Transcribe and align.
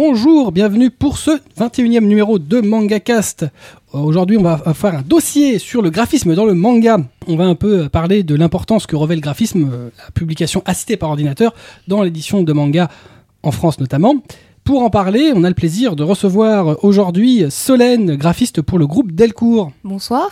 Bonjour, 0.00 0.52
bienvenue 0.52 0.92
pour 0.92 1.18
ce 1.18 1.32
21e 1.58 2.06
numéro 2.06 2.38
de 2.38 2.60
MangaCast. 2.60 3.42
Euh, 3.42 3.98
Aujourd'hui, 3.98 4.36
on 4.36 4.44
va 4.44 4.72
faire 4.72 4.94
un 4.94 5.02
dossier 5.02 5.58
sur 5.58 5.82
le 5.82 5.90
graphisme 5.90 6.36
dans 6.36 6.44
le 6.44 6.54
manga. 6.54 6.98
On 7.26 7.34
va 7.34 7.46
un 7.46 7.56
peu 7.56 7.88
parler 7.88 8.22
de 8.22 8.36
l'importance 8.36 8.86
que 8.86 8.94
revêt 8.94 9.16
le 9.16 9.20
graphisme, 9.20 9.68
euh, 9.72 9.90
la 9.98 10.12
publication 10.12 10.62
assistée 10.66 10.96
par 10.96 11.10
ordinateur 11.10 11.52
dans 11.88 12.04
l'édition 12.04 12.44
de 12.44 12.52
manga 12.52 12.88
en 13.42 13.50
France 13.50 13.80
notamment. 13.80 14.14
Pour 14.62 14.84
en 14.84 14.90
parler, 14.90 15.32
on 15.34 15.42
a 15.42 15.48
le 15.48 15.56
plaisir 15.56 15.96
de 15.96 16.04
recevoir 16.04 16.84
aujourd'hui 16.84 17.46
Solène, 17.50 18.14
graphiste 18.14 18.62
pour 18.62 18.78
le 18.78 18.86
groupe 18.86 19.10
Delcourt. 19.10 19.72
Bonsoir. 19.82 20.28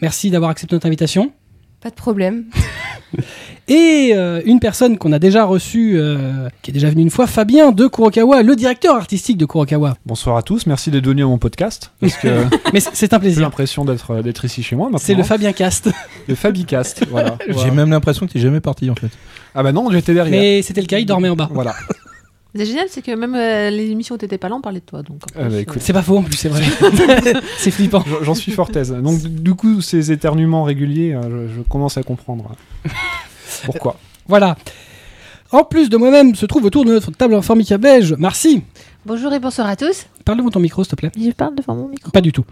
Merci 0.00 0.30
d'avoir 0.30 0.52
accepté 0.52 0.76
notre 0.76 0.86
invitation. 0.86 1.32
Pas 1.80 1.90
de 1.90 1.94
problème. 1.94 2.44
Et 3.68 4.10
euh, 4.14 4.42
une 4.44 4.58
personne 4.60 4.98
qu'on 4.98 5.12
a 5.12 5.18
déjà 5.20 5.44
reçue, 5.44 5.92
euh, 5.96 6.48
qui 6.60 6.70
est 6.72 6.74
déjà 6.74 6.90
venue 6.90 7.02
une 7.02 7.10
fois, 7.10 7.26
Fabien 7.28 7.70
de 7.72 7.86
Kurokawa, 7.86 8.42
le 8.42 8.56
directeur 8.56 8.96
artistique 8.96 9.36
de 9.38 9.46
Kurokawa. 9.46 9.96
Bonsoir 10.04 10.36
à 10.36 10.42
tous, 10.42 10.66
merci 10.66 10.90
d'être 10.90 11.06
venu 11.06 11.22
à 11.22 11.26
mon 11.26 11.38
podcast. 11.38 11.92
Parce 12.00 12.16
que 12.16 12.28
Mais 12.74 12.80
c'est 12.80 13.12
un 13.14 13.16
j'ai 13.16 13.20
plaisir. 13.20 13.42
l'impression 13.42 13.84
d'être 13.84 14.10
euh, 14.10 14.22
d'être 14.22 14.44
ici 14.44 14.62
chez 14.62 14.74
moi 14.76 14.86
maintenant. 14.86 14.98
C'est 14.98 15.14
le 15.14 15.22
Fabien 15.22 15.52
Cast. 15.52 15.88
le 16.28 16.34
Fabicast. 16.34 17.06
voilà. 17.10 17.36
J'ai 17.46 17.52
Voilà. 17.52 17.72
même 17.72 17.90
l'impression 17.90 18.26
que 18.26 18.32
t'es 18.32 18.40
jamais 18.40 18.60
parti 18.60 18.90
en 18.90 18.94
fait. 18.96 19.10
Ah 19.54 19.62
bah 19.62 19.72
non, 19.72 19.88
j'étais 19.90 20.14
derrière. 20.14 20.38
Mais 20.40 20.62
c'était 20.62 20.80
le 20.80 20.86
cas, 20.88 20.98
il 20.98 21.06
dormait 21.06 21.28
en 21.28 21.36
bas. 21.36 21.48
Voilà. 21.52 21.74
C'est 22.54 22.66
génial, 22.66 22.86
c'est 22.90 23.02
que 23.02 23.12
même 23.12 23.34
euh, 23.36 23.70
les 23.70 23.90
émissions 23.90 24.14
où 24.16 24.18
t'étais 24.18 24.38
pas 24.38 24.48
là, 24.48 24.56
on 24.56 24.60
parlait 24.60 24.80
de 24.80 24.84
toi. 24.84 25.02
Donc, 25.02 25.20
Ah 25.36 25.48
bah, 25.48 25.58
écoute. 25.60 25.78
C'est 25.80 25.92
pas 25.92 26.02
faux 26.02 26.18
en 26.18 26.22
plus, 26.22 26.36
c'est 26.36 26.48
vrai. 26.48 26.62
c'est 27.58 27.70
flippant. 27.70 28.04
J'en- 28.22 28.34
suis 28.34 28.52
fort 28.52 28.70
aise. 28.74 28.90
Donc 28.92 29.20
du 29.22 29.54
coup, 29.54 29.80
ces 29.80 30.10
éternuements 30.12 30.64
réguliers, 30.64 31.12
euh, 31.14 31.48
je, 31.48 31.54
je 31.56 31.60
commence 31.62 31.96
à 31.96 32.02
comprendre. 32.02 32.52
Pourquoi 33.64 33.96
Voilà. 34.26 34.56
En 35.52 35.64
plus 35.64 35.88
de 35.90 35.96
moi-même, 35.96 36.34
se 36.36 36.46
trouve 36.46 36.64
autour 36.64 36.84
de 36.84 36.92
notre 36.92 37.10
table 37.10 37.34
informatique 37.34 37.76
belge, 37.78 38.14
Marcy. 38.18 38.62
Bonjour 39.04 39.32
et 39.32 39.40
bonsoir 39.40 39.66
à 39.68 39.74
tous. 39.76 40.06
Parle 40.24 40.38
devant 40.38 40.50
ton 40.50 40.60
micro, 40.60 40.84
s'il 40.84 40.90
te 40.90 40.96
plaît. 40.96 41.10
Je 41.18 41.30
parle 41.32 41.54
devant 41.56 41.74
mon 41.74 41.88
micro. 41.88 42.10
Pas 42.12 42.20
du 42.20 42.30
tout. 42.32 42.44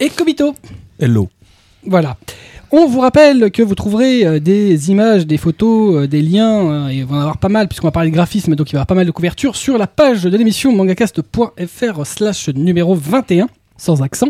Et 0.00 0.08
Kobito. 0.08 0.54
Hello. 0.98 1.28
Voilà. 1.84 2.16
On 2.70 2.86
vous 2.86 3.00
rappelle 3.00 3.50
que 3.50 3.62
vous 3.62 3.74
trouverez 3.74 4.26
euh, 4.26 4.40
des 4.40 4.90
images, 4.90 5.26
des 5.26 5.38
photos, 5.38 5.96
euh, 5.96 6.06
des 6.06 6.20
liens, 6.20 6.70
euh, 6.70 6.88
et 6.88 6.96
il 6.96 7.04
va 7.06 7.16
en 7.16 7.20
avoir 7.20 7.38
pas 7.38 7.48
mal, 7.48 7.66
puisqu'on 7.66 7.86
va 7.86 7.92
parler 7.92 8.10
de 8.10 8.14
graphisme, 8.14 8.54
donc 8.56 8.68
il 8.68 8.72
va 8.72 8.76
y 8.76 8.80
avoir 8.80 8.86
pas 8.86 8.94
mal 8.94 9.06
de 9.06 9.10
couvertures 9.10 9.56
sur 9.56 9.78
la 9.78 9.86
page 9.86 10.24
de 10.24 10.36
l'émission 10.36 10.70
mangacast.fr 10.72 12.06
slash 12.06 12.50
numéro 12.50 12.94
21, 12.94 13.48
sans 13.78 14.02
accent. 14.02 14.28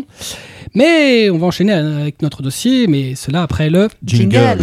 Mais 0.73 1.29
on 1.29 1.37
va 1.37 1.47
enchaîner 1.47 1.73
avec 1.73 2.21
notre 2.21 2.41
dossier, 2.41 2.87
mais 2.87 3.15
cela 3.15 3.43
après 3.43 3.69
le... 3.69 3.89
Jingle. 4.05 4.59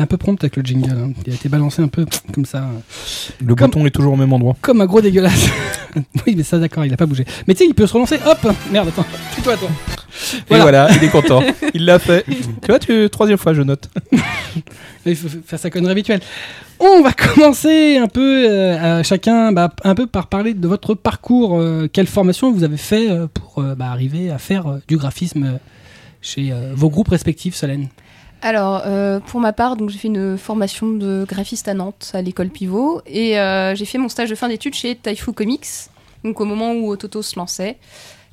Un 0.00 0.06
peu 0.06 0.16
prompt 0.16 0.42
avec 0.42 0.56
le 0.56 0.62
jingle, 0.62 0.90
hein. 0.90 1.12
il 1.26 1.32
a 1.32 1.34
été 1.36 1.48
balancé 1.50 1.82
un 1.82 1.88
peu 1.88 2.06
comme 2.32 2.46
ça, 2.46 2.64
Le 3.44 3.54
Comme- 3.54 3.66
bouton 3.68 3.84
est 3.86 3.90
toujours 3.90 4.14
au 4.14 4.16
même 4.16 4.32
endroit. 4.32 4.56
comme 4.62 4.80
un 4.80 4.86
gros 4.86 5.00
dégueulasse. 5.02 5.48
oui, 6.26 6.34
mais 6.36 6.42
ça 6.42 6.58
d'accord, 6.58 6.84
il 6.86 6.92
a 6.94 6.96
pas 6.96 7.04
bougé. 7.06 7.26
Mais 7.46 7.52
tu 7.54 7.58
sais, 7.58 7.66
il 7.66 7.74
peut 7.74 7.86
se 7.86 7.92
relancer, 7.92 8.18
hop 8.26 8.52
Merde, 8.72 8.88
attends, 8.88 9.04
c'est 9.36 9.42
toi, 9.42 9.56
toi. 9.58 9.68
Et 10.50 10.56
voilà, 10.58 10.88
il 10.96 11.04
est 11.04 11.08
content. 11.10 11.42
il 11.74 11.84
l'a 11.84 11.98
fait. 11.98 12.24
Tu 12.26 12.66
vois, 12.68 12.78
tu... 12.78 13.08
troisième 13.10 13.38
fois, 13.38 13.52
je 13.54 13.62
note. 13.62 13.88
Il 15.06 15.16
faut 15.16 15.28
faire 15.46 15.58
sa 15.58 15.70
connerie 15.70 15.92
habituelle. 15.92 16.20
On 16.78 17.00
va 17.02 17.12
commencer 17.12 17.96
un 17.96 18.08
peu, 18.08 18.46
euh, 18.50 18.98
à 19.00 19.02
chacun, 19.02 19.52
bah, 19.52 19.72
un 19.84 19.94
peu 19.94 20.06
par 20.06 20.26
parler 20.26 20.52
de 20.54 20.66
votre 20.66 20.94
parcours. 20.94 21.58
euh, 21.58 21.88
quelle 21.90 22.06
formation 22.06 22.52
vous 22.52 22.64
avez 22.64 22.76
fait 22.76 23.10
euh, 23.10 23.26
pour 23.32 23.62
bah, 23.62 23.86
arriver 23.90 24.30
à 24.30 24.38
faire 24.38 24.78
du 24.88 24.96
graphisme 24.96 25.58
chez 26.22 26.52
vos 26.74 26.90
groupes 26.90 27.08
respectifs, 27.08 27.54
Solène? 27.54 27.88
Alors, 28.42 28.82
euh, 28.86 29.20
pour 29.20 29.40
ma 29.40 29.52
part, 29.52 29.76
donc 29.76 29.90
j'ai 29.90 29.98
fait 29.98 30.08
une 30.08 30.38
formation 30.38 30.88
de 30.88 31.26
graphiste 31.28 31.68
à 31.68 31.74
Nantes, 31.74 32.10
à 32.14 32.22
l'école 32.22 32.48
Pivot, 32.48 33.02
et 33.06 33.38
euh, 33.38 33.74
j'ai 33.74 33.84
fait 33.84 33.98
mon 33.98 34.08
stage 34.08 34.30
de 34.30 34.34
fin 34.34 34.48
d'études 34.48 34.74
chez 34.74 34.94
Taifu 34.96 35.32
Comics, 35.32 35.66
donc 36.24 36.40
au 36.40 36.44
moment 36.46 36.72
où 36.72 36.88
Ototo 36.90 37.20
se 37.22 37.36
lançait. 37.36 37.76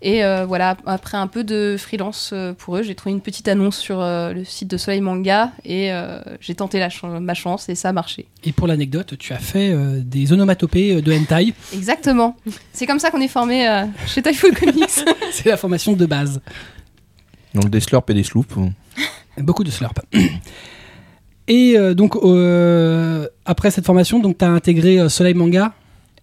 Et 0.04 0.24
euh, 0.24 0.46
voilà, 0.46 0.78
après 0.86 1.18
un 1.18 1.26
peu 1.26 1.44
de 1.44 1.76
freelance 1.78 2.32
pour 2.60 2.78
eux, 2.78 2.84
j'ai 2.84 2.94
trouvé 2.94 3.14
une 3.14 3.20
petite 3.20 3.48
annonce 3.48 3.78
sur 3.78 4.00
euh, 4.00 4.32
le 4.32 4.46
site 4.46 4.70
de 4.70 4.78
Soleil 4.78 5.02
Manga, 5.02 5.52
et 5.66 5.92
euh, 5.92 6.22
j'ai 6.40 6.54
tenté 6.56 6.78
la 6.80 6.90
ch- 6.92 7.04
ma 7.20 7.34
chance, 7.34 7.68
et 7.68 7.74
ça 7.76 7.90
a 7.90 7.94
marché. 7.94 8.28
Et 8.46 8.52
pour 8.54 8.68
l'anecdote, 8.68 9.18
tu 9.18 9.34
as 9.34 9.40
fait 9.40 9.72
euh, 9.72 10.00
des 10.00 10.32
onomatopées 10.32 11.02
de 11.02 11.12
hentai. 11.14 11.54
Exactement. 11.74 12.38
C'est 12.74 12.86
comme 12.86 13.00
ça 13.00 13.10
qu'on 13.12 13.22
est 13.22 13.28
formé 13.28 13.68
euh, 13.68 13.86
chez 14.06 14.22
Taifu 14.22 14.54
Comics. 14.54 15.04
C'est 15.32 15.50
la 15.50 15.58
formation 15.58 15.94
de 15.94 16.06
base. 16.06 16.40
Donc 17.56 17.70
des 17.70 17.80
slurps 17.80 18.04
et 18.10 18.14
des 18.14 18.24
sloops. 18.24 18.54
Beaucoup 19.38 19.64
de 19.64 19.72
slurp. 19.72 20.00
Et 21.48 21.78
euh, 21.78 21.94
donc, 21.94 22.16
euh, 22.16 23.28
après 23.46 23.72
cette 23.72 23.86
formation, 23.86 24.22
tu 24.22 24.46
as 24.46 24.50
intégré 24.50 25.00
euh, 25.00 25.10
Soleil 25.10 25.34
Manga? 25.34 25.74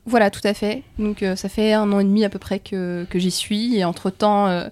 Voilà, 0.06 0.30
tout 0.30 0.40
à 0.44 0.52
fait. 0.52 0.82
Donc 0.98 1.24
ça 1.34 1.48
fait 1.48 1.72
un 1.72 1.90
an 1.90 1.98
et 1.98 2.04
demi 2.04 2.26
à 2.26 2.28
peu 2.28 2.38
près 2.38 2.58
que, 2.58 3.06
que 3.08 3.18
j'y 3.18 3.30
suis. 3.30 3.76
Et 3.76 3.86
entre-temps, 3.86 4.64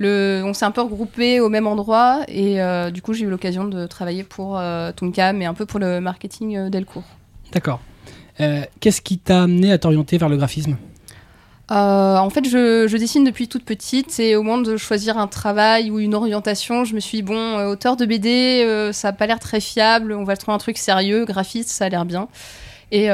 le, 0.00 0.42
on 0.44 0.52
s'est 0.52 0.64
un 0.64 0.72
peu 0.72 0.80
regroupés 0.80 1.38
au 1.38 1.48
même 1.48 1.68
endroit. 1.68 2.22
Et 2.26 2.58
du 2.90 3.00
coup, 3.00 3.12
j'ai 3.12 3.24
eu 3.24 3.30
l'occasion 3.30 3.66
de 3.66 3.86
travailler 3.86 4.24
pour 4.24 4.60
Tonkam 4.96 5.40
et 5.42 5.46
un 5.46 5.54
peu 5.54 5.64
pour 5.64 5.78
le 5.78 6.00
marketing 6.00 6.70
Delcourt. 6.70 7.04
D'accord. 7.52 7.80
Qu'est-ce 8.80 9.00
qui 9.00 9.18
t'a 9.18 9.44
amené 9.44 9.70
à 9.70 9.78
t'orienter 9.78 10.18
vers 10.18 10.28
le 10.28 10.36
graphisme? 10.36 10.76
Euh, 11.70 12.16
en 12.16 12.30
fait, 12.30 12.48
je, 12.48 12.96
dessine 12.96 13.24
depuis 13.24 13.48
toute 13.48 13.64
petite. 13.64 14.18
Et 14.18 14.34
au 14.36 14.42
moment 14.42 14.60
de 14.60 14.76
choisir 14.76 15.18
un 15.18 15.26
travail 15.26 15.90
ou 15.90 16.00
une 16.00 16.14
orientation, 16.14 16.84
je 16.84 16.94
me 16.94 17.00
suis 17.00 17.18
dit, 17.18 17.22
bon, 17.22 17.36
euh, 17.36 17.70
auteur 17.70 17.96
de 17.96 18.04
BD, 18.04 18.64
euh, 18.64 18.92
ça 18.92 19.08
n'a 19.08 19.12
pas 19.12 19.26
l'air 19.26 19.38
très 19.38 19.60
fiable. 19.60 20.12
On 20.12 20.24
va 20.24 20.36
trouver 20.36 20.54
un 20.54 20.58
truc 20.58 20.78
sérieux. 20.78 21.24
Graphiste, 21.24 21.68
ça 21.68 21.84
a 21.84 21.88
l'air 21.88 22.04
bien. 22.04 22.28
Et, 22.92 23.06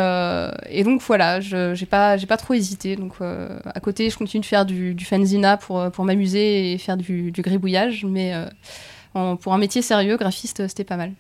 donc 0.84 1.03
voilà, 1.03 1.41
je 1.41 1.75
j'ai 1.75 1.84
pas, 1.84 2.16
pas 2.16 2.37
trop 2.39 2.55
hésité. 2.55 2.97
Donc 2.97 3.16
à 3.21 3.81
côté, 3.81 4.09
je 4.09 4.16
continue 4.16 4.41
de 4.41 4.47
faire 4.47 4.65
du, 4.65 4.95
du 4.95 5.05
fanzina 5.05 5.59
pour, 5.59 5.91
pour 5.91 6.06
m'amuser 6.06 6.72
et 6.72 6.78
faire 6.78 6.97
du, 6.97 7.31
gribouillage. 7.37 8.06
Mais 8.09 8.33
pour 9.12 9.53
un 9.53 9.59
métier 9.59 9.83
sérieux, 9.83 10.16
graphiste, 10.16 10.66
c'était 10.66 10.84
pas 10.84 10.97
mal. 10.97 11.12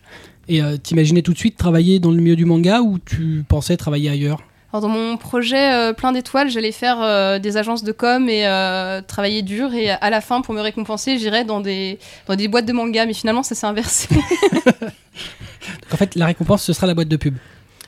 Et 0.48 0.62
t'imaginais 0.82 1.20
tout 1.20 1.34
de 1.34 1.38
suite 1.38 1.58
travailler 1.58 2.00
dans 2.00 2.10
le 2.10 2.16
milieu 2.16 2.36
du 2.36 2.46
manga 2.46 2.80
ou 2.80 2.98
tu 2.98 3.44
pensais 3.46 3.76
travailler 3.76 4.08
ailleurs? 4.08 4.42
Alors 4.72 4.82
dans 4.82 4.88
mon 4.88 5.16
projet 5.16 5.72
euh, 5.72 5.92
plein 5.92 6.12
d'étoiles, 6.12 6.50
j'allais 6.50 6.72
faire 6.72 6.98
euh, 7.00 7.38
des 7.38 7.56
agences 7.56 7.84
de 7.84 7.92
com 7.92 8.28
et 8.28 8.46
euh, 8.46 9.00
travailler 9.00 9.42
dur. 9.42 9.72
Et 9.74 9.90
à 9.90 10.10
la 10.10 10.20
fin, 10.20 10.40
pour 10.40 10.54
me 10.54 10.60
récompenser, 10.60 11.18
j'irais 11.18 11.44
dans 11.44 11.60
des, 11.60 11.98
dans 12.26 12.34
des 12.34 12.48
boîtes 12.48 12.66
de 12.66 12.72
manga. 12.72 13.06
Mais 13.06 13.14
finalement, 13.14 13.42
ça 13.42 13.54
s'est 13.54 13.66
inversé. 13.66 14.08
Donc, 14.14 15.92
En 15.92 15.96
fait, 15.96 16.14
la 16.16 16.26
récompense, 16.26 16.62
ce 16.62 16.72
sera 16.72 16.86
la 16.86 16.94
boîte 16.94 17.08
de 17.08 17.16
pub. 17.16 17.36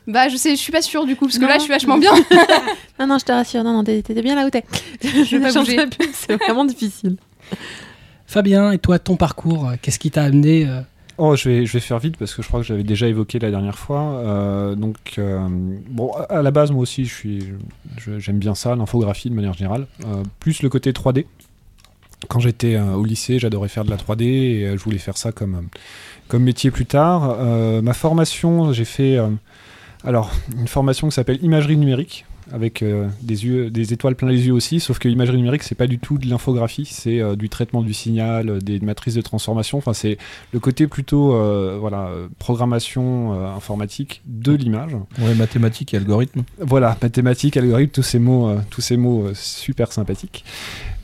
bah, 0.07 0.29
je 0.29 0.37
sais, 0.37 0.51
je 0.53 0.61
suis 0.61 0.73
pas 0.73 0.83
sûre 0.83 1.05
du 1.05 1.17
coup, 1.17 1.27
parce 1.27 1.37
que 1.37 1.43
Non. 1.43 1.49
là, 1.49 1.55
je 1.57 1.63
suis 1.63 1.73
vachement 1.73 1.99
bien. 1.99 2.13
Non, 3.01 3.07
non, 3.07 3.19
je 3.19 3.25
te 3.25 3.31
rassure, 3.31 3.63
non, 3.63 3.73
non, 3.75 3.85
t'es 3.85 4.03
bien 4.23 4.35
là 4.35 4.45
où 4.45 4.51
t'es. 4.51 4.65
Je 5.03 5.37
vais 5.37 5.53
pas 5.53 5.61
bouger. 5.61 5.79
C'est 6.13 6.35
vraiment 6.37 6.65
difficile. 6.65 7.17
Fabien, 8.27 8.73
et 8.73 8.79
toi, 8.79 8.99
ton 8.99 9.15
parcours, 9.17 9.71
qu'est-ce 9.83 10.01
qui 10.01 10.11
t'a 10.11 10.25
amené 10.25 10.67
euh, 10.67 10.81
Oh, 11.21 11.35
je 11.35 11.49
vais, 11.49 11.67
je 11.67 11.73
vais 11.73 11.81
faire 11.81 11.99
vite 11.99 12.17
parce 12.17 12.33
que 12.35 12.43
je 12.43 12.49
crois 12.49 12.61
que 12.61 12.67
j'avais 12.67 12.85
déjà 12.85 13.09
évoqué 13.09 13.41
la 13.41 13.51
dernière 13.51 13.77
fois. 13.79 14.03
Euh, 14.03 14.75
donc, 14.77 14.97
euh, 15.19 15.47
bon, 15.51 16.13
à 16.29 16.43
la 16.43 16.51
base, 16.53 16.71
moi 16.71 16.83
aussi, 16.83 17.07
je 17.07 17.15
suis, 17.15 17.45
je- 17.97 18.21
j'aime 18.21 18.39
bien 18.39 18.55
ça, 18.55 18.77
l'infographie 18.77 19.29
de 19.29 19.35
manière 19.35 19.53
générale. 19.55 19.87
Euh, 20.07 20.23
plus 20.39 20.63
le 20.63 20.69
côté 20.69 20.93
3D. 20.93 21.27
Quand 22.29 22.39
j'étais 22.41 22.79
au 22.79 23.05
lycée, 23.05 23.39
j'adorais 23.39 23.69
faire 23.69 23.85
de 23.85 23.91
la 23.91 23.97
3D 23.97 24.25
et 24.25 24.77
je 24.77 24.83
voulais 24.83 24.99
faire 24.99 25.17
ça 25.17 25.31
comme, 25.33 25.69
comme 26.29 26.43
métier 26.43 26.71
plus 26.73 26.87
tard. 26.87 27.37
Ma 27.83 27.93
formation, 27.95 28.73
j'ai 28.73 28.85
fait 28.85 29.19
alors 30.05 30.33
une 30.59 30.67
formation 30.67 31.09
qui 31.09 31.15
s'appelle 31.15 31.39
imagerie 31.45 31.77
numérique 31.77 32.27
avec 32.53 32.83
euh, 32.83 33.09
des 33.23 33.45
yeux, 33.45 33.71
des 33.71 33.93
étoiles 33.93 34.15
plein 34.15 34.29
les 34.29 34.47
yeux 34.47 34.53
aussi. 34.53 34.81
Sauf 34.81 34.99
que 34.99 35.09
l'imagerie 35.09 35.37
numérique, 35.37 35.63
c'est 35.63 35.75
pas 35.75 35.87
du 35.87 35.99
tout 35.99 36.19
de 36.19 36.27
l'infographie, 36.29 36.87
c'est 36.87 37.21
euh, 37.21 37.37
du 37.37 37.49
traitement 37.49 37.83
du 37.83 37.95
signal, 37.95 38.49
euh, 38.49 38.59
des 38.61 38.81
matrices 38.81 39.15
de 39.15 39.21
transformation. 39.21 39.79
Enfin, 39.79 39.93
c'est 39.93 40.19
le 40.53 40.61
côté 40.61 40.87
plutôt 40.87 41.29
voilà 41.79 42.11
programmation 42.39 43.33
informatique 43.55 44.23
de 44.27 44.53
l'image. 44.53 44.93
Ouais, 45.21 45.35
mathématiques 45.35 45.95
et 45.95 45.97
algorithmes. 45.97 46.43
Voilà, 46.59 46.97
mathématiques, 47.03 47.57
algorithmes, 47.57 47.93
tous 47.93 48.03
ces 48.03 48.19
mots, 48.19 48.55
tous 48.71 48.81
ces 48.81 48.97
mots 48.97 49.27
super 49.35 49.93
sympathiques. 49.93 50.45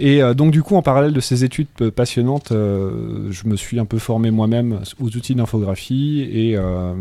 Et 0.00 0.22
euh, 0.22 0.34
donc 0.34 0.50
du 0.50 0.62
coup, 0.62 0.74
en 0.74 0.82
parallèle 0.82 1.12
de 1.12 1.20
ces 1.20 1.44
études 1.44 1.68
passionnantes, 1.90 2.50
euh, 2.52 3.30
je 3.30 3.46
me 3.46 3.56
suis 3.56 3.78
un 3.78 3.84
peu 3.84 3.98
formé 3.98 4.30
moi-même 4.30 4.80
aux 5.00 5.16
outils 5.16 5.34
d'infographie 5.34 6.28
et, 6.32 6.56
euh, 6.56 6.94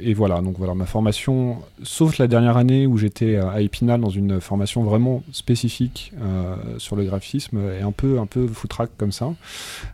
et 0.00 0.12
voilà. 0.14 0.40
Donc 0.40 0.56
voilà, 0.58 0.74
ma 0.74 0.86
formation, 0.86 1.58
sauf 1.82 2.18
la 2.18 2.26
dernière 2.26 2.56
année 2.56 2.86
où 2.86 2.98
j'étais 2.98 3.36
à 3.36 3.60
Épinal 3.60 4.00
dans 4.00 4.10
une 4.10 4.40
formation 4.40 4.82
vraiment 4.82 5.22
spécifique 5.32 6.12
sur 6.78 6.96
le 6.96 7.04
graphisme 7.04 7.58
et 7.78 7.82
un 7.82 7.92
peu 7.92 8.18
un 8.18 8.26
peu 8.26 8.46
foutraque 8.46 8.90
comme 8.96 9.12
ça. 9.12 9.32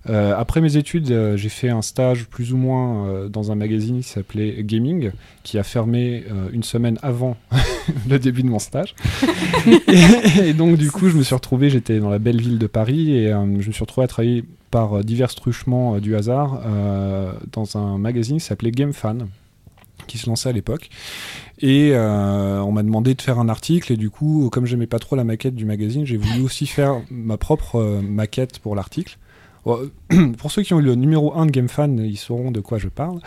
Après 0.07 0.61
mes 0.61 0.77
études, 0.77 1.35
j'ai 1.37 1.49
fait 1.49 1.69
un 1.69 1.83
stage 1.83 2.27
plus 2.27 2.53
ou 2.53 2.57
moins 2.57 3.29
dans 3.29 3.53
un 3.53 3.55
magazine 3.55 4.01
qui 4.01 4.09
s'appelait 4.09 4.63
Gaming, 4.63 5.11
qui 5.43 5.59
a 5.59 5.63
fermé 5.63 6.25
une 6.53 6.63
semaine 6.63 6.99
avant 7.03 7.37
le 8.09 8.19
début 8.19 8.43
de 8.43 8.49
mon 8.49 8.59
stage. 8.59 8.95
et, 9.67 10.49
et 10.49 10.55
donc 10.55 10.77
du 10.77 10.91
coup, 10.91 11.09
je 11.09 11.17
me 11.17 11.23
suis 11.23 11.35
retrouvé, 11.35 11.71
j'étais 11.71 11.99
dans 11.99 12.11
la 12.11 12.19
belle 12.19 12.38
ville 12.39 12.59
de 12.59 12.67
Paris 12.67 13.15
et 13.15 13.33
euh, 13.33 13.61
je 13.61 13.69
me 13.69 13.73
suis 13.73 13.81
retrouvé 13.81 14.05
à 14.05 14.09
travailler 14.09 14.45
par 14.71 14.99
euh, 14.99 15.03
divers 15.03 15.35
truchements 15.35 15.97
euh, 15.97 16.01
du 16.01 16.17
hasard 16.17 16.61
dans 17.53 17.77
un 17.77 17.99
magazine 17.99 18.39
qui 18.39 18.45
s'appelait 18.45 18.71
Game 18.71 18.93
Fan 18.93 19.29
qui 20.07 20.17
se 20.17 20.29
lançait 20.31 20.49
à 20.49 20.53
l'époque. 20.53 20.89
Et 21.61 21.93
on 21.95 22.73
m'a 22.73 22.83
demandé 22.83 23.15
de 23.15 23.21
faire 23.21 23.39
un 23.39 23.49
article, 23.49 23.93
et 23.93 23.97
du 23.97 24.11
coup, 24.11 24.49
comme 24.51 24.65
j'aimais 24.65 24.87
pas 24.87 25.01
trop 25.01 25.17
la 25.17 25.25
maquette 25.25 25.55
du 25.55 25.65
magazine, 25.65 26.07
j'ai 26.07 26.17
voulu 26.17 26.41
aussi 26.43 26.67
faire 26.67 27.03
ma 27.11 27.37
propre 27.37 28.01
maquette 28.01 28.61
pour 28.61 28.75
l'article. 28.75 29.19
Pour 30.39 30.51
ceux 30.51 30.63
qui 30.63 30.75
ont 30.75 30.81
eu 30.81 30.83
le 30.83 30.95
numéro 30.95 31.35
1 31.35 31.47
de 31.47 31.51
GameFan, 31.51 31.99
ils 31.99 32.17
sauront 32.17 32.51
de 32.51 32.61
quoi 32.61 32.79
je 32.79 32.89
parle. 32.89 33.21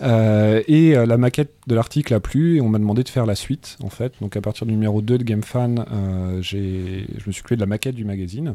Euh, 0.00 0.62
et 0.68 0.96
euh, 0.96 1.06
la 1.06 1.16
maquette 1.16 1.54
de 1.66 1.74
l'article 1.74 2.14
a 2.14 2.20
plu 2.20 2.56
et 2.56 2.60
on 2.60 2.68
m'a 2.68 2.78
demandé 2.78 3.02
de 3.02 3.08
faire 3.08 3.26
la 3.26 3.34
suite 3.34 3.76
en 3.82 3.90
fait. 3.90 4.14
Donc 4.20 4.36
à 4.36 4.40
partir 4.40 4.66
du 4.66 4.72
numéro 4.72 5.02
2 5.02 5.18
de 5.18 5.24
GameFan, 5.24 5.84
euh, 5.90 6.42
je 6.42 6.56
me 6.56 7.32
suis 7.32 7.40
occupé 7.40 7.56
de 7.56 7.60
la 7.60 7.66
maquette 7.66 7.94
du 7.94 8.04
magazine. 8.04 8.54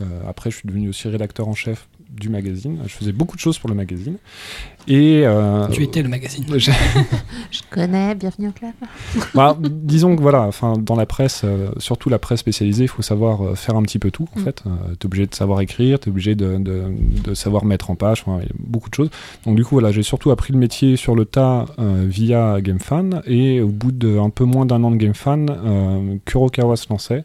Euh, 0.00 0.04
après, 0.28 0.50
je 0.50 0.56
suis 0.56 0.68
devenu 0.68 0.88
aussi 0.88 1.08
rédacteur 1.08 1.48
en 1.48 1.54
chef 1.54 1.88
du 2.10 2.28
magazine. 2.28 2.78
Je 2.86 2.92
faisais 2.92 3.12
beaucoup 3.12 3.36
de 3.36 3.40
choses 3.40 3.58
pour 3.58 3.68
le 3.68 3.74
magazine. 3.74 4.16
Et 4.86 5.22
euh, 5.26 5.66
Tu 5.68 5.82
étais 5.82 6.02
le 6.02 6.08
magazine. 6.08 6.44
Je 6.58 7.60
connais, 7.70 8.14
bienvenue 8.14 8.48
au 8.48 8.52
club. 8.52 8.72
bah, 9.34 9.56
disons 9.60 10.16
que 10.16 10.22
voilà, 10.22 10.42
enfin, 10.42 10.74
dans 10.78 10.96
la 10.96 11.04
presse, 11.06 11.42
euh, 11.44 11.70
surtout 11.78 12.08
la 12.08 12.18
presse 12.18 12.40
spécialisée, 12.40 12.84
il 12.84 12.88
faut 12.88 13.02
savoir 13.02 13.42
euh, 13.44 13.54
faire 13.54 13.76
un 13.76 13.82
petit 13.82 13.98
peu 13.98 14.10
tout. 14.10 14.26
En 14.36 14.40
Mm. 14.40 14.44
fait, 14.44 14.62
euh, 14.66 14.94
t'es 14.98 15.06
obligé 15.06 15.26
de 15.26 15.34
savoir 15.34 15.60
écrire, 15.60 15.98
t'es 16.00 16.08
obligé 16.08 16.34
de, 16.34 16.56
de, 16.58 16.84
de 17.24 17.34
savoir 17.34 17.64
mettre 17.66 17.90
en 17.90 17.94
page, 17.96 18.24
enfin, 18.26 18.38
il 18.42 18.46
y 18.46 18.50
a 18.50 18.54
beaucoup 18.58 18.88
de 18.88 18.94
choses. 18.94 19.10
Donc 19.44 19.56
du 19.56 19.64
coup, 19.64 19.74
voilà, 19.74 19.92
j'ai 19.92 20.02
surtout 20.02 20.30
appris 20.30 20.52
le 20.54 20.58
métier 20.58 20.96
sur 20.96 21.14
le 21.14 21.26
tas 21.26 21.66
euh, 21.78 22.06
via 22.08 22.60
GameFan, 22.62 23.20
et 23.26 23.60
au 23.60 23.68
bout 23.68 23.92
d'un 23.92 24.30
peu 24.30 24.44
moins 24.44 24.64
d'un 24.64 24.82
an 24.84 24.90
de 24.90 24.96
GameFan, 24.96 25.46
euh, 25.50 26.16
Kurokawa 26.24 26.76
se 26.76 26.86
lançait. 26.88 27.24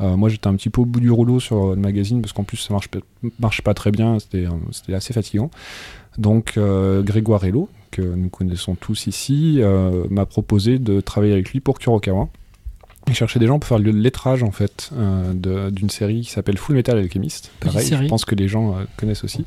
Euh, 0.00 0.16
moi, 0.16 0.28
j'étais 0.28 0.46
un 0.46 0.54
petit 0.54 0.70
peu 0.70 0.80
au 0.80 0.84
bout 0.84 1.00
du 1.00 1.10
rouleau 1.10 1.40
sur 1.40 1.70
le 1.70 1.76
magazine 1.76 2.20
parce 2.20 2.32
qu'en 2.32 2.44
plus, 2.44 2.56
ça 2.58 2.72
marche, 2.72 2.88
pas- 2.88 3.00
marche 3.40 3.62
pas 3.62 3.74
très 3.74 3.90
bien. 3.90 4.18
C'était 4.18 4.46
euh, 4.46 4.94
assez 4.96 5.12
fatigant. 5.12 5.50
Donc, 6.18 6.54
euh, 6.56 7.02
Grégoire 7.02 7.44
Hello, 7.44 7.68
que 7.90 8.02
nous 8.02 8.28
connaissons 8.28 8.74
tous 8.74 9.06
ici, 9.06 9.56
euh, 9.58 10.04
m'a 10.10 10.26
proposé 10.26 10.78
de 10.78 11.00
travailler 11.00 11.32
avec 11.32 11.50
lui 11.50 11.60
pour 11.60 11.78
Kurokawa. 11.78 12.28
Il 13.06 13.14
cherchait 13.14 13.38
des 13.38 13.46
gens 13.46 13.58
pour 13.58 13.68
faire 13.68 13.78
le 13.78 13.90
lettrage 13.90 14.42
en 14.42 14.50
fait 14.50 14.90
euh, 14.94 15.70
d'une 15.70 15.88
série 15.88 16.20
qui 16.20 16.30
s'appelle 16.30 16.58
Full 16.58 16.74
Metal 16.76 16.98
Alchemist. 16.98 17.50
Pareil, 17.60 17.86
série. 17.86 18.04
je 18.04 18.08
pense 18.10 18.24
que 18.26 18.34
les 18.34 18.48
gens 18.48 18.72
euh, 18.76 18.84
connaissent 18.98 19.24
aussi. 19.24 19.46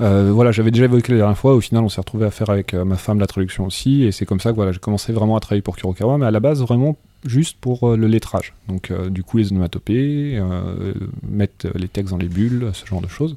Euh, 0.00 0.30
voilà, 0.32 0.52
j'avais 0.52 0.70
déjà 0.70 0.84
évoqué 0.86 1.12
la 1.12 1.18
dernière 1.18 1.36
fois. 1.36 1.54
Au 1.54 1.60
final, 1.60 1.82
on 1.84 1.88
s'est 1.88 2.00
retrouvé 2.00 2.24
à 2.24 2.30
faire 2.30 2.48
avec 2.48 2.72
euh, 2.72 2.84
ma 2.84 2.96
femme 2.96 3.18
la 3.20 3.26
traduction 3.26 3.66
aussi, 3.66 4.04
et 4.04 4.12
c'est 4.12 4.24
comme 4.24 4.40
ça 4.40 4.50
que 4.52 4.56
voilà, 4.56 4.72
j'ai 4.72 4.78
commencé 4.78 5.12
vraiment 5.12 5.36
à 5.36 5.40
travailler 5.40 5.60
pour 5.60 5.76
Kurokawa, 5.76 6.16
mais 6.18 6.26
à 6.26 6.30
la 6.30 6.40
base 6.40 6.62
vraiment 6.62 6.96
juste 7.24 7.58
pour 7.60 7.88
euh, 7.88 7.96
le 7.96 8.06
lettrage. 8.06 8.54
Donc, 8.68 8.90
euh, 8.90 9.10
du 9.10 9.22
coup, 9.22 9.38
les 9.38 9.50
onomatopées, 9.50 10.36
euh, 10.36 10.94
mettre 11.28 11.68
les 11.74 11.88
textes 11.88 12.10
dans 12.10 12.18
les 12.18 12.28
bulles, 12.28 12.70
ce 12.72 12.86
genre 12.86 13.00
de 13.00 13.08
choses. 13.08 13.36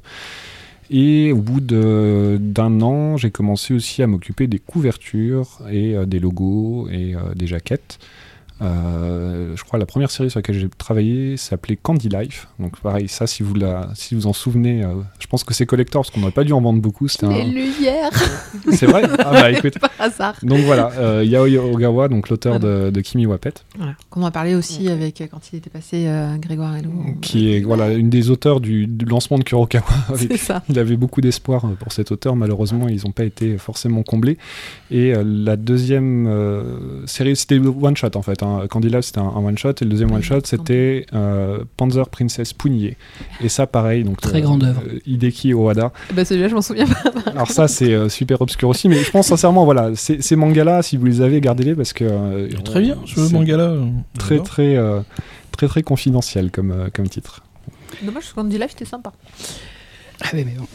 Et 0.90 1.32
au 1.32 1.38
bout 1.38 1.60
d'un 1.60 2.80
an, 2.82 3.16
j'ai 3.16 3.30
commencé 3.30 3.72
aussi 3.72 4.02
à 4.02 4.06
m'occuper 4.06 4.46
des 4.46 4.58
couvertures 4.58 5.62
et 5.70 5.94
des 6.06 6.18
logos 6.18 6.86
et 6.90 7.14
des 7.34 7.46
jaquettes. 7.46 7.98
Euh, 8.62 9.56
je 9.56 9.64
crois 9.64 9.78
que 9.78 9.82
la 9.82 9.86
première 9.86 10.10
série 10.10 10.30
sur 10.30 10.38
laquelle 10.38 10.58
j'ai 10.58 10.68
travaillé 10.68 11.36
s'appelait 11.36 11.76
Candy 11.76 12.08
Life. 12.08 12.48
Donc 12.58 12.78
pareil, 12.80 13.08
ça 13.08 13.26
si 13.26 13.42
vous 13.42 13.54
la, 13.54 13.90
si 13.94 14.14
vous 14.14 14.26
en 14.26 14.32
souvenez, 14.32 14.84
euh, 14.84 14.94
je 15.18 15.26
pense 15.26 15.44
que 15.44 15.52
c'est 15.54 15.66
collector 15.66 16.02
parce 16.02 16.10
qu'on 16.10 16.20
n'aurait 16.20 16.32
pas 16.32 16.44
dû 16.44 16.52
en 16.52 16.60
vendre 16.60 16.80
beaucoup. 16.80 17.08
C'était 17.08 17.26
Les 17.28 17.40
un... 17.40 17.44
lumières, 17.44 18.10
C'est 18.72 18.86
vrai 18.86 19.02
Ah 19.18 19.32
bah 19.32 19.50
écoute. 19.50 19.78
par 19.80 19.90
hasard. 19.98 20.34
Donc 20.42 20.60
voilà, 20.60 20.90
euh, 20.98 21.24
Yao 21.24 21.46
Ogawa, 21.72 22.08
donc 22.08 22.28
l'auteur 22.28 22.60
de, 22.60 22.90
de 22.90 23.00
Kimi 23.00 23.26
Wapet, 23.26 23.54
Voilà. 23.76 23.94
Qu'on 24.10 24.24
a 24.24 24.30
parlé 24.30 24.54
aussi 24.54 24.88
avec 24.88 25.20
euh, 25.20 25.26
quand 25.30 25.40
il 25.52 25.56
était 25.56 25.70
passé 25.70 26.06
euh, 26.06 26.36
Grégoire 26.36 26.76
Hello. 26.76 26.90
qui 27.20 27.52
est 27.54 27.60
voilà 27.60 27.92
une 27.92 28.10
des 28.10 28.30
auteurs 28.30 28.60
du, 28.60 28.86
du 28.86 29.04
lancement 29.04 29.38
de 29.38 29.44
Kurokawa. 29.44 29.84
C'est 30.16 30.36
ça. 30.36 30.62
Il 30.68 30.78
avait 30.78 30.96
beaucoup 30.96 31.20
d'espoir 31.20 31.66
pour 31.80 31.92
cet 31.92 32.12
auteur, 32.12 32.36
malheureusement 32.36 32.88
ils 32.88 33.02
n'ont 33.04 33.12
pas 33.12 33.24
été 33.24 33.58
forcément 33.58 34.02
comblés. 34.02 34.38
Et 34.90 35.14
euh, 35.14 35.22
la 35.24 35.56
deuxième 35.56 36.26
euh, 36.26 37.06
série, 37.06 37.34
c'était 37.36 37.58
one 37.58 37.96
shot 37.96 38.08
en 38.14 38.22
fait. 38.22 38.42
Hein. 38.42 38.51
Candy 38.68 38.88
Love 38.88 39.02
c'était 39.02 39.18
un, 39.20 39.24
un 39.24 39.44
one 39.44 39.58
shot, 39.58 39.70
et 39.80 39.84
le 39.84 39.90
deuxième 39.90 40.10
one 40.12 40.22
shot 40.22 40.40
c'était 40.44 41.06
euh, 41.12 41.64
Panzer 41.76 42.08
Princess 42.08 42.52
Pugnier. 42.52 42.96
Et 43.42 43.48
ça 43.48 43.66
pareil, 43.66 44.04
donc 44.04 44.20
Très 44.20 44.40
grande 44.40 44.64
œuvre. 44.64 44.82
euh, 44.86 44.98
Hideki 45.06 45.54
Owada. 45.54 45.92
Bah, 46.14 46.24
celui-là, 46.24 46.48
je 46.48 46.54
m'en 46.54 46.62
souviens 46.62 46.86
pas. 46.86 47.30
Alors 47.30 47.50
ça 47.50 47.68
c'est 47.68 47.92
euh, 47.92 48.08
super 48.08 48.40
obscur 48.40 48.68
aussi, 48.68 48.88
mais 48.88 48.96
je 49.02 49.10
pense 49.10 49.26
sincèrement 49.28 49.64
voilà, 49.64 49.94
ces, 49.94 50.22
ces 50.22 50.36
mangas-là, 50.36 50.82
si 50.82 50.96
vous 50.96 51.06
les 51.06 51.20
avez, 51.20 51.40
gardez-les 51.40 51.74
parce 51.74 51.92
que 51.92 52.04
euh, 52.04 52.48
Très 52.64 52.80
bien, 52.80 52.96
ce 53.06 53.32
manga-là. 53.32 53.74
Très 54.18 54.38
très 54.40 54.76
euh, 54.76 55.00
très 55.50 55.68
très 55.68 55.82
confidentiel 55.82 56.50
comme 56.50 56.70
euh, 56.70 56.88
comme 56.94 57.08
titre. 57.08 57.42
Dommage, 58.02 58.32
qu'on 58.32 58.44
dit 58.44 58.58
live, 58.58 58.68
c'était 58.70 58.84
sympa. 58.84 59.12
Ah 60.22 60.28
mais 60.34 60.44
bon. 60.44 60.66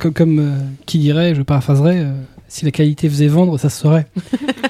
Comme, 0.00 0.12
comme, 0.14 0.38
euh, 0.38 0.56
qui 0.86 0.98
dirait, 0.98 1.34
je 1.34 1.42
paraphraserais, 1.42 1.98
euh, 1.98 2.12
si 2.48 2.64
la 2.64 2.70
qualité 2.70 3.06
faisait 3.08 3.26
vendre, 3.28 3.58
ça 3.58 3.68
se 3.68 3.80
saurait. 3.82 4.06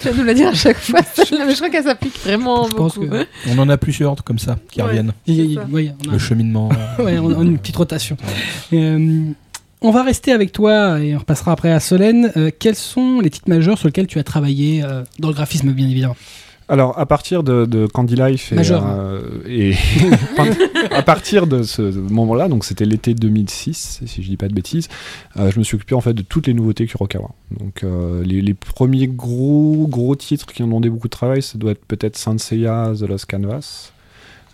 Tu 0.00 0.08
vas 0.08 0.14
nous 0.16 0.24
la 0.24 0.34
dire 0.34 0.48
à 0.48 0.54
chaque 0.54 0.78
fois, 0.78 1.00
mais 1.18 1.50
je 1.50 1.56
crois 1.56 1.68
qu'elle 1.70 1.84
s'applique 1.84 2.18
vraiment 2.24 2.66
Je 2.68 2.74
pense 2.74 2.94
beaucoup. 2.96 3.08
que- 3.10 3.26
On 3.48 3.58
en 3.58 3.68
a 3.68 3.76
plusieurs 3.76 4.22
comme 4.24 4.38
ça 4.38 4.56
qui 4.70 4.80
Ouais. 4.80 4.88
reviennent. 4.88 5.12
Y 5.26 5.32
y 5.54 5.58
on 5.58 6.08
a- 6.08 6.12
Le 6.12 6.18
cheminement. 6.18 6.68
Ouais, 6.98 7.18
on 7.18 7.38
a 7.38 7.42
une 7.42 7.58
petite 7.58 7.76
rotation. 7.76 8.16
Euh, 8.72 9.22
on 9.82 9.90
va 9.90 10.02
rester 10.02 10.32
avec 10.32 10.52
toi 10.52 11.00
et 11.00 11.14
on 11.14 11.18
repassera 11.18 11.52
après 11.52 11.70
à 11.72 11.80
Solène. 11.80 12.32
Euh, 12.36 12.50
quels 12.58 12.74
sont 12.76 13.20
les 13.20 13.30
titres 13.30 13.48
majeurs 13.48 13.78
sur 13.78 13.88
lesquels 13.88 14.06
tu 14.06 14.18
as 14.18 14.24
travaillé 14.24 14.82
euh, 14.84 15.02
dans 15.18 15.28
le 15.28 15.34
graphisme, 15.34 15.70
bien 15.72 15.88
évidemment? 15.88 16.16
Alors, 16.70 16.96
à 16.96 17.04
partir 17.04 17.42
de, 17.42 17.66
de 17.66 17.88
Candy 17.88 18.14
Life 18.14 18.52
et, 18.52 18.58
euh, 18.70 19.20
et 19.44 19.74
à 20.92 21.02
partir 21.02 21.48
de 21.48 21.64
ce 21.64 21.82
moment-là, 21.82 22.46
donc 22.46 22.64
c'était 22.64 22.84
l'été 22.84 23.12
2006, 23.12 24.02
si 24.06 24.22
je 24.22 24.28
dis 24.28 24.36
pas 24.36 24.46
de 24.46 24.54
bêtises, 24.54 24.88
euh, 25.36 25.50
je 25.50 25.58
me 25.58 25.64
suis 25.64 25.74
occupé 25.74 25.96
en 25.96 26.00
fait 26.00 26.14
de 26.14 26.22
toutes 26.22 26.46
les 26.46 26.54
nouveautés 26.54 26.86
Kurokawa. 26.86 27.30
Donc 27.58 27.82
euh, 27.82 28.22
les, 28.22 28.40
les 28.40 28.54
premiers 28.54 29.08
gros 29.08 29.88
gros 29.90 30.14
titres 30.14 30.46
qui 30.46 30.62
ont 30.62 30.66
demandé 30.66 30.90
beaucoup 30.90 31.08
de 31.08 31.12
travail, 31.12 31.42
ça 31.42 31.58
doit 31.58 31.72
être 31.72 31.84
peut-être 31.84 32.16
Saint 32.16 32.38
Seiya, 32.38 32.92
The 32.96 33.02
Lost 33.02 33.26
Canvas. 33.28 33.90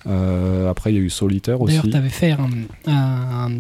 Après, 0.07 0.93
il 0.93 0.97
y 0.97 0.99
a 0.99 1.03
eu 1.03 1.11
Solitaire 1.11 1.61
aussi. 1.61 1.77
D'ailleurs, 1.77 1.91
tu 1.91 1.97
avais 1.97 2.09
fait 2.09 2.31
un, 2.31 2.49
un 2.87 3.51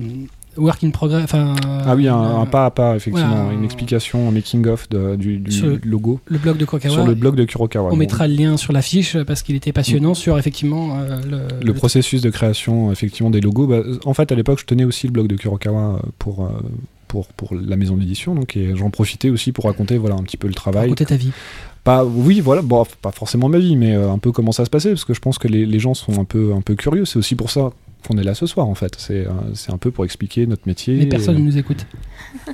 work 0.56 0.82
in 0.84 0.90
progress. 0.90 1.24
Enfin, 1.24 1.54
Ah 1.84 1.94
oui, 1.94 2.08
un, 2.08 2.20
euh, 2.22 2.36
un 2.38 2.46
pas 2.46 2.66
à 2.66 2.70
pas, 2.70 2.96
effectivement, 2.96 3.28
voilà, 3.44 3.52
une 3.52 3.60
un- 3.60 3.64
explication, 3.64 4.28
un 4.28 4.32
making-of 4.32 4.88
de- 4.88 5.16
du, 5.16 5.42
logo 5.84 6.20
Le 6.26 6.38
blog 6.38 6.56
de 6.58 6.64
Kurokawa. 6.64 6.94
sur 6.94 7.06
le 7.06 7.14
blog 7.14 7.36
de 7.36 7.44
Kurokawa. 7.44 7.88
On 7.88 7.90
Donc, 7.90 7.98
mettra 7.98 8.26
le 8.28 8.34
lien 8.34 8.56
sur 8.56 8.72
l'affiche 8.72 9.16
parce 9.24 9.42
qu'il 9.42 9.54
était 9.56 9.72
passionnant 9.72 10.14
sur 10.14 10.38
effectivement 10.38 10.98
euh, 10.98 11.18
le, 11.28 11.64
le 11.66 11.72
processus 11.74 12.22
de 12.22 12.30
création 12.30 12.92
effectivement 12.92 13.30
des 13.30 13.40
logos. 13.40 13.66
Bah, 13.66 13.80
en 14.04 14.14
fait, 14.14 14.32
à 14.32 14.34
l'époque, 14.34 14.58
je 14.60 14.66
tenais 14.66 14.84
aussi 14.84 15.06
le 15.06 15.12
blog 15.12 15.26
de 15.28 15.36
Kurokawa 15.36 16.00
pour, 16.18 16.44
euh, 16.44 16.48
pour, 17.08 17.26
pour 17.28 17.54
la 17.54 17.76
maison 17.76 17.96
d'édition, 17.96 18.34
donc 18.34 18.56
et 18.56 18.74
j'en 18.76 18.90
profitais 18.90 19.30
aussi 19.30 19.52
pour 19.52 19.64
raconter 19.66 19.96
voilà, 19.98 20.16
un 20.16 20.22
petit 20.22 20.36
peu 20.36 20.48
le 20.48 20.54
travail. 20.54 20.82
raconter 20.88 21.06
ta 21.06 21.16
vie. 21.16 21.30
Pas, 21.84 22.04
oui, 22.04 22.40
voilà, 22.40 22.62
bon, 22.62 22.84
pas 23.00 23.12
forcément 23.12 23.48
ma 23.48 23.58
vie, 23.58 23.76
mais 23.76 23.94
un 23.94 24.18
peu 24.18 24.32
comment 24.32 24.50
ça 24.50 24.64
se 24.64 24.70
passait, 24.70 24.88
parce 24.88 25.04
que 25.04 25.14
je 25.14 25.20
pense 25.20 25.38
que 25.38 25.46
les, 25.46 25.64
les 25.64 25.78
gens 25.78 25.94
sont 25.94 26.18
un 26.20 26.24
peu, 26.24 26.52
un 26.52 26.60
peu 26.60 26.74
curieux. 26.74 27.04
C'est 27.04 27.16
aussi 27.16 27.36
pour 27.36 27.48
ça 27.52 27.70
qu'on 28.06 28.18
est 28.18 28.24
là 28.24 28.34
ce 28.34 28.46
soir, 28.46 28.68
en 28.68 28.74
fait. 28.74 28.94
C'est 28.98 29.26
euh, 29.26 29.30
c'est 29.54 29.72
un 29.72 29.78
peu 29.78 29.90
pour 29.90 30.04
expliquer 30.04 30.46
notre 30.46 30.66
métier. 30.66 30.94
Mais 30.96 31.06
personne 31.06 31.36
Et- 31.36 31.40
ne 31.40 31.44
nous 31.44 31.58
écoute. 31.58 31.86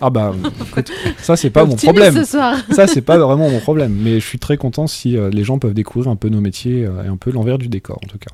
Ah 0.00 0.10
bah, 0.10 0.34
écoute, 0.68 0.90
ça, 1.18 1.36
c'est 1.36 1.50
pas 1.50 1.64
mon 1.64 1.76
problème. 1.76 2.14
ce 2.14 2.24
soir. 2.24 2.56
Ça, 2.70 2.86
c'est 2.86 3.02
pas 3.02 3.18
vraiment 3.18 3.48
mon 3.50 3.60
problème. 3.60 3.94
Mais 4.00 4.20
je 4.20 4.26
suis 4.26 4.38
très 4.38 4.56
content 4.56 4.86
si 4.86 5.16
euh, 5.16 5.30
les 5.30 5.44
gens 5.44 5.58
peuvent 5.58 5.74
découvrir 5.74 6.10
un 6.10 6.16
peu 6.16 6.28
nos 6.28 6.40
métiers 6.40 6.84
euh, 6.84 7.04
et 7.04 7.08
un 7.08 7.16
peu 7.16 7.30
l'envers 7.30 7.58
du 7.58 7.68
décor, 7.68 7.98
en 8.04 8.06
tout 8.06 8.18
cas. 8.18 8.30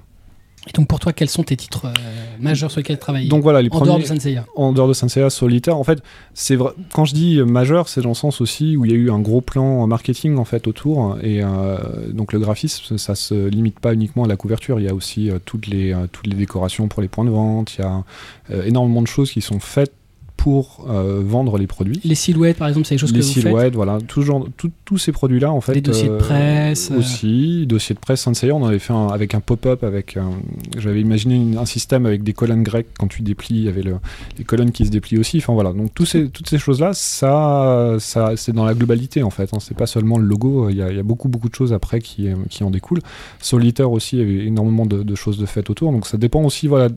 Et 0.69 0.73
donc 0.73 0.87
pour 0.87 0.99
toi, 0.99 1.13
quels 1.13 1.29
sont 1.29 1.43
tes 1.43 1.57
titres 1.57 1.87
euh, 1.87 1.93
majeurs 2.41 2.71
sur 2.71 2.81
lesquels 2.81 2.97
tu 2.97 3.01
travailles 3.03 3.29
Donc 3.29 3.43
voilà, 3.43 3.63
les 3.63 3.69
en 3.69 3.71
premiers. 3.71 3.87
dehors 3.87 3.99
de 3.99 4.05
Senseiya 4.05 4.45
en 4.57 4.73
dehors 4.73 4.89
de 4.89 4.93
Senseiya 4.93 5.31
solitaire, 5.31 5.77
en 5.77 5.85
fait, 5.85 6.03
c'est 6.35 6.57
vrai. 6.57 6.73
Quand 6.93 7.05
je 7.05 7.15
dis 7.15 7.41
majeur, 7.43 7.89
c'est 7.89 8.03
dans 8.03 8.11
le 8.11 8.15
sens 8.15 8.41
aussi 8.41 8.77
où 8.77 8.85
il 8.85 8.91
y 8.91 8.95
a 8.95 8.97
eu 8.97 9.11
un 9.11 9.21
gros 9.21 9.41
plan 9.41 9.87
marketing 9.87 10.37
en 10.37 10.45
fait 10.45 10.67
autour, 10.67 11.19
et 11.23 11.43
euh, 11.43 11.79
donc 12.13 12.33
le 12.33 12.39
graphisme, 12.39 12.99
ça 12.99 13.15
se 13.15 13.49
limite 13.49 13.81
pas 13.81 13.95
uniquement 13.95 14.25
à 14.25 14.29
la 14.29 14.37
couverture. 14.37 14.79
Il 14.81 14.87
y 14.87 14.89
a 14.89 14.95
aussi 14.95 15.31
euh, 15.31 15.39
toutes 15.45 15.67
les 15.67 15.93
euh, 15.93 16.07
toutes 16.11 16.27
les 16.27 16.37
décorations 16.37 16.89
pour 16.89 17.03
les 17.03 17.09
points 17.09 17.25
de 17.25 17.31
vente. 17.31 17.75
Il 17.77 17.83
y 17.83 17.85
a 17.85 18.05
euh, 18.51 18.65
énormément 18.65 19.03
de 19.03 19.07
choses 19.07 19.31
qui 19.31 19.41
sont 19.41 19.61
faites 19.61 19.93
pour 20.39 20.87
euh, 20.89 21.21
vendre 21.23 21.59
les 21.59 21.67
produits. 21.67 22.01
Les 22.05 22.15
silhouettes, 22.15 22.57
par 22.59 22.69
exemple, 22.69 22.87
c'est 22.87 22.95
des 22.95 22.99
choses 22.99 23.13
les 23.13 23.19
que 23.21 23.25
vous 23.25 23.33
faites 23.33 23.43
silhouettes, 23.43 23.75
voilà, 23.75 23.99
tout 24.07 24.23
genre, 24.23 24.47
tout- 24.57 24.71
tous 24.85 24.97
ces 24.97 25.11
produits-là, 25.13 25.53
en 25.53 25.61
fait. 25.61 25.73
Des 25.75 25.81
dossiers 25.81 26.09
de 26.09 26.13
euh, 26.15 26.19
presse, 26.19 26.91
euh. 26.93 26.99
Aussi, 26.99 27.67
dossiers 27.67 27.95
de 27.97 28.01
presse 28.01 28.21
Senseiya, 28.21 28.55
on 28.55 28.65
avait 28.65 28.79
fait 28.79 28.93
un, 28.93 29.09
avec 29.09 29.35
un 29.35 29.41
pop-up, 29.41 29.83
avec 29.83 30.17
un- 30.17 30.31
j'avais 30.79 31.01
imaginé 31.01 31.35
une- 31.35 31.59
un 31.59 31.67
système 31.67 32.07
avec 32.07 32.23
des 32.23 32.33
colonnes 32.33 32.63
grecques 32.63 32.87
quand 32.99 33.09
tu 33.09 33.23
déplies, 33.23 33.57
il 33.57 33.65
y 33.65 33.69
avait 33.69 33.83
le, 33.83 33.97
les 34.39 34.45
colonnes 34.45 34.71
qui 34.71 34.87
se 34.87 34.91
déplient 34.91 35.19
aussi. 35.19 35.39
Enfin 35.39 35.53
voilà, 35.55 35.73
donc 35.73 35.93
tous 35.93 36.07
ces, 36.07 36.29
toutes 36.31 36.49
ces 36.49 36.59
choses-là, 36.59 36.93
ça, 36.95 37.97
ça 37.99 38.33
c'est 38.37 38.53
dans 38.53 38.65
la 38.65 38.75
globalité 38.75 39.25
en 39.25 39.31
fait. 39.31 39.53
Hein, 39.53 39.59
c'est 39.61 39.77
pas 39.77 39.87
seulement 39.87 40.19
le 40.19 40.25
logo, 40.27 40.69
il 40.71 40.77
y, 40.77 40.83
a, 40.83 40.91
il 40.91 40.97
y 40.97 41.01
a 41.01 41.03
beaucoup 41.03 41.29
beaucoup 41.29 41.49
de 41.49 41.55
choses 41.55 41.73
après 41.73 42.01
qui, 42.01 42.29
qui 42.49 42.63
en 42.63 42.71
découlent. 42.71 43.03
Solitaire 43.41 43.91
aussi, 43.91 44.17
il 44.17 44.19
y 44.21 44.23
avait 44.23 44.47
énormément 44.47 44.87
de, 44.87 45.03
de 45.03 45.15
choses 45.17 45.37
de 45.39 45.47
faites 45.47 45.69
autour, 45.69 45.91
donc 45.93 46.07
ça 46.07 46.17
dépend 46.17 46.43
aussi 46.45 46.69
voilà. 46.69 46.89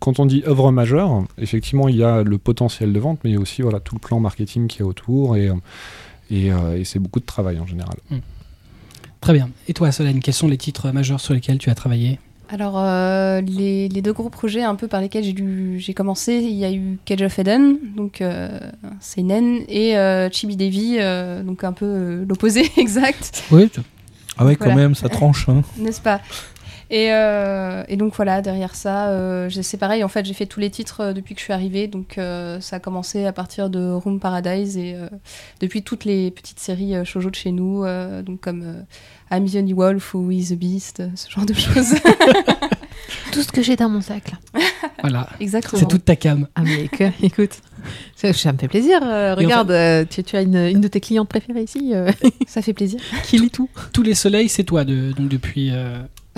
Quand 0.00 0.18
on 0.18 0.26
dit 0.26 0.42
œuvre 0.46 0.72
majeure, 0.72 1.24
effectivement, 1.38 1.88
il 1.88 1.96
y 1.96 2.02
a 2.04 2.22
le 2.22 2.38
potentiel 2.38 2.92
de 2.92 2.98
vente, 2.98 3.20
mais 3.22 3.30
il 3.30 3.34
y 3.34 3.36
a 3.36 3.40
aussi 3.40 3.62
voilà, 3.62 3.80
tout 3.80 3.94
le 3.94 4.00
plan 4.00 4.18
marketing 4.18 4.66
qui 4.66 4.80
est 4.80 4.84
autour, 4.84 5.36
et, 5.36 5.48
euh, 5.48 5.54
et, 6.30 6.50
euh, 6.52 6.78
et 6.78 6.84
c'est 6.84 6.98
beaucoup 6.98 7.20
de 7.20 7.26
travail 7.26 7.60
en 7.60 7.66
général. 7.66 7.96
Très 9.20 9.34
bien. 9.34 9.50
Et 9.68 9.74
toi, 9.74 9.92
Solène, 9.92 10.20
quels 10.20 10.32
sont 10.34 10.48
les 10.48 10.56
titres 10.56 10.90
majeurs 10.90 11.20
sur 11.20 11.34
lesquels 11.34 11.58
tu 11.58 11.68
as 11.68 11.74
travaillé? 11.74 12.18
Alors, 12.48 12.78
euh, 12.78 13.40
les, 13.42 13.88
les 13.88 14.02
deux 14.02 14.12
gros 14.12 14.28
projets 14.30 14.62
un 14.64 14.74
peu 14.74 14.88
par 14.88 15.00
lesquels 15.00 15.24
j'ai 15.78 15.94
commencé, 15.94 16.34
il 16.36 16.56
y 16.56 16.64
a 16.64 16.72
eu 16.72 16.98
Cage 17.04 17.22
of 17.22 17.38
Eden, 17.38 17.76
donc 17.96 18.20
euh, 18.22 18.58
Seinen, 19.00 19.60
et 19.68 19.96
euh, 19.96 20.28
Chibi 20.32 20.56
Devi, 20.56 20.96
euh, 20.98 21.42
donc 21.44 21.62
un 21.62 21.72
peu 21.72 21.84
euh, 21.86 22.24
l'opposé 22.28 22.68
exact, 22.78 23.44
Oui, 23.52 23.70
Ah 24.36 24.44
ouais, 24.46 24.56
quand 24.56 24.64
Voilà. 24.64 24.80
même, 24.80 24.94
ça 24.96 25.08
tranche. 25.08 25.48
Hein. 25.48 25.62
n'est-ce 25.76 26.00
pas? 26.00 26.20
Et, 26.90 27.12
euh, 27.12 27.84
et 27.88 27.96
donc 27.96 28.14
voilà, 28.16 28.42
derrière 28.42 28.74
ça, 28.74 29.08
euh, 29.10 29.48
c'est 29.50 29.76
pareil, 29.78 30.02
en 30.04 30.08
fait, 30.08 30.24
j'ai 30.26 30.34
fait 30.34 30.46
tous 30.46 30.58
les 30.60 30.70
titres 30.70 31.00
euh, 31.00 31.12
depuis 31.12 31.34
que 31.34 31.40
je 31.40 31.44
suis 31.44 31.52
arrivée, 31.52 31.86
donc 31.86 32.18
euh, 32.18 32.60
ça 32.60 32.76
a 32.76 32.80
commencé 32.80 33.24
à 33.26 33.32
partir 33.32 33.70
de 33.70 33.90
Room 33.92 34.18
Paradise 34.20 34.76
et 34.76 34.94
euh, 34.94 35.08
depuis 35.60 35.82
toutes 35.82 36.04
les 36.04 36.30
petites 36.30 36.58
séries 36.60 36.96
euh, 36.96 37.04
shoujo 37.04 37.30
de 37.30 37.36
chez 37.36 37.52
nous, 37.52 37.84
euh, 37.84 38.22
donc 38.22 38.40
comme 38.40 38.62
euh, 38.64 38.82
I'm 39.36 39.48
the 39.48 39.54
Only 39.56 39.72
Wolf 39.72 40.14
ou 40.14 40.30
Is 40.32 40.48
the 40.50 40.58
Beast, 40.58 41.02
ce 41.14 41.30
genre 41.30 41.46
de 41.46 41.54
choses. 41.54 41.94
Tout 43.32 43.42
ce 43.42 43.52
que 43.52 43.62
j'ai 43.62 43.76
dans 43.76 43.88
mon 43.88 44.00
sac, 44.00 44.32
là. 44.32 44.60
voilà. 45.02 45.28
Exactement. 45.40 45.78
C'est 45.80 45.86
toute 45.88 46.04
ta 46.04 46.16
cam. 46.16 46.48
Ah, 46.56 46.62
mais 46.64 46.88
que- 46.88 47.04
écoute, 47.24 47.58
ça, 48.16 48.32
ça 48.32 48.52
me 48.52 48.58
fait 48.58 48.66
plaisir. 48.68 49.00
euh, 49.04 49.32
en 49.32 49.36
regarde, 49.36 49.70
euh, 49.70 50.04
tu, 50.08 50.22
tu 50.24 50.36
as 50.36 50.42
une, 50.42 50.56
une 50.56 50.80
de 50.80 50.88
tes 50.88 51.00
clientes 51.00 51.28
préférées 51.28 51.62
ici 51.62 51.92
euh, 51.94 52.10
Ça 52.48 52.60
fait 52.60 52.72
plaisir. 52.72 53.00
qui 53.24 53.38
lit 53.38 53.50
tout. 53.50 53.68
Tous 53.92 54.02
les 54.02 54.14
soleils, 54.14 54.48
c'est 54.48 54.64
toi, 54.64 54.84
de, 54.84 55.12
donc 55.12 55.28
depuis. 55.28 55.70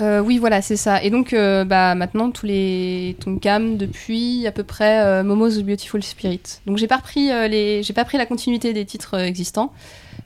Euh, 0.01 0.21
oui, 0.21 0.37
voilà, 0.39 0.61
c'est 0.61 0.75
ça. 0.75 1.03
Et 1.03 1.09
donc, 1.09 1.33
euh, 1.33 1.65
bah, 1.65 1.95
maintenant, 1.95 2.31
tous 2.31 2.45
les 2.45 3.15
Tonkam 3.19 3.77
depuis 3.77 4.45
à 4.47 4.51
peu 4.51 4.63
près 4.63 5.05
euh, 5.05 5.23
Momo's 5.23 5.59
Beautiful 5.59 6.01
Spirit. 6.03 6.41
Donc, 6.65 6.77
j'ai 6.77 6.87
pas 6.87 6.97
repris 6.97 7.27
les, 7.49 7.83
j'ai 7.83 7.93
pas 7.93 8.05
pris 8.05 8.17
la 8.17 8.25
continuité 8.25 8.73
des 8.73 8.85
titres 8.85 9.19
existants, 9.19 9.71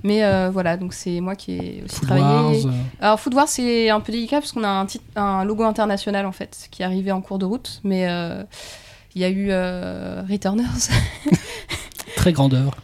mais 0.03 0.21
voilà, 0.50 0.77
donc 0.77 0.93
c'est 0.93 1.19
moi 1.19 1.36
qui 1.36 1.53
ai 1.53 1.83
aussi 1.86 1.95
Food 1.97 2.07
travaillé. 2.07 2.63
Alors, 3.01 3.19
Food 3.19 3.33
Wars, 3.33 3.47
c'est 3.50 3.89
un 3.89 4.00
peu 4.00 4.12
délicat 4.12 4.39
parce 4.39 4.51
qu'on 4.51 4.63
a 4.63 4.69
un, 4.69 4.86
titre, 4.86 5.03
un 5.15 5.43
logo 5.43 5.63
international 5.63 6.25
en 6.25 6.31
fait 6.31 6.67
qui 6.71 6.81
est 6.81 6.86
arrivé 6.86 7.12
en 7.12 7.21
cours 7.21 7.39
de 7.39 7.45
route, 7.45 7.81
mais 7.83 8.07
il 9.15 9.21
y 9.21 9.25
a 9.25 9.29
eu 9.29 9.51
Returners 10.31 10.89
très 12.17 12.33
grandeur. 12.33 12.75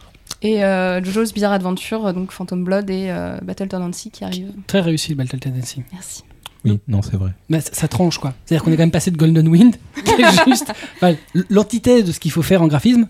et 0.42 0.64
euh, 0.64 1.02
JoJo's 1.02 1.32
Bizarre 1.32 1.52
Adventure, 1.52 2.12
donc 2.14 2.32
Phantom 2.32 2.64
Blood 2.64 2.88
et 2.90 3.10
euh, 3.10 3.38
Battle 3.42 3.68
Tendency 3.68 4.10
qui 4.10 4.24
arrivent. 4.24 4.52
Très 4.66 4.80
réussi 4.80 5.10
le 5.10 5.16
Battle 5.16 5.40
Tendency. 5.40 5.82
Merci. 5.92 6.24
Oui, 6.64 6.80
non, 6.88 7.02
c'est 7.02 7.16
vrai. 7.16 7.32
Mais 7.48 7.60
ça, 7.60 7.70
ça 7.72 7.88
tranche 7.88 8.18
quoi. 8.18 8.34
C'est-à-dire 8.44 8.64
qu'on 8.64 8.72
est 8.72 8.76
quand 8.76 8.82
même 8.82 8.90
passé 8.90 9.10
de 9.10 9.16
Golden 9.16 9.46
Wind, 9.48 9.76
qui 10.04 10.22
est 10.22 10.44
juste 10.46 10.72
enfin, 10.96 11.14
l'antithèse 11.50 12.04
de 12.04 12.12
ce 12.12 12.20
qu'il 12.20 12.30
faut 12.30 12.42
faire 12.42 12.62
en 12.62 12.66
graphisme. 12.66 13.08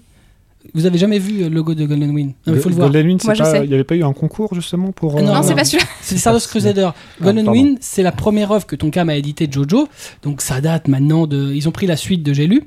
Vous 0.73 0.87
avez 0.87 0.97
jamais 0.97 1.19
vu 1.19 1.41
le 1.43 1.49
logo 1.49 1.75
de 1.75 1.85
Golden 1.85 2.11
Wind? 2.11 2.33
Non, 2.47 2.55
mais 2.55 2.59
faut 2.59 2.71
le 2.71 2.75
voir. 2.75 2.89
Golden 2.89 3.07
Wind, 3.07 3.21
il 3.23 3.69
n'y 3.69 3.75
avait 3.75 3.85
pas 3.85 3.97
eu 3.97 4.03
un 4.03 4.15
concours 4.15 4.55
justement 4.55 4.93
pour. 4.93 5.19
Ah, 5.19 5.23
non, 5.23 5.35
Non, 5.35 5.41
euh, 5.41 5.43
c'est 5.43 5.55
pas 5.55 5.65
celui-là. 5.65 5.85
C'est 6.01 6.17
Stardust 6.17 6.49
Crusader. 6.49 6.91
Golden 7.21 7.45
pardon. 7.45 7.61
Wind, 7.61 7.79
c'est 7.81 8.03
la 8.03 8.13
première 8.13 8.51
œuvre 8.51 8.67
que 8.67 8.75
Tonkam 8.75 9.09
a 9.11 9.17
édité 9.17 9.47
de 9.47 9.53
Jojo. 9.53 9.89
Donc 10.23 10.41
ça 10.41 10.61
date 10.61 10.89
maintenant 10.89 11.27
de. 11.27 11.53
Ils 11.53 11.69
ont 11.69 11.73
pris 11.73 11.87
la 11.87 11.97
suite 11.97 12.23
de 12.23 12.33
J'ai 12.33 12.47
lu. 12.47 12.63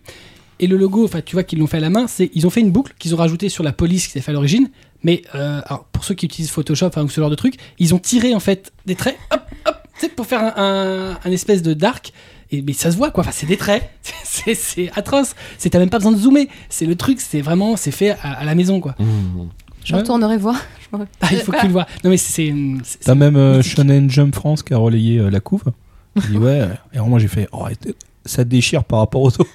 Et 0.59 0.67
le 0.67 0.77
logo, 0.77 1.03
enfin 1.05 1.21
tu 1.21 1.35
vois 1.35 1.43
qu'ils 1.43 1.59
l'ont 1.59 1.67
fait 1.67 1.77
à 1.77 1.81
la 1.81 1.89
main, 1.89 2.07
c'est 2.07 2.31
ils 2.33 2.47
ont 2.47 2.49
fait 2.49 2.61
une 2.61 2.71
boucle 2.71 2.93
qu'ils 2.97 3.13
ont 3.13 3.17
rajoutée 3.17 3.49
sur 3.49 3.63
la 3.63 3.71
police 3.71 4.07
qui 4.07 4.13
s'est 4.13 4.21
fait 4.21 4.31
à 4.31 4.33
l'origine. 4.33 4.69
Mais 5.03 5.21
euh, 5.35 5.61
alors, 5.65 5.85
pour 5.85 6.03
ceux 6.03 6.15
qui 6.15 6.25
utilisent 6.25 6.49
Photoshop 6.49 6.87
enfin, 6.87 7.03
ou 7.03 7.09
ce 7.09 7.19
genre 7.21 7.29
de 7.29 7.35
truc, 7.35 7.55
ils 7.79 7.93
ont 7.93 7.99
tiré 7.99 8.33
en 8.33 8.39
fait 8.39 8.71
des 8.85 8.95
traits, 8.95 9.17
hop, 9.31 9.41
hop, 9.67 9.86
sais, 10.01 10.09
pour 10.09 10.25
faire 10.25 10.41
un, 10.43 10.53
un, 10.57 11.17
un 11.23 11.31
espèce 11.31 11.61
de 11.61 11.73
dark. 11.73 12.13
Et 12.51 12.61
mais 12.61 12.71
ça 12.73 12.91
se 12.91 12.97
voit 12.97 13.11
quoi. 13.11 13.23
Enfin 13.23 13.31
c'est 13.33 13.45
des 13.45 13.57
traits, 13.57 13.89
c'est 14.23 14.53
c'est 14.55 14.89
atroce. 14.95 15.35
C'est 15.57 15.69
t'as 15.69 15.79
même 15.79 15.89
pas 15.89 15.97
besoin 15.97 16.13
de 16.13 16.17
zoomer. 16.17 16.47
C'est 16.69 16.85
le 16.85 16.95
truc, 16.95 17.19
c'est 17.19 17.41
vraiment 17.41 17.75
c'est 17.75 17.91
fait 17.91 18.11
à, 18.23 18.31
à 18.39 18.45
la 18.45 18.55
maison 18.55 18.79
quoi. 18.79 18.95
mmh. 18.99 19.05
Je 19.83 19.93
Ouais. 19.93 19.99
retournerai 20.01 20.37
voir. 20.37 20.55
Ah, 21.21 21.27
il 21.31 21.39
faut 21.39 21.51
que 21.51 21.59
tu 21.59 21.65
le 21.67 21.73
vois. 21.73 21.85
Non 22.05 22.09
mais 22.09 22.15
c'est 22.17 22.53
c'est- 22.83 22.99
T'as 23.03 23.13
même 23.15 23.35
euh. 23.35 23.61
Shonen 23.61 24.09
Jump 24.09 24.33
France 24.33 24.63
qui 24.63 24.73
a 24.73 24.77
relayé 24.77 25.19
euh, 25.19 25.29
la 25.29 25.41
couve. 25.41 25.63
Il 26.15 26.21
dit 26.21 26.37
ouais. 26.37 26.65
Et 26.93 26.95
alors 26.95 27.09
moi 27.09 27.19
j'ai 27.19 27.27
fait 27.27 27.49
oh, 27.51 27.65
ça 28.25 28.43
déchire 28.45 28.85
par 28.85 28.99
rapport 28.99 29.21
aux 29.21 29.27
autres. 29.27 29.45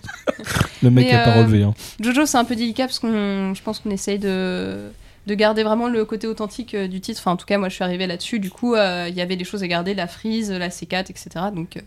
Le 0.83 0.91
mec 0.91 1.07
Mais, 1.07 1.15
a 1.15 1.25
pas 1.25 1.37
euh, 1.39 1.43
relevé. 1.45 1.63
Hein. 1.63 1.73
Jojo, 2.01 2.27
c'est 2.27 2.37
un 2.39 2.45
peu 2.45 2.55
délicat 2.57 2.85
parce 2.85 2.99
qu'on, 2.99 3.55
je 3.55 3.63
pense 3.63 3.79
qu'on 3.81 3.91
essaye 3.91 4.19
de, 4.19 4.91
de 5.27 5.35
garder 5.35 5.63
vraiment 5.63 5.89
le 5.89 6.05
côté 6.05 6.27
authentique 6.27 6.75
euh, 6.75 6.89
du 6.89 7.01
titre. 7.01 7.21
Enfin, 7.21 7.33
en 7.33 7.37
tout 7.37 7.47
cas, 7.47 7.57
moi, 7.59 7.69
je 7.69 7.75
suis 7.75 7.85
arrivée 7.85 8.07
là-dessus. 8.09 8.41
Du 8.41 8.51
coup, 8.51 8.75
euh, 8.75 9.07
il 9.09 9.15
y 9.15 9.21
avait 9.21 9.37
des 9.37 9.45
choses 9.45 9.63
à 9.63 9.69
garder, 9.69 9.95
la 9.95 10.07
frise, 10.09 10.51
la 10.51 10.69
C4, 10.69 11.11
etc. 11.11 11.29
Donc, 11.55 11.77
euh, 11.77 11.81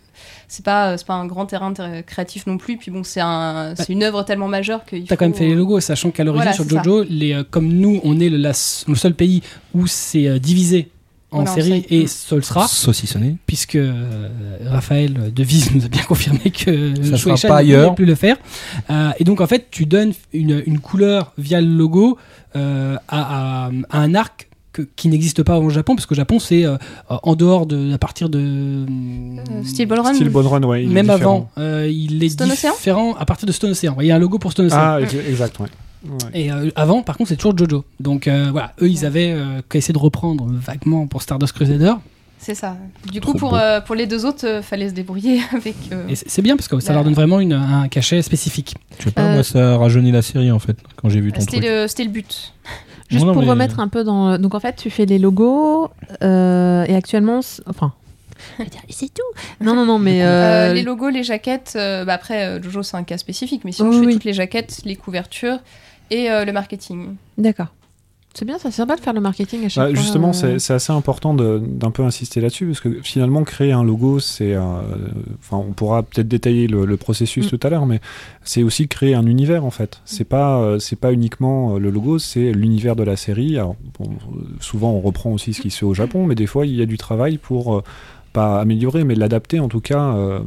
c'est 0.48 0.63
pas, 0.63 0.98
c'est 0.98 1.06
pas 1.06 1.15
un 1.15 1.25
grand 1.25 1.46
terrain 1.46 1.74
ter- 1.74 2.06
créatif 2.06 2.48
non 2.48 2.58
plus. 2.58 2.77
Puis 2.77 2.92
bon, 2.92 3.04
c'est 3.04 3.20
un, 3.22 3.74
c'est 3.75 3.89
une 3.92 4.04
œuvre 4.04 4.24
tellement 4.24 4.48
majeure 4.48 4.86
que. 4.86 4.96
T'as 5.06 5.15
quand 5.18 5.25
même 5.25 5.34
fait 5.34 5.48
les 5.48 5.56
logos, 5.56 5.80
sachant 5.82 6.12
qu'à 6.12 6.24
l'origine 6.24 6.44
Voilà, 6.44 6.54
sur 6.56 6.63
ça. 6.63 6.82
Jojo, 6.84 7.04
les, 7.10 7.42
comme 7.51 7.68
nous, 7.68 8.00
on 8.04 8.20
est 8.20 8.30
le, 8.30 8.38
la- 8.38 8.50
le 8.88 8.96
seul 8.96 9.13
pays 9.13 9.42
où 9.74 9.86
c'est 9.88 10.39
divisé 10.39 10.89
en 11.36 11.44
Voilà, 11.44 11.51
série 11.63 11.86
et 11.89 12.08
ce 12.08 12.36
le 12.36 12.42
sera, 12.42 12.68
Saucissonné. 12.68 13.36
puisque 13.46 13.75
euh, 13.75 14.27
Raphaël 14.65 15.32
Devise 15.34 15.74
nous 15.75 15.86
a 15.86 15.88
bien 15.88 16.04
confirmé 16.04 16.39
que 16.51 16.94
Ça 17.04 17.18
sera 17.18 17.36
pas 17.36 17.62
ne 17.63 17.68
ailleurs. 17.70 17.96
plus 17.96 18.06
le 18.06 18.15
faire. 18.15 18.38
Euh, 18.89 19.12
et 19.20 19.24
donc 19.24 19.42
en 19.42 19.48
fait, 19.48 19.68
tu 19.72 19.86
donnes 19.86 20.13
une, 20.34 20.63
une 20.65 20.80
couleur 20.80 21.34
via 21.38 21.62
le 21.62 21.68
logo 21.68 22.18
euh, 22.56 22.96
à, 23.08 23.65
à- 23.65 23.70
à 23.89 24.00
un 24.00 24.15
arc 24.15 24.50
que- 24.72 24.82
qui 24.96 25.08
n'existe 25.08 25.42
pas 25.44 25.58
au 25.60 25.70
Japon, 25.70 25.96
parce 25.96 26.06
qu'au 26.06 26.15
Japon 26.15 26.39
c'est 26.39 26.65
euh, 26.65 26.77
en 27.10 27.36
dehors 27.36 27.65
de 27.65 27.94
à 27.94 27.98
partir 27.98 28.30
de 28.30 28.39
Euh, 28.39 29.63
Steel 29.63 29.88
Ball 29.88 30.00
Run. 30.01 30.13
Style 30.13 30.30
Bone 30.30 30.48
Run, 30.48 30.63
ouais. 30.63 30.86
même 30.86 31.10
avant, 31.10 31.50
euh, 31.58 31.89
il 31.92 32.24
est 32.24 32.30
Stone 32.30 32.51
Ocean 32.51 32.72
différent 32.75 33.15
à 33.15 33.25
partir 33.25 33.46
de 33.48 33.51
Stone 33.51 33.72
Ocean. 33.72 33.96
Il 34.01 34.08
y 34.08 34.12
a 34.12 34.15
un 34.15 34.20
logo 34.20 34.38
pour 34.39 34.51
Stone 34.51 34.68
Ocean. 34.68 34.77
Ah, 34.77 35.00
ex- 35.01 35.13
exact, 35.30 35.60
ouais. 35.60 35.68
Ouais. 36.09 36.29
Et 36.41 36.51
euh, 36.51 36.69
avant, 36.75 37.01
par 37.03 37.17
contre, 37.17 37.29
c'est 37.29 37.35
toujours 37.35 37.57
Jojo. 37.57 37.83
Donc 38.00 38.27
euh, 38.27 38.50
voilà, 38.51 38.74
eux, 38.81 38.89
ils 38.89 39.05
avaient 39.05 39.31
euh, 39.31 39.62
qu'à 39.69 39.77
essayer 39.77 39.93
de 39.93 40.00
reprendre 40.00 40.45
vaguement 40.50 41.07
pour 41.07 41.21
Stardust 41.21 41.53
Crusader. 41.53 41.93
C'est 42.38 42.53
ça. 42.55 42.77
Du 43.12 43.21
Trop 43.21 43.31
coup, 43.31 43.38
pour, 43.39 43.55
euh, 43.55 43.81
pour 43.81 43.95
les 43.95 44.05
deux 44.05 44.24
autres, 44.25 44.45
euh, 44.45 44.62
fallait 44.62 44.89
se 44.89 44.93
débrouiller 44.93 45.41
avec. 45.51 45.75
euh, 45.91 46.07
Et 46.07 46.15
c'est 46.15 46.41
bien 46.43 46.55
parce 46.55 46.67
que 46.67 46.79
ça 46.79 46.89
Bah. 46.89 46.95
leur 46.95 47.03
donne 47.03 47.13
vraiment 47.13 47.39
une- 47.39 47.53
un 47.53 47.88
cachet 47.88 48.21
spécifique. 48.21 48.75
Je 49.00 49.05
sais 49.05 49.12
pas, 49.12 49.24
Euh, 49.24 49.33
moi 49.35 49.43
ça 49.43 49.77
rajeunit 49.77 50.12
la 50.12 50.21
série 50.21 50.51
en 50.51 50.59
fait 50.59 50.77
quand 50.95 51.09
j'ai 51.09 51.21
vu 51.21 51.31
ton 51.31 51.41
C'était 51.41 51.59
le, 51.59 51.88
c'était 51.88 52.03
le 52.03 52.12
but. 52.12 52.53
Juste 53.09 53.21
Non, 53.21 53.27
non, 53.27 53.33
pour 53.33 53.43
mais- 53.43 53.50
remettre 53.50 53.79
un 53.79 53.88
peu 53.88 54.03
dans. 54.03 54.38
Donc 54.38 54.53
en 54.53 54.59
fait, 54.59 54.75
tu 54.75 54.89
fais 54.89 55.05
les 55.05 55.17
logos 55.19 55.89
euh, 56.24 56.83
et 56.88 56.95
actuellement, 56.95 57.39
enfin. 57.67 57.93
C'est 58.89 59.13
tout. 59.13 59.21
Non, 59.63 59.74
non, 59.75 59.85
non, 59.85 59.97
mais. 59.97 60.19
Euh, 60.25 60.69
euh, 60.69 60.74
les 60.74 60.83
logos, 60.83 61.09
les 61.09 61.24
jaquettes. 61.24 61.74
euh, 61.77 62.03
bah 62.05 62.13
après, 62.13 62.62
Jojo, 62.62 62.83
c'est 62.83 62.97
un 62.97 63.03
cas 63.03 63.17
spécifique, 63.17 63.62
mais 63.63 63.71
sinon, 63.71 63.89
Oui, 63.89 63.95
je 63.95 64.00
fais 64.01 64.05
oui. 64.07 64.13
toutes 64.13 64.24
les 64.25 64.33
jaquettes, 64.33 64.81
les 64.85 64.95
couvertures 64.95 65.59
et 66.12 66.29
euh, 66.31 66.45
le 66.45 66.51
marketing. 66.53 67.15
D'accord. 67.38 67.67
C'est 68.38 68.43
bien, 68.43 68.57
ça 68.57 68.69
c'est 68.69 68.75
sympa 68.75 68.97
de 68.97 69.00
faire 69.00 69.13
le 69.13 69.21
marketing 69.21 69.63
à 69.65 69.69
chaque 69.69 69.85
Bah, 69.88 69.93
fois. 69.93 70.01
justement, 70.03 70.31
euh, 70.43 70.59
c'est 70.59 70.74
assez 70.74 70.91
important 70.91 71.33
d'un 71.33 71.91
peu 71.91 72.03
insister 72.03 72.41
là-dessus, 72.41 72.65
parce 72.65 72.81
que 72.81 73.01
finalement, 73.01 73.45
créer 73.45 73.71
un 73.71 73.81
logo, 73.81 74.19
c'est. 74.19 74.53
euh, 74.55 74.62
Enfin, 75.39 75.55
on 75.55 75.71
pourra 75.71 76.03
peut-être 76.03 76.27
détailler 76.27 76.67
le, 76.67 76.83
le 76.85 76.97
processus 76.97 77.45
Mm. 77.45 77.50
tout 77.57 77.59
à 77.65 77.69
l'heure, 77.69 77.85
mais 77.85 78.01
c'est 78.43 78.62
aussi 78.62 78.89
créer 78.89 79.15
un 79.15 79.25
univers, 79.25 79.63
en 79.63 79.71
fait. 79.71 80.01
C'est 80.03 80.25
pas, 80.27 80.57
euh, 80.59 80.79
c'est 80.79 80.97
pas 81.00 81.13
uniquement 81.13 81.77
le 81.77 81.89
logo, 81.89 82.19
c'est 82.19 82.51
l'univers 82.51 82.97
de 82.97 83.03
la 83.03 83.15
série. 83.15 83.55
Alors, 83.57 83.77
bon, 83.97 84.09
souvent, 84.59 84.91
on 84.91 85.00
reprend 85.00 85.31
aussi 85.31 85.53
ce 85.53 85.62
qui 85.62 85.71
se 85.71 85.77
fait 85.77 85.85
au 85.85 85.93
Japon, 85.93 86.25
mais 86.25 86.35
des 86.35 86.47
fois, 86.47 86.65
il 86.65 86.75
y 86.75 86.81
a 86.81 86.85
du 86.85 86.97
travail 86.97 87.38
pour. 87.38 87.83
Pas 88.36 88.60
améliorer, 88.60 89.04
mais 89.04 89.15
l'adapter 89.15 89.60
en 89.60 89.68
tout 89.70 89.80
cas 89.82 90.04
euh, 90.15 90.39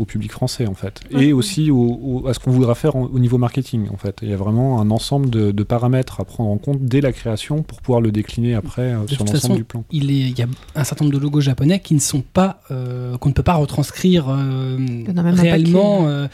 au 0.00 0.04
public 0.04 0.32
français 0.32 0.66
en 0.66 0.74
fait, 0.74 1.00
et 1.10 1.32
aussi 1.32 1.70
au, 1.70 1.76
au- 2.02 2.26
à 2.28 2.34
ce 2.34 2.38
qu'on 2.40 2.50
voudra 2.50 2.74
faire 2.74 2.96
en- 2.96 3.04
au 3.16 3.18
niveau 3.18 3.38
marketing 3.38 3.88
en 3.92 3.96
fait. 3.96 4.16
Il 4.22 4.30
y 4.30 4.32
a 4.32 4.36
vraiment 4.36 4.80
un 4.80 4.90
ensemble 4.90 5.28
de, 5.30 5.52
de 5.52 5.62
paramètres 5.62 6.20
à 6.20 6.24
prendre 6.24 6.50
en 6.50 6.58
compte 6.58 6.78
dès 6.82 7.00
la 7.00 7.12
création 7.12 7.62
pour 7.62 7.80
pouvoir 7.82 8.00
le 8.00 8.10
décliner 8.10 8.54
après 8.54 8.82
euh, 8.94 9.06
sur 9.06 9.24
l'ensemble 9.34 9.54
du 9.58 9.64
plan. 9.64 9.84
Il, 9.92 10.10
est- 10.10 10.30
il 10.30 10.38
y 10.38 10.42
a 10.42 10.46
un 10.74 10.84
certain 10.84 11.04
nombre 11.04 11.16
de 11.16 11.22
logos 11.22 11.40
japonais 11.42 11.80
qui 11.80 11.94
ne 11.94 12.00
sont 12.00 12.22
pas, 12.32 12.60
euh, 12.70 13.16
qu'on 13.18 13.28
ne 13.28 13.34
peut 13.34 13.42
pas 13.42 13.54
retranscrire 13.54 14.26
euh, 14.30 14.76
réellement 15.42 16.06
euh, 16.08 16.26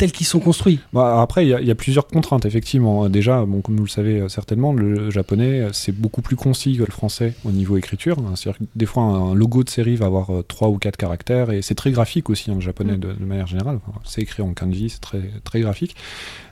tels 0.00 0.10
qu'ils 0.12 0.26
sont 0.26 0.40
construits. 0.40 0.80
Bah, 0.92 1.20
après, 1.22 1.44
il 1.46 1.50
y, 1.50 1.54
a- 1.54 1.60
il 1.60 1.66
y 1.68 1.70
a 1.70 1.74
plusieurs 1.76 2.06
contraintes 2.08 2.46
effectivement. 2.46 3.08
Déjà, 3.08 3.44
bon, 3.44 3.60
comme 3.60 3.76
vous 3.76 3.84
le 3.84 3.88
savez 3.88 4.20
euh, 4.20 4.28
certainement, 4.28 4.72
le 4.72 5.10
japonais 5.10 5.60
euh, 5.60 5.68
c'est 5.72 5.92
beaucoup 5.92 6.22
plus 6.22 6.36
concis 6.36 6.76
que 6.76 6.82
le 6.82 6.90
français 6.90 7.34
au 7.44 7.52
niveau 7.52 7.76
écriture. 7.76 8.18
hein. 8.18 8.32
C'est-à-dire 8.34 8.58
que 8.58 8.64
des 8.74 8.86
fois, 8.86 9.02
un 9.04 9.34
logo 9.34 9.62
de 9.62 9.68
série 9.70 9.96
va 9.96 10.06
avoir 10.06 10.30
euh, 10.30 10.42
trois 10.42 10.68
ou 10.68 10.78
quatre 10.78 10.96
caractères 10.96 11.50
et 11.50 11.62
c'est 11.62 11.74
très 11.76 11.90
graphique 11.92 12.30
aussi, 12.30 12.50
hein, 12.50 12.54
le 12.56 12.60
japonais 12.60 12.94
Mm. 12.94 13.00
de, 13.00 13.12
de 13.12 13.24
manière 13.24 13.46
générale. 13.46 13.78
Enfin, 13.86 13.98
c'est 14.04 14.22
écrit 14.22 14.42
en 14.42 14.54
kanji, 14.54 14.88
c'est 14.90 15.00
très, 15.00 15.20
très 15.44 15.60
graphique. 15.60 15.94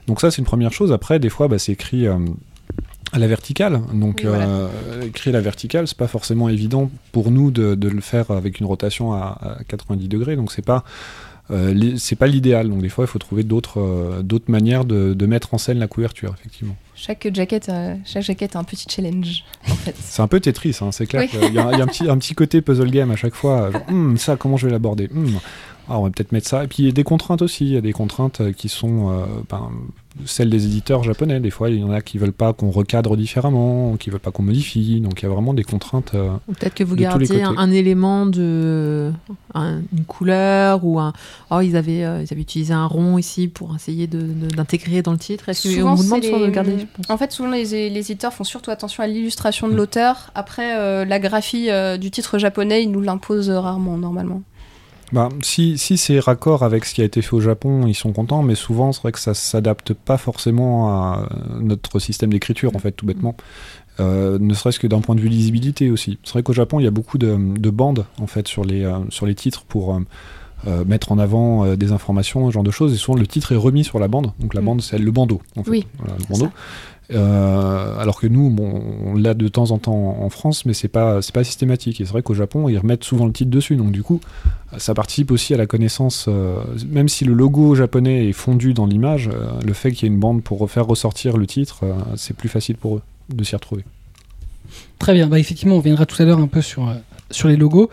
Donc 0.07 0.21
ça, 0.21 0.31
c'est 0.31 0.37
une 0.39 0.45
première 0.45 0.71
chose. 0.71 0.91
Après, 0.91 1.19
des 1.19 1.29
fois, 1.29 1.47
bah, 1.47 1.57
c'est 1.59 1.71
écrit 1.73 2.07
euh, 2.07 2.17
à 3.11 3.17
la 3.19 3.25
verticale. 3.27 3.81
Donc, 3.93 4.19
Oui, 4.23 4.29
voilà. 4.29 4.47
euh, 4.47 5.01
écrire 5.07 5.33
à 5.33 5.37
la 5.37 5.41
verticale, 5.41 5.87
c'est 5.87 5.97
pas 5.97 6.07
forcément 6.07 6.49
évident 6.49 6.91
pour 7.11 7.31
nous 7.31 7.49
de, 7.49 7.73
de 7.73 7.89
le 7.89 8.01
faire 8.01 8.29
avec 8.29 8.59
une 8.59 8.67
rotation 8.67 9.13
à, 9.13 9.57
à 9.59 9.63
90 9.67 10.07
degrés. 10.07 10.35
Donc, 10.35 10.51
c'est 10.51 10.65
pas 10.65 10.83
euh, 11.51 11.95
c'est 11.97 12.15
pas 12.15 12.27
l'idéal. 12.27 12.69
Donc, 12.69 12.81
des 12.81 12.89
fois, 12.89 13.05
il 13.05 13.07
faut 13.07 13.19
trouver 13.19 13.43
d'autres 13.43 13.79
euh, 13.79 14.21
d'autres 14.21 14.51
manières 14.51 14.85
de, 14.85 15.13
de 15.13 15.25
mettre 15.25 15.53
en 15.53 15.57
scène 15.57 15.79
la 15.79 15.87
couverture, 15.87 16.35
effectivement. 16.39 16.75
Chaque 16.95 17.27
jaquette, 17.33 17.69
euh, 17.69 17.95
chaque 18.05 18.23
jaquette 18.23 18.55
a 18.55 18.59
un 18.59 18.63
petit 18.63 18.85
challenge, 18.89 19.43
en 19.69 19.75
fait. 19.75 19.95
C'est 19.99 20.21
un 20.21 20.27
peu 20.27 20.39
Tetris, 20.39 20.77
hein, 20.81 20.91
c'est 20.91 21.07
clair. 21.07 21.27
Oui. 21.33 21.39
y 21.41 21.47
il 21.47 21.53
y 21.55 21.59
a 21.59 21.67
un, 21.67 21.87
petit, 21.87 22.09
un 22.09 22.17
petit 22.17 22.35
côté 22.35 22.61
puzzle 22.61 22.91
game 22.91 23.09
à 23.11 23.15
chaque 23.15 23.35
fois. 23.35 23.71
Genre, 23.71 23.81
Hum, 23.89 24.17
ça, 24.17 24.35
comment 24.35 24.57
je 24.57 24.67
vais 24.67 24.71
l'aborder? 24.71 25.09
Hum, 25.15 25.39
ah, 25.87 25.97
On 25.99 26.03
va 26.03 26.09
peut-être 26.11 26.31
mettre 26.33 26.47
ça. 26.47 26.63
Et 26.63 26.67
puis, 26.67 26.83
il 26.83 26.85
y 26.85 26.89
a 26.89 26.91
des 26.91 27.03
contraintes 27.03 27.41
aussi. 27.41 27.65
Il 27.65 27.73
y 27.73 27.77
a 27.77 27.81
des 27.81 27.93
contraintes 27.93 28.51
qui 28.53 28.69
sont. 28.69 29.25
ben, 29.49 29.71
celle 30.25 30.49
des 30.49 30.65
éditeurs 30.65 31.03
japonais. 31.03 31.39
Des 31.39 31.49
fois, 31.49 31.69
il 31.69 31.79
y 31.79 31.83
en 31.83 31.91
a 31.91 32.01
qui 32.01 32.17
veulent 32.17 32.31
pas 32.33 32.53
qu'on 32.53 32.71
recadre 32.71 33.15
différemment, 33.17 33.95
qui 33.97 34.09
veulent 34.09 34.19
pas 34.19 34.31
qu'on 34.31 34.43
modifie. 34.43 34.99
Donc 35.01 35.21
il 35.21 35.23
y 35.23 35.25
a 35.27 35.31
vraiment 35.33 35.53
des 35.53 35.63
contraintes. 35.63 36.11
euh, 36.15 36.31
peut-être 36.47 36.73
que 36.75 36.83
vous 36.83 36.95
gardiez 36.95 37.41
un, 37.43 37.71
élément 37.71 38.25
de 38.25 39.11
un- 39.53 39.79
une 39.97 40.03
couleur 40.05 40.83
ou 40.85 40.99
un. 40.99 41.13
Oh, 41.51 41.61
ils 41.61 41.75
avaient, 41.75 42.03
euh, 42.03 42.21
ils 42.23 42.33
avaient 42.33 42.41
utilisé 42.41 42.73
un 42.73 42.85
rond 42.85 43.17
ici 43.17 43.47
pour 43.47 43.75
essayer 43.75 44.07
de- 44.07 44.19
de- 44.21 44.55
d'intégrer 44.55 45.01
dans 45.01 45.11
le 45.11 45.17
titre. 45.17 45.49
Est-ce 45.49 45.67
qu'on 45.81 45.95
vous 45.95 46.03
demande 46.03 46.23
souvent 46.23 46.39
de 46.39 46.47
garder 46.49 46.73
je 46.79 46.85
pense. 46.85 47.09
En 47.09 47.17
fait, 47.17 47.31
souvent 47.31 47.49
les, 47.51 47.89
les 47.89 48.11
éditeurs 48.11 48.33
font 48.33 48.43
surtout 48.43 48.71
attention 48.71 49.03
à 49.03 49.07
l'illustration 49.07 49.67
Mm. 49.67 49.71
de 49.71 49.75
l'auteur. 49.75 50.31
Après, 50.35 50.77
euh, 50.77 51.05
la 51.05 51.19
graphie 51.19 51.69
euh, 51.69 51.97
du 51.97 52.11
titre 52.11 52.37
japonais, 52.37 52.83
ils 52.83 52.91
nous 52.91 53.01
l'imposent 53.01 53.49
rarement 53.49 53.97
normalement. 53.97 54.41
Bah, 55.11 55.29
si 55.41 55.77
si 55.77 55.97
c'est 55.97 56.19
raccord 56.19 56.63
avec 56.63 56.85
ce 56.85 56.93
qui 56.93 57.01
a 57.01 57.05
été 57.05 57.21
fait 57.21 57.33
au 57.33 57.41
Japon, 57.41 57.87
ils 57.87 57.95
sont 57.95 58.11
contents, 58.11 58.43
mais 58.43 58.55
souvent 58.55 58.91
c'est 58.91 59.01
vrai 59.01 59.11
que 59.11 59.19
ça 59.19 59.33
s'adapte 59.33 59.93
pas 59.93 60.17
forcément 60.17 60.89
à 60.89 61.29
notre 61.59 61.99
système 61.99 62.29
d'écriture, 62.31 62.75
en 62.75 62.79
fait, 62.79 62.91
tout 62.91 63.05
bêtement. 63.05 63.35
Euh, 63.99 64.37
ne 64.39 64.53
serait-ce 64.53 64.79
que 64.79 64.87
d'un 64.87 65.01
point 65.01 65.15
de 65.15 65.19
vue 65.19 65.27
lisibilité 65.29 65.91
aussi. 65.91 66.19
C'est 66.23 66.31
vrai 66.33 66.43
qu'au 66.43 66.53
Japon, 66.53 66.79
il 66.79 66.83
y 66.83 66.87
a 66.87 66.91
beaucoup 66.91 67.17
de, 67.17 67.35
de 67.57 67.69
bandes 67.69 68.05
en 68.21 68.27
fait 68.27 68.47
sur 68.47 68.63
les, 68.63 68.85
euh, 68.85 68.97
sur 69.09 69.25
les 69.25 69.35
titres 69.35 69.63
pour 69.67 69.99
euh, 70.67 70.85
mettre 70.85 71.11
en 71.11 71.19
avant 71.19 71.65
euh, 71.65 71.75
des 71.75 71.91
informations, 71.91 72.47
ce 72.47 72.53
genre 72.53 72.63
de 72.63 72.71
choses. 72.71 72.93
Et 72.93 72.97
souvent, 72.97 73.17
le 73.17 73.27
titre 73.27 73.51
est 73.51 73.57
remis 73.57 73.83
sur 73.83 73.99
la 73.99 74.07
bande. 74.07 74.31
Donc 74.39 74.53
la 74.53 74.61
Mm. 74.61 74.65
bande, 74.65 74.81
c'est 74.81 74.99
le 74.99 75.11
bandeau. 75.11 75.41
En 75.57 75.63
fait. 75.63 75.71
Oui, 75.71 75.87
Voilà, 75.97 76.13
le 76.17 76.25
bandeau. 76.29 76.49
Euh, 77.11 77.97
alors 77.97 78.19
que 78.19 78.27
nous, 78.27 78.55
on 78.59 79.15
l'a 79.15 79.33
de 79.33 79.47
temps 79.47 79.71
en 79.71 79.79
temps 79.79 80.17
en 80.21 80.29
France, 80.29 80.65
mais 80.65 80.73
c'est 80.73 80.87
pas 80.87 81.21
c'est 81.21 81.33
pas 81.33 81.43
systématique. 81.43 82.01
Et 82.01 82.05
c'est 82.05 82.11
vrai 82.11 82.21
qu'au 82.21 82.33
Japon, 82.33 82.69
ils 82.69 82.77
remettent 82.77 83.03
souvent 83.03 83.25
le 83.25 83.33
titre 83.33 83.49
dessus. 83.49 83.75
Donc 83.75 83.91
du 83.91 84.03
coup, 84.03 84.19
ça 84.77 84.93
participe 84.93 85.31
aussi 85.31 85.53
à 85.53 85.57
la 85.57 85.65
connaissance. 85.65 86.25
euh, 86.27 86.57
même 86.87 87.09
si 87.09 87.25
le 87.25 87.33
logo 87.33 87.75
japonais 87.75 88.29
est 88.29 88.33
fondu 88.33 88.73
dans 88.73 88.85
l'image, 88.85 89.29
euh, 89.33 89.51
le 89.65 89.73
fait 89.73 89.91
qu'il 89.91 90.07
y 90.07 90.11
ait 90.11 90.13
une 90.13 90.19
bande 90.19 90.43
pour 90.43 90.59
refaire 90.59 90.85
ressortir 90.85 91.37
le 91.37 91.47
titre, 91.47 91.83
c'est 92.15 92.35
plus 92.35 92.49
facile 92.49 92.77
pour 92.77 92.97
eux 92.97 93.01
de 93.33 93.43
s'y 93.43 93.55
retrouver. 93.55 93.83
Très 94.99 95.13
bien. 95.13 95.27
Bah, 95.27 95.39
effectivement, 95.39 95.75
on 95.75 95.79
viendra 95.79 96.05
tout 96.05 96.21
à 96.21 96.25
l'heure 96.25 96.39
un 96.39 96.47
peu 96.47 96.61
sur, 96.61 96.93
sur 97.31 97.47
les 97.47 97.55
logos. 97.55 97.89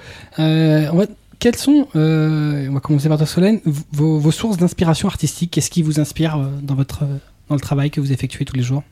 Quelles 1.38 1.56
sont, 1.56 1.86
euh, 1.96 2.66
on 2.68 2.72
va 2.72 2.80
commencer 2.80 3.08
par 3.08 3.18
toi 3.18 3.26
Solène, 3.26 3.60
vos, 3.92 4.18
vos 4.18 4.30
sources 4.30 4.56
d'inspiration 4.56 5.08
artistique? 5.08 5.50
Qu'est-ce 5.50 5.70
qui 5.70 5.82
vous 5.82 6.00
inspire 6.00 6.38
dans, 6.62 6.74
votre, 6.74 7.04
dans 7.48 7.54
le 7.54 7.60
travail 7.60 7.90
que 7.90 8.00
vous 8.00 8.10
effectuez 8.10 8.44
tous 8.44 8.56
les 8.56 8.62
jours? 8.62 8.82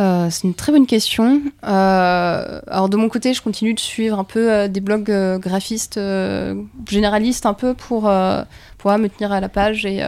Euh, 0.00 0.28
c'est 0.30 0.44
une 0.44 0.54
très 0.54 0.70
bonne 0.70 0.86
question. 0.86 1.42
Euh, 1.64 2.60
alors 2.66 2.88
de 2.88 2.96
mon 2.96 3.08
côté, 3.08 3.34
je 3.34 3.42
continue 3.42 3.74
de 3.74 3.80
suivre 3.80 4.18
un 4.18 4.24
peu 4.24 4.52
euh, 4.52 4.68
des 4.68 4.80
blogs 4.80 5.10
graphistes 5.38 5.98
généralistes 6.88 7.46
un 7.46 7.54
peu 7.54 7.74
pour 7.74 8.10
pouvoir 8.78 8.98
me 8.98 9.08
tenir 9.08 9.32
à 9.32 9.40
la 9.40 9.48
page. 9.48 9.84
Et 9.86 10.02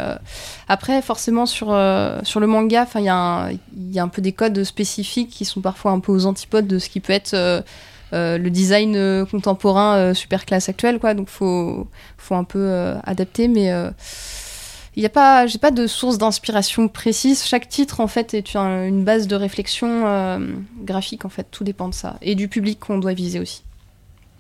après, 0.69 1.03
forcément 1.03 1.47
sur 1.47 1.67
sur 2.23 2.41
le 2.41 2.47
manga, 2.47 2.87
il 2.95 3.01
y 3.01 3.05
y 3.95 3.99
a 3.99 4.03
un 4.03 4.09
peu 4.09 4.23
des 4.23 4.33
codes 4.33 4.63
spécifiques 4.65 5.31
qui 5.31 5.45
sont 5.45 5.61
parfois 5.61 5.93
un 5.93 6.01
peu 6.01 6.13
aux 6.13 6.27
antipodes 6.27 6.67
de 6.67 6.79
ce 6.79 6.89
qui 6.89 7.01
peut 7.01 7.13
être 7.13 7.35
le 8.13 8.49
design 8.49 9.27
contemporain 9.27 10.15
super 10.15 10.45
classe 10.47 10.69
actuelle, 10.69 10.99
quoi. 10.99 11.15
Donc 11.15 11.29
faut 11.29 11.89
faut 12.17 12.35
un 12.35 12.45
peu 12.45 12.95
adapter, 13.05 13.49
mais 13.49 13.73
il 14.97 15.03
y 15.03 15.07
a 15.07 15.11
pas, 15.11 15.47
j'ai 15.47 15.59
pas 15.59 15.71
de 15.71 15.87
source 15.87 16.19
d'inspiration 16.19 16.89
précise. 16.89 17.45
Chaque 17.45 17.69
titre 17.69 18.01
en 18.01 18.07
fait 18.09 18.35
est 18.35 18.57
un- 18.57 18.87
une 18.87 19.05
base 19.05 19.27
de 19.29 19.37
réflexion 19.37 20.07
euh, 20.07 20.39
graphique 20.83 21.25
en 21.25 21.29
fait. 21.31 21.47
Tout 21.51 21.65
dépend 21.65 21.89
de 21.89 21.95
ça 21.95 22.17
et 22.23 22.35
du 22.35 22.49
public 22.49 22.79
qu'on 22.81 22.99
doit 22.99 23.13
viser 23.15 23.39
aussi. 23.41 23.63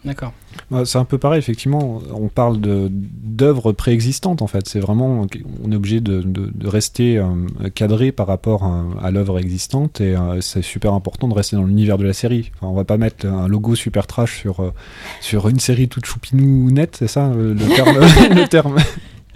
D'accord. 0.02 0.32
Bah, 0.70 0.86
c'est 0.86 0.96
un 0.96 1.04
peu 1.04 1.18
pareil, 1.18 1.38
effectivement. 1.40 2.00
On 2.14 2.28
parle 2.28 2.58
de- 2.58 2.88
d'œuvres 2.90 3.72
préexistantes, 3.72 4.40
en 4.40 4.46
fait. 4.46 4.66
C'est 4.66 4.80
vraiment, 4.80 5.26
on 5.62 5.70
est 5.72 5.76
obligé 5.76 6.00
de, 6.00 6.22
de- 6.22 6.50
de 6.54 6.66
rester 6.68 7.18
euh, 7.18 7.26
cadré 7.74 8.10
par 8.10 8.26
rapport 8.26 8.64
à, 8.64 8.86
à 9.02 9.10
l'œuvre 9.10 9.38
existante, 9.38 10.00
et 10.00 10.16
euh, 10.16 10.40
c'est 10.40 10.62
super 10.62 10.94
important 10.94 11.28
de 11.28 11.34
rester 11.34 11.56
dans 11.56 11.64
l'univers 11.64 11.98
de 11.98 12.04
la 12.04 12.14
série. 12.14 12.50
Enfin, 12.56 12.68
on 12.68 12.74
va 12.74 12.84
pas 12.84 12.96
mettre 12.96 13.26
un 13.26 13.46
logo 13.46 13.74
super 13.74 14.06
trash 14.06 14.38
sur 14.40 14.60
euh, 14.60 14.72
sur 15.20 15.48
une 15.50 15.60
série 15.60 15.86
toute 15.88 16.06
choupinette, 16.06 16.96
c'est 16.98 17.06
ça 17.08 17.28
le 17.36 17.54
terme, 17.54 17.98
le 18.34 18.48
terme? 18.48 18.76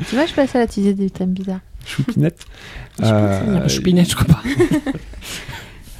Tu 0.08 0.14
vois, 0.16 0.26
je 0.26 0.34
passe 0.34 0.54
à 0.54 0.58
la 0.58 0.66
teaser 0.66 0.94
des 0.94 1.10
thèmes 1.10 1.32
bizarres. 1.32 1.60
choupinette. 1.86 2.40
Euh, 3.02 3.68
Choupinette, 3.68 4.10
je 4.10 4.14
crois 4.16 4.26
pas. 4.26 4.42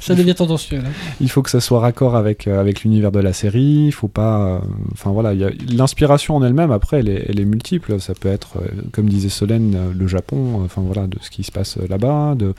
Ça 0.05 0.15
devient 0.15 0.35
tendancieux. 0.35 0.77
Là. 0.77 0.89
il 1.21 1.29
faut 1.29 1.41
que 1.41 1.49
ça 1.49 1.59
soit 1.59 1.79
raccord 1.79 2.15
avec, 2.15 2.47
euh, 2.47 2.59
avec 2.59 2.83
l'univers 2.83 3.11
de 3.11 3.19
la 3.19 3.33
série. 3.33 3.85
Il 3.87 3.91
faut 3.91 4.07
pas. 4.07 4.55
euh, 4.55 4.59
Enfin 4.93 5.11
voilà, 5.11 5.33
l'inspiration 5.71 6.35
en 6.35 6.43
elle-même, 6.43 6.71
après, 6.71 6.99
elle 6.99 7.09
est, 7.09 7.25
elle 7.29 7.39
est 7.39 7.45
multiple. 7.45 7.99
Ça 7.99 8.13
peut 8.13 8.29
être, 8.29 8.57
euh, 8.57 8.67
comme 8.91 9.09
disait 9.09 9.29
Solène, 9.29 9.73
euh, 9.75 9.91
le 9.97 10.07
Japon, 10.07 10.61
euh, 10.61 10.65
enfin 10.65 10.81
voilà, 10.81 11.07
de 11.07 11.17
ce 11.21 11.29
qui 11.29 11.43
se 11.43 11.51
passe 11.51 11.77
là-bas, 11.89 12.35
de, 12.35 12.53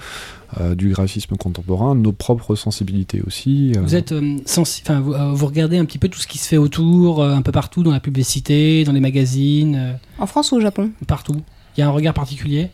euh, 0.61 0.75
du 0.75 0.91
graphisme 0.91 1.37
contemporain, 1.37 1.95
nos 1.95 2.13
propres 2.13 2.55
sensibilités 2.57 3.23
aussi. 3.27 3.73
euh. 3.77 3.81
Vous 3.81 3.95
êtes 3.95 4.13
euh, 4.13 4.37
sensi- 4.47 4.83
enfin, 4.85 5.01
vous, 5.01 5.13
euh, 5.15 5.33
vous 5.33 5.47
regardez 5.47 5.79
un 5.79 5.85
petit 5.85 5.99
peu 5.99 6.09
tout 6.09 6.19
ce 6.21 6.27
qui 6.27 6.39
se 6.39 6.49
fait 6.49 6.57
autour, 6.57 7.23
euh, 7.23 7.35
un 7.35 7.43
peu 7.43 7.53
partout, 7.53 7.83
dans 7.83 7.93
la 7.93 8.01
publicité, 8.01 8.85
dans 8.85 8.93
les 8.93 9.01
magazines, 9.01 9.77
euh, 9.77 9.93
En 10.19 10.27
France 10.27 10.53
ou 10.53 10.57
au 10.57 10.61
Japon? 10.61 10.91
partout. 11.07 11.37
Il 11.77 11.81
y 11.81 11.83
a 11.83 11.89
un 11.89 11.91
regard 11.93 12.15
particulier? 12.15 12.69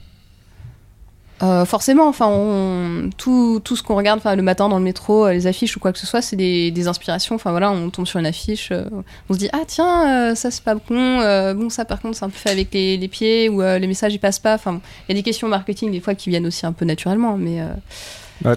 Euh, 1.43 1.65
Forcément, 1.65 2.07
enfin, 2.09 2.27
on- 2.29 3.11
tout, 3.17 3.61
tout 3.65 3.75
ce 3.77 3.83
qu'on 3.83 3.97
regarde, 3.97 4.19
enfin, 4.19 4.37
le 4.37 4.43
matin 4.43 4.69
dans 4.69 4.79
le 4.79 4.85
métro, 4.85 5.27
euh, 5.27 5.33
les 5.33 5.47
affiches 5.47 5.77
ou 5.77 5.81
quoi 5.81 5.93
que 5.93 5.99
ce 5.99 6.07
soit, 6.07 6.23
c'est 6.23 6.37
des, 6.37 6.71
des 6.71 6.87
inspirations. 6.89 7.35
Enfin 7.35 7.51
voilà, 7.51 7.71
on 7.73 7.91
tombe 7.91 8.07
sur 8.07 8.21
une 8.21 8.27
affiche, 8.27 8.71
euh, 8.71 8.85
on 9.29 9.35
se 9.35 9.39
dit 9.39 9.49
ah 9.53 9.63
tiens, 9.67 10.35
ça 10.35 10.51
c'est 10.51 10.63
pas 10.63 10.75
bon. 10.77 11.55
bon 11.55 11.69
ça 11.71 11.85
par 11.85 12.01
contre 12.01 12.17
c'est 12.17 12.25
un 12.25 12.29
peu 12.31 12.37
fait 12.39 12.51
avec 12.51 12.73
les, 12.73 12.97
les 12.97 13.09
pieds 13.09 13.49
ou 13.49 13.61
les 13.61 13.87
messages 13.87 14.15
ils 14.15 14.19
passent 14.19 14.39
pas. 14.39 14.55
Enfin, 14.55 14.81
il 15.09 15.13
y 15.15 15.19
a 15.19 15.21
des 15.21 15.25
questions 15.25 15.49
marketing 15.49 15.91
des 15.91 16.01
fois 16.01 16.15
qui 16.15 16.31
viennent 16.31 16.47
aussi 16.47 16.65
un 16.67 16.73
peu 16.73 16.85
naturellement, 16.85 17.37
mais 17.37 17.61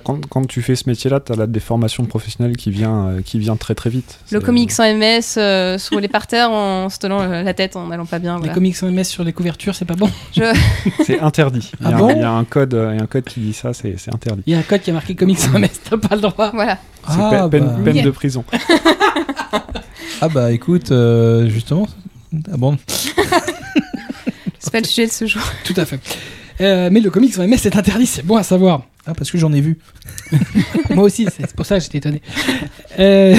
quand, 0.04 0.26
quand 0.28 0.46
tu 0.48 0.62
fais 0.62 0.76
ce 0.76 0.90
métier-là, 0.90 1.20
tu 1.20 1.32
as 1.32 1.36
la 1.36 1.48
déformation 1.48 2.06
professionnelle 2.06 2.58
qui 2.58 2.72
vient, 2.72 3.08
euh, 3.08 3.22
qui 3.22 3.40
vient 3.40 3.56
très 3.56 3.76
très 3.76 3.90
vite. 3.90 4.20
le 4.32 4.40
comics 4.40 4.72
en 4.80 4.84
MS 4.96 5.22
euh, 5.38 5.78
sur 5.78 6.00
les 6.00 6.08
parterres 6.08 6.50
en 6.52 6.90
se 6.90 6.98
tenant 7.00 7.22
euh, 7.22 7.44
la 7.44 7.54
tête 7.54 7.76
en 7.76 7.92
allant 7.92 8.06
pas 8.06 8.20
bien. 8.20 8.34
Les 8.36 8.40
Voilà. 8.40 8.54
comics 8.54 8.76
en 8.84 8.92
MS 8.92 9.04
sur 9.06 9.24
les 9.24 9.34
couvertures, 9.34 9.76
c'est 9.76 9.86
pas 9.86 9.96
bon. 9.96 10.10
C'est 11.06 11.20
interdit. 11.20 11.72
Il 11.82 11.88
y, 11.88 11.92
a 11.92 11.96
Ah 11.96 11.98
bon 12.00 12.10
il 12.10 12.18
y 12.20 12.24
a 12.24 12.32
un 12.32 12.44
code, 12.46 12.74
euh, 12.74 12.92
il 12.94 12.98
y 12.98 13.00
a 13.00 13.04
un 13.04 13.08
code 13.08 13.24
qui 13.26 13.40
dit 13.40 13.54
ça, 13.54 13.74
c'est 13.74 13.96
c'est 13.98 14.14
interdit. 14.14 14.44
Il 14.48 14.54
y 14.54 14.56
a 14.56 14.60
un 14.60 14.64
code 14.64 14.82
qui 14.82 14.90
a 14.90 14.94
marqué 14.94 15.16
comics 15.16 15.40
en 15.54 15.60
MS, 15.60 15.68
t'as 15.90 15.98
pas 15.98 16.16
le 16.16 16.22
droit. 16.22 16.52
Voilà. 16.54 16.78
C'est 17.08 17.16
Ah, 17.20 17.44
pe- 17.48 17.50
peine, 17.58 17.66
bah. 17.66 17.76
peine 17.84 17.96
Yeah. 17.96 18.06
de 18.06 18.12
prison. 18.12 18.44
Ah 20.22 20.30
bah 20.30 20.52
écoute, 20.54 20.92
euh, 20.92 21.48
justement. 21.50 21.88
Ah 22.52 22.58
bon 22.58 22.78
C'est 24.60 24.72
pas 24.72 24.80
le 24.80 24.86
sujet 24.86 25.08
de 25.08 25.12
ce 25.12 25.26
jour. 25.28 25.42
Tout 25.66 25.74
à 25.78 25.86
fait. 25.86 26.00
Euh, 26.62 26.90
mais 26.92 27.02
le 27.02 27.10
comics 27.10 27.38
en 27.38 27.46
MS 27.48 27.58
c'est 27.60 27.76
interdit, 27.76 28.06
c'est 28.06 28.26
bon 28.26 28.38
à 28.38 28.44
savoir. 28.44 28.84
Ah 29.08 29.14
parce 29.14 29.30
que 29.32 29.38
j'en 29.38 29.54
ai 29.54 29.62
vu. 29.62 29.78
Moi 30.90 31.04
aussi, 31.04 31.28
c'est 31.36 31.54
pour 31.56 31.66
ça 31.66 31.78
que 31.78 31.84
j'étais 31.84 32.00
étonné. 32.00 32.22
Euh, 33.00 33.36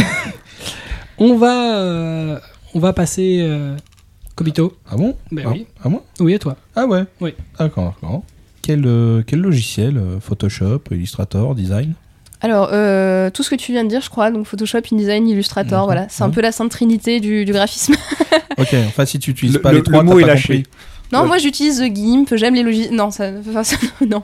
on 1.18 1.36
va, 1.36 1.78
euh, 1.78 2.38
on 2.74 2.78
va 2.80 2.92
passer 2.92 3.38
euh, 3.40 3.76
Kobito. 4.34 4.76
Ah 4.90 4.96
bon? 4.96 5.16
Ben 5.32 5.44
ah, 5.46 5.50
oui. 5.50 5.66
Ah 5.82 5.88
moi 5.88 6.04
Oui, 6.20 6.34
à 6.34 6.38
toi. 6.38 6.56
Ah 6.74 6.86
ouais? 6.86 7.04
Oui. 7.20 7.34
D'accord, 7.58 7.94
d'accord. 8.00 8.22
Quel, 8.62 8.84
euh, 8.86 9.22
quel 9.26 9.40
logiciel 9.40 10.00
Photoshop, 10.20 10.82
Illustrator, 10.90 11.54
Design? 11.54 11.94
Alors, 12.42 12.68
euh, 12.72 13.30
tout 13.30 13.42
ce 13.42 13.50
que 13.50 13.54
tu 13.54 13.72
viens 13.72 13.82
de 13.82 13.88
dire, 13.88 14.02
je 14.02 14.10
crois, 14.10 14.30
donc 14.30 14.46
Photoshop, 14.46 14.80
InDesign, 14.92 15.26
Illustrator, 15.26 15.86
voilà, 15.86 16.06
c'est 16.10 16.22
un 16.22 16.30
peu 16.30 16.42
la 16.42 16.52
sainte 16.52 16.70
trinité 16.70 17.18
du, 17.20 17.44
du 17.44 17.52
graphisme. 17.52 17.94
Ok, 18.58 18.74
enfin 18.88 19.04
si 19.04 19.18
tu 19.18 19.32
utilises 19.32 19.56
Le- 19.56 19.60
pas 19.60 19.70
le- 19.70 19.78
les 19.78 19.82
trois, 19.84 19.98
le 20.02 20.08
mot 20.08 20.18
est 20.18 20.24
lâché. 20.24 20.62
compris. 20.62 20.70
Non, 21.12 21.20
Ouais. 21.22 21.26
moi 21.26 21.36
j'utilise 21.38 21.82
GIMP, 21.94 22.34
j'aime 22.36 22.54
les 22.54 22.62
logiciels. 22.62 22.94
Non, 22.94 23.10
ça, 23.10 23.30
enfin, 23.50 23.62
ça- 23.64 23.76
non, 24.08 24.22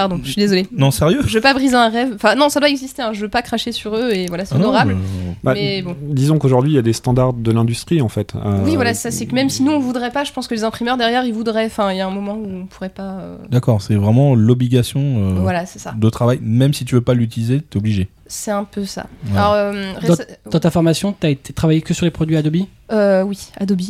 pardon, 0.00 0.20
je 0.22 0.30
suis 0.30 0.40
désolée. 0.40 0.66
Non, 0.76 0.90
sérieux 0.90 1.20
Je 1.26 1.34
veux 1.34 1.40
pas 1.40 1.54
briser 1.54 1.74
un 1.74 1.88
rêve. 1.88 2.12
Enfin, 2.14 2.34
non, 2.34 2.48
ça 2.48 2.60
doit 2.60 2.68
exister, 2.68 3.02
hein. 3.02 3.10
je 3.12 3.20
veux 3.22 3.28
pas 3.28 3.42
cracher 3.42 3.72
sur 3.72 3.94
eux 3.96 4.10
et 4.12 4.26
voilà, 4.26 4.44
c'est 4.44 4.54
Ah 4.54 4.58
honorable. 4.58 4.94
mais- 4.96 5.34
Bah, 5.44 5.52
Mais 5.54 5.82
bon. 5.82 5.96
Disons 6.02 6.38
qu'aujourd'hui, 6.38 6.72
il 6.72 6.74
y 6.74 6.78
a 6.78 6.82
des 6.82 6.92
standards 6.92 7.32
de 7.32 7.50
l'industrie, 7.52 8.00
en 8.00 8.08
fait. 8.08 8.32
Euh, 8.34 8.60
Oui, 8.64 8.74
voilà, 8.76 8.94
ça 8.94 9.10
c'est 9.10 9.26
que 9.26 9.34
même 9.34 9.50
si 9.50 9.62
nous 9.62 9.72
on 9.72 9.78
voudrait 9.78 10.10
pas, 10.10 10.24
je 10.24 10.32
pense 10.32 10.48
que 10.48 10.54
les 10.54 10.64
imprimeurs 10.64 10.96
derrière 10.96 11.24
ils 11.24 11.32
voudraient. 11.34 11.66
Enfin, 11.66 11.92
il 11.92 11.96
y 11.98 12.00
a 12.00 12.06
un 12.06 12.10
moment 12.10 12.34
où 12.34 12.46
on 12.62 12.66
pourrait 12.66 12.88
pas. 12.88 13.18
euh, 13.20 13.36
D'accord, 13.50 13.82
c'est 13.82 13.94
vraiment 13.94 14.34
l'obligation 14.34 15.00
euh, 15.00 15.38
Voilà, 15.40 15.66
c'est 15.66 15.78
ça. 15.78 15.94
de 15.96 16.10
travail. 16.10 16.38
Même 16.42 16.74
si 16.74 16.84
tu 16.84 16.94
veux 16.94 17.00
pas 17.00 17.14
l'utiliser, 17.14 17.60
t'es 17.60 17.76
obligé. 17.78 18.08
C'est 18.30 18.50
un 18.50 18.64
peu 18.64 18.84
ça. 18.84 19.06
Ouais. 19.30 19.38
Alors, 19.38 19.52
euh, 19.54 19.92
réce- 20.00 20.26
Dans 20.50 20.60
ta 20.60 20.70
formation, 20.70 21.14
t'as 21.18 21.30
été 21.30 21.54
travaillé 21.54 21.80
que 21.80 21.94
sur 21.94 22.04
les 22.04 22.10
produits 22.10 22.36
Adobe 22.36 22.56
euh, 22.90 23.22
oui, 23.22 23.38
Adobe. 23.58 23.80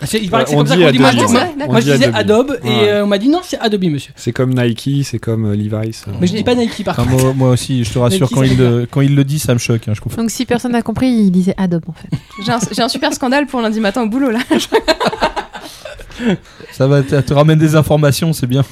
Ah, 0.00 0.06
c'est- 0.06 0.18
Il 0.20 0.30
paraît 0.30 0.44
que 0.44 0.50
c'est 0.50 0.54
on 0.56 0.58
comme 0.58 0.66
ça 0.68 0.76
qu'on 0.76 0.90
dit. 0.92 0.98
Moi, 1.00 1.10
je, 1.10 1.18
Adobe, 1.18 1.30
moi- 1.32 1.40
ouais. 1.42 1.54
moi, 1.56 1.66
On 1.70 1.74
je 1.80 1.92
disais 1.92 2.04
Adobe. 2.06 2.16
Adobe 2.16 2.58
et 2.64 2.68
Ouais. 2.68 2.88
euh, 2.90 3.04
on 3.04 3.06
m'a 3.08 3.18
dit 3.18 3.28
non, 3.28 3.40
c'est 3.42 3.58
Adobe, 3.58 3.84
monsieur. 3.84 4.12
C'est 4.16 4.30
comme 4.32 4.54
Nike, 4.54 5.04
c'est 5.04 5.18
comme 5.18 5.37
euh, 5.46 5.54
Levi's. 5.56 6.04
Mais 6.20 6.26
je 6.26 6.34
dis 6.34 6.44
pas 6.44 6.54
Nike 6.54 6.84
par 6.84 6.98
Enfin, 6.98 7.10
contre. 7.10 7.24
moi, 7.24 7.32
moi 7.34 7.50
aussi, 7.50 7.84
je 7.84 7.92
te 7.92 7.98
rassure, 7.98 8.28
quand 8.30 8.42
il, 8.42 8.56
le, 8.56 8.86
quand 8.90 9.00
il 9.00 9.14
le 9.14 9.24
dit, 9.24 9.38
ça 9.38 9.54
me 9.54 9.58
choque. 9.58 9.88
hein, 9.88 9.92
je 9.94 10.00
comprends. 10.00 10.22
Donc 10.22 10.30
si 10.30 10.44
personne 10.46 10.72
n'a 10.72 10.82
compris, 10.82 11.08
il 11.08 11.30
disait 11.30 11.54
Adobe 11.56 11.84
en 11.88 11.92
fait. 11.92 12.08
J'ai 12.44 12.52
un, 12.52 12.58
j'ai 12.70 12.82
un 12.82 12.88
super 12.88 13.12
scandale 13.12 13.46
pour 13.46 13.60
lundi 13.60 13.80
matin 13.80 14.02
au 14.02 14.08
boulot 14.08 14.30
là. 14.30 14.38
Ça 16.72 16.88
va, 16.88 17.02
te, 17.02 17.14
te 17.20 17.32
ramène 17.32 17.58
des 17.60 17.76
informations, 17.76 18.32
c'est 18.32 18.48
bien. 18.48 18.64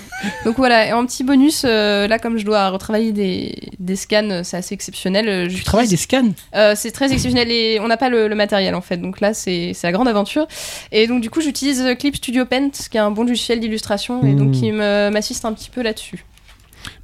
Donc 0.44 0.56
voilà, 0.56 0.88
et 0.88 0.92
en 0.92 1.06
petit 1.06 1.22
bonus, 1.22 1.62
euh, 1.64 2.08
là 2.08 2.18
comme 2.18 2.38
je 2.38 2.44
dois 2.44 2.70
retravailler 2.70 3.12
des, 3.12 3.54
des 3.78 3.94
scans, 3.94 4.28
euh, 4.30 4.40
c'est 4.42 4.56
assez 4.56 4.74
exceptionnel. 4.74 5.28
euh, 5.28 5.48
Tu 5.48 5.62
travailles 5.62 5.86
des 5.88 5.96
scans? 5.96 6.30
Euh, 6.56 6.72
c'est 6.76 6.90
très 6.90 7.12
exceptionnel 7.12 7.48
et 7.50 7.78
on 7.80 7.86
n'a 7.86 7.96
pas 7.96 8.08
le, 8.08 8.26
le 8.26 8.34
matériel 8.34 8.74
en 8.74 8.80
fait. 8.80 8.96
Donc 8.96 9.20
là, 9.20 9.32
c'est 9.32 9.72
c'est 9.74 9.86
la 9.86 9.92
grande 9.92 10.08
aventure. 10.08 10.46
Et 10.90 11.06
donc 11.06 11.20
du 11.20 11.30
coup, 11.30 11.40
j'utilise 11.40 11.80
euh, 11.82 11.94
Clip 11.94 12.16
Studio 12.16 12.44
Paint, 12.46 12.70
qui 12.70 12.96
est 12.96 13.00
un 13.00 13.12
bon 13.12 13.22
logiciel 13.22 13.60
d'illustration 13.60 14.24
et 14.26 14.32
donc 14.34 14.48
Mm. 14.48 14.52
qui 14.52 14.72
m'assiste 14.72 15.44
un 15.44 15.52
petit 15.52 15.70
peu 15.70 15.82
là-dessus. 15.82 16.24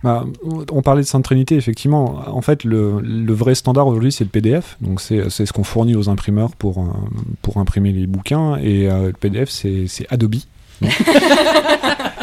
Bah, 0.03 0.27
on 0.71 0.83
parlait 0.83 1.03
de 1.03 1.07
Sainte 1.07 1.25
Trinité, 1.25 1.57
effectivement. 1.57 2.23
En 2.27 2.43
fait, 2.43 2.65
le, 2.65 3.33
vrai 3.33 3.55
standard 3.55 3.87
aujourd'hui, 3.87 4.13
c'est 4.13 4.25
le 4.25 4.31
PDF. 4.31 4.77
Donc, 4.81 5.01
c'est 5.01 5.31
ce 5.31 5.53
qu'on 5.53 5.65
fournit 5.65 5.97
aux 5.97 6.09
imprimeurs 6.09 6.57
pour, 6.57 6.79
euh, 6.79 7.61
imprimer 7.61 7.93
les 7.93 8.07
bouquins. 8.07 8.57
Et 8.57 8.91
euh, 8.91 9.09
le 9.09 9.13
PDF, 9.13 9.51
c'est 9.51 10.07
Adobe. 10.11 10.37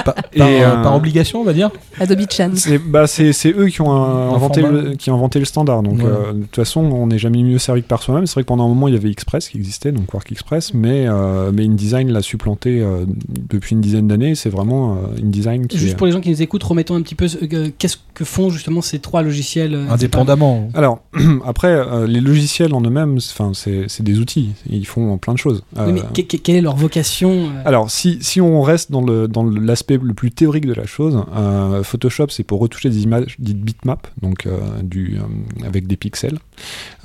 Par, 0.05 0.15
Et, 0.33 0.39
par, 0.39 0.47
euh, 0.49 0.81
par 0.83 0.95
obligation, 0.95 1.41
on 1.41 1.43
va 1.43 1.51
dire 1.51 1.69
Adobe 1.99 2.21
Chan. 2.31 2.51
C'est 2.55 2.77
bah, 2.77 3.05
c'est- 3.05 3.33
c'est 3.33 3.51
eux 3.51 3.67
qui 3.67 3.81
ont 3.81 3.91
euh, 3.91 4.29
Un 4.31 4.33
inventé, 4.35 4.61
le, 4.61 4.93
qui 4.95 5.11
ont 5.11 5.15
inventé 5.15 5.39
le 5.39 5.45
standard. 5.45 5.83
Donc, 5.83 5.97
Ouais. 5.99 6.05
euh, 6.05 6.31
de 6.33 6.41
toute 6.43 6.55
façon, 6.55 6.79
on 6.81 7.07
n'est 7.07 7.19
jamais 7.19 7.43
mieux 7.43 7.57
servi 7.57 7.81
que 7.83 7.87
par 7.87 8.01
soi-même. 8.01 8.25
C'est 8.25 8.35
vrai 8.35 8.43
que 8.43 8.47
pendant 8.47 8.63
un 8.65 8.69
moment, 8.69 8.87
il 8.87 8.93
y 8.93 8.97
avait 8.97 9.09
Express 9.11 9.49
qui 9.49 9.57
existait, 9.57 9.91
donc 9.91 10.05
Quark 10.05 10.31
Express, 10.31 10.73
mais, 10.73 11.05
euh, 11.07 11.51
mais 11.53 11.65
InDesign 11.65 12.09
l'a 12.11 12.21
supplanté 12.21 12.79
euh, 12.79 13.03
depuis 13.49 13.73
une 13.75 13.81
dizaine 13.81 14.07
d'années. 14.07 14.35
C'est 14.35 14.49
vraiment 14.49 14.93
euh, 14.93 15.21
InDesign 15.21 15.67
qui 15.67 15.77
Juste 15.77 15.97
pour 15.97 16.07
les 16.07 16.13
gens 16.13 16.21
qui 16.21 16.29
nous 16.29 16.41
écoutent, 16.41 16.63
remettons 16.63 16.95
un 16.95 17.01
petit 17.01 17.15
peu 17.15 17.25
euh, 17.51 17.67
qu'est-ce 17.77 17.97
que 18.13 18.23
font 18.23 18.49
justement 18.49 18.81
ces 18.81 18.99
trois 18.99 19.21
logiciels. 19.21 19.73
euh, 19.75 19.89
Indépendamment. 19.91 20.69
Alors, 20.75 20.99
après, 21.45 21.67
euh, 21.73 22.07
les 22.07 22.21
logiciels 22.21 22.73
en 22.73 22.81
eux-mêmes, 22.81 23.19
c'est- 23.19 23.33
enfin, 23.37 23.51
c'est 23.53 23.85
c'est 23.89 24.03
des 24.03 24.19
outils. 24.19 24.51
Ils 24.69 24.87
font 24.87 25.17
plein 25.17 25.33
de 25.33 25.39
choses. 25.39 25.63
Oui, 25.77 25.91
mais 25.91 26.01
que- 26.13 26.21
que- 26.21 26.37
quelle 26.37 26.55
est 26.55 26.61
leur 26.61 26.77
vocation 26.77 27.31
euh, 27.31 27.61
alors, 27.65 27.91
si, 27.91 28.17
si 28.21 28.39
on 28.39 28.48
reste 28.62 28.91
dans 28.91 29.43
l'aspect 29.43 29.97
le 30.01 30.13
plus 30.13 30.31
théorique 30.31 30.65
de 30.65 30.73
la 30.73 30.85
chose, 30.85 31.23
euh, 31.35 31.83
Photoshop, 31.83 32.27
c'est 32.29 32.43
pour 32.43 32.59
retoucher 32.59 32.89
des 32.89 33.03
images 33.03 33.35
dites 33.39 33.62
bitmap, 33.62 34.07
donc 34.21 34.45
euh, 34.45 34.59
euh, 34.95 35.19
avec 35.65 35.88
des 35.88 35.97
pixels. 35.97 36.39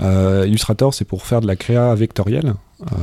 Illustrator, 0.00 0.94
c'est 0.94 1.04
pour 1.04 1.26
faire 1.26 1.40
de 1.40 1.46
la 1.46 1.56
créa 1.56 1.94
vectorielle, 1.94 2.54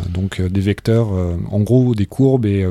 donc 0.09 0.41
des 0.41 0.61
vecteurs, 0.61 1.09
en 1.49 1.59
gros, 1.61 1.95
des 1.95 2.05
courbes 2.05 2.45
et 2.45 2.65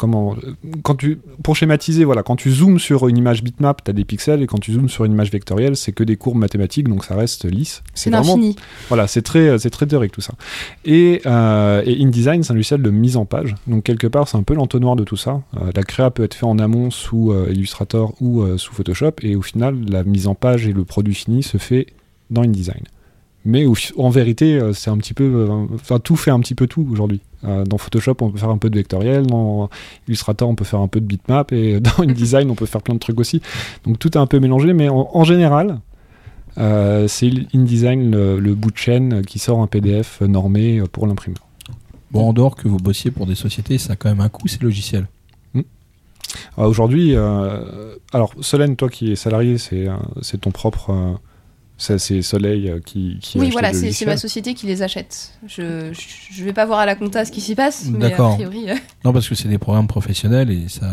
comment 0.00 0.34
quand 0.82 0.96
tu 0.96 1.18
pour 1.42 1.54
schématiser 1.56 2.04
voilà 2.04 2.22
quand 2.22 2.36
tu 2.36 2.50
zoomes 2.50 2.78
sur 2.78 3.08
une 3.08 3.18
image 3.18 3.42
bitmap 3.42 3.84
tu 3.84 3.90
as 3.90 3.94
des 3.94 4.04
pixels 4.04 4.42
et 4.42 4.46
quand 4.46 4.58
tu 4.58 4.72
zoomes 4.72 4.88
sur 4.88 5.04
une 5.04 5.12
image 5.12 5.30
vectorielle 5.30 5.76
c'est 5.76 5.92
que 5.92 6.04
des 6.04 6.16
courbes 6.16 6.38
mathématiques 6.38 6.88
donc 6.88 7.04
ça 7.04 7.14
reste 7.14 7.44
lisse 7.44 7.82
C'est 7.94 8.10
vraiment 8.10 8.38
voilà, 8.88 9.06
c'est 9.06 9.22
très, 9.22 9.58
c'est 9.58 9.70
très 9.70 9.86
théorique 9.86 10.12
tout 10.12 10.20
ça. 10.20 10.34
Et, 10.84 11.22
euh, 11.26 11.82
et 11.84 12.02
InDesign, 12.02 12.42
c'est 12.42 12.52
un 12.52 12.54
logiciel 12.54 12.82
de 12.82 12.90
mise 12.90 13.16
en 13.16 13.24
page. 13.24 13.54
Donc 13.66 13.84
quelque 13.84 14.06
part, 14.06 14.28
c'est 14.28 14.36
un 14.36 14.42
peu 14.42 14.54
l'entonnoir 14.54 14.96
de 14.96 15.04
tout 15.04 15.16
ça. 15.16 15.42
Euh, 15.56 15.70
la 15.74 15.82
créa 15.82 16.10
peut 16.10 16.24
être 16.24 16.34
fait 16.34 16.46
en 16.46 16.58
amont 16.58 16.90
sous 16.90 17.32
euh, 17.32 17.48
Illustrator 17.50 18.14
ou 18.20 18.42
euh, 18.42 18.58
sous 18.58 18.72
Photoshop, 18.72 19.12
et 19.22 19.36
au 19.36 19.42
final, 19.42 19.76
la 19.88 20.04
mise 20.04 20.26
en 20.26 20.34
page 20.34 20.66
et 20.66 20.72
le 20.72 20.84
produit 20.84 21.14
fini 21.14 21.42
se 21.42 21.58
fait 21.58 21.86
dans 22.30 22.42
InDesign. 22.42 22.82
Mais 23.44 23.64
en 23.96 24.10
vérité, 24.10 24.54
euh, 24.54 24.72
c'est 24.72 24.90
un 24.90 24.98
petit 24.98 25.14
peu, 25.14 25.24
euh, 25.24 25.66
enfin 25.74 25.98
tout 25.98 26.16
fait 26.16 26.30
un 26.30 26.40
petit 26.40 26.54
peu 26.54 26.66
tout 26.66 26.86
aujourd'hui. 26.90 27.20
Euh, 27.44 27.64
dans 27.64 27.78
Photoshop, 27.78 28.16
on 28.20 28.30
peut 28.30 28.38
faire 28.38 28.50
un 28.50 28.58
peu 28.58 28.68
de 28.68 28.76
vectoriel, 28.76 29.26
dans 29.26 29.70
Illustrator, 30.08 30.48
on 30.48 30.54
peut 30.54 30.64
faire 30.64 30.80
un 30.80 30.88
peu 30.88 31.00
de 31.00 31.06
bitmap, 31.06 31.52
et 31.52 31.80
dans 31.80 32.02
InDesign, 32.02 32.50
on 32.50 32.54
peut 32.54 32.66
faire 32.66 32.82
plein 32.82 32.94
de 32.94 33.00
trucs 33.00 33.18
aussi. 33.18 33.40
Donc 33.84 33.98
tout 33.98 34.12
est 34.12 34.20
un 34.20 34.26
peu 34.26 34.40
mélangé, 34.40 34.74
mais 34.74 34.90
en, 34.90 35.08
en 35.12 35.24
général, 35.24 35.80
euh, 36.58 37.08
c'est 37.08 37.30
InDesign 37.54 38.10
le, 38.10 38.38
le 38.40 38.54
bout 38.54 38.70
de 38.70 38.76
chaîne 38.76 39.22
qui 39.22 39.38
sort 39.38 39.60
un 39.62 39.66
PDF 39.66 40.20
normé 40.20 40.82
pour 40.92 41.06
l'imprimeur. 41.06 41.46
Bon, 42.10 42.28
en 42.28 42.32
dehors 42.32 42.56
que 42.56 42.68
vous 42.68 42.78
bossiez 42.78 43.10
pour 43.10 43.26
des 43.26 43.36
sociétés, 43.36 43.78
ça 43.78 43.94
a 43.94 43.96
quand 43.96 44.10
même 44.10 44.20
un 44.20 44.28
coût, 44.28 44.48
ces 44.48 44.58
logiciels. 44.58 45.06
Euh, 46.58 46.64
Aujourd'hui, 46.66 47.14
euh, 47.14 47.96
alors 48.12 48.32
Solène, 48.40 48.76
toi 48.76 48.88
qui 48.88 49.12
es 49.12 49.16
salarié, 49.16 49.58
c'est 49.58 49.86
c'est 50.22 50.40
ton 50.40 50.50
propre, 50.50 51.18
euh, 51.88 51.98
c'est 51.98 52.20
Soleil 52.22 52.68
euh, 52.68 52.80
qui, 52.84 53.18
qui 53.20 53.38
Oui, 53.38 53.50
voilà, 53.50 53.72
c'est 53.72 54.04
ma 54.06 54.16
société 54.16 54.54
qui 54.54 54.66
les 54.66 54.82
achète. 54.82 55.32
Je, 55.46 55.92
je, 55.92 56.00
je 56.34 56.44
vais 56.44 56.52
pas 56.52 56.66
voir 56.66 56.80
à 56.80 56.86
la 56.86 56.94
compta 56.94 57.24
ce 57.24 57.32
qui 57.32 57.40
s'y 57.40 57.54
passe, 57.54 57.86
mais 57.86 58.12
a 58.12 58.34
priori. 58.34 58.68
euh, 58.70 58.74
Non, 59.04 59.12
parce 59.12 59.28
que 59.28 59.34
c'est 59.34 59.48
des 59.48 59.58
programmes 59.58 59.86
professionnels 59.86 60.50
et 60.50 60.68
ça. 60.68 60.86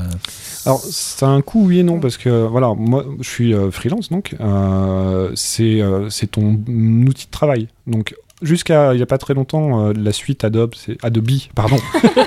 Alors, 0.65 0.79
c'est 0.81 1.25
un 1.25 1.41
coup, 1.41 1.65
oui 1.67 1.79
et 1.79 1.83
non, 1.83 1.99
parce 1.99 2.17
que 2.17 2.45
voilà, 2.45 2.73
moi, 2.75 3.05
je 3.21 3.29
suis 3.29 3.53
euh, 3.53 3.71
freelance, 3.71 4.09
donc 4.09 4.35
euh, 4.39 5.31
c'est 5.35 5.81
euh, 5.81 6.09
c'est 6.09 6.27
ton 6.31 6.59
outil 7.07 7.25
de 7.25 7.31
travail. 7.31 7.67
Donc, 7.85 8.15
jusqu'à 8.41 8.93
il 8.93 8.97
n'y 8.97 9.03
a 9.03 9.07
pas 9.07 9.17
très 9.17 9.33
longtemps, 9.33 9.87
euh, 9.87 9.93
la 9.93 10.11
suite 10.11 10.43
Adobe, 10.43 10.73
c'est 10.75 10.97
Adobe, 11.03 11.29
pardon. 11.55 11.77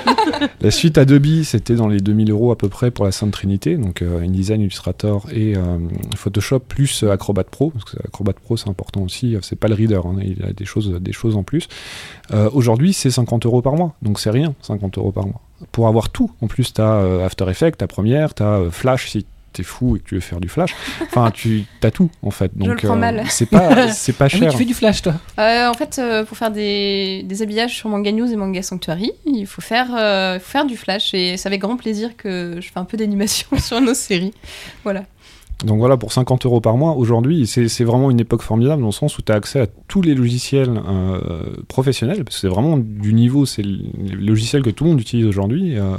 la 0.61 0.71
suite 0.71 0.97
Adobe, 0.97 1.43
c'était 1.43 1.75
dans 1.75 1.87
les 1.87 1.99
2000 1.99 2.31
euros 2.31 2.51
à 2.51 2.57
peu 2.57 2.69
près 2.69 2.91
pour 2.91 3.05
la 3.05 3.11
Sainte 3.11 3.31
Trinité, 3.31 3.77
donc 3.77 4.01
euh, 4.01 4.21
InDesign, 4.21 4.61
Illustrator 4.61 5.27
et 5.31 5.55
euh, 5.55 5.77
Photoshop 6.15 6.59
plus 6.59 7.03
Acrobat 7.03 7.43
Pro, 7.43 7.71
parce 7.71 7.85
que 7.85 7.97
Acrobat 8.05 8.33
Pro 8.33 8.57
c'est 8.57 8.69
important 8.69 9.01
aussi, 9.01 9.37
c'est 9.41 9.55
pas 9.55 9.67
le 9.67 9.75
reader, 9.75 10.01
hein, 10.05 10.15
il 10.21 10.43
a 10.43 10.53
des 10.53 10.65
choses, 10.65 10.89
des 10.89 11.13
choses 11.13 11.35
en 11.35 11.43
plus. 11.43 11.67
Aujourd'hui, 12.53 12.93
c'est 12.93 13.11
50 13.11 13.45
euros 13.45 13.61
par 13.61 13.75
mois, 13.75 13.93
donc 14.01 14.19
c'est 14.19 14.29
rien, 14.29 14.53
50 14.61 14.97
euros 14.97 15.11
par 15.11 15.25
mois 15.25 15.41
pour 15.71 15.87
avoir 15.87 16.09
tout. 16.09 16.31
En 16.41 16.47
plus, 16.47 16.73
tu 16.73 16.81
as 16.81 17.23
After 17.25 17.49
Effects, 17.49 17.77
ta 17.77 17.87
première, 17.87 18.33
tu 18.33 18.41
as 18.41 18.69
Flash 18.71 19.09
si 19.09 19.25
t'es 19.53 19.63
fou 19.63 19.95
et 19.95 19.99
que 19.99 20.05
tu 20.09 20.15
veux 20.15 20.21
faire 20.21 20.39
du 20.39 20.49
Flash. 20.49 20.73
Enfin, 21.01 21.31
tu 21.31 21.65
as 21.83 21.91
tout 21.91 22.09
en 22.23 22.31
fait. 22.31 22.51
Donc, 22.57 22.69
le 22.69 22.75
prends 22.75 22.95
mal. 22.95 23.23
c'est 23.29 23.45
pas, 23.47 23.87
c'est 23.91 24.13
pas 24.13 24.25
Ah 24.25 24.29
oui, 24.33 24.39
cher. 24.39 24.51
tu 24.51 24.57
fais 24.57 24.65
du 24.65 24.73
flash, 24.73 25.01
toi. 25.01 25.13
Euh, 25.39 25.67
en 25.69 25.73
fait, 25.73 25.97
euh, 25.99 26.23
pour 26.23 26.37
faire 26.37 26.51
des, 26.51 27.23
des 27.23 27.41
habillages 27.41 27.75
sur 27.75 27.89
Manga 27.89 28.11
News 28.11 28.31
et 28.31 28.35
Manga 28.35 28.61
Sanctuary, 28.61 29.11
il 29.25 29.45
faut 29.45 29.61
faire, 29.61 29.87
euh, 29.97 30.39
faut 30.39 30.49
faire 30.51 30.65
du 30.65 30.77
flash 30.77 31.13
et 31.13 31.37
c'est 31.37 31.47
avec 31.47 31.61
grand 31.61 31.77
plaisir 31.77 32.15
que 32.17 32.57
je 32.61 32.67
fais 32.71 32.79
un 32.79 32.85
peu 32.85 32.97
d'animation 32.97 33.47
sur 33.57 33.81
nos 33.81 33.93
séries. 33.93 34.33
Voilà. 34.83 35.03
Donc 35.65 35.77
voilà, 35.77 35.95
pour 35.95 36.11
50 36.11 36.47
euros 36.47 36.59
par 36.59 36.75
mois, 36.75 36.93
aujourd'hui, 36.95 37.45
c'est 37.45 37.67
c'est 37.67 37.83
vraiment 37.83 38.09
une 38.09 38.19
époque 38.19 38.41
formidable 38.41 38.81
dans 38.81 38.87
le 38.87 38.91
sens 38.93 39.19
où 39.19 39.21
tu 39.21 39.31
as 39.31 39.35
accès 39.35 39.59
à 39.59 39.67
tous 39.87 40.01
les 40.01 40.15
logiciels 40.15 40.81
euh, 40.89 41.19
professionnels, 41.67 42.23
parce 42.23 42.37
que 42.37 42.41
c'est 42.41 42.47
vraiment 42.47 42.77
du 42.79 43.13
niveau, 43.13 43.45
c'est 43.45 43.61
le 43.61 43.77
le 44.09 44.15
logiciel 44.25 44.63
que 44.63 44.71
tout 44.71 44.85
le 44.85 44.89
monde 44.89 44.99
utilise 45.01 45.27
aujourd'hui. 45.27 45.77
euh, 45.77 45.97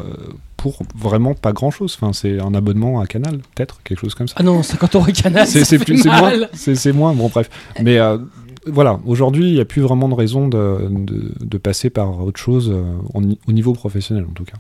pour 0.63 0.79
vraiment 0.95 1.35
pas 1.35 1.53
grand 1.53 1.73
chose. 1.73 1.99
Enfin, 2.01 2.13
c'est 2.13 2.41
un 2.41 2.55
abonnement 2.55 3.01
à 3.01 3.07
Canal, 3.07 3.39
peut-être, 3.55 3.83
quelque 3.83 3.99
chose 4.01 4.15
comme 4.15 4.29
ça. 4.29 4.37
Ah 4.39 4.45
non, 4.45 4.63
50 4.63 4.95
euros 4.95 5.07
canal. 5.13 5.45
c'est 5.47 5.59
ça 5.61 5.65
c'est 5.65 5.79
fait 5.79 5.85
plus 5.85 5.99
c'est 5.99 6.09
moins 6.09 6.33
c'est 6.53 6.75
c'est 6.77 6.93
moins 6.93 7.13
bon 7.15 7.29
bref 7.29 7.51
mais 7.83 7.99
euh, 7.99 8.19
voilà 8.67 9.01
aujourd'hui 9.05 9.49
il 9.49 9.55
n'y 9.55 9.61
a 9.61 9.65
plus 9.65 9.83
vraiment 9.83 10.09
de 10.09 10.15
raison 10.15 10.47
de, 10.47 10.87
de, 10.89 11.33
de 11.41 11.59
passer 11.59 11.91
par 11.91 12.23
autre 12.25 12.39
chose 12.39 12.71
euh, 12.73 12.85
en- 13.13 13.23
au 13.49 13.53
niveau 13.53 13.73
professionnel 13.73 14.25
en 14.31 14.33
tout 14.33 14.45
cas 14.45 14.57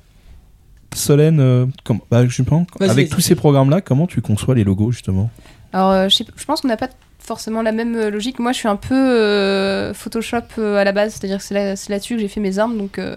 Solène, 0.94 1.40
euh, 1.40 1.66
comment- 1.84 2.02
bah, 2.10 2.26
justement, 2.26 2.66
Vas-y, 2.78 2.90
avec 2.90 3.06
vas-y. 3.06 3.14
tous 3.14 3.20
ces 3.22 3.34
programmes-là, 3.34 3.80
comment 3.80 4.06
tu 4.06 4.20
conçois 4.20 4.54
les 4.54 4.62
logos 4.64 4.90
justement? 4.92 5.30
Alors, 5.72 5.90
euh, 5.90 6.08
je, 6.10 6.16
sais- 6.16 6.26
je 6.36 6.44
pense 6.44 6.60
qu'on 6.60 6.68
n'a 6.68 6.76
pas 6.76 6.90
forcément 7.24 7.62
la 7.62 7.72
même 7.72 7.94
euh, 7.96 8.10
logique. 8.10 8.38
Moi, 8.38 8.52
je 8.52 8.58
suis 8.58 8.68
un 8.68 8.76
peu 8.76 8.94
euh, 8.94 9.94
Photoshop 9.94 10.38
euh, 10.58 10.76
à 10.76 10.84
la 10.84 10.92
base, 10.92 11.12
c'est-à-dire 11.14 11.38
que 11.38 11.44
c'est 11.44 11.54
là- 11.54 11.76
c'est 11.76 11.90
là-dessus 11.90 12.14
que 12.16 12.20
j'ai 12.20 12.28
fait 12.28 12.40
mes 12.40 12.58
armes. 12.58 12.76
Donc, 12.76 12.98
euh, 12.98 13.16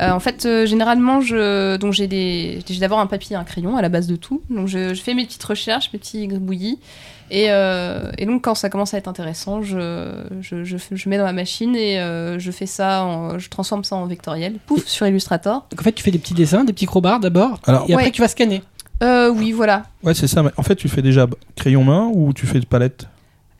euh, 0.00 0.10
en 0.10 0.20
fait, 0.20 0.46
euh, 0.46 0.66
généralement, 0.66 1.20
je, 1.20 1.76
donc 1.76 1.92
j'ai 1.92 2.06
des, 2.06 2.60
j'ai 2.68 2.80
d'abord 2.80 3.00
un 3.00 3.06
papier, 3.06 3.34
et 3.34 3.38
un 3.38 3.44
crayon 3.44 3.76
à 3.76 3.82
la 3.82 3.88
base 3.88 4.06
de 4.06 4.16
tout. 4.16 4.42
Donc, 4.50 4.68
je, 4.68 4.94
je 4.94 5.02
fais 5.02 5.14
mes 5.14 5.24
petites 5.24 5.44
recherches, 5.44 5.90
mes 5.92 5.98
petits 5.98 6.26
gribouillis. 6.26 6.78
Et, 7.30 7.46
euh, 7.48 8.10
et 8.18 8.26
donc, 8.26 8.44
quand 8.44 8.54
ça 8.54 8.68
commence 8.68 8.92
à 8.94 8.98
être 8.98 9.08
intéressant, 9.08 9.62
je, 9.62 10.12
je, 10.42 10.62
je, 10.64 10.76
fais- 10.76 10.94
je 10.94 11.08
mets 11.08 11.16
dans 11.16 11.24
ma 11.24 11.32
machine 11.32 11.74
et 11.74 11.98
euh, 11.98 12.38
je 12.38 12.50
fais 12.50 12.66
ça, 12.66 13.02
en- 13.04 13.38
je 13.38 13.48
transforme 13.48 13.82
ça 13.82 13.96
en 13.96 14.04
vectoriel. 14.06 14.56
Pouf, 14.66 14.86
sur 14.86 15.06
Illustrator. 15.06 15.66
Donc 15.70 15.80
en 15.80 15.84
fait, 15.84 15.92
tu 15.92 16.02
fais 16.02 16.10
des 16.10 16.18
petits 16.18 16.34
dessins, 16.34 16.64
des 16.64 16.72
petits 16.74 16.86
crobards 16.86 17.20
d'abord, 17.20 17.60
Alors- 17.66 17.86
et 17.88 17.94
après 17.94 18.06
Ouais. 18.06 18.10
tu 18.10 18.20
vas 18.20 18.28
scanner. 18.28 18.62
Euh, 19.02 19.28
oui, 19.30 19.52
voilà. 19.52 19.84
Ouais, 20.02 20.14
c'est 20.14 20.28
ça. 20.28 20.42
mais 20.42 20.50
En 20.56 20.62
fait, 20.62 20.76
tu 20.76 20.88
fais 20.88 21.02
déjà 21.02 21.26
crayon 21.56 21.82
main 21.82 22.10
ou 22.14 22.32
tu 22.32 22.46
fais 22.46 22.60
de 22.60 22.66
palette? 22.66 23.06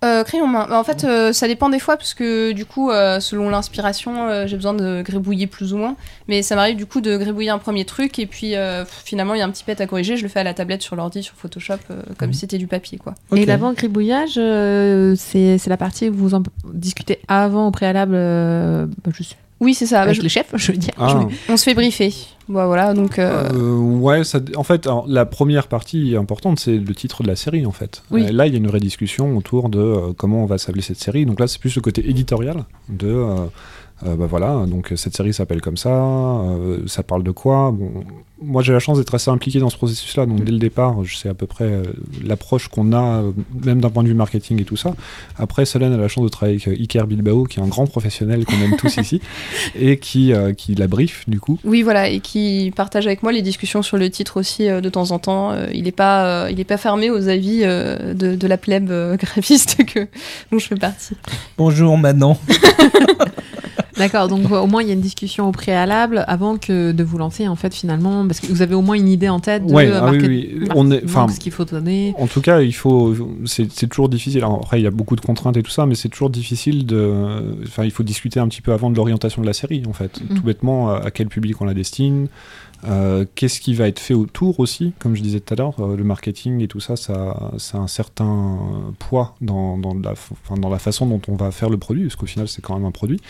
Euh, 0.04 0.22
crayon 0.22 0.46
main. 0.46 0.66
Bah, 0.68 0.78
en 0.78 0.84
fait, 0.84 1.04
euh, 1.04 1.32
ça 1.32 1.48
dépend 1.48 1.70
des 1.70 1.78
fois, 1.78 1.96
parce 1.96 2.12
que 2.14 2.52
du 2.52 2.66
coup, 2.66 2.90
euh, 2.90 3.20
selon 3.20 3.48
l'inspiration, 3.48 4.28
euh, 4.28 4.46
j'ai 4.46 4.56
besoin 4.56 4.74
de 4.74 5.02
gribouiller 5.02 5.46
plus 5.46 5.72
ou 5.72 5.78
moins. 5.78 5.96
Mais 6.28 6.42
ça 6.42 6.56
m'arrive 6.56 6.76
du 6.76 6.84
coup 6.86 7.00
de 7.00 7.16
gribouiller 7.16 7.50
un 7.50 7.58
premier 7.58 7.84
truc, 7.84 8.18
et 8.18 8.26
puis 8.26 8.54
euh, 8.54 8.84
finalement, 9.04 9.34
il 9.34 9.38
y 9.38 9.42
a 9.42 9.46
un 9.46 9.50
petit 9.50 9.64
pet 9.64 9.80
à 9.80 9.86
corriger. 9.86 10.16
Je 10.16 10.22
le 10.22 10.28
fais 10.28 10.40
à 10.40 10.44
la 10.44 10.52
tablette 10.54 10.82
sur 10.82 10.94
l'ordi, 10.96 11.22
sur 11.22 11.34
Photoshop, 11.36 11.74
euh, 11.90 12.02
comme 12.18 12.28
Mhm. 12.28 12.34
si 12.34 12.40
c'était 12.40 12.58
du 12.58 12.66
papier, 12.66 12.98
quoi. 12.98 13.14
Et 13.34 13.46
l'avant-gribouillage, 13.46 14.34
euh, 14.36 15.14
c'est 15.16 15.58
c'est 15.58 15.70
la 15.70 15.76
partie 15.78 16.08
où 16.10 16.14
vous 16.14 16.34
en 16.34 16.42
discutez 16.72 17.20
avant, 17.28 17.68
au 17.68 17.70
préalable, 17.70 18.14
euh, 18.14 18.86
bah, 19.04 19.10
je 19.16 19.22
suis 19.22 19.36
Oui, 19.64 19.74
c'est 19.74 19.86
ça. 19.86 20.02
Avec 20.02 20.14
je- 20.16 20.20
les 20.22 20.28
chefs, 20.28 20.50
je 20.54 20.70
veux 20.72 20.78
dire. 20.78 20.92
Ah, 20.98 21.20
On 21.48 21.56
se 21.56 21.64
fait 21.64 21.74
briefer. 21.74 22.12
Bah, 22.48 22.66
voilà, 22.66 22.92
donc. 22.92 23.18
euh, 23.18 23.48
euh, 23.54 23.74
ouais, 23.76 24.22
ça, 24.22 24.38
en 24.54 24.62
fait, 24.64 24.86
alors, 24.86 25.06
la 25.08 25.24
première 25.24 25.66
partie 25.66 26.14
importante, 26.14 26.60
c'est 26.60 26.76
le 26.76 26.94
titre 26.94 27.22
de 27.22 27.28
la 27.28 27.36
série, 27.36 27.64
en 27.64 27.72
fait. 27.72 28.02
Oui. 28.10 28.26
Euh, 28.26 28.32
là, 28.32 28.46
il 28.46 28.52
y 28.52 28.56
a 28.56 28.58
une 28.58 28.66
vraie 28.66 28.80
discussion 28.80 29.36
autour 29.38 29.70
de 29.70 29.78
euh, 29.78 30.12
comment 30.14 30.42
on 30.42 30.46
va 30.46 30.58
s'appeler 30.58 30.82
cette 30.82 31.00
série. 31.00 31.24
Donc 31.24 31.40
là, 31.40 31.46
c'est 31.46 31.58
plus 31.58 31.74
le 31.74 31.80
côté 31.80 32.08
éditorial 32.08 32.64
de. 32.90 33.24
Euh, 34.06 34.16
bah 34.16 34.26
voilà, 34.26 34.64
donc 34.66 34.92
cette 34.96 35.16
série 35.16 35.32
s'appelle 35.32 35.60
comme 35.60 35.76
ça, 35.76 35.90
euh, 35.90 36.78
ça 36.86 37.02
parle 37.02 37.22
de 37.22 37.30
quoi? 37.30 37.70
Bon, 37.70 38.04
Moi 38.42 38.62
j'ai 38.62 38.72
la 38.72 38.80
chance 38.80 38.98
d'être 38.98 39.14
assez 39.14 39.30
impliqué 39.30 39.60
dans 39.60 39.70
ce 39.70 39.76
processus-là, 39.76 40.26
donc 40.26 40.42
dès 40.44 40.50
le 40.52 40.58
départ 40.58 41.04
je 41.04 41.16
sais 41.16 41.28
à 41.28 41.34
peu 41.34 41.46
près 41.46 41.64
euh, 41.64 41.82
l'approche 42.22 42.68
qu'on 42.68 42.92
a, 42.92 43.22
même 43.64 43.80
d'un 43.80 43.90
point 43.90 44.02
de 44.02 44.08
vue 44.08 44.14
marketing 44.14 44.60
et 44.60 44.64
tout 44.64 44.76
ça. 44.76 44.94
Après 45.38 45.64
Solène 45.64 45.92
a 45.92 45.96
la 45.96 46.08
chance 46.08 46.24
de 46.24 46.28
travailler 46.28 46.60
avec 46.66 46.80
Iker 46.80 47.06
Bilbao, 47.06 47.44
qui 47.44 47.60
est 47.60 47.62
un 47.62 47.68
grand 47.68 47.86
professionnel 47.86 48.44
qu'on 48.44 48.60
aime 48.60 48.76
tous 48.76 48.96
ici, 48.96 49.20
et 49.78 49.96
qui, 49.98 50.32
euh, 50.32 50.52
qui 50.52 50.74
la 50.74 50.88
brief 50.88 51.24
du 51.28 51.38
coup. 51.38 51.58
Oui, 51.64 51.82
voilà, 51.82 52.08
et 52.08 52.18
qui 52.20 52.72
partage 52.74 53.06
avec 53.06 53.22
moi 53.22 53.30
les 53.32 53.42
discussions 53.42 53.82
sur 53.82 53.96
le 53.96 54.10
titre 54.10 54.38
aussi 54.38 54.68
euh, 54.68 54.80
de 54.80 54.88
temps 54.88 55.12
en 55.12 55.18
temps. 55.20 55.52
Euh, 55.52 55.68
il 55.72 55.84
n'est 55.84 55.92
pas, 55.92 56.44
euh, 56.44 56.50
il 56.50 56.58
est 56.58 56.64
pas 56.64 56.78
fermé 56.78 57.10
aux 57.10 57.28
avis 57.28 57.60
euh, 57.62 58.12
de, 58.12 58.34
de 58.34 58.46
la 58.48 58.58
plèbe 58.58 58.90
euh, 58.90 59.16
graphiste 59.18 59.84
que 59.86 60.00
dont 60.50 60.58
je 60.58 60.66
fais 60.66 60.74
partie. 60.76 61.14
Bonjour, 61.56 61.96
maintenant. 61.96 62.38
D'accord, 63.96 64.28
donc 64.28 64.50
au 64.50 64.66
moins 64.66 64.82
il 64.82 64.88
y 64.88 64.90
a 64.90 64.94
une 64.94 65.00
discussion 65.00 65.48
au 65.48 65.52
préalable 65.52 66.24
avant 66.26 66.56
que 66.56 66.92
de 66.92 67.04
vous 67.04 67.18
lancer 67.18 67.46
en 67.48 67.56
fait 67.56 67.74
finalement, 67.74 68.26
parce 68.26 68.40
que 68.40 68.46
vous 68.46 68.62
avez 68.62 68.74
au 68.74 68.82
moins 68.82 68.96
une 68.96 69.08
idée 69.08 69.28
en 69.28 69.40
tête 69.40 69.66
de 69.66 69.72
Ouais, 69.72 69.90
ah 69.92 70.06
oui, 70.10 70.18
market- 70.18 70.28
oui. 70.28 70.68
On 70.74 70.90
est, 70.90 71.04
enfin, 71.04 71.28
ce 71.28 71.38
qu'il 71.38 71.52
faut 71.52 71.64
donner. 71.64 72.14
En 72.18 72.26
tout 72.26 72.40
cas, 72.40 72.60
il 72.60 72.72
faut. 72.74 73.14
C'est 73.46 73.88
toujours 73.88 74.08
difficile. 74.08 74.38
Alors, 74.44 74.56
après, 74.56 74.80
il 74.80 74.84
y 74.84 74.86
a 74.86 74.90
beaucoup 74.90 75.16
de 75.16 75.20
contraintes 75.20 75.56
et 75.56 75.62
tout 75.62 75.70
ça, 75.70 75.86
mais 75.86 75.94
c'est 75.94 76.08
toujours 76.08 76.30
difficile 76.30 76.86
de. 76.86 77.54
Enfin, 77.64 77.84
il 77.84 77.90
faut 77.90 78.02
discuter 78.02 78.40
un 78.40 78.48
petit 78.48 78.62
peu 78.62 78.72
avant 78.72 78.90
de 78.90 78.96
l'orientation 78.96 79.42
de 79.42 79.46
la 79.46 79.52
série, 79.52 79.82
en 79.88 79.92
fait. 79.92 80.20
Mhm. 80.28 80.36
Tout 80.38 80.42
bêtement, 80.42 80.90
à 80.92 81.10
quel 81.10 81.28
public 81.28 81.60
on 81.60 81.64
la 81.64 81.74
destine. 81.74 82.28
euh, 82.86 83.24
Qu'est-ce 83.34 83.60
qui 83.60 83.74
va 83.74 83.88
être 83.88 83.98
fait 83.98 84.12
autour 84.14 84.60
aussi, 84.60 84.92
comme 84.98 85.14
je 85.16 85.22
disais 85.22 85.40
tout 85.40 85.54
à 85.54 85.56
l'heure, 85.56 85.74
euh, 85.80 85.96
le 85.96 86.04
marketing 86.04 86.60
et 86.60 86.68
tout 86.68 86.80
ça, 86.80 86.96
ça, 86.96 87.50
ça 87.58 87.78
a 87.78 87.80
un 87.80 87.86
certain 87.86 88.58
poids 88.98 89.36
dans, 89.40 89.78
la, 90.02 90.14
dans 90.60 90.68
la 90.68 90.78
façon 90.78 91.06
dont 91.06 91.20
on 91.28 91.36
va 91.36 91.50
faire 91.50 91.70
le 91.70 91.78
produit, 91.78 92.02
parce 92.02 92.16
qu'au 92.16 92.26
final 92.26 92.46
c'est 92.46 92.60
quand 92.60 92.74
même 92.74 92.84
un 92.84 92.90
produit. 92.90 93.20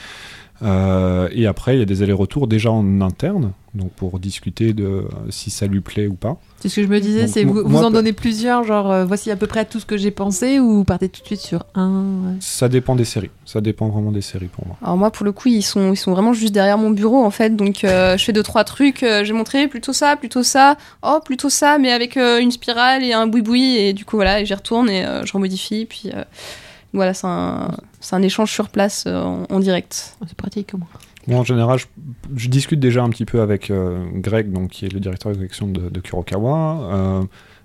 Euh, 0.62 1.28
et 1.32 1.46
après, 1.46 1.76
il 1.76 1.78
y 1.80 1.82
a 1.82 1.86
des 1.86 2.02
allers-retours 2.02 2.46
déjà 2.46 2.70
en 2.70 3.00
interne, 3.00 3.52
donc 3.74 3.90
pour 3.90 4.18
discuter 4.20 4.72
de 4.72 4.84
euh, 4.84 5.02
si 5.28 5.50
ça 5.50 5.66
lui 5.66 5.80
plaît 5.80 6.06
ou 6.06 6.14
pas. 6.14 6.36
C'est 6.60 6.68
ce 6.68 6.76
que 6.76 6.82
je 6.84 6.86
me 6.86 7.00
disais, 7.00 7.26
c'est 7.26 7.42
vous, 7.44 7.62
vous 7.64 7.82
en 7.82 7.90
donnez 7.90 8.12
plusieurs, 8.12 8.62
genre 8.64 8.90
euh, 8.90 9.04
voici 9.04 9.30
à 9.30 9.36
peu 9.36 9.46
près 9.48 9.64
tout 9.64 9.80
ce 9.80 9.84
que 9.84 9.96
j'ai 9.96 10.12
pensé 10.12 10.60
ou 10.60 10.76
vous 10.76 10.84
partez 10.84 11.08
tout 11.08 11.20
de 11.20 11.26
suite 11.26 11.40
sur 11.40 11.66
un. 11.74 11.90
ouais. 12.24 12.34
Ça 12.40 12.68
dépend 12.68 12.94
des 12.94 13.04
séries. 13.04 13.30
Ça 13.44 13.60
dépend 13.60 13.88
vraiment 13.88 14.12
des 14.12 14.20
séries 14.22 14.46
pour 14.46 14.66
moi. 14.66 14.76
Alors 14.82 14.96
moi, 14.96 15.10
pour 15.10 15.26
le 15.26 15.32
coup, 15.32 15.48
ils 15.48 15.62
sont, 15.62 15.92
ils 15.92 15.96
sont 15.96 16.12
vraiment 16.12 16.32
juste 16.32 16.54
derrière 16.54 16.78
mon 16.78 16.90
bureau, 16.90 17.24
en 17.24 17.30
fait. 17.30 17.56
Donc, 17.56 17.82
euh, 17.84 18.16
je 18.16 18.24
fais 18.24 18.32
deux, 18.32 18.42
trois 18.44 18.64
trucs. 18.64 19.02
euh, 19.02 19.24
J'ai 19.24 19.32
montré 19.34 19.66
plutôt 19.68 19.92
ça, 19.92 20.16
plutôt 20.16 20.42
ça. 20.44 20.76
Oh, 21.02 21.18
plutôt 21.22 21.50
ça, 21.50 21.78
mais 21.78 21.90
avec 21.92 22.16
euh, 22.16 22.38
une 22.38 22.52
spirale 22.52 23.02
et 23.04 23.12
un 23.12 23.26
boui-boui. 23.26 23.76
Et 23.76 23.92
du 23.92 24.04
coup, 24.04 24.16
voilà, 24.16 24.40
et 24.40 24.46
j'y 24.46 24.54
retourne 24.54 24.88
et 24.88 25.04
euh, 25.04 25.26
je 25.26 25.32
remodifie. 25.32 25.84
Puis 25.84 26.10
euh, 26.14 26.22
voilà, 26.94 27.12
c'est 27.12 27.26
un, 27.26 28.22
échange 28.22 28.50
sur 28.50 28.68
place 28.70 29.04
euh, 29.06 29.20
en, 29.22 29.44
en 29.50 29.60
direct. 29.60 30.16
C'est 30.26 30.36
pratique 30.36 30.72
au 30.74 30.78
moins. 30.78 30.88
Moi, 31.26 31.38
en 31.38 31.44
général, 31.44 31.78
je, 31.78 31.86
je 32.36 32.48
discute 32.48 32.80
déjà 32.80 33.02
un 33.02 33.08
petit 33.08 33.24
peu 33.24 33.40
avec 33.40 33.70
euh, 33.70 34.04
Greg, 34.14 34.52
donc, 34.52 34.70
qui 34.70 34.84
est 34.86 34.92
le 34.92 35.00
directeur 35.00 35.32
de 35.32 35.36
collection 35.36 35.68
de, 35.68 35.88
de 35.88 36.00
Kurokawa. 36.00 36.90
Euh, 36.92 37.22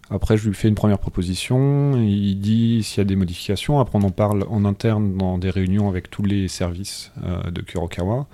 après, 0.10 0.38
je 0.38 0.48
lui 0.48 0.56
fais 0.56 0.70
une 0.70 0.76
première 0.76 0.98
proposition. 0.98 1.96
Il 1.98 2.40
dit 2.40 2.84
s'il 2.84 3.00
y 3.00 3.02
a 3.02 3.06
des 3.06 3.16
modifications. 3.16 3.80
Après, 3.80 4.00
on 4.00 4.04
en 4.04 4.12
parle 4.12 4.46
en 4.50 4.66
interne 4.66 5.18
dans 5.18 5.38
des 5.38 5.50
réunions 5.50 5.90
avec 5.90 6.10
tous 6.10 6.24
les 6.24 6.48
services 6.48 7.12
euh, 7.24 7.52
de 7.52 7.62
Kurokawa. 7.62 8.28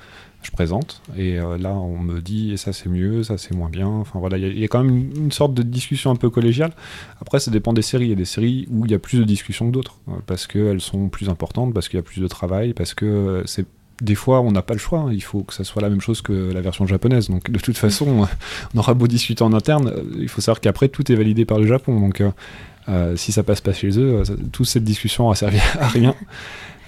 Je 0.46 0.52
présente. 0.52 1.02
Et 1.18 1.40
euh, 1.40 1.58
là, 1.58 1.74
on 1.74 1.98
me 1.98 2.22
dit 2.22 2.52
et 2.52 2.58
ça, 2.58 2.72
c'est 2.72 2.88
mieux, 2.88 3.24
ça, 3.24 3.40
c'est 3.40 3.56
moins 3.56 3.70
bien. 3.70 3.88
Enfin, 3.88 4.20
voilà, 4.20 4.38
il 4.38 4.60
y 4.60 4.64
a- 4.64 4.68
quand 4.68 4.84
même 4.84 5.10
une, 5.16 5.32
sorte 5.32 5.56
de 5.56 5.64
discussion 5.64 6.12
un 6.12 6.16
peu 6.16 6.30
collégiale. 6.30 6.72
Après, 7.20 7.40
ça 7.40 7.50
dépend 7.50 7.74
des 7.74 7.82
séries. 7.82 8.06
Il 8.06 8.10
y 8.10 8.14
a 8.14 8.16
des 8.16 8.26
séries 8.26 8.68
où 8.70 8.86
il 8.86 8.92
y 8.92 8.94
a 8.94 9.00
plus 9.00 9.18
de 9.18 9.24
discussions 9.24 9.66
que 9.68 9.72
d'autres. 9.72 9.96
euh, 10.10 10.12
parce 10.28 10.46
qu'elles 10.46 10.82
sont 10.82 11.10
plus 11.10 11.30
importantes, 11.30 11.74
parce 11.74 11.90
qu'il 11.90 11.98
y 11.98 12.00
a 12.00 12.04
plus 12.04 12.22
de 12.22 12.28
travail, 12.28 12.74
parce 12.74 12.94
que 12.94 13.42
c'est 13.48 13.66
des 14.04 14.14
fois, 14.14 14.42
on 14.42 14.52
n'a 14.52 14.62
pas 14.62 14.74
le 14.74 14.80
choix. 14.80 15.00
hein. 15.00 15.10
Il 15.12 15.24
faut 15.24 15.42
que 15.44 15.54
ça 15.54 15.64
soit 15.64 15.82
la 15.82 15.90
même 15.90 16.02
chose 16.02 16.22
que 16.22 16.52
la 16.54 16.62
version 16.62 16.86
japonaise. 16.86 17.30
Donc, 17.30 17.50
de 17.50 17.58
toute 17.60 17.78
façon, 17.78 18.28
on 18.76 18.78
aura 18.78 18.94
beau 18.94 19.08
discuter 19.08 19.42
en 19.44 19.52
interne, 19.54 19.88
euh, 19.88 20.04
il 20.20 20.30
faut 20.30 20.42
savoir 20.42 20.60
qu'après, 20.62 20.90
tout 20.90 21.12
est 21.12 21.16
validé 21.16 21.46
par 21.46 21.58
le 21.58 21.66
Japon. 21.66 22.00
Donc, 22.00 22.22
euh, 22.88 23.16
si 23.16 23.32
ça 23.32 23.42
passe 23.42 23.62
pas 23.62 23.74
chez 23.74 23.98
eux, 23.98 24.22
toute 24.52 24.68
cette 24.68 24.84
discussion 24.84 25.32
a 25.32 25.36
servi 25.36 25.58
à 25.80 25.88
rien. 25.88 26.14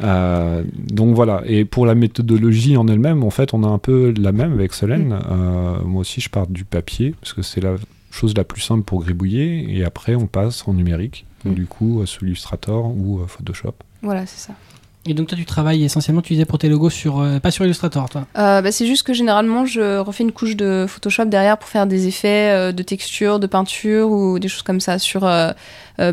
Euh, 0.02 0.64
donc 0.78 1.16
voilà. 1.16 1.42
Et 1.46 1.66
pour 1.66 1.86
la 1.86 1.96
méthodologie 1.96 2.78
en 2.78 2.88
elle-même, 2.88 3.24
en 3.24 3.30
fait, 3.30 3.54
on 3.54 3.64
a 3.64 3.68
un 3.68 3.78
peu 3.80 4.14
la 4.18 4.32
même 4.32 4.54
avec 4.54 4.74
Solène. 4.74 5.18
Euh, 5.30 5.80
moi 5.84 6.02
aussi, 6.02 6.22
je 6.22 6.30
pars 6.30 6.48
du 6.48 6.64
papier 6.66 7.16
parce 7.20 7.34
que 7.34 7.42
c'est 7.42 7.62
la 7.62 7.76
chose 8.12 8.34
la 8.36 8.44
plus 8.44 8.62
simple 8.62 8.84
pour 8.84 9.04
gribouiller. 9.04 9.76
Et 9.78 9.84
après, 9.84 10.16
on 10.16 10.28
passe 10.28 10.68
en 10.68 10.74
numérique. 10.74 11.26
Donc, 11.46 11.54
Mm. 11.54 11.56
du 11.56 11.66
coup, 11.66 12.02
sous 12.06 12.26
Illustrator 12.26 12.86
ou 12.88 13.22
Photoshop. 13.28 13.74
Voilà, 14.02 14.26
c'est 14.26 14.48
ça. 14.48 14.54
Et 15.08 15.13
donc 15.13 15.28
toi 15.28 15.38
tu 15.38 15.46
travailles 15.46 15.84
essentiellement, 15.84 16.22
tu 16.22 16.34
disais 16.34 16.46
pour 16.46 16.58
tes 16.58 16.70
logos 16.70 16.89
sur, 16.89 17.20
euh, 17.20 17.39
pas 17.39 17.52
sur 17.52 17.65
Illustrator 17.65 18.10
toi. 18.10 18.28
Euh, 18.38 18.62
bah, 18.62 18.72
c'est 18.72 18.86
juste 18.86 19.04
que 19.04 19.13
généralement, 19.13 19.65
je 19.65 19.98
refais 20.00 20.24
une 20.24 20.32
couche 20.32 20.56
de 20.56 20.86
Photoshop 20.88 21.26
derrière 21.26 21.58
pour 21.58 21.70
faire 21.70 21.88
des 21.88 22.08
effets 22.08 22.52
euh, 22.52 22.72
de 22.72 22.84
texture, 22.84 23.39
de 23.39 23.48
peinture 23.48 24.12
ou 24.12 24.39
des 24.39 24.48
choses 24.48 24.63
comme 24.63 24.80
ça. 24.80 25.00
Sur 25.00 25.30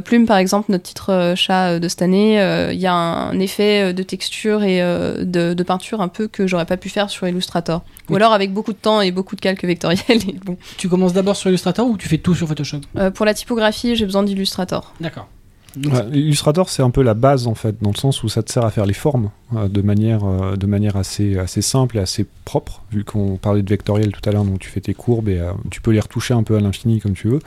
Plume, 0.04 0.26
par 0.26 0.38
exemple, 0.38 0.72
notre 0.72 0.84
titre 0.84 1.34
chat 1.36 1.78
de 1.78 1.88
cette 1.88 2.00
année, 2.02 2.34
il 2.72 2.78
y 2.78 2.86
a 2.86 2.94
un 2.94 3.38
effet 3.38 3.92
de 3.92 4.02
texture 4.02 4.62
et 4.62 4.80
de, 4.80 5.52
de 5.52 5.62
peinture 5.62 6.00
un 6.00 6.08
peu 6.08 6.26
que 6.26 6.46
j'aurais 6.46 6.64
pas 6.64 6.76
pu 6.76 6.88
faire 6.88 7.10
sur 7.10 7.28
Illustrator. 7.28 7.82
Ou 8.08 8.16
alors 8.16 8.32
avec 8.32 8.52
beaucoup 8.52 8.72
de 8.72 8.78
temps 8.78 9.00
et 9.00 9.10
beaucoup 9.10 9.36
de 9.36 9.40
calques 9.40 9.64
vectoriels. 9.64 10.00
Et 10.08 10.38
bon. 10.44 10.56
Tu 10.78 10.88
commences 10.88 11.12
d'abord 11.12 11.36
sur 11.36 11.48
Illustrator 11.48 11.86
ou 11.86 11.96
tu 11.96 12.08
fais 12.08 12.18
tout 12.18 12.34
sur 12.34 12.48
Photoshop? 12.48 12.80
Pour 13.14 13.26
la 13.26 13.34
typographie, 13.34 13.94
j'ai 13.96 14.06
besoin 14.06 14.22
d'Illustrator. 14.22 14.94
D'accord. 15.00 15.28
Ouais, 15.76 16.06
Illustrator, 16.12 16.68
c'est 16.68 16.82
un 16.82 16.90
peu 16.90 17.02
la 17.02 17.14
base 17.14 17.46
en 17.46 17.54
fait, 17.54 17.76
dans 17.82 17.90
le 17.90 17.96
sens 17.96 18.22
où 18.22 18.28
ça 18.28 18.42
te 18.42 18.52
sert 18.52 18.64
à 18.64 18.70
faire 18.70 18.86
les 18.86 18.92
formes 18.94 19.30
euh, 19.56 19.66
de 19.68 19.82
manière, 19.82 20.24
euh, 20.24 20.56
de 20.56 20.66
manière 20.66 20.96
assez, 20.96 21.36
assez 21.38 21.62
simple 21.62 21.96
et 21.96 22.00
assez 22.00 22.26
propre, 22.44 22.82
vu 22.92 23.02
qu'on 23.04 23.36
parlait 23.36 23.62
de 23.62 23.68
vectoriel 23.70 24.12
tout 24.12 24.20
à 24.28 24.32
l'heure, 24.32 24.44
donc 24.44 24.60
tu 24.60 24.68
fais 24.68 24.80
tes 24.80 24.94
courbes 24.94 25.28
et 25.28 25.40
euh, 25.40 25.52
tu 25.70 25.80
peux 25.80 25.90
les 25.90 25.98
retoucher 26.00 26.32
un 26.34 26.42
peu 26.44 26.56
à 26.56 26.60
l'infini 26.60 27.00
comme 27.00 27.14
tu 27.14 27.28
veux. 27.28 27.40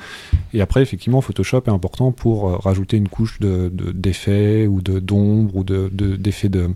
Et 0.53 0.59
après, 0.61 0.81
effectivement, 0.81 1.21
Photoshop 1.21 1.63
est 1.67 1.69
important 1.69 2.11
pour 2.11 2.61
rajouter 2.63 2.97
une 2.97 3.07
couche 3.07 3.39
de, 3.39 3.69
de- 3.73 3.91
d'effets 3.91 4.67
ou 4.67 4.81
de, 4.81 4.99
d'ombre 4.99 5.55
ou 5.55 5.63
de, 5.63 5.89
de- 5.93 6.15
d'effets 6.17 6.49
de, 6.49 6.69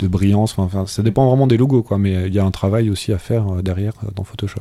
de 0.00 0.08
brillance. 0.08 0.58
Enfin, 0.58 0.86
ça 0.86 1.02
dépend 1.02 1.28
vraiment 1.28 1.46
des 1.46 1.56
logos, 1.56 1.82
quoi, 1.82 1.98
mais 1.98 2.26
il 2.26 2.34
y 2.34 2.38
a 2.38 2.44
un 2.44 2.50
travail 2.50 2.90
aussi 2.90 3.12
à 3.12 3.18
faire 3.18 3.62
derrière 3.62 3.92
dans 4.14 4.24
Photoshop. 4.24 4.60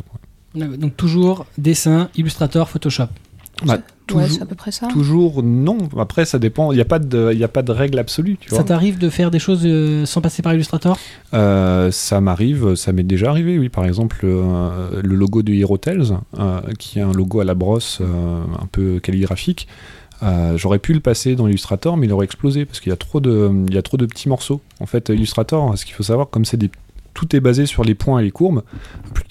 ouais. 0.55 0.77
Donc 0.77 0.95
toujours 0.95 1.45
dessin, 1.57 2.09
Illustrator, 2.15 2.69
Photoshop. 2.69 3.07
Bah, 3.65 3.77
Ouais, 4.13 4.23
toujours, 4.23 4.37
c'est 4.37 4.41
à 4.43 4.45
peu 4.45 4.55
près 4.55 4.71
ça. 4.71 4.87
toujours 4.87 5.41
non. 5.43 5.77
Après, 5.97 6.25
ça 6.25 6.37
dépend. 6.39 6.71
Il 6.71 6.75
n'y 6.75 6.81
a, 6.81 6.85
pas 6.85 6.99
de- 6.99 7.33
y 7.33 7.43
a 7.43 7.47
pas 7.47 7.61
de 7.63 7.71
règle 7.71 7.97
absolue. 7.97 8.37
Tu 8.39 8.49
vois. 8.49 8.59
Ça 8.59 8.63
t'arrive 8.63 8.97
de 8.99 9.09
faire 9.09 9.31
des 9.31 9.39
choses 9.39 9.61
euh, 9.65 10.05
sans 10.05 10.21
passer 10.21 10.41
par 10.41 10.53
Illustrator? 10.53 10.97
Euh, 11.33 11.89
ça 11.91 12.21
m'arrive, 12.21 12.75
ça 12.75 12.91
m'est 12.93 13.03
déjà 13.03 13.29
arrivé, 13.29 13.57
oui. 13.57 13.69
Par 13.69 13.85
exemple, 13.85 14.19
euh, 14.23 15.01
le 15.03 15.15
logo 15.15 15.41
de 15.41 15.53
Hero 15.53 15.77
Tales, 15.77 16.19
euh, 16.39 16.61
qui 16.77 16.99
est 16.99 17.01
un 17.01 17.13
logo 17.13 17.39
à 17.39 17.43
la 17.45 17.55
brosse 17.55 17.99
euh, 18.01 18.43
un 18.61 18.67
peu 18.71 18.99
calligraphique. 18.99 19.67
euh, 20.23 20.55
J'aurais 20.57 20.79
pu 20.79 20.93
le 20.93 20.99
passer 20.99 21.35
dans 21.35 21.47
Illustrator, 21.47 21.97
mais 21.97 22.05
il 22.05 22.13
aurait 22.13 22.25
explosé 22.25 22.65
parce 22.65 22.79
qu'il 22.79 22.91
y 22.91 22.93
a 22.93 22.97
trop 22.97 23.19
de, 23.19 23.51
il 23.67 23.73
y 23.73 23.77
a 23.77 23.81
trop 23.81 23.97
de 23.97 24.05
petits 24.05 24.29
morceaux. 24.29 24.61
En 24.79 24.85
fait, 24.85 25.09
Illustrator, 25.09 25.77
ce 25.77 25.83
qu'il 25.85 25.95
faut 25.95 26.03
savoir, 26.03 26.29
comme 26.29 26.45
c'est 26.45 26.57
des, 26.57 26.69
tout 27.15 27.35
est 27.35 27.39
basé 27.39 27.65
sur 27.65 27.83
les 27.83 27.95
points 27.95 28.19
et 28.19 28.23
les 28.23 28.31
courbes. 28.31 28.61
Plus 29.13 29.23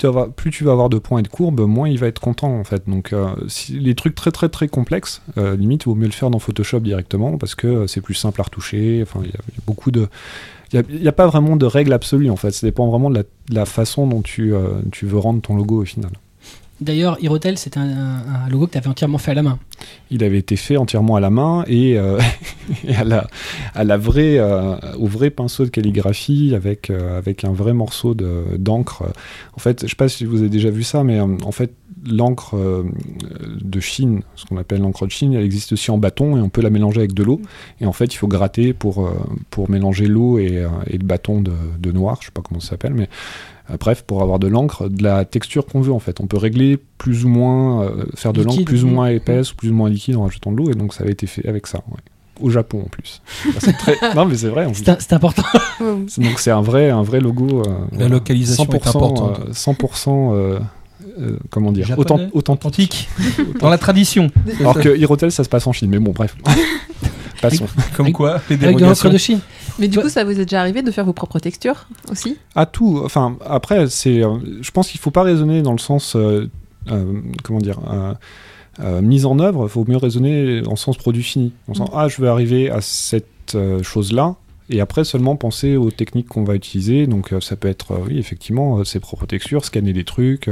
tu, 0.50 0.64
vas, 0.64 0.72
avoir 0.72 0.88
de 0.88 0.98
points 0.98 1.20
et 1.20 1.22
de 1.22 1.28
courbes, 1.28 1.60
moins 1.60 1.88
il 1.88 1.98
va 1.98 2.08
être 2.08 2.18
content 2.18 2.58
en 2.58 2.64
fait. 2.64 2.88
Donc, 2.88 3.12
euh, 3.12 3.28
les 3.70 3.94
trucs 3.94 4.16
très 4.16 4.32
très 4.32 4.48
très 4.48 4.66
complexes, 4.66 5.22
euh, 5.38 5.54
limite, 5.54 5.84
il 5.84 5.90
vaut 5.90 5.94
mieux 5.94 6.06
le 6.06 6.12
faire 6.12 6.30
dans 6.30 6.40
Photoshop 6.40 6.80
directement 6.80 7.38
parce 7.38 7.54
que 7.54 7.66
euh, 7.66 7.86
c'est 7.86 8.00
plus 8.00 8.14
simple 8.14 8.40
à 8.40 8.44
retoucher. 8.44 9.00
Enfin, 9.02 9.20
il 9.22 9.28
y, 9.28 9.34
a- 9.34 9.62
beaucoup 9.66 9.92
de 9.92 10.08
il 10.72 11.00
n'y 11.02 11.06
a, 11.06 11.12
pas 11.12 11.28
vraiment 11.28 11.54
de 11.54 11.66
règle 11.66 11.92
absolue 11.92 12.30
en 12.30 12.36
fait, 12.36 12.50
ça 12.50 12.66
dépend 12.66 12.88
vraiment 12.88 13.08
de 13.08 13.24
la, 13.50 13.64
façon 13.64 14.08
dont 14.08 14.22
tu 14.22 14.50
veux 14.50 15.18
rendre 15.18 15.40
ton 15.40 15.54
logo 15.54 15.82
au 15.82 15.84
final. 15.84 16.10
D'ailleurs, 16.80 17.22
Hirotel, 17.22 17.56
c'est 17.56 17.76
un, 17.76 18.48
logo 18.50 18.66
que 18.66 18.72
tu 18.72 18.78
avais 18.78 18.88
entièrement 18.88 19.18
fait 19.18 19.30
à 19.30 19.34
la 19.34 19.42
main. 19.42 19.58
Il 20.10 20.24
avait 20.24 20.38
été 20.38 20.56
fait 20.56 20.76
entièrement 20.76 21.14
à 21.16 21.20
la 21.20 21.30
main 21.30 21.64
et, 21.68 21.96
euh, 21.96 22.18
à, 22.96 23.04
la, 23.04 23.28
à 23.74 23.84
la 23.84 23.96
vraie, 23.96 24.38
euh, 24.38 24.74
au 24.98 25.06
vrai 25.06 25.30
pinceau 25.30 25.64
de 25.64 25.70
calligraphie 25.70 26.52
avec, 26.54 26.90
euh, 26.90 27.16
avec 27.16 27.44
un 27.44 27.52
vrai 27.52 27.74
morceau 27.74 28.14
de- 28.14 28.56
d'encre. 28.58 29.04
En 29.54 29.60
fait, 29.60 29.82
je 29.84 29.90
sais 29.90 29.96
pas 29.96 30.08
si 30.08 30.24
vous 30.24 30.40
avez 30.40 30.48
déjà 30.48 30.70
vu 30.70 30.82
ça, 30.82 31.04
mais 31.04 31.20
en 31.20 31.52
fait, 31.52 31.72
l'encre 32.06 32.56
de 33.62 33.80
Chine, 33.80 34.22
ce 34.34 34.44
qu'on 34.44 34.58
appelle 34.58 34.80
l'encre 34.80 35.06
de 35.06 35.10
Chine, 35.10 35.32
elle 35.32 35.44
existe 35.44 35.72
aussi 35.72 35.90
en 35.90 35.96
bâton 35.96 36.36
et 36.36 36.40
on 36.40 36.50
peut 36.50 36.60
la 36.60 36.70
mélanger 36.70 36.98
avec 36.98 37.14
de 37.14 37.22
l'eau. 37.22 37.40
Et 37.80 37.86
en 37.86 37.92
fait, 37.92 38.12
il 38.12 38.16
faut 38.16 38.28
gratter 38.28 38.74
pour, 38.74 39.10
pour 39.48 39.70
mélanger 39.70 40.06
l'eau 40.06 40.38
et, 40.38 40.66
et 40.88 40.98
le 40.98 41.04
bâton 41.04 41.40
de, 41.40 41.52
de 41.78 41.92
noir, 41.92 42.18
je 42.20 42.26
sais 42.26 42.32
pas 42.32 42.42
comment 42.42 42.60
ça 42.60 42.70
s'appelle, 42.70 42.92
mais 42.94 43.08
bref, 43.80 44.02
pour 44.06 44.22
avoir 44.22 44.38
de 44.38 44.46
l'encre, 44.48 44.88
de 44.88 45.02
la 45.02 45.24
texture 45.24 45.66
qu'on 45.66 45.80
veut 45.80 45.92
en 45.92 45.98
fait. 45.98 46.20
On 46.20 46.26
peut 46.26 46.36
régler 46.38 46.78
plus 46.98 47.24
ou 47.24 47.28
moins, 47.28 47.82
euh, 47.84 48.04
faire 48.14 48.32
de 48.32 48.42
l'encre 48.42 48.64
plus 48.64 48.84
ou 48.84 48.88
moins 48.88 49.08
épaisse 49.08 49.52
ou 49.52 49.56
plus 49.56 49.70
ou 49.70 49.74
moins 49.74 49.88
liquide 49.88 50.16
en 50.16 50.22
rajoutant 50.24 50.52
de 50.52 50.56
l'eau, 50.58 50.70
et 50.70 50.74
donc 50.74 50.94
ça 50.94 51.02
avait 51.04 51.12
été 51.12 51.26
fait 51.26 51.46
avec 51.48 51.66
ça. 51.66 51.78
ouais. 51.90 51.98
Au 52.40 52.50
Japon 52.50 52.82
en 52.84 52.88
plus. 52.88 53.22
C'est 53.60 53.72
très- 53.74 53.96
Non 54.16 54.24
mais 54.24 54.34
c'est 54.36 54.48
vrai. 54.48 54.66
C'est 54.98 55.12
important. 55.12 55.44
Donc 56.18 56.38
c'est 56.40 56.50
un 56.50 56.62
vrai, 56.62 56.90
un 56.90 57.02
vrai 57.04 57.20
logo. 57.20 57.60
euh, 57.60 57.62
La 57.64 57.86
voilà. 57.92 58.08
localisation 58.08 58.64
est 58.64 58.84
100%, 58.84 58.88
importante. 58.88 59.40
euh, 59.48 59.52
100% 59.52 60.32
euh, 60.34 60.58
euh, 61.20 61.38
comment 61.50 61.70
dire, 61.70 61.86
Japonais, 61.86 62.24
authen- 62.26 62.30
authentique. 62.32 63.08
Authentique. 63.20 63.58
Dans 63.60 63.68
la 63.70 63.78
tradition. 63.78 64.32
Alors 64.58 64.74
que 64.80 64.96
Hirotel, 64.98 65.30
ça 65.30 65.44
se 65.44 65.48
passe 65.48 65.64
en 65.68 65.72
Chine. 65.72 65.90
Mais 65.90 66.00
bon, 66.00 66.10
bref. 66.10 66.34
Passons. 67.50 67.66
Comme 67.96 68.12
quoi, 68.12 68.40
les 68.50 68.56
Avec 68.56 68.60
de 68.60 68.64
l'encre 68.64 68.78
dérogations. 68.78 69.10
de 69.10 69.18
Chine. 69.18 69.40
Mais 69.78 69.88
du 69.88 69.98
coup, 69.98 70.08
ça 70.08 70.24
vous 70.24 70.32
est 70.32 70.44
déjà 70.44 70.60
arrivé 70.60 70.82
de 70.82 70.90
faire 70.90 71.04
vos 71.04 71.12
propres 71.12 71.38
textures 71.38 71.86
aussi? 72.10 72.36
À 72.54 72.66
tout. 72.66 73.00
Enfin, 73.04 73.36
après, 73.44 73.88
c'est. 73.88 74.22
euh, 74.22 74.38
je 74.60 74.70
pense 74.70 74.88
qu'il 74.90 75.00
faut 75.00 75.10
pas 75.10 75.22
raisonner 75.22 75.62
dans 75.62 75.72
le 75.72 75.78
sens. 75.78 76.16
euh, 76.16 76.48
euh, 76.90 77.20
comment 77.42 77.60
dire 77.60 77.78
euh, 77.90 78.12
euh, 78.80 79.00
mise 79.00 79.24
en 79.24 79.38
œuvre, 79.38 79.64
il 79.64 79.70
faut 79.70 79.84
mieux 79.88 79.96
raisonner 79.96 80.62
en 80.66 80.76
sens 80.76 80.96
produit 80.96 81.22
fini. 81.22 81.52
En 81.68 81.74
sens, 81.74 81.90
ah, 81.94 82.08
je 82.08 82.20
vais 82.20 82.28
arriver 82.28 82.70
à 82.70 82.80
cette 82.80 83.54
euh, 83.54 83.82
chose-là, 83.82 84.34
et 84.68 84.80
après 84.80 85.04
seulement 85.04 85.36
penser 85.36 85.76
aux 85.76 85.90
techniques 85.90 86.28
qu'on 86.28 86.44
va 86.44 86.54
utiliser. 86.54 87.06
Donc, 87.06 87.32
euh, 87.32 87.40
ça 87.40 87.56
peut 87.56 87.68
être, 87.68 87.92
euh, 87.92 87.98
oui, 88.06 88.18
effectivement, 88.18 88.78
euh, 88.78 88.84
ses 88.84 89.00
propres 89.00 89.26
textures, 89.26 89.64
scanner 89.64 89.92
des 89.92 90.04
trucs, 90.04 90.50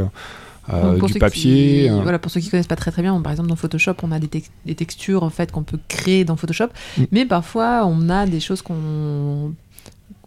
euh, 0.72 1.00
du 1.00 1.14
papier. 1.14 1.84
qui- 1.84 1.88
euh, 1.88 2.00
Voilà, 2.02 2.18
pour 2.18 2.30
ceux 2.30 2.40
qui 2.40 2.48
connaissent 2.50 2.66
pas 2.66 2.76
très 2.76 2.90
très 2.90 3.02
bien, 3.02 3.18
par 3.20 3.32
exemple 3.32 3.48
dans 3.48 3.56
Photoshop, 3.56 3.94
on 4.02 4.12
a 4.12 4.18
des, 4.18 4.28
des 4.66 4.74
textures 4.74 5.22
en 5.22 5.30
fait 5.30 5.50
qu'on 5.50 5.62
peut 5.62 5.78
créer 5.88 6.24
dans 6.24 6.36
Photoshop, 6.36 6.68
Mm. 6.98 7.02
mais 7.12 7.24
parfois 7.26 7.84
on 7.86 8.08
a 8.08 8.26
des 8.26 8.40
choses 8.40 8.62
qu'on 8.62 9.52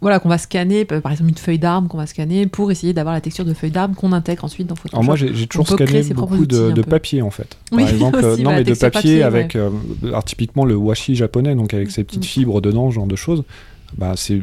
voilà, 0.02 0.18
qu'on 0.20 0.28
va 0.28 0.36
scanner, 0.36 0.84
par 0.84 1.10
exemple 1.10 1.30
une 1.30 1.36
feuille 1.38 1.58
d'arbre 1.58 1.88
qu'on 1.88 1.96
va 1.96 2.06
scanner 2.06 2.46
pour 2.46 2.70
essayer 2.70 2.92
d'avoir 2.92 3.14
la 3.14 3.22
texture 3.22 3.46
de 3.46 3.54
feuille 3.54 3.70
d'arbre 3.70 3.96
qu'on 3.96 4.12
intègre 4.12 4.44
ensuite 4.44 4.66
dans 4.66 4.74
Photoshop. 4.76 4.96
Alors 4.96 5.04
moi 5.04 5.16
j'ai 5.16 5.46
toujours 5.46 5.66
scanné 5.68 6.02
beaucoup 6.12 6.44
de, 6.44 6.82
papier 6.82 7.22
en 7.22 7.30
fait. 7.30 7.56
Oui, 7.72 7.84
Par 7.84 7.92
exemple, 7.92 8.16
aussi, 8.24 8.26
euh, 8.26 8.44
non 8.44 8.50
bah, 8.50 8.56
mais 8.58 8.64
de 8.64 8.74
papier, 8.74 8.90
papier, 8.90 9.22
avec 9.22 9.56
euh, 9.56 9.70
alors, 10.04 10.22
typiquement 10.24 10.66
le 10.66 10.74
washi 10.76 11.14
japonais, 11.14 11.54
donc 11.54 11.72
avec 11.72 11.90
ses 11.90 12.04
petites 12.04 12.20
Mm. 12.24 12.26
fibres 12.26 12.60
dedans, 12.60 12.90
ce 12.90 12.94
genre 12.96 13.06
de 13.06 13.16
choses. 13.16 13.42
Bah 13.96 14.12
c'est 14.16 14.42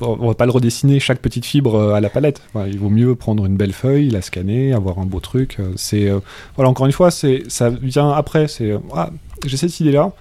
on 0.00 0.28
va 0.28 0.34
pas 0.34 0.46
le 0.46 0.52
redessiner 0.52 1.00
chaque 1.00 1.20
petite 1.20 1.44
fibre 1.44 1.74
euh, 1.76 1.94
à 1.94 2.00
la 2.00 2.10
palette. 2.10 2.42
Voilà, 2.52 2.68
il 2.68 2.78
vaut 2.78 2.90
mieux 2.90 3.14
prendre 3.14 3.46
une 3.46 3.56
belle 3.56 3.72
feuille, 3.72 4.10
la 4.10 4.22
scanner, 4.22 4.72
avoir 4.72 4.98
un 4.98 5.06
beau 5.06 5.20
truc. 5.20 5.56
euh, 5.60 5.72
C'est 5.76 6.08
euh, 6.08 6.20
voilà 6.56 6.68
encore 6.70 6.86
une 6.86 6.92
fois, 6.92 7.10
c'est 7.10 7.42
ça 7.48 7.70
vient 7.70 8.10
après. 8.10 8.48
C'est 8.48 8.74
ah, 8.94 9.10
j'ai 9.46 9.56
cette 9.56 9.78
idée 9.80 9.92
là 9.92 10.12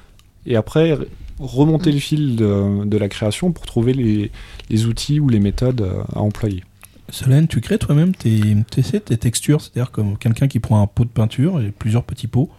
et 0.46 0.56
après 0.56 0.98
remonter 1.40 1.92
le 1.92 2.00
fil 2.00 2.36
de, 2.36 2.86
de 2.86 2.98
la 2.98 3.10
création 3.10 3.52
pour 3.52 3.66
trouver 3.66 3.94
les, 3.94 4.32
les 4.70 4.86
outils 4.86 5.20
ou 5.20 5.28
les 5.30 5.40
méthodes 5.40 5.86
à 6.16 6.20
employer. 6.20 6.64
Solène, 7.10 7.48
tu 7.48 7.60
crées 7.62 7.78
toi-même 7.78 8.16
tes, 8.16 8.40
tes, 8.70 9.18
textures, 9.18 9.60
c'est-à-dire 9.60 9.92
comme 9.92 10.18
quelqu'un 10.18 10.48
qui 10.48 10.60
prend 10.60 10.82
un 10.82 10.88
pot 10.88 11.04
de 11.04 11.10
peinture 11.10 11.60
et 11.60 11.72
plusieurs 11.72 12.04
petits 12.04 12.28
pots 12.28 12.50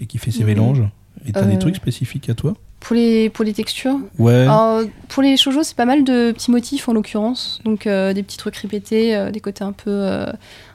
et 0.00 0.06
qui 0.06 0.18
fait 0.18 0.30
ses 0.30 0.40
Mhm. 0.40 0.46
mélanges. 0.46 0.82
Et 1.26 1.32
t'as 1.32 1.42
Euh. 1.42 1.50
des 1.50 1.58
trucs 1.58 1.76
spécifiques 1.76 2.30
à 2.30 2.34
toi? 2.34 2.54
Pour 2.80 2.94
les, 2.94 3.28
pour 3.28 3.44
les 3.44 3.52
textures 3.52 3.98
Ouais. 4.18 4.42
Alors, 4.42 4.82
pour 5.08 5.22
les 5.22 5.36
shoujo, 5.36 5.62
c'est 5.64 5.76
pas 5.76 5.84
mal 5.84 6.04
de 6.04 6.30
petits 6.32 6.50
motifs 6.52 6.88
en 6.88 6.92
l'occurrence. 6.92 7.60
Donc 7.64 7.86
euh, 7.86 8.12
des 8.12 8.22
petits 8.22 8.36
trucs 8.36 8.56
répétés, 8.56 9.16
euh, 9.16 9.30
des 9.32 9.40
côtés 9.40 9.64
un 9.64 9.72
peu, 9.72 9.90
euh, 9.90 10.26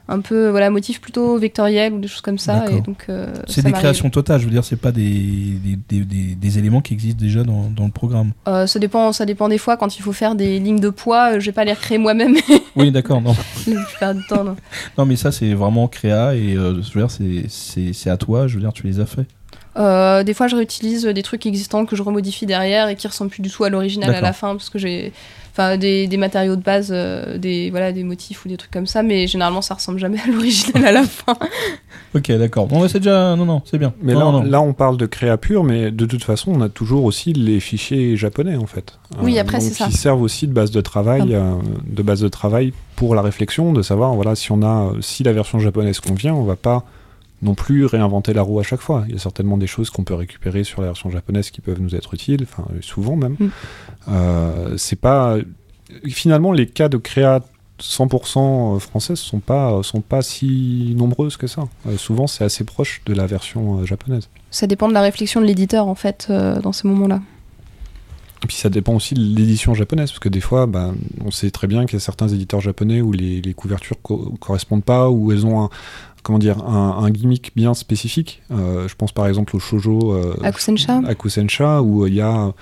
un 0.08 0.20
peu 0.20 0.48
voilà, 0.50 0.68
motifs 0.68 1.00
plutôt 1.00 1.38
vectoriels 1.38 1.94
ou 1.94 1.98
des 2.00 2.06
choses 2.06 2.20
comme 2.20 2.36
ça. 2.36 2.66
Et 2.70 2.82
donc, 2.82 3.06
c'est 3.48 3.64
des 3.64 3.72
créations 3.72 4.10
totales, 4.10 4.38
je 4.40 4.44
veux 4.44 4.50
dire, 4.50 4.64
c'est 4.64 4.76
pas 4.76 4.92
des, 4.92 5.02
des, 5.02 5.78
des, 5.88 6.04
des- 6.04 6.34
des 6.34 6.58
éléments 6.58 6.82
qui 6.82 6.92
existent 6.92 7.18
déjà 7.20 7.42
dans, 7.42 7.70
dans 7.74 7.86
le 7.86 7.90
programme. 7.90 8.32
Ça, 8.66 8.78
dépend, 8.78 9.12
ça 9.12 9.24
dépend 9.24 9.48
des 9.48 9.58
fois. 9.58 9.78
Quand 9.78 9.96
il 9.98 10.02
faut 10.02 10.12
faire 10.12 10.34
des 10.34 10.58
lignes 10.60 10.80
de 10.80 10.90
poids, 10.90 11.38
je 11.38 11.46
vais 11.46 11.52
pas 11.52 11.64
les 11.64 11.72
recréer 11.72 11.96
moi-même 11.98 12.36
Oui, 12.76 12.92
d'accord, 12.92 13.22
non. 13.22 13.34
la 13.66 13.80
plupart 13.82 14.14
du 14.14 14.26
temps. 14.26 14.44
non. 14.44 14.56
Non, 14.98 15.06
mais 15.06 15.16
ça, 15.16 15.32
c'est 15.32 15.54
vraiment 15.54 15.88
créa 15.88 16.34
et 16.34 16.52
je 16.52 16.58
veux 16.98 17.06
dire, 17.06 17.08
c'est 17.48 18.10
à 18.10 18.18
toi, 18.18 18.46
je 18.46 18.56
veux 18.56 18.60
dire, 18.60 18.74
tu 18.74 18.86
les 18.86 19.00
as 19.00 19.06
fait. 19.06 19.24
Euh, 19.76 20.22
des 20.22 20.34
fois, 20.34 20.46
je 20.46 20.56
réutilise 20.56 21.04
des 21.04 21.22
trucs 21.22 21.46
existants 21.46 21.84
que 21.86 21.96
je 21.96 22.02
remodifie 22.02 22.46
derrière 22.46 22.88
et 22.88 22.96
qui 22.96 23.06
ressemblent 23.08 23.30
plus 23.30 23.42
du 23.42 23.50
tout 23.50 23.64
à 23.64 23.70
l'original 23.70 24.14
à 24.14 24.20
la 24.20 24.32
fin 24.32 24.54
parce 24.54 24.70
que 24.70 24.78
j'ai 24.78 25.12
enfin 25.52 25.76
des, 25.76 26.06
des 26.08 26.16
matériaux 26.16 26.56
de 26.56 26.62
base, 26.62 26.88
euh, 26.92 27.38
des 27.38 27.70
voilà 27.70 27.92
des 27.92 28.02
motifs 28.02 28.44
ou 28.44 28.48
des 28.48 28.56
trucs 28.56 28.72
comme 28.72 28.86
ça, 28.86 29.04
mais 29.04 29.28
généralement 29.28 29.62
ça 29.62 29.74
ressemble 29.74 29.98
jamais 30.00 30.18
à 30.20 30.26
l'original 30.26 30.84
à 30.84 30.92
la 30.92 31.02
fin. 31.04 31.36
Ok, 32.14 32.30
d'accord. 32.32 32.66
Bon, 32.66 32.82
ouais, 32.82 32.88
c'est 32.88 32.98
déjà. 33.00 33.34
Non, 33.36 33.44
non, 33.44 33.62
c'est 33.64 33.78
bien. 33.78 33.92
Mais 34.00 34.14
Non, 34.14 34.32
là, 34.32 34.38
non. 34.38 34.42
là, 34.42 34.60
on 34.60 34.72
parle 34.72 34.96
de 34.96 35.06
créa 35.06 35.36
pure, 35.36 35.64
mais 35.64 35.90
de 35.90 36.06
toute 36.06 36.22
façon, 36.22 36.52
on 36.52 36.60
a 36.60 36.68
toujours 36.68 37.04
aussi 37.04 37.32
les 37.32 37.58
fichiers 37.58 38.16
japonais, 38.16 38.56
en 38.56 38.66
fait. 38.66 38.98
Oui, 39.20 39.38
après, 39.38 39.58
donc, 39.58 39.66
c'est 39.68 39.74
ça. 39.74 39.86
Qui 39.86 39.92
servent 39.92 40.22
aussi 40.22 40.46
de 40.46 40.52
base 40.52 40.70
de 40.70 40.80
travail, 40.80 41.34
euh, 41.34 41.54
de 41.86 42.02
base 42.02 42.20
de 42.20 42.28
travail 42.28 42.72
pour 42.94 43.14
la 43.16 43.22
réflexion, 43.22 43.72
de 43.72 43.82
savoir, 43.82 44.14
voilà, 44.14 44.36
si 44.36 44.52
on 44.52 44.62
a, 44.62 44.92
si 45.00 45.24
la 45.24 45.32
version 45.32 45.58
japonaise 45.58 45.98
convient, 45.98 46.34
on 46.34 46.44
va 46.44 46.56
pas 46.56 46.84
non 47.44 47.54
plus 47.54 47.84
réinventer 47.84 48.32
la 48.32 48.42
roue 48.42 48.58
à 48.58 48.62
chaque 48.62 48.80
fois. 48.80 49.04
Il 49.06 49.12
y 49.14 49.16
a 49.16 49.20
certainement 49.20 49.56
des 49.56 49.66
choses 49.66 49.90
qu'on 49.90 50.02
peut 50.04 50.14
récupérer 50.14 50.64
sur 50.64 50.80
la 50.80 50.88
version 50.88 51.10
japonaise 51.10 51.50
qui 51.50 51.60
peuvent 51.60 51.80
nous 51.80 51.94
être 51.94 52.14
utiles, 52.14 52.42
enfin, 52.42 52.64
euh, 52.72 52.78
souvent 52.80 53.16
même. 53.16 53.36
Mm. 53.38 53.48
Euh, 54.08 54.76
c'est 54.76 54.98
pas. 54.98 55.36
Finalement, 56.08 56.50
les 56.50 56.66
cas 56.66 56.88
de 56.88 56.96
créa 56.96 57.40
100% 57.80 58.78
françaises 58.78 59.18
sont 59.18 59.40
pas, 59.40 59.82
sont 59.82 60.00
pas 60.00 60.22
si 60.22 60.94
nombreuses 60.96 61.36
que 61.36 61.46
ça. 61.46 61.64
Euh, 61.86 61.96
souvent, 61.96 62.26
c'est 62.26 62.44
assez 62.44 62.64
proche 62.64 63.02
de 63.06 63.14
la 63.14 63.26
version 63.26 63.80
euh, 63.80 63.84
japonaise. 63.84 64.28
Ça 64.50 64.66
dépend 64.66 64.88
de 64.88 64.94
la 64.94 65.02
réflexion 65.02 65.40
de 65.40 65.46
l'éditeur 65.46 65.88
en 65.88 65.94
fait 65.94 66.28
euh, 66.30 66.60
dans 66.60 66.72
ces 66.72 66.86
moments-là. 66.88 67.20
Et 68.42 68.46
puis 68.46 68.56
ça 68.56 68.68
dépend 68.68 68.94
aussi 68.94 69.14
de 69.14 69.20
l'édition 69.20 69.74
japonaise, 69.74 70.10
parce 70.10 70.18
que 70.18 70.28
des 70.28 70.40
fois, 70.40 70.66
bah, 70.66 70.92
on 71.24 71.30
sait 71.30 71.50
très 71.50 71.66
bien 71.66 71.86
qu'il 71.86 71.94
y 71.94 71.96
a 71.96 72.00
certains 72.00 72.28
éditeurs 72.28 72.60
japonais 72.60 73.00
où 73.00 73.10
les, 73.10 73.40
les 73.40 73.54
couvertures 73.54 73.96
co- 74.02 74.34
correspondent 74.38 74.84
pas, 74.84 75.08
où 75.08 75.32
elles 75.32 75.46
ont 75.46 75.64
un, 75.64 75.70
comment 76.24 76.40
dire, 76.40 76.58
un, 76.66 77.04
un 77.04 77.10
gimmick 77.10 77.52
bien 77.54 77.74
spécifique. 77.74 78.42
Euh, 78.50 78.88
je 78.88 78.94
pense 78.96 79.12
par 79.12 79.28
exemple 79.28 79.54
au 79.54 79.60
shoujo 79.60 80.12
euh, 80.14 80.34
Akusensha 80.42 81.00
Akusensha, 81.06 81.82
où 81.82 82.06
il 82.08 82.14
y 82.14 82.20
a 82.20 82.52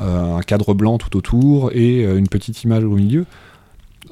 euh, 0.00 0.36
un 0.36 0.40
cadre 0.40 0.74
blanc 0.74 0.98
tout 0.98 1.16
autour 1.16 1.70
et 1.72 2.04
euh, 2.04 2.18
une 2.18 2.26
petite 2.26 2.64
image 2.64 2.82
au 2.82 2.96
milieu. 2.96 3.26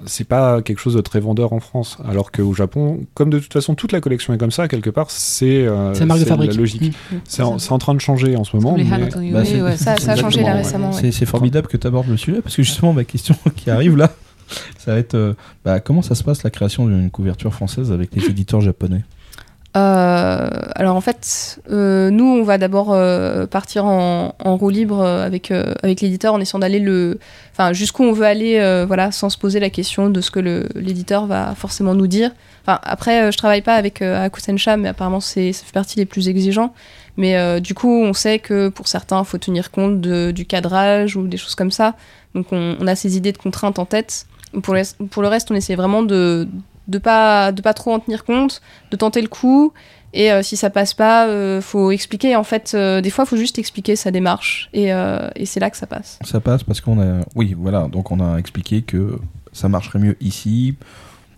C'est 0.06 0.24
pas 0.24 0.62
quelque 0.62 0.78
chose 0.78 0.94
de 0.94 1.00
très 1.02 1.20
vendeur 1.20 1.52
en 1.52 1.60
France, 1.60 1.98
alors 2.08 2.32
qu'au 2.32 2.54
Japon, 2.54 3.00
comme 3.12 3.28
de 3.28 3.38
toute 3.38 3.52
façon 3.52 3.74
toute 3.74 3.92
la 3.92 4.00
collection 4.00 4.32
est 4.32 4.38
comme 4.38 4.50
ça, 4.50 4.66
quelque 4.66 4.88
part, 4.88 5.10
c'est 5.10 5.66
euh, 5.66 5.92
C'est 5.92 6.06
la 6.06 6.16
logique. 6.54 6.94
Mm. 7.12 7.16
C'est 7.24 7.42
en, 7.42 7.78
train 7.78 7.94
de 7.94 8.00
changer 8.00 8.34
en 8.36 8.44
ce 8.44 8.56
moment. 8.56 8.76
mais- 8.76 8.84
Bah, 8.84 9.40
ouais. 9.40 9.76
Ça, 9.76 9.96
ça 9.98 10.12
a 10.12 10.16
changé 10.16 10.42
là 10.42 10.54
récemment. 10.54 10.90
ouais. 10.92 11.10
C'est 11.12 11.26
formidable 11.26 11.66
que 11.66 11.76
tu 11.76 11.86
abordes 11.86 12.08
le 12.08 12.16
sujet 12.16 12.40
parce 12.40 12.56
que 12.56 12.62
justement, 12.62 12.92
ma 12.94 13.04
question 13.04 13.34
qui 13.56 13.70
arrive 13.70 13.96
là, 13.96 14.10
ça 14.78 14.92
va 14.92 14.98
être 14.98 15.14
euh, 15.14 15.34
bah, 15.64 15.80
comment 15.80 16.02
ça 16.02 16.14
se 16.14 16.24
passe 16.24 16.42
la 16.42 16.50
création 16.50 16.86
d'une 16.86 17.10
couverture 17.10 17.52
française 17.52 17.92
avec 17.92 18.14
les 18.14 18.24
éditeurs 18.26 18.60
japonais? 18.60 19.02
Euh, 19.76 20.48
alors 20.74 20.96
en 20.96 21.00
fait, 21.00 21.60
euh, 21.70 22.10
nous, 22.10 22.24
on 22.24 22.42
va 22.42 22.58
d'abord 22.58 22.96
partir 23.48 23.84
en, 23.84 24.34
roue 24.40 24.70
libre 24.70 25.04
avec, 25.04 25.52
avec 25.52 26.00
l'éditeur 26.00 26.34
en 26.34 26.40
essayant 26.40 26.58
d'aller 26.58 26.80
le, 26.80 27.20
enfin 27.52 27.72
jusqu'où 27.72 28.02
on 28.02 28.12
veut 28.12 28.26
aller, 28.26 28.84
voilà, 28.86 29.12
sans 29.12 29.30
se 29.30 29.38
poser 29.38 29.60
la 29.60 29.70
question 29.70 30.10
de 30.10 30.20
ce 30.20 30.30
que 30.30 30.40
l'éditeur 30.74 31.26
va 31.26 31.54
forcément 31.54 31.94
nous 31.94 32.08
dire. 32.08 32.32
Enfin 32.62 32.80
après, 32.82 33.30
je 33.30 33.38
travaille 33.38 33.62
pas 33.62 33.76
avec 33.76 34.02
Akusensha, 34.02 34.76
mais 34.76 34.88
apparemment 34.88 35.20
c'est 35.20 35.52
ça 35.52 35.64
fait 35.64 35.72
partie 35.72 35.96
des 35.96 36.06
plus 36.06 36.28
exigeants. 36.28 36.74
Mais 37.16 37.60
du 37.60 37.74
coup, 37.74 38.02
on 38.02 38.12
sait 38.12 38.40
que 38.40 38.70
pour 38.70 38.88
certains, 38.88 39.22
faut 39.22 39.38
tenir 39.38 39.70
compte 39.70 40.00
de- 40.00 40.32
du 40.32 40.46
cadrage 40.46 41.16
ou 41.16 41.28
des 41.28 41.36
choses 41.36 41.54
comme 41.54 41.70
ça. 41.70 41.94
Donc 42.34 42.46
on, 42.52 42.76
on 42.80 42.86
a 42.86 42.94
ces 42.96 43.16
idées 43.16 43.32
de 43.32 43.38
contraintes 43.38 43.78
en 43.78 43.84
tête. 43.84 44.26
Pour 44.62 44.74
le, 44.74 45.28
reste, 45.28 45.50
on 45.50 45.54
essaie 45.54 45.76
vraiment 45.76 46.02
de 46.02 46.48
de 46.88 46.98
pas 46.98 47.52
de 47.52 47.62
pas 47.62 47.74
trop 47.74 47.92
en 47.92 48.00
tenir 48.00 48.24
compte, 48.24 48.60
de 48.90 48.96
tenter 48.96 49.22
le 49.22 49.28
coup. 49.28 49.72
Et 50.12 50.32
euh, 50.32 50.42
si 50.42 50.56
ça 50.56 50.70
passe 50.70 50.92
pas, 50.92 51.28
euh, 51.28 51.60
faut 51.60 51.92
expliquer. 51.92 52.34
En 52.34 52.42
fait, 52.42 52.72
euh, 52.74 53.00
des 53.00 53.10
fois, 53.10 53.26
faut 53.26 53.36
juste 53.36 53.58
expliquer 53.58 53.94
sa 53.94 54.10
démarche. 54.10 54.68
Et, 54.72 54.92
euh, 54.92 55.28
et 55.36 55.46
c'est 55.46 55.60
là 55.60 55.70
que 55.70 55.76
ça 55.76 55.86
passe. 55.86 56.18
Ça 56.24 56.40
passe 56.40 56.64
parce 56.64 56.80
qu'on 56.80 57.00
a. 57.00 57.20
Oui, 57.36 57.54
voilà, 57.56 57.86
donc 57.86 58.10
on 58.10 58.18
a 58.18 58.38
expliqué 58.38 58.82
que 58.82 59.18
ça 59.52 59.68
marcherait 59.68 60.00
mieux 60.00 60.16
ici, 60.20 60.74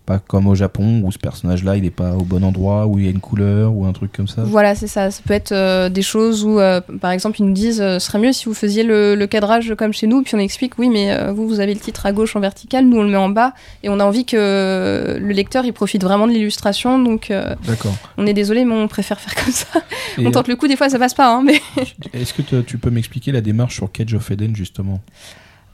pas 0.04 0.18
comme 0.18 0.46
au 0.46 0.54
Japon 0.54 1.02
où 1.04 1.12
ce 1.12 1.18
personnage-là 1.18 1.76
il 1.76 1.84
est 1.84 1.90
pas 1.90 2.14
au 2.14 2.24
bon 2.24 2.44
endroit, 2.44 2.86
où 2.86 2.98
il 2.98 3.04
y 3.04 3.08
a 3.08 3.10
une 3.10 3.20
couleur 3.20 3.74
ou 3.74 3.84
un 3.86 3.92
truc 3.92 4.12
comme 4.12 4.28
ça. 4.28 4.42
Voilà, 4.42 4.74
c'est 4.74 4.86
ça. 4.86 5.10
Ça 5.10 5.22
peut 5.26 5.34
être 5.34 5.52
euh, 5.52 5.88
des 5.88 6.02
choses 6.02 6.44
où, 6.44 6.58
euh, 6.58 6.80
par 7.00 7.12
exemple, 7.12 7.40
ils 7.40 7.46
nous 7.46 7.52
disent 7.52 7.80
euh, 7.80 7.98
ce 7.98 8.06
serait 8.06 8.18
mieux 8.18 8.32
si 8.32 8.46
vous 8.46 8.54
faisiez 8.54 8.82
le, 8.82 9.14
le 9.14 9.26
cadrage 9.26 9.74
comme 9.76 9.92
chez 9.92 10.06
nous. 10.06 10.22
Puis 10.22 10.34
on 10.34 10.38
explique 10.38 10.78
oui, 10.78 10.88
mais 10.88 11.30
vous, 11.32 11.46
vous 11.46 11.60
avez 11.60 11.74
le 11.74 11.80
titre 11.80 12.06
à 12.06 12.12
gauche 12.12 12.34
en 12.36 12.40
vertical, 12.40 12.84
nous 12.84 12.98
on 12.98 13.02
le 13.02 13.10
met 13.10 13.16
en 13.16 13.28
bas. 13.28 13.54
Et 13.82 13.88
on 13.88 14.00
a 14.00 14.04
envie 14.04 14.24
que 14.24 15.18
le 15.20 15.32
lecteur 15.32 15.64
il 15.64 15.72
profite 15.72 16.02
vraiment 16.02 16.26
de 16.26 16.32
l'illustration. 16.32 16.98
Donc 16.98 17.32
D'accord. 17.66 17.94
on 18.18 18.26
est 18.26 18.34
désolé, 18.34 18.64
mais 18.64 18.74
on 18.74 18.88
préfère 18.88 19.20
faire 19.20 19.34
comme 19.34 19.52
ça. 19.52 19.66
Et, 20.18 20.26
on 20.26 20.30
tente 20.30 20.48
le 20.48 20.56
coup, 20.56 20.68
des 20.68 20.76
fois 20.76 20.88
ça 20.88 20.98
passe 20.98 21.14
pas. 21.14 21.32
Hein, 21.34 21.42
mais 21.44 21.60
Est-ce 22.12 22.34
que 22.34 22.60
tu 22.60 22.78
peux 22.78 22.90
m'expliquer 22.90 23.32
la 23.32 23.40
démarche 23.40 23.76
sur 23.76 23.90
Cage 23.90 24.14
of 24.14 24.30
Eden 24.30 24.54
justement? 24.54 25.00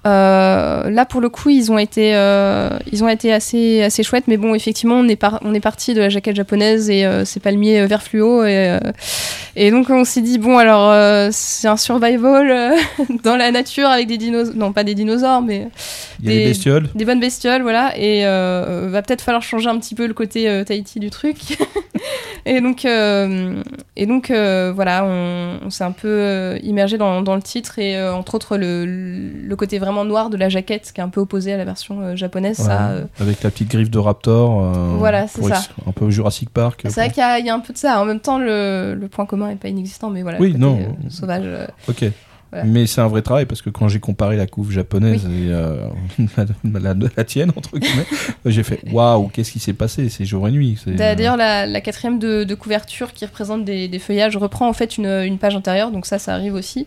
Euh, 0.07 0.91
là, 0.91 1.05
pour 1.05 1.21
le 1.21 1.29
coup, 1.29 1.51
ils 1.51 1.71
ont 1.73 1.79
été, 1.79 2.15
euh, 2.15 2.71
ils 2.93 3.03
ont 3.05 3.09
été 3.09 3.33
assez, 3.33 3.83
assez 3.83 4.03
chouettes. 4.03 4.29
Mais 4.29 4.37
bon, 4.37 4.55
effectivement, 4.55 4.95
on 4.97 5.09
est, 5.09 5.17
par- 5.17 5.41
on 5.43 5.53
est 5.55 5.61
parti 5.61 5.93
de 5.95 6.01
la 6.01 6.09
jaquette 6.09 6.37
japonaise 6.37 6.89
et 6.89 7.05
euh, 7.05 7.25
c'est 7.25 7.41
palmier 7.41 7.81
euh, 7.81 7.87
vert 7.87 8.03
fluo. 8.03 8.45
Et, 8.45 8.79
et 9.57 9.71
donc, 9.71 9.91
on 9.91 10.05
s'est 10.05 10.21
dit, 10.23 10.39
bon, 10.39 10.57
alors, 10.57 10.95
c'est 11.33 11.69
un 11.69 11.77
survival 11.77 12.75
dans 13.25 13.37
la 13.37 13.51
nature 13.51 13.89
avec 13.89 14.07
des 14.07 14.17
dinosaures. 14.19 14.55
Non, 14.57 14.73
pas 14.73 14.85
des 14.85 14.95
dinosaures, 14.95 15.43
mais 15.43 15.69
Il 16.23 16.27
y 16.27 16.29
a 16.29 16.33
Des- 16.33 16.39
les 16.41 16.49
bestioles. 16.49 16.89
des 16.95 17.05
bonnes 17.05 17.21
bestioles, 17.21 17.63
voilà. 17.63 17.93
Et 17.99 18.23
va 18.25 19.03
peut-être 19.03 19.23
falloir 19.23 19.43
changer 19.43 19.69
un 19.69 19.79
petit 19.79 19.95
peu 19.95 20.07
le 20.07 20.15
côté 20.15 20.63
Tahiti 20.65 21.01
du 21.01 21.11
truc. 21.11 21.37
et 22.47 22.61
donc, 22.61 22.85
et 22.85 24.07
donc 24.07 24.31
voilà, 24.31 25.05
on, 25.05 25.59
on 25.67 25.71
s'est 25.71 25.85
un 25.85 25.93
peu 25.93 26.57
immergé 26.63 26.97
dans, 26.99 27.21
dans 27.21 27.35
le 27.35 27.43
titre 27.43 27.79
et 27.81 28.01
entre 28.09 28.37
autres 28.37 28.57
le, 28.57 28.85
le 28.87 29.57
côté 29.57 29.79
vraiment 29.89 30.05
noir 30.05 30.31
de 30.31 30.37
la 30.37 30.49
jaquette, 30.49 30.93
qui 30.93 31.01
est 31.01 31.05
un 31.05 31.09
peu 31.09 31.21
opposé 31.21 31.53
à 31.53 31.57
la 31.57 31.65
version 31.65 32.01
euh, 32.01 32.17
japonaise. 32.17 32.57
Ça, 32.59 32.65
Ouais, 32.65 32.77
euh, 32.93 33.05
Avec 33.21 33.43
la 33.43 33.51
petite 33.51 33.71
griffe 33.71 33.91
de 33.91 33.99
Raptor. 33.99 34.63
euh, 34.63 34.95
Voilà, 34.99 35.27
c'est 35.29 35.43
ça. 35.43 35.63
Un 35.87 35.93
peu 35.93 36.11
Jurassic 36.11 36.51
Park. 36.51 36.83
c'est 36.85 36.93
vrai 36.95 37.09
qu'il 37.09 37.19
y, 37.19 37.27
a- 37.27 37.39
il 37.39 37.47
y 37.47 37.51
a 37.51 37.55
un 37.55 37.61
peu 37.61 37.73
de 37.73 37.79
ça. 37.79 38.01
En 38.01 38.05
même 38.05 38.21
temps, 38.21 38.39
le, 38.39 38.95
le 38.95 39.09
point 39.09 39.27
commun 39.27 39.51
est 39.51 39.57
pas 39.57 39.69
inexistant, 39.69 40.11
mais 40.11 40.23
voilà, 40.23 40.39
Oui, 40.41 40.55
non. 40.57 40.79
sauvage. 41.09 41.45
Ok. 41.89 42.05
Voilà. 42.51 42.65
Mais 42.65 42.87
c'est 42.87 43.01
un 43.03 43.09
vrai 43.09 43.21
travail 43.23 43.45
parce 43.45 43.61
que 43.61 43.69
quand 43.69 43.89
j'ai 43.89 44.01
comparé 44.01 44.37
la 44.37 44.47
couve 44.47 44.71
japonaise 44.73 45.25
et 45.27 45.51
euh, 45.51 45.87
la, 46.65 46.95
la- 46.95 47.09
la 47.17 47.25
tienne, 47.25 47.53
entre 47.55 47.79
guillemets, 47.79 48.07
j'ai 48.47 48.63
fait 48.63 48.81
waouh, 48.91 49.29
qu'est-ce 49.29 49.53
qui 49.53 49.59
s'est 49.59 49.75
passé? 49.75 50.09
C'est 50.09 50.25
jour 50.25 50.49
et 50.49 50.51
nuit. 50.51 50.79
c'est- 50.83 50.93
D'ailleurs, 50.93 51.37
la, 51.37 51.67
la 51.67 51.81
quatrième 51.83 52.19
de, 52.19 52.45
de 52.45 52.55
couverture 52.55 53.13
qui 53.13 53.27
représente 53.27 53.65
des, 53.67 53.87
des 53.89 53.99
feuillages 53.99 54.37
reprend 54.37 54.67
en 54.69 54.73
fait 54.73 54.97
une, 54.97 55.07
une 55.07 55.37
page 55.39 55.57
intérieure, 55.57 55.91
donc 55.91 56.07
ça, 56.07 56.19
ça 56.19 56.33
arrive 56.33 56.55
aussi. 56.55 56.87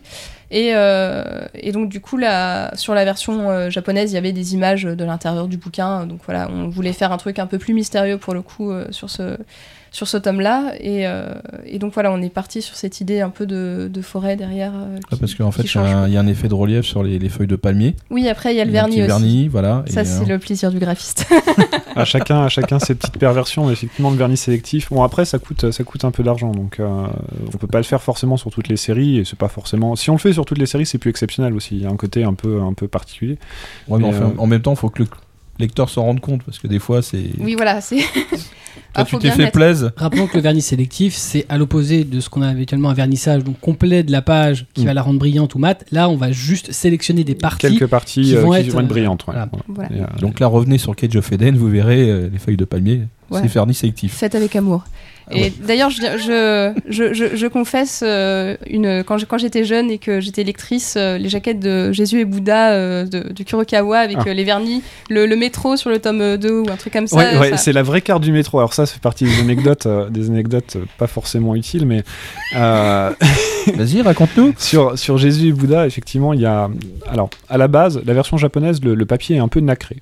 Et, 0.50 0.72
euh, 0.74 1.22
et 1.54 1.72
donc 1.72 1.88
du 1.88 2.00
coup, 2.00 2.16
là, 2.18 2.76
sur 2.76 2.92
la 2.94 3.04
version 3.04 3.48
euh, 3.50 3.70
japonaise, 3.70 4.10
il 4.10 4.14
y 4.16 4.18
avait 4.18 4.32
des 4.32 4.54
images 4.54 4.82
de 4.82 5.04
l'intérieur 5.04 5.46
du 5.48 5.56
bouquin. 5.56 6.06
Donc 6.06 6.20
voilà, 6.26 6.48
on 6.52 6.68
voulait 6.68 6.92
faire 6.92 7.10
un 7.12 7.16
truc 7.18 7.38
un 7.38 7.46
peu 7.46 7.58
plus 7.58 7.72
mystérieux 7.72 8.18
pour 8.18 8.34
le 8.34 8.42
coup 8.42 8.70
euh, 8.70 8.86
sur 8.90 9.08
ce 9.08 9.38
sur 9.92 10.08
ce 10.08 10.16
tome-là. 10.16 10.72
Et, 10.80 11.06
euh, 11.06 11.34
et 11.66 11.78
donc 11.78 11.92
voilà, 11.94 12.10
on 12.10 12.20
est 12.22 12.30
parti 12.30 12.62
sur 12.62 12.74
cette 12.76 13.00
idée 13.00 13.20
un 13.20 13.28
peu 13.30 13.46
de, 13.46 13.88
de 13.92 14.02
forêt 14.02 14.36
derrière. 14.36 14.72
euh, 14.74 14.96
Ah, 15.04 15.14
qui- 15.14 15.20
parce 15.20 15.34
qu'en 15.34 15.50
fait, 15.52 15.62
qui 15.62 15.68
il 15.68 15.74
y, 15.74 15.78
a 15.78 15.98
un- 15.98 16.08
il 16.08 16.14
y 16.14 16.16
a 16.16 16.20
un 16.20 16.26
effet 16.26 16.48
de 16.48 16.54
relief 16.54 16.84
sur 16.84 17.02
les, 17.02 17.18
les 17.18 17.28
feuilles 17.28 17.46
de 17.46 17.56
palmier. 17.56 17.94
Oui, 18.10 18.26
après 18.28 18.52
il 18.54 18.56
y 18.56 18.60
a 18.60 18.64
le 18.64 18.72
vernis 18.72 18.98
aussi. 19.02 19.06
vernis, 19.06 19.48
voilà. 19.48 19.84
Ça, 19.88 20.04
c'est 20.04 20.22
euh, 20.24 20.26
le 20.34 20.38
plaisir 20.38 20.70
du 20.70 20.78
graphiste. 20.78 21.26
à 21.96 22.04
chacun, 22.04 22.42
à 22.44 22.48
chacun 22.48 22.78
ses 22.78 22.94
petites 22.94 23.18
perversions. 23.18 23.66
mais 23.66 23.72
Effectivement, 23.74 24.10
le 24.10 24.16
vernis 24.16 24.36
sélectif. 24.36 24.88
Bon, 24.90 25.02
après, 25.02 25.24
ça 25.24 25.38
coûte, 25.38 25.70
ça 25.70 25.84
coûte 25.84 26.04
un 26.04 26.10
peu 26.10 26.22
d'argent, 26.22 26.52
donc 26.52 26.80
euh, 26.80 27.06
on 27.52 27.58
peut 27.58 27.66
pas 27.66 27.78
le 27.78 27.84
faire 27.84 28.02
forcément 28.02 28.36
sur 28.36 28.50
toutes 28.50 28.68
les 28.68 28.76
séries. 28.76 29.18
Et 29.18 29.24
c'est 29.24 29.38
pas 29.38 29.48
forcément. 29.48 29.94
Si 29.96 30.08
on 30.10 30.14
le 30.14 30.18
fait 30.18 30.32
sur 30.32 30.44
toutes 30.46 30.58
les 30.58 30.66
séries, 30.66 30.86
c'est 30.86 30.98
plus 30.98 31.10
exceptionnel 31.10 31.52
aussi. 31.54 31.76
Il 31.76 31.82
y 31.82 31.86
a 31.86 31.90
un 31.90 31.96
côté 31.96 32.24
un 32.24 32.34
peu, 32.34 32.60
un 32.62 32.72
peu 32.72 32.88
particulier. 32.88 33.38
ouais, 33.88 33.98
mais 33.98 34.08
mais, 34.10 34.16
enfin, 34.16 34.32
euh, 34.34 34.38
en 34.40 34.46
même 34.46 34.62
temps, 34.62 34.72
il 34.72 34.78
faut 34.78 34.88
que 34.88 35.02
le 35.02 35.08
lecteur 35.58 35.88
s'en 35.90 36.02
rende 36.02 36.20
compte 36.20 36.42
parce 36.42 36.58
que 36.58 36.66
des 36.66 36.78
fois, 36.78 37.02
c'est. 37.02 37.30
oui, 37.38 37.54
voilà, 37.56 37.80
c'est. 37.80 37.98
Toi, 38.94 39.04
Ah, 39.04 39.04
tu 39.06 39.16
t'es 39.18 39.30
fait 39.30 39.50
plaisir. 39.50 39.90
Rappelons 39.96 40.26
que 40.26 40.36
le 40.36 40.42
vernis 40.42 40.60
sélectif, 40.60 41.14
c'est 41.14 41.46
à 41.48 41.56
l'opposé 41.56 42.04
de 42.04 42.20
ce 42.20 42.28
qu'on 42.28 42.42
a 42.42 42.48
habituellement 42.48 42.90
un 42.90 42.94
vernissage 42.94 43.42
donc 43.42 43.58
complet 43.58 44.02
de 44.02 44.12
la 44.12 44.20
page 44.20 44.66
qui 44.74 44.82
Mm. 44.82 44.86
va 44.86 44.94
la 44.94 45.02
rendre 45.02 45.18
brillante 45.18 45.54
ou 45.54 45.58
mate. 45.58 45.84
Là, 45.92 46.10
on 46.10 46.16
va 46.16 46.30
juste 46.30 46.72
sélectionner 46.72 47.24
des 47.24 47.34
parties. 47.34 47.68
Quelques 47.68 47.86
parties 47.86 48.20
qui 48.22 48.36
euh, 48.36 48.42
vont 48.42 48.50
qui 48.52 48.58
être, 48.58 48.68
vont 48.70 48.80
être 48.80 48.88
brillantes. 48.88 49.24
ouais. 49.28 49.34
voilà. 49.34 49.48
Voilà. 49.68 49.88
Voilà. 49.88 49.96
Et, 49.96 50.02
euh, 50.02 50.20
Donc 50.20 50.40
là, 50.40 50.46
revenez 50.46 50.76
sur 50.76 50.94
Cage 50.94 51.16
of 51.16 51.32
Eden, 51.32 51.56
vous 51.56 51.68
verrez 51.68 52.10
euh, 52.10 52.28
les 52.30 52.38
feuilles 52.38 52.56
de 52.58 52.66
palmier. 52.66 53.02
Ouais. 53.30 53.40
C'est 53.42 53.48
vernis 53.48 53.72
sélectif. 53.74 54.12
Faites 54.14 54.34
avec 54.34 54.54
amour. 54.56 54.84
Ah 55.28 55.34
Et 55.36 55.42
ouais. 55.42 55.52
d'ailleurs, 55.64 55.90
je, 55.90 56.00
je, 56.00 56.72
je, 56.88 57.12
je, 57.14 57.36
je 57.36 57.46
confesse, 57.46 58.02
euh, 58.04 58.56
une, 58.68 59.04
quand 59.04 59.18
je- 59.18 59.24
quand 59.26 59.38
j'étais 59.38 59.64
jeune 59.64 59.90
et 59.90 59.98
que 59.98 60.20
j'étais 60.20 60.42
lectrice, 60.44 60.94
euh, 60.96 61.16
les 61.18 61.28
jaquettes 61.28 61.60
de 61.60 61.92
Jésus 61.92 62.20
et 62.20 62.24
Bouddha 62.24 62.72
euh, 62.72 63.04
de, 63.04 63.32
du 63.32 63.44
Kurokawa 63.44 63.98
avec 63.98 64.16
Ah. 64.20 64.24
euh, 64.28 64.34
les 64.34 64.44
vernis, 64.44 64.82
le, 65.10 65.26
le 65.26 65.36
métro 65.36 65.76
sur 65.76 65.90
le 65.90 65.98
tome 66.00 66.36
2 66.36 66.50
ou 66.60 66.66
un 66.70 66.76
truc 66.76 66.92
comme 66.92 67.06
ça. 67.06 67.16
Ouais, 67.16 67.38
ouais, 67.38 67.50
ça- 67.50 67.56
c'est 67.58 67.72
la 67.72 67.82
vraie 67.82 68.00
carte 68.00 68.22
du 68.22 68.32
métro. 68.32 68.58
Alors 68.58 68.74
ça, 68.74 68.84
ça 68.86 68.94
fait 68.94 69.00
partie 69.00 69.24
des 69.24 69.38
anecdotes, 69.40 69.86
euh, 69.86 70.08
des 70.10 70.28
anecdotes 70.28 70.76
pas 70.98 71.06
forcément 71.06 71.54
utiles, 71.54 71.86
mais 71.86 72.02
euh, 72.56 73.10
Vas-y, 73.76 74.02
raconte-nous. 74.02 74.54
sur, 74.58 74.98
sur 74.98 75.18
Jésus 75.18 75.48
et 75.48 75.52
Bouddha, 75.52 75.86
effectivement, 75.86 76.32
il 76.32 76.40
y 76.40 76.46
a. 76.46 76.68
Alors, 77.10 77.30
à 77.48 77.58
la 77.58 77.68
base, 77.68 78.00
la 78.04 78.12
version 78.14 78.36
japonaise, 78.36 78.82
le, 78.82 78.94
le 78.94 79.06
papier 79.06 79.36
est 79.36 79.40
un 79.40 79.48
peu 79.48 79.60
nacré. 79.60 79.96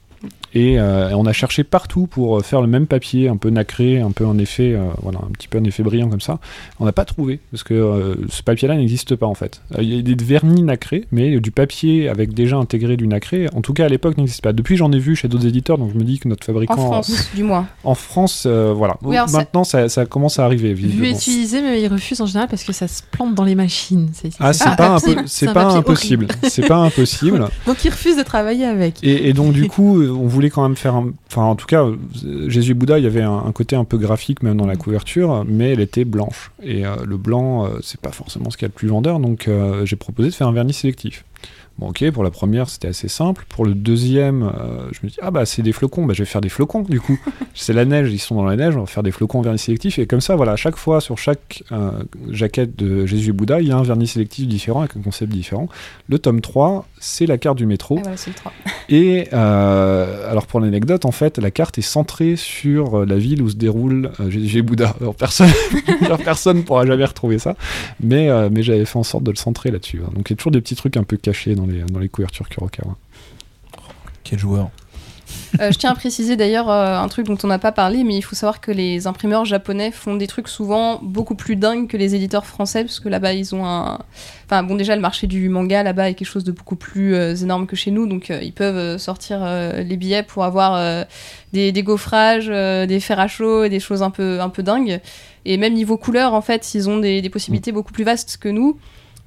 Et 0.55 0.81
euh, 0.81 1.11
on 1.17 1.27
a 1.27 1.33
cherché 1.33 1.63
partout 1.65 2.07
pour 2.07 2.45
faire 2.45 2.61
le 2.61 2.67
même 2.67 2.87
papier, 2.87 3.29
un 3.29 3.37
peu 3.37 3.51
nacré, 3.51 4.01
un 4.01 4.11
peu 4.11 4.25
en 4.27 4.37
effet, 4.39 4.73
euh, 4.75 4.85
voilà, 5.03 5.19
un 5.19 5.31
petit 5.33 5.47
peu 5.49 5.59
un 5.59 5.65
effet 5.65 5.83
brillant 5.83 6.09
comme 6.09 6.21
ça. 6.21 6.39
On 6.81 6.85
n'a 6.85 6.93
pas 6.93 7.05
trouvé 7.05 7.41
parce 7.53 7.63
que 7.63 7.75
euh, 7.75 8.15
ce 8.29 8.43
papier-là 8.43 8.77
n'existe 8.77 9.15
pas 9.17 9.27
en 9.27 9.35
fait. 9.35 9.61
Euh, 9.79 9.83
Il 9.83 9.95
y 9.95 9.99
a 9.99 10.03
des 10.03 10.25
vernis 10.25 10.63
nacrés, 10.63 11.05
mais 11.13 11.39
du 11.41 11.51
papier 11.51 12.09
avec 12.09 12.35
déjà 12.35 12.57
intégré 12.57 12.97
du 12.97 13.07
nacré, 13.07 13.47
en 13.55 13.61
tout 13.61 13.73
cas 13.75 13.85
à 13.85 13.89
l'époque 13.89 14.17
n'existe 14.17 14.43
pas. 14.43 14.53
Depuis, 14.53 14.77
j'en 14.77 14.91
ai 14.93 14.99
vu 14.99 15.15
chez 15.17 15.29
d'autres 15.29 15.47
éditeurs, 15.47 15.79
donc 15.79 15.93
je 15.93 15.99
me 15.99 16.05
dis 16.05 16.19
que 16.19 16.29
notre 16.29 16.43
en 16.45 16.53
fabricant 16.53 16.75
France, 16.77 17.31
du 17.35 17.45
moins. 17.45 17.67
en 17.85 17.95
France, 17.95 18.45
euh, 18.47 18.73
voilà. 18.75 18.97
Oui, 19.03 19.17
alors 19.17 19.29
ça- 19.29 19.39
Maintenant, 19.39 19.65
ça, 19.65 19.89
ça 19.89 20.05
commence 20.07 20.39
à 20.39 20.45
arriver. 20.45 20.75
Vu 20.75 21.09
utiliser, 21.11 21.63
mais 21.63 21.81
ils 21.81 21.89
refusent 21.89 22.21
en 22.21 22.27
général 22.27 22.49
parce 22.49 22.65
que 22.65 22.73
ça 22.73 22.89
se 22.89 23.03
plante 23.11 23.35
dans 23.35 23.45
les 23.45 23.55
machines. 23.55 24.09
C'est 24.13 24.31
Ah, 24.41 24.53
c'est 24.53 24.65
pas, 24.77 24.99
c'est 25.27 25.47
impossible. 25.49 26.27
C'est 26.49 26.67
pas 26.67 26.77
impossible. 26.79 27.49
Donc 27.67 27.85
ils 27.85 27.91
refusent 27.91 28.17
de 28.17 28.23
travailler 28.23 28.65
avec. 28.65 29.03
Et, 29.05 29.29
et 29.29 29.33
donc 29.33 29.53
du 29.53 29.67
coup, 29.69 30.01
euh, 30.01 30.11
on 30.11 30.27
voulait 30.27 30.40
quand 30.49 30.63
même 30.63 30.77
faire, 30.77 30.95
un- 30.95 31.13
enfin 31.29 31.43
en 31.43 31.57
tout 31.57 31.67
cas, 31.67 31.85
euh, 31.85 32.49
Jésus 32.49 32.73
Bouddha, 32.73 32.99
il 32.99 33.05
y 33.05 33.07
avait 33.07 33.21
un, 33.21 33.53
côté 33.53 33.77
un 33.77 33.85
peu 33.85 33.99
graphique 33.99 34.43
même 34.43 34.57
dans 34.57 34.67
la 34.67 34.77
couverture, 34.77 35.45
mais 35.47 35.73
elle 35.73 35.81
était 35.81 36.07
blanche. 36.07 36.51
Et 36.63 36.87
euh, 36.87 36.97
le 37.05 37.19
blanc, 37.19 37.67
euh, 37.67 37.79
c'est 37.83 38.01
pas 38.01 38.13
forcément 38.13 38.49
ce 38.51 38.57
qu'il 38.57 38.65
y 38.65 38.67
a 38.67 38.69
de 38.71 38.75
plus 38.75 38.89
vendeur, 38.89 39.19
donc 39.21 39.51
j'ai 39.85 39.97
proposé 39.97 40.31
de 40.31 40.35
faire 40.35 40.49
un 40.49 40.53
vernis 40.53 40.73
sélectif. 40.73 41.25
Bon 41.81 41.89
ok, 41.89 42.11
pour 42.11 42.23
la 42.23 42.31
première 42.31 42.69
c'était 42.69 42.89
assez 42.89 43.09
simple. 43.09 43.47
Pour 43.49 43.65
le 43.65 43.75
deuxième, 43.75 44.43
euh, 44.43 44.91
je 44.93 44.99
me 45.03 45.09
dis 45.09 45.17
ah 45.23 45.31
bah 45.31 45.47
c'est 45.47 45.63
des 45.63 45.73
flocons, 45.73 46.05
bah 46.05 46.13
je 46.13 46.23
vais 46.23 46.27
faire 46.27 46.43
des 46.43 46.51
flocons 46.51 46.83
du 46.83 47.01
coup. 47.01 47.19
c'est 47.55 47.73
la 47.73 47.87
neige, 47.87 48.13
ils 48.13 48.19
sont 48.19 48.35
dans 48.35 48.45
la 48.45 48.55
neige, 48.55 48.77
on 48.77 48.81
va 48.81 48.87
faire 48.87 49.03
des 49.03 49.11
flocons 49.11 49.39
en 49.39 49.43
vernis 49.43 49.59
sélectif 49.59 49.99
et 49.99 50.05
comme 50.07 50.21
ça 50.21 50.37
voilà, 50.37 50.53
à 50.53 50.57
chaque 50.57 50.77
fois 50.77 51.01
sur 51.01 51.17
chaque 51.17 51.65
euh, 51.73 51.91
jaquette 52.29 52.77
de 52.77 53.07
Jésus 53.07 53.31
et 53.31 53.33
Bouddha, 53.33 53.63
il 53.63 53.69
y 53.69 53.73
a 53.73 53.79
un 53.79 53.83
vernis 53.83 54.09
sélectif 54.09 54.47
différent 54.47 54.81
avec 54.81 54.95
un 54.95 55.01
concept 55.01 55.33
différent. 55.33 55.71
Le 56.11 56.19
tome 56.19 56.43
3, 56.43 56.87
c'est 56.99 57.25
la 57.25 57.39
carte 57.39 57.57
du 57.57 57.65
métro. 57.65 57.97
Ah, 58.01 58.03
voilà, 58.03 58.17
le 58.27 58.35
3. 58.35 58.53
Et 58.91 59.29
euh, 59.33 60.31
alors 60.31 60.47
pour 60.47 60.61
l'anecdote, 60.61 61.07
en 61.07 61.13
fait, 61.13 61.39
la 61.39 61.51
carte 61.51 61.79
est 61.79 61.83
centrée 61.83 62.37
sur 62.37 63.07
la 63.07 63.17
ville 63.17 63.41
où 63.41 63.49
se 63.49 63.57
déroule 63.57 64.11
Jésus 64.29 64.59
et 64.59 64.63
Bouddha. 64.63 64.97
Alors 65.01 65.15
personne, 65.15 65.49
personne 66.25 66.63
pourra 66.65 66.85
jamais 66.85 67.07
retrouver 67.07 67.39
ça, 67.39 67.57
mais 68.01 68.29
mais 68.51 68.63
j'avais 68.63 68.85
fait 68.85 68.99
en 68.99 69.03
sorte 69.03 69.25
de 69.25 69.31
le 69.31 69.37
centrer 69.37 69.71
là-dessus. 69.71 70.03
hein. 70.05 70.11
Donc 70.15 70.29
il 70.29 70.33
y 70.33 70.35
a 70.35 70.37
toujours 70.37 70.53
des 70.53 70.61
petits 70.61 70.75
trucs 70.75 70.99
un 70.99 71.05
peu 71.05 71.17
cachés 71.17 71.55
dans 71.55 71.70
les 71.71 71.83
dans 71.83 72.01
les 72.01 72.09
couvertures 72.09 72.49
Kurokawa. 72.49 72.97
Quel 74.25 74.39
joueur. 74.39 74.71
Euh, 75.61 75.71
je 75.71 75.79
tiens 75.79 75.91
à 75.91 75.95
préciser 75.95 76.37
d'ailleurs 76.37 76.71
euh, 76.71 76.99
un 76.99 77.09
truc 77.09 77.27
dont 77.27 77.39
on 77.45 77.47
n'a 77.47 77.59
pas 77.59 77.73
parlé, 77.73 78.03
mais 78.05 78.17
il 78.17 78.23
faut 78.23 78.35
savoir 78.35 78.61
que 78.61 78.73
les 78.73 79.07
imprimeurs 79.07 79.45
japonais 79.45 79.91
font 79.93 80.17
des 80.17 80.27
trucs 80.27 80.49
souvent 80.49 80.99
beaucoup 81.03 81.35
plus 81.35 81.57
dingues 81.57 81.89
que 81.89 81.97
les 81.97 82.15
éditeurs 82.15 82.47
français, 82.47 82.83
parce 82.85 83.01
que 83.01 83.09
là-bas 83.09 83.33
ils 83.33 83.55
ont 83.55 83.65
un. 83.65 83.99
Enfin 84.47 84.63
bon, 84.63 84.75
déjà 84.75 84.95
le 84.97 85.03
marché 85.03 85.27
du 85.27 85.49
manga 85.49 85.83
là-bas 85.83 86.11
est 86.11 86.15
quelque 86.15 86.29
chose 86.29 86.45
de 86.45 86.53
beaucoup 86.53 86.77
plus 86.77 87.15
euh, 87.15 87.35
énorme 87.35 87.67
que 87.67 87.77
chez 87.77 87.91
nous, 87.91 88.07
donc 88.07 88.31
euh, 88.31 88.41
ils 88.43 88.53
peuvent 88.53 88.99
sortir 88.99 89.41
euh, 89.43 89.83
les 89.83 89.97
billets 89.97 90.25
pour 90.25 90.45
avoir 90.45 90.75
euh, 90.75 91.05
des, 91.53 91.71
des 91.73 91.83
gaufrages, 91.83 92.49
euh, 92.49 92.87
des 92.87 93.01
fers 93.01 93.21
à 93.21 93.29
chaud 93.29 93.65
et 93.65 93.69
des 93.69 93.81
choses 93.81 94.03
un 94.03 94.11
peu, 94.11 94.41
un 94.41 94.49
peu 94.49 94.63
dingues. 94.63 95.01
Et 95.45 95.57
même 95.57 95.75
niveau 95.75 95.97
couleur, 95.97 96.35
en 96.35 96.43
fait, 96.43 96.75
ils 96.75 96.89
ont 96.89 96.99
des, 96.99 97.23
des 97.23 97.31
possibilités 97.31 97.73
beaucoup 97.73 97.93
plus 97.93 98.05
vastes 98.05 98.37
que 98.37 98.49
nous. 98.49 98.79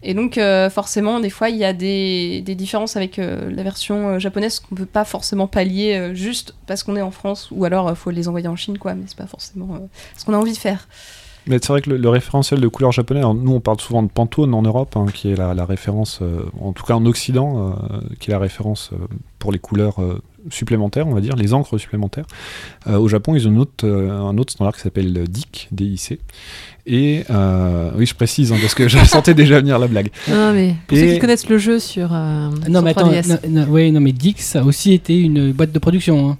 Et 0.06 0.14
donc, 0.14 0.38
euh, 0.38 0.70
forcément, 0.70 1.22
des 1.22 1.30
fois, 1.30 1.50
il 1.50 1.56
y 1.56 1.64
a 1.64 1.72
des, 1.72 2.42
des 2.42 2.56
différences 2.56 2.98
avec 2.98 3.20
euh, 3.20 3.50
la 3.50 3.64
version 3.64 4.10
euh, 4.10 4.20
japonaise 4.20 4.60
qu'on 4.60 4.76
peut 4.76 4.86
pas 4.86 5.06
forcément 5.06 5.48
pallier 5.48 6.12
juste 6.14 6.54
parce 6.68 6.84
qu'on 6.84 6.98
est 6.98 7.02
en 7.02 7.12
France, 7.12 7.48
ou 7.52 7.64
alors 7.64 7.90
il 7.90 7.96
faut 7.96 8.12
les 8.12 8.28
envoyer 8.28 8.50
en 8.50 8.58
Chine, 8.58 8.78
quoi, 8.78 8.96
mais 8.96 9.04
c'est 9.08 9.18
pas 9.18 9.28
forcément 9.28 9.80
ce 10.18 10.26
qu'on 10.26 10.34
a 10.34 10.38
envie 10.38 10.52
de 10.52 10.58
faire. 10.58 10.88
Mais 11.48 11.60
c'est 11.62 11.70
vrai 11.70 11.82
que 11.82 11.90
le, 11.90 12.10
référentiel 12.10 12.60
de 12.60 12.68
couleur 12.68 12.92
japonais, 12.92 13.22
nous 13.22 13.54
on 13.54 13.60
parle 13.60 13.80
souvent 13.80 14.04
de 14.04 14.10
Pantone 14.10 14.54
en 14.54 14.62
Europe, 14.62 14.96
hein, 14.96 15.06
qui 15.14 15.32
est 15.32 15.36
la, 15.36 15.54
la 15.54 15.66
référence, 15.66 16.22
en 16.62 16.74
tout 16.74 16.86
cas 16.86 16.96
en 16.96 17.06
Occident, 17.06 17.76
qui 18.20 18.32
est 18.32 18.34
la 18.34 18.40
référence 18.40 18.92
pour 19.40 19.52
les 19.52 19.60
couleurs 19.60 19.98
supplémentaires, 20.50 21.08
on 21.08 21.14
va 21.14 21.22
dire, 21.22 21.36
les 21.36 21.54
encres 21.54 21.80
supplémentaires. 21.80 22.26
Euh, 22.88 22.98
au 22.98 23.08
Japon, 23.08 23.36
ils 23.36 23.48
ont 23.48 23.52
une 23.52 23.60
autre, 23.60 23.86
euh, 23.88 24.12
un 24.12 24.38
autre 24.38 24.54
standard 24.54 24.74
qui 24.76 24.82
s'appelle 24.82 25.28
DIC, 25.28 25.70
DIC. 25.72 26.20
Et 26.86 27.24
euh, 27.30 27.92
oui, 27.96 28.06
je 28.06 28.14
précise, 28.14 28.52
hein, 28.52 28.58
parce 28.62 28.76
que 28.76 28.88
je 28.88 28.98
sentais 29.06 29.34
déjà 29.34 29.60
venir 29.60 29.80
la 29.80 29.88
blague. 29.88 30.10
Non, 30.30 30.52
mais 30.54 30.76
pour 30.88 30.98
Et- 30.98 31.02
ceux 31.02 31.14
qui 31.14 31.20
connaissent 31.20 31.50
le 31.50 31.58
jeu 31.58 31.80
sur. 31.80 32.14
euh, 32.14 32.50
Non, 32.68 32.80
sur 32.80 32.82
mais 32.84 32.90
attends, 32.92 33.10
3DS. 33.12 33.28
non, 33.48 33.62
non, 33.66 33.68
ouais, 33.72 33.92
non, 33.92 34.02
mais 34.02 34.12
Dix 34.12 34.56
a 34.56 34.64
aussi 34.64 34.94
été 34.94 35.18
une 35.18 35.52
boîte 35.54 35.72
de 35.72 35.80
production. 35.80 36.30
hein. 36.32 36.38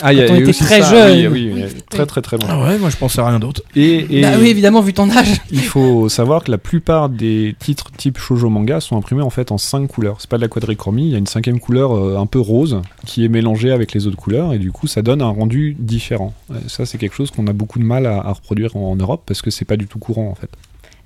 Ah, 0.00 0.12
il 0.12 0.18
y 0.18 0.22
a 0.22 0.26
Quand 0.28 0.34
on 0.34 0.36
était 0.36 0.48
aussi 0.50 0.62
très 0.64 0.80
ça, 0.82 0.90
jeune. 0.90 1.32
Oui, 1.32 1.50
oui, 1.52 1.62
oui, 1.62 1.62
très 1.90 2.06
très 2.06 2.22
très 2.22 2.36
loin. 2.36 2.46
Ah 2.50 2.64
ouais, 2.64 2.78
moi 2.78 2.88
je 2.90 2.96
pensais 2.96 3.20
à 3.20 3.26
rien 3.28 3.38
d'autre. 3.38 3.62
Et, 3.74 4.18
et 4.18 4.22
Bah 4.22 4.32
oui, 4.40 4.48
évidemment, 4.48 4.80
vu 4.80 4.92
ton 4.92 5.10
âge. 5.10 5.40
il 5.50 5.60
faut 5.62 6.08
savoir 6.08 6.44
que 6.44 6.50
la 6.50 6.58
plupart 6.58 7.08
des 7.08 7.56
titres 7.58 7.90
type 7.96 8.18
shoujo 8.18 8.48
manga 8.48 8.80
sont 8.80 8.96
imprimés 8.96 9.22
en 9.22 9.30
fait 9.30 9.50
en 9.50 9.58
cinq 9.58 9.88
couleurs. 9.88 10.16
C'est 10.20 10.30
pas 10.30 10.36
de 10.36 10.42
la 10.42 10.48
quadrichromie, 10.48 11.06
il 11.06 11.10
y 11.12 11.14
a 11.14 11.18
une 11.18 11.26
cinquième 11.26 11.58
couleur 11.60 11.96
euh, 11.96 12.16
un 12.18 12.26
peu 12.26 12.38
rose 12.40 12.80
qui 13.06 13.24
est 13.24 13.28
mélangée 13.28 13.72
avec 13.72 13.92
les 13.92 14.06
autres 14.06 14.16
couleurs 14.16 14.52
et 14.52 14.58
du 14.58 14.70
coup 14.72 14.86
ça 14.86 15.02
donne 15.02 15.22
un 15.22 15.30
rendu 15.30 15.76
différent. 15.78 16.32
Euh, 16.52 16.54
Ça 16.68 16.86
c'est 16.86 16.98
quelque 16.98 17.14
chose 17.16 17.30
qu'on 17.30 17.46
a 17.48 17.52
beaucoup 17.52 17.78
de 17.78 17.84
mal 17.84 18.06
à, 18.06 18.18
à 18.18 18.32
reproduire 18.32 18.76
en, 18.76 18.92
en 18.92 18.96
Europe 18.96 19.22
parce 19.26 19.42
que 19.42 19.50
c'est 19.50 19.64
pas 19.64 19.76
du 19.76 19.86
tout 19.86 19.98
courant 19.98 20.28
en 20.30 20.34
fait. 20.34 20.50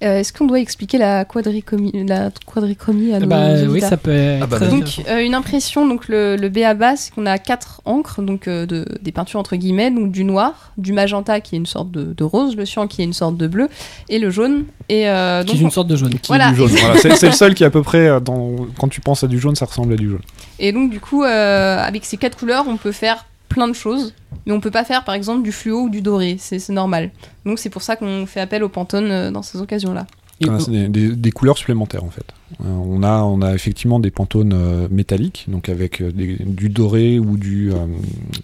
Euh, 0.02 0.18
Est-ce 0.18 0.32
qu'on 0.32 0.46
doit 0.46 0.58
expliquer 0.60 0.98
la 0.98 1.24
quadrichromie, 1.24 1.92
la 2.06 2.30
quadrichromie 2.46 3.14
à 3.14 3.20
nos 3.20 3.26
Bah 3.26 3.54
oui, 3.68 3.80
ça 3.80 3.96
peut 3.96 4.10
être 4.10 4.40
Ah 4.42 4.46
bah, 4.46 4.56
très 4.56 4.66
vas-y. 4.66 4.76
intéressant. 4.80 5.02
Donc 5.02 5.10
euh, 5.10 5.24
une 5.24 5.34
impression, 5.34 5.86
donc 5.86 6.08
le, 6.08 6.36
le 6.36 6.48
B 6.48 6.58
à 6.58 6.74
bas, 6.74 6.96
c'est 6.96 7.14
qu'on 7.14 7.26
a 7.26 7.38
quatre 7.38 7.80
encres, 7.84 8.20
donc 8.22 8.48
euh, 8.48 8.66
de, 8.66 8.84
des 9.00 9.12
peintures 9.12 9.38
entre 9.40 9.56
guillemets, 9.56 9.90
donc 9.90 10.10
du 10.10 10.24
noir, 10.24 10.72
du 10.78 10.92
magenta 10.92 11.40
qui 11.40 11.54
est 11.54 11.58
une 11.58 11.66
sorte 11.66 11.90
de, 11.90 12.12
de 12.12 12.24
rose, 12.24 12.56
le 12.56 12.64
cyan 12.66 12.86
qui 12.88 13.02
est 13.02 13.04
une 13.04 13.12
sorte 13.12 13.36
de 13.36 13.46
bleu, 13.46 13.68
et 14.08 14.18
le 14.18 14.30
jaune. 14.30 14.64
Et 14.88 15.08
euh, 15.08 15.44
Qui 15.44 15.56
est 15.56 15.60
une 15.60 15.66
on- 15.68 15.70
sorte 15.70 15.88
de 15.88 15.96
jaune. 15.96 16.14
Voilà. 16.26 16.50
du 16.50 16.56
jaune. 16.56 16.70
Voilà, 16.70 16.96
c'est 16.98 17.26
le 17.26 17.32
seul 17.32 17.54
qui 17.54 17.62
est 17.62 17.66
à 17.66 17.70
peu 17.70 17.82
près 17.82 18.20
dans 18.20 18.56
quand 18.78 18.88
tu 18.88 19.00
penses 19.00 19.22
à 19.24 19.28
du 19.28 19.38
jaune 19.38 19.54
ça 19.54 19.66
ressemble 19.66 19.92
à 19.94 19.96
du 19.96 20.08
jaune. 20.10 20.20
Et 20.58 20.72
donc, 20.72 20.90
du 20.90 21.00
coup, 21.00 21.22
euh, 21.24 21.78
avec 21.78 22.04
ces 22.04 22.16
quatre 22.16 22.36
couleurs, 22.38 22.64
on 22.68 22.76
peut 22.76 22.92
faire 22.92 23.24
plein 23.52 23.68
de 23.68 23.74
choses, 23.74 24.14
mais 24.46 24.52
on 24.52 24.60
peut 24.60 24.70
pas 24.70 24.84
faire, 24.84 25.04
par 25.04 25.14
exemple, 25.14 25.42
du 25.42 25.52
fluo 25.52 25.82
ou 25.82 25.90
du 25.90 26.00
doré, 26.00 26.36
c'est 26.38 26.66
normal. 26.70 27.10
Donc, 27.44 27.58
c'est 27.58 27.70
pour 27.70 27.82
ça 27.82 27.96
qu'on 27.96 28.26
fait 28.26 28.40
appel 28.40 28.64
au 28.64 28.68
Pantone 28.68 29.10
euh, 29.10 29.30
dans 29.30 29.42
ces 29.42 29.60
occasions-là. 29.60 30.06
C'est 30.58 30.70
des, 30.70 30.88
des- 30.88 31.16
des 31.16 31.30
couleurs 31.32 31.58
supplémentaires 31.58 32.04
en 32.04 32.10
fait. 32.10 32.24
Euh, 32.60 32.64
on, 32.68 33.02
a, 33.02 33.22
on 33.22 33.40
a 33.40 33.54
effectivement 33.54 33.98
des 33.98 34.10
pantones 34.10 34.52
euh, 34.54 34.86
métalliques, 34.90 35.46
donc 35.48 35.70
avec 35.70 36.02
euh, 36.02 36.12
des- 36.12 36.36
du 36.36 36.68
doré 36.68 37.18
ou 37.18 37.38
du 37.38 37.72
euh, 37.72 37.76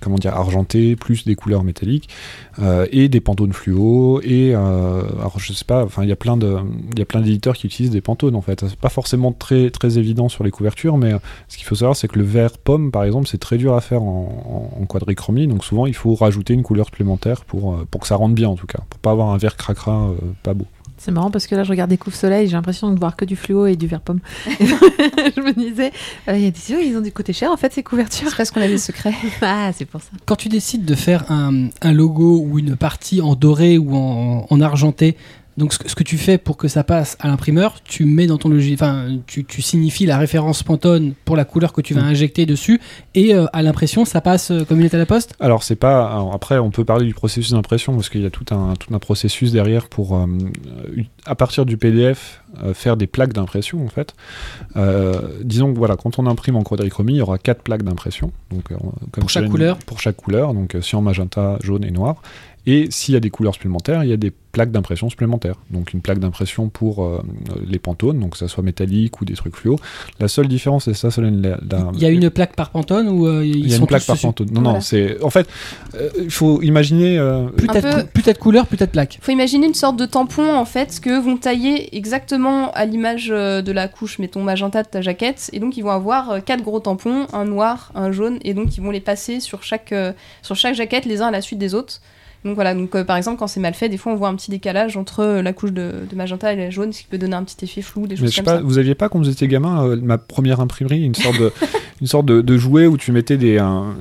comment 0.01 0.17
dire 0.17 0.35
argenté, 0.35 0.97
plus 0.97 1.25
des 1.27 1.35
couleurs 1.35 1.63
métalliques, 1.63 2.09
et 2.91 3.09
des 3.09 3.21
pantones 3.21 3.53
fluo. 3.53 4.21
Et 4.23 4.55
alors 4.55 5.35
je 5.39 5.53
sais 5.53 5.65
pas, 5.65 5.85
enfin 5.85 6.03
il 6.03 6.09
y 6.09 6.13
a 6.13 6.17
plein 6.17 6.37
de, 6.37 6.57
il 6.93 6.99
y 6.99 7.03
a 7.03 7.05
plein 7.05 7.21
d'éditeurs 7.21 7.55
qui 7.57 7.67
utilisent 7.67 7.91
des 7.91 8.01
pantones 8.01 8.35
en 8.35 8.41
fait. 8.41 8.65
C'est 8.69 8.77
pas 8.79 8.89
forcément 8.89 9.33
très 9.33 9.71
très 9.71 9.99
évident 9.99 10.29
sur 10.29 10.43
les 10.45 10.51
couvertures, 10.51 10.97
mais 10.97 11.13
ce 11.49 11.57
qu'il 11.57 11.67
faut 11.67 11.75
savoir 11.75 11.95
c'est 11.97 12.09
que 12.09 12.19
le 12.19 12.25
vert 12.25 12.59
pomme 12.59 12.91
par 12.91 13.05
exemple 13.05 13.29
c'est 13.29 13.39
très 13.39 13.59
dur 13.59 13.75
à 13.75 13.81
faire 13.81 14.03
en, 14.03 14.71
en- 14.77 14.83
en 14.83 14.87
quadrichromie, 14.87 15.47
donc 15.47 15.65
souvent 15.65 15.87
il 15.87 15.95
faut 15.95 16.15
rajouter 16.15 16.55
une 16.55 16.63
couleur 16.63 16.87
supplémentaire 16.87 17.45
pour 17.45 17.77
pour 17.91 18.01
que 18.01 18.07
ça 18.07 18.17
rentre 18.17 18.35
bien 18.35 18.49
en 18.49 18.57
tout 18.57 18.67
cas, 18.67 18.81
pour 18.89 18.99
pas 19.01 19.11
avoir 19.11 19.29
un 19.31 19.37
vert 19.39 19.57
cracra 19.57 20.11
pas 20.43 20.55
beau. 20.55 20.67
C'est 20.99 21.13
marrant 21.13 21.31
parce 21.31 21.47
que 21.47 21.55
là, 21.55 21.63
je 21.63 21.71
regarde 21.71 21.91
Découvre 21.91 22.17
Soleil, 22.17 22.49
j'ai 22.49 22.55
l'impression 22.55 22.93
de 22.93 22.99
voir 22.99 23.17
que 23.17 23.25
du 23.25 23.37
fluo 23.37 23.67
et 23.67 23.77
du 23.77 23.87
vert 23.87 24.01
pomme. 24.01 24.21
je 24.49 25.41
me 25.41 25.53
disais, 25.53 25.93
euh, 26.29 26.37
il 26.37 26.45
y 26.45 26.47
a 26.47 26.51
des 26.51 26.71
yeux, 26.71 26.85
ils 26.85 26.97
ont 26.97 27.01
du 27.01 27.13
côté 27.13 27.33
cher 27.33 27.51
en 27.53 27.57
fait, 27.57 27.73
ces 27.73 27.83
couvertures. 27.85 28.29
C'est 28.31 28.37
parce 28.37 28.51
qu'on 28.51 28.61
a 28.61 28.69
des 28.69 28.79
secrets. 28.79 29.15
Ah, 29.41 29.71
c'est 29.73 29.85
pour 29.85 30.01
ça. 30.01 30.09
Quand 30.27 30.37
tu 30.37 30.49
décides 30.49 30.85
de 30.85 30.95
faire 30.95 31.31
un, 31.31 31.69
un 31.81 31.93
logo 31.93 32.45
ou 32.45 32.59
une 32.59 32.77
partie 32.77 33.21
en 33.21 33.35
doré 33.35 33.79
ou 33.79 33.95
en, 33.95 34.47
en 34.51 34.61
argenté, 34.61 35.17
donc 35.59 35.73
ce 35.75 35.79
que, 35.79 35.89
ce 35.91 35.95
que 35.95 36.05
tu 36.05 36.17
fais 36.17 36.39
pour 36.39 36.57
que 36.57 36.69
ça 36.69 36.85
passe 36.85 37.17
à 37.21 37.27
l'imprimeur, 37.29 37.83
tu 37.85 38.05
mets 38.05 38.27
dans 38.27 38.39
ton 38.39 38.49
logiciel, 38.49 38.75
enfin 38.75 39.19
tu, 39.27 39.45
tu 39.45 39.61
signifies 39.61 40.07
la 40.07 40.17
référence 40.17 40.63
Pantone 40.63 41.13
pour 41.25 41.37
la 41.37 41.45
couleur 41.45 41.73
que 41.73 41.81
tu 41.83 41.93
vas 41.95 42.03
Mm. 42.03 42.05
injecter 42.15 42.47
dessus 42.47 42.81
et 43.15 43.35
euh, 43.35 43.47
à 43.53 43.63
l'impression 43.63 44.05
ça 44.05 44.21
passe 44.21 44.51
euh, 44.53 44.65
comme 44.65 44.79
une 44.79 44.85
lettre 44.85 44.95
à 44.95 44.99
la 44.99 45.07
poste? 45.07 45.35
Alors 45.41 45.65
c'est 45.65 45.77
pas. 45.77 46.07
alors, 46.11 46.33
après, 46.33 46.59
on 46.59 46.71
peut 46.71 46.85
parler 46.85 47.05
du 47.07 47.13
processus 47.13 47.53
d'impression 47.53 47.95
parce 47.95 48.09
qu'il 48.09 48.23
y 48.23 48.27
a 48.27 48.31
tout 48.31 48.47
un 48.55 48.75
tout 48.77 48.95
un 48.95 48.99
processus 49.01 49.51
derrière 49.53 49.89
pour 49.89 50.17
euh, 50.17 50.27
à 51.27 51.35
partir 51.35 51.67
du 51.67 51.77
PDF 51.77 52.41
faire 52.73 52.97
des 52.97 53.07
plaques 53.07 53.35
d'impression 53.35 53.85
en 53.85 53.89
fait. 53.89 54.15
Disons 55.43 55.73
que 55.73 55.79
voilà, 55.79 55.97
quand 55.97 56.19
on 56.19 56.27
imprime 56.27 56.57
en 56.57 56.63
quadrichromie, 56.63 57.15
il 57.15 57.19
y 57.19 57.21
aura 57.23 57.39
quatre 57.39 57.63
plaques 57.63 57.83
d'impression. 57.83 58.33
Donc 58.51 58.65
comme 58.69 59.21
Pour 59.21 59.31
chaque 59.31 59.49
couleur? 59.49 59.77
Pour 59.79 60.01
chaque 60.01 60.17
couleur, 60.17 60.55
donc 60.55 60.77
cyan, 60.81 61.03
magenta, 61.03 61.59
jaune 61.63 61.85
et 61.85 61.91
noir. 61.91 62.23
Et 62.71 62.89
s'il 62.91 63.15
y 63.15 63.17
a 63.17 63.21
des 63.21 63.31
couleurs 63.31 63.55
supplémentaires, 63.55 64.05
il 64.05 64.11
y 64.11 64.13
a 64.13 64.19
des 64.19 64.31
plaques 64.53 64.71
d'impression 64.73 65.09
supplémentaires. 65.09 65.55
Donc 65.71 65.95
une 65.95 66.03
plaque 66.03 66.19
d'impression 66.19 66.69
pour 66.69 67.03
euh, 67.03 67.23
les 67.67 67.79
pantones, 67.79 68.19
donc 68.21 68.33
que 68.33 68.37
ça 68.39 68.47
soit 68.49 68.63
métallique 68.63 69.21
ou 69.23 69.25
des 69.25 69.33
trucs 69.35 69.57
fluo. 69.57 69.77
La 70.21 70.29
seule 70.29 70.49
différence, 70.49 70.85
c'est 70.85 70.93
ça, 70.95 71.11
Solène, 71.11 71.41
la- 71.41 71.59
la- 71.71 71.91
Il 71.95 72.01
y 72.03 72.05
a 72.05 72.11
une 72.11 72.29
plaque 72.29 72.55
par 72.57 72.69
Pantone 72.71 73.09
ou 73.09 73.27
euh, 73.27 73.43
ils 73.43 73.57
il 73.57 73.69
y 73.71 73.73
a 73.73 73.77
sont 73.77 73.83
une 73.85 73.87
plaque 73.89 74.05
par 74.05 74.17
dessus? 74.17 74.27
pantone. 74.27 74.49
Non, 74.53 74.61
Voilà. 74.61 74.79
non, 74.79 74.81
c'est. 74.83 75.23
En 75.23 75.31
fait, 75.31 75.49
euh, 75.95 76.11
il 76.21 76.31
faut 76.31 76.61
imaginer. 76.61 77.19
euh, 77.19 77.47
Plus 77.49 77.69
t'as 77.69 77.81
de 77.81 77.87
peu- 77.95 78.03
cou- 78.03 78.09
plus 78.13 78.23
t'as 78.25 78.33
de 78.35 78.39
couleurs, 78.39 78.67
plus 78.67 78.77
t'as 78.77 78.87
de 78.87 78.91
plaques. 78.91 79.19
Faut 79.23 79.33
imaginer 79.33 79.67
une 79.67 79.75
sorte 79.75 79.97
de 79.97 80.05
tampon 80.07 80.55
en 80.55 80.65
fait 80.67 81.01
que 81.01 81.19
vont 81.21 81.37
tailler 81.39 81.97
exactement 81.97 82.71
à 82.73 82.85
l'image 82.85 83.29
de 83.29 83.73
la 83.73 83.89
couche, 83.89 84.19
mettons 84.19 84.43
magenta 84.43 84.83
de 84.83 84.89
ta 84.89 85.01
jaquette, 85.01 85.49
et 85.55 85.59
donc 85.61 85.77
ils 85.79 85.83
vont 85.83 85.91
avoir 85.91 86.31
euh, 86.33 86.41
quatre 86.41 86.63
gros 86.63 86.81
tampons, 86.81 87.27
un 87.33 87.45
noir, 87.47 87.93
un 87.95 88.13
jaune, 88.13 88.39
et 88.43 88.53
donc 88.53 88.77
ils 88.77 88.83
vont 88.83 88.91
les 88.91 89.01
passer 89.01 89.41
sur 89.41 89.63
chaque 89.63 89.93
euh, 89.93 90.13
sur 90.43 90.55
chaque 90.57 90.75
jaquette 90.75 91.07
les 91.07 91.23
uns 91.23 91.29
à 91.29 91.31
la 91.31 91.41
suite 91.41 91.59
des 91.59 91.75
autres. 91.75 92.01
Donc 92.49 92.55
voilà, 92.55 92.75
donc 92.75 92.95
euh, 92.95 93.05
par 93.05 93.17
exemple 93.19 93.39
quand 93.39 93.47
c'est 93.47 93.61
mal 93.61 93.75
fait, 93.75 93.89
des 93.89 93.99
fois 93.99 94.13
on 94.13 94.17
voit 94.17 94.29
un 94.29 94.35
petit 94.35 94.51
décalage 94.51 94.97
entre 94.97 95.21
euh, 95.21 95.43
la 95.43 95.53
couche 95.53 95.73
de, 95.73 95.93
de 96.11 96.17
magenta 96.17 96.53
et 96.53 96.57
la 96.57 96.71
jaune, 96.71 96.93
ce 96.93 97.01
qui 97.03 97.07
peut 97.07 97.19
donner 97.19 97.35
un 97.37 97.45
petit 97.45 97.63
effet 97.65 97.83
flou, 97.83 98.07
des 98.07 98.15
mais 98.15 98.23
choses 98.23 98.31
sais 98.31 98.37
comme 98.37 98.45
pas, 98.47 98.57
ça. 98.57 98.63
vous 98.65 98.79
aviez 98.79 98.95
pas 98.95 99.09
quand 99.09 99.19
vous 99.19 99.29
étiez 99.29 99.47
gamin 99.49 99.85
euh, 99.87 99.97
ma 100.03 100.17
première 100.19 100.61
imprimerie, 100.61 101.03
une 101.05 101.15
sorte 101.15 101.39
de, 101.39 101.53
une 102.01 102.07
sorte 102.07 102.25
de, 102.27 102.41
de 102.41 102.57
jouet 102.57 102.87
où 102.87 102.97
tu 102.97 103.13
mettais 103.13 103.37
des, 103.37 103.59
un- 103.59 103.95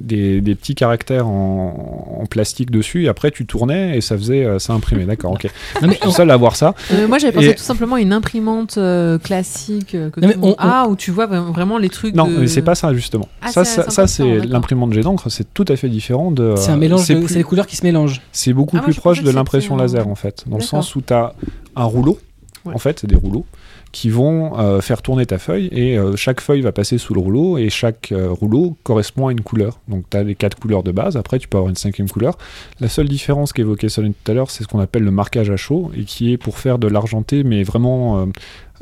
des, 0.00 0.40
des 0.40 0.54
petits 0.54 0.74
caractères 0.74 1.26
en, 1.28 2.18
en 2.22 2.26
plastique 2.26 2.70
dessus 2.70 3.04
et 3.04 3.08
après 3.08 3.30
tu 3.30 3.46
tournais 3.46 3.96
et 3.96 4.00
ça 4.00 4.16
faisait 4.16 4.58
ça 4.58 4.72
imprimait. 4.72 5.04
D'accord, 5.04 5.32
ok. 5.32 5.44
Non, 5.82 5.88
mais 5.88 5.94
Je 5.94 5.98
suis 5.98 6.06
le 6.06 6.12
seul 6.12 6.30
à 6.30 6.34
avoir 6.34 6.56
ça. 6.56 6.74
Euh, 6.92 7.06
moi, 7.08 7.18
j'avais 7.18 7.32
pensé 7.32 7.48
Et- 7.50 7.54
tout 7.54 7.62
simplement 7.62 7.96
à 7.96 8.00
une 8.00 8.12
imprimante 8.12 8.78
euh, 8.78 9.18
classique 9.18 9.92
que 9.92 10.20
Non, 10.20 10.32
tout 10.32 10.38
on- 10.42 10.54
a, 10.58 10.86
où 10.88 10.96
tu 10.96 11.10
vois 11.10 11.26
vra- 11.26 11.52
vraiment 11.52 11.78
les 11.78 11.88
trucs. 11.88 12.14
Non, 12.14 12.26
de- 12.26 12.36
mais 12.38 12.46
c'est 12.48 12.62
pas 12.62 12.74
ça 12.74 12.92
justement. 12.94 13.28
Ah, 13.42 13.52
ça, 13.52 13.64
c'est- 13.64 13.90
ça, 13.90 14.06
ça, 14.06 14.24
l'imprimante 14.24 14.92
jet 14.92 15.00
d'encre, 15.02 15.28
c'est 15.30 15.52
tout 15.54 15.64
à 15.68 15.76
fait 15.76 15.88
différent 15.88 16.30
de. 16.30 16.54
c'est 16.56 16.70
un 16.70 16.76
mélange, 16.76 17.02
c'est 17.04 17.14
de- 17.14 17.20
plus- 17.20 17.28
c'est 17.28 17.38
les 17.38 17.44
couleurs 17.44 17.66
qui 17.66 17.76
se 17.76 17.84
mélangent. 17.84 17.91
C'est 18.32 18.52
beaucoup 18.52 18.76
Ah, 18.78 18.82
plus 18.82 18.94
proche 18.94 19.22
de 19.22 19.30
l'impression 19.30 19.76
laser 19.76 20.08
en 20.08 20.14
fait, 20.14 20.44
dans 20.46 20.56
le 20.56 20.62
sens 20.62 20.94
où 20.96 21.00
tu 21.02 21.12
as 21.12 21.34
un 21.76 21.84
rouleau, 21.84 22.18
Ouais. 22.64 22.74
en 22.74 22.78
fait, 22.78 23.00
c'est 23.00 23.08
des 23.08 23.16
rouleaux 23.16 23.44
qui 23.90 24.08
vont 24.08 24.56
euh, 24.58 24.80
faire 24.80 25.02
tourner 25.02 25.26
ta 25.26 25.38
feuille 25.38 25.66
et 25.72 25.98
euh, 25.98 26.14
chaque 26.16 26.40
feuille 26.40 26.60
va 26.62 26.70
passer 26.72 26.96
sous 26.96 27.12
le 27.12 27.20
rouleau 27.20 27.58
et 27.58 27.68
chaque 27.70 28.10
euh, 28.12 28.30
rouleau 28.30 28.76
correspond 28.84 29.26
à 29.26 29.32
une 29.32 29.40
couleur. 29.42 29.80
Donc 29.88 30.04
tu 30.08 30.16
as 30.16 30.22
les 30.22 30.34
quatre 30.36 30.58
couleurs 30.58 30.82
de 30.84 30.92
base, 30.92 31.16
après 31.16 31.38
tu 31.40 31.46
peux 31.48 31.58
avoir 31.58 31.68
une 31.68 31.76
cinquième 31.76 32.08
couleur. 32.08 32.38
La 32.80 32.88
seule 32.88 33.08
différence 33.08 33.52
qu'évoquait 33.52 33.88
Solène 33.90 34.14
tout 34.14 34.30
à 34.30 34.34
l'heure, 34.34 34.50
c'est 34.50 34.62
ce 34.62 34.68
qu'on 34.68 34.78
appelle 34.80 35.02
le 35.02 35.10
marquage 35.10 35.50
à 35.50 35.56
chaud 35.56 35.90
et 35.96 36.04
qui 36.04 36.32
est 36.32 36.38
pour 36.38 36.56
faire 36.58 36.78
de 36.78 36.86
l'argenté 36.86 37.42
mais 37.44 37.64
vraiment 37.64 38.20
euh, 38.20 38.26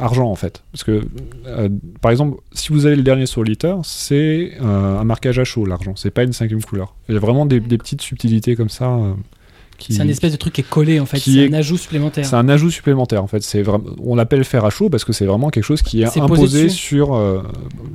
argent 0.01 0.31
en 0.31 0.35
fait. 0.35 0.63
Parce 0.73 0.85
que 0.85 1.03
euh, 1.47 1.69
par 2.01 2.11
exemple, 2.11 2.41
si 2.53 2.73
vous 2.73 2.87
avez 2.87 2.97
le 2.97 3.03
dernier 3.03 3.27
sur 3.27 3.45
liter, 3.45 3.75
c'est 3.85 4.53
euh, 4.61 4.99
un 4.99 5.05
marquage 5.05 5.39
à 5.39 5.45
chaud 5.45 5.67
l'argent, 5.67 5.95
c'est 5.97 6.11
pas 6.11 6.23
une 6.23 6.33
cinquième 6.33 6.63
couleur. 6.63 6.95
Il 7.09 7.15
y 7.15 7.17
a 7.17 7.21
vraiment 7.21 7.47
des, 7.47 7.61
des 7.61 7.79
petites 7.79 8.03
subtilités 8.03 8.57
comme 8.57 8.69
ça. 8.69 8.99
Qui- 9.81 9.95
C'est 9.95 10.03
un 10.03 10.09
espèce 10.09 10.31
de 10.31 10.37
truc 10.37 10.53
qui 10.53 10.61
est 10.61 10.69
collé 10.69 11.01
en 11.01 11.07
fait. 11.07 11.19
qui 11.19 11.33
C'est 11.35 11.39
est- 11.41 11.49
un 11.49 11.55
ajout 11.59 11.77
supplémentaire. 11.77 12.25
c'est 12.25 12.37
un 12.37 12.49
ajout 12.49 12.71
supplémentaire 12.71 13.25
en 13.25 13.27
fait. 13.27 13.43
C'est 13.43 13.63
vraiment, 13.63 13.85
on 14.05 14.15
l'appelle 14.15 14.45
fer 14.45 14.65
à 14.65 14.71
chaud 14.71 14.89
parce 14.91 15.05
que 15.05 15.13
c'est 15.13 15.25
vraiment 15.27 15.51
quelque 15.51 15.65
chose 15.65 15.83
qui 15.83 16.03
est, 16.03 16.07
C'est 16.07 16.21
posé 16.21 16.33
imposé 16.35 16.69
sur 16.69 17.15
euh, 17.15 17.43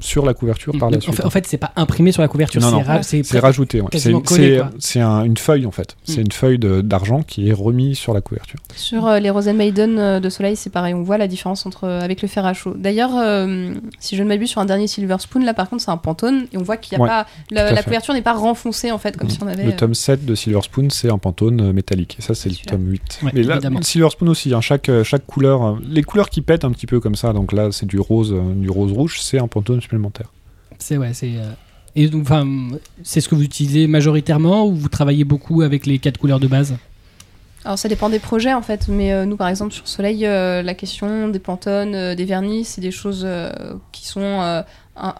sur 0.01 0.25
la 0.25 0.33
couverture 0.33 0.73
par 0.77 0.89
la 0.89 0.97
en, 0.97 1.01
suite. 1.01 1.15
fait, 1.15 1.23
en 1.25 1.29
fait, 1.29 1.47
c'est 1.47 1.57
pas 1.57 1.71
imprimé 1.77 2.11
sur 2.11 2.21
la 2.21 2.27
couverture, 2.27 2.59
Non, 2.61 2.69
c'est 2.69 2.75
non. 2.75 2.81
ra- 2.83 3.03
c'est 3.03 3.23
c'est 3.23 3.39
rajouté. 3.39 3.79
ouais. 3.81 3.88
C'est 3.95 4.11
une- 4.11 4.21
collé, 4.21 4.55
c'est 4.55 4.57
quoi. 4.59 4.69
c'est 4.79 4.99
un- 4.99 5.23
une 5.23 5.38
feuille 5.38 5.65
en 5.65 5.71
fait. 5.71 5.95
C'est 6.03 6.17
Mm. 6.17 6.25
une 6.25 6.31
feuille 6.31 6.59
de- 6.59 6.81
d'argent 6.81 7.21
qui 7.23 7.47
est 7.49 7.53
remise 7.53 7.97
sur 7.97 8.13
la 8.13 8.21
couverture. 8.21 8.59
Sur 8.75 9.07
euh, 9.07 9.19
les 9.19 9.29
Rosen 9.29 9.55
Maiden 9.55 9.97
euh, 9.99 10.19
de 10.19 10.29
Soleil, 10.29 10.55
c'est 10.55 10.69
pareil, 10.69 10.93
on 10.93 11.03
voit 11.03 11.17
la 11.17 11.27
différence 11.27 11.65
entre 11.65 11.86
euh, 11.86 12.01
avec 12.01 12.21
le 12.21 12.27
fer 12.27 12.45
à 12.45 12.53
chaud. 12.53 12.73
D'ailleurs, 12.75 13.11
euh, 13.15 13.73
si 13.99 14.15
je 14.15 14.23
ne 14.23 14.27
m'abuse 14.27 14.49
sur 14.49 14.61
un 14.61 14.65
dernier 14.65 14.88
Silver 14.88 15.17
Spoon, 15.19 15.43
là 15.43 15.53
par 15.53 15.69
contre 15.69 15.83
c'est 15.83 15.91
un 15.91 15.97
Pantone 15.97 16.45
et 16.51 16.57
on 16.57 16.63
voit 16.63 16.77
qu'il 16.77 16.93
y 16.93 16.95
a 16.95 17.01
Ouais, 17.01 17.07
pas 17.07 17.25
la, 17.51 17.83
couverture 17.83 18.13
n'est 18.13 18.21
pas 18.21 18.33
renfoncée 18.33 18.91
en 18.91 18.97
fait 18.97 19.15
comme 19.17 19.29
si 19.29 19.38
on 19.43 19.47
avait 19.47 19.63
Le 19.65 19.75
tome 19.75 19.93
7 19.93 20.25
de 20.25 20.33
Silver 20.36 20.61
Spoon, 20.63 20.89
c'est 20.89 21.09
un 21.11 21.17
pantone 21.17 21.71
métallique. 21.76 22.15
Et 22.17 22.21
ça, 22.21 22.34
c'est 22.34 22.49
le 22.49 22.55
tome 22.55 22.89
8. 22.89 23.19
Ouais, 23.23 23.32
Mais 23.36 23.43
là, 23.43 23.55
évidemment. 23.55 23.82
Silver 23.84 24.09
Spoon 24.09 24.28
aussi, 24.30 24.53
hein, 24.53 24.61
chaque, 24.61 24.89
euh, 24.89 25.03
chaque 25.03 25.26
couleur, 25.28 25.63
euh, 25.63 25.76
les 25.88 26.01
couleurs 26.01 26.30
qui 26.30 26.41
pètent 26.41 26.65
un 26.65 26.71
petit 26.71 26.88
peu 26.88 26.99
comme 26.99 27.15
ça, 27.15 27.34
donc 27.34 27.51
là, 27.53 27.71
c'est 27.71 27.86
du 27.86 27.99
rose, 27.99 28.34
euh, 28.34 28.53
du 28.55 28.69
rose 28.69 28.91
rouge, 28.91 29.19
c'est 29.21 29.38
un 29.39 29.47
pantone 29.47 29.82
supplémentaire. 29.82 30.32
C'est 30.80 30.97
ouais, 30.97 31.13
c'est. 31.13 31.34
euh, 31.38 31.51
Et 31.95 32.07
donc, 32.09 32.23
enfin, 32.23 32.45
c'est 33.03 33.21
ce 33.21 33.30
que 33.30 33.36
vous 33.36 33.43
utilisez 33.43 33.88
majoritairement 33.88 34.65
ou 34.67 34.73
vous 34.76 34.89
travaillez 34.89 35.23
beaucoup 35.23 35.61
avec 35.61 35.86
les 35.86 35.99
quatre 35.99 36.17
couleurs 36.17 36.39
de 36.39 36.47
base? 36.47 36.76
Alors 37.63 37.80
ça 37.80 37.89
dépend 37.89 38.09
des 38.09 38.19
projets 38.19 38.53
en 38.53 38.61
fait, 38.61 38.88
mais 38.89 39.11
euh, 39.11 39.26
nous 39.26 39.38
par 39.38 39.47
exemple 39.47 39.73
sur 39.73 39.88
Soleil, 39.88 40.23
euh, 40.28 40.61
la 40.61 40.76
question 40.76 41.30
des 41.30 41.39
pantones, 41.39 41.95
euh, 41.95 42.13
des 42.13 42.26
vernis, 42.26 42.63
c'est 42.63 42.80
des 42.82 42.91
choses 42.91 43.23
euh, 43.26 43.51
qui 43.91 44.05
sont 44.05 44.21
euh, 44.21 44.61
un- 44.95 45.15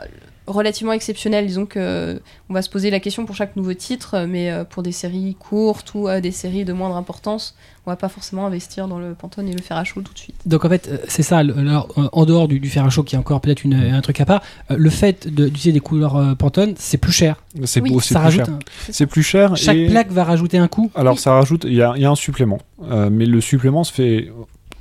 relativement 0.48 0.93
exceptionnelles. 0.93 1.48
Disons 1.48 1.66
que 1.66 2.22
on 2.50 2.54
va 2.54 2.62
se 2.62 2.70
poser 2.70 2.89
la 2.91 3.00
question 3.00 3.26
pour 3.26 3.36
chaque 3.36 3.56
nouveau 3.56 3.74
titre, 3.74 4.16
euh, 4.16 4.28
mais 4.28 4.52
euh, 4.52 4.64
pour 4.64 4.84
des 4.84 4.91
séries 4.91 5.36
courtes 5.39 5.93
ou 5.96 6.08
euh, 6.08 6.22
des 6.22 6.32
séries 6.32 6.66
de 6.66 6.74
moindre 6.74 6.96
importance, 6.96 7.56
on 7.86 7.91
va 7.91 7.96
pas 7.96 8.10
forcément 8.10 8.46
investir 8.46 8.88
dans 8.88 9.00
le 9.00 9.14
pantone 9.16 9.48
et 9.48 9.54
le 9.54 9.62
fer 9.62 9.78
à 9.78 9.84
chaud 9.84 10.02
tout 10.02 10.14
de 10.14 10.18
suite. 10.20 10.36
Donc 10.46 10.66
en 10.66 10.70
fait, 10.70 10.89
c'est 11.08 11.24
ça. 11.24 11.38
alors, 11.39 11.88
en 12.12 12.26
dehors 12.26 12.48
du, 12.48 12.60
du 12.60 12.70
fer 12.70 12.86
à 12.86 12.89
chaud, 12.89 13.04
qui 13.04 13.16
est 13.16 13.20
encore 13.20 13.41
peut-être 13.41 13.64
une- 13.64 13.74
un 13.76 14.02
truc 14.02 14.20
à 14.22 14.26
part, 14.26 14.41
le 14.70 14.89
fait 14.89 15.28
de- 15.28 15.46
d'utiliser 15.46 15.72
des 15.74 15.80
couleurs 15.80 16.36
Pantone, 16.38 16.74
c'est 16.78 16.98
plus 16.98 17.12
cher. 17.12 17.41
C'est 17.66 17.82
Oui, 17.82 17.91
Ça 18.02 18.20
plus 18.20 18.39
rajoute. 18.39 18.50
C'est 18.91 19.06
plus 19.08 19.24
cher. 19.24 19.56
Chaque 19.56 19.76
et- 19.78 19.88
plaque 19.89 20.12
va 20.12 20.24
rajouter 20.24 20.58
un 20.58 20.68
coût. 20.68 20.91
Alors 20.96 21.14
Oui. 21.16 21.20
ça 21.20 21.34
rajoute, 21.34 21.66
il 21.68 21.74
y, 21.76 21.82
a 21.82 21.93
il 21.96 22.02
y 22.02 22.06
a 22.06 22.10
un 22.12 22.16
supplément, 22.16 22.60
Euh, 22.84 23.10
mais 23.12 23.26
le 23.26 23.39
supplément 23.41 23.84
se 23.84 23.91
fait 23.93 24.32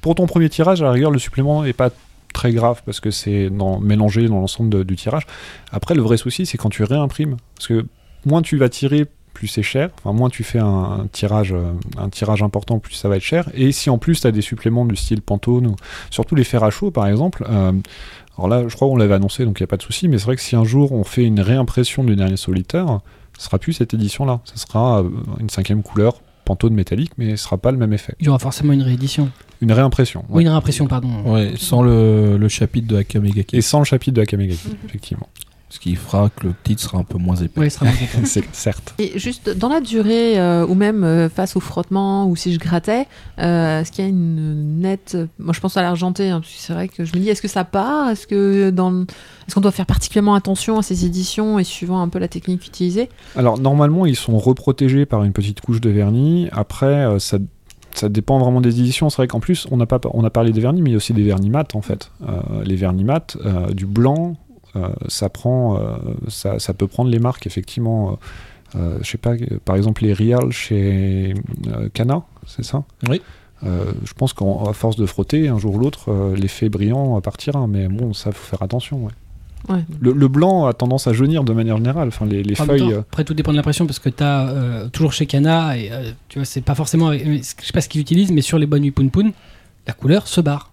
pour 0.00 0.14
ton 0.14 0.26
premier 0.26 0.48
tirage. 0.50 0.82
À 0.82 0.84
la 0.86 0.90
rigueur, 0.92 1.10
le 1.10 1.18
supplément 1.18 1.62
n'est 1.62 1.72
pas 1.72 1.90
très 2.34 2.52
grave 2.52 2.82
parce 2.84 3.00
que 3.00 3.10
c'est 3.10 3.48
mélangé 3.80 4.28
dans 4.28 4.40
l'ensemble 4.40 4.84
du 4.84 4.96
tirage. 4.96 5.22
Après, 5.72 5.94
le 5.94 6.02
vrai 6.02 6.18
souci, 6.18 6.44
c'est 6.44 6.58
quand 6.58 6.68
tu 6.68 6.84
réimprimes, 6.84 7.36
parce 7.54 7.68
que 7.68 7.86
moins 8.26 8.42
tu 8.42 8.58
vas 8.58 8.68
tirer, 8.68 9.06
plus 9.32 9.48
c'est 9.48 9.62
cher. 9.62 9.90
Enfin, 9.98 10.12
moins 10.12 10.28
tu 10.30 10.44
fais 10.44 10.58
un, 10.58 11.06
euh, 11.22 12.08
tirage 12.10 12.42
important, 12.42 12.78
plus 12.78 12.94
ça 12.94 13.08
va 13.08 13.16
être 13.16 13.22
cher. 13.22 13.48
Et 13.54 13.72
si 13.72 13.90
en 13.90 13.98
plus 13.98 14.20
tu 14.20 14.26
as 14.26 14.30
des 14.30 14.42
suppléments 14.42 14.84
du 14.84 14.96
style 14.96 15.22
Pantone, 15.22 15.66
ou 15.66 15.76
surtout 16.10 16.34
les 16.34 16.44
fers 16.44 16.62
à 16.62 16.70
chaud 16.70 16.90
par 16.90 17.06
exemple. 17.06 17.44
euh, 17.48 17.72
alors 18.36 18.48
là, 18.48 18.64
je 18.66 18.74
crois 18.74 18.88
qu'on 18.88 18.96
l'avait 18.96 19.14
annoncé, 19.14 19.44
donc 19.44 19.60
il 19.60 19.62
n'y 19.62 19.66
a 19.66 19.68
pas 19.68 19.76
de 19.76 19.82
souci. 19.82 20.08
Mais 20.08 20.18
c'est 20.18 20.24
vrai 20.24 20.36
que 20.36 20.42
si 20.42 20.56
un 20.56 20.64
jour 20.64 20.92
on 20.92 21.04
fait 21.04 21.24
une 21.24 21.40
réimpression 21.40 22.02
du 22.02 22.16
dernier 22.16 22.36
solitaire, 22.36 23.00
ce 23.38 23.44
sera 23.44 23.58
plus 23.58 23.74
cette 23.74 23.94
édition-là. 23.94 24.40
Ce 24.44 24.58
sera 24.58 25.02
euh, 25.02 25.10
une 25.38 25.50
cinquième 25.50 25.82
couleur 25.82 26.20
Pantone 26.44 26.74
métallique, 26.74 27.12
mais 27.18 27.36
ce 27.36 27.44
sera 27.44 27.56
pas 27.58 27.70
le 27.72 27.78
même 27.78 27.92
effet. 27.92 28.14
Il 28.20 28.26
y 28.26 28.28
aura 28.28 28.38
forcément 28.38 28.72
une 28.72 28.82
réédition. 28.82 29.30
Une 29.60 29.72
réimpression. 29.72 30.24
Ou 30.28 30.36
ouais. 30.36 30.42
une 30.42 30.48
réimpression, 30.48 30.86
pardon. 30.86 31.08
Ouais, 31.24 31.54
sans 31.56 31.82
le, 31.82 32.36
le 32.36 32.48
chapitre 32.48 32.86
de 32.86 32.96
Akamegaki. 32.96 33.56
Et 33.56 33.62
sans 33.62 33.78
le 33.78 33.84
chapitre 33.84 34.14
de 34.16 34.22
Akamegaki, 34.22 34.68
effectivement. 34.84 35.28
Ce 35.74 35.80
qui 35.80 35.96
fera 35.96 36.30
que 36.30 36.46
le 36.46 36.54
titre 36.62 36.80
sera 36.80 36.98
un 36.98 37.02
peu 37.02 37.18
moins 37.18 37.34
épais. 37.34 37.62
Il 37.64 37.70
sera 37.70 37.86
moins 37.86 37.94
épais. 37.94 38.20
c'est 38.26 38.44
certes. 38.54 38.94
Et 39.00 39.18
juste 39.18 39.50
dans 39.50 39.68
la 39.68 39.80
durée, 39.80 40.38
euh, 40.38 40.64
ou 40.64 40.76
même 40.76 41.02
euh, 41.02 41.28
face 41.28 41.56
au 41.56 41.60
frottement, 41.60 42.28
ou 42.28 42.36
si 42.36 42.54
je 42.54 42.60
grattais, 42.60 43.08
euh, 43.40 43.80
est-ce 43.80 43.90
qu'il 43.90 44.04
y 44.04 44.06
a 44.06 44.10
une 44.10 44.78
nette. 44.78 45.18
Moi, 45.40 45.52
je 45.52 45.58
pense 45.58 45.76
à 45.76 45.82
l'argenté, 45.82 46.30
hein, 46.30 46.38
parce 46.38 46.52
que 46.52 46.60
c'est 46.60 46.72
vrai 46.72 46.86
que 46.86 47.04
je 47.04 47.12
me 47.16 47.20
dis, 47.20 47.28
est-ce 47.28 47.42
que 47.42 47.48
ça 47.48 47.64
part? 47.64 48.08
Est-ce 48.08 48.28
que 48.28 48.70
dans... 48.70 49.02
est-ce 49.02 49.56
qu'on 49.56 49.60
doit 49.60 49.72
faire 49.72 49.86
particulièrement 49.86 50.36
attention 50.36 50.78
à 50.78 50.82
ces 50.82 51.06
éditions 51.06 51.58
et 51.58 51.64
suivant 51.64 52.00
un 52.00 52.08
peu 52.08 52.20
la 52.20 52.28
technique 52.28 52.64
utilisée? 52.64 53.08
Alors 53.34 53.58
normalement, 53.58 54.06
ils 54.06 54.14
sont 54.14 54.38
reprotégés 54.38 55.06
par 55.06 55.24
une 55.24 55.32
petite 55.32 55.60
couche 55.60 55.80
de 55.80 55.90
vernis. 55.90 56.48
Après, 56.52 56.86
euh, 56.86 57.18
ça, 57.18 57.38
ça 57.94 58.08
dépend 58.08 58.38
vraiment 58.38 58.60
des 58.60 58.80
éditions. 58.80 59.08
C'est 59.08 59.16
vrai 59.16 59.28
qu'en 59.28 59.40
plus, 59.40 59.66
on 59.70 59.80
a, 59.80 59.86
pas, 59.86 60.00
on 60.12 60.24
a 60.24 60.30
parlé 60.30 60.52
des 60.52 60.60
vernis, 60.60 60.82
mais 60.82 60.90
il 60.90 60.92
y 60.92 60.96
a 60.96 60.98
aussi 60.98 61.12
des 61.12 61.22
vernis 61.22 61.50
mat 61.50 61.74
en 61.74 61.80
fait. 61.80 62.10
Euh, 62.28 62.64
les 62.64 62.76
vernis 62.76 63.04
mat, 63.04 63.36
euh, 63.44 63.72
du 63.72 63.86
blanc, 63.86 64.36
ça 65.08 65.28
prend, 65.28 65.78
euh, 65.78 65.96
ça, 66.28 66.58
ça 66.58 66.74
peut 66.74 66.86
prendre 66.86 67.10
les 67.10 67.18
marques 67.18 67.46
effectivement. 67.46 68.12
Euh, 68.12 68.78
euh, 68.78 68.98
je 69.02 69.10
sais 69.10 69.18
pas, 69.18 69.34
euh, 69.34 69.58
par 69.64 69.76
exemple 69.76 70.02
les 70.02 70.12
Real 70.12 70.50
chez 70.50 71.34
euh, 71.68 71.88
Cana, 71.92 72.22
c'est 72.46 72.64
ça? 72.64 72.82
Oui. 73.08 73.20
Euh, 73.64 73.92
je 74.04 74.12
pense 74.14 74.32
qu'à 74.34 74.72
force 74.72 74.96
de 74.96 75.06
frotter, 75.06 75.48
un 75.48 75.58
jour 75.58 75.76
ou 75.76 75.78
l'autre, 75.78 76.10
euh, 76.10 76.34
l'effet 76.36 76.68
brillant 76.68 77.20
partira. 77.20 77.66
Mais 77.66 77.88
bon, 77.88 78.12
ça 78.12 78.32
faut 78.32 78.44
faire 78.44 78.62
attention. 78.62 79.04
ouais. 79.04 79.12
Ouais. 79.74 79.82
Le, 79.98 80.12
le 80.12 80.28
blanc 80.28 80.66
a 80.66 80.74
tendance 80.74 81.06
à 81.06 81.14
jaunir 81.14 81.42
de 81.44 81.54
manière 81.54 81.78
générale. 81.78 82.08
Enfin, 82.08 82.26
les, 82.26 82.42
les 82.42 82.60
En 82.60 82.66
même 82.66 82.76
feuilles. 82.76 82.90
temps, 82.90 82.96
euh, 82.96 83.00
Après, 83.00 83.24
tout 83.24 83.32
dépend 83.32 83.52
de 83.52 83.56
l'impression 83.56 83.86
parce 83.86 83.98
que 83.98 84.10
tu 84.10 84.22
as 84.22 84.88
toujours 84.92 85.14
chez 85.14 85.24
Kana, 85.24 85.78
et 85.78 85.90
euh, 85.90 86.10
tu 86.28 86.38
vois, 86.38 86.44
c'est 86.44 86.60
pas 86.60 86.74
forcément. 86.74 87.06
avec- 87.08 87.24
Je 87.24 87.42
sais 87.64 87.72
pas 87.72 87.80
ce 87.80 87.88
qu'ils 87.88 88.02
utilisent, 88.02 88.32
mais 88.32 88.42
sur 88.42 88.58
les 88.58 88.66
bonnes 88.66 88.90
Poun 88.92 89.08
Poun, 89.10 89.32
la 89.86 89.94
couleur 89.94 90.26
se 90.28 90.42
barre. 90.42 90.70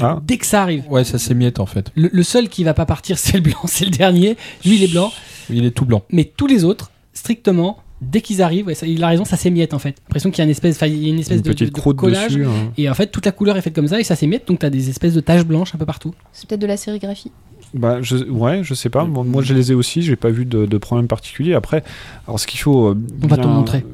Ah. 0.00 0.20
Dès 0.24 0.38
que 0.38 0.46
ça 0.46 0.62
arrive. 0.62 0.84
Ouais, 0.90 1.04
ça 1.04 1.18
s'émiette 1.18 1.60
en 1.60 1.66
fait. 1.66 1.90
Le, 1.94 2.08
le 2.12 2.22
seul 2.22 2.48
qui 2.48 2.64
va 2.64 2.74
pas 2.74 2.86
partir, 2.86 3.18
c'est 3.18 3.34
le 3.36 3.42
blanc, 3.42 3.58
c'est 3.66 3.84
le 3.84 3.90
dernier. 3.90 4.36
Lui, 4.64 4.76
il 4.76 4.82
est 4.82 4.92
blanc. 4.92 5.12
Il 5.50 5.64
est 5.64 5.70
tout 5.70 5.84
blanc. 5.84 6.02
Mais 6.10 6.24
tous 6.24 6.46
les 6.46 6.64
autres, 6.64 6.90
strictement, 7.12 7.78
dès 8.00 8.20
qu'ils 8.20 8.42
arrivent, 8.42 8.66
ouais, 8.66 8.74
ça- 8.74 8.86
il 8.86 9.02
a 9.04 9.08
raison, 9.08 9.24
ça 9.24 9.36
s'émiette 9.36 9.72
en 9.74 9.78
fait. 9.78 9.96
L'impression 10.08 10.30
qu'il 10.30 10.38
y 10.38 10.42
a 10.42 10.44
une 10.44 10.50
espèce, 10.50 10.78
il 10.82 11.02
y 11.02 11.06
a 11.06 11.08
une 11.10 11.20
espèce 11.20 11.36
Une 11.38 11.42
de, 11.42 11.48
petite 11.50 11.68
de- 11.68 11.72
de 11.72 11.78
croûte 11.80 11.96
collage. 11.96 12.28
dessus. 12.32 12.44
hein. 12.44 12.72
Et 12.76 12.88
en 12.90 12.94
fait, 12.94 13.06
toute 13.08 13.24
la 13.26 13.32
couleur 13.32 13.56
est 13.56 13.62
faite 13.62 13.74
comme 13.74 13.88
ça 13.88 14.00
et 14.00 14.04
ça 14.04 14.16
s'émiette, 14.16 14.48
donc 14.48 14.58
t'as 14.58 14.70
des 14.70 14.90
espèces 14.90 15.14
de 15.14 15.20
taches 15.20 15.44
blanches 15.44 15.74
un 15.74 15.78
peu 15.78 15.86
partout. 15.86 16.12
C'est 16.32 16.48
peut-être 16.48 16.60
de 16.60 16.66
la 16.66 16.76
sérigraphie. 16.76 17.30
Bah, 17.74 18.00
je, 18.00 18.16
ouais, 18.16 18.62
je 18.62 18.72
sais 18.72 18.88
pas. 18.88 19.04
Moi, 19.04 19.24
moi, 19.24 19.42
je 19.42 19.52
les 19.52 19.72
ai 19.72 19.74
aussi. 19.74 20.02
J'ai 20.02 20.16
pas 20.16 20.30
vu 20.30 20.44
de, 20.44 20.64
de 20.64 20.78
problème 20.78 21.08
particulier. 21.08 21.54
Après, 21.54 21.82
alors 22.26 22.38
ce 22.38 22.46
qu'il 22.46 22.60
faut 22.60 22.88
euh, 22.88 22.96
On 23.22 23.26
va 23.26 23.36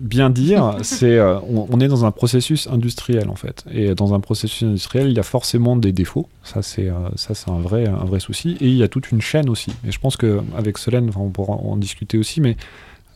bien, 0.01 0.31
dire, 0.31 0.76
c'est 0.83 1.16
euh, 1.16 1.39
on, 1.49 1.66
on 1.70 1.81
est 1.81 1.89
dans 1.89 2.05
un 2.05 2.11
processus 2.11 2.68
industriel 2.68 3.28
en 3.31 3.37
fait. 3.37 3.64
Et 3.72 3.95
dans 3.95 4.12
un 4.14 4.20
processus 4.20 4.62
industriel, 4.68 5.09
il 5.09 5.16
y 5.16 5.18
a 5.18 5.24
forcément 5.24 5.76
des 5.76 5.93
défauts. 5.93 6.28
Ça, 6.45 6.62
c'est 6.62 6.89
euh, 6.89 6.95
ça, 7.16 7.35
c'est 7.35 7.51
un 7.51 7.61
vrai 7.61 7.89
un 7.89 8.05
vrai 8.05 8.20
souci. 8.20 8.57
Et 8.61 8.68
il 8.68 8.76
y 8.76 8.83
a 8.83 8.89
toute 8.89 9.11
une 9.11 9.20
chaîne 9.20 9.49
aussi. 9.49 9.70
Et 9.87 9.93
je 9.93 9.99
pense 9.99 10.16
que 10.16 10.41
avec 10.57 10.78
Solène, 10.78 11.09
enfin, 11.09 11.20
on 11.20 11.31
pourra 11.31 11.55
en 11.55 11.76
discuter 11.76 12.18
aussi, 12.18 12.41
mais 12.41 12.57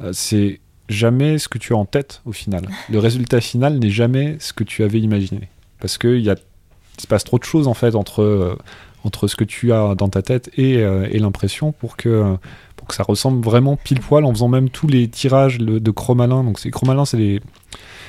euh, 0.00 0.10
c'est 0.12 0.60
jamais 0.88 1.38
ce 1.38 1.48
que 1.48 1.58
tu 1.58 1.72
as 1.72 1.76
en 1.76 1.84
tête 1.84 2.22
au 2.24 2.32
final. 2.32 2.68
Le 2.90 2.98
résultat 2.98 3.40
final 3.40 3.78
n'est 3.78 3.90
jamais 3.90 4.36
ce 4.40 4.52
que 4.52 4.64
tu 4.64 4.82
avais 4.82 5.00
imaginé. 5.00 5.48
Parce 5.80 5.98
que 5.98 6.08
il 6.08 6.22
y 6.22 6.30
a, 6.30 6.36
il 6.98 7.00
se 7.00 7.06
passe 7.06 7.24
trop 7.24 7.38
de 7.38 7.44
choses 7.44 7.68
en 7.68 7.74
fait 7.74 7.94
entre, 7.94 8.22
euh, 8.22 8.56
entre 9.04 9.28
ce 9.28 9.36
que 9.36 9.44
tu 9.44 9.72
as 9.72 9.94
dans 9.94 10.08
ta 10.08 10.22
tête 10.22 10.50
et, 10.56 10.78
euh, 10.78 11.06
l'impression 11.12 11.72
pour 11.72 11.96
que, 11.96 12.36
ça 12.90 13.02
ressemble 13.02 13.42
vraiment 13.42 13.76
pile 13.76 14.00
poil 14.00 14.26
en 14.26 14.30
faisant 14.30 14.48
même 14.48 14.68
tous 14.68 14.86
les 14.86 15.08
tirages 15.08 15.56
de 15.56 15.90
chromalin. 15.90 16.44
Donc 16.44 16.58
ces 16.58 16.70
chromalin, 16.70 17.06
c'est 17.06 17.16
les, 17.16 17.40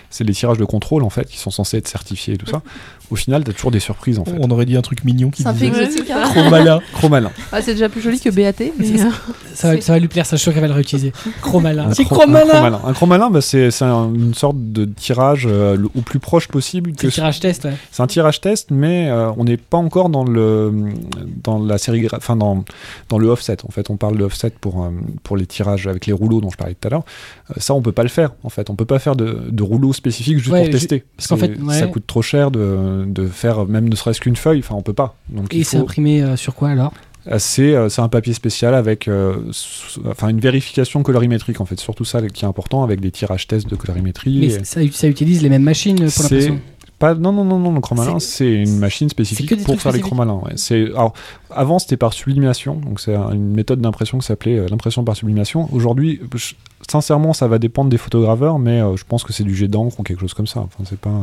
c'est 0.10 0.26
les 0.26 0.34
tirages 0.34 0.58
de 0.58 0.66
contrôle 0.66 1.04
en 1.04 1.10
fait 1.10 1.28
qui 1.28 1.38
sont 1.38 1.52
censés 1.52 1.78
être 1.78 1.88
certifiés 1.88 2.34
et 2.34 2.38
tout 2.38 2.46
ça. 2.46 2.62
Au 3.12 3.16
final, 3.16 3.44
tu 3.44 3.52
as 3.52 3.54
toujours 3.54 3.72
des 3.72 3.80
surprises 3.80 4.20
en 4.20 4.26
fait. 4.26 4.36
On 4.40 4.50
aurait 4.52 4.66
dit 4.66 4.76
un 4.78 4.82
truc 4.82 5.04
mignon 5.04 5.30
qui 5.30 5.44
C'est 5.44 5.50
un 5.50 5.54
peu 5.54 5.66
disait 5.68 5.84
exotique. 5.86 6.10
hein. 6.12 6.24
Chromalin. 6.24 6.80
Chromalin. 6.94 7.32
Ah, 7.52 7.62
c'est 7.62 7.74
déjà 7.74 7.90
plus 7.90 8.02
joli 8.02 8.20
que 8.20 8.30
BAT, 8.30 8.54
mais 8.80 9.00
euh, 9.02 9.10
Ça 9.54 9.74
va, 9.76 9.82
ça 9.82 9.94
va 9.94 10.00
lui 10.00 10.08
plaire, 10.08 10.26
ça 10.26 10.36
je 10.36 10.42
suis 10.42 10.44
sûr 10.46 10.54
qu'elle 10.54 10.62
va 10.62 10.68
le 10.68 10.74
réutiliser. 10.74 11.12
Chromalin. 11.42 11.92
C'est 11.94 12.04
chro- 12.04 12.16
un 12.16 12.18
chromalin 12.26 12.48
chromalin. 12.50 12.82
Un 12.86 12.94
chromalin, 12.94 13.30
bah, 13.30 13.42
c'est 13.42 13.72
c'est 13.72 13.86
un- 13.86 14.14
une 14.14 14.34
sorte 14.34 14.58
de 14.58 14.86
tirage 14.86 15.48
euh, 15.50 15.76
le- 15.78 15.90
au 15.96 16.02
plus 16.02 16.20
proche 16.20 16.48
possible 16.48 16.92
C'est 16.98 17.08
le 17.08 17.12
tirage 17.12 17.40
test, 17.40 17.66
ouais. 17.66 17.74
C'est 17.92 18.02
un 18.04 18.08
tirage 18.08 18.42
test, 18.42 18.70
mais 18.72 19.10
euh, 19.10 19.30
on 19.38 19.44
n'est 19.44 19.58
pas 19.58 19.78
encore 19.78 20.10
dans 20.10 20.24
le 20.24 20.72
dans 21.44 21.60
la 21.64 21.78
série, 21.78 22.08
enfin 22.16 22.36
dans 22.36 22.64
dans 23.10 23.18
le 23.18 23.28
offset. 23.28 23.58
En 23.68 23.72
fait, 23.72 23.90
on 23.90 23.98
parle 23.98 24.18
de 24.18 24.24
offset 24.24 24.52
pour 24.62 24.84
euh, 24.84 24.90
pour 25.24 25.38
les 25.38 25.46
tirages 25.46 25.88
avec 25.88 26.06
les 26.06 26.14
rouleaux 26.14 26.42
dont 26.42 26.50
je 26.50 26.58
parlais 26.58 26.74
tout 26.76 26.88
à 26.88 26.92
l'heure. 26.92 27.04
Euh, 27.52 27.54
ça, 27.58 27.74
on 27.74 27.82
peut 27.82 27.92
pas 27.92 28.04
le 28.04 28.10
faire. 28.10 28.32
En 28.44 28.50
fait, 28.50 28.70
on 28.70 28.76
peut 28.76 28.86
pas 28.86 29.00
faire 29.00 29.16
de, 29.16 29.38
de 29.50 29.64
rouleaux 29.64 29.94
spécifiques 29.94 30.38
juste 30.38 30.50
Ouais, 30.52 30.60
pour 30.60 30.66
ju- 30.66 30.72
tester. 30.72 31.04
parce 31.18 31.28
qu'en 31.28 31.38
C'est- 31.38 31.48
fait, 31.56 31.62
ouais. 31.62 31.80
ça 31.80 31.88
coûte 31.88 32.06
trop 32.08 32.22
cher 32.22 32.52
de, 32.52 32.60
de 33.06 33.28
faire 33.28 33.66
même 33.66 33.90
ne 33.90 33.96
serait-ce 33.96 34.22
qu'une 34.22 34.36
feuille. 34.36 34.60
Enfin, 34.60 34.76
on 34.76 34.82
peut 34.82 34.94
pas. 34.94 35.16
Donc 35.30 35.54
Et 35.54 35.64
c'est 35.64 35.78
faut. 35.78 35.84
imprimé 35.84 36.22
euh, 36.24 36.36
sur 36.38 36.56
quoi 36.56 36.70
alors 36.70 36.94
euh, 37.28 37.36
C'est 37.40 37.76
euh, 37.76 37.90
c'est 37.90 38.02
un 38.02 38.08
papier 38.10 38.34
spécial 38.34 38.74
avec 38.76 39.10
enfin 40.06 40.30
une 40.30 40.40
vérification 40.40 41.04
colorimétrique 41.04 41.60
en 41.62 41.66
fait. 41.66 41.80
Surtout 41.80 42.06
ça 42.06 42.22
qui 42.28 42.46
est 42.46 42.48
important 42.48 42.84
avec 42.84 43.00
des 43.02 43.12
tirages 43.12 43.48
tests 43.48 43.70
de 43.70 43.76
colorimétrie. 43.76 44.38
Mais 44.40 44.46
et- 44.48 44.64
ça, 44.64 44.80
ça 44.92 45.08
utilise 45.08 45.42
les 45.44 45.50
mêmes 45.50 45.64
machines 45.64 45.96
pour 45.98 46.24
l'impression. 46.24 46.60
Pas, 46.98 47.14
non, 47.14 47.34
non, 47.34 47.44
non, 47.44 47.60
non, 47.60 47.74
le 47.74 47.82
chromalin, 47.82 48.20
c'est 48.20 48.50
une 48.54 48.78
machine 48.78 49.10
spécifique 49.10 49.66
pour 49.66 49.82
faire 49.82 49.92
les 49.92 50.00
chromalins. 50.00 50.40
Ouais. 50.46 50.54
C'est, 50.56 50.86
alors, 50.92 51.14
avant, 51.52 51.78
c'était 51.78 51.98
par 51.98 52.14
sublimation, 52.14 52.76
donc 52.76 53.02
c'est 53.02 53.14
un- 53.14 53.32
une 53.34 53.52
méthode 53.54 53.82
d'impression 53.82 54.18
qui 54.20 54.26
s'appelait 54.26 54.60
euh, 54.60 54.68
l'impression 54.70 55.04
par 55.04 55.14
sublimation. 55.18 55.68
Aujourd'hui, 55.74 56.22
sincèrement, 56.90 57.34
ça 57.34 57.50
va 57.50 57.60
dépendre 57.60 57.90
des 57.90 57.98
photograveurs, 57.98 58.60
mais 58.60 58.80
euh, 58.80 58.96
je 58.96 59.04
pense 59.04 59.26
que 59.26 59.34
c'est 59.34 59.44
du 59.44 59.54
jet 59.54 59.68
d'encre 59.68 60.00
ou 60.00 60.04
quelque 60.04 60.22
chose 60.22 60.34
comme 60.34 60.48
ça. 60.48 60.62
Enfin, 60.62 60.86
c'est 60.90 60.98
pas. 60.98 61.22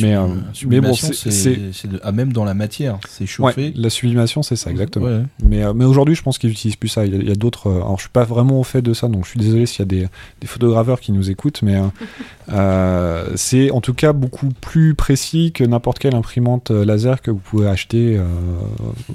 Mais, 0.00 0.14
euh, 0.16 0.26
mais 0.26 0.80
bon, 0.80 0.94
Sublimation, 0.94 1.08
c'est- 1.12 1.88
ah, 2.02 2.12
même 2.12 2.32
dans 2.32 2.44
la 2.44 2.54
matière, 2.54 2.98
c'est 3.08 3.24
Ouais, 3.24 3.26
chauffé. 3.28 3.72
la 3.76 3.90
sublimation, 3.90 4.42
c'est 4.42 4.56
ça, 4.56 4.70
exactement. 4.70 5.06
Ouais. 5.06 5.22
Mais, 5.42 5.62
euh, 5.64 5.72
mais 5.74 5.84
aujourd'hui, 5.84 6.14
je 6.14 6.22
pense 6.22 6.38
qu'ils 6.38 6.50
n'utilisent 6.50 6.76
plus 6.76 6.88
ça. 6.88 7.06
Il 7.06 7.28
y 7.28 7.30
a, 7.30 7.34
d'autres. 7.34 7.68
euh, 7.68 7.76
alors, 7.76 7.96
je 7.96 8.02
suis 8.02 8.10
pas 8.10 8.24
vraiment 8.24 8.58
au 8.60 8.64
fait 8.64 8.82
de 8.82 8.92
ça, 8.92 9.08
donc 9.08 9.24
je 9.24 9.30
suis 9.30 9.38
désolé 9.40 9.66
s'il 9.66 9.80
y 9.80 9.82
a 9.82 9.86
des, 9.86 10.08
des 10.40 10.46
photograveurs 10.46 11.00
qui 11.00 11.12
nous 11.12 11.30
écoutent, 11.30 11.62
mais 11.62 11.76
euh, 12.52 13.30
c'est 13.36 13.70
en 13.70 13.80
tout 13.80 13.94
cas 13.94 14.12
beaucoup 14.12 14.48
plus 14.60 14.94
précis 14.94 15.52
que 15.52 15.64
n'importe 15.64 15.98
quelle 15.98 16.14
imprimante 16.14 16.70
laser 16.70 17.22
que 17.22 17.30
vous 17.30 17.38
pouvez 17.38 17.66
acheter 17.68 18.16
euh, 18.16 18.24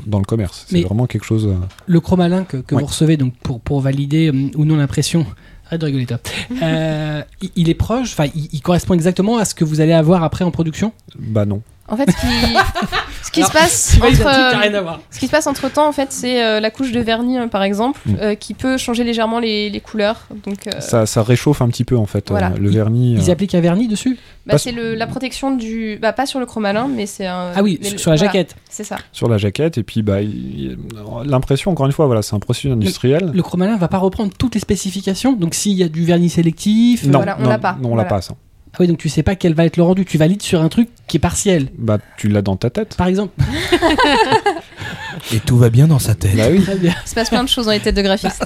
dans 0.07 0.19
le 0.19 0.25
commerce. 0.25 0.65
C'est 0.69 0.81
vraiment 0.81 1.07
quelque 1.07 1.25
chose. 1.25 1.47
euh, 1.47 1.55
Le 1.87 1.99
chromalin 1.99 2.43
que, 2.43 2.57
que 2.57 2.75
Ouais. 2.75 2.81
vous 2.81 2.87
recevez 2.87 3.17
donc 3.17 3.33
pour, 3.43 3.59
pour 3.59 3.81
valider 3.81 4.29
hum, 4.29 4.51
ou 4.55 4.65
non 4.65 4.77
l'impression. 4.77 5.25
Rigoler 5.69 6.05
toi. 6.05 6.19
Euh, 6.61 7.21
il, 7.55 7.69
est 7.69 7.75
proche, 7.75 8.11
enfin 8.11 8.25
il 8.35 8.61
correspond 8.61 8.93
exactement 8.93 9.37
à 9.37 9.45
ce 9.45 9.53
que 9.53 9.63
vous 9.63 9.81
allez 9.81 9.93
avoir 9.93 10.23
après 10.23 10.43
en 10.43 10.51
production? 10.51 10.91
bah 11.17 11.45
non. 11.45 11.61
En 11.91 11.97
fait, 11.97 12.09
ce 12.11 12.15
qui, 12.17 12.27
ce 13.23 13.31
qui 13.31 13.39
Alors, 13.41 13.51
se 13.51 13.57
passe 13.57 13.95
vois, 13.97 14.07
entre, 14.09 14.27
euh, 14.27 14.97
ce 15.11 15.19
qui 15.19 15.25
se 15.27 15.31
passe 15.31 15.47
entre 15.47 15.71
temps, 15.71 15.87
en 15.87 15.91
fait, 15.91 16.11
c'est 16.11 16.43
euh, 16.43 16.59
la 16.59 16.69
couche 16.71 16.91
de 16.91 16.99
vernis, 16.99 17.37
euh, 17.37 17.47
par 17.47 17.63
exemple, 17.63 17.99
Mm. 18.05 18.15
euh, 18.21 18.35
qui 18.35 18.53
peut 18.53 18.77
changer 18.77 19.03
légèrement 19.03 19.39
les, 19.39 19.69
les 19.69 19.79
couleurs. 19.81 20.27
Donc, 20.45 20.67
euh, 20.67 20.79
Ça, 20.79 21.05
ça 21.05 21.23
réchauffe 21.23 21.61
un 21.61 21.67
petit 21.69 21.83
peu 21.83 21.97
en 21.97 22.05
fait. 22.05 22.29
Voilà. 22.29 22.51
euh, 22.51 22.57
le 22.59 22.69
vernis. 22.69 23.13
Ils 23.15 23.29
euh, 23.29 23.33
appliquent 23.33 23.55
un 23.55 23.61
vernis 23.61 23.87
dessus 23.87 24.17
bah, 24.45 24.57
c'est 24.57 24.71
le- 24.71 24.95
la 24.95 25.05
protection 25.05 25.55
du, 25.55 25.99
bah, 26.01 26.11
pas 26.11 26.25
sur 26.25 26.39
le 26.39 26.45
chromalin, 26.47 26.87
mais 26.87 27.05
c'est 27.05 27.27
un. 27.27 27.51
Ah 27.55 27.61
oui, 27.61 27.77
mais 27.83 27.89
sur, 27.97 28.09
le- 28.11 28.15
la 28.15 28.17
voilà, 28.17 28.31
jaquette. 28.33 28.55
C'est 28.69 28.83
ça. 28.83 28.97
sur 29.11 29.29
la 29.29 29.37
jaquette 29.37 29.77
et 29.77 29.83
puis 29.83 30.01
bah 30.01 30.21
il- 30.21 30.77
l'impression 31.25 31.69
encore 31.71 31.85
une 31.85 31.91
fois 31.91 32.05
voilà 32.07 32.21
c'est 32.23 32.35
un 32.35 32.39
processus 32.39 32.71
industriel 32.71 33.31
Le 33.33 33.43
chromalin 33.43 33.77
va 33.77 33.87
pas 33.87 33.97
reprendre 33.99 34.31
toutes 34.37 34.55
les 34.55 34.61
spécifications. 34.61 35.33
Donc 35.33 35.53
s'il 35.53 35.73
y 35.73 35.83
a 35.83 35.87
du 35.87 36.03
vernis 36.03 36.29
sélectif. 36.29 37.03
non, 37.05 37.19
Voilà, 37.19 37.37
on 37.39 37.47
l'a 37.47 37.59
pas. 37.59 37.73
non 37.73 37.85
on 37.85 37.87
Voilà. 37.89 38.03
l'a 38.03 38.09
pas 38.09 38.21
ça 38.21 38.33
Ah 38.73 38.77
oui, 38.81 38.87
donc 38.87 38.97
tu 38.99 39.09
sais 39.09 39.23
pas 39.23 39.35
quel 39.35 39.53
va 39.55 39.65
être 39.65 39.77
le 39.77 39.83
rendu. 39.83 40.05
Tu 40.05 40.17
valides 40.17 40.41
sur 40.41 40.61
un 40.61 40.69
truc 40.69 40.89
qui 41.07 41.17
est 41.17 41.19
partiel. 41.19 41.69
bah 41.77 41.97
tu 42.17 42.27
l'as 42.29 42.41
dans 42.41 42.55
ta 42.55 42.69
tête 42.69 42.95
Par 42.97 43.07
exemple. 43.07 43.33
Et 45.33 45.39
tout 45.39 45.57
va 45.57 45.69
bien 45.69 45.87
dans 45.87 45.99
sa 45.99 46.15
tête. 46.15 46.35
bah 46.37 46.45
oui 46.51 46.61
Très 46.61 46.75
bien. 46.75 46.93
Il 47.05 47.09
se 47.09 47.15
passe 47.15 47.29
plein 47.29 47.43
de 47.43 47.49
choses 47.49 47.65
dans 47.65 47.71
les 47.71 47.79
têtes 47.79 47.95
de 47.95 48.01
graphistes. 48.01 48.45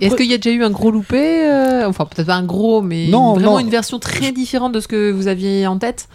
est-ce 0.00 0.14
qu'il 0.14 0.26
y 0.30 0.34
a 0.34 0.38
déjà 0.38 0.54
eu 0.54 0.62
un 0.64 0.70
gros 0.70 0.90
loupé 0.90 1.44
euh, 1.44 1.88
Enfin, 1.88 2.04
peut-être 2.06 2.26
pas 2.26 2.34
un 2.34 2.42
gros, 2.44 2.82
mais 2.82 3.08
Non, 3.08 3.34
vraiment 3.34 3.52
non. 3.52 3.58
une 3.60 3.70
version 3.70 3.98
très 3.98 4.32
différente 4.32 4.72
de 4.72 4.80
ce 4.80 4.88
que 4.88 5.10
vous 5.10 5.28
aviez 5.28 5.66
en 5.66 5.78
tête? 5.78 6.08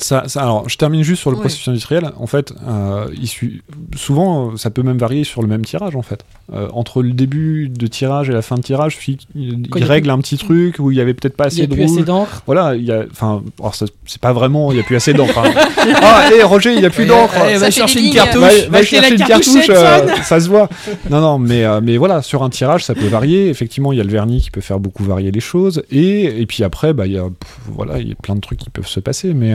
Ça, 0.00 0.24
ça- 0.26 0.42
alors, 0.42 0.68
je 0.68 0.76
termine 0.76 1.02
juste 1.02 1.20
sur 1.20 1.30
le 1.30 1.36
processus 1.36 1.68
industriel. 1.68 2.10
En 2.18 2.26
fait, 2.26 2.52
euh, 2.68 3.06
il 3.20 3.26
suit- 3.28 3.62
souvent, 3.96 4.52
euh, 4.52 4.56
ça 4.56 4.70
peut 4.70 4.82
même 4.82 4.98
varier 4.98 5.24
sur 5.24 5.42
le 5.42 5.48
même 5.48 5.64
tirage. 5.64 5.96
En 5.96 6.02
fait, 6.02 6.24
Euh, 6.54 6.68
entre 6.74 7.02
le 7.02 7.12
début 7.12 7.70
de 7.70 7.86
tirage 7.86 8.28
et 8.28 8.32
la 8.32 8.42
fin 8.42 8.56
de 8.56 8.60
tirage, 8.60 8.98
il, 9.06 9.18
il 9.74 9.84
règle 9.84 10.10
un 10.10 10.18
petit 10.18 10.36
truc 10.36 10.76
où 10.80 10.90
il 10.90 10.98
y 10.98 11.00
avait 11.00 11.14
peut-être 11.14 11.34
pas 11.36 11.44
Il 11.44 11.52
y 11.52 11.52
assez 11.54 11.62
a 11.62 11.66
de 11.66 11.72
plus 11.74 11.84
assez 11.84 11.94
rouge. 11.94 12.04
d'encre. 12.04 12.42
Voilà, 12.44 12.74
il 12.74 12.84
y 12.84 12.92
a, 12.92 13.04
enfin, 13.10 13.42
alors 13.58 13.74
ça- 13.74 13.86
c'est 14.04 14.20
pas 14.20 14.34
vraiment, 14.34 14.70
il 14.70 14.76
y 14.76 14.80
a 14.80 14.82
plus 14.82 14.96
assez 14.96 15.14
d'encre. 15.14 15.38
hein. 15.38 15.50
ah, 16.02 16.28
hé 16.30 16.42
Roger, 16.42 16.74
il 16.74 16.80
y 16.82 16.84
a 16.84 16.90
plus 16.90 17.06
d'encre. 17.06 17.32
Va 17.32 17.46
fait 17.58 17.70
chercher 17.70 18.00
une 18.06 18.12
cartouche. 18.12 18.40
Va, 18.40 18.48
va 18.48 18.68
va 18.78 18.82
chercher 18.82 19.14
une 19.14 19.24
cartouche 19.24 19.70
euh, 19.70 20.08
ça 20.24 20.40
se 20.40 20.48
voit. 20.48 20.68
Non, 21.08 21.20
non, 21.22 21.38
mais, 21.38 21.64
euh, 21.64 21.80
mais 21.82 21.96
voilà, 21.96 22.20
sur 22.20 22.42
un 22.42 22.50
tirage, 22.50 22.84
ça 22.84 22.94
peut 22.94 23.06
varier. 23.08 23.48
Effectivement, 23.48 23.92
il 23.92 23.96
y 23.96 24.00
a 24.02 24.04
le 24.04 24.10
vernis 24.10 24.42
qui 24.42 24.50
peut 24.50 24.60
faire 24.60 24.78
beaucoup 24.80 25.04
varier 25.04 25.30
les 25.30 25.40
choses. 25.40 25.82
Et, 25.90 26.24
et 26.42 26.44
puis 26.46 26.64
après, 26.64 26.92
bah, 26.92 27.06
il 27.06 27.12
y 27.12 27.18
a, 27.18 27.22
pff, 27.24 27.58
voilà, 27.68 27.98
il 27.98 28.08
y 28.08 28.12
a 28.12 28.16
plein 28.16 28.34
de 28.34 28.40
trucs 28.40 28.58
qui 28.58 28.68
peuvent 28.68 28.86
se 28.86 29.00
passer. 29.00 29.32
Mais, 29.32 29.54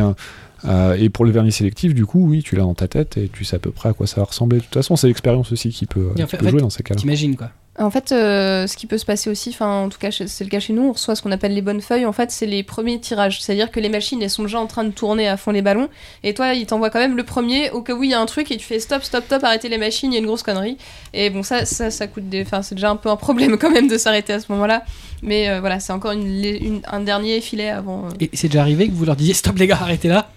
euh, 0.66 0.96
et 1.00 1.10
pour 1.10 1.26
le 1.26 1.32
vernis 1.32 1.52
sélectif, 1.52 1.94
du 1.94 2.06
coup, 2.06 2.26
oui, 2.28 2.42
tu 2.44 2.56
l'as 2.56 2.64
dans 2.64 2.74
ta 2.74 2.88
tête 2.88 3.18
et 3.18 3.30
tu 3.32 3.44
sais 3.46 3.56
à 3.56 3.60
peu 3.60 3.72
près 3.72 3.90
à 3.90 3.94
quoi 3.94 4.08
ça 4.08 4.18
va 4.18 4.24
ressembler. 4.26 4.58
De 4.60 4.64
toute 4.64 4.74
façon, 4.74 4.96
c'est 4.96 5.08
l'expérience 5.08 5.52
aussi 5.52 5.70
qui 5.70 5.86
peut, 5.86 6.10
Et 6.18 6.24
en 6.24 6.26
qui 6.26 6.32
fait- 6.32 6.38
peut 6.38 6.44
en 6.44 6.46
fait, 6.48 6.52
jouer 6.52 6.62
dans 6.62 6.70
ces 6.70 6.84
cas-là. 6.84 7.00
T'imagines 7.00 7.36
quoi. 7.36 7.50
En 7.80 7.92
fait, 7.92 8.12
euh, 8.12 8.66
ce 8.66 8.76
qui 8.76 8.88
peut 8.88 8.98
se 8.98 9.06
passer 9.06 9.30
aussi, 9.30 9.50
enfin, 9.52 9.84
en 9.84 9.90
tout 9.90 10.00
cas, 10.00 10.10
c'est 10.10 10.44
le 10.44 10.50
cas 10.50 10.60
chez 10.60 10.74
nous, 10.74 10.82
on 10.82 10.92
reçoit 10.94 11.16
ce 11.16 11.22
qu'on 11.22 11.32
appelle 11.32 11.54
les 11.54 11.62
bonnes 11.62 11.82
feuilles. 11.82 12.08
En 12.08 12.12
fait, 12.12 12.32
c'est 12.32 12.48
les 12.48 12.64
premiers 12.64 13.00
tirages. 13.00 13.40
C'est-à-dire 13.40 13.70
que 13.70 13.80
les 13.80 13.88
machines, 13.90 14.20
elles 14.24 14.32
sont 14.32 14.42
déjà 14.42 14.60
en 14.60 14.66
train 14.66 14.84
de 14.84 14.90
tourner 14.90 15.28
à 15.28 15.38
fond 15.38 15.52
les 15.52 15.62
ballons. 15.62 15.88
Et 16.24 16.34
toi, 16.34 16.56
ils 16.56 16.66
t'envoient 16.66 16.90
quand 16.90 16.98
même 16.98 17.16
le 17.16 17.22
premier 17.22 17.70
au 17.70 17.84
cas 17.84 17.94
où 17.94 18.02
il 18.04 18.10
y 18.10 18.16
a 18.16 18.20
un 18.20 18.26
truc 18.26 18.50
et 18.52 18.58
tu 18.58 18.66
fais 18.66 18.80
stop, 18.80 19.04
stop, 19.04 19.26
stop, 19.26 19.44
arrêtez 19.44 19.70
les 19.70 19.78
machines, 19.78 20.12
il 20.12 20.16
y 20.16 20.18
a 20.18 20.22
une 20.22 20.26
grosse 20.26 20.42
connerie. 20.42 20.76
Et 21.14 21.30
bon, 21.30 21.44
ça, 21.44 21.66
ça, 21.66 21.92
ça 21.92 22.08
coûte 22.08 22.28
des. 22.30 22.42
Enfin, 22.42 22.64
c'est 22.64 22.74
déjà 22.74 22.90
un 22.90 22.96
peu 22.96 23.10
un 23.10 23.16
problème 23.16 23.58
quand 23.60 23.70
même 23.70 23.88
de 23.88 23.98
s'arrêter 24.00 24.34
à 24.34 24.40
ce 24.40 24.52
moment-là. 24.54 24.84
Mais 25.22 25.48
euh, 25.48 25.60
voilà, 25.60 25.80
c'est 25.80 25.94
encore 25.94 26.14
une, 26.14 26.26
une- 26.44 26.82
un 26.92 27.02
dernier 27.02 27.42
filet 27.42 27.70
avant. 27.70 28.06
euh. 28.08 28.10
Et 28.20 28.32
c'est 28.34 28.48
déjà 28.48 28.62
arrivé 28.62 28.88
que 28.88 28.94
vous 28.94 29.06
leur 29.06 29.16
disiez 29.16 29.36
stop 29.36 29.56
les 29.60 29.68
gars, 29.68 29.78
arrêtez 29.80 30.08
là? 30.08 30.32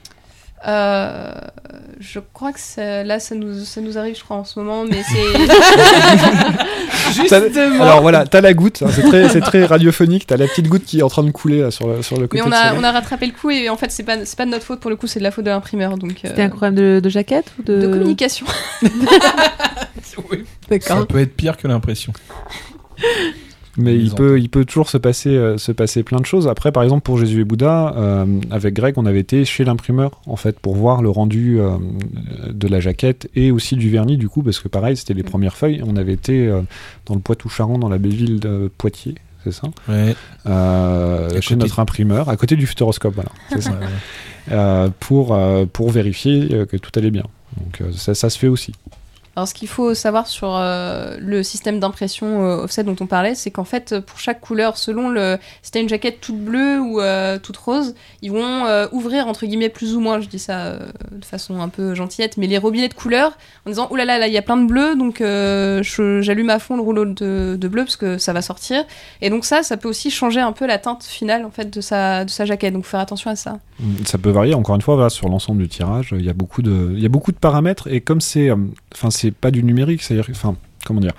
Euh, 0.66 1.32
je 2.00 2.18
crois 2.34 2.52
que 2.52 2.60
ça- 2.60 3.02
là, 3.02 3.18
ça 3.18 3.34
nous, 3.34 3.64
ça 3.64 3.80
nous 3.80 3.96
arrive, 3.96 4.16
je 4.16 4.22
crois, 4.22 4.36
en 4.36 4.44
ce 4.44 4.58
moment, 4.58 4.84
mais 4.84 5.02
c'est. 5.02 5.22
Justement. 7.14 7.82
Alors 7.82 8.02
voilà, 8.02 8.26
t'as 8.26 8.40
la 8.40 8.52
goutte, 8.54 8.82
hein, 8.82 8.90
c'est 8.94 9.02
très, 9.02 9.28
c'est 9.30 9.40
très 9.40 9.64
radiophonique, 9.64 10.26
t'as 10.26 10.36
la 10.36 10.46
petite 10.46 10.68
goutte 10.68 10.84
qui 10.84 11.00
est 11.00 11.02
en 11.02 11.08
train 11.08 11.22
de 11.24 11.30
couler 11.30 11.62
là, 11.62 11.70
sur, 11.70 11.88
le, 11.88 12.02
sur 12.02 12.18
le 12.20 12.26
côté 12.28 12.42
Mais 12.42 12.48
on 12.48 12.52
a, 12.52 12.74
on 12.74 12.84
a 12.84 12.92
rattrapé 12.92 13.26
le 13.26 13.32
coup 13.32 13.50
et 13.50 13.68
en 13.68 13.76
fait 13.76 13.90
c'est 13.90 14.02
pas 14.04 14.24
c'est 14.24 14.36
pas 14.36 14.44
de 14.46 14.50
notre 14.50 14.64
faute 14.64 14.80
pour 14.80 14.90
le 14.90 14.96
coup 14.96 15.06
c'est 15.06 15.18
de 15.18 15.24
la 15.24 15.30
faute 15.30 15.44
de 15.44 15.50
l'imprimeur 15.50 15.96
donc 15.98 16.12
euh, 16.12 16.28
C'était 16.28 16.42
un 16.42 16.48
problème 16.50 16.74
de, 16.74 17.00
de 17.02 17.08
jaquette 17.08 17.52
ou 17.58 17.62
de... 17.62 17.80
de 17.80 17.86
communication. 17.88 18.46
D'accord. 20.70 20.98
Ça 20.98 21.06
peut 21.06 21.20
être 21.20 21.34
pire 21.36 21.56
que 21.56 21.66
l'impression. 21.66 22.12
Mais 23.80 23.96
il 23.96 24.12
peut, 24.14 24.38
il 24.38 24.48
peut 24.48 24.64
toujours 24.64 24.88
se 24.88 24.98
passer, 24.98 25.30
euh, 25.30 25.58
se 25.58 25.72
passer 25.72 26.02
plein 26.02 26.18
de 26.18 26.26
choses. 26.26 26.48
Après, 26.48 26.72
par 26.72 26.82
exemple, 26.82 27.02
pour 27.02 27.18
Jésus 27.18 27.40
et 27.40 27.44
Bouddha, 27.44 27.94
euh, 27.96 28.26
avec 28.50 28.74
Greg, 28.74 28.94
on 28.96 29.06
avait 29.06 29.20
été 29.20 29.44
chez 29.44 29.64
l'imprimeur, 29.64 30.20
en 30.26 30.36
fait, 30.36 30.58
pour 30.58 30.74
voir 30.74 31.02
le 31.02 31.10
rendu 31.10 31.58
euh, 31.60 31.70
de 32.50 32.68
la 32.68 32.80
jaquette 32.80 33.28
et 33.34 33.50
aussi 33.50 33.76
du 33.76 33.90
vernis, 33.90 34.16
du 34.16 34.28
coup, 34.28 34.42
parce 34.42 34.60
que 34.60 34.68
pareil, 34.68 34.96
c'était 34.96 35.14
les 35.14 35.22
premières 35.22 35.56
feuilles. 35.56 35.82
On 35.86 35.96
avait 35.96 36.12
été 36.12 36.46
euh, 36.46 36.60
dans 37.06 37.14
le 37.14 37.20
Poitou-Charentes, 37.20 37.80
dans 37.80 37.88
la 37.88 37.98
belle 37.98 38.14
ville 38.14 38.40
de 38.40 38.70
Poitiers, 38.78 39.14
c'est 39.44 39.52
ça? 39.52 39.68
Ouais. 39.88 40.14
Euh, 40.46 41.40
Chez 41.40 41.56
notre 41.56 41.80
imprimeur, 41.80 42.28
à 42.28 42.36
côté 42.36 42.56
du 42.56 42.66
Futuroscope, 42.66 43.14
voilà. 43.14 43.30
C'est 43.48 43.62
ça. 43.62 43.70
Ouais, 43.70 43.76
ouais. 43.78 44.52
Euh, 44.52 44.88
pour, 45.00 45.34
euh, 45.34 45.64
pour 45.70 45.90
vérifier 45.90 46.66
que 46.68 46.76
tout 46.76 46.90
allait 46.96 47.10
bien. 47.10 47.24
Donc 47.56 47.80
euh, 47.80 47.92
ça, 47.92 48.14
ça 48.14 48.30
se 48.30 48.38
fait 48.38 48.48
aussi. 48.48 48.72
Alors, 49.36 49.46
ce 49.46 49.54
qu'il 49.54 49.68
faut 49.68 49.94
savoir 49.94 50.26
sur 50.26 50.56
euh, 50.56 51.16
le 51.20 51.42
système 51.44 51.78
d'impression 51.78 52.44
euh, 52.44 52.64
offset 52.64 52.82
dont 52.82 52.96
on 53.00 53.06
parlait, 53.06 53.36
c'est 53.36 53.52
qu'en 53.52 53.64
fait, 53.64 54.00
pour 54.00 54.18
chaque 54.18 54.40
couleur, 54.40 54.76
selon 54.76 55.08
le. 55.08 55.38
Si 55.62 55.70
t'as 55.70 55.80
une 55.80 55.88
jaquette 55.88 56.20
toute 56.20 56.38
bleue 56.38 56.80
ou 56.80 57.00
euh, 57.00 57.38
toute 57.38 57.56
rose, 57.56 57.94
ils 58.22 58.32
vont 58.32 58.66
ouvrir, 58.92 59.28
entre 59.28 59.46
guillemets, 59.46 59.68
plus 59.68 59.94
ou 59.94 60.00
moins, 60.00 60.20
je 60.20 60.28
dis 60.28 60.38
ça 60.38 60.74
de 61.10 61.24
façon 61.24 61.60
un 61.60 61.68
peu 61.68 61.94
gentillette, 61.94 62.36
mais 62.36 62.46
les 62.46 62.58
robinets 62.58 62.88
de 62.88 62.94
couleurs 62.94 63.32
en 63.66 63.70
disant, 63.70 63.88
oh 63.90 63.96
là 63.96 64.26
il 64.26 64.32
y 64.32 64.38
a 64.38 64.42
plein 64.42 64.56
de 64.56 64.66
bleu, 64.66 64.96
donc 64.96 65.18
j'allume 65.20 66.50
à 66.50 66.58
fond 66.58 66.76
le 66.76 66.82
rouleau 66.82 67.04
de, 67.04 67.68
bleu 67.68 67.84
parce 67.84 67.96
que 67.96 68.18
ça 68.18 68.32
va 68.32 68.42
sortir. 68.42 68.84
Et 69.20 69.30
donc, 69.30 69.44
ça, 69.44 69.62
ça 69.62 69.76
peut 69.76 69.88
aussi 69.88 70.10
changer 70.10 70.40
un 70.40 70.52
peu 70.52 70.66
la 70.66 70.78
teinte 70.78 71.04
finale, 71.04 71.44
en 71.44 71.50
fait, 71.50 71.72
de 71.72 71.80
sa, 71.80 72.24
de 72.24 72.30
sa 72.30 72.44
jaquette. 72.44 72.74
Donc, 72.74 72.84
faire 72.84 73.00
attention 73.00 73.30
à 73.30 73.36
ça. 73.36 73.58
Ça 74.04 74.18
peut 74.18 74.30
varier, 74.30 74.54
encore 74.54 74.74
une 74.74 74.82
fois, 74.82 74.94
voilà, 74.94 75.10
sur 75.10 75.28
l'ensemble 75.28 75.62
du 75.62 75.68
tirage, 75.68 76.14
il 76.16 76.24
y 76.24 76.30
a 76.30 76.34
beaucoup 76.34 76.62
de, 76.62 76.92
il 76.94 77.00
y 77.00 77.06
a 77.06 77.08
beaucoup 77.08 77.32
de 77.32 77.38
paramètres, 77.38 77.88
et 77.88 78.00
comme 78.00 78.20
c'est, 78.20 78.50
c'est 79.20 79.30
pas 79.30 79.50
du 79.50 79.62
numérique, 79.62 80.02
c'est-à-dire, 80.02 80.26
enfin, 80.30 80.56
comment 80.86 81.00
dire, 81.00 81.12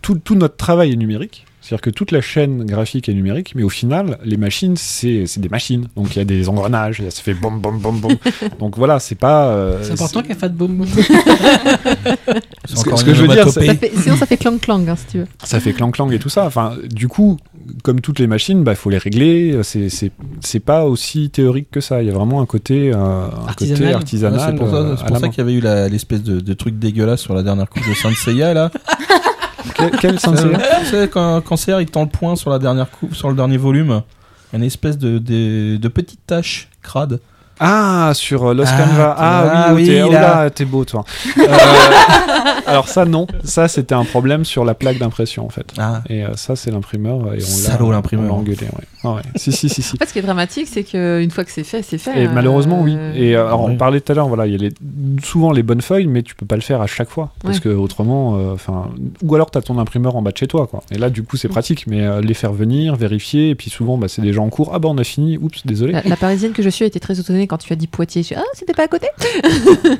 tout, 0.00 0.16
tout 0.18 0.34
notre 0.34 0.56
travail 0.56 0.92
est 0.92 0.96
numérique, 0.96 1.44
c'est-à-dire 1.62 1.80
que 1.80 1.90
toute 1.90 2.10
la 2.10 2.20
chaîne 2.20 2.64
graphique 2.66 3.08
est 3.08 3.14
numérique, 3.14 3.52
mais 3.54 3.62
au 3.62 3.68
final, 3.70 4.18
les 4.24 4.36
machines, 4.36 4.76
c'est 4.76 5.24
c'est 5.26 5.40
des 5.40 5.48
machines, 5.48 5.86
donc 5.96 6.14
il 6.14 6.18
y 6.18 6.22
a 6.22 6.24
des 6.24 6.48
engrenages, 6.48 7.00
et 7.00 7.10
ça 7.10 7.22
fait 7.22 7.32
bom 7.34 7.52
bom 7.52 7.72
bom 7.78 7.92
bom, 7.94 8.10
donc 8.60 8.76
voilà, 8.76 8.98
c'est 8.98 9.14
pas. 9.14 9.46
euh, 9.46 9.78
C'est 9.82 9.92
important 9.92 10.22
qu'elle 10.22 10.36
fasse 10.36 10.50
boum. 10.52 10.84
C'est 10.86 11.02
Ce 12.66 12.74
que- 12.84 12.88
encore 12.88 12.98
ce 12.98 13.04
que 13.04 13.14
je 13.14 13.22
veux 13.22 13.28
dire. 13.28 13.48
Ça 13.48 13.60
fait- 13.62 13.92
sinon, 13.96 14.16
ça 14.16 14.26
fait 14.26 14.36
clang-clang, 14.36 14.88
hein, 14.88 14.96
si 14.96 15.06
tu 15.06 15.18
veux. 15.18 15.26
ça 15.44 15.60
fait 15.60 15.72
clang 15.72 15.90
clang 15.90 16.10
et 16.12 16.18
tout 16.18 16.28
ça. 16.28 16.44
Enfin, 16.46 16.74
du 16.90 17.08
coup, 17.08 17.36
comme 17.82 18.00
toutes 18.00 18.18
les 18.18 18.26
machines, 18.26 18.62
bah, 18.64 18.74
faut 18.74 18.90
les 18.90 18.98
régler. 18.98 19.60
C'est 19.62 19.88
c'est 19.88 20.10
c'est 20.40 20.60
pas 20.60 20.84
aussi 20.84 21.30
théorique 21.30 21.70
que 21.70 21.80
ça. 21.80 22.02
Il 22.02 22.08
y 22.08 22.10
a 22.10 22.14
vraiment 22.14 22.40
un 22.40 22.46
côté 22.46 22.92
euh, 22.92 22.96
un 22.96 23.46
Artisanal. 23.48 23.54
côté 23.78 23.84
Ouais, 23.84 23.92
artisanal. 23.94 24.40
c'est 24.46 24.56
pour 24.56 24.68
ça, 24.70 24.74
euh, 24.76 24.96
ça 25.20 25.28
qu'il 25.28 25.38
y 25.38 25.40
avait 25.40 25.52
eu 25.54 25.60
l'espèce 25.90 26.22
de, 26.22 26.40
de 26.40 26.52
truc 26.54 26.78
dégueulasse 26.78 27.20
sur 27.20 27.34
la 27.34 27.42
dernière 27.42 27.68
coupe 27.68 27.82
de 27.88 27.94
Saint 27.94 28.10
là. 28.54 28.70
Quel, 29.74 29.90
quel 29.92 30.20
Saint 30.20 30.36
Seiya 30.36 30.58
tu 30.80 30.86
sais, 30.86 31.08
quand 31.08 31.40
cancer 31.42 31.80
il 31.80 31.86
tend 31.86 32.02
le 32.02 32.08
point 32.08 32.36
sur 32.36 32.50
la 32.50 32.58
dernière 32.58 32.90
coupe, 32.90 33.14
sur 33.14 33.28
le 33.28 33.34
dernier 33.34 33.56
volume, 33.56 34.02
il 34.52 34.52
y 34.52 34.56
a 34.56 34.58
une 34.58 34.64
espèce 34.64 34.98
de, 34.98 35.18
de, 35.18 35.76
de 35.76 35.88
petite 35.88 36.20
tache 36.26 36.68
crade. 36.82 37.20
Ah, 37.60 38.10
sur 38.14 38.50
euh, 38.50 38.54
Los 38.54 38.64
Ah, 38.66 38.76
Canva. 38.76 39.14
Ah, 39.16 39.44
ah 39.68 39.74
oui, 39.74 39.82
oui, 39.82 39.86
t'es- 39.88 40.02
oh 40.02 40.10
là. 40.10 40.50
t'es 40.50 40.64
beau, 40.64 40.84
toi. 40.84 41.04
Euh, 41.38 42.62
alors 42.66 42.88
ça, 42.88 43.04
non. 43.04 43.26
Ça, 43.44 43.68
c'était 43.68 43.94
un 43.94 44.04
problème 44.04 44.44
sur 44.44 44.64
la 44.64 44.74
plaque 44.74 44.98
d'impression, 44.98 45.44
en 45.46 45.48
fait. 45.48 45.66
Ah. 45.78 46.02
Et 46.08 46.24
euh, 46.24 46.34
ça, 46.34 46.56
c'est 46.56 46.70
l'imprimeur. 46.70 47.18
Et 47.18 47.20
on 47.26 47.28
l'a- 47.34 47.40
Salaud, 47.40 47.90
l'imprimeur. 47.92 48.26
on 48.26 48.28
l'a 48.28 48.34
engueulé, 48.40 48.62
ouais. 48.62 48.84
Ah 49.04 49.14
ouais. 49.14 49.22
Si, 49.36 49.50
si, 49.52 49.68
si, 49.68 49.82
si. 49.82 49.94
En 49.94 49.98
fait, 49.98 50.06
ce 50.06 50.12
qui 50.12 50.18
est 50.18 50.22
dramatique, 50.22 50.66
c'est 50.70 50.84
qu'une 50.84 51.30
fois 51.30 51.44
que 51.44 51.50
c'est 51.50 51.64
fait, 51.64 51.82
c'est 51.82 51.98
fait. 51.98 52.22
Et 52.22 52.26
euh, 52.26 52.30
malheureusement, 52.32 52.80
oui. 52.82 52.96
Et 53.14 53.34
euh, 53.36 53.46
alors, 53.46 53.62
on 53.64 53.76
parlait 53.76 54.00
tout 54.00 54.12
à 54.12 54.14
l'heure, 54.14 54.28
voilà, 54.28 54.46
il 54.46 54.52
y 54.52 54.54
a 54.54 54.58
les- 54.58 54.72
souvent 55.24 55.52
les 55.52 55.62
bonnes 55.62 55.80
feuilles, 55.82 56.06
mais 56.06 56.22
tu 56.22 56.34
peux 56.34 56.46
pas 56.46 56.54
le 56.56 56.62
faire 56.62 56.80
à 56.80 56.86
chaque 56.86 57.08
fois. 57.10 57.32
Parce 57.42 57.56
Ouais. 57.56 57.62
que 57.62 57.68
autrement, 57.70 58.36
euh, 58.36 58.52
enfin, 58.54 58.90
ou 59.22 59.34
alors 59.34 59.50
tu 59.50 59.58
as 59.58 59.62
ton 59.62 59.78
imprimeur 59.78 60.14
en 60.16 60.22
bas 60.22 60.30
de 60.30 60.36
chez 60.36 60.46
toi, 60.46 60.66
quoi. 60.66 60.82
Et 60.90 60.98
là, 60.98 61.10
du 61.10 61.22
coup, 61.22 61.36
c'est 61.36 61.48
pratique, 61.48 61.86
mais 61.86 62.00
euh, 62.02 62.20
les 62.20 62.34
faire 62.34 62.52
venir, 62.52 62.94
vérifier, 62.96 63.50
et 63.50 63.54
puis 63.54 63.70
souvent, 63.70 63.98
bah, 63.98 64.08
c'est 64.08 64.22
des 64.22 64.32
gens 64.32 64.44
en 64.44 64.50
cours. 64.50 64.70
Ah 64.74 64.78
bah, 64.78 64.88
on 64.90 64.98
a 64.98 65.04
fini, 65.04 65.36
oups, 65.38 65.66
désolé. 65.66 65.92
La, 65.92 66.02
la 66.04 66.16
parisienne 66.16 66.52
que 66.52 66.62
je 66.62 66.68
suis 66.68 66.84
a 66.84 66.86
été 66.88 67.00
très 67.00 67.18
étonnée 67.18 67.46
quand 67.46 67.58
tu 67.58 67.72
as 67.72 67.76
dit 67.76 67.86
Poitiers. 67.86 68.22
Je 68.22 68.26
suis, 68.28 68.36
ah, 68.36 68.42
c'était 68.54 68.72
pas 68.74 68.84
à 68.84 68.88
côté? 68.88 69.08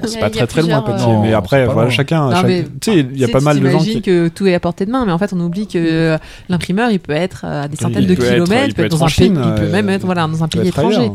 C'est 0.07 0.21
pas 0.21 0.31
très 0.31 0.47
très 0.47 0.63
loin, 0.63 0.83
Poitiers. 0.83 1.13
euh, 1.13 1.19
mais 1.23 1.33
après, 1.33 1.65
voilà, 1.67 1.83
loin. 1.83 1.91
chacun. 1.91 2.31
Tu 2.45 2.65
sais, 2.93 3.01
il 3.01 3.19
y 3.19 3.25
a 3.25 3.29
pas 3.29 3.41
mal 3.41 3.59
de 3.61 3.69
gens 3.69 3.81
que 4.05 4.29
tout 4.29 4.47
est 4.47 4.55
à 4.55 4.61
portée 4.61 4.87
de 4.87 4.91
main, 4.91 5.05
mais 5.07 5.13
en 5.13 5.19
fait, 5.19 5.33
on 5.33 5.41
oublie 5.41 5.67
que 5.67 6.19
l'imprimeur, 6.49 6.91
il 6.91 7.01
peut 7.01 7.13
être 7.13 7.45
à 7.45 7.69
des 7.69 7.77
centaines 7.77 8.07
de 8.07 8.15
kilomètres, 8.15 8.75
être 8.95 8.99
dans 8.99 9.05
en 9.05 9.09
un 9.09 9.11
pays, 9.11 9.27
il 9.29 9.35
peut 9.35 9.67
euh, 9.69 9.73
même 9.73 9.89
être 9.89 10.05
voilà, 10.05 10.27
dans 10.27 10.43
un 10.45 10.49
pays 10.49 10.69
étranger. 10.69 11.11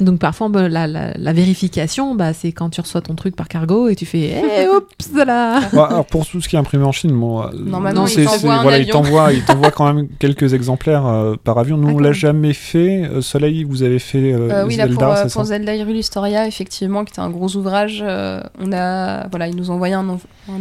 Donc 0.00 0.20
parfois, 0.20 0.48
bah, 0.48 0.68
la, 0.68 0.86
la- 0.86 1.12
la 1.16 1.32
vérification, 1.32 2.14
bah, 2.14 2.32
c'est 2.32 2.52
quand 2.52 2.68
tu 2.70 2.80
reçois 2.80 3.00
ton 3.00 3.16
truc 3.16 3.34
par 3.34 3.48
cargo 3.48 3.88
et 3.88 3.96
tu 3.96 4.06
fais, 4.06 4.30
eh, 4.60 4.68
oups, 4.76 5.24
là. 5.26 5.60
Bon, 5.72 5.82
alors 5.82 6.04
pour 6.04 6.24
tout 6.24 6.40
ce 6.40 6.48
qui 6.48 6.54
est 6.54 6.58
imprimé 6.58 6.84
en 6.84 6.92
Chine, 6.92 7.10
bon, 7.18 7.42
Normalement, 7.52 8.06
c'est- 8.06 8.22
il 8.22 8.28
c'est- 8.28 8.36
t'envoie 8.36 8.54
un 8.54 8.62
voilà, 8.62 8.78
il 8.78 8.86
t'envoie, 8.86 9.32
il 9.32 9.42
t'envoie 9.44 9.72
quand 9.72 9.92
même 9.92 10.06
quelques 10.20 10.54
exemplaires 10.54 11.04
euh, 11.06 11.34
par 11.42 11.58
avion. 11.58 11.76
Nous, 11.78 11.88
Ah, 11.88 11.92
on 11.96 11.98
l'a 11.98 12.12
jamais 12.12 12.52
fait. 12.52 13.08
Euh, 13.12 13.22
Soleil, 13.22 13.64
vous 13.64 13.82
avez 13.82 13.98
fait 13.98 14.32
euh, 14.34 14.48
Euh, 14.50 14.66
oui, 14.68 14.76
là, 14.76 14.86
Zelda, 14.86 15.04
pour, 15.06 15.16
c'est 15.16 15.22
pour 15.22 15.32
ça 15.32 15.44
Zelda 15.44 15.74
Hyrule 15.74 15.96
Historia, 15.96 16.46
effectivement, 16.46 17.04
qui 17.04 17.12
était 17.14 17.20
un 17.22 17.30
gros 17.30 17.56
ouvrage, 17.56 18.04
euh, 18.06 18.40
on 18.60 18.70
a, 18.72 19.26
voilà, 19.28 19.48
ils 19.48 19.56
nous 19.56 19.70
ont 19.72 19.74
envoyé 19.74 19.94
un, 19.94 20.06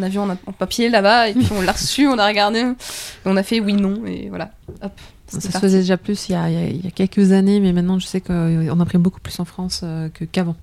avion 0.01 0.23
en, 0.23 0.31
en 0.31 0.51
papier 0.51 0.89
là-bas, 0.89 1.29
et 1.29 1.33
puis 1.33 1.47
on 1.55 1.61
l'a 1.61 1.73
reçu, 1.73 2.07
on 2.07 2.17
a 2.17 2.25
regardé, 2.25 2.59
et 2.61 2.65
on 3.25 3.37
a 3.37 3.43
fait 3.43 3.59
oui, 3.59 3.73
non, 3.73 3.99
et 4.07 4.29
voilà. 4.29 4.49
Hop, 4.81 4.91
Ça 5.27 5.41
se 5.41 5.57
faisait 5.57 5.79
déjà 5.79 5.97
plus 5.97 6.29
il 6.29 6.31
y, 6.31 6.35
a, 6.35 6.49
il 6.49 6.85
y 6.85 6.91
quelques 6.91 7.31
années, 7.31 7.59
mais 7.59 7.73
maintenant, 7.73 7.99
je 7.99 8.05
sais 8.07 8.21
qu'on 8.21 8.79
imprime 8.79 9.01
beaucoup 9.01 9.19
plus 9.19 9.39
en 9.39 9.45
France 9.45 9.81
euh, 9.83 10.09
qu'avant. 10.31 10.55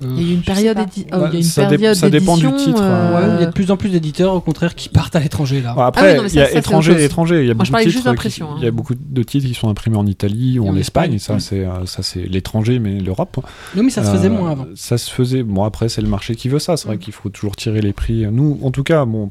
Il 0.00 0.20
y 0.20 0.24
a 0.24 0.30
eu 0.30 0.34
une 0.34 0.42
période, 0.42 0.78
édi- 0.78 1.06
oh, 1.12 1.18
Bah, 1.18 1.28
il 1.28 1.34
y 1.34 1.36
a 1.36 1.38
une 1.40 1.44
ça 1.44 1.66
dé- 1.66 1.76
période 1.76 1.94
ça 1.94 2.08
dépend 2.10 2.36
du 2.36 2.50
titre, 2.56 2.80
euh, 2.82 3.14
Ouais, 3.14 3.36
il 3.36 3.40
y 3.40 3.44
a 3.44 3.46
de 3.46 3.52
plus 3.52 3.70
en 3.70 3.76
plus 3.76 3.90
d'éditeurs, 3.90 4.34
au 4.34 4.40
contraire, 4.40 4.74
qui 4.74 4.88
partent 4.88 5.14
à 5.14 5.20
l'étranger, 5.20 5.60
là. 5.60 5.74
Bon, 5.74 5.82
Ah 5.82 5.88
après, 5.88 6.12
oui, 6.12 6.16
non, 6.16 6.22
mais 6.24 6.28
il 6.30 6.34
y 6.34 6.40
a 6.40 6.50
étranger 6.56 6.92
et 7.00 7.04
étranger. 7.04 7.42
Il 7.42 7.46
y 7.46 7.50
a 7.50 7.54
Moi, 7.54 7.64
je 7.64 7.70
beaucoup 7.70 7.78
de 7.82 7.84
parlais 7.84 7.84
juste 7.84 7.96
titres. 7.98 8.02
qui- 8.10 8.16
d'impression, 8.16 8.50
hein. 8.52 8.56
Il 8.58 8.64
y 8.64 8.66
a 8.66 8.70
beaucoup 8.70 8.94
de 8.98 9.22
titres 9.22 9.46
qui 9.46 9.54
sont 9.54 9.68
imprimés 9.68 9.98
en 9.98 10.06
Italie 10.06 10.58
ou 10.58 10.64
Et 10.64 10.68
en 10.70 10.72
en 10.72 10.76
Espagne. 10.76 11.12
Espagne. 11.14 11.38
Ça, 11.40 11.46
c'est 11.46 11.64
euh, 11.66 11.84
ça, 11.86 12.02
c'est 12.02 12.22
l'étranger, 12.22 12.78
mais 12.78 12.98
l'Europe. 13.00 13.44
Non, 13.76 13.82
mais 13.82 13.90
ça 13.90 14.02
se 14.02 14.10
faisait 14.10 14.28
Euh, 14.28 14.30
moins 14.30 14.50
avant. 14.52 14.66
Ça 14.74 14.96
se 14.98 15.10
faisait. 15.10 15.42
Bon, 15.42 15.62
après, 15.62 15.88
c'est 15.90 16.02
le 16.02 16.08
marché 16.08 16.34
qui 16.36 16.48
veut 16.48 16.58
ça. 16.58 16.76
C'est 16.78 16.86
vrai 16.86 16.96
Mm. 16.96 17.00
qu'il 17.00 17.12
faut 17.12 17.28
toujours 17.28 17.54
tirer 17.54 17.82
les 17.82 17.92
prix. 17.92 18.26
Nous, 18.32 18.58
en 18.62 18.70
tout 18.70 18.82
cas, 18.84 19.04
bon. 19.04 19.30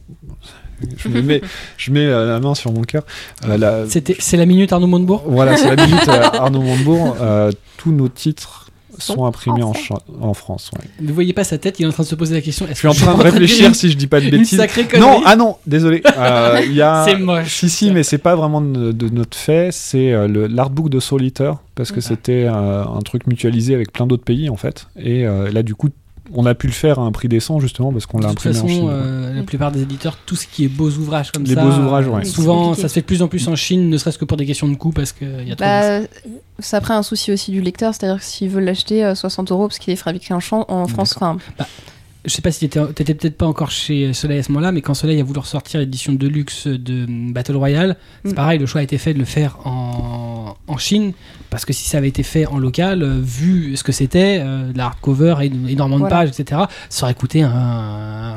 Je 0.97 1.07
me 1.09 1.21
mets, 1.21 1.41
je 1.77 1.91
mets 1.91 2.05
euh, 2.05 2.25
la 2.27 2.39
main 2.39 2.55
sur 2.55 2.71
mon 2.71 2.81
cœur. 2.81 3.03
Euh, 3.47 3.57
la- 3.57 3.85
c'est 3.87 4.37
la 4.37 4.45
minute 4.45 4.71
Arnaud 4.73 4.87
Montebourg 4.87 5.23
Voilà, 5.27 5.57
c'est 5.57 5.73
la 5.75 5.85
minute 5.87 6.07
euh, 6.07 6.21
Arnaud 6.33 6.61
Montebourg. 6.61 7.15
Euh, 7.21 7.51
tous 7.77 7.91
nos 7.91 8.07
titres 8.09 8.67
sont 8.97 9.25
imprimés 9.25 9.63
en, 9.63 9.73
cha- 9.73 9.95
en 10.21 10.33
France. 10.35 10.69
ouais. 10.75 10.85
Ne 11.01 11.11
voyez 11.11 11.33
pas 11.33 11.43
sa 11.43 11.57
tête, 11.57 11.79
il 11.79 11.83
est 11.83 11.87
en 11.87 11.91
train 11.91 12.03
de 12.03 12.07
se 12.07 12.13
poser 12.13 12.35
la 12.35 12.41
question. 12.41 12.67
Je 12.69 12.75
suis 12.75 12.87
en 12.87 12.93
train 12.93 13.15
de 13.17 13.21
réfléchir 13.23 13.73
si 13.73 13.89
je 13.89 13.97
dis 13.97 14.05
pas 14.05 14.21
de 14.21 14.29
bêtises. 14.29 14.61
Non, 14.99 15.21
ah 15.25 15.35
non, 15.35 15.55
désolé. 15.65 16.03
Euh, 16.17 16.59
il 16.65 16.73
y 16.73 16.81
a... 16.83 17.03
C'est 17.07 17.17
moche. 17.17 17.47
Si, 17.61 17.69
si, 17.69 17.89
mais 17.91 18.03
c'est 18.03 18.19
pas 18.19 18.35
vraiment 18.35 18.61
de, 18.61 18.91
de 18.91 19.09
notre 19.09 19.35
fait. 19.35 19.69
C'est 19.71 20.11
euh, 20.11 20.47
l'artbook 20.51 20.89
de 20.89 20.99
Eater, 21.23 21.55
parce 21.73 21.91
que 21.91 21.97
Ah. 21.99 22.01
c'était 22.09 22.45
euh, 22.47 22.83
un 22.83 22.99
truc 23.01 23.25
mutualisé 23.25 23.73
avec 23.73 23.91
plein 23.91 24.05
d'autres 24.05 24.23
pays, 24.25 24.49
en 24.51 24.57
fait. 24.57 24.85
Et 24.99 25.25
euh, 25.25 25.49
là, 25.51 25.63
du 25.63 25.73
coup, 25.73 25.89
on 26.33 26.45
a 26.45 26.55
pu 26.55 26.67
le 26.67 26.73
faire 26.73 26.99
à 26.99 27.03
un 27.03 27.11
prix 27.11 27.27
décent, 27.27 27.59
justement, 27.59 27.91
parce 27.91 28.05
qu'on 28.05 28.19
De 28.19 28.23
l'a 28.23 28.29
imprimé 28.29 28.55
en 28.57 28.61
façon, 28.61 28.67
Chine. 28.67 28.87
euh, 28.89 29.33
la 29.35 29.43
plupart 29.43 29.71
des 29.71 29.81
éditeurs, 29.81 30.17
tout 30.25 30.35
ce 30.35 30.47
qui 30.47 30.65
est 30.65 30.67
beaux 30.67 30.89
ouvrages 30.91 31.31
comme 31.31 31.43
Les 31.43 31.55
ça, 31.55 31.63
beaux 31.63 31.71
ouvrages, 31.71 32.07
ouais. 32.07 32.21
euh, 32.21 32.25
souvent 32.25 32.73
ça 32.73 32.87
se 32.87 32.93
fait 32.93 33.01
de 33.01 33.05
plus 33.05 33.21
en 33.21 33.27
plus 33.27 33.47
en 33.47 33.55
Chine, 33.55 33.89
ne 33.89 33.97
serait-ce 33.97 34.17
que 34.17 34.25
pour 34.25 34.37
des 34.37 34.45
questions 34.45 34.67
de 34.67 34.75
coût, 34.75 34.91
parce 34.91 35.11
qu'il 35.13 35.27
y 35.47 35.51
a 35.51 35.55
trop 35.55 35.65
de... 35.65 36.01
Bah, 36.05 36.07
c'est 36.59 36.75
après 36.75 36.93
un 36.93 37.03
souci 37.03 37.31
aussi 37.31 37.51
du 37.51 37.61
lecteur, 37.61 37.93
c'est-à-dire 37.93 38.19
que 38.19 38.25
s'ils 38.25 38.49
veulent 38.49 38.63
l'acheter 38.65 39.03
euh, 39.03 39.15
60 39.15 39.51
euros 39.51 39.67
parce 39.67 39.79
qu'il 39.79 39.91
est 39.93 39.95
fabriqué 39.95 40.33
en, 40.33 40.39
en 40.67 40.87
France, 40.87 41.13
enfin, 41.15 41.37
Je 42.23 42.29
sais 42.29 42.41
pas 42.43 42.51
si 42.51 42.59
t'étais 42.67 42.85
t'étais 42.93 43.15
peut-être 43.15 43.37
pas 43.37 43.47
encore 43.47 43.71
chez 43.71 44.13
Soleil 44.13 44.39
à 44.39 44.43
ce 44.43 44.51
moment-là, 44.51 44.71
mais 44.71 44.81
quand 44.81 44.93
Soleil 44.93 45.19
a 45.19 45.23
voulu 45.23 45.39
ressortir 45.39 45.79
l'édition 45.79 46.13
de 46.13 46.27
luxe 46.27 46.67
de 46.67 47.05
Battle 47.31 47.55
Royale, 47.55 47.97
c'est 48.23 48.31
Mm. 48.33 48.35
pareil, 48.35 48.59
le 48.59 48.65
choix 48.67 48.81
a 48.81 48.83
été 48.83 48.97
fait 48.99 49.13
de 49.15 49.19
le 49.19 49.25
faire 49.25 49.57
en, 49.65 50.55
en 50.67 50.77
Chine, 50.77 51.13
parce 51.49 51.65
que 51.65 51.73
si 51.73 51.89
ça 51.89 51.97
avait 51.97 52.07
été 52.09 52.21
fait 52.21 52.45
en 52.45 52.59
local, 52.59 53.01
euh, 53.01 53.19
vu 53.21 53.75
ce 53.75 53.83
que 53.83 53.91
c'était, 53.91 54.39
euh, 54.43 54.71
de 54.71 54.77
la 54.77 54.85
hardcover 54.85 55.35
et 55.41 55.45
énormément 55.71 55.97
de 55.97 56.09
Voilà. 56.09 56.27
pages, 56.27 56.29
etc., 56.39 56.61
ça 56.89 57.05
aurait 57.05 57.15
coûté 57.15 57.41
un, 57.41 57.49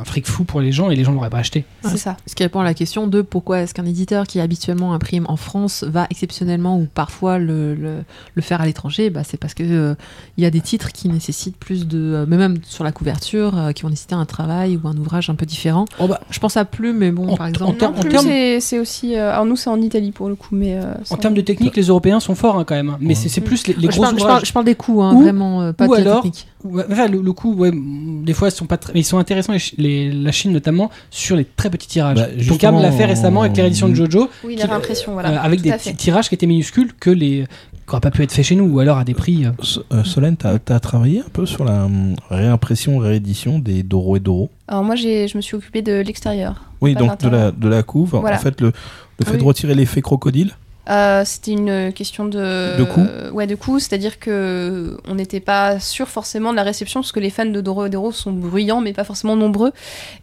un 0.01 0.05
fric 0.05 0.27
fou 0.27 0.45
pour 0.45 0.61
les 0.63 0.73
gens 0.73 0.91
et 0.91 0.97
les 0.97 1.05
gens 1.05 1.13
l'auraient 1.13 1.29
pas 1.31 1.39
acheté. 1.39 1.65
Ouais. 1.85 1.91
c'est 1.91 1.99
ça. 1.99 2.17
Ce 2.27 2.35
qui 2.35 2.43
répond 2.43 2.61
à 2.61 2.65
la 2.65 2.75
question 2.75 3.07
de 3.07 3.21
pourquoi 3.23 3.61
est-ce 3.61 3.75
qu'un 3.75 3.85
éditeur 3.85 4.27
qui 4.27 4.41
habituellement 4.41 4.95
imprime 4.95 5.27
en 5.29 5.37
France 5.37 5.85
va 5.85 6.07
exceptionnellement 6.11 6.79
ou 6.79 6.87
parfois 6.93 7.39
le, 7.39 7.75
le, 7.75 7.97
le 8.35 8.43
faire 8.43 8.63
à 8.63 8.67
l'étranger 8.67 9.11
bah, 9.11 9.23
C'est 9.25 9.37
parce 9.37 9.53
que 9.55 9.63
euh, 9.63 9.95
il 10.39 10.45
y 10.45 10.47
a 10.47 10.51
des 10.51 10.61
titres 10.63 10.91
qui 10.93 11.09
nécessitent 11.09 11.57
plus 11.59 11.87
de. 11.87 11.99
euh, 11.99 12.25
mais 12.27 12.39
même 12.39 12.59
sur 12.65 12.83
la 12.85 12.93
couverture, 12.93 13.57
euh, 13.59 13.73
qui 13.75 13.83
vont 13.83 13.91
nécessiter 13.91 14.15
un 14.15 14.25
travail 14.25 14.79
ou 14.83 14.89
un 14.89 14.97
ouvrage 14.97 15.29
un 15.29 15.35
peu 15.35 15.45
différent. 15.47 15.85
Oh 15.99 16.07
bah, 16.07 16.21
Je 16.31 16.39
pense 16.39 16.57
à 16.57 16.65
Plume, 16.65 16.97
mais 16.99 17.11
bon, 17.11 17.29
En- 17.29 17.37
par 17.37 17.47
en 17.47 17.51
exemple. 17.51 17.77
termes- 17.79 17.95
Non 17.95 18.01
plus, 18.01 18.11
termes- 18.11 18.61
c'est- 18.61 18.79
aussi. 18.79 19.17
euh, 19.17 19.33
alors 19.33 19.45
nous, 19.45 19.57
c'est 19.57 19.71
en 19.71 19.81
Italie 19.81 20.13
pour 20.13 20.29
le 20.29 20.35
coup, 20.35 20.49
mais. 20.53 20.77
euh, 20.77 20.95
en 21.11 21.17
termes 21.17 21.35
de 21.35 21.41
technique, 21.43 21.77
les 21.77 21.83
Européens 21.89 22.21
sont 22.21 22.35
forts 22.35 22.59
hein, 22.59 22.65
quand 22.67 22.75
même, 22.75 22.89
hein. 22.91 22.99
mais 23.01 23.09
Ouais. 23.09 23.29
c'est 23.29 23.41
plus 23.41 23.67
les, 23.67 23.75
les 23.75 23.83
je, 23.83 23.87
gros 23.93 24.03
parle, 24.03 24.15
je, 24.17 24.21
ouvrages. 24.23 24.33
parle, 24.37 24.45
je 24.47 24.53
parle 24.53 24.65
des 24.67 24.75
coûts, 24.75 25.03
hein, 25.03 25.15
Ou- 25.15 25.23
vraiment, 25.23 25.61
euh, 25.63 25.73
pas 25.73 25.87
ou 25.87 25.91
de 25.91 25.97
la 25.97 26.01
alors- 26.11 26.23
technique. 26.23 26.47
Ouais, 26.65 26.83
enfin, 26.91 27.09
le, 27.09 27.21
le 27.21 27.31
ouais, 27.45 27.71
mm, 27.73 28.25
des 28.25 28.33
fois, 28.33 28.49
ils 28.49 28.53
sont 28.53 28.65
pas 28.65 28.79
très- 28.79 28.95
mais 28.95 29.01
ils 29.01 29.05
sont 29.05 29.19
intéressants, 29.19 29.53
les, 29.53 29.59
Chi- 29.59 29.75
les- 29.77 30.11
la 30.11 30.33
Chine 30.33 30.51
notamment, 30.53 30.91
sur 31.11 31.37
les 31.37 31.45
très 31.45 31.69
petits 31.69 31.89
tirages. 31.89 32.17
Bah, 32.17 32.27
Tonkam 32.49 32.81
l'a 32.81 32.91
fait 32.91 33.05
récemment 33.05 33.43
avec 33.43 33.55
les 33.57 33.63
rééditions 33.63 33.89
de 33.89 33.95
Jojo, 33.95 34.29
Oui, 34.45 34.55
qui- 34.57 34.63
la 34.63 34.69
réimpression, 34.69 35.13
voilà. 35.13 35.43
avec 35.43 35.61
des 35.61 35.77
tirages 35.97 36.29
qui 36.31 36.35
étaient 36.35 36.47
minuscules 36.47 36.93
que 36.99 37.11
les 37.11 37.45
qui 37.87 37.91
n'auraient 37.91 38.01
pas 38.01 38.11
pu 38.11 38.23
être 38.23 38.33
faits 38.33 38.45
chez 38.45 38.57
nous, 38.57 38.65
ou 38.65 38.79
alors 38.81 38.99
à 38.99 39.05
des 39.05 39.15
prix. 39.15 39.45
euh, 39.47 39.51
euh, 39.93 40.05
Solène, 40.05 40.37
t'as 40.37 40.55
as 40.69 40.81
travaillé 40.81 41.21
un 41.21 41.29
peu 41.33 41.45
sur 41.47 41.65
la 41.65 41.85
hum, 41.85 42.15
réimpression, 42.31 42.99
réédition 42.99 43.59
des 43.59 43.83
Doro 43.83 44.17
et 44.17 44.21
Doro? 44.21 44.51
Alors 44.69 44.85
moi, 44.85 44.95
j'ai- 44.97 45.29
je 45.29 45.37
me 45.37 45.43
suis 45.43 45.57
occupée 45.57 45.83
de 45.83 46.01
l'extérieur. 46.01 46.65
Oui, 46.81 46.95
donc 46.95 47.21
de 47.21 47.29
la, 47.29 47.51
de 47.51 47.69
la 47.69 47.83
couve. 47.83 48.11
Voilà. 48.19 48.37
En 48.37 48.41
fait, 48.41 48.61
le, 48.61 48.73
le 49.19 49.25
fait 49.25 49.33
Oui. 49.33 49.39
de 49.39 49.45
retirer 49.45 49.75
l'effet 49.75 50.03
crocodile, 50.03 50.53
Euh, 50.91 51.23
C'était 51.25 51.53
une 51.53 51.93
question 51.93 52.27
de. 52.27 52.77
De 52.77 52.85
coût 52.85 53.01
euh, 53.01 53.31
Ouais, 53.31 53.47
de 53.47 53.55
coût. 53.55 53.79
C'est-à-dire 53.79 54.19
que 54.19 54.97
on 55.09 55.15
n'était 55.15 55.41
pas 55.41 55.81
sûr 55.81 56.09
forcément 56.09 56.51
de 56.51 56.57
la 56.57 56.63
réception 56.63 57.01
parce 57.01 57.13
que 57.13 57.21
les 57.21 57.31
fans 57.31 57.47
de 57.47 57.61
Doro 57.61 58.13
sont 58.13 58.33
bruyants 58.33 58.81
mais 58.83 58.93
pas 58.93 59.05
forcément 59.05 59.35
nombreux. 59.37 59.73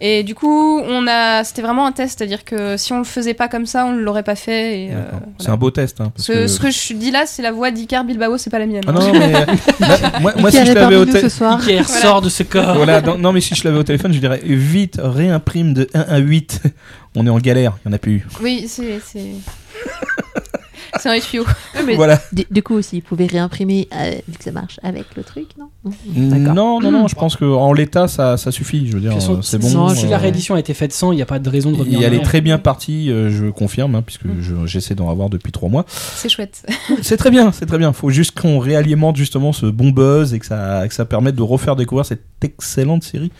Et 0.02 0.24
du 0.24 0.36
coup, 0.36 0.80
on 0.82 1.08
a. 1.08 1.44
C'était 1.44 1.62
vraiment 1.64 1.86
un 1.88 1.92
test. 1.92 2.18
C'est-à-dire 2.20 2.44
que 2.46 2.78
si 2.78 2.94
on 2.94 3.00
le 3.00 3.04
faisait 3.04 3.34
pas 3.34 3.48
comme 3.48 3.66
ça, 3.66 3.86
on 3.88 3.94
ne 3.94 4.02
l'aurait 4.02 4.22
pas 4.24 4.36
fait. 4.36 4.82
Et, 4.84 4.92
euh. 4.94 5.02
C'est 5.40 5.50
un 5.50 5.58
beau 5.58 5.72
test. 5.72 6.00
Hein, 6.00 6.12
parce 6.16 6.28
Ce, 6.28 6.32
que- 6.32 6.48
ce 6.48 6.60
que 6.60 6.70
je 6.70 6.94
dis 6.94 7.10
là, 7.12 7.24
c'est 7.26 7.42
la 7.42 7.52
voix 7.52 7.72
d'Icar 7.72 8.04
Bilbao, 8.04 8.38
c'est 8.38 8.50
pas 8.52 8.60
la 8.60 8.68
mienne. 8.68 8.84
Ah 8.88 8.92
non, 8.92 9.12
mais 9.14 9.32
là, 9.32 9.46
moi, 10.38 10.52
si 10.52 10.66
je 10.66 10.74
l'avais 10.74 10.96
au 10.96 11.06
téléphone. 11.06 11.30
ce 11.30 11.36
soir 11.38 11.60
Pierre 11.60 11.86
Voilà. 11.86 12.02
sort 12.02 12.22
de 12.22 12.30
ce 12.30 12.44
corps. 12.44 12.76
Voilà, 12.76 13.02
non, 13.02 13.18
non, 13.18 13.32
mais 13.34 13.42
si 13.42 13.56
je 13.56 13.64
l'avais 13.64 13.80
au 13.80 13.84
téléphone, 13.84 14.14
je 14.14 14.20
dirais 14.20 14.40
vite, 14.44 15.00
réimprime 15.02 15.74
de 15.74 15.88
1 15.94 16.02
à 16.02 16.18
8. 16.20 16.62
On 17.16 17.26
est 17.28 17.30
en 17.30 17.40
galère, 17.40 17.74
il 17.84 17.90
n'y 17.90 17.94
en 17.94 17.96
a 17.96 18.00
plus 18.00 18.12
eu. 18.14 18.28
Oui, 18.42 18.66
c'est. 18.70 19.00
C'est 21.00 21.10
un 21.10 21.20
tuyau. 21.20 21.46
mais 21.86 21.96
Voilà. 21.96 22.20
du, 22.32 22.46
du 22.50 22.64
coup 22.64 22.74
aussi, 22.76 23.00
vous 23.02 23.08
pouvez 23.08 23.26
réimprimer 23.28 23.88
euh, 23.94 24.12
vu 24.28 24.38
que 24.38 24.44
ça 24.44 24.52
marche 24.52 24.80
avec 24.84 25.06
le 25.16 25.24
truc, 25.24 25.46
non 25.58 25.70
Non. 26.16 26.80
Non, 26.82 26.92
non, 26.92 27.08
je 27.08 27.16
pense 27.16 27.36
qu'en 27.36 27.74
l'état, 27.74 28.08
ça, 28.08 28.38
ça 28.38 28.52
suffit. 28.52 28.88
Je 28.88 28.94
veux 28.94 29.00
dire, 29.00 29.14
euh, 29.16 29.42
c'est 29.42 29.62
si- 29.62 29.74
bon. 29.76 29.90
Si 29.90 30.08
la 30.08 30.16
euh, 30.16 30.20
réédition 30.20 30.56
a 30.56 30.60
été 30.60 30.74
faite 30.74 30.94
sans, 30.94 31.12
il 31.12 31.16
n'y 31.18 31.22
a 31.22 31.26
pas 31.26 31.40
de 31.40 31.50
raison 31.50 31.72
de 31.72 31.78
revenir. 31.78 32.02
Et 32.02 32.04
elle 32.04 32.14
est 32.14 32.22
très 32.24 32.42
bien 32.42 32.58
partie, 32.58 33.10
euh, 33.12 33.30
je 33.30 33.50
confirme, 33.50 33.96
hein, 33.96 34.02
puisque 34.06 34.26
Mm. 34.26 34.42
je- 34.42 34.66
j'essaie 34.66 34.96
d'en 34.96 35.10
avoir 35.10 35.30
depuis 35.30 35.52
trois 35.52 35.70
mois. 35.70 35.86
C'est 35.88 36.30
chouette. 36.30 36.66
C'est 37.02 37.18
très 37.18 37.32
bien, 37.32 37.52
c'est 37.52 37.66
très 37.66 37.78
bien. 37.78 37.94
Faut 37.94 38.10
juste 38.10 38.40
qu'on 38.40 38.60
réalimente 38.60 39.16
justement 39.16 39.54
ce 39.54 39.66
bon 39.66 39.90
buzz 39.92 40.34
et 40.34 40.40
que 40.40 40.46
ça, 40.46 40.88
que 40.88 40.94
ça 40.94 41.06
permette 41.06 41.36
de 41.36 41.42
refaire 41.42 41.76
découvrir 41.76 42.06
cette 42.06 42.24
excellente 42.44 43.04
série. 43.04 43.32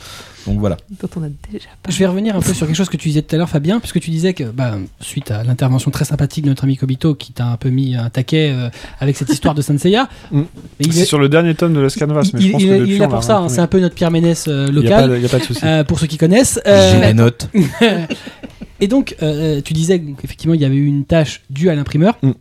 Donc 0.48 0.60
voilà. 0.60 0.78
Dont 1.02 1.10
on 1.18 1.24
a 1.24 1.28
déjà 1.52 1.66
pas. 1.84 1.92
Je 1.92 1.98
vais 2.00 2.06
revenir 2.08 2.36
un 2.36 2.42
peu 2.42 2.54
sur 2.54 2.66
quelque 2.68 2.76
chose 2.76 2.90
que 2.90 2.98
tu 2.98 3.10
disais 3.10 3.22
tout 3.22 3.36
à 3.36 3.38
l'heure, 3.38 3.50
Fabien, 3.50 3.80
puisque 3.80 4.00
tu 4.00 4.10
disais 4.10 4.34
que, 4.34 4.44
bah, 4.46 4.78
suite 5.00 5.30
à 5.32 5.44
l'intervention 5.44 5.92
très 5.92 6.06
sympathique 6.06 6.44
de 6.46 6.50
notre 6.50 6.64
ami 6.64 6.78
Kobito, 6.78 7.16
qui 7.16 7.32
t'a 7.34 7.46
un 7.48 7.58
peu 7.58 7.70
mis 7.70 7.96
un 7.96 8.10
taquet 8.10 8.52
euh, 8.54 8.70
avec 9.00 9.18
cette 9.18 9.30
histoire 9.30 9.54
de 9.56 9.62
Senseiya, 9.62 10.08
Mm. 10.32 10.42
il 10.80 10.94
C'est 10.94 11.02
est, 11.02 11.06
sur 11.06 11.20
le 11.20 11.30
dernier 11.30 11.54
tome 11.56 11.74
de 11.74 11.80
Los 11.80 11.90
Canvas, 11.98 12.30
mais 12.34 12.40
il- 12.40 12.48
je 12.48 12.52
pense 12.54 12.62
il 12.64 12.68
que 12.70 12.74
depuis, 12.80 12.90
il 12.92 12.96
est 12.96 13.00
là 13.00 13.08
pour 13.08 13.16
l'a 13.18 13.22
ça, 13.22 13.38
hein, 13.38 13.50
c'est 13.50 13.60
un 13.62 13.68
peu 13.68 13.80
notre 13.80 13.96
Pierre 13.96 14.12
Ménès 14.12 14.46
euh, 14.48 14.72
local, 14.72 15.14
il 15.18 15.22
y 15.22 15.26
a 15.26 15.30
pas 15.30 15.40
de 15.40 15.44
souci. 15.44 15.62
euh, 15.66 15.84
pour 15.84 16.00
ceux 16.00 16.08
qui 16.08 16.18
connaissent. 16.18 16.60
Euh, 16.66 16.92
J'ai 16.94 17.08
les 17.08 17.14
notes. 17.14 17.50
et 18.80 18.88
donc, 18.88 19.16
euh, 19.22 19.62
tu 19.64 19.74
disais 19.74 20.00
qu'effectivement, 20.00 20.54
il 20.56 20.62
y 20.62 20.66
avait 20.66 20.76
eu 20.76 20.86
une 20.86 21.06
tâche 21.06 21.42
due 21.50 21.70
à 21.70 21.76
l'imprimeur, 21.76 22.18
Mm. 22.24 22.32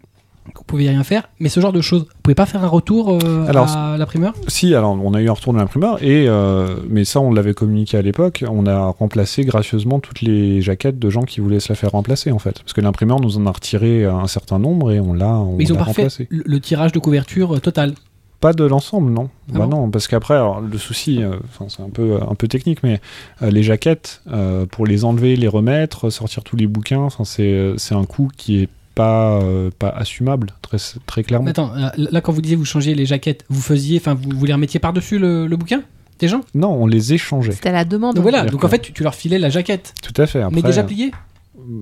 Qu'on 0.55 0.65
pouvait 0.65 0.89
rien 0.89 1.05
faire, 1.05 1.29
mais 1.39 1.49
ce 1.49 1.61
genre 1.61 1.73
de 1.73 1.81
choses, 1.81 2.03
vous 2.03 2.21
pouvez 2.23 2.35
pas 2.35 2.47
faire 2.47 2.65
un 2.65 2.69
retour 2.69 3.19
euh, 3.23 3.47
Alors, 3.47 3.69
à 3.71 3.97
l'imprimeur 3.97 4.35
Si, 4.49 4.75
alors 4.75 4.93
on 4.93 5.15
a 5.15 5.21
eu 5.21 5.29
un 5.29 5.33
retour 5.33 5.53
de 5.53 5.59
l'imprimeur, 5.59 6.03
et 6.03 6.27
euh, 6.29 6.77
mais 6.89 7.05
ça 7.05 7.21
on 7.21 7.33
l'avait 7.33 7.55
communiqué 7.55 7.97
à 7.97 8.03
l'époque, 8.03 8.45
on 8.49 8.67
a 8.67 8.87
remplacé 8.87 9.45
gracieusement 9.45 10.01
toutes 10.01 10.23
les 10.23 10.61
jaquettes 10.61 10.99
de 10.99 11.11
gens 11.11 11.23
qui 11.23 11.41
voulaient 11.41 11.61
se 11.61 11.69
la 11.69 11.77
faire 11.77 11.93
remplacer 11.93 12.33
en 12.33 12.39
fait. 12.39 12.61
Parce 12.61 12.73
que 12.73 12.81
l'imprimeur 12.81 13.21
nous 13.21 13.37
en 13.39 13.47
a 13.47 13.51
retiré 13.53 14.05
un 14.05 14.27
certain 14.27 14.59
nombre 14.59 14.93
et 14.93 15.01
on 15.01 15.13
l'a 15.13 15.35
on 15.35 15.57
Mais 15.57 15.65
ils 15.65 15.73
ont 15.73 15.77
pas 15.77 15.85
fait 15.85 16.03
remplacé. 16.03 16.27
le, 16.31 16.43
le 16.45 16.61
tirage 16.61 16.93
de 16.93 16.99
couverture 16.99 17.57
euh, 17.57 17.61
total? 17.61 17.95
Pas 18.41 18.55
de 18.55 18.65
l'ensemble, 18.65 19.13
non. 19.13 19.29
Ah 19.51 19.59
bah 19.59 19.67
bon? 19.67 19.83
non, 19.83 19.91
parce 19.91 20.09
qu'après, 20.09 20.41
le 20.71 20.79
souci, 20.79 21.23
euh, 21.23 21.37
c'est 21.69 21.83
un 21.83 21.91
peu, 21.91 22.19
un 22.27 22.35
peu 22.35 22.49
technique, 22.49 22.83
mais 22.83 22.99
euh, 23.43 23.51
les 23.51 23.63
jaquettes, 23.63 24.23
euh, 24.33 24.65
pour 24.65 24.87
les 24.87 25.05
enlever, 25.05 25.37
les 25.37 25.47
remettre, 25.47 26.09
sortir 26.09 26.43
tous 26.43 26.57
les 26.57 26.67
bouquins, 26.67 27.09
c'est 27.25 27.95
un 27.95 28.05
coût 28.07 28.31
qui 28.35 28.63
est 28.63 28.69
pas, 29.01 29.41
euh, 29.43 29.71
pas 29.79 29.89
assumable, 29.89 30.49
très, 30.63 30.77
très 31.07 31.23
clairement. 31.23 31.49
Attends, 31.49 31.73
là 31.97 32.21
quand 32.21 32.33
vous 32.33 32.43
disiez 32.43 32.57
vous 32.57 32.65
changiez 32.65 32.95
les 32.95 33.07
jaquettes, 33.07 33.45
vous 33.49 33.61
faisiez, 33.63 33.99
enfin 33.99 34.15
vous, 34.15 34.31
vous 34.37 34.45
les 34.45 34.53
remettiez 34.53 34.79
par-dessus 34.81 35.19
le, 35.19 35.47
le 35.47 35.57
bouquin 35.57 35.83
des 36.19 36.29
gens? 36.29 36.43
Non, 36.55 36.71
on 36.73 36.87
les 36.87 37.15
échangeait. 37.15 37.53
C'était 37.53 37.71
à 37.71 37.73
la 37.73 37.85
demande. 37.87 38.17
Donc 38.17 38.23
voilà, 38.23 38.45
donc 38.45 38.63
en 38.65 38.69
fait 38.69 38.81
tu, 38.81 38.93
tu 38.93 39.03
leur 39.03 39.15
filais 39.15 39.39
la 39.39 39.49
jaquette, 39.49 39.95
Tout 40.03 40.21
à 40.21 40.27
fait. 40.27 40.43
Après, 40.43 40.55
mais 40.57 40.63
déjà 40.63 40.83
pliée? 40.85 41.11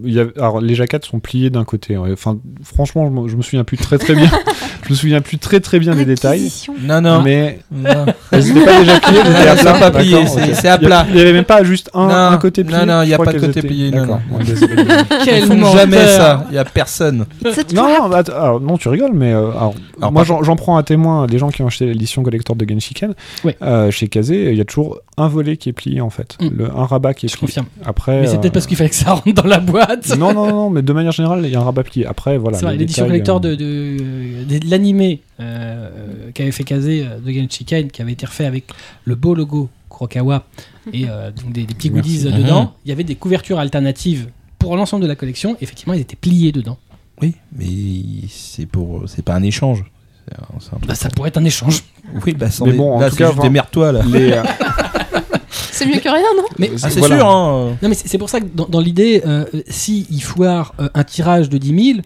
il 0.05 0.13
y 0.13 0.21
a- 0.21 0.27
alors, 0.37 0.61
les 0.61 0.75
jaquettes 0.75 1.05
sont 1.05 1.19
pliées 1.21 1.51
d'un 1.51 1.65
côté. 1.65 1.97
ouais. 1.97 2.13
Enfin, 2.13 2.39
franchement, 2.63 3.07
je 3.07 3.13
me- 3.13 3.29
je 3.29 3.37
me 3.37 3.43
souviens 3.43 3.65
plus 3.65 3.77
très 3.77 3.99
très 3.99 4.15
bien. 4.15 4.31
je 4.89 4.93
me 4.93 4.97
souviens 4.97 5.21
plus 5.21 5.39
très 5.39 5.61
très 5.61 5.79
bien 5.79 5.95
des 5.95 6.05
détails. 6.05 6.51
Non, 6.83 7.01
non. 7.01 7.23
Mais 7.23 7.61
Non. 7.71 8.07
elles 8.33 8.45
n'étaient 8.45 8.65
pas 8.65 8.81
déjà 8.81 9.01
pliées, 9.01 9.19
elles 9.25 9.31
étaient 9.31 9.49
à 9.49 9.55
plat. 9.57 9.75
pas 9.75 9.91
pliées, 9.99 10.27
c'est- 10.27 10.69
à 10.69 10.79
plat. 10.79 11.07
Il 11.09 11.15
n'y 11.15 11.21
avait 11.21 11.33
même 11.33 11.45
pas 11.45 11.63
juste 11.63 11.91
un, 11.95 12.07
Non, 12.09 12.15
un 12.15 12.39
côté 12.39 12.65
plié. 12.65 12.79
non, 12.79 12.87
non, 12.87 13.03
il 13.03 13.11
y 13.11 13.15
a 13.15 13.19
Je 13.19 13.23
pas 13.23 13.33
de 13.33 13.39
côté 13.39 13.59
étaient- 13.61 13.69
plié, 13.69 13.91
D'accord. 13.91 14.21
non. 14.31 14.39
Ils 15.27 15.43
font 15.47 15.73
jamais 15.77 16.07
ça. 16.07 16.47
Il 16.51 16.55
y 16.55 16.59
a 16.59 16.65
personne. 16.65 17.27
Non, 17.75 17.89
non, 17.89 18.09
bah, 18.09 18.23
alors, 18.35 18.61
non, 18.61 18.77
tu 18.79 18.89
rigoles, 18.89 19.13
mais 19.15 19.33
euh, 19.33 19.51
alors, 19.51 19.75
Alors, 19.99 20.13
moi 20.13 20.25
j'en 20.25 20.57
prends 20.57 20.77
à 20.77 20.83
témoin 20.83 21.27
des 21.27 21.39
gens 21.39 21.49
qui 21.51 21.63
ont 21.63 21.67
acheté 21.67 21.87
l'édition 21.87 22.23
collector 22.23 22.57
de 22.57 22.65
Genshiken. 22.69 23.15
Ouais. 23.45 23.57
Euh, 23.63 23.91
chez 23.91 24.09
Kazé, 24.09 24.51
il 24.51 24.57
y 24.57 24.61
a 24.61 24.65
toujours 24.65 24.99
un 25.17 25.29
volet 25.29 25.57
qui 25.57 25.69
est 25.69 25.73
plié 25.73 26.01
en 26.01 26.11
fait, 26.11 26.37
Mm. 26.41 26.49
le, 26.57 26.65
un 26.77 26.87
rabat 26.87 27.15
qui 27.15 27.27
est 27.27 27.29
Je 27.29 27.35
plié. 27.37 27.47
confirme. 27.49 27.67
Après, 27.85 28.21
Mais 28.21 28.27
c'est 28.29 28.37
euh, 28.37 28.39
peut-être 28.39 28.53
parce 28.55 28.67
qu'il 28.67 28.77
fallait 28.77 28.91
que 28.91 28.95
ça 28.97 29.11
rentre 29.13 29.33
dans 29.33 29.49
la 29.49 29.59
boîte. 29.59 30.17
non, 30.19 30.33
non, 30.33 30.47
non, 30.49 30.71
mais 30.71 30.83
de 30.83 30.93
manière 30.93 31.13
générale, 31.13 31.41
il 31.45 31.51
y 31.51 31.57
a 31.57 31.61
un 31.61 31.65
rabat 31.65 31.83
plié. 31.83 32.07
Après, 32.07 32.39
voilà. 32.39 32.57
c'est 32.59 32.67
les 32.71 32.77
l'édition 32.77 33.07
collector 33.07 33.41
euh, 33.45 33.57
de, 33.57 34.61
l'animé 34.79 35.21
euh, 35.41 35.91
euh, 36.27 36.31
qu'avait 36.33 36.53
fait 36.53 36.65
Kazé 36.65 37.05
euh, 37.05 37.19
de 37.19 37.31
Genshiken, 37.33 37.91
qui 37.91 38.01
avait 38.03 38.13
été 38.13 38.27
refait 38.27 38.47
avec 38.47 38.65
le 39.05 39.15
beau 39.17 39.35
logo 39.35 39.69
Kurokawa 39.91 40.45
et 40.93 41.07
euh, 41.09 41.31
donc 41.33 41.53
des, 41.53 41.65
des 41.65 41.75
petits 41.75 41.91
Merci. 41.91 42.11
goodies 42.25 42.29
Mhm. 42.33 42.43
dedans. 42.43 42.75
Il 42.85 42.89
y 42.89 42.93
avait 42.93 43.05
des 43.05 43.15
couvertures 43.17 43.59
alternatives 43.59 44.29
pour 44.59 44.77
l'ensemble 44.77 45.03
de 45.03 45.09
la 45.09 45.17
collection. 45.17 45.57
Effectivement, 45.61 45.95
ils 45.95 46.01
étaient 46.01 46.17
pliés 46.17 46.53
dedans. 46.53 46.79
Oui, 47.21 47.35
mais 47.57 47.67
c'est 48.29 48.67
pour, 48.67 49.03
c'est 49.09 49.23
pas 49.25 49.35
un 49.35 49.43
échange. 49.43 49.85
C'est 50.29 50.35
un, 50.39 50.47
c'est 50.61 50.67
un 50.75 50.77
truc- 50.79 50.87
Bah, 50.89 50.95
ça 50.95 51.09
pourrait 51.11 51.29
être 51.29 51.39
un 51.39 51.45
échange. 51.45 51.83
Oui, 52.25 52.35
bah 52.35 52.51
sans 52.51 52.67
Mais 52.67 52.73
bon, 52.73 52.95
en 52.97 53.01
là, 53.01 53.09
tout 53.11 53.17
c'est 53.17 53.25
cas, 53.25 53.31
juste 53.31 53.43
démerde-toi 53.43 53.93
là. 53.93 54.03
les, 54.07 54.33
euh, 54.33 54.43
C'est 55.51 55.87
mieux 55.87 56.01
que 56.01 56.09
rien, 56.09 56.23
non? 56.37 56.45
Mais 56.59 56.71
Ah, 56.83 56.91
c'est 56.91 56.99
voilà. 56.99 57.17
sûr, 57.19 57.29
hein. 57.29 57.77
Non, 57.83 57.89
mais 57.89 57.95
c'est 57.95 58.09
c'est 58.09 58.19
pour 58.19 58.29
ça 58.31 58.41
que 58.41 58.47
dans, 58.53 58.67
dans 58.67 58.81
l'idée, 58.81 59.23
euh, 59.27 59.45
si 59.69 60.07
il 60.11 60.23
foire 60.23 60.75
euh, 60.81 60.89
un 60.95 61.05
tirage 61.05 61.49
de 61.49 61.57
10 61.59 61.93
000, 61.95 62.01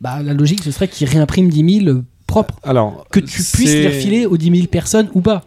bah, 0.00 0.22
la 0.22 0.34
logique 0.34 0.62
ce 0.64 0.70
serait 0.72 0.88
qu'il 0.88 1.08
réimprime 1.08 1.48
10 1.48 1.84
000 1.84 1.98
propres. 2.26 2.54
alors, 2.62 3.04
Que 3.10 3.20
tu 3.20 3.42
puisses 3.42 3.74
les 3.74 3.86
refiler 3.86 4.26
aux 4.26 4.36
10 4.36 4.54
000 4.56 4.66
personnes 4.68 5.08
ou 5.14 5.20
pas. 5.20 5.42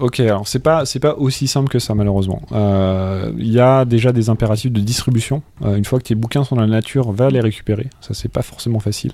Ok, 0.00 0.20
alors 0.20 0.46
c'est 0.46 0.60
pas 0.60 0.84
c'est 0.86 1.00
pas 1.00 1.16
aussi 1.16 1.48
simple 1.48 1.68
que 1.68 1.80
ça 1.80 1.92
malheureusement. 1.92 2.40
Euh, 2.52 3.32
Il 3.36 3.50
y 3.50 3.58
a 3.58 3.84
déjà 3.84 4.12
des 4.12 4.30
impératifs 4.30 4.70
de 4.70 4.80
distribution. 4.80 5.42
Euh, 5.64 5.74
une 5.74 5.84
fois 5.84 5.98
que 5.98 6.04
tes 6.04 6.14
bouquins 6.14 6.44
sont 6.44 6.54
dans 6.54 6.62
la 6.62 6.68
nature, 6.68 7.10
va 7.10 7.30
les 7.30 7.40
récupérer. 7.40 7.88
Ça 8.00 8.14
c'est 8.14 8.28
pas 8.28 8.42
forcément 8.42 8.78
facile. 8.78 9.10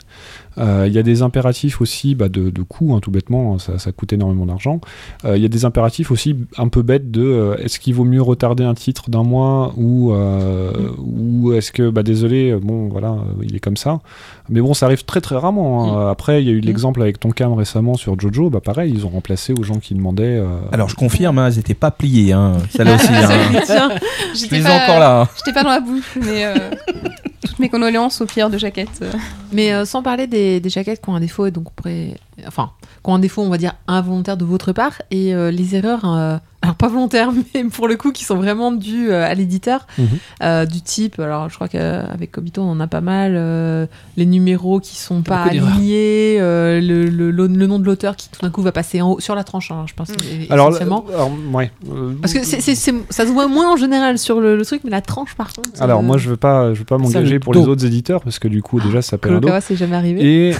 Euh, 0.58 0.84
Il 0.86 0.92
y 0.92 0.98
a 0.98 1.02
des 1.02 1.22
impératifs 1.22 1.80
aussi 1.80 2.14
bah, 2.14 2.28
de, 2.28 2.50
de 2.50 2.62
coûts, 2.62 2.94
hein, 2.94 3.00
tout 3.00 3.10
bêtement. 3.10 3.58
Ça, 3.58 3.78
ça 3.78 3.92
coûte 3.92 4.12
énormément 4.12 4.46
d'argent. 4.46 4.80
Euh, 5.24 5.36
Il 5.36 5.42
y 5.42 5.46
a 5.46 5.48
des 5.48 5.64
impératifs 5.64 6.10
aussi 6.10 6.36
un 6.58 6.68
peu 6.68 6.82
bêtes 6.82 7.10
de 7.10 7.22
euh, 7.24 7.56
est-ce 7.58 7.78
qu'il 7.80 7.94
vaut 7.94 8.04
mieux 8.04 8.22
retarder 8.22 8.64
un 8.64 8.74
titre 8.74 9.10
d'un 9.10 9.22
mois 9.24 9.72
ou 9.76 10.12
euh, 10.12 10.72
ou 10.98 11.52
est-ce 11.54 11.72
que 11.72 11.90
bah 11.90 12.02
désolé 12.02 12.54
bon 12.62 12.88
voilà 12.88 13.16
il 13.42 13.54
est 13.56 13.60
comme 13.60 13.76
ça. 13.76 14.00
Mais 14.48 14.60
bon 14.60 14.74
ça 14.74 14.86
arrive 14.86 15.04
très 15.04 15.20
très 15.20 15.36
rarement. 15.36 15.98
hein. 15.98 16.10
Après 16.10 16.42
il 16.42 16.46
y 16.48 16.50
a 16.50 16.54
eu 16.54 16.60
l'exemple 16.60 17.00
avec 17.02 17.18
Tonkam 17.20 17.52
récemment 17.54 17.94
sur 17.94 18.18
Jojo. 18.18 18.50
Bah 18.50 18.60
pareil 18.60 18.92
ils 18.94 19.04
ont 19.06 19.10
remplacé 19.10 19.52
aux 19.58 19.62
gens 19.62 19.78
qui 19.78 19.94
demandaient. 19.94 20.38
euh, 20.38 20.46
Alors 20.72 20.88
je 20.88 20.94
confirme, 20.96 21.38
hein, 21.38 21.48
elles 21.48 21.58
étaient 21.58 21.74
pas 21.74 21.90
pliées, 21.90 22.32
hein. 22.32 22.52
Celle-là 22.70 22.94
aussi. 22.96 23.08
hein. 23.08 23.90
Je 24.34 24.50
les 24.50 24.62
ai 24.62 24.70
encore 24.70 24.98
là. 25.00 25.22
hein. 25.22 25.28
J'étais 25.36 25.52
pas 25.52 25.62
dans 25.64 25.70
la 25.70 25.80
boucle, 25.80 26.18
mais 26.20 26.44
euh, 26.44 26.54
toutes 27.44 27.58
mes 27.58 27.68
condoléances 27.68 28.20
aux 28.20 28.26
pierres 28.26 28.50
de 28.50 28.58
jaquette. 28.58 29.04
Mais 29.52 29.72
euh, 29.72 29.84
sans 29.84 30.02
parler 30.02 30.26
des, 30.26 30.43
des 30.60 30.70
jaquettes 30.70 31.02
qui 31.02 31.10
ont 31.10 31.14
un 31.14 31.20
défaut, 31.20 31.50
donc 31.50 31.70
on 31.70 31.72
pourrait. 31.74 32.16
Enfin, 32.46 32.70
qui 33.02 33.10
ont 33.10 33.14
un 33.14 33.18
défaut, 33.18 33.42
on 33.42 33.48
va 33.48 33.58
dire, 33.58 33.74
involontaire 33.86 34.36
de 34.36 34.44
votre 34.44 34.72
part, 34.72 35.00
et 35.10 35.34
euh, 35.34 35.50
les 35.50 35.76
erreurs, 35.76 36.04
euh, 36.04 36.36
alors 36.64 36.74
pas 36.76 36.88
volontaires, 36.88 37.30
mais 37.54 37.64
pour 37.64 37.86
le 37.88 37.96
coup, 37.96 38.10
qui 38.10 38.24
sont 38.24 38.36
vraiment 38.36 38.72
dues 38.72 39.10
euh, 39.10 39.24
à 39.24 39.34
l'éditeur, 39.34 39.86
Mhm. 39.98 40.06
euh, 40.42 40.64
du 40.66 40.80
type, 40.80 41.20
alors 41.20 41.48
je 41.50 41.54
crois 41.54 41.68
qu'avec 41.68 42.32
Kobito, 42.32 42.62
on 42.62 42.70
en 42.70 42.80
a 42.80 42.86
pas 42.86 43.00
mal, 43.02 43.34
euh, 43.36 43.86
les 44.16 44.26
numéros 44.26 44.80
qui 44.80 44.96
sont 44.96 45.22
pas 45.22 45.42
alignés, 45.42 46.38
euh, 46.40 46.80
le, 46.80 47.04
le- 47.06 47.30
le- 47.30 47.46
le 47.46 47.66
nom 47.66 47.78
de 47.78 47.84
l'auteur 47.84 48.16
qui 48.16 48.28
tout 48.30 48.40
d'un 48.40 48.50
coup 48.50 48.62
va 48.62 48.72
passer 48.72 49.02
en 49.02 49.12
haut, 49.12 49.20
sur 49.20 49.34
la 49.34 49.44
tranche, 49.44 49.70
hein, 49.70 49.84
je 49.86 49.94
pense, 49.94 50.08
Mhm. 50.08 50.16
et- 50.48 50.50
Alors, 50.50 50.68
essentiellement. 50.70 51.04
alors, 51.12 51.30
ouais. 51.52 51.70
Parce 52.22 52.32
que 52.32 52.42
ça 52.44 53.26
se 53.26 53.30
voit 53.32 53.46
moins 53.46 53.72
en 53.72 53.76
général 53.76 54.18
sur 54.18 54.40
le, 54.40 54.64
truc, 54.64 54.80
mais 54.84 54.90
la 54.90 55.02
tranche 55.02 55.34
par 55.34 55.52
contre. 55.52 55.82
Alors 55.82 56.02
moi 56.02 56.16
je 56.16 56.30
veux 56.30 56.36
pas 56.38 56.72
je 56.72 56.78
veux 56.78 56.84
pas 56.86 56.96
m'engager 56.96 57.38
pour 57.38 57.52
dos. 57.52 57.60
les 57.60 57.68
autres 57.68 57.84
éditeurs 57.84 58.22
parce 58.22 58.38
que 58.38 58.48
du 58.48 58.62
coup 58.62 58.80
déjà 58.80 59.02
ça 59.02 59.10
s'appelle 59.10 59.34
un 59.34 59.40
dos. 59.40 59.48
C'est 59.60 59.76
jamais 59.76 59.96
arrivé. 59.96 60.50
Et 60.50 60.54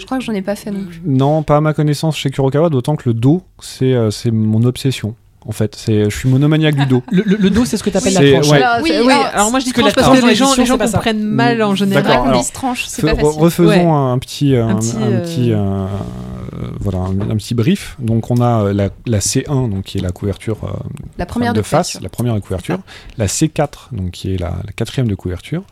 Je 0.00 0.06
crois 0.06 0.18
que 0.18 0.24
j'en 0.24 0.32
ai 0.32 0.42
pas 0.42 0.56
fait 0.56 0.70
non 0.70 0.84
plus. 0.84 1.00
non 1.04 1.42
pas 1.44 1.58
à 1.58 1.60
ma 1.60 1.74
connaissance 1.74 2.16
chez 2.16 2.30
Kurokawa 2.30 2.70
d'autant 2.70 2.96
que 2.96 3.08
le 3.08 3.14
dos 3.14 3.42
c'est 3.60 3.92
euh, 3.94 4.10
c'est 4.10 4.30
mon 4.30 4.62
obsession 4.64 5.14
en 5.46 5.52
fait 5.52 5.74
c'est 5.76 6.04
je 6.10 6.16
suis 6.16 6.28
monomaniaque 6.28 6.74
du 6.76 6.86
dos. 6.86 7.02
Le, 7.12 7.22
le- 7.24 7.36
le 7.36 7.48
dos, 7.50 7.64
c'est 7.64 7.76
ce 7.78 7.82
que 7.82 7.88
tu 7.90 7.96
appelles 7.96 8.12
C'est- 8.12 8.32
la 8.32 8.40
tranche. 8.40 8.50
ouais. 8.50 8.62
Alors, 8.62 8.82
Oui, 8.82 8.90
c'est- 8.92 9.00
oui, 9.00 9.12
alors, 9.12 9.26
alors 9.32 9.50
moi 9.50 9.60
je 9.60 9.64
dis 9.64 9.72
que 9.72 9.80
tranche 9.80 9.90
la 9.96 10.02
parce 10.02 10.08
que 10.14 10.18
tranche 10.18 10.28
les 10.30 10.34
gens, 10.36 10.54
les 10.54 10.66
gens 10.66 10.76
comprennent 10.78 11.22
mal 11.24 11.62
en 11.62 11.70
C'est 11.70 11.76
général. 11.76 12.06
alors, 12.12 12.42
dit 12.42 12.52
tranche, 12.52 12.84
c'est 12.86 13.02
Fe- 13.02 13.06
pas 13.06 13.14
facile. 13.22 13.40
refaisons 13.40 13.94
un 13.96 14.18
petit 14.18 14.54
un, 14.56 14.68
Un 14.68 14.74
petit, 14.76 14.96
un 14.96 15.00
euh, 15.02 15.20
petit, 15.22 15.52
euh, 15.52 15.86
voilà 16.78 16.98
un, 16.98 17.30
un 17.30 17.36
petit 17.36 17.54
brief. 17.54 17.96
Donc 18.00 18.30
on 18.30 18.40
a 18.42 18.64
euh, 18.66 18.72
la, 18.74 18.90
la 19.06 19.18
C1 19.20 19.70
donc 19.70 19.84
qui 19.84 19.98
est 19.98 20.02
la 20.02 20.12
couverture 20.12 20.58
euh, 20.64 20.68
La 21.18 21.24
première 21.26 21.52
de 21.54 21.58
de 21.58 21.62
face, 21.62 21.92
couverture. 21.92 22.02
la 22.02 22.08
première 22.10 22.34
de 22.34 22.40
couverture, 22.40 22.78
la 23.18 23.26
C4 23.26 23.68
donc 23.92 24.10
qui 24.10 24.34
est 24.34 24.38
la, 24.38 24.48
la 24.66 24.72
quatrième 24.76 25.08
de 25.08 25.14
couverture, 25.14 25.62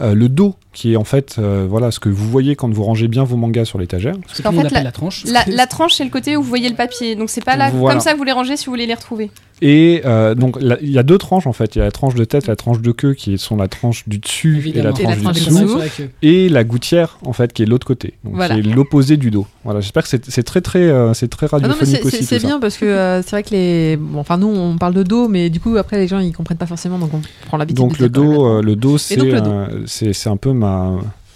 euh, 0.00 0.14
le 0.14 0.28
dos 0.30 0.56
qui 0.72 0.92
est 0.94 0.96
en 0.96 1.04
fait 1.04 1.36
euh, 1.38 1.66
voilà 1.68 1.90
ce 1.90 2.00
que 2.00 2.08
vous 2.08 2.28
voyez 2.30 2.56
quand 2.56 2.72
vous 2.72 2.82
rangez 2.84 3.08
bien 3.08 3.24
vos 3.24 3.36
mangas 3.36 3.64
sur 3.66 3.78
l'étagère. 3.78 4.14
Ce 4.32 4.40
que 4.42 4.50
fait, 4.50 4.70
la- 4.70 4.82
la 4.82 4.92
tranche. 4.92 5.24
La, 5.26 5.44
la 5.46 5.66
tranche, 5.66 5.94
c'est 5.94 6.04
le 6.04 6.10
côté 6.10 6.36
où 6.36 6.42
vous 6.42 6.48
voyez 6.48 6.68
le 6.68 6.76
papier. 6.76 7.14
Donc 7.14 7.28
c'est 7.30 7.44
pas 7.44 7.56
là 7.56 7.70
Voilà. 7.70 7.94
comme 7.94 8.00
ça 8.02 8.12
que 8.12 8.18
vous 8.18 8.24
les 8.24 8.32
rangez 8.32 8.56
si 8.56 8.66
vous 8.66 8.72
voulez 8.72 8.86
les 8.86 8.94
retrouver. 8.94 9.30
Et 9.64 10.02
euh, 10.04 10.34
donc 10.34 10.56
il 10.80 10.90
y 10.90 10.98
a 10.98 11.04
deux 11.04 11.18
tranches 11.18 11.46
en 11.46 11.52
fait. 11.52 11.76
Il 11.76 11.78
y 11.78 11.82
a 11.82 11.84
la 11.84 11.92
tranche 11.92 12.14
de 12.16 12.24
tête, 12.24 12.46
la 12.48 12.56
tranche 12.56 12.80
de 12.80 12.90
queue 12.90 13.14
qui 13.14 13.38
sont 13.38 13.56
la 13.56 13.68
tranche 13.68 14.08
du 14.08 14.18
dessus 14.18 14.56
Évidemment. 14.56 14.96
et 14.96 15.02
la 15.04 15.12
Et 15.12 15.14
la 15.16 15.16
tranche 15.22 15.36
du 15.36 15.44
tranche 15.44 15.62
dessous. 15.62 15.78
queue. 15.96 16.10
et 16.22 16.48
la 16.48 16.64
gouttière 16.64 17.18
en 17.24 17.32
fait 17.32 17.52
qui 17.52 17.62
est 17.62 17.66
l'autre 17.66 17.86
côté 17.86 18.14
donc 18.24 18.34
Voilà. 18.34 18.54
qui 18.54 18.60
est 18.60 18.72
l'opposé 18.74 19.16
du 19.16 19.30
dos 19.30 19.46
voilà 19.62 19.80
j'espère 19.80 20.02
que 20.02 20.08
c'est 20.08 20.28
c'est 20.28 20.42
très 20.42 20.60
très 20.62 20.80
euh, 20.80 21.14
c'est 21.14 21.28
très 21.28 21.46
Ah 21.46 21.58
radiophonique 21.58 22.04
aussi 22.04 22.24
c'est 22.24 22.40
ça. 22.40 22.46
bien 22.48 22.58
parce 22.58 22.76
que 22.76 22.86
euh, 22.86 23.22
c'est 23.22 23.30
vrai 23.30 23.42
que 23.44 23.50
les. 23.50 23.96
Bon, 23.96 24.18
enfin, 24.18 24.36
nous, 24.36 24.48
on 24.48 24.76
parle 24.78 24.94
de 24.94 25.02
dos, 25.04 25.28
mais 25.28 25.48
du 25.50 25.60
coup, 25.60 25.76
après, 25.76 25.98
les 25.98 26.08
gens, 26.08 26.18
ils 26.18 26.32
comprennent 26.32 26.58
pas 26.58 26.66
forcément, 26.66 26.98
donc 26.98 27.10
on 27.14 27.20
prend 27.46 27.56
l'habitude 27.56 27.76
donc 27.78 27.96
de 27.98 28.02
le 28.02 28.08
dire 28.08 28.20
quand 28.22 28.28
même. 28.28 28.36
dos 28.38 28.46
euh, 28.46 28.62
le 28.62 28.76
dos 28.76 28.96
donc, 29.16 29.28
le 29.28 29.40
dos. 29.40 29.50
euh, 29.50 29.82
c'est 29.86 30.12
c'est 30.12 30.28
un 30.30 30.36
peu 30.36 30.52
ma 30.62 30.92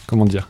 comment 0.06 0.24
dire 0.24 0.48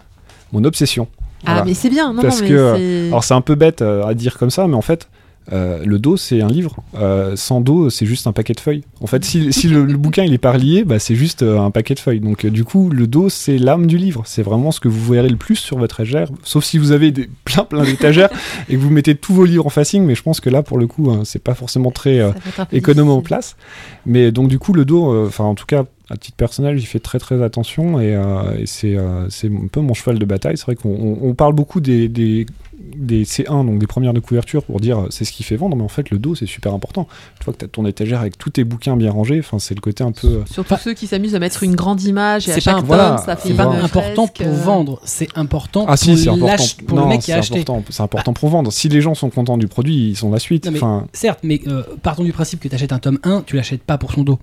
mon 0.52 0.64
obsession. 0.64 1.08
Ah, 1.44 1.62
mais 1.64 1.74
c'est 1.74 1.90
bien, 1.90 2.12
non, 2.12 2.22
Parce 2.22 2.40
non, 2.40 2.42
mais 2.44 2.48
que, 2.48 2.74
c'est. 2.76 3.06
alors 3.08 3.24
c'est 3.24 3.34
un 3.34 3.40
peu 3.40 3.54
bête 3.54 3.82
euh, 3.82 4.04
à 4.06 4.14
dire 4.14 4.38
comme 4.38 4.50
ça 4.50 4.66
mais 4.66 4.74
en 4.74 4.82
fait 4.82 5.08
euh, 5.52 5.84
le 5.84 5.98
dos 6.00 6.16
c'est 6.16 6.42
un 6.42 6.48
livre. 6.48 6.76
Euh, 6.96 7.36
sans 7.36 7.60
dos 7.60 7.88
c'est 7.88 8.06
juste 8.06 8.26
un 8.26 8.32
paquet 8.32 8.52
de 8.52 8.60
feuilles. 8.60 8.82
En 9.00 9.06
fait 9.06 9.24
si, 9.24 9.52
si 9.52 9.68
le, 9.68 9.84
le 9.84 9.96
bouquin 10.04 10.24
il 10.24 10.32
est 10.34 10.38
pas 10.38 10.52
relié 10.52 10.82
bah, 10.84 10.98
c'est 10.98 11.14
juste 11.14 11.42
euh, 11.42 11.60
un 11.60 11.70
paquet 11.70 11.94
de 11.94 12.00
feuilles. 12.00 12.20
Donc 12.20 12.44
euh, 12.44 12.50
du 12.50 12.64
coup 12.64 12.90
le 12.90 13.06
dos 13.06 13.28
c'est 13.28 13.58
l'âme 13.58 13.86
du 13.86 13.96
livre. 13.96 14.22
C'est 14.26 14.42
vraiment 14.42 14.72
ce 14.72 14.80
que 14.80 14.88
vous 14.88 15.12
verrez 15.12 15.28
le 15.28 15.36
plus 15.36 15.56
sur 15.56 15.78
votre 15.78 16.00
étagère 16.00 16.28
sauf 16.42 16.64
si 16.64 16.78
vous 16.78 16.90
avez 16.90 17.12
des, 17.12 17.28
plein 17.44 17.64
plein 17.64 17.84
d'étagères 17.84 18.30
et 18.68 18.74
que 18.74 18.80
vous 18.80 18.90
mettez 18.90 19.14
tous 19.14 19.34
vos 19.34 19.44
livres 19.44 19.66
en 19.66 19.70
facing. 19.70 20.04
Mais 20.04 20.16
je 20.16 20.22
pense 20.22 20.40
que 20.40 20.50
là 20.50 20.62
pour 20.62 20.78
le 20.78 20.88
coup 20.88 21.10
hein, 21.10 21.20
c'est 21.24 21.42
pas 21.42 21.54
forcément 21.54 21.92
très 21.92 22.18
euh, 22.18 22.32
économe 22.72 23.10
en 23.10 23.20
place. 23.20 23.56
Mais 24.04 24.32
donc 24.32 24.48
du 24.48 24.58
coup 24.58 24.72
le 24.72 24.84
dos 24.84 25.12
euh, 25.12 25.26
enfin 25.28 25.44
en 25.44 25.54
tout 25.54 25.66
cas 25.66 25.84
à 26.08 26.16
titre 26.16 26.36
personnel 26.36 26.78
j'y 26.78 26.86
fais 26.86 27.00
très 27.00 27.18
très 27.18 27.42
attention 27.42 27.98
et, 28.00 28.14
euh, 28.14 28.58
et 28.58 28.66
c'est 28.66 28.96
euh, 28.96 29.28
c'est 29.28 29.48
un 29.48 29.66
peu 29.70 29.80
mon 29.80 29.92
cheval 29.94 30.18
de 30.18 30.24
bataille 30.24 30.56
c'est 30.56 30.64
vrai 30.66 30.76
qu'on 30.76 30.90
on- 30.90 31.18
on 31.28 31.34
parle 31.34 31.52
beaucoup 31.54 31.80
des, 31.80 32.08
des 32.08 32.46
des 32.94 33.24
C1, 33.24 33.66
donc 33.66 33.78
des 33.78 33.86
premières 33.86 34.12
de 34.12 34.20
couverture, 34.20 34.62
pour 34.62 34.78
dire 34.80 34.98
euh, 35.00 35.06
c'est 35.10 35.24
ce 35.24 35.32
qui 35.32 35.42
fait 35.42 35.56
vendre, 35.56 35.76
mais 35.76 35.82
en 35.82 35.88
fait 35.88 36.10
le 36.10 36.18
dos 36.18 36.34
c'est 36.36 36.46
super 36.46 36.72
important. 36.72 37.08
Une 37.40 37.44
fois 37.44 37.52
que 37.52 37.58
tu 37.58 37.64
as 37.64 37.68
ton 37.68 37.84
étagère 37.84 38.20
avec 38.20 38.38
tous 38.38 38.50
tes 38.50 38.64
bouquins 38.64 38.96
bien 38.96 39.10
rangés, 39.10 39.40
enfin 39.40 39.58
c'est 39.58 39.74
le 39.74 39.80
côté 39.80 40.04
un 40.04 40.12
peu. 40.12 40.42
Surtout 40.46 40.60
Enfin, 40.72 40.76
ceux 40.76 40.94
qui 40.94 41.06
s'amusent 41.08 41.34
à 41.34 41.38
mettre 41.40 41.62
une 41.64 41.74
grande 41.74 42.02
image 42.04 42.48
et 42.48 42.52
à 42.52 42.54
c'est 42.54 42.60
chaque 42.60 42.74
pas- 42.74 42.80
tome, 42.80 42.86
voilà, 42.86 43.16
ça 43.18 43.34
fait 43.36 43.48
C'est 43.48 43.54
pas 43.54 43.64
important 43.64 44.28
pour 44.28 44.48
vendre, 44.50 45.00
c'est 45.04 45.28
important 45.36 45.84
Ah 45.88 45.96
si, 45.96 46.10
pour, 46.10 46.18
c'est 46.18 46.28
important. 46.28 46.64
pour 46.86 46.98
non, 46.98 47.04
le 47.04 47.08
mec 47.08 47.20
qui 47.20 47.26
c'est 47.26 47.32
a 47.32 47.38
acheté. 47.38 47.60
important. 47.60 47.82
C'est 47.90 48.02
important 48.02 48.32
pour 48.34 48.48
vendre. 48.50 48.72
Si 48.72 48.88
les 48.88 49.00
gens 49.00 49.14
sont 49.14 49.30
contents 49.30 49.58
du 49.58 49.66
produit, 49.66 50.10
ils 50.10 50.16
sont 50.16 50.30
la 50.30 50.38
suite. 50.38 50.66
Non, 50.66 50.70
mais- 50.72 50.78
Enfin, 50.78 51.06
Certes, 51.12 51.40
mais 51.42 51.60
euh, 51.66 51.82
partons 52.02 52.24
du 52.24 52.32
principe 52.32 52.60
que 52.60 52.68
tu 52.68 52.74
achètes 52.74 52.92
un 52.92 52.98
tome 53.00 53.18
1, 53.24 53.42
tu 53.46 53.56
l'achètes 53.56 53.82
pas 53.82 53.98
pour 53.98 54.12
son 54.12 54.22
dos. 54.22 54.38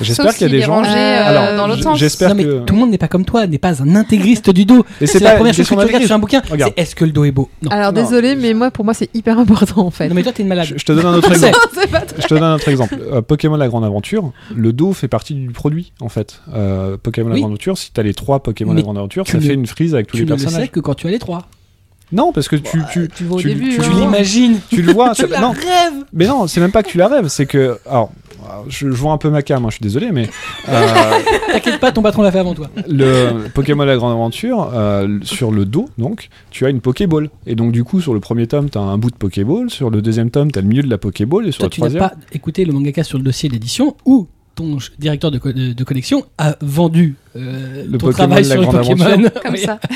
J'espère 0.00 0.34
qu'il 0.34 0.46
y 0.46 0.50
a 0.50 0.52
des 0.58 0.62
gens. 0.62 0.82
euh, 0.82 1.22
Alors, 1.24 1.56
dans 1.56 1.66
l'autre 1.66 1.82
sens. 1.82 1.98
j'espère 1.98 2.30
non, 2.30 2.34
mais 2.34 2.44
que- 2.44 2.58
tout 2.64 2.74
le 2.74 2.80
monde 2.80 2.90
n'est 2.90 2.98
pas 2.98 3.08
comme 3.08 3.24
toi, 3.24 3.46
n'est 3.46 3.58
pas 3.58 3.82
un 3.82 3.94
intégriste 3.96 4.50
du 4.50 4.64
dos. 4.64 4.84
Et 5.00 5.06
C'est 5.06 5.20
la 5.20 5.32
première 5.36 5.54
chose 5.54 5.68
que 5.68 5.74
question 5.74 5.76
tu 5.76 5.86
regardes 5.86 6.04
sur 6.06 6.14
un 6.14 6.18
bouquin. 6.18 6.42
Regarde. 6.50 6.72
C'est 6.76 6.82
est-ce 6.82 6.94
que 6.94 7.04
le 7.04 7.12
dos 7.12 7.24
est 7.24 7.30
beau? 7.30 7.48
Non. 7.62 7.70
Alors 7.70 7.92
Non, 7.92 8.00
désolé, 8.02 8.36
mais 8.36 8.54
moi 8.54 8.70
pour 8.70 8.84
moi 8.84 8.94
c'est 8.94 9.08
hyper 9.14 9.38
important 9.38 9.86
en 9.86 9.90
fait. 9.90 10.08
Non, 10.08 10.14
mais 10.14 10.22
toi, 10.22 10.32
t'es 10.32 10.42
une 10.42 10.48
malade. 10.48 10.66
Je, 10.68 10.74
je 10.78 10.84
te 10.84 10.92
donne 10.92 11.06
un 11.06 11.14
autre 11.14 11.30
exemple. 11.32 11.58
Je 12.18 12.26
te 12.26 12.34
donne 12.34 12.42
un 12.42 12.54
autre 12.54 12.68
exemple. 12.68 12.96
Euh, 13.12 13.22
Pokémon 13.22 13.56
La 13.56 13.68
Grande 13.68 13.84
Aventure, 13.84 14.32
le 14.54 14.72
dos 14.72 14.92
fait 14.92 15.08
partie 15.08 15.34
du 15.34 15.48
produit 15.50 15.92
en 16.00 16.08
fait. 16.08 16.40
Euh, 16.54 16.96
Pokémon 17.02 17.28
La. 17.30 17.36
Grande 17.36 17.50
Aventure, 17.50 17.76
si 17.78 17.90
t'as 17.92 18.02
les 18.02 18.14
trois 18.14 18.42
Pokémon 18.42 18.72
Mais 18.72 18.78
La 18.80 18.82
Grande 18.84 18.98
Aventure, 18.98 19.24
tu 19.24 19.32
ça 19.32 19.40
fait 19.40 19.54
une 19.54 19.66
frise 19.66 19.94
avec 19.94 20.06
tous 20.06 20.16
Tu 20.16 20.22
les 20.24 20.26
ne 20.28 20.32
le 20.32 20.38
sais 20.38 20.44
personnages. 20.44 20.70
que 20.70 20.80
quand 20.80 20.94
tu 20.94 21.06
as 21.06 21.10
les 21.10 21.18
trois. 21.18 21.46
Non, 22.12 22.32
parce 22.32 22.48
que 22.48 22.56
tu, 22.56 22.78
tu, 22.92 23.08
tu 23.08 23.08
tu- 23.08 23.28
tu 23.38 23.78
Tu 23.80 23.90
l'imagines. 23.90 24.58
tu 24.70 24.82
le 24.82 24.92
vois. 24.92 25.10
Tu 25.14 25.26
la 25.26 25.40
non, 25.40 25.50
rêves. 25.50 26.04
mais 26.12 26.26
non, 26.26 26.46
c'est 26.46 26.60
même 26.60 26.70
pas 26.70 26.82
que 26.82 26.88
tu 26.90 26.98
la 26.98 27.08
rêves, 27.08 27.28
c'est 27.28 27.46
que. 27.46 27.78
Alors, 27.90 28.12
je, 28.68 28.88
je 28.90 28.94
vois 28.94 29.12
un 29.12 29.18
peu 29.18 29.30
ma 29.30 29.42
cam, 29.42 29.64
hein, 29.64 29.68
je 29.70 29.74
suis 29.76 29.82
désolé, 29.82 30.10
mais 30.12 30.28
euh, 30.68 30.86
T'inquiète 31.52 31.80
pas, 31.80 31.92
ton 31.92 32.02
patron 32.02 32.22
l'a 32.22 32.32
fait 32.32 32.38
avant 32.38 32.54
toi. 32.54 32.68
le 32.88 33.48
Pokémon 33.52 33.84
La 33.84 33.96
Grande 33.96 34.12
Aventure, 34.12 34.70
euh, 34.74 35.18
sur 35.22 35.50
le 35.50 35.64
dos, 35.64 35.88
donc, 35.98 36.28
tu 36.50 36.66
as 36.66 36.70
une 36.70 36.80
Pokéball. 36.80 37.30
Et 37.46 37.54
donc, 37.54 37.72
du 37.72 37.84
coup, 37.84 38.00
sur 38.00 38.14
le 38.14 38.20
premier 38.20 38.46
tome, 38.46 38.70
tu 38.70 38.78
as 38.78 38.80
un 38.82 38.98
bout 38.98 39.10
de 39.10 39.16
Pokéball, 39.16 39.70
sur 39.70 39.90
le 39.90 40.02
deuxième 40.02 40.30
tome, 40.30 40.50
tu 40.52 40.58
as 40.58 40.62
le 40.62 40.68
milieu 40.68 40.82
de 40.82 40.90
la 40.90 40.98
Pokéball, 40.98 41.46
et 41.48 41.52
sur 41.52 41.60
Toi, 41.60 41.86
le 41.86 41.92
tu 41.92 41.98
n'as 41.98 42.08
pas 42.08 42.14
écouté 42.32 42.64
le 42.64 42.72
mangaka 42.72 43.02
sur 43.04 43.18
le 43.18 43.24
dossier 43.24 43.48
d'édition 43.48 43.96
où 44.04 44.26
ton 44.54 44.78
directeur 45.00 45.30
de, 45.32 45.38
co- 45.38 45.52
de- 45.52 45.72
de 45.72 45.84
collection 45.84 46.24
a 46.38 46.54
vendu 46.60 47.16
euh, 47.36 47.84
Le 47.90 47.98
ton 47.98 48.06
Pokémon 48.06 48.12
travail 48.28 48.44
sur 48.44 48.60
le 48.60 48.66
Pokémon. 48.68 49.04
Aventure. 49.04 49.30
Comme 49.42 49.56
ça. 49.56 49.80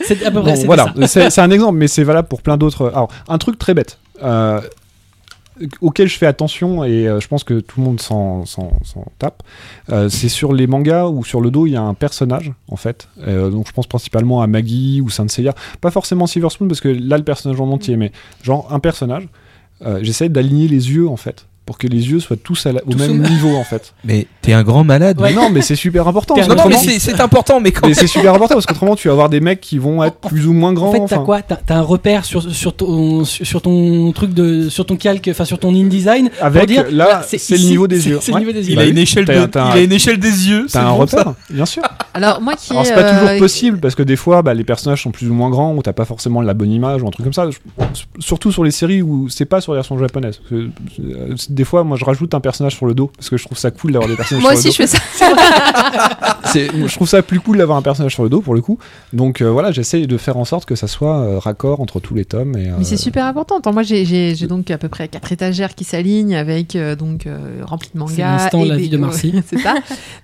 C'est 0.00 0.24
à 0.24 0.30
peu 0.32 0.40
près 0.42 0.54
Bon, 0.56 0.64
voilà, 0.66 0.92
ça. 1.02 1.06
c'est 1.06 1.30
c'est 1.30 1.40
un 1.40 1.50
exemple, 1.52 1.78
mais 1.78 1.86
c'est 1.86 2.02
valable 2.02 2.26
pour 2.26 2.42
plein 2.42 2.56
d'autres. 2.56 2.88
Alors, 2.88 3.10
un 3.28 3.38
truc 3.38 3.58
très 3.58 3.74
bête. 3.74 3.98
euh, 4.24 4.60
auquel 5.80 6.08
je 6.08 6.16
fais 6.16 6.26
attention 6.26 6.84
et 6.84 7.06
euh, 7.06 7.20
je 7.20 7.28
pense 7.28 7.44
que 7.44 7.60
tout 7.60 7.80
le 7.80 7.86
monde 7.86 8.00
s'en 8.00 8.44
tape, 9.18 9.42
euh, 9.90 10.08
c'est 10.08 10.28
sur 10.28 10.52
les 10.52 10.66
mangas 10.66 11.06
où 11.06 11.24
sur 11.24 11.40
le 11.40 11.50
dos 11.50 11.66
il 11.66 11.72
y 11.72 11.76
a 11.76 11.82
un 11.82 11.94
personnage 11.94 12.52
en 12.68 12.76
fait. 12.76 13.08
Euh, 13.26 13.50
donc 13.50 13.66
je 13.66 13.72
pense 13.72 13.86
principalement 13.86 14.42
à 14.42 14.46
Maggie 14.46 15.00
ou 15.00 15.10
Saint 15.10 15.28
Seiya. 15.28 15.54
Pas 15.80 15.90
forcément 15.90 16.26
Silver 16.26 16.50
Spoon 16.50 16.68
parce 16.68 16.80
que 16.80 16.88
là 16.88 17.18
le 17.18 17.24
personnage 17.24 17.60
en 17.60 17.70
entier, 17.70 17.96
mais 17.96 18.12
genre 18.42 18.72
un 18.72 18.80
personnage. 18.80 19.28
J'essaie 20.00 20.28
d'aligner 20.28 20.66
les 20.66 20.90
yeux 20.90 21.08
en 21.08 21.16
fait 21.16 21.46
pour 21.68 21.76
que 21.76 21.86
les 21.86 22.10
yeux 22.10 22.18
soient 22.18 22.38
tous 22.42 22.64
à 22.64 22.72
la- 22.72 22.80
au 22.86 22.92
Tous 22.92 22.96
même 22.98 23.22
au- 23.22 23.28
niveau 23.28 23.54
en 23.56 23.62
fait. 23.62 23.92
Mais 24.06 24.26
t'es 24.40 24.54
un 24.54 24.62
grand 24.62 24.84
malade. 24.84 25.20
Ouais. 25.20 25.28
Mais 25.28 25.36
non, 25.36 25.50
mais 25.50 25.60
c'est 25.60 25.76
super 25.76 26.08
important. 26.08 26.34
Non, 26.34 26.54
non, 26.54 26.64
mais 26.66 26.76
c'est 26.98 27.20
important, 27.20 27.60
mais 27.60 27.72
quand 27.72 27.86
mais 27.86 27.92
c'est 27.92 28.06
super 28.06 28.32
important 28.34 28.54
parce 28.54 28.64
qu'autrement 28.64 28.96
tu 28.96 29.08
vas 29.08 29.12
avoir 29.12 29.28
des 29.28 29.40
mecs 29.40 29.60
qui 29.60 29.76
vont 29.76 30.02
être 30.02 30.16
plus 30.28 30.46
ou 30.46 30.54
moins 30.54 30.72
grands. 30.72 30.88
En 30.88 30.92
fait, 30.92 31.14
t'as 31.14 31.18
quoi? 31.18 31.42
T'as 31.42 31.74
un 31.76 31.82
repère 31.82 32.24
sur, 32.24 32.40
sur, 32.50 32.74
ton, 32.74 33.26
sur 33.26 33.44
sur 33.46 33.60
ton 33.60 34.10
truc 34.12 34.32
de 34.32 34.70
sur 34.70 34.86
ton 34.86 34.96
calque, 34.96 35.28
enfin 35.30 35.44
sur 35.44 35.58
ton 35.58 35.74
InDesign. 35.74 36.30
pour 36.30 36.46
Avec 36.46 36.66
dire, 36.68 36.84
là, 36.90 37.04
voilà, 37.04 37.22
c'est 37.22 37.50
le 37.50 37.58
niveau 37.64 37.86
des 37.86 38.08
yeux. 38.08 38.18
C'est 38.22 38.30
le 38.30 38.34
Ouais. 38.36 38.40
niveau 38.40 38.52
des 38.52 38.66
yeux. 38.66 38.72
il 38.72 38.78
a 38.80 38.86
une 38.86 38.96
échelle 38.96 39.26
de, 39.26 39.32
il 39.32 39.58
a 39.58 39.80
une 39.82 39.92
échelle 39.92 40.18
des 40.18 40.48
yeux. 40.48 40.64
c'est 40.68 40.78
T'as 40.78 40.86
un 40.86 40.90
repère, 40.92 41.34
bien 41.50 41.66
sûr. 41.66 41.82
Alors 42.14 42.40
moi 42.40 42.54
qui 42.54 42.72
Alors 42.72 42.86
c'est 42.86 42.94
pas 42.94 43.12
toujours 43.12 43.28
euh, 43.28 43.38
possible 43.38 43.78
parce 43.80 43.94
que 43.94 44.02
des 44.02 44.16
fois 44.16 44.40
bah, 44.40 44.54
les 44.54 44.64
personnages 44.64 45.02
sont 45.02 45.10
plus 45.10 45.28
ou 45.28 45.34
moins 45.34 45.50
grands 45.50 45.74
ou 45.74 45.82
t'as 45.82 45.92
pas 45.92 46.06
forcément 46.06 46.40
la 46.40 46.54
bonne 46.54 46.70
image 46.72 47.02
ou 47.02 47.06
un 47.08 47.10
truc 47.10 47.24
comme 47.24 47.32
ça. 47.34 47.46
Surtout 48.18 48.50
sur 48.52 48.64
les 48.64 48.70
séries 48.70 49.02
où 49.02 49.28
c'est 49.28 49.44
pas 49.44 49.60
sur 49.60 49.72
les 49.72 49.76
versions 49.78 49.98
japonaises. 49.98 50.40
Des 51.58 51.64
fois 51.64 51.82
moi 51.82 51.96
je 51.96 52.04
rajoute 52.04 52.34
un 52.34 52.40
personnage 52.40 52.76
sur 52.76 52.86
le 52.86 52.94
dos 52.94 53.10
parce 53.16 53.28
que 53.28 53.36
je 53.36 53.44
trouve 53.44 53.58
ça 53.58 53.72
cool 53.72 53.90
d'avoir 53.90 54.08
des 54.08 54.14
personnages 54.14 54.42
Moi 54.44 54.54
sur 54.54 54.68
aussi, 54.70 54.80
le 54.80 54.86
je 54.86 54.92
dos. 54.92 54.98
fais 54.98 55.24
ça. 55.24 56.38
Je 56.54 56.94
trouve 56.94 57.08
ça 57.08 57.22
plus 57.22 57.40
cool 57.40 57.58
d'avoir 57.58 57.76
un 57.76 57.82
personnage 57.82 58.14
sur 58.14 58.22
le 58.22 58.28
dos 58.28 58.40
pour 58.40 58.54
le 58.54 58.60
coup. 58.60 58.78
Donc 59.12 59.40
euh, 59.42 59.50
voilà 59.50 59.70
j'essaie 59.72 60.06
de 60.06 60.16
faire 60.16 60.36
en 60.36 60.44
sorte 60.44 60.64
que 60.64 60.74
ça 60.76 60.86
soit 60.86 61.18
euh, 61.18 61.38
raccord 61.38 61.80
entre 61.80 62.00
tous 62.00 62.14
les 62.14 62.24
tomes. 62.24 62.56
Et, 62.56 62.70
Mais 62.78 62.84
c'est 62.84 62.94
euh, 62.94 62.98
super 62.98 63.26
important. 63.26 63.58
Attends, 63.58 63.72
moi, 63.72 63.82
j'ai- 63.82 64.34
donc 64.48 64.70
à 64.70 64.78
peu 64.78 64.88
près 64.88 65.08
quatre 65.08 65.30
étagères 65.32 65.74
qui 65.74 65.84
s'alignent 65.84 66.36
avec 66.36 66.74
euh, 66.76 66.96
donc 66.96 67.26
euh, 67.26 67.60
rempli 67.64 67.90
de 67.92 67.98
mangas. 67.98 68.14
C'est 68.14 68.22
l'instant 68.22 68.64
La 68.64 68.76
des- 68.76 68.82
vie 68.82 68.88
de 68.88 68.96
Marcy. 68.96 69.34
c'est 69.46 69.58
ça. 69.58 69.74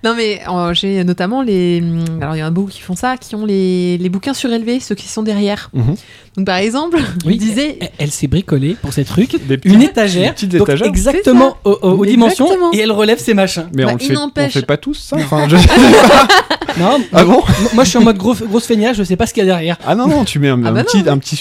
Non, 0.03 0.15
mais 0.15 0.39
euh, 0.49 0.73
j'ai 0.73 1.03
notamment 1.03 1.41
les. 1.41 1.81
hum, 1.83 2.21
Alors, 2.21 2.35
il 2.35 2.39
y 2.39 2.43
en 2.43 2.47
a 2.47 2.51
beaucoup 2.51 2.69
qui 2.71 2.81
font 2.81 2.95
ça, 2.95 3.17
qui 3.17 3.35
ont 3.35 3.45
les, 3.45 3.97
les 3.97 4.09
bouquins 4.09 4.33
surélevés, 4.33 4.79
ceux 4.79 4.95
qui 4.95 5.07
sont 5.07 5.21
derrière. 5.23 5.69
mhm. 5.73 5.95
Donc, 6.37 6.47
par 6.47 6.57
exemple, 6.57 6.97
Oui, 7.25 7.35
il 7.35 7.37
disait. 7.37 7.77
Elle, 7.79 7.89
elle 7.99 8.11
s'est 8.11 8.27
bricolée 8.27 8.75
pour 8.81 8.91
ces 8.91 9.05
trucs. 9.05 9.45
Des 9.47 9.57
Une 9.63 9.81
étagère, 9.81 10.33
donc 10.43 10.61
étagères. 10.63 10.87
exactement 10.87 11.23
aux, 11.63 11.71
aux- 11.81 12.05
dimensions, 12.05 12.45
Exactement. 12.45 12.71
et 12.73 12.79
elle 12.79 12.91
relève 12.91 13.19
ses 13.19 13.33
machins. 13.33 13.67
Mais 13.73 13.83
Bah, 13.85 13.89
on 13.91 13.93
le 13.93 13.99
fait, 13.99 14.15
on 14.17 14.21
n'empêche- 14.21 14.53
fait 14.53 14.65
pas 14.65 14.77
tous 14.77 14.93
ça. 14.95 15.15
Enfin, 15.17 15.47
je- 15.49 15.55
Non, 16.77 16.97
ah 17.13 17.23
bon 17.23 17.31
moi- 17.31 17.43
moi 17.73 17.83
je 17.85 17.89
suis 17.89 17.97
en 17.97 18.03
mode 18.03 18.17
gros, 18.17 18.33
grosse 18.35 18.65
feignasse, 18.65 18.97
je 18.97 19.03
sais 19.03 19.15
pas 19.15 19.25
ce 19.25 19.33
qu'il 19.33 19.41
y 19.41 19.43
a 19.43 19.45
derrière. 19.45 19.77
Ah 19.87 19.95
non, 19.95 20.07
non, 20.07 20.25
tu 20.25 20.39
mets 20.39 20.49
un, 20.49 20.61
Ah 20.65 20.69
un 20.69 20.71
bah 20.73 20.83
petit, 20.83 21.07
un 21.07 21.17
petit 21.17 21.37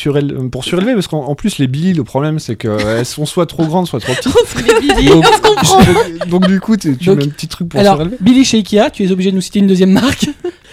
pour 0.53 0.63
surélever 0.65 0.95
parce 0.95 1.09
qu'en 1.09 1.25
en 1.25 1.35
plus 1.35 1.59
les 1.59 1.67
Billy, 1.67 1.93
le 1.93 2.05
problème 2.05 2.39
c'est 2.39 2.55
qu'elles 2.57 3.05
sont 3.07 3.27
soit 3.27 3.47
trop 3.47 3.65
grandes, 3.67 3.89
soit 3.89 3.99
trop 4.01 4.15
petites. 4.15 4.33
donc, 5.09 5.25
donc, 5.25 6.29
donc, 6.29 6.47
du 6.47 6.61
coup, 6.61 6.77
tu, 6.77 6.97
tu 6.97 7.07
Donc, 7.07 7.19
mets 7.19 7.25
un 7.25 7.29
petit 7.29 7.49
truc 7.49 7.69
pour 7.69 7.81
Alors, 7.81 7.95
surélever. 7.97 8.17
Billy 8.21 8.45
chez 8.45 8.59
Ikea, 8.59 8.91
tu 8.93 9.05
es 9.05 9.11
obligé 9.11 9.31
de 9.33 9.37
nous 9.37 9.43
citer 9.43 9.59
une 9.59 9.67
deuxième 9.67 9.91
marque. 9.91 10.27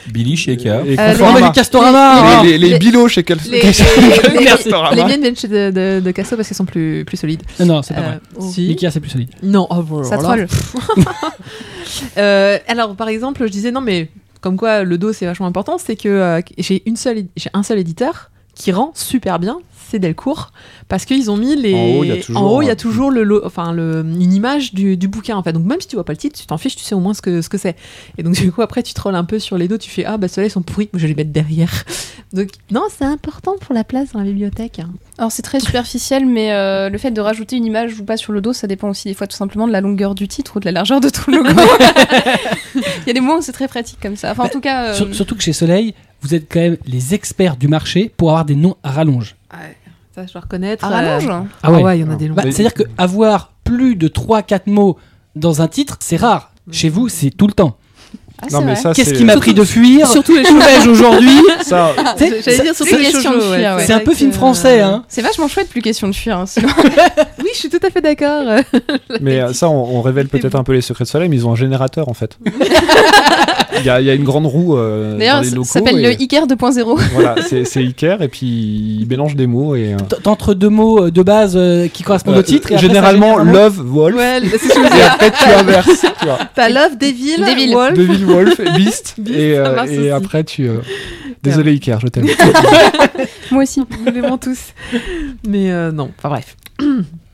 Billy 0.08 0.36
Sheka. 0.38 0.84
Et 0.86 0.98
Euh, 1.00 1.12
Conforama. 1.12 1.32
Non, 1.32 1.34
mais 1.40 1.48
du 1.48 1.52
Castorama. 1.54 2.44
les, 2.44 2.50
les, 2.52 2.58
les 2.58 2.70
Les- 2.70 2.80
bilots 2.80 3.08
chez 3.08 3.24
quel 3.24 3.38
Les, 3.50 3.62
les- 3.62 3.68
les- 4.40 4.46
Castorama. 4.46 4.96
les 4.96 5.04
miennes 5.06 5.22
viennent 5.24 5.36
chez 5.36 5.48
de, 5.48 5.72
de, 5.72 6.00
de 6.04 6.12
Casso 6.12 6.36
parce 6.36 6.48
qu'elles 6.48 6.58
sont 6.58 6.66
plus, 6.66 7.04
plus 7.06 7.18
solides. 7.18 7.44
Non, 7.60 7.66
non, 7.66 7.82
c'est 7.82 7.94
pas 7.94 8.02
Euh, 8.02 8.20
vrai. 8.40 8.52
si. 8.52 8.70
Ikea, 8.70 8.90
c'est 8.92 9.00
plus 9.00 9.10
solide. 9.12 9.30
Non, 9.44 9.68
oh, 9.70 10.04
Ça 10.04 10.18
troll. 10.18 10.48
Euh, 12.18 12.58
alors, 12.68 12.96
par 12.96 13.10
exemple, 13.10 13.46
je 13.46 13.52
disais 13.52 13.72
non, 13.72 13.82
mais 13.82 14.10
comme 14.40 14.58
quoi 14.58 14.84
le 14.84 14.98
dos 14.98 15.14
c'est 15.14 15.26
vachement 15.26 15.46
important, 15.48 15.78
c'est 15.78 15.96
que 15.96 16.08
euh, 16.10 16.42
j'ai 16.58 16.82
une 16.86 16.96
seule, 16.96 17.26
j'ai 17.36 17.50
un 17.54 17.64
seul 17.64 17.80
éditeur 17.80 18.32
qui 18.56 18.72
rend 18.72 18.92
super 18.96 19.40
bien, 19.40 19.60
c'est 19.92 20.00
Delcourt, 20.00 20.52
parce 20.88 21.06
qu'ils 21.06 21.30
ont 21.30 21.38
mis 21.38 21.56
les. 21.56 21.74
En 21.76 22.00
haut, 22.00 22.04
il 22.04 22.08
y 22.08 22.12
a 22.12 22.18
toujours, 22.22 22.42
en 22.42 22.48
haut, 22.50 22.62
il 22.62 22.68
y 22.68 22.70
a 22.72 22.76
toujours 22.76 23.12
le, 23.12 23.24
lo- 23.24 23.46
enfin 23.46 23.72
le, 23.74 24.02
une 24.02 24.34
image 24.34 24.74
du, 24.74 24.98
du 24.98 25.08
bouquin 25.08 25.36
en 25.38 25.44
fait. 25.44 25.54
Donc 25.54 25.66
même 25.66 25.80
si 25.82 25.88
tu 25.88 25.96
vois 25.96 26.06
pas 26.06 26.14
le 26.14 26.18
titre, 26.18 26.40
tu 26.40 26.46
t'en 26.48 26.58
fiches, 26.58 26.76
tu 26.76 26.84
sais 26.84 26.96
au 26.96 27.00
moins 27.00 27.14
ce 27.14 27.22
que 27.22 27.42
ce 27.42 27.50
que 27.50 27.58
c'est. 27.58 27.76
Et 28.18 28.24
donc 28.24 28.34
du 28.42 28.52
coup 28.52 28.62
après 28.62 28.82
tu 28.84 28.94
trolles 28.94 29.16
un 29.16 29.24
peu 29.24 29.38
sur 29.40 29.58
les 29.58 29.68
dos, 29.68 29.78
tu 29.78 29.90
fais 29.90 30.06
ah 30.06 30.18
bah 30.18 30.28
ceux-là 30.28 30.48
ils 30.48 30.52
sont 30.52 30.62
pourris, 30.62 30.90
moi 30.94 30.98
je 31.00 31.04
vais 31.04 31.10
les 31.10 31.16
mettre 31.16 31.32
derrière. 31.32 31.72
Donc 32.34 32.48
non, 32.72 32.84
c'est 32.98 33.04
important 33.04 33.56
pour 33.60 33.76
la 33.76 33.84
place 33.84 34.14
dans 34.14 34.20
la 34.20 34.26
bibliothèque. 34.26 34.80
Alors 35.18 35.34
c'est 35.34 35.42
très 35.42 35.60
superficiel, 35.60 36.26
mais 36.26 36.54
euh, 36.54 36.88
le 36.90 36.98
fait 36.98 37.12
de 37.12 37.20
rajouter 37.20 37.58
une 37.58 37.66
image 37.66 38.00
ou 38.00 38.06
pas 38.06 38.16
sur 38.16 38.32
le 38.32 38.40
dos, 38.40 38.54
ça 38.54 38.68
dépend 38.68 38.88
aussi 38.90 39.10
des 39.10 39.14
fois 39.14 39.28
tout 39.28 39.36
simplement 39.36 39.68
de 39.68 39.74
la 39.74 39.82
longueur 39.82 40.16
du 40.16 40.30
titre 40.30 40.56
ou 40.56 40.60
de 40.62 40.66
la 40.66 40.72
largeur 40.72 41.02
de 41.02 41.10
ton 41.10 41.30
logo. 41.30 41.50
Il 42.76 43.08
y 43.08 43.10
a 43.10 43.14
des 43.14 43.20
moments 43.20 43.40
où 43.40 43.42
c'est 43.42 43.52
très 43.52 43.68
pratique 43.68 44.00
comme 44.02 44.16
ça. 44.16 44.32
Enfin 44.32 44.46
en 44.46 44.50
tout 44.50 44.62
cas, 44.62 44.86
euh, 44.92 44.94
Sur- 44.94 45.14
surtout 45.14 45.36
que 45.36 45.44
chez 45.44 45.52
Soleil, 45.54 45.94
vous 46.22 46.34
êtes 46.34 46.48
quand 46.50 46.60
même 46.62 46.78
les 46.86 47.14
experts 47.14 47.58
du 47.58 47.68
marché 47.68 48.12
pour 48.16 48.30
avoir 48.30 48.46
des 48.46 48.56
noms 48.56 48.76
à 48.84 48.92
rallonge. 48.92 49.36
Ça 50.22 50.28
je 50.28 50.34
dois 50.34 50.42
reconnaître. 50.42 50.86
à 50.86 51.00
euh. 51.02 51.20
Ah 51.64 51.72
ouais, 51.72 51.98
il 51.98 52.02
y 52.02 52.04
en 52.04 52.12
a 52.12 52.16
des 52.16 52.28
longs. 52.28 52.36
Bah, 52.36 52.44
C'est-à-dire 52.44 52.74
qu'avoir 52.74 53.52
plus 53.64 53.96
de 53.96 54.08
3-4 54.08 54.62
mots 54.68 54.98
dans 55.36 55.62
un 55.62 55.68
titre, 55.68 55.98
c'est 56.00 56.18
rare. 56.18 56.52
Chez 56.72 56.90
vous, 56.90 57.10
c'est 57.10 57.30
tout 57.32 57.48
le 57.48 57.54
temps. 57.54 57.78
Ah, 58.44 58.48
Qu'est-ce 58.96 59.14
qui 59.14 59.24
m'a 59.24 59.38
pris 59.38 59.54
de 59.54 59.64
fuir 59.64 60.08
Surtout 60.08 60.36
les 60.36 60.42
vais-je 60.42 60.90
aujourd'hui 60.90 61.40
Ça, 61.62 61.92
Tu 62.18 62.24
sais, 62.28 62.42
J'allais 62.42 62.58
ça- 62.58 62.64
dire 62.64 62.76
surtout 62.76 62.92
c'est 62.92 62.98
les 62.98 63.04
question 63.12 63.32
de 63.34 63.40
shoujo, 63.40 63.54
fuir, 63.54 63.76
ouais. 63.76 63.84
C'est 63.86 63.94
un 63.94 64.00
peu 64.00 64.16
film 64.16 64.32
français, 64.32 64.82
hein. 64.82 65.04
C'est 65.08 65.22
vachement 65.22 65.48
chouette, 65.48 65.70
plus 65.70 65.82
question 65.84 66.08
de 66.08 66.16
fuir. 66.16 66.40
hein. 66.40 66.46
Oui, 67.40 67.50
je 67.54 67.58
suis 67.60 67.70
tout 67.70 67.80
à 67.86 67.90
fait 67.92 68.02
d'accord. 68.02 68.44
mais 69.22 69.42
euh, 69.42 69.54
ça, 69.54 69.70
on, 69.70 69.98
on 69.98 70.02
révèle 70.02 70.28
peut-être 70.28 70.56
un 70.56 70.64
peu 70.64 70.74
les 70.74 70.82
secrets 70.82 71.04
de 71.04 71.10
Soleil, 71.10 71.30
mais 71.30 71.36
ils 71.36 71.46
ont 71.48 71.52
un 71.52 71.56
générateur 71.56 72.10
en 72.10 72.14
fait. 72.16 72.38
Il 73.80 73.86
y, 73.86 73.90
a, 73.90 74.02
il 74.02 74.08
y 74.08 74.10
a 74.10 74.14
une 74.14 74.24
grande 74.24 74.46
roue 74.46 74.78
euh, 74.78 75.18
D'ailleurs, 75.18 75.44
ça 75.46 75.64
s'appelle 75.64 75.98
et- 76.00 76.02
le 76.16 76.22
Iker 76.22 76.46
2.0. 76.48 77.00
Voilà, 77.14 77.36
c'est 77.42 77.80
Iker 77.80 78.22
et 78.22 78.28
puis 78.28 78.46
il 79.00 79.08
mélange 79.10 79.36
des 79.36 79.48
mots 79.48 79.76
et. 79.76 79.94
euh, 79.94 79.98
Entre 80.26 80.54
deux 80.54 80.70
mots 80.70 81.06
euh, 81.06 81.12
de 81.12 81.24
base 81.24 81.54
euh, 81.56 81.88
qui 81.88 82.04
correspondent 82.04 82.38
au 82.38 82.42
titre. 82.44 82.72
et 82.72 82.76
après, 82.76 82.88
ça 82.88 82.94
généralement. 82.94 83.38
Love, 83.40 83.82
Wolf. 83.84 84.16
Ouais, 84.16 84.40
c'est 84.52 84.58
ce 84.58 84.68
que 84.68 84.74
je 84.76 84.80
veux 84.94 85.00
Et 85.00 85.04
après, 85.04 85.32
tu 85.32 85.50
inverses. 85.50 86.06
tu 86.20 86.26
vois. 86.26 86.40
T'as 86.54 86.70
Love, 86.70 86.98
Devil, 87.00 87.38
Devil. 87.40 87.74
Wolf. 87.74 87.94
Devil, 87.94 88.26
Wolf, 88.26 88.62
Beast. 88.76 89.16
Beast, 89.20 89.38
et 89.40 89.58
euh, 89.58 90.16
après, 90.16 90.44
tu. 90.44 90.68
euh, 90.68 90.80
Désolé, 91.44 91.72
Iker, 91.74 92.00
je 92.02 92.08
t'aime. 92.08 92.28
Moi 93.52 93.64
aussi. 93.64 93.80
Nous 94.06 94.12
l'aimons 94.14 94.38
tous. 94.38 94.60
Mais 95.48 95.72
euh, 95.72 95.92
non, 95.92 96.12
enfin 96.18 96.30
bref. 96.30 96.56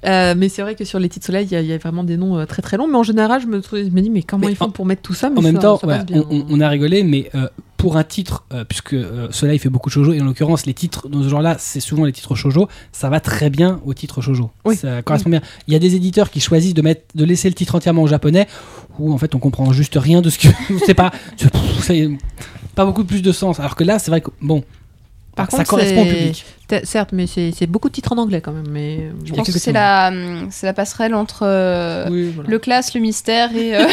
Euh, 0.08 0.34
mais 0.38 0.48
c'est 0.50 0.62
vrai 0.62 0.76
que 0.76 0.86
sur 0.86 1.00
les 1.00 1.10
titres 1.10 1.26
soleil, 1.26 1.46
il 1.46 1.52
y, 1.52 1.56
a- 1.56 1.62
il 1.62 1.68
y 1.68 1.74
a 1.74 1.78
vraiment 1.78 2.04
des 2.04 2.18
noms 2.18 2.38
euh, 2.38 2.46
très 2.46 2.62
très 2.62 2.78
longs. 2.78 2.88
Mais 2.88 2.98
en 2.98 3.04
général, 3.04 3.42
je 3.42 3.48
me, 3.48 3.62
je 3.62 3.90
me 3.92 4.02
dis, 4.02 4.10
mais 4.10 4.24
comment 4.24 4.46
Mais 4.46 4.54
ils 4.54 4.56
font 4.56 4.66
en- 4.66 4.70
pour 4.72 4.86
mettre 4.86 5.02
tout 5.02 5.14
ça 5.14 5.30
mais 5.30 5.40
En 5.40 5.42
même 5.42 5.60
temps, 5.60 5.80
ouais, 5.84 6.04
bien. 6.06 6.24
on, 6.30 6.62
a 6.62 6.70
rigolé, 6.70 7.04
mais 7.04 7.30
euh, 7.36 7.48
pour 7.76 7.98
un 7.98 8.04
titre, 8.04 8.46
euh, 8.54 8.64
puisque 8.64 8.96
Soleil 9.32 9.60
fait 9.60 9.70
beaucoup 9.70 9.90
de 9.90 9.94
shoujo, 9.94 10.14
et 10.14 10.22
en 10.22 10.26
l'occurrence, 10.26 10.66
les 10.66 10.74
titres 10.74 11.10
dans 11.10 11.22
ce 11.24 11.30
genre-là, 11.30 11.58
c'est 11.60 11.80
souvent 11.80 12.06
les 12.06 12.12
titres 12.14 12.36
shoujo, 12.36 12.68
ça 12.92 13.10
va 13.10 13.20
très 13.20 13.50
bien 13.50 13.80
au 13.86 13.94
titre 13.94 14.22
shoujo. 14.22 14.50
Oui. 14.66 14.76
Ça 14.78 15.02
correspond 15.02 15.30
bien. 15.30 15.42
Il 15.68 15.74
y 15.74 15.76
a 15.76 15.80
des 15.80 15.96
éditeurs 15.96 16.30
qui 16.32 16.40
choisissent 16.40 16.74
de, 16.74 16.82
mettre, 16.82 17.02
de 17.16 17.26
laisser 17.26 17.50
le 17.50 17.56
titre 17.56 17.76
entièrement 17.76 18.04
en 18.04 18.08
japonais, 18.08 18.48
où 19.00 19.14
en 19.14 19.18
fait 19.18 19.36
on 19.36 19.40
comprend 19.40 19.72
juste 19.74 19.96
rien 19.98 20.22
de 20.22 20.30
ce 20.30 20.40
que. 20.40 20.48
c'est 20.86 20.94
pas. 20.96 21.12
pas 22.76 22.86
beaucoup 22.86 23.04
plus 23.04 23.22
de 23.22 23.32
sens. 23.32 23.60
Alors 23.60 23.76
que 23.76 23.84
là, 23.84 24.00
c'est 24.00 24.12
vrai 24.12 24.22
que, 24.22 24.30
bon. 24.42 24.64
Par 25.38 25.50
ça 25.52 25.58
contre, 25.58 25.70
correspond 25.70 26.02
au 26.02 26.06
public. 26.06 26.46
Certes, 26.84 27.10
mais 27.14 27.26
c'est 27.28 27.66
beaucoup 27.68 27.88
de 27.88 27.94
titres 27.94 28.12
en 28.12 28.18
anglais 28.18 28.42
quand 28.42 28.52
même. 28.52 28.68
Mais 28.70 28.98
euh, 29.00 29.12
Je 29.24 29.34
pense 29.34 29.48
que 29.50 29.58
c'est 29.58 29.72
la, 29.72 30.12
passerelle 30.76 31.14
entre 31.16 31.44
euh, 31.44 32.08
oui, 32.10 32.32
voilà. 32.36 32.50
le 32.50 32.60
classe, 32.60 32.94
le 32.94 33.00
mystère 33.00 33.56
et, 33.56 33.76
euh, 33.78 33.86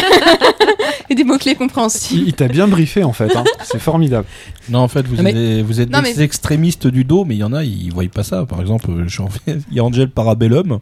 et 1.10 1.14
des 1.14 1.24
mots-clés 1.24 1.54
compréhensibles. 1.54 2.22
Il, 2.22 2.28
il 2.28 2.32
t'a 2.34 2.48
bien 2.48 2.66
briefé 2.66 3.04
en 3.04 3.12
fait. 3.12 3.34
hein. 3.36 3.44
C'est 3.62 3.78
formidable. 3.78 4.26
Non, 4.68 4.80
en 4.80 4.88
fait, 4.88 5.06
vous, 5.06 5.16
Non, 5.16 5.22
mais- 5.22 5.30
avez- 5.30 5.62
vous 5.62 5.80
êtes 5.80 5.90
Non, 5.90 6.00
des 6.02 6.14
mais- 6.14 6.22
extrémistes 6.22 6.86
du 6.86 7.04
dos, 7.04 7.24
mais 7.24 7.34
il 7.36 7.38
y 7.38 7.44
en 7.44 7.52
a, 7.52 7.62
ils 7.62 7.92
voient 7.92 8.04
pas 8.12 8.24
ça. 8.24 8.44
Par 8.46 8.60
exemple, 8.60 8.90
euh, 8.90 9.06
il 9.70 9.76
y 9.76 9.80
a 9.80 9.84
Angel 9.84 10.10
Parabellum. 10.10 10.80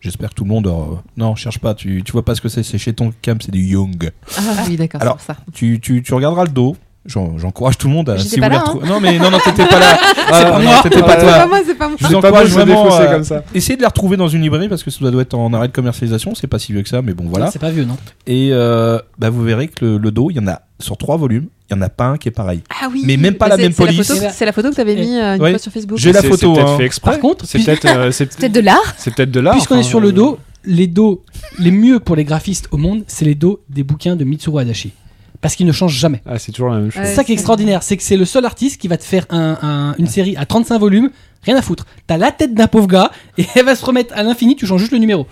J'espère 0.00 0.30
que 0.30 0.34
tout 0.36 0.44
le 0.44 0.50
monde. 0.50 0.66
euh, 0.68 0.94
Non, 1.16 1.34
cherche 1.34 1.58
pas, 1.58 1.74
tu, 1.74 2.02
tu 2.04 2.12
vois 2.12 2.24
pas 2.24 2.34
ce 2.34 2.40
que 2.40 2.48
c'est. 2.48 2.62
C'est 2.62 2.78
chez 2.78 2.92
ton 2.92 3.12
cam, 3.20 3.40
c'est 3.40 3.50
du 3.50 3.60
Young. 3.64 4.10
Ah 4.36 4.40
oui, 4.68 4.76
d'accord, 4.76 5.00
c'est 5.00 5.02
Alors, 5.02 5.16
pour 5.16 5.24
ça. 5.26 5.36
Tu, 5.52 5.80
tu, 5.80 6.02
tu 6.02 6.14
regarderas 6.14 6.44
le 6.44 6.50
dos. 6.50 6.76
J'en- 7.06 7.38
J'encourage 7.38 7.78
tout 7.78 7.88
le 7.88 7.94
monde 7.94 8.10
à. 8.10 8.18
Si 8.18 8.38
pas 8.38 8.48
vous 8.48 8.54
là, 8.54 8.64
hein. 8.66 8.78
Non, 8.86 9.00
mais 9.00 9.18
non, 9.18 9.30
non, 9.30 9.38
t'étais 9.42 9.64
pas 9.66 9.78
là. 9.78 9.98
Ah, 10.30 10.44
pas 10.44 10.58
non. 10.62 10.70
T'étais 10.82 11.00
pas 11.00 11.16
pas 11.16 11.16
toi. 11.16 11.46
moi, 11.46 11.60
c'est 11.64 11.74
pas 11.74 11.88
moi. 11.88 11.96
Je 11.98 12.04
vous 12.06 12.12
C'est 12.12 12.20
pas 12.20 12.28
encourage 12.28 12.48
vraiment. 12.50 12.92
euh, 13.00 13.12
comme 13.12 13.24
ça. 13.24 13.42
Essayez 13.54 13.76
de 13.76 13.80
les 13.80 13.86
retrouver 13.86 14.18
dans 14.18 14.28
une 14.28 14.42
librairie 14.42 14.68
parce 14.68 14.82
que 14.82 14.90
ça 14.90 15.10
doit 15.10 15.22
être 15.22 15.32
en 15.34 15.52
arrêt 15.54 15.68
de 15.68 15.72
commercialisation. 15.72 16.34
C'est 16.34 16.48
pas 16.48 16.58
si 16.58 16.72
vieux 16.72 16.82
que 16.82 16.88
ça, 16.90 17.00
mais 17.00 17.14
bon, 17.14 17.24
voilà. 17.28 17.50
C'est 17.50 17.58
pas 17.58 17.70
vieux, 17.70 17.84
non 17.86 17.96
Et 18.26 18.50
euh, 18.52 18.98
bah, 19.18 19.30
vous 19.30 19.42
verrez 19.42 19.68
que 19.68 19.84
le, 19.84 19.96
le 19.98 20.10
dos, 20.10 20.28
il 20.30 20.36
y 20.36 20.40
en 20.40 20.48
a 20.48 20.60
sur 20.80 20.98
trois 20.98 21.16
volumes. 21.16 21.46
Il 21.70 21.76
y 21.76 21.78
en 21.78 21.82
a 21.82 21.88
pas 21.88 22.04
un 22.06 22.16
qui 22.18 22.28
est 22.28 22.32
pareil. 22.32 22.60
Ah 22.82 22.88
oui. 22.92 23.02
Mais 23.06 23.16
même 23.16 23.34
pas 23.34 23.48
la 23.48 23.56
c'est- 23.56 23.62
même 23.62 23.74
police. 23.74 24.06
photo- 24.06 24.20
C'est 24.30 24.44
la 24.44 24.52
photo 24.52 24.70
que 24.70 24.74
t'avais 24.74 24.92
Et- 24.94 25.00
mis 25.00 25.16
euh, 25.18 25.36
une 25.36 25.42
Ouais. 25.42 25.50
fois 25.50 25.58
sur 25.58 25.72
Facebook. 25.72 25.96
J'ai 25.98 26.12
la 26.12 26.22
photo, 26.22 26.36
C'est 26.36 26.46
peut-être 26.60 26.68
hein. 26.72 26.76
fait 26.78 26.84
exprès. 26.84 27.10
Par 27.12 27.20
contre, 27.20 27.46
c'est 27.46 27.58
peut-être. 27.64 27.86
euh, 27.86 28.10
c'est 28.10 28.26
Peut-être 28.36 28.52
de 28.52 28.60
l'art. 28.60 28.94
c'est 28.98 29.14
peut-être 29.14 29.30
de 29.30 29.40
l'art. 29.40 29.54
Puisqu'on 29.54 29.78
est 29.78 29.82
sur 29.82 30.00
le 30.00 30.08
euh, 30.08 30.12
dos, 30.12 30.38
les 30.64 30.86
dos 30.88 31.24
les 31.58 31.70
mieux 31.70 32.00
pour 32.00 32.16
les 32.16 32.24
graphistes 32.24 32.68
au 32.70 32.76
monde, 32.76 33.04
c'est 33.06 33.24
les 33.24 33.34
dos 33.34 33.60
des 33.70 33.82
bouquins 33.82 34.16
de 34.16 34.24
Mitsuru 34.24 34.60
Adachi. 34.60 34.92
Parce 35.40 35.54
qu'ils 35.54 35.66
ne 35.66 35.72
changent 35.72 35.96
jamais. 35.96 36.20
Ah, 36.26 36.38
c'est 36.38 36.50
toujours 36.52 36.70
la 36.70 36.78
même 36.78 36.90
chose. 36.90 37.00
Ouais, 37.02 37.08
C'est 37.08 37.14
ça 37.14 37.22
qui 37.24 37.30
est 37.32 37.34
extraordinaire, 37.34 37.82
c'est 37.84 37.96
que 37.96 38.02
c'est 38.02 38.16
le 38.16 38.24
seul 38.24 38.44
artiste 38.44 38.80
qui 38.80 38.88
va 38.88 38.96
te 38.96 39.04
faire 39.04 39.24
un- 39.30 39.56
un- 39.62 39.94
une 39.98 40.08
série 40.08 40.36
à 40.36 40.44
35 40.46 40.78
volumes, 40.78 41.10
rien 41.44 41.56
à 41.56 41.62
foutre. 41.62 41.86
T'as 42.08 42.16
la 42.16 42.32
tête 42.32 42.54
d'un 42.54 42.66
pauvre 42.66 42.88
gars 42.88 43.10
et 43.38 43.46
elle 43.54 43.64
va 43.64 43.76
se 43.76 43.84
remettre 43.84 44.14
à 44.16 44.22
l'infini, 44.24 44.56
tu 44.56 44.66
changes 44.66 44.80
juste 44.80 44.92
le 44.92 44.98
numéro. 44.98 45.26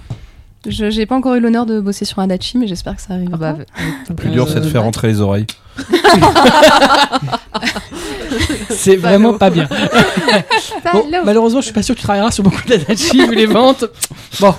Je 0.68 0.90
j'ai 0.90 1.07
pas 1.07 1.14
encore 1.16 1.34
eu 1.36 1.40
l'honneur 1.40 1.64
de 1.66 1.80
bosser 1.80 2.04
sur 2.04 2.18
un 2.20 2.26
Dachi, 2.26 2.59
mais 2.59 2.66
j'espère 2.66 2.96
que 2.96 3.02
ça 3.02 3.14
arrivera. 3.14 3.38
Ah 3.50 3.52
bah, 3.52 3.64
Le 4.09 4.14
plus 4.16 4.30
dur, 4.30 4.48
c'est 4.48 4.61
de 4.61 4.66
Euh, 4.66 4.70
faire 4.70 4.82
rentrer 4.82 5.09
les 5.09 5.20
oreilles. 5.20 5.46
C'est 8.70 8.96
vraiment 8.96 9.34
pas 9.34 9.50
bien. 9.50 9.68
Bon, 10.92 11.04
malheureusement, 11.24 11.61
je 11.61 11.66
suis 11.66 11.74
pas 11.74 11.82
sûr 11.82 11.94
que 11.94 12.00
tu 12.00 12.04
travailleras 12.04 12.30
sur 12.30 12.44
beaucoup 12.44 12.62
d'Adachi 12.66 13.26
vu 13.26 13.34
les 13.34 13.46
ventes. 13.46 13.84
Bon, 14.40 14.54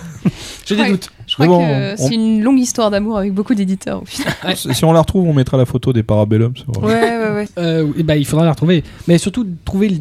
j'ai 0.65 0.75
des 0.75 0.81
Ouais. 0.83 0.89
doutes. 0.91 1.09
Je 1.27 1.33
crois 1.35 1.45
bon, 1.47 1.59
que 1.59 1.93
on- 1.93 2.07
c'est 2.07 2.13
une 2.15 2.41
longue 2.41 2.57
histoire 2.59 2.89
d'amour 2.89 3.17
avec 3.17 3.33
beaucoup 3.33 3.53
d'éditeurs. 3.53 4.01
au 4.01 4.05
final. 4.05 4.33
Si 4.55 4.85
on 4.85 4.93
la 4.93 5.01
retrouve, 5.01 5.27
on 5.27 5.33
mettra 5.33 5.57
la 5.57 5.65
photo 5.65 5.91
des 5.93 6.01
parabellums. 6.03 6.55
sur- 6.55 6.81
Ouais, 6.83 6.93
ouais, 6.93 7.31
ouais. 7.35 7.47
Euh, 7.59 7.85
bah, 8.03 8.15
il 8.15 8.25
faudra 8.25 8.45
la 8.45 8.51
retrouver. 8.51 8.83
Mais 9.07 9.17
surtout, 9.17 9.45
trouver 9.65 9.91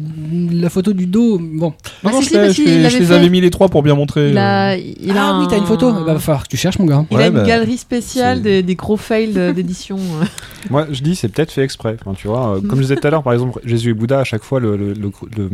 la 0.51 0.69
photo 0.69 0.93
du 0.93 1.05
dos. 1.05 1.37
Bon. 1.37 1.67
Non, 1.67 1.73
Ah, 2.05 2.11
non, 2.13 2.21
si, 2.21 2.33
je, 2.33 2.49
si, 2.51 2.65
les 2.65 3.11
avais 3.11 3.29
mis 3.29 3.41
les 3.41 3.49
trois 3.49 3.67
pour 3.67 3.83
bien 3.83 3.93
montrer. 3.95 4.29
Il 4.31 4.37
euh. 4.37 4.41
a, 4.41 4.75
il 4.77 5.11
a 5.17 5.27
ah 5.35 5.39
oui, 5.41 5.47
t'as 5.49 5.57
une 5.57 5.65
photo 5.65 5.91
Bah, 5.91 6.13
va 6.13 6.19
falloir 6.19 6.43
que 6.43 6.49
tu 6.49 6.57
cherches, 6.57 6.79
mon 6.79 6.85
gars. 6.85 7.05
Il 7.11 7.17
Ouais, 7.17 7.23
a 7.23 7.27
une 7.27 7.33
bah, 7.33 7.43
galerie 7.43 7.77
spéciale 7.77 8.41
des, 8.41 8.63
des 8.63 8.75
gros 8.75 8.95
fails 8.97 9.33
de- 9.33 9.51
d'édition. 9.51 9.97
euh. 9.97 10.25
Moi, 10.69 10.87
je 10.91 11.01
dis, 11.01 11.15
c'est 11.15 11.27
peut-être 11.27 11.51
fait 11.51 11.63
exprès. 11.63 11.97
Enfin, 12.01 12.15
tu 12.17 12.27
vois, 12.27 12.55
euh, 12.55 12.61
comme 12.61 12.77
je 12.77 12.83
disais 12.83 12.95
tout 12.95 13.05
à 13.07 13.11
l'heure, 13.11 13.23
par 13.23 13.33
exemple, 13.33 13.59
Jésus 13.65 13.91
et 13.91 13.93
Bouddha, 13.93 14.19
à 14.19 14.23
chaque 14.23 14.43
fois, 14.43 14.59
le, 14.59 14.75
le, 14.77 14.93
le, 14.93 15.11
le- 15.37 15.49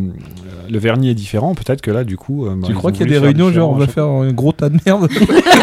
le 0.69 0.79
vernis 0.79 1.09
est 1.09 1.13
différent. 1.15 1.55
Peut-être 1.55 1.81
que 1.81 1.89
là, 1.91 2.03
du 2.03 2.15
coup. 2.17 2.45
euh, 2.45 2.55
bah, 2.55 2.67
Tu 2.67 2.73
crois 2.75 2.91
qu'il 2.91 3.01
y 3.01 3.09
a 3.09 3.19
des 3.19 3.25
réunions, 3.25 3.51
genre 3.51 3.71
on 3.71 3.75
va 3.75 3.87
faire 3.87 4.05
un 4.05 4.31
gros 4.31 4.51
tas 4.51 4.69
de 4.69 4.77
merde 4.85 5.07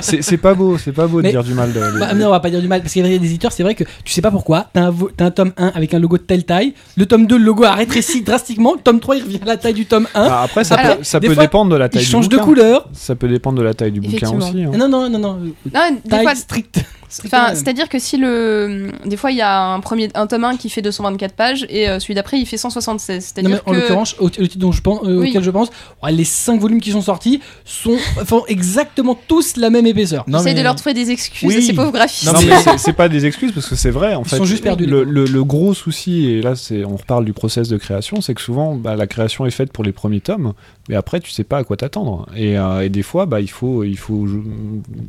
C'est 0.00 0.22
c'est 0.22 0.36
pas 0.36 0.54
beau, 0.54 0.78
c'est 0.78 0.92
pas 0.92 1.06
beau 1.06 1.18
Mais- 1.20 1.28
de 1.28 1.32
dire 1.32 1.44
du 1.44 1.54
mal. 1.54 1.72
De, 1.72 1.78
de- 1.80 1.98
Bah, 1.98 2.14
non, 2.14 2.26
on 2.26 2.30
va 2.30 2.40
pas 2.40 2.50
dire 2.50 2.60
du 2.60 2.68
mal, 2.68 2.80
parce 2.80 2.92
qu'il 2.92 3.02
y 3.02 3.14
a 3.14 3.18
des 3.18 3.24
éditeurs, 3.26 3.52
c'est 3.52 3.62
vrai 3.62 3.74
que 3.74 3.84
tu 4.04 4.12
sais 4.12 4.22
pas 4.22 4.30
pourquoi. 4.30 4.66
T'as 4.72 4.88
un, 4.88 4.94
un 5.20 5.30
tome 5.30 5.52
1 5.56 5.68
avec 5.68 5.94
un 5.94 5.98
logo 5.98 6.16
de 6.18 6.22
telle 6.22 6.44
taille, 6.44 6.74
le 6.96 7.06
tome 7.06 7.26
2, 7.26 7.36
le 7.36 7.44
logo 7.44 7.64
a 7.64 7.72
rétréci 7.72 8.22
drastiquement, 8.22 8.74
le 8.74 8.80
tome 8.80 9.00
3, 9.00 9.16
il 9.16 9.22
revient 9.24 9.40
à 9.42 9.46
la 9.46 9.56
taille 9.56 9.74
du 9.74 9.86
tome 9.86 10.06
1. 10.14 10.22
Ah, 10.22 10.42
après, 10.42 10.64
ça 10.64 10.74
Alors, 10.76 10.98
peut, 10.98 11.04
ça 11.04 11.20
peut 11.20 11.32
fois, 11.34 11.42
dépendre 11.44 11.70
de 11.72 11.76
la 11.76 11.88
taille 11.88 12.02
il 12.02 12.04
du 12.04 12.10
change 12.10 12.28
de 12.28 12.36
bouquin. 12.36 12.44
couleur. 12.46 12.88
Ça 12.92 13.14
peut 13.14 13.28
dépendre 13.28 13.58
de 13.58 13.62
la 13.64 13.74
taille 13.74 13.92
du 13.92 14.00
bouquin 14.00 14.30
aussi. 14.30 14.62
hein. 14.64 14.70
Non, 14.76 14.88
non, 14.88 15.08
non, 15.08 15.18
non. 15.18 15.34
Non, 15.72 15.90
des 16.04 16.08
Taille 16.10 16.22
fois, 16.24 16.34
stricte. 16.34 16.80
Enfin, 17.24 17.54
c'est-à-dire 17.54 17.88
que 17.88 17.98
si 17.98 18.18
le, 18.18 18.90
des 19.06 19.16
fois 19.16 19.30
il 19.30 19.38
y 19.38 19.40
a 19.40 19.58
un 19.72 19.80
premier, 19.80 20.10
un 20.14 20.26
tome 20.26 20.44
1 20.44 20.58
qui 20.58 20.68
fait 20.68 20.82
224 20.82 21.32
pages 21.32 21.64
et 21.70 21.88
euh, 21.88 21.98
celui 22.00 22.12
d'après 22.14 22.38
il 22.38 22.44
fait 22.44 22.58
176. 22.58 23.14
Non, 23.16 23.22
C'est-à-dire 23.22 23.50
mais 23.50 23.60
en 23.64 23.72
que 23.72 23.80
l'occurrence, 23.80 24.14
au- 24.18 24.26
le 24.26 24.46
titre 24.46 24.58
dont 24.58 24.72
je 24.72 24.82
pense, 24.82 25.00
euh, 25.04 25.16
Oui. 25.20 25.30
auquel 25.30 25.42
je 25.42 25.50
pense, 25.50 25.70
ouais, 26.02 26.12
les 26.12 26.24
5 26.24 26.60
volumes 26.60 26.82
qui 26.82 26.90
sont 26.90 27.00
sortis 27.00 27.40
sont, 27.64 27.96
font 28.26 28.44
exactement 28.46 29.18
tous 29.26 29.56
la 29.60 29.70
même 29.70 29.86
épaisseur. 29.86 30.24
Non, 30.28 30.38
j'essaie 30.38 30.50
mais- 30.54 30.58
de 30.58 30.62
leur 30.64 30.74
trouver 30.76 30.94
des 30.94 31.10
excuses 31.10 31.48
Oui. 31.48 31.56
à 31.56 31.60
ces 31.60 31.72
pauvres 31.72 31.92
graphistes. 31.92 32.32
Non, 32.32 32.38
mais 32.40 32.54
c'est- 32.78 32.92
pas 32.92 33.08
des 33.08 33.26
excuses 33.26 33.52
parce 33.52 33.66
que 33.68 33.76
c'est 33.76 33.90
vrai. 33.90 34.14
En 34.14 34.22
Ils 34.22 34.28
fait, 34.28 34.36
sont 34.36 34.44
juste 34.44 34.62
perdus, 34.62 34.86
Le, 34.86 35.04
les 35.04 35.10
le- 35.12 35.24
le 35.24 35.44
gros 35.44 35.74
souci, 35.74 36.26
et 36.26 36.42
là, 36.42 36.54
c'est, 36.56 36.84
on 36.84 36.96
reparle 36.96 37.24
du 37.24 37.32
process 37.32 37.68
de 37.68 37.76
création, 37.76 38.20
c'est 38.20 38.34
que 38.34 38.40
souvent, 38.40 38.74
bah, 38.74 38.96
la 38.96 39.06
création 39.06 39.46
est 39.46 39.50
faite 39.50 39.72
pour 39.72 39.84
les 39.84 39.92
premiers 39.92 40.20
tomes, 40.20 40.52
mais 40.88 40.96
après, 40.96 41.20
tu 41.20 41.30
sais 41.30 41.44
pas 41.44 41.58
à 41.58 41.64
quoi 41.64 41.76
t'attendre. 41.76 42.26
Et, 42.36 42.58
euh, 42.58 42.80
et 42.84 42.88
des 42.88 43.02
fois, 43.02 43.26
bah, 43.26 43.40
il 43.40 43.50
faut, 43.50 43.84
il 43.84 43.96
faut 43.98 44.26
jou- 44.26 44.44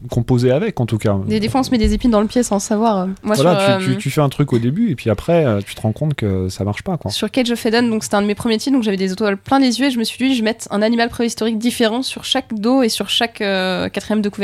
composer 0.09 0.51
avec, 0.51 0.79
en 0.79 0.85
tout 0.85 0.97
cas. 0.97 1.15
Des, 1.27 1.39
des 1.39 1.49
fois 1.49 1.61
on 1.61 1.63
se 1.63 1.71
met 1.71 1.77
des 1.77 1.93
épines 1.93 2.11
dans 2.11 2.21
le 2.21 2.27
pied 2.27 2.43
sans 2.43 2.59
savoir. 2.59 3.07
Moi 3.23 3.35
voilà, 3.35 3.59
sur, 3.59 3.77
tu, 3.79 3.83
euh, 3.89 3.93
tu- 3.93 3.97
tu 3.97 4.09
fais 4.09 4.21
un 4.21 4.29
truc 4.29 4.53
au 4.53 4.59
début, 4.59 4.91
et 4.91 4.95
puis 4.95 5.09
après, 5.09 5.45
euh, 5.45 5.61
tu 5.65 5.75
te 5.75 5.81
rends 5.81 5.91
compte 5.91 6.13
que 6.15 6.49
ça 6.49 6.63
marche 6.63 6.83
pas, 6.83 6.97
quoi. 6.97 7.11
Sur 7.11 7.29
Cage 7.31 7.51
of 7.51 7.65
Eden, 7.65 7.89
donc 7.89 8.03
c'était 8.03 8.15
un 8.15 8.21
de 8.21 8.27
mes 8.27 8.35
premiers 8.35 8.57
titres, 8.57 8.73
donc 8.75 8.83
j'avais 8.83 8.97
des 8.97 9.11
étoiles 9.11 9.37
plein 9.37 9.59
les 9.59 9.79
yeux 9.79 9.87
et 9.87 9.91
je 9.91 9.99
me 9.99 10.03
suis 10.03 10.17
dit 10.27 10.33
je 10.35 10.39
vais 10.41 10.45
mettre 10.45 10.67
un 10.71 10.81
animal 10.81 11.09
préhistorique 11.09 11.57
différent 11.57 12.01
sur 12.01 12.23
chaque 12.23 12.53
dos 12.53 12.81
et 12.83 12.89
sur 12.89 13.09
chaque 13.09 13.41
euh, 13.41 13.89
quatrième 13.89 14.21
de 14.21 14.29
couverture. 14.29 14.38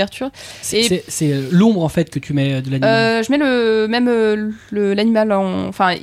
C'est- 0.62 1.32
euh, 1.34 1.48
l'ombre 1.52 1.84
en 1.84 1.90
fait 1.90 2.10
que 2.10 2.20
tu 2.20 2.34
mets 2.34 2.54
euh, 2.56 2.62
de 2.62 2.70
l'animal. 2.70 2.90
Euh, 2.90 3.24
je 3.24 3.32
mets 3.32 3.38
le 3.38 3.88
même 3.88 4.08
l'animal 4.72 5.32
en, 5.32 5.68
enfin 5.68 5.96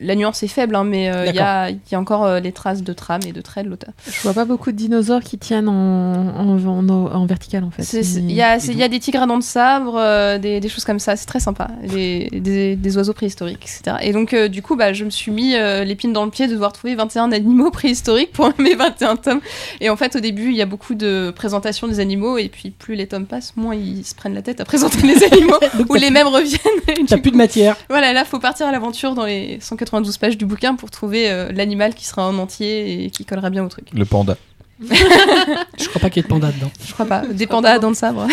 la 0.00 0.14
nuance 0.14 0.42
est 0.42 0.48
faible, 0.48 0.74
hein, 0.74 0.84
mais 0.84 1.10
euh, 1.10 1.26
il 1.26 1.34
y, 1.34 1.38
a, 1.38 1.70
il 1.70 1.78
y 1.92 1.94
a 1.94 2.00
encore 2.00 2.24
euh, 2.24 2.40
les 2.40 2.52
traces 2.52 2.82
de 2.82 2.92
trame 2.92 3.20
et 3.26 3.32
de 3.32 3.40
traits 3.40 3.64
de 3.66 3.70
l'auteur. 3.70 3.90
Je 4.10 4.20
vois 4.22 4.32
pas 4.34 4.44
beaucoup 4.44 4.72
de 4.72 4.76
dinosaures 4.76 5.20
qui 5.20 5.38
tiennent 5.38 5.68
en, 5.68 6.28
en, 6.36 6.66
en, 6.66 6.88
en 6.88 7.26
vertical 7.26 7.64
en 7.64 7.70
fait. 7.70 7.82
Il 8.20 8.32
y, 8.32 8.42
a, 8.42 8.58
c'est- 8.58 8.72
il 8.72 8.78
y 8.78 8.82
a 8.82 8.88
des 8.88 8.98
tigres 8.98 9.22
à 9.22 9.26
dents 9.26 9.38
de 9.38 9.42
sabre, 9.42 9.94
euh, 9.98 10.38
des, 10.38 10.60
des 10.60 10.68
choses 10.68 10.84
comme 10.84 10.98
ça, 10.98 11.16
c'est 11.16 11.26
très 11.26 11.40
sympa. 11.40 11.68
Des, 11.86 12.28
des, 12.32 12.76
des 12.76 12.96
oiseaux 12.96 13.12
préhistoriques, 13.12 13.62
etc. 13.62 13.96
Et 14.02 14.12
donc, 14.12 14.32
euh, 14.34 14.48
du 14.48 14.62
coup, 14.62 14.76
bah, 14.76 14.92
je 14.92 15.04
me 15.04 15.10
suis 15.10 15.30
mis 15.30 15.54
euh, 15.54 15.84
l'épine 15.84 16.12
dans 16.12 16.24
le 16.24 16.30
pied 16.30 16.46
de 16.46 16.52
devoir 16.52 16.72
trouver 16.72 16.94
21 16.94 17.32
animaux 17.32 17.70
préhistoriques 17.70 18.32
pour 18.32 18.50
mes 18.58 18.74
21 18.74 19.16
tomes. 19.16 19.40
Et 19.80 19.90
en 19.90 19.96
fait, 19.96 20.16
au 20.16 20.20
début, 20.20 20.48
il 20.50 20.56
y 20.56 20.62
a 20.62 20.66
beaucoup 20.66 20.94
de 20.94 21.32
présentations 21.34 21.86
des 21.88 22.00
animaux, 22.00 22.38
et 22.38 22.48
puis 22.48 22.70
plus 22.70 22.94
les 22.94 23.06
tomes 23.06 23.26
passent, 23.26 23.52
moins 23.56 23.74
ils 23.74 24.04
se 24.04 24.14
prennent 24.14 24.34
la 24.34 24.42
tête 24.42 24.60
à 24.60 24.64
présenter 24.64 25.06
les 25.06 25.22
animaux, 25.32 25.58
ou 25.88 25.94
les 25.94 26.10
mêmes 26.10 26.26
reviennent. 26.28 27.06
T'as 27.06 27.18
plus 27.18 27.30
de 27.32 27.36
matière. 27.36 27.76
Voilà, 27.88 28.12
là, 28.12 28.24
faut 28.24 28.38
partir 28.38 28.66
à 28.66 28.72
l'aventure 28.72 29.14
dans 29.14 29.24
les 29.24 29.58
192 29.90 30.18
pages 30.18 30.38
du 30.38 30.46
bouquin 30.46 30.74
pour 30.76 30.90
trouver 30.90 31.30
euh, 31.30 31.50
l'animal 31.52 31.94
qui 31.94 32.04
sera 32.06 32.28
en 32.28 32.38
entier 32.38 33.04
et 33.04 33.10
qui 33.10 33.24
collerait 33.24 33.50
bien 33.50 33.64
au 33.64 33.68
truc. 33.68 33.88
Le 33.92 34.04
panda. 34.04 34.36
Je 34.82 35.88
crois 35.88 36.00
pas 36.00 36.08
qu'il 36.08 36.18
y 36.18 36.20
ait 36.20 36.22
de 36.22 36.28
panda 36.28 36.50
dedans. 36.52 36.70
Je 36.86 36.92
crois 36.94 37.04
pas. 37.06 37.22
Des 37.30 37.46
pandas 37.46 37.72
à 37.72 37.78
dents 37.78 37.90
de 37.90 37.96
sabre. 37.96 38.26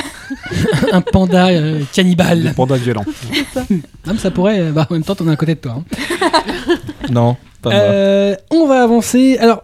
Un 0.93 1.01
panda 1.01 1.47
euh, 1.47 1.79
Le 1.79 1.85
cannibale. 1.93 2.53
panda 2.55 2.77
violent. 2.77 3.03
Non, 3.69 3.79
mais 4.13 4.17
ça 4.17 4.31
pourrait. 4.31 4.59
euh, 4.59 4.71
bah, 4.71 4.87
en 4.89 4.93
même 4.93 5.03
temps, 5.03 5.15
t'en 5.15 5.27
as 5.27 5.31
un 5.31 5.35
côté 5.35 5.55
de 5.55 5.59
toi. 5.59 5.73
hein. 5.79 5.83
Non, 7.09 7.35
pas 7.61 7.69
moi. 7.71 7.79
Euh, 7.79 8.35
on 8.51 8.65
va 8.67 8.81
avancer. 8.83 9.37
Alors, 9.39 9.63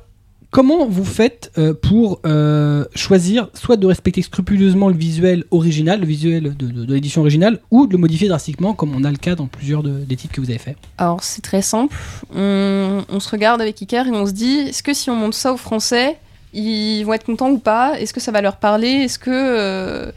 Comment 0.53 0.85
vous 0.85 1.03
faites 1.03 1.51
euh, 1.57 1.73
pour 1.73 2.19
euh, 2.27 2.85
choisir 2.93 3.47
soit 3.55 3.75
de 3.75 3.87
respecter 3.87 4.21
scrupuleusement 4.21 4.87
le 4.87 4.93
visuel 4.93 5.45
original, 5.49 5.99
le 5.99 6.05
visuel 6.05 6.55
de, 6.55 6.93
l'édition 6.93 7.21
originale, 7.21 7.59
ou 7.71 7.87
de 7.87 7.93
le 7.93 7.97
modifier 7.97 8.27
drastiquement, 8.27 8.75
comme 8.75 8.95
on 8.95 9.03
a 9.03 9.09
le 9.09 9.17
cas 9.17 9.33
dans 9.33 9.47
plusieurs 9.47 9.81
de- 9.81 9.89
des 9.89 10.15
titres 10.15 10.35
que 10.35 10.41
vous 10.41 10.51
avez 10.51 10.59
fait 10.59 10.77
Alors 10.99 11.23
c'est 11.23 11.41
très 11.41 11.63
simple. 11.63 11.97
On, 12.35 13.19
se 13.19 13.29
regarde 13.31 13.61
avec 13.61 13.81
Iker 13.81 14.05
et 14.05 14.11
on 14.11 14.27
se 14.27 14.31
dit 14.31 14.59
est-ce 14.69 14.83
que 14.83 14.93
si 14.93 15.09
on 15.09 15.15
monte 15.15 15.33
ça 15.33 15.53
aux 15.53 15.57
Français, 15.57 16.17
ils 16.53 17.01
vont 17.01 17.13
être 17.13 17.25
contents 17.25 17.49
ou 17.49 17.57
pas? 17.57 17.99
Est-ce 17.99 18.13
que 18.13 18.19
ça 18.19 18.31
va 18.31 18.41
leur 18.41 18.57
parler? 18.57 18.89
Est-ce 18.89 19.17
que, 19.17 19.31
euh, 19.31 20.11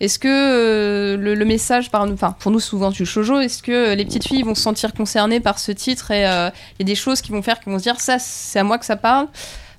est-ce 0.00 0.18
que 0.18 1.14
le, 1.14 1.44
message 1.44 1.92
par, 1.92 2.02
enfin 2.10 2.34
pour 2.40 2.50
nous 2.50 2.58
souvent 2.58 2.90
du 2.90 3.06
shoujo, 3.06 3.38
est-ce 3.38 3.62
que 3.62 3.94
les 3.94 4.04
petites 4.04 4.26
filles 4.26 4.42
vont 4.42 4.56
se 4.56 4.62
sentir 4.62 4.94
concernées 4.94 5.38
par 5.38 5.60
ce 5.60 5.70
titre 5.70 6.10
et 6.10 6.22
il 6.22 6.80
y 6.80 6.82
a 6.82 6.84
des 6.84 6.96
choses 6.96 7.20
qui 7.20 7.30
vont 7.30 7.42
faire 7.42 7.60
qui 7.60 7.70
vont 7.70 7.78
se 7.78 7.84
dire 7.84 8.00
ça 8.00 8.18
c'est 8.18 8.58
à 8.58 8.64
moi 8.64 8.78
que 8.78 8.84
ça 8.84 8.96
parle? 8.96 9.28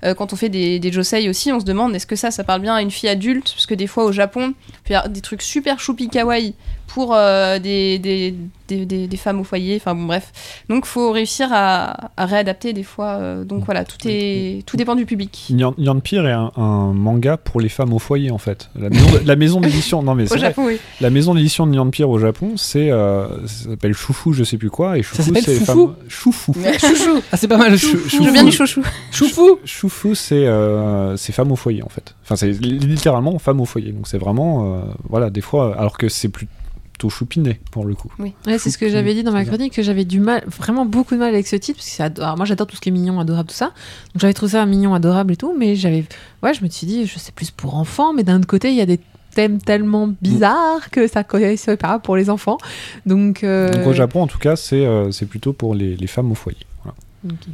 Euh, 0.03 0.14
quand 0.14 0.34
on 0.34 0.36
fait 0.36 0.49
des, 0.49 0.80
des 0.80 0.91
josei 0.91 1.30
aussi, 1.30 1.52
on 1.52 1.60
se 1.60 1.65
demande 1.65 1.95
est-ce 1.95 2.07
que 2.07 2.15
ça, 2.15 2.32
ça 2.32 2.44
parle 2.44 2.61
bien 2.61 2.76
à 2.76 2.82
une 2.82 2.91
fille 2.91 3.10
adulte? 3.10 3.52
Parce 3.53 3.65
que 3.65 3.74
des 3.74 3.88
fois 3.88 4.06
au 4.06 4.11
Japon, 4.11 4.53
il 4.88 4.91
y 4.91 4.95
avoir 4.95 5.10
des 5.10 5.22
trucs 5.22 5.41
super 5.41 5.80
choupi 5.80 6.10
kawaii 6.10 6.53
pour 6.88 7.14
euh, 7.14 7.59
des, 7.59 7.99
des, 7.99 8.34
des, 8.68 8.85
des- 8.85 9.07
des 9.07 9.18
femmes 9.18 9.39
au 9.39 9.43
foyer. 9.43 9.76
Enfin 9.77 9.93
bon, 9.93 10.05
bref. 10.05 10.31
Donc 10.69 10.85
faut 10.85 11.11
réussir 11.11 11.49
à, 11.51 12.09
à 12.18 12.26
réadapter 12.26 12.73
des 12.73 12.84
fois. 12.84 13.18
euh, 13.19 13.43
donc 13.43 13.65
voilà, 13.65 13.84
tout, 13.85 13.97
est, 14.05 14.65
tout 14.65 14.77
dépend 14.77 14.95
du 14.95 15.05
public. 15.05 15.47
Nyan 15.51 15.99
Pire 15.99 16.26
est 16.27 16.31
un, 16.31 16.51
un 16.55 16.93
manga 16.93 17.38
pour 17.38 17.61
les 17.61 17.69
femmes 17.69 17.93
au 17.93 17.99
foyer 17.99 18.31
en 18.31 18.38
fait. 18.38 18.69
La 18.76 18.89
maison, 18.89 19.11
de- 19.11 19.27
la 19.27 19.35
maison 19.35 19.61
d'édition, 19.61 20.01
non 20.01 20.15
mais 20.15 20.31
Au. 20.31 20.38
Japon, 20.38 20.65
oui. 20.68 20.77
La 21.01 21.09
maison 21.09 21.35
d'édition 21.35 21.68
de 21.68 21.72
Nyan 21.72 21.89
Pire 21.89 22.09
au 22.09 22.19
Japon, 22.19 22.53
c'est 22.57 22.89
euh, 22.91 23.27
ça 23.47 23.69
s'appelle 23.69 23.93
Choufou, 23.93 24.34
je 24.34 24.43
sais 24.43 24.57
plus 24.57 24.69
quoi, 24.69 24.97
et 24.97 25.03
Choufou 25.03 25.23
s'appelle 25.23 25.43
c'est 25.43 25.59
les 25.59 25.65
femmes. 25.65 25.95
Choufou. 26.07 26.53
Chouchou 26.80 27.22
Ah, 27.31 27.38
c'est 27.38 27.47
pas 27.47 27.57
mal, 27.57 27.77
Chou- 27.77 27.97
Je 28.07 28.30
viens 28.31 28.43
du 28.43 28.51
chouchou. 28.51 28.81
Choufou 29.11 29.59
Choufou, 29.65 30.15
c'est 30.15 30.45
euh, 30.47 31.15
c'est 31.18 31.34
femme 31.34 31.51
au 31.51 31.55
foyer 31.55 31.84
en 31.84 31.89
fait. 31.89 32.15
Enfin, 32.23 32.35
c'est 32.35 32.51
littéralement 32.51 33.38
femme 33.39 33.59
au 33.61 33.65
foyer. 33.65 33.91
Donc 33.91 34.07
c'est 34.07 34.18
vraiment, 34.18 34.76
euh, 34.76 34.80
voilà, 35.09 35.30
des 35.30 35.41
fois, 35.41 35.76
alors 35.77 35.97
que 35.97 36.09
c'est 36.09 36.30
plutôt 36.98 37.10
choupiné 37.10 37.60
pour 37.72 37.86
le 37.86 37.94
coup. 37.94 38.11
Ouais, 38.19 38.34
c'est 38.57 38.72
ce 38.72 38.78
que 38.78 38.90
j'avais 38.90 39.14
dit 39.14 39.24
dans 39.24 39.32
ma 39.32 39.45
chronique, 39.45 39.74
que 39.74 39.84
j'avais 39.84 40.03
du 40.06 40.19
mal, 40.19 40.44
vraiment 40.48 40.86
beaucoup 40.86 41.14
de 41.14 41.19
mal 41.19 41.34
avec 41.34 41.45
ce 41.48 41.56
titre, 41.56 41.78
parce 41.78 41.90
que 41.90 41.95
c'est 41.95 42.03
ado- 42.03 42.22
alors 42.24 42.38
moi 42.38 42.45
j'adore 42.45 42.65
tout 42.68 42.76
ce 42.76 42.82
qui 42.82 42.90
est 42.90 42.91
mignon, 42.91 43.19
adorable, 43.19 43.49
tout 43.49 43.56
ça. 43.56 43.68
Donc 43.68 44.22
j'avais 44.22 44.34
trouvé 44.34 44.53
ça 44.53 44.65
mignon, 44.65 44.94
adorable 44.95 45.34
et 45.34 45.38
tout, 45.38 45.53
mais 45.57 45.76
j'avais, 45.76 46.06
ouais, 46.41 46.53
je 46.56 46.64
me 46.64 46.69
suis 46.69 46.88
dit, 46.88 47.06
je 47.06 47.19
sais 47.19 47.32
plus 47.32 47.52
pour 47.52 47.76
enfants, 47.76 48.14
mais 48.14 48.24
d'un 48.24 48.38
autre 48.38 48.48
côté, 48.48 48.69
il 48.69 48.76
y 48.76 48.82
a 48.82 48.86
des 48.88 48.99
thèmes 49.36 49.61
tellement 49.61 50.07
bizarres 50.22 50.90
que 50.90 51.07
ça 51.07 51.24
connaissait 51.24 51.78
pas 51.78 51.99
pour 51.99 52.15
les 52.18 52.32
enfants. 52.32 52.57
Donc, 53.06 53.44
euh, 53.44 53.72
Donc 53.78 53.86
au 53.88 53.94
Japon, 53.94 54.24
en 54.24 54.28
tout 54.28 54.40
cas, 54.40 54.56
c'est 54.56 54.84
euh, 54.86 55.11
c'est 55.11 55.28
plutôt 55.28 55.53
pour 55.53 55.76
les, 55.76 55.95
les 55.95 56.07
femmes 56.07 56.32
au 56.32 56.36
foyer. 56.36 56.57
Voilà. 56.84 56.95
ok. 57.30 57.48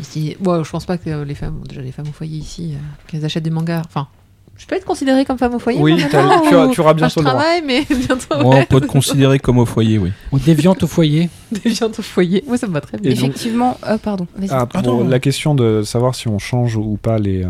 Ici, 0.00 0.36
ouais, 0.44 0.64
je 0.64 0.70
pense 0.70 0.86
pas 0.86 0.96
que 0.98 1.22
les 1.22 1.34
femmes, 1.34 1.60
déjà 1.68 1.80
les 1.82 1.92
femmes 1.92 2.08
au 2.08 2.12
foyer 2.12 2.38
ici, 2.38 2.72
euh, 2.74 2.78
qu'elles 3.06 3.24
achètent 3.24 3.44
des 3.44 3.50
mangas. 3.50 3.82
Enfin, 3.84 4.08
je 4.56 4.66
peux 4.66 4.76
être 4.76 4.84
considérée 4.84 5.24
comme 5.24 5.36
femme 5.38 5.54
au 5.54 5.58
foyer. 5.58 5.80
Oui, 5.80 5.96
t'as- 5.98 6.08
tu, 6.08 6.16
auras- 6.54 6.66
ou- 6.66 6.70
tu 6.70 6.80
auras 6.80 6.90
Enfin, 6.90 6.96
bientôt 6.96 7.20
je 7.20 7.20
le 7.20 7.24
droit. 7.30 7.40
travaille, 7.40 7.62
mais 7.66 7.84
bientôt. 7.90 8.48
Ouais, 8.48 8.60
on 8.60 8.64
peut 8.66 8.80
te 8.80 8.86
considérer 8.86 9.38
comme 9.38 9.58
au 9.58 9.66
foyer, 9.66 9.98
oui. 9.98 10.10
On 10.32 10.36
déviante 10.38 10.82
au 10.82 10.86
foyer. 10.86 11.28
déviante 11.52 11.98
au 11.98 12.02
foyer. 12.02 12.44
Moi, 12.46 12.56
ça 12.56 12.66
me 12.66 12.72
va 12.72 12.80
très 12.80 12.98
bien. 12.98 13.10
Et 13.10 13.14
donc- 13.14 13.24
Effectivement, 13.30 13.78
euh, 13.86 13.98
pardon. 13.98 14.26
Vas-y. 14.36 14.48
Ah, 14.52 14.66
pour 14.66 14.78
Attends. 14.80 15.04
la 15.04 15.18
question 15.18 15.54
de 15.54 15.82
savoir 15.82 16.14
si 16.14 16.28
on 16.28 16.38
change 16.38 16.76
ou 16.76 16.98
pas 17.00 17.18
les, 17.18 17.42
euh, 17.44 17.48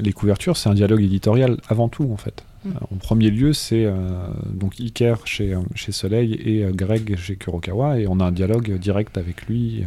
les 0.00 0.12
couvertures, 0.12 0.56
c'est 0.56 0.68
un 0.68 0.74
dialogue 0.74 1.02
éditorial 1.02 1.58
avant 1.68 1.88
tout 1.88 2.08
en 2.12 2.16
fait. 2.16 2.42
Mm. 2.64 2.68
Euh, 2.70 2.72
en 2.94 2.96
premier 2.96 3.30
lieu, 3.30 3.52
c'est 3.52 3.84
euh, 3.86 3.92
donc 4.52 4.80
Iker 4.80 5.16
chez, 5.26 5.54
euh, 5.54 5.58
chez 5.74 5.92
Soleil 5.92 6.34
et 6.44 6.64
euh, 6.64 6.72
Greg 6.72 7.16
chez 7.16 7.36
Kurokawa 7.36 7.98
et 8.00 8.06
on 8.06 8.18
a 8.20 8.24
un 8.24 8.32
dialogue 8.32 8.76
direct 8.78 9.16
avec 9.18 9.46
lui 9.46 9.82
euh, 9.82 9.86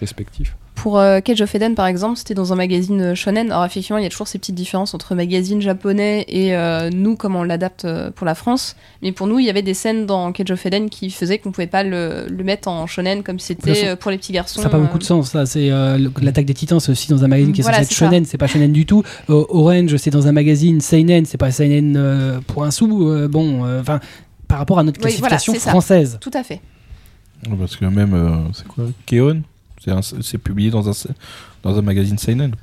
respectif. 0.00 0.56
Pour 0.74 0.98
euh, 0.98 1.20
Cage 1.20 1.40
of 1.40 1.54
Eden, 1.54 1.74
par 1.76 1.86
exemple, 1.86 2.18
c'était 2.18 2.34
dans 2.34 2.52
un 2.52 2.56
magazine 2.56 3.00
euh, 3.00 3.14
shonen. 3.14 3.50
Alors, 3.52 3.64
effectivement, 3.64 3.96
il 3.98 4.02
y 4.02 4.06
a 4.06 4.10
toujours 4.10 4.26
ces 4.28 4.38
petites 4.38 4.56
différences 4.56 4.92
entre 4.92 5.14
magazine 5.14 5.62
japonais 5.62 6.24
et 6.28 6.54
euh, 6.54 6.90
nous, 6.90 7.16
comment 7.16 7.40
on 7.40 7.42
l'adapte 7.44 7.84
euh, 7.84 8.10
pour 8.10 8.26
la 8.26 8.34
France. 8.34 8.74
Mais 9.00 9.12
pour 9.12 9.26
nous, 9.26 9.38
il 9.38 9.46
y 9.46 9.50
avait 9.50 9.62
des 9.62 9.72
scènes 9.72 10.04
dans 10.04 10.30
Cage 10.32 10.50
of 10.50 10.66
Eden 10.66 10.90
qui 10.90 11.10
faisaient 11.10 11.38
qu'on 11.38 11.52
pouvait 11.52 11.68
pas 11.68 11.84
le, 11.84 12.26
le 12.28 12.44
mettre 12.44 12.68
en 12.68 12.86
shonen 12.86 13.22
comme 13.22 13.38
c'était 13.38 13.86
euh, 13.88 13.96
pour 13.96 14.10
les 14.10 14.18
petits 14.18 14.32
garçons. 14.32 14.60
Ça 14.60 14.64
n'a 14.64 14.70
pas 14.70 14.78
beaucoup 14.78 14.98
de 14.98 15.04
sens, 15.04 15.32
là. 15.32 15.46
C'est 15.46 15.70
euh, 15.70 15.96
l'attaque 16.20 16.44
des 16.46 16.54
titans, 16.54 16.80
c'est 16.80 16.90
aussi 16.92 17.08
dans 17.08 17.24
un 17.24 17.28
magazine 17.28 17.52
qui 17.54 17.60
est 17.60 17.62
Voilà, 17.62 17.78
censé 17.78 17.92
être 17.92 17.96
ça. 17.98 18.06
shonen, 18.06 18.24
c'est 18.26 18.36
pas 18.38 18.48
shonen 18.48 18.72
du 18.72 18.84
tout. 18.84 19.02
Euh, 19.30 19.44
Orange, 19.50 19.96
c'est 19.96 20.10
dans 20.10 20.26
un 20.26 20.32
magazine 20.32 20.80
seinen, 20.80 21.24
c'est 21.24 21.38
pas 21.38 21.52
seinen 21.52 21.96
euh, 21.96 22.40
pour 22.48 22.64
un 22.64 22.70
sou. 22.72 23.08
euh, 23.10 23.28
bon, 23.28 23.64
euh, 23.64 23.80
enfin, 23.80 24.00
par 24.48 24.58
rapport 24.58 24.80
à 24.80 24.82
notre 24.82 25.00
Oui, 25.02 25.14
voilà, 25.18 25.36
classification 25.36 25.54
ça. 25.64 25.70
française. 25.70 26.18
Tout 26.20 26.30
à 26.34 26.42
fait. 26.42 26.60
Parce 27.58 27.76
que 27.76 27.84
même, 27.86 28.12
euh, 28.12 28.36
c'est 28.52 28.66
quoi 28.66 28.84
Keon? 29.06 29.42
C'est 30.22 30.38
publié 30.38 30.70
dans 30.70 30.88
un, 30.88 30.92
dans 31.62 31.78
un 31.78 31.82
magazine 31.82 32.18
Seinen. 32.18 32.54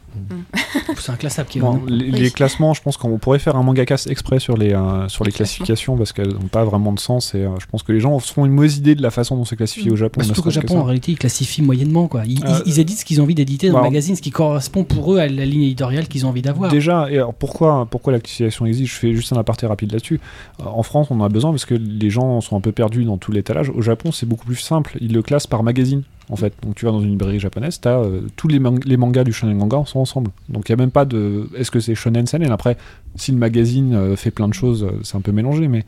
C'est 0.97 1.11
inclassable, 1.11 1.49
qui 1.49 1.59
Bon, 1.59 1.81
les, 1.88 2.05
Oui. 2.11 2.19
les 2.19 2.31
classements, 2.31 2.73
je 2.73 2.81
pense 2.81 2.97
qu'on 2.97 3.17
pourrait 3.17 3.39
faire 3.39 3.55
un 3.55 3.63
manga 3.63 3.85
cast 3.85 4.07
exprès 4.09 4.39
sur 4.39 4.57
les, 4.57 4.73
euh, 4.73 5.07
sur 5.09 5.23
les 5.23 5.31
Les 5.31 5.35
classifications 5.35 5.95
parce 5.97 6.11
qu'elles 6.13 6.33
n'ont 6.33 6.47
pas 6.51 6.63
vraiment 6.63 6.91
de 6.93 6.99
sens 6.99 7.33
et 7.35 7.39
euh, 7.39 7.49
je 7.59 7.65
pense 7.67 7.83
que 7.83 7.91
les 7.91 7.99
gens 7.99 8.19
se 8.19 8.31
font 8.33 8.45
une 8.45 8.51
mauvaise 8.51 8.77
idée 8.77 8.95
de 8.95 9.01
la 9.01 9.11
façon 9.11 9.35
dont 9.35 9.45
c'est 9.45 9.55
classifié 9.55 9.89
Mm. 9.89 9.93
au 9.93 9.95
Japon. 9.97 10.19
Bah, 10.19 10.25
surtout 10.25 10.41
qu'au 10.43 10.49
Japon, 10.49 10.79
en 10.79 10.83
réalité, 10.83 11.11
ils 11.13 11.17
classifient 11.17 11.61
moyennement. 11.61 12.07
Quoi. 12.07 12.23
Ils, 12.25 12.43
Euh, 12.45 12.59
ils- 12.65 12.79
éditent 12.79 12.99
ce 12.99 13.05
qu'ils 13.05 13.19
ont 13.21 13.23
envie 13.23 13.35
d'éditer 13.35 13.67
dans 13.67 13.73
bah, 13.75 13.79
le 13.79 13.85
magazine, 13.89 14.15
ce 14.15 14.21
qui 14.21 14.31
correspond 14.31 14.83
pour 14.83 15.13
eux 15.13 15.19
à 15.19 15.27
la 15.27 15.45
ligne 15.45 15.63
éditoriale 15.63 16.07
qu'ils 16.07 16.25
ont 16.25 16.29
envie 16.29 16.41
d'avoir. 16.41 16.71
Déjà, 16.71 17.09
et 17.11 17.15
alors 17.15 17.33
pourquoi, 17.33 17.85
pourquoi 17.89 18.13
la 18.13 18.19
classification 18.19 18.65
existe? 18.65 18.91
Je 18.93 18.97
fais 18.97 19.13
juste 19.13 19.31
un 19.33 19.38
aparté 19.38 19.65
rapide 19.67 19.91
là-dessus. 19.91 20.19
En 20.63 20.83
France, 20.83 21.07
on 21.11 21.19
en 21.19 21.23
a 21.23 21.29
besoin 21.29 21.51
parce 21.51 21.65
que 21.65 21.75
les 21.75 22.09
gens 22.09 22.41
sont 22.41 22.55
un 22.57 22.61
peu 22.61 22.71
perdus 22.71 23.05
dans 23.05 23.17
tout 23.17 23.31
l'étalage. 23.31 23.69
Au 23.69 23.81
Japon, 23.81 24.11
c'est 24.11 24.25
beaucoup 24.25 24.45
plus 24.45 24.55
simple. 24.55 24.97
Ils 25.01 25.13
le 25.13 25.21
classent 25.21 25.47
par 25.47 25.63
magazine, 25.63 26.03
en 26.29 26.35
fait. 26.35 26.53
Donc 26.63 26.75
tu 26.75 26.85
vas 26.85 26.91
dans 26.91 27.01
une 27.01 27.09
librairie 27.11 27.39
japonaise, 27.39 27.79
tu 27.81 27.88
as 27.88 28.01
tous 28.35 28.47
les, 28.47 28.59
man- 28.59 28.79
les 28.85 28.97
mangas 28.97 29.23
du 29.23 29.33
shonen 29.33 29.55
manga 29.57 29.83
sont 29.85 30.01
ensemble. 30.02 30.32
Donc 30.49 30.68
il 30.68 30.72
n'y 30.72 30.82
a 30.82 30.84
même 30.84 30.91
pas 30.91 31.06
de. 31.06 31.48
Est-ce 31.56 31.72
que 31.72 31.80
c'est 31.80 31.95
shonen 31.95 32.28
seinen? 32.28 32.52
Après, 32.52 32.78
si 33.15 33.32
le 33.32 33.38
magazine 33.38 33.94
euh, 33.95 34.15
fait 34.15 34.32
plein 34.32 34.48
de 34.48 34.53
choses, 34.53 34.84
euh, 34.84 34.99
c'est 35.03 35.15
un 35.18 35.22
peu 35.22 35.32
mélangé, 35.32 35.68
mais. 35.68 35.86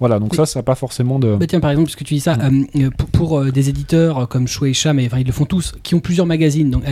Voilà, 0.00 0.20
donc 0.20 0.36
ça, 0.36 0.46
ça 0.46 0.60
n'a 0.60 0.62
pas 0.62 0.76
forcément 0.76 1.18
de. 1.18 1.34
Bah 1.34 1.46
tiens, 1.48 1.58
par 1.58 1.70
exemple, 1.72 1.86
puisque 1.86 2.04
tu 2.04 2.14
dis 2.14 2.20
ça, 2.20 2.38
euh, 2.76 2.90
pour, 2.96 3.08
pour, 3.08 3.38
euh, 3.40 3.50
des 3.50 3.68
éditeurs 3.68 4.28
comme 4.28 4.46
Shueisha, 4.46 4.92
mais 4.92 5.06
enfin, 5.06 5.18
ils 5.18 5.26
le 5.26 5.32
font 5.32 5.44
tous, 5.44 5.74
qui 5.82 5.96
ont 5.96 6.00
plusieurs 6.00 6.24
magazines, 6.26 6.70
donc 6.70 6.84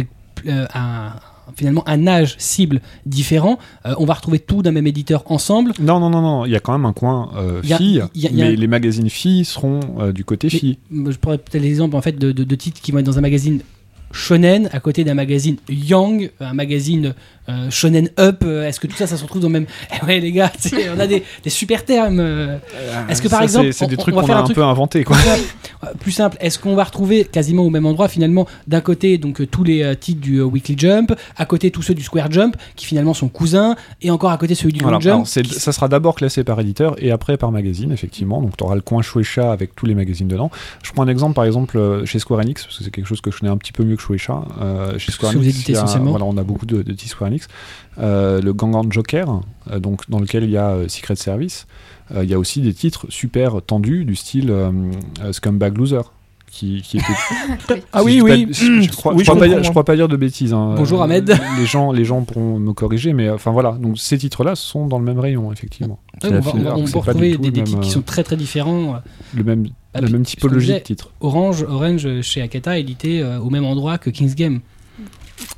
euh, 0.49 0.67
un- 0.75 1.13
finalement 1.55 1.85
un 1.89 2.09
âge 2.09 2.35
cible 2.39 2.81
différent, 3.07 3.61
on 3.85 4.05
va 4.05 4.15
retrouver 4.15 4.41
tout 4.41 4.63
d'un 4.63 4.73
même 4.73 4.89
éditeur 4.89 5.23
ensemble. 5.31 5.73
Non, 5.79 6.01
non, 6.01 6.11
non, 6.11 6.21
non, 6.21 6.45
il 6.47 6.51
y 6.51 6.57
a 6.57 6.61
quand 6.61 6.73
même 6.73 6.85
un 6.85 6.93
coin 6.93 7.31
a- 8.03 8.09
mais 8.33 8.57
les 8.57 8.67
magazines 8.67 9.09
filles 9.09 9.45
seront 9.45 9.79
du 10.13 10.25
côté 10.25 10.51
filles. 10.51 10.79
Je 10.91 11.17
pourrais 11.17 11.39
peut-être 11.39 11.63
l'exemple 11.63 11.95
en 11.95 12.01
fait 12.03 12.19
de, 12.19 12.33
de- 12.33 12.43
de 12.43 12.55
titres 12.57 12.81
qui 12.81 12.91
vont 12.91 12.99
être 12.99 13.07
dans 13.07 13.19
un 13.19 13.21
magazine 13.23 13.61
shonen 14.13 14.69
à 14.73 14.81
côté 14.81 15.05
d'un 15.05 15.15
magazine 15.15 15.57
young, 15.69 16.31
un 16.41 16.55
magazine 16.55 17.15
euh, 17.49 17.71
shonen 17.71 18.09
up. 18.19 18.43
euh, 18.45 18.67
Est-ce 18.67 18.81
que 18.81 18.87
tout 18.87 18.97
ça, 18.97 19.07
ça 19.07 19.17
se 19.17 19.23
retrouve 19.23 19.41
dans 19.43 19.49
le 19.49 19.53
même 19.53 19.67
Eh 20.03 20.05
Ouais, 20.05 20.19
les 20.21 20.33
gars, 20.33 20.51
on 20.97 20.99
a 20.99 21.07
des, 21.07 21.23
des 21.45 21.51
super 21.51 21.85
termes. 21.85 22.19
euh, 22.21 22.57
Est-ce 23.09 23.23
que 23.23 23.29
par 23.29 23.39
Ça, 23.41 23.45
exemple, 23.45 23.73
c'est- 23.73 23.87
des 23.87 23.97
trucs 23.97 24.15
qu'on 24.15 24.27
a 24.29 24.37
un 24.37 24.43
truc- 24.45 24.57
peu 24.57 24.65
inventés, 24.65 25.05
quoi. 25.05 25.17
Plus 26.01 26.13
simple, 26.13 26.37
est-ce 26.41 26.59
qu'on 26.59 26.75
va 26.75 26.85
retrouver 26.85 27.25
quasiment 27.25 27.63
au 27.63 27.71
même 27.71 27.87
endroit 27.87 28.09
finalement 28.09 28.47
d'un 28.67 28.81
côté 28.81 29.19
donc 29.19 29.49
tous 29.51 29.63
les 29.63 29.95
titres 29.97 30.21
du 30.21 30.41
Weekly 30.41 30.75
Jump, 30.77 31.13
à 31.37 31.45
côté 31.45 31.71
tous 31.71 31.83
ceux 31.83 31.95
du 31.95 32.03
Square 32.03 32.33
Jump 32.33 32.57
qui 32.75 32.87
finalement 32.87 33.15
sont 33.15 33.29
cousins 33.29 33.77
et 34.03 34.11
encore 34.11 34.31
à 34.33 34.39
côté 34.39 34.55
celui 34.55 34.73
du 34.73 34.81
Voilà, 34.83 34.99
Jump. 34.99 35.15
alors, 35.15 35.27
ça 35.53 35.73
sera 35.73 35.89
d'abord 35.89 36.17
classé 36.17 36.43
par 36.43 36.59
éditeur 36.61 36.97
et 37.03 37.11
après 37.13 37.37
par 37.37 37.53
magazine, 37.53 37.93
effectivement. 37.93 38.41
Donc 38.43 38.57
tu 38.57 38.65
auras 38.65 38.75
le 38.75 38.81
coin 38.81 39.03
Shueisha 39.03 39.53
avec 39.53 39.77
tous 39.77 39.87
les 39.87 39.95
magazines 39.95 40.27
dedans. 40.29 40.51
Je 40.83 40.91
prends 40.93 41.03
un 41.05 41.09
exemple 41.09 41.35
par 41.35 41.45
exemple 41.45 42.05
chez 42.07 42.19
Square 42.19 42.41
Enix, 42.41 42.65
parce 42.65 42.79
que 42.79 42.85
c'est 42.85 42.91
quelque 42.91 43.07
chose 43.07 43.21
que 43.21 43.31
je 43.31 43.39
connais 43.39 43.53
un 43.53 43.57
petit 43.59 43.73
peu 43.73 43.85
mieux 43.85 43.97
que 43.97 44.03
Shueisha. 44.07 44.43
Euh, 44.61 44.99
chez 44.99 45.13
Square 45.13 45.35
Enix, 45.37 45.69
a- 45.71 45.99
voilà, 45.99 46.25
on 46.25 46.37
a 46.37 46.43
beaucoup 46.45 46.67
de, 46.67 46.77
de 46.83 46.93
petits 46.93 47.09
Square 47.09 47.29
Enix. 47.31 47.49
Euh, 47.99 48.41
le 48.41 48.53
Gangan 48.53 48.85
Joker, 48.91 49.41
euh, 49.71 49.79
donc, 49.81 50.09
dans 50.09 50.21
lequel 50.21 50.45
il 50.45 50.51
y 50.51 50.57
a 50.57 50.71
euh, 50.71 50.89
Secret 50.89 51.17
Service. 51.17 51.67
Euh, 52.15 52.23
il 52.25 52.31
y 52.31 52.35
a 52.35 52.39
aussi 52.39 52.61
des 52.61 52.73
titres 52.75 53.07
super 53.09 53.61
tendus 53.63 54.05
du 54.05 54.15
style 54.15 54.51
euh, 54.51 54.71
euh, 55.23 55.33
Scumbag 55.33 55.77
Loser. 55.77 56.01
Qui, 56.49 56.81
qui 56.81 56.97
était 56.99 57.83
Ah 57.93 58.03
oui, 58.05 58.19
pas- 58.21 58.25
oui. 58.25 58.49
je, 58.53 58.91
crois, 58.97 59.13
Oui, 59.13 59.19
je 59.19 59.25
je 59.25 59.31
crois 59.31 59.39
pas 59.41 59.49
dire, 59.49 59.57
je 59.59 59.63
moi. 59.65 59.71
crois 59.71 59.85
pas 59.85 59.97
dire 59.97 60.09
de 60.09 60.17
bêtises. 60.17 60.55
hein. 60.55 60.75
Bonjour, 60.77 61.03
Ahmed. 61.03 61.37
Les 61.59 61.67
gens, 61.67 61.91
les 61.93 62.05
gens 62.05 62.23
pourront 62.23 62.59
me 62.59 62.73
corriger, 62.73 63.13
mais 63.13 63.29
enfin 63.29 63.51
voilà. 63.51 63.73
Donc 63.73 63.99
ces 63.99 64.17
titres-là 64.17 64.55
sont 64.55 64.87
dans 64.87 64.99
le 64.99 65.05
même 65.05 65.19
rayon, 65.19 65.53
effectivement. 65.53 65.99
Ouais, 66.23 66.31
on 66.33 66.41
va, 66.41 66.53
peut 66.91 66.99
retrouver 66.99 67.37
des, 67.37 67.51
des 67.51 67.63
titres 67.65 67.81
qui 67.81 67.91
sont 67.91 68.01
très 68.01 68.23
très 68.23 68.37
différents. 68.37 69.01
Le 69.35 69.45
même, 69.45 69.67
la 69.97 70.03
puis, 70.07 70.13
même 70.13 70.25
typologie 70.25 70.73
de 70.73 70.79
titres. 70.79 71.11
Orange, 71.21 71.63
Orange 71.69 72.07
euh, 72.07 72.23
chez 72.23 72.43
Akata 72.43 72.79
édité 72.79 73.23
euh, 73.23 73.39
au 73.39 73.51
même 73.51 73.65
endroit 73.65 73.99
que 73.99 74.11
King's 74.11 74.35
Game. 74.35 74.61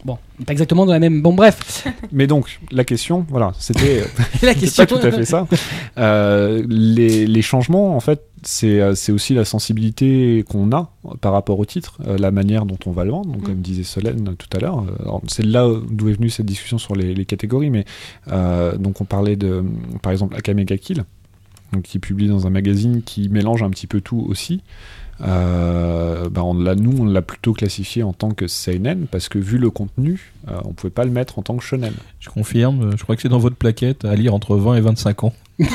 Bon, 0.05 0.19
pas 0.44 0.52
exactement 0.52 0.86
dans 0.86 0.93
la 0.93 0.98
même. 0.98 1.23
Bon, 1.23 1.35
bref, 1.35 1.86
Mais 2.12 2.27
donc 2.27 2.60
la 2.73 2.85
question, 2.85 3.24
voilà, 3.28 3.52
c'était 3.59 4.01
la 4.43 4.52
c'est 4.52 4.60
question. 4.60 4.86
pas 4.86 4.98
tout 4.98 5.06
à 5.06 5.10
fait 5.12 5.24
ça. 5.24 5.47
Euh, 5.98 6.65
les, 6.69 7.27
les 7.27 7.43
changements, 7.43 7.97
en 7.97 8.01
fait, 8.01 8.23
c'est 8.43 8.81
euh, 8.81 8.94
aussi 9.10 9.35
la 9.35 9.44
sensibilité 9.44 10.44
qu'on 10.48 10.73
a 10.73 10.93
par 11.20 11.32
rapport 11.32 11.59
au 11.59 11.65
titre, 11.65 11.98
euh, 12.06 12.19
la 12.19 12.31
manière 12.31 12.65
dont 12.66 12.78
on 12.86 12.90
va 12.90 13.05
le 13.05 13.10
vendre. 13.12 13.31
Donc, 13.32 13.43
Mm. 13.43 13.44
comme 13.47 13.60
disait 13.60 13.85
Solène 13.85 14.35
tout 14.36 14.48
à 14.56 14.60
l'heure, 14.60 14.85
euh, 15.06 15.19
c'est 15.28 15.44
là 15.44 15.69
d'où 15.90 16.09
est 16.09 16.12
venue 16.15 16.31
cette 16.31 16.47
discussion 16.47 16.78
sur 16.78 16.94
les, 16.97 17.15
les 17.15 17.24
catégories. 17.24 17.70
Mais 17.70 17.85
euh, 18.32 18.77
donc, 18.77 19.01
on 19.01 19.05
parlait 19.05 19.36
de, 19.36 19.65
par 20.02 20.12
exemple, 20.12 20.36
Akame 20.36 20.65
ga 20.65 20.77
Kill, 20.77 21.05
qui 21.82 21.98
publie 21.98 22.28
dans 22.28 22.46
un 22.46 22.50
magazine 22.50 23.02
qui 23.02 23.28
mélange 23.28 23.62
un 23.62 23.70
petit 23.70 23.86
peu 23.86 24.00
tout 24.00 24.24
aussi. 24.28 24.62
Euh, 25.20 26.28
bah, 26.28 26.42
nous, 26.76 26.96
on 26.98 27.04
l'a 27.04 27.22
plutôt 27.22 27.52
classifié 27.52 28.02
en 28.02 28.12
tant 28.12 28.30
que 28.30 28.46
seinen 28.46 29.06
parce 29.06 29.28
que 29.28 29.38
vu 29.38 29.58
le 29.58 29.70
contenu, 29.70 30.32
euh, 30.48 30.60
on 30.64 30.72
pouvait 30.72 30.92
pas 30.92 31.04
le 31.04 31.10
mettre 31.10 31.38
en 31.38 31.42
tant 31.42 31.56
que 31.56 31.64
shonen. 31.64 31.94
Je 32.20 32.28
confirme, 32.28 32.96
je 32.96 33.02
crois 33.02 33.16
que 33.16 33.22
c'est 33.22 33.28
dans 33.28 33.38
votre 33.38 33.56
plaquette 33.56 34.04
à 34.04 34.14
lire 34.14 34.34
entre 34.34 34.56
20 34.56 34.76
et 34.76 34.80
25 34.80 35.24
ans. 35.24 35.32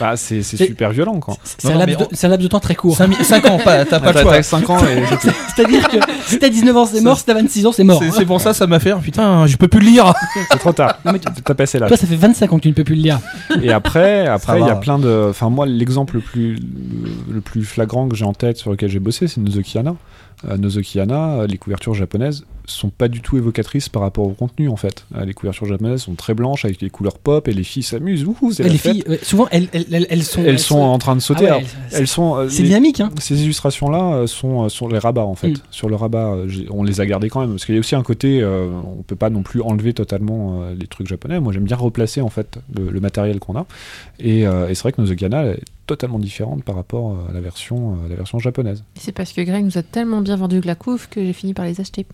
Bah, 0.00 0.16
c'est, 0.16 0.42
super 0.42 0.90
violent, 0.90 1.18
quoi. 1.20 1.36
C'est 1.44 1.70
un, 1.70 1.78
laps 1.78 1.96
de- 1.98 2.06
c'est 2.12 2.26
un 2.26 2.30
laps 2.30 2.42
de 2.42 2.48
temps 2.48 2.60
très 2.60 2.74
court. 2.74 2.96
5 2.96 3.46
ans, 3.46 3.58
pas, 3.58 3.84
t'as 3.84 4.00
pas 4.00 4.12
le 4.12 4.20
choix. 4.20 4.32
t'as 4.32 4.42
5 4.42 4.70
ans 4.70 4.78
et 4.84 5.02
c'est 5.08 5.16
tout. 5.30 5.34
C'est-à-dire 5.54 5.88
que 5.88 5.96
si 6.26 6.38
t'as 6.38 6.48
19 6.48 6.76
ans, 6.76 6.86
c'est 6.86 7.00
mort, 7.00 7.18
si 7.18 7.24
t'as 7.24 7.34
26 7.34 7.66
ans, 7.66 7.72
c'est 7.72 7.84
mort. 7.84 8.02
C'est- 8.12 8.26
pour 8.26 8.40
ça, 8.40 8.54
ça 8.54 8.66
m'a 8.66 8.78
fait, 8.78 8.94
putain, 8.96 9.46
je 9.46 9.56
peux 9.56 9.68
plus 9.68 9.80
le 9.80 9.86
lire. 9.86 10.12
c'est 10.50 10.58
trop 10.58 10.72
tard. 10.72 10.98
T'as 11.44 11.54
passé 11.54 11.78
l'âge. 11.78 11.88
Toi, 11.88 11.96
ça 11.96 12.06
fait 12.06 12.16
25 12.16 12.52
ans 12.52 12.56
que 12.56 12.62
tu 12.62 12.68
ne 12.68 12.74
peux 12.74 12.84
plus 12.84 12.94
le 12.96 13.02
lire. 13.02 13.18
Et 13.62 13.72
après, 13.72 14.26
après, 14.26 14.60
il 14.60 14.66
y 14.66 14.70
a 14.70 14.76
plein 14.76 14.98
de. 14.98 15.26
Enfin, 15.30 15.48
moi, 15.50 15.66
l'exemple 15.66 16.14
le 16.16 16.20
plus, 16.20 16.58
le 17.30 17.40
plus 17.40 17.64
flagrant 17.64 18.08
que 18.08 18.16
j'ai 18.16 18.24
en 18.24 18.32
tête 18.34 18.56
sur 18.58 18.70
lequel 18.70 18.88
j'ai 18.90 19.00
bossé, 19.00 19.28
c'est 19.28 19.40
Nozokiana. 19.40 19.94
Euh, 20.48 20.56
Nozokiana, 20.56 21.34
euh, 21.34 21.46
les 21.46 21.56
couvertures 21.58 21.94
japonaises 21.94 22.44
sont 22.66 22.90
pas 22.90 23.08
du 23.08 23.20
tout 23.20 23.36
évocatrices 23.36 23.88
par 23.88 24.02
rapport 24.02 24.24
au 24.26 24.32
contenu, 24.32 24.68
en 24.68 24.76
fait. 24.76 25.04
Euh, 25.16 25.24
les 25.24 25.34
couvertures 25.34 25.66
japonaises 25.66 26.02
sont 26.02 26.14
très 26.14 26.34
blanches 26.34 26.64
avec 26.64 26.80
les 26.80 26.90
couleurs 26.90 27.18
pop 27.18 27.48
et 27.48 27.52
les 27.52 27.64
filles 27.64 27.82
s'amusent. 27.82 28.24
La 28.58 28.68
les 28.68 28.78
fête. 28.78 28.92
filles, 28.92 29.18
souvent, 29.22 29.48
elles, 29.50 29.68
elles, 29.72 29.86
elles, 29.92 30.06
elles 30.10 30.22
sont. 30.24 30.42
Elles 30.44 30.58
sont 30.58 30.78
en 30.80 30.98
train 30.98 31.14
de 31.14 31.20
Ah 31.20 31.24
sauter. 31.24 31.44
ouais, 31.44 31.48
Alors, 31.50 31.62
elles- 31.92 32.06
sont. 32.06 32.36
euh, 32.36 32.48
C'est 32.48 32.62
dynamique, 32.62 33.00
hein. 33.00 33.10
Ces 33.18 33.42
illustrations-là 33.42 34.14
euh, 34.14 34.26
sont 34.26 34.64
euh, 34.64 34.68
sur 34.68 34.88
les 34.88 34.98
rabats 34.98 35.24
en 35.24 35.34
fait. 35.34 35.48
Mm. 35.50 35.54
Sur 35.70 35.88
le 35.88 35.96
rabat, 35.96 36.36
on 36.70 36.82
les 36.82 37.00
a 37.00 37.06
gardées 37.06 37.28
quand 37.28 37.40
même 37.40 37.50
parce 37.50 37.64
qu'il 37.64 37.74
y 37.74 37.78
a 37.78 37.80
aussi 37.80 37.94
un 37.94 38.02
côté, 38.02 38.40
euh, 38.40 38.68
on 38.98 39.02
peut 39.02 39.16
pas 39.16 39.30
non 39.30 39.42
plus 39.42 39.60
enlever 39.62 39.92
totalement 39.92 40.62
euh, 40.62 40.74
les 40.78 40.86
trucs 40.86 41.06
japonais. 41.08 41.40
Moi, 41.40 41.52
j'aime 41.52 41.64
bien 41.64 41.76
replacer 41.76 42.20
en 42.20 42.28
fait 42.28 42.58
le, 42.74 42.90
le 42.90 43.00
matériel 43.00 43.38
qu'on 43.40 43.56
a. 43.56 43.66
Et, 44.20 44.46
euh, 44.46 44.68
et 44.68 44.74
c'est 44.74 44.82
vrai 44.82 44.92
que 44.92 45.00
Nozokana 45.00 45.44
est 45.46 45.60
totalement 45.86 46.18
différente 46.18 46.62
par 46.64 46.76
rapport 46.76 47.10
euh, 47.12 47.30
à 47.30 47.32
la 47.32 47.40
version, 47.40 47.92
euh, 48.04 48.08
la 48.08 48.14
version 48.16 48.38
japonaise. 48.38 48.84
C'est 48.94 49.12
parce 49.12 49.32
que 49.32 49.40
Greg 49.42 49.64
nous 49.64 49.78
a 49.78 49.82
tellement 49.82 50.20
bien 50.20 50.36
vendu 50.36 50.60
la 50.64 50.74
couve 50.74 51.08
que 51.08 51.20
j'ai 51.22 51.32
fini 51.32 51.54
par 51.54 51.64
les 51.64 51.80
acheter. 51.80 52.06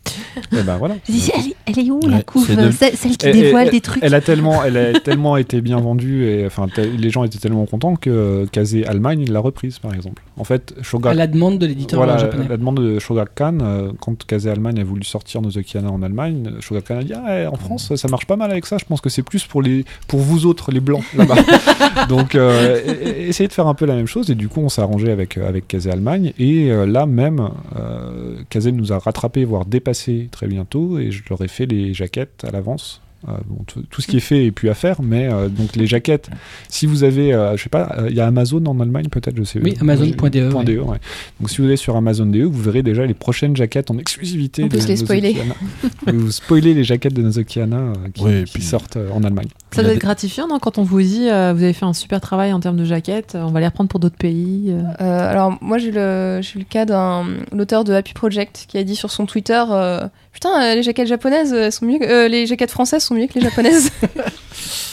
et 0.53 0.63
ben 0.63 0.77
voilà. 0.79 0.97
Je 1.07 1.13
dis, 1.13 1.31
elle, 1.35 1.47
est- 1.51 1.57
elle 1.67 1.87
est 1.87 1.91
où 1.91 2.01
Ouais, 2.01 2.09
la 2.11 2.23
couve 2.23 2.49
de- 2.57 2.71
celle, 2.71 2.97
celle 2.97 3.17
qui 3.17 3.31
dévoile 3.31 3.71
des 3.71 3.81
trucs 3.81 4.03
Elle 4.03 4.15
a 4.15 4.21
tellement, 4.21 4.65
elle 4.65 4.77
a 4.77 5.01
tellement 5.01 5.37
été 5.37 5.61
bien 5.61 5.79
vendue 5.81 6.25
et 6.25 6.47
enfin 6.47 6.67
les 6.77 7.11
gens 7.11 7.25
étaient 7.25 7.39
tellement 7.39 7.67
contents 7.67 7.97
que 7.97 8.09
euh, 8.11 8.47
Kaze 8.51 8.75
Allemagne 8.87 9.27
l'a 9.31 9.41
reprise 9.41 9.79
par 9.79 9.95
exemple. 9.95 10.23
En 10.39 10.45
fait, 10.45 10.75
Shoga 10.83 11.11
À 11.11 11.15
la 11.15 11.27
demande 11.27 11.59
de 11.59 11.67
l'éditeur 11.67 11.99
Voilà, 11.99 12.17
japonais. 12.17 12.47
la 12.49 12.57
demande 12.57 12.81
de 12.81 12.99
Shogakukan, 12.99 13.59
euh, 13.61 13.93
quand 14.01 14.25
Kaze 14.27 14.47
Allemagne 14.49 14.79
a 14.81 14.85
voulu 14.85 15.05
sortir 15.05 15.43
Nozokiana 15.43 15.91
en 15.91 16.03
Allemagne, 16.03 16.45
euh, 16.47 16.61
Shogakukan 16.61 16.99
a 16.99 17.03
dit 17.05 17.13
ah, 17.15 17.43
eh, 17.43 17.47
en 17.47 17.57
France 17.57 17.95
ça 17.97 18.09
marche 18.09 18.27
pas 18.27 18.37
mal 18.37 18.51
avec 18.51 18.65
ça, 18.67 18.79
je 18.79 18.85
pense 18.85 19.01
que 19.01 19.11
c'est 19.11 19.23
plus 19.23 19.45
pour, 19.45 19.61
les, 19.63 19.85
pour 20.07 20.21
vous 20.21 20.47
autres, 20.47 20.71
les 20.73 20.81
blancs 20.81 21.05
là-bas. 21.15 21.37
Donc 22.09 22.35
euh, 22.35 22.81
essayez 23.29 23.49
de 23.49 23.53
un 23.67 23.75
peu 23.75 23.87
la 23.87 23.95
même 23.95 24.07
chose 24.07 24.31
et 24.31 24.35
du 24.35 24.49
coup 24.49 24.61
on 24.61 24.69
s'est 24.69 24.83
arrangé 24.83 25.11
avec, 25.11 25.37
euh, 25.37 25.49
avec 25.49 25.67
Kaze 25.67 25.89
Allemagne 25.89 26.33
et 26.39 26.71
euh, 26.71 26.87
là 26.87 27.07
même 27.07 27.51
euh, 27.77 28.37
Kaze 28.51 28.69
nous 28.69 28.93
a 28.93 28.99
rattrapé, 28.99 29.45
voire 29.45 29.65
dépassé 29.65 30.29
très 30.31 30.47
bientôt 30.47 30.99
et 30.99 31.11
je 31.11 31.23
leur 31.29 31.43
ai 31.43 31.49
fait 31.49 31.67
les 31.67 31.95
jaquettes 31.95 32.45
à 32.47 32.51
l'avance. 32.51 33.01
Euh, 33.27 33.33
bon, 33.47 33.65
tout, 33.67 34.01
ce 34.01 34.07
qui 34.07 34.19
est 34.19 34.21
fait 34.21 34.47
est 34.47 34.53
plus 34.53 34.69
à 34.69 34.75
faire, 34.75 35.03
mais 35.03 35.29
euh, 35.33 35.49
donc 35.49 35.75
les 35.75 35.89
jaquettes, 35.89 36.31
si 36.69 36.87
vous 36.87 37.03
avez, 37.03 37.35
euh, 37.35 37.57
je 37.57 37.65
sais 37.65 37.69
pas, 37.69 37.97
euh, 37.99 38.07
il 38.09 38.15
y 38.15 38.21
a 38.21 38.27
Amazon 38.29 38.65
en 38.67 38.79
Allemagne 38.79 39.09
peut-être, 39.09 39.37
je 39.37 39.43
sais 39.43 39.59
Oui, 39.61 39.75
Amazon.de, 39.81 40.53
ouais. 40.55 40.65
DE, 40.65 40.79
ouais. 40.79 40.99
Donc 41.41 41.51
si 41.51 41.59
vous 41.61 41.65
allez 41.67 41.77
sur 41.77 41.97
Amazon.de, 41.97 42.45
vous 42.45 42.63
verrez 42.63 42.85
déjà 42.85 43.05
les 43.07 43.15
prochaines 43.15 43.57
jaquettes 43.57 43.91
en 43.91 43.99
exclusivité. 43.99 44.63
On 44.63 44.69
peut 44.69 44.77
de 44.77 44.83
se 44.83 44.89
les 44.89 44.97
spoiler. 44.97 45.37
Vous 46.07 46.31
spoilez 46.31 46.75
les 46.75 46.85
jaquettes 46.85 47.15
de 47.15 47.23
Nozokiana 47.23 47.77
euh, 47.77 47.93
qui, 48.15 48.23
Oui, 48.23 48.45
qui 48.45 48.53
puis- 48.55 48.63
sortent 48.63 48.97
euh, 48.97 49.11
en 49.13 49.25
Allemagne. 49.25 49.49
Ça 49.73 49.83
doit 49.83 49.93
être 49.93 50.01
gratifiant, 50.01 50.47
non 50.49 50.59
Quand 50.61 50.79
on 50.79 50.83
vous 50.85 51.03
dit, 51.03 51.29
euh, 51.29 51.53
vous 51.55 51.63
avez 51.63 51.73
fait 51.73 51.85
un 51.85 51.93
super 51.93 52.21
travail 52.21 52.53
en 52.53 52.61
termes 52.61 52.77
de 52.77 52.85
jaquettes, 52.85 53.37
on 53.39 53.51
va 53.51 53.61
les 53.61 53.67
reprendre 53.67 53.89
pour 53.91 53.99
d'autres 54.01 54.17
pays. 54.17 54.67
euh. 54.71 54.81
Euh, 55.01 55.31
alors 55.31 55.59
moi 55.61 55.79
j'ai 55.79 55.89
eu 55.89 55.93
le, 55.93 56.41
cas 56.69 56.85
d'un 56.85 57.27
l'auteur 57.53 57.83
de 57.85 57.93
Happy 57.93 58.15
Project 58.15 58.67
qui 58.69 58.79
a 58.79 58.85
dit 58.85 58.97
sur 58.97 59.11
son 59.11 59.27
Twitter 59.27 59.63
euh, 59.71 60.07
putain 60.41 60.63
euh, 60.63 60.75
les 60.77 60.83
jaquettes 60.85 61.09
japonaises 61.09 61.53
elles 61.53 61.73
sont 61.73 61.85
mieux 61.87 61.99
que- 61.99 62.05
euh, 62.05 62.29
les 62.29 62.47
jaquettes 62.47 62.71
françaises 62.71 63.03
sont 63.03 63.15
mieux 63.15 63.27
que 63.27 63.35
les 63.35 63.41
japonaises. 63.41 63.91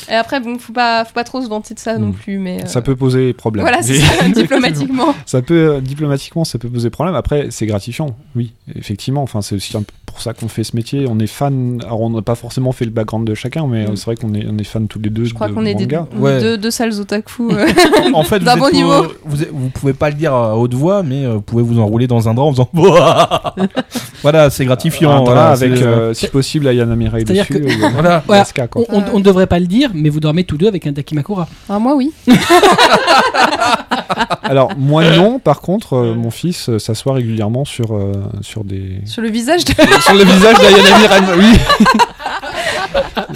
Et 0.09 0.13
après 0.13 0.39
bon 0.39 0.59
faut 0.59 0.73
pas 0.73 1.03
faut 1.05 1.13
pas 1.13 1.23
trop 1.23 1.41
se 1.41 1.47
vanter 1.47 1.73
de 1.73 1.79
ça 1.79 1.97
non 1.97 2.07
Mm. 2.07 2.13
plus 2.13 2.37
mais 2.37 2.63
euh, 2.63 2.67
Ça 2.67 2.81
peut 2.81 2.95
poser 2.95 3.33
problème. 3.33 3.63
voilà 3.65 3.81
c'est 3.81 3.95
ça 3.95 4.27
diplomatiquement. 4.35 5.15
ça 5.25 5.41
peut 5.41 5.75
euh, 5.75 5.81
diplomatiquement 5.81 6.43
ça 6.43 6.59
peut 6.59 6.69
poser 6.69 6.89
problème 6.91 7.15
après 7.15 7.47
c'est 7.49 7.65
gratifiant 7.65 8.15
oui 8.35 8.53
effectivement 8.75 9.23
enfin 9.23 9.41
c'est 9.41 9.55
aussi 9.55 9.75
un 9.75 9.81
peu 9.81 9.91
pour 10.05 10.21
ça 10.21 10.33
qu'on 10.33 10.47
fait 10.47 10.63
ce 10.63 10.75
métier 10.75 11.07
on 11.09 11.19
est 11.19 11.27
fan 11.27 11.81
alors 11.83 12.01
on 12.01 12.09
n'a 12.11 12.21
pas 12.21 12.35
forcément 12.35 12.71
fait 12.71 12.85
le 12.85 12.91
background 12.91 13.27
de 13.27 13.33
chacun 13.33 13.65
mais 13.67 13.85
Mm. 13.85 13.91
euh, 13.91 13.95
c'est 13.95 14.05
vrai 14.05 14.15
qu'on 14.15 14.33
est 14.35 14.45
on 14.49 14.57
est 14.57 14.63
fan 14.63 14.87
tous 14.87 14.99
les 14.99 15.09
deux 15.09 15.25
Je 15.25 15.33
crois 15.33 15.47
de 15.49 15.53
qu'on 15.53 15.65
est 15.65 15.73
des 15.75 15.85
Ouais. 16.17 16.39
deux, 16.41 16.57
deux 16.57 16.71
sales 16.71 16.99
otaku. 16.99 17.49
euh. 17.53 17.65
En 18.13 18.23
fait, 18.23 18.39
vous, 18.39 18.45
D'un 18.45 18.57
bon 18.57 18.69
niveau. 18.71 19.03
vous, 19.25 19.41
êtes- 19.43 19.51
vous 19.51 19.69
pouvez 19.69 19.93
pas 19.93 20.09
le 20.09 20.15
dire 20.15 20.33
à 20.33 20.57
haute 20.57 20.73
voix, 20.73 21.03
mais 21.03 21.25
euh, 21.25 21.33
vous 21.35 21.41
pouvez 21.41 21.63
vous 21.63 21.79
enrouler 21.79 22.07
dans 22.07 22.27
un 22.29 22.33
drap 22.33 22.45
en 22.45 22.51
faisant 22.51 22.69
Voilà, 24.21 24.49
c'est 24.49 24.65
gratifiant. 24.65 25.23
drap 25.23 25.25
voilà, 25.25 25.47
avec 25.51 25.71
euh, 25.73 26.13
si 26.13 26.27
possible 26.27 26.67
Ayana 26.67 26.95
Mirai 26.95 27.23
dessus 27.23 27.53
que- 27.53 27.57
euh, 27.59 27.89
Voilà. 27.93 28.23
Ouais. 28.27 28.39
Asuka, 28.39 28.67
quoi. 28.67 28.83
On, 28.89 28.99
on- 28.99 29.03
on 29.15 29.19
ne 29.19 29.23
devrait 29.23 29.47
pas 29.47 29.54
le 29.59 29.67
dire, 29.67 29.91
mais 29.93 30.09
vous 30.09 30.19
dormez 30.19 30.43
tous 30.43 30.57
deux 30.57 30.67
avec 30.67 30.87
un 30.87 30.91
Dakimakura. 30.91 31.47
Alors 31.69 31.81
moi 31.81 31.95
oui. 31.95 32.11
Alors 34.43 34.71
moi 34.77 35.03
non, 35.15 35.39
par 35.39 35.61
contre 35.61 35.93
euh, 35.93 36.13
mon 36.13 36.29
fils 36.29 36.69
euh, 36.69 36.79
s'assoit 36.79 37.13
régulièrement 37.13 37.65
sur 37.65 37.95
euh, 37.95 38.13
sur 38.41 38.63
des 38.63 39.01
Sur 39.05 39.21
le 39.21 39.29
visage 39.29 39.65
de 39.65 39.73
sur 39.73 40.13
le 40.13 40.23
visage 40.23 40.57
d'Ayana 40.59 40.99
Mirai. 40.99 41.19
Oui. 41.37 41.57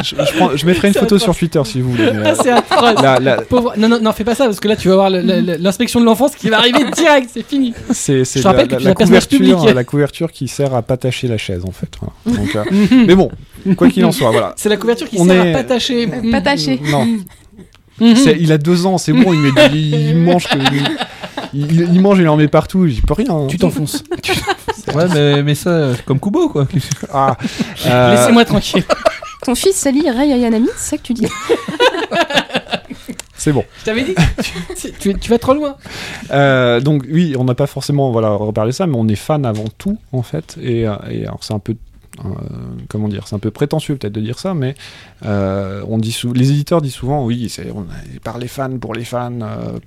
je, 0.03 0.15
je 0.15 0.37
prends- 0.37 0.55
je 0.55 0.65
mettrai 0.65 0.87
une 0.89 0.93
photo 0.93 1.05
atroce. 1.15 1.23
sur 1.23 1.35
Twitter 1.37 1.61
si 1.65 1.81
vous 1.81 1.91
voulez. 1.91 2.03
euh, 2.05 2.35
c'est 2.41 2.51
atroce. 2.51 3.01
la- 3.01 3.19
la- 3.19 3.41
Pauvre- 3.41 3.73
Non, 3.77 3.87
non, 3.89 3.99
non, 4.01 4.11
fais 4.13 4.23
pas 4.23 4.35
ça 4.35 4.45
parce 4.45 4.59
que 4.59 4.67
là 4.67 4.75
tu 4.75 4.89
vas 4.89 5.09
le- 5.09 5.57
l'inspection 5.57 5.99
de 5.99 6.05
l'enfance 6.05 6.35
qui 6.35 6.49
va 6.49 6.57
arriver 6.59 6.85
direct, 6.91 7.29
c'est 7.33 7.45
fini. 7.45 7.73
c'est 7.91 8.25
c'est 8.25 8.39
Je 8.41 8.47
rappelle 8.47 8.67
la, 8.69 8.75
que 8.77 8.81
tu 8.81 8.83
la- 8.83 8.89
la 8.89 8.95
couverture, 8.95 9.73
la 9.73 9.83
couverture 9.83 10.31
qui 10.31 10.47
sert 10.47 10.73
à 10.73 10.81
pas 10.81 10.97
tâcher 10.97 11.27
la 11.27 11.37
chaise 11.37 11.63
en 11.65 11.71
fait. 11.71 11.89
voilà. 11.99 12.13
Donc, 12.39 12.55
euh, 12.55 13.03
mais 13.07 13.15
bon, 13.15 13.29
quoi 13.75 13.89
qu'il 13.89 14.03
en 14.05 14.11
soit, 14.11 14.31
voilà. 14.31 14.53
C'est 14.55 14.69
la 14.69 14.77
couverture 14.77 15.07
qui 15.09 15.17
On 15.19 15.25
sert 15.25 15.45
est- 15.45 15.53
à 15.53 15.57
pas 15.57 15.63
tâcher. 15.63 16.07
pas 16.31 16.41
taché. 16.41 16.79
Non, 16.91 17.05
Mhm. 17.05 18.15
il 18.39 18.51
a 18.51 18.57
deux 18.57 18.85
ans, 18.85 18.97
c'est 18.97 19.11
bon, 19.13 19.33
il, 19.33 19.39
met 19.41 19.49
il 19.73 20.15
mange 20.17 20.47
que, 20.47 20.57
il, 21.53 21.81
il 21.93 21.99
mange, 22.01 22.19
il 22.19 22.27
en 22.29 22.37
met 22.37 22.47
partout, 22.47 22.87
j'y 22.87 23.01
peux 23.01 23.13
rien. 23.13 23.27
hein. 23.31 23.47
Tu 23.49 23.57
t'enfonces. 23.57 24.03
Ouais, 24.95 25.05
mais, 25.13 25.43
mais 25.43 25.53
ça, 25.53 25.69
euh, 25.69 25.93
comme 26.03 26.19
Kubo, 26.19 26.49
quoi. 26.49 26.65
Ah, 27.13 27.37
euh, 27.85 28.15
Laissez-moi 28.15 28.43
tranquille. 28.43 28.83
Ton 29.43 29.55
fils 29.55 29.75
salit 29.75 30.09
Rei 30.09 30.31
Ayanami, 30.33 30.67
c'est 30.77 30.89
ça 30.91 30.97
que 30.97 31.03
tu 31.03 31.13
dis 31.13 31.27
c'est 33.35 33.53
bon. 33.53 33.63
Je 33.79 33.85
t'avais 33.85 34.03
dit. 34.03 34.15
tu, 34.77 34.91
tu- 34.91 35.17
tu 35.17 35.29
vas 35.29 35.37
trop 35.39 35.53
loin. 35.53 35.77
Euh, 36.31 36.81
donc 36.81 37.05
oui, 37.09 37.35
on 37.39 37.45
n'a 37.45 37.55
pas 37.55 37.67
forcément 37.67 38.11
voilà 38.11 38.31
reparlé 38.31 38.73
ça, 38.73 38.85
mais 38.85 38.97
on 38.97 39.07
est 39.07 39.15
fan 39.15 39.45
avant 39.45 39.63
tout 39.77 39.97
en 40.11 40.23
fait. 40.23 40.57
Et, 40.61 40.85
euh, 40.85 40.95
et 41.09 41.21
alors 41.25 41.41
c'est 41.41 41.53
un 41.53 41.59
peu 41.59 41.73
euh, 42.25 42.29
comment 42.89 43.07
dire, 43.07 43.27
c'est 43.29 43.35
un 43.35 43.39
peu 43.39 43.49
prétentieux 43.49 43.95
peut-être 43.95 44.11
de 44.11 44.19
dire 44.19 44.39
ça, 44.39 44.53
mais 44.53 44.75
euh, 45.25 45.81
on 45.87 45.97
dit 45.99 46.11
sou- 46.11 46.33
les 46.33 46.51
éditeurs 46.51 46.81
disent 46.81 46.95
souvent 46.95 47.23
oui, 47.23 47.47
c'est 47.47 47.71
on 47.73 47.83
est 48.13 48.19
par 48.19 48.39
les 48.39 48.49
fans 48.49 48.77
pour 48.77 48.93
les 48.93 49.05
fans. 49.05 49.31
euh, 49.41 49.79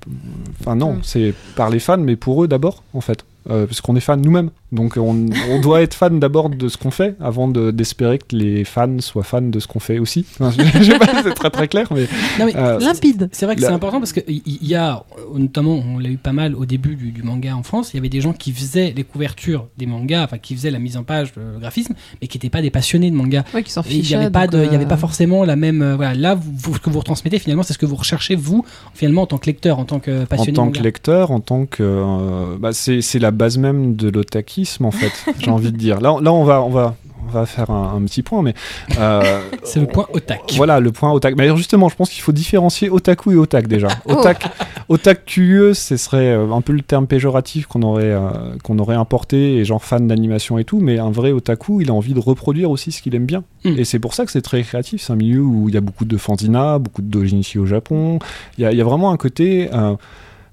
Enfin 0.61 0.75
non, 0.75 0.95
Mm. 0.95 1.01
c'est 1.03 1.35
par 1.55 1.69
les 1.69 1.79
fans, 1.79 1.99
mais 1.99 2.17
pour 2.17 2.43
eux 2.43 2.49
d'abord 2.49 2.83
en 2.95 3.03
fait. 3.03 3.23
Euh, 3.51 3.67
parce 3.67 3.81
qu'on 3.81 3.97
est 3.97 4.01
fan 4.01 4.21
nous-mêmes, 4.23 4.51
donc 4.71 4.97
on, 4.97 5.27
on 5.51 5.61
doit 5.61 5.83
être 5.83 5.95
fan 5.95 6.21
d'abord 6.21 6.49
de 6.49 6.69
ce 6.69 6.77
qu'on 6.77 6.93
fait 6.93 7.17
avant 7.21 7.49
de- 7.49 7.73
d'espérer 7.73 8.19
que 8.19 8.37
les 8.37 8.63
fans 8.65 9.01
soient 9.01 9.25
fans 9.25 9.43
de 9.43 9.59
ce 9.59 9.67
qu'on 9.67 9.81
fait 9.81 9.99
aussi. 9.99 10.25
Enfin, 10.39 10.53
je, 10.57 10.63
je 10.81 10.93
sais 10.93 10.99
pas, 10.99 11.07
si 11.09 11.23
c'est 11.25 11.35
très 11.35 11.51
très 11.51 11.67
clair, 11.67 11.89
mais 11.93 12.03
Non, 12.39 12.47
mais 12.47 12.55
euh, 12.55 12.79
Limpide. 12.79 13.29
C'est 13.33 13.47
vrai 13.47 13.57
que 13.57 13.61
La- 13.63 13.67
c'est 13.69 13.75
important 13.75 13.99
parce 13.99 14.13
qu'il 14.13 14.23
y, 14.47 14.67
y 14.67 14.75
a, 14.77 15.05
euh, 15.19 15.39
notamment, 15.39 15.73
on 15.73 15.99
l'a 15.99 16.09
eu 16.09 16.19
pas 16.19 16.33
mal 16.33 16.55
au 16.55 16.65
début 16.67 16.95
du, 16.95 17.11
du 17.11 17.25
manga 17.25 17.57
en 17.57 17.65
France, 17.65 17.91
il 17.93 17.97
y 17.97 17.99
avait 17.99 18.09
des 18.09 18.21
gens 18.21 18.33
qui 18.33 18.53
faisaient 18.53 18.93
les 18.97 19.03
couvertures 19.03 19.67
des 19.77 19.87
mangas, 19.87 20.23
enfin 20.23 20.39
qui 20.39 20.55
faisaient 20.55 20.71
la 20.71 20.79
mise 20.79 20.97
en 20.97 21.03
page, 21.03 21.33
le 21.37 21.59
graphisme, 21.59 21.95
mais 22.21 22.29
qui 22.29 22.39
n'étaient 22.39 22.49
pas 22.49 22.63
des 22.63 22.71
passionnés 22.71 23.11
de 23.11 23.17
manga. 23.17 23.45
Ouais, 23.55 23.65
qui 23.65 23.73
s'en 23.73 23.83
Et 23.83 23.87
Il 23.91 23.97
n'y 23.97 24.03
fichaient. 24.05 24.15
avait, 24.15 24.31
pas 24.31 24.47
de- 24.47 24.59
il 24.65 24.71
y 24.71 24.75
avait 24.77 24.85
euh, 24.85 24.89
pas 24.89 24.97
forcément 24.97 25.45
la 25.45 25.57
même. 25.57 25.83
euh, 25.83 25.97
voilà, 25.97 26.15
là, 26.15 26.37
vous, 26.37 26.53
vous- 26.57 26.75
ce 26.77 26.79
que 26.79 26.91
vous 26.91 27.01
retransmettez 27.01 27.41
finalement, 27.41 27.65
c'est 27.65 27.73
ce 27.73 27.79
que 27.79 27.87
vous 27.87 27.97
recherchez 27.97 28.37
vous, 28.37 28.65
finalement, 28.95 29.23
en 29.23 29.27
tant 29.27 29.39
que 29.39 29.47
lecteur, 29.47 29.81
en 29.81 29.85
tant 29.85 29.99
que 29.99 30.23
en 30.23 30.27
passionné. 30.27 30.53
tant 30.53 30.67
de 30.67 30.79
que 30.79 30.83
lecteur, 30.85 31.33
en 31.33 31.41
tant 31.41 31.67
que, 31.67 31.83
euh, 31.83 32.57
bah, 32.61 32.73
c'est 32.73 33.01
c'est 33.03 33.19
la 33.19 33.32
base 33.33 33.59
même 33.59 33.97
de 33.97 34.09
l'otakisme 34.09 34.85
en 34.85 34.91
fait. 34.91 35.13
J'ai 35.41 35.51
envie 35.51 35.73
de 35.73 35.77
dire. 35.77 36.01
Là, 36.01 36.17
là, 36.21 36.33
on 36.33 36.45
va, 36.45 36.63
on 36.63 36.71
va, 36.71 36.95
on 37.29 37.31
va 37.31 37.47
faire 37.47 37.71
un, 37.71 37.95
un 37.97 38.03
petit 38.03 38.23
point, 38.23 38.43
mais 38.43 38.55
euh, 38.99 39.41
C'est 39.65 39.81
le 39.81 39.87
point 39.87 40.07
otak. 40.13 40.53
Voilà 40.57 40.81
le 40.81 40.93
point 40.93 41.13
otak. 41.13 41.35
Mais 41.37 41.55
justement, 41.57 41.89
je 41.89 41.97
pense 41.97 42.11
qu'il 42.11 42.23
faut 42.23 42.33
différencier 42.33 42.91
otaku 42.91 43.33
et 43.33 43.37
otak 43.37 43.67
déjà. 43.69 43.89
Oh. 44.15 44.95
Otak, 44.95 45.25
curieux, 45.25 45.73
ce 45.75 45.97
serait 45.97 46.33
euh, 46.33 46.53
un 46.53 46.61
peu 46.61 46.73
le 46.73 46.83
terme 46.83 47.07
péjoratif 47.07 47.67
qu'on 47.67 47.83
aurait, 47.83 48.11
euh, 48.11 48.29
qu'on 48.63 48.79
aurait 48.79 48.97
importé, 48.97 49.57
et 49.57 49.65
genre 49.65 49.83
fan 49.83 50.07
d'animation 50.07 50.59
et 50.59 50.65
tout. 50.65 50.81
Mais 50.81 50.99
un 50.99 51.11
vrai 51.11 51.33
otaku, 51.33 51.81
il 51.81 51.89
a 51.91 51.95
envie 51.95 52.13
de 52.13 52.19
reproduire 52.21 52.71
aussi 52.71 52.93
ce 52.93 53.01
qu'il 53.01 53.15
aime 53.15 53.25
bien. 53.25 53.43
Mm. 53.65 53.79
Et 53.79 53.85
c'est 53.85 53.99
pour 54.01 54.13
ça 54.13 54.27
que 54.27 54.33
c'est 54.33 54.43
très 54.43 54.63
créatif. 54.63 55.03
C'est 55.03 55.13
un 55.13 55.17
milieu 55.17 55.41
où 55.41 55.69
il 55.69 55.75
y 55.75 55.79
a 55.79 55.81
beaucoup 55.81 56.05
de 56.05 56.17
fanzina, 56.17 56.79
beaucoup 56.79 57.01
de 57.01 57.07
dojinshi 57.07 57.59
au 57.59 57.65
Japon. 57.67 58.19
Il 58.59 58.63
y 58.63 58.65
a, 58.67 58.73
il 58.73 58.79
y 58.79 58.81
a 58.81 58.85
vraiment 58.85 59.13
un 59.13 59.17
côté. 59.17 59.71
euh, 59.73 59.95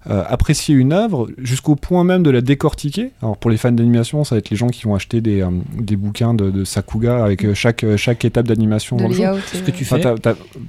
euh, 0.10 0.24
apprécier 0.28 0.76
une 0.76 0.94
œuvre 0.94 1.28
jusqu'au 1.38 1.76
point 1.76 2.04
même 2.04 2.24
de 2.24 2.30
la 2.30 2.42
décortiquer. 2.42 3.12
Alors 3.22 3.38
pour 3.38 3.52
les 3.52 3.58
fans 3.58 3.72
d'animation, 3.72 4.24
ça 4.24 4.36
va 4.36 4.40
être 4.40 4.50
les 4.50 4.56
gens 4.58 4.68
qui 4.68 4.84
vont 4.84 4.96
acheter 4.96 5.20
des, 5.22 5.42
euh, 5.42 5.50
des 5.78 5.96
bouquins 5.98 6.34
de, 6.34 6.50
de 6.52 6.64
Sakuga 6.64 7.24
avec 7.24 7.44
euh, 7.44 7.54
chaque, 7.54 7.86
chaque 7.98 8.24
étape 8.24 8.48
d'animation 8.48 8.96
dans 8.96 9.08
le 9.10 9.14
jeu. 9.14 9.24
Ce 9.54 9.60
que 9.60 9.72
tu 9.72 9.84
Enfin, 9.84 9.98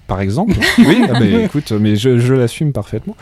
par 0.07 0.21
exemple, 0.21 0.55
oui, 0.79 0.97
ah, 1.13 1.25
écoute, 1.25 1.71
mais 1.73 1.95
je, 1.97 2.19
je 2.19 2.35
l'assume 2.35 2.73
parfaitement. 2.73 3.17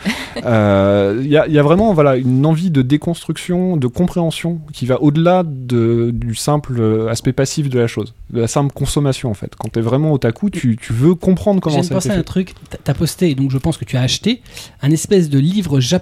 Euh, 0.45 1.19
Il 1.23 1.27
y, 1.29 1.37
a, 1.37 1.47
il 1.47 1.53
y 1.53 1.59
a 1.59 1.63
vraiment 1.63 1.93
voilà, 1.93 2.15
une 2.15 2.45
envie 2.45 2.71
de 2.71 2.81
déconstruction, 2.81 3.77
de 3.77 3.87
compréhension 3.87 4.59
qui 4.73 4.85
va 4.85 5.01
au-delà 5.01 5.43
de, 5.45 6.11
du 6.13 6.35
simple 6.35 7.07
aspect 7.09 7.33
passif 7.33 7.69
de 7.69 7.79
la 7.79 7.87
chose, 7.87 8.13
de 8.31 8.41
la 8.41 8.47
simple 8.47 8.73
consommation 8.73 9.29
en 9.29 9.33
fait. 9.33 9.53
Quand 9.57 9.69
tu 9.71 9.79
es 9.79 9.81
vraiment 9.81 10.13
otaku, 10.13 10.49
tu, 10.49 10.77
tu 10.77 10.93
veux 10.93 11.15
comprendre 11.15 11.57
J'ai 11.57 11.61
comment 11.71 11.83
ça 11.83 11.93
a 11.93 11.97
pensé 11.97 12.07
été 12.09 12.17
à 12.17 12.19
un 12.19 12.23
truc. 12.23 12.53
T'as- 12.69 12.77
T'as 12.83 12.93
posté, 12.93 13.35
donc 13.35 13.51
je 13.51 13.57
pense 13.57 13.77
que 13.77 13.85
tu 13.85 13.97
as 13.97 14.01
acheté 14.01 14.41
un 14.81 14.89
espèce 14.91 15.29
de 15.29 15.37
livre 15.37 15.79
japonais 15.79 15.98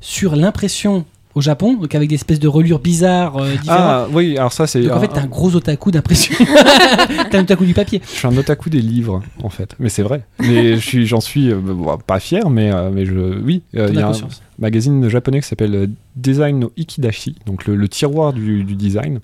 sur 0.00 0.36
l'impression 0.36 1.04
au 1.34 1.40
Japon, 1.40 1.74
donc 1.74 1.94
avec 1.94 2.08
des 2.08 2.16
espèces 2.16 2.40
de 2.40 2.48
relures 2.48 2.80
bizarres 2.80 3.36
euh, 3.36 3.52
différentes. 3.52 3.80
Ah 3.80 4.06
oui, 4.12 4.36
alors 4.36 4.52
ça 4.52 4.66
c'est. 4.66 4.82
donc 4.82 4.92
en 4.92 5.00
fait, 5.00 5.08
t'es 5.08 5.18
un 5.20 5.26
gros 5.26 5.54
otaku 5.54 5.90
d'impression. 5.90 6.34
t'es 7.30 7.36
un 7.36 7.42
otaku 7.42 7.64
du 7.64 7.74
papier. 7.74 8.00
Je 8.12 8.18
suis 8.18 8.26
un 8.26 8.36
otaku 8.36 8.70
des 8.70 8.80
livres, 8.80 9.22
en 9.42 9.48
fait. 9.50 9.74
Mais 9.78 9.88
c'est 9.88 10.02
vrai. 10.02 10.22
Mais 10.40 10.78
suis, 10.80 11.06
j'en 11.06 11.20
suis 11.20 11.52
euh, 11.52 11.56
bon, 11.60 11.96
pas 11.98 12.18
fier, 12.18 12.50
mais, 12.50 12.72
euh, 12.72 12.90
mais 12.92 13.06
je, 13.06 13.40
oui. 13.40 13.62
euh, 13.76 13.88
Il 13.92 13.98
y 13.98 14.02
a 14.02 14.08
un. 14.08 14.12
Magazine 14.58 15.08
japonais 15.08 15.40
qui 15.40 15.46
s'appelle 15.48 15.74
euh, 15.74 15.86
Design 16.16 16.58
no 16.58 16.72
Ikidashi, 16.76 17.36
donc 17.46 17.66
le, 17.66 17.76
le 17.76 17.88
tiroir 17.88 18.32
du, 18.32 18.64
du 18.64 18.74
design, 18.74 19.20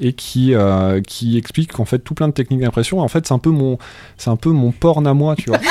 et 0.00 0.12
qui, 0.14 0.54
euh, 0.54 1.00
qui 1.02 1.36
explique 1.36 1.72
qu'en 1.72 1.84
fait 1.84 1.98
tout 1.98 2.14
plein 2.14 2.28
de 2.28 2.32
techniques 2.32 2.60
d'impression. 2.60 3.00
En 3.00 3.08
fait, 3.08 3.26
c'est 3.26 3.34
un 3.34 3.38
peu 3.38 3.50
mon, 3.50 3.78
c'est 4.16 4.30
un 4.30 4.36
peu 4.36 4.50
mon 4.50 4.70
porn 4.72 5.06
à 5.06 5.12
moi, 5.14 5.36
tu 5.36 5.50
vois. 5.50 5.58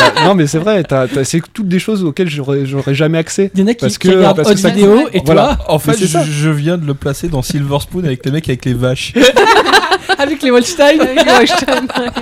A- 0.00 0.24
non, 0.24 0.34
mais 0.34 0.46
c'est 0.46 0.58
vrai. 0.58 0.82
c'est 1.24 1.40
toutes 1.52 1.68
des 1.68 1.78
choses 1.78 2.04
auxquelles 2.04 2.28
j'aurais, 2.30 2.64
j'aurais 2.66 2.94
jamais 2.94 3.18
accès. 3.18 3.50
Il 3.54 3.60
y 3.60 3.62
en 3.62 3.66
a 3.68 3.74
qui, 3.74 3.80
Parce 3.80 3.98
qui 3.98 4.08
que- 4.08 4.34
parce 4.34 4.50
que 4.52 4.56
ça- 4.58 4.70
vidéo 4.70 5.08
et 5.12 5.20
Voilà. 5.24 5.56
toi, 5.56 5.74
En 5.74 5.78
fait, 5.78 5.96
je, 5.98 6.06
je 6.30 6.50
viens 6.50 6.78
de 6.78 6.86
le 6.86 6.94
placer 6.94 7.28
dans 7.28 7.42
Silver 7.42 7.78
Spoon 7.80 8.04
avec 8.04 8.24
les 8.24 8.30
mecs 8.32 8.48
avec 8.48 8.64
les 8.64 8.74
vaches. 8.74 9.12
avec 10.18 10.42
les 10.42 10.50
Holstein. 10.50 10.98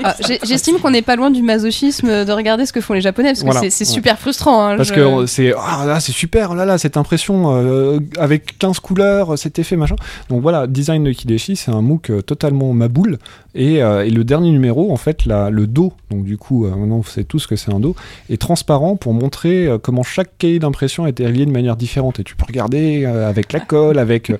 Ah, 0.05 0.15
J'estime 0.45 0.79
qu'on 0.79 0.91
n'est 0.91 1.03
pas 1.03 1.17
loin 1.17 1.31
du 1.31 1.43
masochisme 1.43 2.25
de 2.25 2.33
regarder 2.33 2.67
ce 2.67 2.73
que 2.73 2.81
font 2.81 2.95
les 2.95 3.01
Japonais 3.01 3.31
parce 3.31 3.41
que 3.41 3.45
Voilà. 3.47 3.61
c'est- 3.71 3.81
Ouais. 3.89 3.93
super 3.95 4.19
frustrant. 4.19 4.65
hein, 4.67 4.77
Parce 4.77 4.89
je- 4.91 4.95
que 4.95 5.27
c'est 5.27 5.53
ah 5.57 5.85
là 5.87 6.01
c'est 6.01 6.13
super 6.13 6.55
là 6.55 6.65
là 6.65 6.79
cette 6.79 6.97
impression 6.97 7.55
euh, 7.57 7.99
avec 8.19 8.59
15 8.59 8.81
couleurs 8.81 9.39
cet 9.39 9.59
effet 9.59 9.77
machin 9.77 9.97
donc 10.31 10.43
voilà 10.43 10.67
Design 10.67 11.05
de 11.05 11.13
Kideshi 11.13 11.57
c'est 11.57 11.71
un 11.71 11.81
MOOC 11.83 12.11
euh, 12.11 12.23
totalement 12.23 12.73
maboule 12.73 13.19
et, 13.55 13.83
euh, 13.83 14.05
et 14.05 14.11
le 14.11 14.25
dernier 14.25 14.51
numéro 14.51 14.93
en 14.93 14.97
fait 14.97 15.27
la- 15.27 15.51
le 15.51 15.67
dos 15.67 15.93
donc 16.11 16.25
du 16.25 16.37
coup 16.37 16.65
euh, 16.67 16.71
maintenant 16.71 16.99
vous 16.99 17.09
savez 17.09 17.25
tous 17.25 17.47
que 17.47 17.57
c'est 17.57 17.73
un 17.73 17.81
dos 17.81 17.95
est 18.31 18.41
transparent 18.41 18.97
pour 18.97 19.13
montrer 19.15 19.67
euh, 19.67 19.79
comment 19.79 20.03
chaque 20.03 20.37
cahier 20.39 20.59
d'impression 20.59 21.05
a 21.05 21.09
été 21.09 21.27
relié 21.27 21.45
de 21.47 21.53
manière 21.53 21.77
différente 21.77 22.21
et 22.21 22.25
tu 22.25 22.37
peux 22.37 22.45
regarder 22.47 23.05
euh, 23.05 23.29
avec 23.29 23.53
la 23.53 23.61
colle 23.61 23.99
avec 23.99 24.33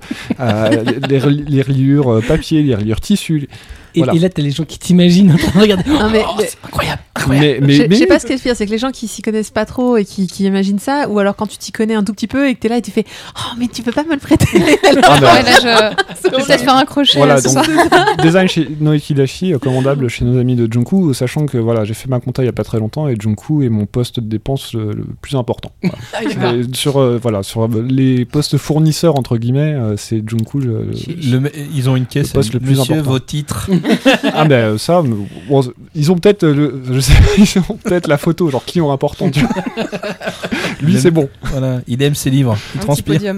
les, 1.09 1.19
les 1.47 1.61
reliures 1.61 2.21
papier 2.27 2.61
les 2.63 2.75
reliures 2.75 3.01
tissu 3.01 3.28
là-dessus. 3.29 3.49
Et, 3.95 3.99
Voilà. 3.99 4.13
et 4.13 4.19
là, 4.19 4.29
t'as 4.29 4.41
les 4.41 4.51
gens 4.51 4.63
qui 4.65 4.77
t'imaginent 4.79 5.31
en 5.31 5.37
train 5.37 5.51
de 5.59 5.61
regarder. 5.63 5.83
Non, 5.89 6.09
mais- 6.09 6.23
Oh, 6.27 6.33
mais- 6.37 6.45
c'est 6.47 6.57
incroyable, 6.65 7.01
incroyable. 7.15 7.47
mais, 7.65 7.77
mais, 7.87 7.95
je, 7.95 7.99
sais 7.99 8.05
pas 8.07 8.19
ce 8.19 8.25
qui 8.25 8.33
est 8.33 8.35
le 8.35 8.41
pire, 8.41 8.55
c'est 8.55 8.65
que 8.65 8.71
les 8.71 8.77
gens 8.77 8.91
qui 8.91 9.07
s'y 9.07 9.21
connaissent 9.21 9.49
pas 9.51 9.65
trop 9.65 9.97
et 9.97 10.05
qui, 10.05 10.27
qui 10.27 10.45
imaginent 10.45 10.79
ça, 10.79 11.07
ou 11.09 11.19
alors 11.19 11.35
quand 11.35 11.47
tu 11.47 11.57
t'y 11.57 11.71
connais 11.71 11.95
un 11.95 12.03
tout 12.03 12.13
petit 12.13 12.27
peu 12.27 12.47
et 12.49 12.55
que 12.55 12.59
t'es 12.59 12.69
là 12.69 12.77
et 12.77 12.81
tu 12.81 12.91
fais 12.91 13.05
Oh, 13.35 13.55
mais 13.57 13.67
tu 13.67 13.81
peux 13.81 13.91
pas 13.91 14.03
me 14.03 14.13
le 14.13 14.17
prêter 14.19 14.45
Ah, 14.53 15.19
Ouais, 15.19 15.43
là, 15.43 15.51
je, 15.61 16.29
vais 16.29 16.29
peut-être 16.43 16.63
faire 16.63 16.75
un 16.75 16.85
crochet 16.85 17.17
Voilà, 17.17 17.41
ce 17.41 17.53
donc 17.53 17.65
soir. 17.65 18.05
design 18.21 18.47
chez 18.47 18.67
Noikidashi, 18.79 19.53
euh, 19.53 19.57
commandable 19.59 20.07
chez 20.09 20.25
nos 20.25 20.39
amis 20.39 20.55
de 20.55 20.71
Junku, 20.71 21.13
sachant 21.13 21.45
que 21.45 21.57
voilà, 21.57 21.83
j'ai 21.85 21.93
fait 21.93 22.07
ma 22.09 22.19
compta 22.19 22.43
il 22.43 22.45
y 22.45 22.49
a 22.49 22.53
pas 22.53 22.63
très 22.63 22.79
longtemps 22.79 23.07
et 23.07 23.15
Junku 23.19 23.63
est 23.63 23.69
mon 23.69 23.85
poste 23.85 24.19
de 24.19 24.27
dépense 24.27 24.75
euh, 24.75 24.91
le 24.95 25.05
plus 25.21 25.35
important. 25.35 25.71
Voilà. 25.83 26.55
Et 26.55 26.63
sur 26.73 26.97
euh, 26.97 27.19
voilà, 27.21 27.43
sur 27.43 27.67
les 27.67 28.25
postes 28.25 28.57
fournisseurs 28.57 29.17
entre 29.17 29.37
guillemets, 29.37 29.73
euh, 29.73 29.95
c'est 29.97 30.21
Junku. 30.27 30.59
Le 30.59 31.39
me- 31.39 31.51
ils 31.75 31.89
ont 31.89 31.95
une 31.95 32.05
caisse. 32.05 32.27
Le 32.29 32.33
poste 32.33 32.53
le 32.53 32.59
plus 32.59 32.77
Monsieur, 32.77 32.93
important. 32.95 33.11
vos 33.11 33.19
titres. 33.19 33.69
ah 34.33 34.45
ben 34.45 34.73
euh, 34.73 34.77
ça, 34.77 35.01
bon, 35.01 35.63
ils 35.95 36.11
ont 36.11 36.15
peut-être, 36.17 36.43
euh, 36.43 36.53
le- 36.53 36.81
je 36.93 36.99
sais, 36.99 37.13
ils 37.37 37.59
ont 37.69 37.75
peut-être 37.75 38.07
la 38.07 38.17
photo, 38.17 38.49
genre 38.49 38.63
client 38.65 38.91
important. 38.91 39.29
tu 39.29 39.41
vois. 39.41 39.49
Lui 40.81 40.99
c'est 40.99 41.11
bon. 41.11 41.29
Voilà, 41.43 41.81
il 41.87 42.01
aime 42.03 42.15
ses 42.15 42.29
livres. 42.29 42.57
Il 42.75 42.81
Un 42.81 42.83
transpire. 42.83 43.33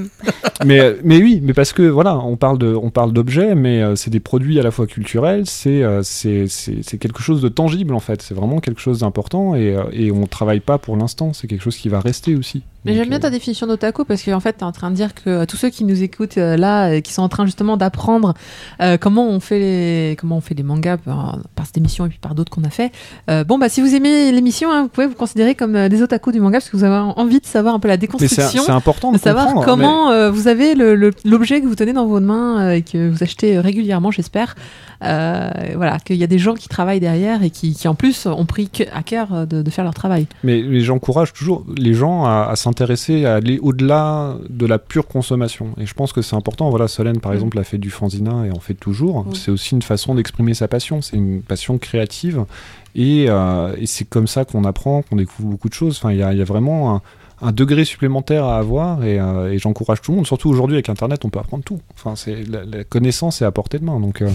mais, 0.65 0.79
euh, 0.79 0.95
mais 1.03 1.17
oui, 1.17 1.39
mais 1.43 1.53
parce 1.53 1.73
que 1.73 1.81
voilà, 1.83 2.17
on 2.19 2.37
parle 2.37 2.57
de, 2.57 2.73
on 2.75 2.89
parle 2.91 3.13
d'objets, 3.13 3.55
mais 3.55 3.81
euh, 3.81 3.95
c'est 3.95 4.09
des 4.11 4.19
produits 4.19 4.59
à 4.59 4.63
la 4.63 4.71
fois 4.71 4.85
culturels, 4.87 5.43
c'est, 5.47 5.81
euh, 5.83 6.01
c'est, 6.03 6.45
c'est, 6.47 6.79
c'est 6.83 6.97
quelque 6.97 7.21
chose 7.21 7.41
de 7.41 7.49
tangible 7.49 7.93
en 7.93 7.99
fait. 7.99 8.21
C'est 8.21 8.33
vraiment 8.35 8.59
quelque 8.59 8.81
chose 8.81 8.99
d'important 8.99 9.55
et, 9.55 9.75
euh, 9.75 9.83
et 9.91 10.11
on 10.11 10.27
travaille 10.27 10.59
pas 10.59 10.77
pour 10.77 10.97
l'instant. 10.97 11.33
C'est 11.33 11.47
quelque 11.47 11.63
chose 11.63 11.77
qui 11.77 11.89
va 11.89 11.99
rester 11.99 12.35
aussi. 12.35 12.61
Mais 12.83 12.95
j'aime 12.95 13.09
bien 13.09 13.17
euh, 13.17 13.21
ta 13.21 13.29
définition 13.29 13.67
d'otaku 13.67 14.05
parce 14.05 14.23
qu'en 14.23 14.39
fait, 14.39 14.53
tu 14.53 14.59
es 14.59 14.63
en 14.63 14.71
train 14.71 14.89
de 14.89 14.95
dire 14.95 15.13
que 15.13 15.29
euh, 15.29 15.45
tous 15.45 15.55
ceux 15.57 15.69
qui 15.69 15.83
nous 15.83 16.01
écoutent 16.01 16.37
euh, 16.39 16.57
là, 16.57 16.93
et 16.93 17.01
qui 17.03 17.13
sont 17.13 17.21
en 17.21 17.29
train 17.29 17.45
justement 17.45 17.77
d'apprendre 17.77 18.33
euh, 18.81 18.97
comment 18.97 19.27
on 19.29 19.39
fait 19.39 19.59
les 19.59 20.15
comment 20.19 20.37
on 20.37 20.41
fait 20.41 20.55
les 20.55 20.63
mangas 20.63 20.97
par, 20.97 21.37
par 21.55 21.65
cette 21.67 21.77
émission 21.77 22.05
et 22.07 22.09
puis 22.09 22.17
par 22.17 22.33
d'autres 22.33 22.51
qu'on 22.51 22.63
a 22.63 22.69
fait. 22.71 22.91
euh, 23.29 23.43
bon 23.43 23.59
bah 23.59 23.69
si 23.69 23.81
vous 23.81 23.93
aimez 23.93 24.31
l'émission, 24.31 24.71
hein, 24.71 24.81
vous 24.83 24.87
pouvez 24.87 25.05
vous 25.07 25.13
considérer 25.15 25.53
comme 25.53 25.75
euh, 25.75 25.89
des 25.89 26.01
otaku 26.01 26.31
du 26.31 26.39
manga 26.39 26.57
parce 26.57 26.69
que 26.69 26.77
vous 26.77 26.83
avez 26.83 26.95
envie 27.15 27.39
de 27.39 27.45
savoir 27.45 27.75
un 27.75 27.79
peu 27.79 27.87
la 27.87 27.97
déconstruction. 27.97 28.63
c'est 28.65 28.71
important 28.71 29.11
de, 29.11 29.17
de 29.17 29.21
savoir 29.21 29.45
comprendre, 29.47 29.65
comment 29.67 30.09
euh, 30.11 30.31
vous 30.31 30.47
avez 30.47 30.73
l'objet 31.23 31.61
que 31.61 31.67
vous 31.67 31.75
tenez 31.75 31.93
dans 31.93 32.07
vos 32.07 32.19
mains 32.19 32.61
euh, 32.61 32.71
et 32.71 32.81
que 32.81 33.09
vous 33.09 33.21
achetez 33.21 33.59
régulièrement, 33.59 34.09
j'espère. 34.11 34.55
Euh, 35.03 35.49
voilà, 35.75 35.97
qu'il 35.99 36.17
y 36.17 36.23
a 36.23 36.27
des 36.27 36.37
gens 36.37 36.53
qui 36.53 36.69
travaillent 36.69 36.99
derrière 36.99 37.41
et 37.43 37.49
qui, 37.49 37.73
qui 37.73 37.87
en 37.87 37.95
plus 37.95 38.27
ont 38.27 38.45
pris 38.45 38.69
que- 38.69 38.83
à 38.93 39.01
cœur 39.01 39.33
euh, 39.33 39.45
de, 39.47 39.61
de 39.63 39.69
faire 39.71 39.83
leur 39.83 39.95
travail. 39.95 40.27
Mais, 40.43 40.61
mais 40.67 40.81
j'encourage 40.81 41.33
toujours 41.33 41.65
les 41.75 41.93
gens 41.95 42.25
à, 42.25 42.47
à 42.51 42.55
s'intéresser, 42.55 43.25
à 43.25 43.35
aller 43.35 43.57
au-delà 43.63 44.35
de 44.49 44.65
la 44.67 44.77
pure 44.77 45.07
consommation. 45.07 45.69
Et 45.79 45.85
je 45.87 45.93
pense 45.95 46.13
que 46.13 46.21
c'est 46.21 46.35
important. 46.35 46.69
Voilà, 46.69 46.87
Solène, 46.87 47.19
par 47.19 47.31
Mm. 47.31 47.35
exemple, 47.35 47.59
a 47.59 47.63
fait 47.63 47.77
du 47.79 47.89
fanzina 47.89 48.45
et 48.45 48.51
en 48.51 48.59
fait 48.59 48.75
toujours. 48.75 49.25
C'est 49.33 49.49
aussi 49.51 49.73
une 49.73 49.81
façon 49.81 50.13
d'exprimer 50.13 50.53
sa 50.53 50.67
passion. 50.67 51.01
C'est 51.01 51.17
une 51.17 51.41
passion 51.41 51.77
créative. 51.79 52.45
Et, 52.93 53.25
euh, 53.29 53.73
et 53.79 53.85
c'est 53.87 54.05
comme 54.05 54.27
ça 54.27 54.45
qu'on 54.45 54.65
apprend, 54.65 55.01
qu'on 55.01 55.15
découvre 55.15 55.49
beaucoup 55.49 55.69
de 55.69 55.73
choses. 55.73 55.97
Enfin, 55.97 56.11
il 56.11 56.19
y 56.19 56.23
a, 56.23 56.33
il 56.33 56.37
y 56.39 56.41
a 56.41 56.45
vraiment 56.45 56.95
un, 56.95 57.01
un 57.43 57.51
degré 57.53 57.85
supplémentaire 57.85 58.43
à 58.45 58.57
avoir. 58.57 59.03
Et, 59.03 59.19
euh, 59.19 59.51
et 59.51 59.57
j'encourage 59.59 60.01
tout 60.01 60.11
le 60.11 60.17
monde. 60.17 60.27
Surtout 60.27 60.49
aujourd'hui, 60.49 60.75
avec 60.75 60.89
Internet, 60.89 61.23
on 61.25 61.29
peut 61.29 61.39
apprendre 61.39 61.63
tout. 61.63 61.79
Enfin, 61.95 62.15
c'est, 62.15 62.43
la, 62.47 62.65
la 62.65 62.83
connaissance 62.83 63.41
est 63.41 63.45
à 63.45 63.51
portée 63.51 63.79
de 63.79 63.85
main. 63.85 63.99
Donc, 63.99 64.21
euh, 64.21 64.29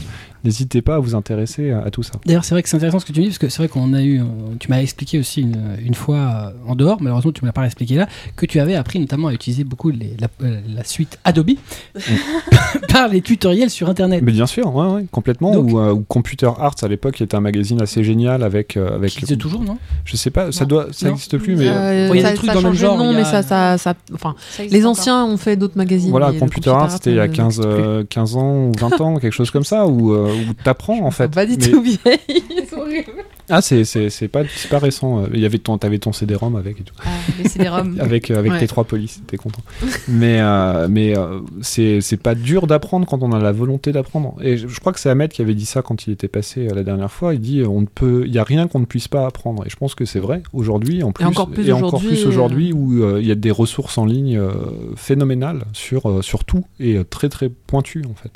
n'hésitez 0.45 0.83
pas 0.83 0.97
à 0.97 0.99
vous 0.99 1.15
intéresser 1.15 1.71
à, 1.71 1.83
à 1.85 1.91
tout 1.91 2.03
ça. 2.03 2.13
D'ailleurs, 2.27 2.45
c'est 2.45 2.55
vrai 2.55 2.63
que 2.63 2.69
c'est 2.69 2.77
intéressant 2.77 2.99
ce 3.01 3.05
que 3.07 3.13
tu 3.13 3.21
dis, 3.21 3.27
parce 3.27 3.39
que 3.39 3.49
c'est 3.49 3.59
vrai 3.59 3.69
qu'on 3.69 3.93
a 3.95 4.03
eu, 4.03 4.21
tu 4.61 4.69
m'as 4.71 4.81
expliqué 4.81 5.19
aussi 5.19 5.43
une, 5.43 5.77
une 5.85 5.95
fois 5.95 6.17
euh, 6.17 6.51
en 6.71 6.75
dehors, 6.77 6.99
malheureusement 7.01 7.33
tu 7.33 7.43
me 7.43 7.47
l'as 7.49 7.53
pas 7.53 7.65
expliqué 7.65 7.95
là, 7.97 8.09
que 8.37 8.47
tu 8.47 8.61
avais 8.61 8.75
appris 8.75 8.99
notamment 8.99 9.29
à 9.29 9.33
utiliser 9.33 9.65
beaucoup 9.65 9.91
les- 9.91 10.17
la, 10.21 10.29
euh, 10.47 10.61
la 10.75 10.85
suite 10.85 11.19
Adobe 11.25 11.51
par 12.89 13.09
les 13.09 13.21
tutoriels 13.21 13.71
sur 13.71 13.89
Internet. 13.89 14.23
Mais 14.23 14.33
bien 14.33 14.47
sûr, 14.47 14.75
ouais, 14.75 14.87
ouais, 14.87 15.07
complètement. 15.11 15.53
Donc- 15.53 15.73
ou, 15.73 15.79
euh, 15.79 15.93
ou 15.93 16.01
Computer 16.03 16.51
Arts 16.59 16.75
à 16.83 16.89
l'époque, 16.89 17.15
qui 17.17 17.23
était 17.23 17.37
un 17.37 17.41
magazine 17.41 17.81
assez 17.83 18.03
génial 18.05 18.43
avec. 18.43 18.77
euh, 18.77 18.95
avec 18.95 19.11
Qui 19.13 19.37
toujours, 19.39 19.63
non? 19.63 19.79
Je 20.05 20.17
sais 20.17 20.31
pas, 20.31 20.53
ça 20.53 20.65
Non. 20.65 20.69
doit, 20.69 20.87
ça 20.93 21.07
Non. 21.07 21.13
n'existe 21.13 21.37
plus, 21.39 21.57
mais. 21.57 21.69
Euh, 21.69 22.11
il 22.15 22.17
y 22.17 22.21
a 22.21 22.23
ça, 22.27 22.31
des 22.31 22.37
trucs 22.37 22.51
ça 22.51 22.61
dans 22.61 22.69
le 22.71 22.75
genre, 22.75 23.01
a- 23.01 23.13
mais 23.13 23.25
ça, 23.25 23.43
ça, 23.43 23.77
ça, 23.79 23.95
enfin, 24.15 24.35
Ça 24.51 24.63
les 24.65 24.81
encore. 24.87 24.91
anciens 24.93 25.25
ont 25.25 25.37
fait 25.37 25.57
d'autres 25.57 25.77
magazines. 25.77 26.11
Voilà, 26.11 26.33
Computer 26.33 26.71
Arts, 26.71 26.93
c'était 26.93 27.11
il 27.11 27.17
y 27.17 27.21
a 27.21 27.27
ne- 27.29 27.33
15, 27.33 27.59
n'existe 27.61 27.75
plus. 27.75 27.85
euh, 27.85 28.05
15 28.09 28.37
ans 28.37 28.57
ou 28.69 28.73
20 28.79 29.01
ans, 29.01 29.17
quelque 29.19 29.33
chose 29.33 29.51
comme 29.51 29.65
ça, 29.65 29.87
où, 29.87 30.13
euh, 30.13 30.26
où 30.27 30.53
t'apprends 30.65 31.01
en 31.05 31.11
fait. 31.11 31.31
Pas 31.33 31.47
du 31.47 31.57
Mais- 31.59 31.69
tout 31.71 31.83
vieille. 31.83 31.99
Ah, 33.49 33.63
c'est, 33.63 33.85
c'est, 33.85 34.11
c'est 34.11 34.27
pas, 34.27 34.43
c'est 34.57 34.69
pas 34.69 34.81
récent. 34.81 35.21
euh, 35.23 35.27
Il 35.33 35.39
y 35.39 35.47
avait 35.47 35.59
ton, 35.59 35.79
t'avais 35.79 36.01
ton 36.01 36.13
CD-ROM 36.13 36.57
avec 36.57 36.81
et 36.81 36.83
tout. 36.83 36.95
Ah, 37.05 37.11
des 37.57 37.69
roms. 37.69 37.97
Avec, 38.01 38.31
euh, 38.33 38.39
avec 38.41 38.51
Ouais. 38.53 38.59
tes 38.59 38.67
trois 38.67 38.83
polices, 38.83 39.23
t'es 39.29 39.37
content. 39.37 39.61
mais 40.09 40.41
euh, 40.41 40.89
mais 40.91 41.17
euh, 41.17 41.39
c'est, 41.63 42.01
c'est 42.01 42.17
pas 42.17 42.35
dur 42.35 42.67
d'apprendre 42.67 43.07
quand 43.07 43.23
on 43.23 43.31
a 43.31 43.39
la 43.39 43.53
volonté 43.53 43.93
d'apprendre. 43.93 44.35
Et 44.43 44.57
je, 44.57 44.67
je 44.67 44.81
crois 44.81 44.93
que 44.93 44.99
c'est 44.99 45.11
Ahmed 45.11 45.31
qui 45.31 45.43
avait 45.43 45.55
dit 45.55 45.65
ça 45.65 45.83
quand 45.83 46.09
il 46.09 46.13
était 46.13 46.27
passé 46.27 46.67
euh, 46.67 46.75
la 46.75 46.83
dernière 46.83 47.13
fois. 47.13 47.35
Il 47.35 47.41
dit 47.41 47.61
euh, 47.61 47.69
on 47.69 47.83
ne 47.83 47.87
peut, 47.87 48.25
il 48.27 48.35
y 48.35 48.39
a 48.39 48.45
rien 48.45 48.67
qu'on 48.67 48.81
ne 48.81 48.85
puisse 48.85 49.07
pas 49.07 49.27
apprendre. 49.27 49.65
Et 49.65 49.71
je 49.71 49.77
pense 49.77 49.95
que 49.95 50.05
c'est 50.05 50.19
vrai 50.21 50.43
aujourd'hui, 50.53 51.05
en 51.05 51.13
plus, 51.13 51.25
encore 51.25 51.49
plus 51.49 51.69
et 51.69 51.73
encore 51.73 51.95
aujourd'hui, 51.95 52.09
plus 52.09 52.25
euh, 52.25 52.29
aujourd'hui 52.29 52.73
où 52.73 53.05
euh, 53.05 53.21
il 53.23 53.29
y 53.29 53.33
a 53.33 53.37
des 53.37 53.53
ressources 53.53 53.97
en 53.97 54.07
ligne 54.07 54.37
euh, 54.39 54.51
phénoménales 54.97 55.67
sur 55.73 56.11
euh, 56.11 56.21
sur 56.23 56.45
tout 56.45 56.65
et 56.81 56.97
euh, 56.97 57.05
très 57.05 57.29
très 57.29 57.49
pointues 57.49 58.03
en 58.11 58.15
fait. 58.15 58.33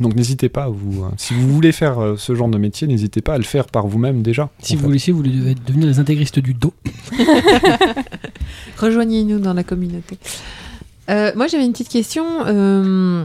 Donc 0.00 0.14
n'hésitez 0.14 0.48
pas, 0.48 0.64
à 0.64 0.68
vous, 0.68 1.04
euh, 1.04 1.08
si 1.18 1.34
vous 1.34 1.48
voulez 1.48 1.70
faire 1.72 1.98
euh, 1.98 2.16
ce 2.16 2.34
genre 2.34 2.48
de 2.48 2.56
métier, 2.58 2.86
n'hésitez 2.86 3.20
pas 3.20 3.34
à 3.34 3.38
le 3.38 3.44
faire 3.44 3.66
par 3.66 3.86
vous-même 3.86 4.22
déjà. 4.22 4.48
Si 4.60 4.74
vous 4.74 4.84
voulez, 4.84 4.98
si 4.98 5.10
vous 5.10 5.18
voulez 5.18 5.54
devenir 5.66 5.86
les 5.86 5.98
intégristes 5.98 6.38
du 6.38 6.54
dos. 6.54 6.72
Rejoignez-nous 8.78 9.38
dans 9.38 9.52
la 9.54 9.64
communauté. 9.64 10.18
Euh, 11.10 11.32
moi, 11.36 11.46
j'avais 11.46 11.64
une 11.64 11.72
petite 11.72 11.88
question. 11.90 12.24
euh, 12.46 13.24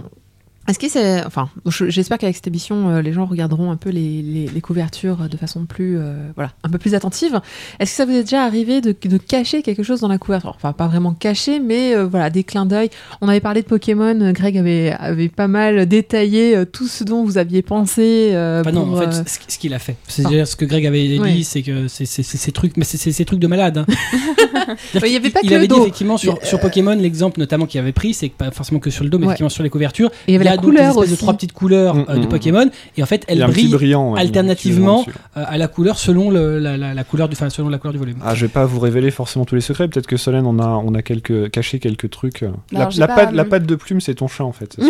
Est-ce 0.67 0.79
que 0.79 0.89
c'est. 0.89 1.23
Enfin, 1.25 1.49
je- 1.65 1.89
j'espère 1.89 2.17
qu'avec 2.17 2.35
cette 2.35 2.47
émission, 2.47 2.89
euh, 2.89 3.01
les 3.01 3.13
gens 3.13 3.25
regarderont 3.25 3.71
un 3.71 3.77
peu 3.77 3.89
les, 3.89 4.21
les- 4.21 4.47
les 4.47 4.61
couvertures 4.61 5.29
de 5.29 5.37
façon 5.37 5.65
plus. 5.65 5.97
euh, 5.97 6.13
voilà, 6.35 6.51
un 6.63 6.69
peu 6.69 6.77
plus 6.77 6.93
attentive. 6.95 7.39
Est-ce 7.79 7.91
que 7.91 7.95
ça 7.97 8.05
vous 8.05 8.11
est 8.13 8.23
déjà 8.23 8.43
arrivé 8.43 8.81
de, 8.81 8.93
de 9.07 9.17
cacher 9.17 9.61
quelque 9.61 9.83
chose 9.83 10.01
dans 10.01 10.07
la 10.07 10.17
couverture? 10.17 10.53
Enfin, 10.55 10.73
pas 10.73 10.87
vraiment 10.87 11.13
cacher, 11.13 11.59
mais 11.59 11.95
euh, 11.95 12.05
voilà, 12.05 12.29
des 12.29 12.43
clins 12.43 12.65
d'œil. 12.65 12.89
On 13.21 13.29
avait 13.29 13.39
parlé 13.39 13.61
de 13.61 13.67
Pokémon, 13.67 14.31
Greg 14.33 14.57
avait, 14.57 14.93
avait 14.99 15.29
pas 15.29 15.47
mal 15.47 15.85
détaillé 15.85 16.63
tout 16.71 16.87
ce 16.87 17.03
dont 17.03 17.23
vous 17.23 17.37
aviez 17.37 17.61
pensé. 17.61 18.31
euh, 18.33 18.61
Enfin, 18.61 18.71
non, 18.71 18.85
pour, 18.87 18.97
en 18.97 19.11
fait, 19.11 19.29
ce 19.47 19.57
qu'il 19.57 19.73
a 19.73 19.79
fait. 19.79 19.95
C'est 20.07 20.27
déjà 20.27 20.45
ce 20.45 20.55
que 20.55 20.65
Greg 20.65 20.85
avait 20.85 21.07
dit, 21.07 21.43
c'est 21.43 21.61
que 21.61 21.87
c'est 21.87 22.05
ces 22.05 22.51
trucs, 22.51 22.75
mais 22.77 22.83
c'est 22.83 22.97
ces 23.11 23.25
trucs 23.25 23.39
de 23.39 23.47
malade. 23.47 23.77
hein. 23.77 23.85
Il 25.05 25.11
y 25.11 25.15
avait 25.15 25.29
pas 25.29 25.39
il 25.43 25.47
que 25.49 25.53
le 25.53 25.59
avait 25.59 25.67
dit 25.67 25.75
dos. 25.75 25.81
effectivement 25.83 26.17
sur, 26.17 26.37
Il 26.41 26.47
sur 26.47 26.59
Pokémon, 26.59 26.93
l'exemple 26.95 27.39
notamment 27.39 27.65
qu'il 27.65 27.79
avait 27.79 27.91
pris, 27.93 28.13
c'est 28.13 28.29
pas 28.29 28.51
forcément 28.51 28.79
que 28.79 28.89
sur 28.89 29.03
le 29.03 29.09
dos, 29.09 29.17
mais 29.17 29.25
Ouais. 29.27 29.31
effectivement 29.31 29.49
sur 29.49 29.63
les 29.63 29.69
couvertures. 29.69 30.09
Et 30.27 30.31
il 30.31 30.33
y 30.33 30.35
avait 30.35 30.56
a 30.57 30.61
la 30.61 30.61
donc 30.61 30.71
couleur 30.71 30.83
des 30.83 30.89
espèces 30.89 31.03
aussi. 31.03 31.11
de 31.11 31.17
trois 31.17 31.33
petites 31.33 31.53
couleurs 31.53 31.95
Mm, 31.95 32.05
euh, 32.09 32.13
de 32.15 32.25
mm, 32.25 32.29
Pokémon, 32.29 32.69
et 32.97 33.03
en 33.03 33.05
fait 33.05 33.23
elles 33.27 33.43
brillent 33.45 33.71
brillant. 33.71 34.13
ouais, 34.13 34.19
alternativement 34.19 35.05
euh, 35.37 35.43
à 35.47 35.57
la 35.57 35.67
couleur 35.67 35.97
selon 35.97 36.29
le- 36.31 36.59
la, 36.59 36.77
la- 36.77 36.93
la 36.93 37.03
couleur 37.03 37.29
du, 37.29 37.33
enfin, 37.33 37.49
selon 37.49 37.69
la 37.69 37.77
couleur 37.77 37.93
du 37.93 37.99
volume. 37.99 38.17
Ah, 38.23 38.35
je 38.35 38.45
vais 38.45 38.51
pas 38.51 38.65
vous 38.65 38.79
révéler 38.79 39.11
forcément 39.11 39.45
tous 39.45 39.55
les 39.55 39.61
secrets. 39.61 39.87
Peut-être 39.87 40.07
que 40.07 40.17
Solène, 40.17 40.45
on 40.45 40.59
a, 40.59 40.67
on 40.67 40.93
a 40.95 41.01
quelques, 41.01 41.49
caché 41.51 41.79
quelques 41.79 42.09
trucs. 42.09 42.41
La, 42.71 42.89
la 42.97 43.07
pas, 43.07 43.15
patte, 43.15 43.33
la 43.33 43.45
patte 43.45 43.65
de 43.65 43.75
plume, 43.75 44.01
c'est 44.01 44.15
ton 44.15 44.27
chat 44.27 44.43
en 44.43 44.51
fait. 44.51 44.77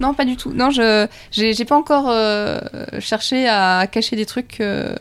Non, 0.00 0.12
pas 0.14 0.24
du 0.24 0.36
tout. 0.36 0.52
Non, 0.52 0.70
je 0.70 1.06
j'ai 1.30 1.64
pas 1.64 1.76
encore 1.76 2.06
euh, 2.10 2.58
cherché 2.98 3.46
à 3.48 3.86
cacher 3.86 4.16
des 4.16 4.26
trucs. 4.26 4.60
euh, 4.60 4.96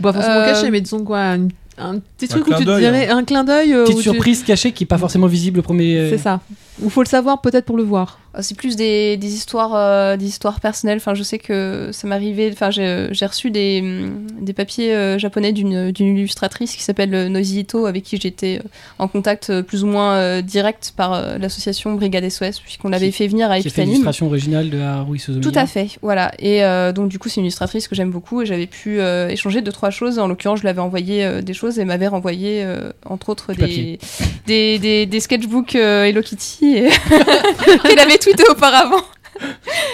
Bon, 0.00 0.12
forcément 0.12 0.36
Euh, 0.36 0.46
caché, 0.46 0.70
mais 0.70 0.80
disons 0.80 1.04
quoi, 1.04 1.18
un, 1.20 1.48
un 1.78 1.98
petit 2.16 2.24
Un 2.24 2.28
truc 2.28 2.46
où 2.48 2.54
tu 2.54 2.64
te 2.64 2.78
dirais 2.78 3.08
un 3.08 3.24
clin 3.24 3.44
d'œil. 3.44 3.74
euh, 3.74 3.84
Petite 3.84 3.96
tu- 3.98 4.02
surprise 4.04 4.42
cachée 4.44 4.72
qui 4.72 4.84
est 4.84 4.86
pas 4.86 4.96
forcément 4.98 5.26
visible 5.26 5.60
au 5.60 5.62
premier. 5.62 5.98
euh, 5.98 6.10
C'est 6.10 6.18
ça. 6.18 6.40
Ou 6.82 6.88
faut 6.88 7.02
le 7.02 7.08
savoir 7.08 7.40
peut-être 7.40 7.64
pour 7.66 7.76
le 7.76 7.82
voir. 7.82 8.18
Euh, 8.38 8.42
C'est 8.42 8.56
plus 8.56 8.76
des, 8.76 9.16
des 9.16 9.34
histoires, 9.34 9.74
euh, 9.74 10.16
des 10.16 10.26
histoires 10.26 10.60
personnelles. 10.60 10.98
Enfin, 10.98 11.14
je 11.14 11.22
sais 11.22 11.38
que 11.38 11.90
ça 11.92 12.06
m'arrivait. 12.06 12.50
Enfin, 12.52 12.70
j'ai 12.70 13.08
j'ai 13.10 13.26
reçu 13.26 13.50
des, 13.50 13.80
hum, 13.82 14.26
des 14.40 14.52
papiers 14.52 14.94
euh, 14.94 15.18
japonais 15.18 15.52
d'une 15.52 15.90
d'une 15.90 16.16
illustratrice 16.16 16.74
qui 16.76 16.82
s'appelle 16.82 17.14
euh, 17.14 17.28
Nozi 17.28 17.60
Ito, 17.60 17.86
avec 17.86 18.04
qui 18.04 18.16
j'étais 18.16 18.60
euh, 18.64 18.68
en 18.98 19.08
contact 19.08 19.50
euh, 19.50 19.62
plus 19.62 19.84
ou 19.84 19.86
moins 19.86 20.14
euh, 20.14 20.42
direct 20.42 20.92
par 20.96 21.12
euh, 21.14 21.38
l'association 21.38 21.92
Brigade 21.94 22.28
SOS, 22.28 22.60
puisqu'on 22.60 22.88
l'avait 22.88 23.10
fait 23.10 23.26
venir 23.26 23.50
à 23.50 23.60
Qui 23.60 23.68
a 23.68 23.70
fait 23.70 23.84
l'illustration 23.84 24.26
originale 24.26 24.70
de 24.70 24.78
Haruhi 24.80 25.18
Suzumiya. 25.18 25.50
Tout 25.50 25.58
à 25.58 25.66
fait, 25.66 25.88
voilà. 26.02 26.32
Et 26.38 26.64
euh, 26.64 26.92
donc 26.92 27.08
du 27.08 27.18
coup, 27.18 27.28
c'est 27.28 27.40
une 27.40 27.46
illustratrice 27.46 27.88
que 27.88 27.94
j'aime 27.94 28.10
beaucoup 28.10 28.42
et 28.42 28.46
j'avais 28.46 28.66
pu 28.66 29.00
euh, 29.00 29.28
échanger 29.28 29.62
deux 29.62 29.72
trois 29.72 29.90
choses. 29.90 30.18
En 30.18 30.28
l'occurrence, 30.28 30.58
je 30.58 30.62
lui 30.62 30.68
avais 30.70 30.80
envoyé 30.80 31.24
euh, 31.24 31.42
des 31.42 31.54
choses 31.54 31.78
et 31.78 31.84
m'avait 31.84 32.08
renvoyé 32.08 32.62
euh, 32.64 32.90
entre 33.04 33.30
autres 33.30 33.52
des, 33.52 33.98
des, 34.46 34.78
des, 34.78 35.06
des 35.06 35.20
sketchbooks 35.20 35.74
euh, 35.76 36.04
Hello 36.04 36.22
Kitty 36.22 36.76
et 36.76 36.88
qu'elle 37.82 37.98
avait 37.98 38.18
auparavant. 38.50 39.02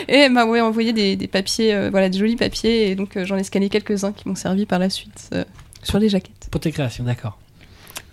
Et 0.08 0.28
m'a 0.28 0.44
envoyé 0.44 0.92
des, 0.92 1.28
papiers, 1.28 1.74
euh, 1.74 1.90
voilà, 1.90 2.08
des 2.08 2.18
jolis 2.18 2.36
papiers 2.36 2.90
et 2.90 2.94
donc 2.94 3.16
euh, 3.16 3.24
j'en 3.24 3.36
ai 3.36 3.44
scanné 3.44 3.68
quelques-uns 3.68 4.12
qui 4.12 4.28
m'ont 4.28 4.34
servi 4.34 4.66
par 4.66 4.78
la 4.78 4.90
suite 4.90 5.30
euh, 5.34 5.44
sur 5.82 5.98
les 5.98 6.08
jaquettes. 6.08 6.48
Pour 6.50 6.60
tes 6.60 6.72
créations, 6.72 7.04
d'accord. 7.04 7.38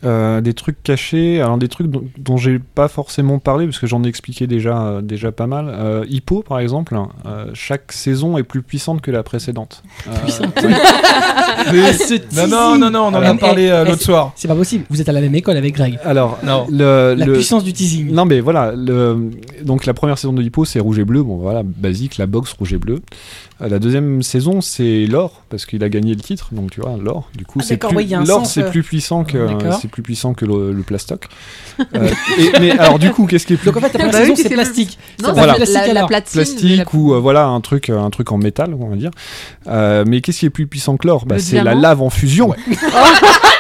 Euh, 0.04 0.42
des 0.42 0.56
trucs 0.56 0.82
cachés, 0.82 1.42
alors 1.42 1.60
des 1.60 1.68
trucs 1.68 1.86
dont, 1.86 2.04
dont 2.18 2.36
j'ai 2.36 2.58
pas 2.58 2.88
forcément 2.88 3.38
parlé 3.38 3.66
parce 3.66 3.78
que 3.78 3.86
j'en 3.86 4.04
ai 4.04 4.08
expliqué 4.08 4.48
déjà, 4.48 4.82
euh, 4.82 5.02
déjà 5.02 5.32
pas 5.32 5.46
mal. 5.46 5.68
Euh, 5.70 6.04
Hippo 6.10 6.42
par 6.42 6.58
exemple, 6.60 6.98
euh, 7.28 7.52
chaque 7.54 7.92
saison 7.92 8.36
est 8.38 8.44
plus 8.44 8.64
puissante 8.64 9.02
que 9.02 9.12
la 9.12 9.22
précédente. 9.22 9.84
Euh, 11.68 11.72
ouais. 11.72 11.92
Ah, 12.38 12.48
Non, 12.48 12.78
non, 12.78 12.78
non, 12.78 12.90
non, 12.92 13.00
on 13.00 13.08
en 13.10 13.14
Alors, 13.16 13.30
a 13.30 13.36
parlé 13.36 13.64
eh, 13.66 13.72
euh, 13.72 13.84
eh, 13.86 13.90
l'autre 13.90 14.02
soir. 14.02 14.32
C'est 14.36 14.48
pas 14.48 14.56
possible. 14.56 14.86
Vous 14.90 15.00
êtes 15.02 15.10
à 15.10 15.12
la 15.12 15.22
même 15.22 15.36
école 15.36 15.58
avec 15.58 15.76
Greg. 15.76 16.00
Alors, 16.04 16.40
Non. 16.44 16.66
le, 16.70 17.14
La 17.18 17.26
le- 17.26 17.34
puissance 17.34 17.64
du 17.64 17.74
teasing. 17.74 18.12
Non 18.12 18.26
mais 18.26 18.40
voilà, 18.40 18.72
le, 18.76 19.30
donc 19.64 19.86
la 19.86 19.94
première 19.94 20.18
saison 20.18 20.34
de 20.34 20.42
Hippo 20.42 20.66
c'est 20.66 20.80
rouge 20.80 21.00
et 21.00 21.06
bleu, 21.06 21.24
bon 21.24 21.38
voilà, 21.38 21.62
basique, 21.64 22.18
la 22.18 22.26
boxe 22.26 22.54
rouge 22.54 22.74
et 22.74 22.78
bleu. 22.78 23.02
La 23.60 23.78
deuxième 23.80 24.24
saison 24.24 24.60
c'est 24.62 25.06
l'or, 25.06 25.44
parce 25.50 25.66
qu'il 25.68 25.84
a 25.84 25.90
gagné 25.90 26.16
le 26.16 26.22
titre, 26.22 26.50
donc 26.52 26.72
tu 26.72 26.82
vois, 26.82 26.98
l'or, 27.00 27.30
du 27.36 27.46
coup 27.46 27.60
Ah, 27.62 27.66
c'est 27.66 27.78
plus, 27.78 27.96
oui, 27.96 28.12
l'or 28.26 28.46
c'est 28.48 28.70
plus 28.70 28.82
puissant 28.84 29.24
que, 29.24 29.38
plus 29.92 30.02
puissant 30.02 30.34
que 30.34 30.46
le, 30.46 30.72
le 30.74 30.82
plastoc. 30.84 31.26
Euh, 31.96 32.10
et- 32.40 32.52
mais 32.60 32.72
alors 32.72 32.98
du 33.00 33.12
coup, 33.12 33.26
qu'est-ce 33.28 33.46
qui 33.46 33.54
est 33.54 33.58
plus 33.58 33.66
Donc 33.68 33.78
en 33.78 33.82
fait, 33.82 33.98
la 33.98 34.08
Bah 34.10 34.20
oui, 34.24 34.34
c'est 34.36 34.50
que- 34.50 34.54
plastique. 34.54 34.98
Non, 35.22 35.28
Ça 35.30 35.34
Voilà. 35.34 35.54
plastique 35.56 35.78
la, 35.88 35.94
la 35.94 36.06
platine. 36.08 36.34
plastique 36.42 36.94
ou 36.94 37.14
euh, 37.14 37.20
voilà 37.20 37.46
un 37.46 37.62
truc 37.62 37.90
un 37.90 38.10
truc 38.10 38.32
en 38.32 38.38
métal 38.38 38.74
on 38.80 38.90
va 38.90 38.96
dire 38.96 39.12
Euh, 39.68 40.04
mais 40.08 40.22
qu'est-ce 40.22 40.40
qui 40.40 40.46
est 40.46 40.50
plus 40.50 40.68
puissant 40.68 40.98
que 40.98 41.08
l'or? 41.08 41.26
Bah, 41.26 41.38
c'est 41.40 41.62
la 41.64 41.76
lave 41.76 42.02
en 42.02 42.10
fusion 42.10 42.54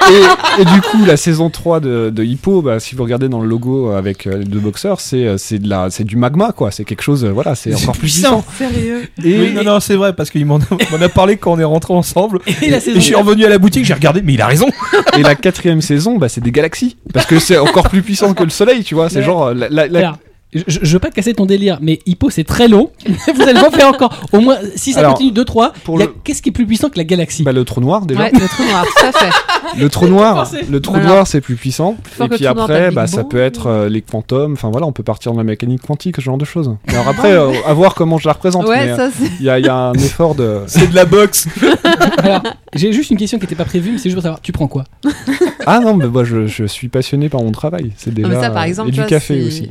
et, 0.09 0.61
et 0.61 0.65
du 0.65 0.81
coup 0.81 1.05
la 1.05 1.17
saison 1.17 1.49
3 1.49 1.79
de, 1.79 2.09
de 2.13 2.23
Hippo 2.23 2.61
bah, 2.61 2.79
si 2.79 2.95
vous 2.95 3.03
regardez 3.03 3.29
dans 3.29 3.41
le 3.41 3.47
logo 3.47 3.91
avec 3.91 4.25
euh, 4.27 4.37
les 4.39 4.45
deux 4.45 4.59
boxeurs 4.59 4.99
c'est 4.99 5.37
c'est 5.37 5.59
de 5.59 5.69
la 5.69 5.89
c'est 5.89 6.03
du 6.03 6.15
magma 6.15 6.51
quoi 6.51 6.71
c'est 6.71 6.83
quelque 6.85 7.03
chose 7.03 7.23
euh, 7.23 7.29
voilà 7.31 7.55
c'est 7.55 7.73
encore 7.75 7.91
plus 7.93 8.01
puissant 8.01 8.43
Sérieux. 8.57 9.07
et, 9.23 9.39
Oui, 9.39 9.51
non, 9.53 9.63
non, 9.63 9.79
c'est 9.79 9.95
vrai, 9.95 10.13
parce 10.13 10.29
qu'il 10.29 10.45
m'en 10.45 10.57
a, 10.59 11.09
parlé 11.09 11.37
quand 11.37 11.53
on 11.53 11.59
est 11.59 11.63
rentré 11.63 11.93
ensemble. 11.93 12.39
Et 12.61 12.69
la 12.69 12.77
Et 12.77 12.79
saison 12.79 12.99
je 12.99 13.05
suis 13.05 13.15
revenu 13.15 13.45
à 13.45 13.49
la 13.49 13.57
boutique, 13.57 13.85
j'ai 13.85 13.93
regardé, 13.93 14.21
mais 14.21 14.33
il 14.33 14.41
a 14.41 14.47
raison. 14.47 14.67
et 15.17 15.21
la 15.21 15.35
quatrième 15.35 15.81
saison 15.81 16.17
bah, 16.21 16.29
c'est 16.29 16.39
des 16.41 16.51
galaxies. 16.51 16.95
Parce 17.13 17.25
que 17.25 17.39
c'est 17.39 17.57
encore 17.57 17.89
plus 17.89 18.01
puissant 18.01 18.33
que 18.33 18.43
le 18.43 18.49
soleil 18.49 18.83
tu 18.85 18.95
vois. 18.95 19.09
C'est 19.09 19.21
genre 19.23 19.47
euh, 19.47 19.53
la, 19.53 19.67
la- 19.69 19.87
la- 19.87 19.99
je, 20.53 20.93
veux 20.93 20.99
pas 20.99 21.09
te 21.09 21.15
casser 21.15 21.33
ton 21.33 21.45
délire, 21.45 21.77
mais 21.81 21.99
Hippo 22.05 22.29
c'est 22.29 22.43
très 22.43 22.67
long. 22.67 22.91
Vous 23.35 23.41
allez 23.41 23.59
en 23.59 23.71
faire 23.71 23.87
encore 23.87 24.13
au 24.33 24.39
moins 24.41 24.57
si 24.75 24.91
ça 24.93 24.99
Alors, 24.99 25.13
continue 25.13 25.31
2-3. 25.31 25.71
pour 25.83 25.97
il 25.97 25.99
y 26.01 26.03
a- 26.03 26.05
le- 26.07 26.15
Qu'est-ce 26.23 26.41
qui 26.41 26.49
est 26.49 26.51
plus 26.51 26.65
puissant 26.65 26.89
que 26.89 26.97
la 26.97 27.03
galaxie? 27.05 27.43
Bah, 27.43 27.51
le 27.53 27.63
trou 27.63 27.79
noir 27.81 28.05
déjà 28.05 28.21
Ouais, 28.21 28.31
le 28.33 28.47
trou 28.47 28.63
noir, 28.63 28.85
tout 28.85 29.05
à 29.05 29.11
fait. 29.11 29.29
Le 29.79 29.87
trou 29.89 30.07
noir, 30.07 30.51
le 30.69 30.81
trou 30.81 30.95
Voilà. 30.95 31.07
noir 31.07 31.27
c'est 31.27 31.39
plus 31.39 31.55
puissant. 31.55 31.95
et 32.19 32.27
puis 32.27 32.41
noir, 32.43 32.59
après, 32.59 32.91
bah, 32.91 33.07
ça 33.07 33.23
peut 33.23 33.39
être 33.39 33.67
euh, 33.67 33.87
les 33.89 34.01
quantum. 34.01 34.51
Enfin 34.53 34.69
voilà, 34.69 34.85
on 34.85 34.91
peut 34.91 35.03
partir 35.03 35.31
de 35.31 35.37
la 35.37 35.45
mécanique 35.45 35.81
quantique, 35.83 36.17
ce 36.17 36.21
genre 36.21 36.37
de 36.37 36.43
choses. 36.43 36.75
Alors 36.89 37.07
après, 37.07 37.31
euh, 37.31 37.51
à 37.65 37.73
voir 37.73 37.93
comment 37.95 38.17
je 38.17 38.27
la 38.27 38.33
représente. 38.33 38.67
Ouais, 38.67 38.89
euh, 38.89 38.97
ça 38.97 39.09
c'est. 39.17 39.31
il 39.39 39.45
y, 39.45 39.49
a- 39.49 39.59
il 39.59 39.65
y 39.65 39.69
a 39.69 39.75
un 39.75 39.93
effort 39.93 40.35
de. 40.35 40.61
C'est 40.67 40.87
de 40.89 40.95
la 40.95 41.05
boxe. 41.05 41.47
Alors, 42.17 42.41
j'ai 42.73 42.91
juste 42.91 43.11
une 43.11 43.17
question 43.17 43.37
qui 43.39 43.45
était 43.45 43.55
pas 43.55 43.63
prévue, 43.65 43.91
mais 43.91 43.97
c'est 43.97 44.05
juste 44.05 44.15
pour 44.15 44.23
savoir, 44.23 44.41
tu 44.41 44.51
prends 44.51 44.67
quoi? 44.67 44.83
Ah 45.65 45.79
non, 45.79 45.95
mais 45.95 46.07
moi 46.07 46.23
je, 46.25 46.47
je 46.47 46.65
suis 46.65 46.89
passionné 46.89 47.29
par 47.29 47.41
mon 47.41 47.51
travail. 47.51 47.91
C'est 47.95 48.13
déjà. 48.13 48.27
Non, 48.27 48.35
mais 48.35 48.41
ça, 48.41 48.49
par 48.49 48.63
exemple, 48.63 48.89
et 48.89 48.91
du 48.91 49.05
café 49.05 49.41
aussi. 49.45 49.69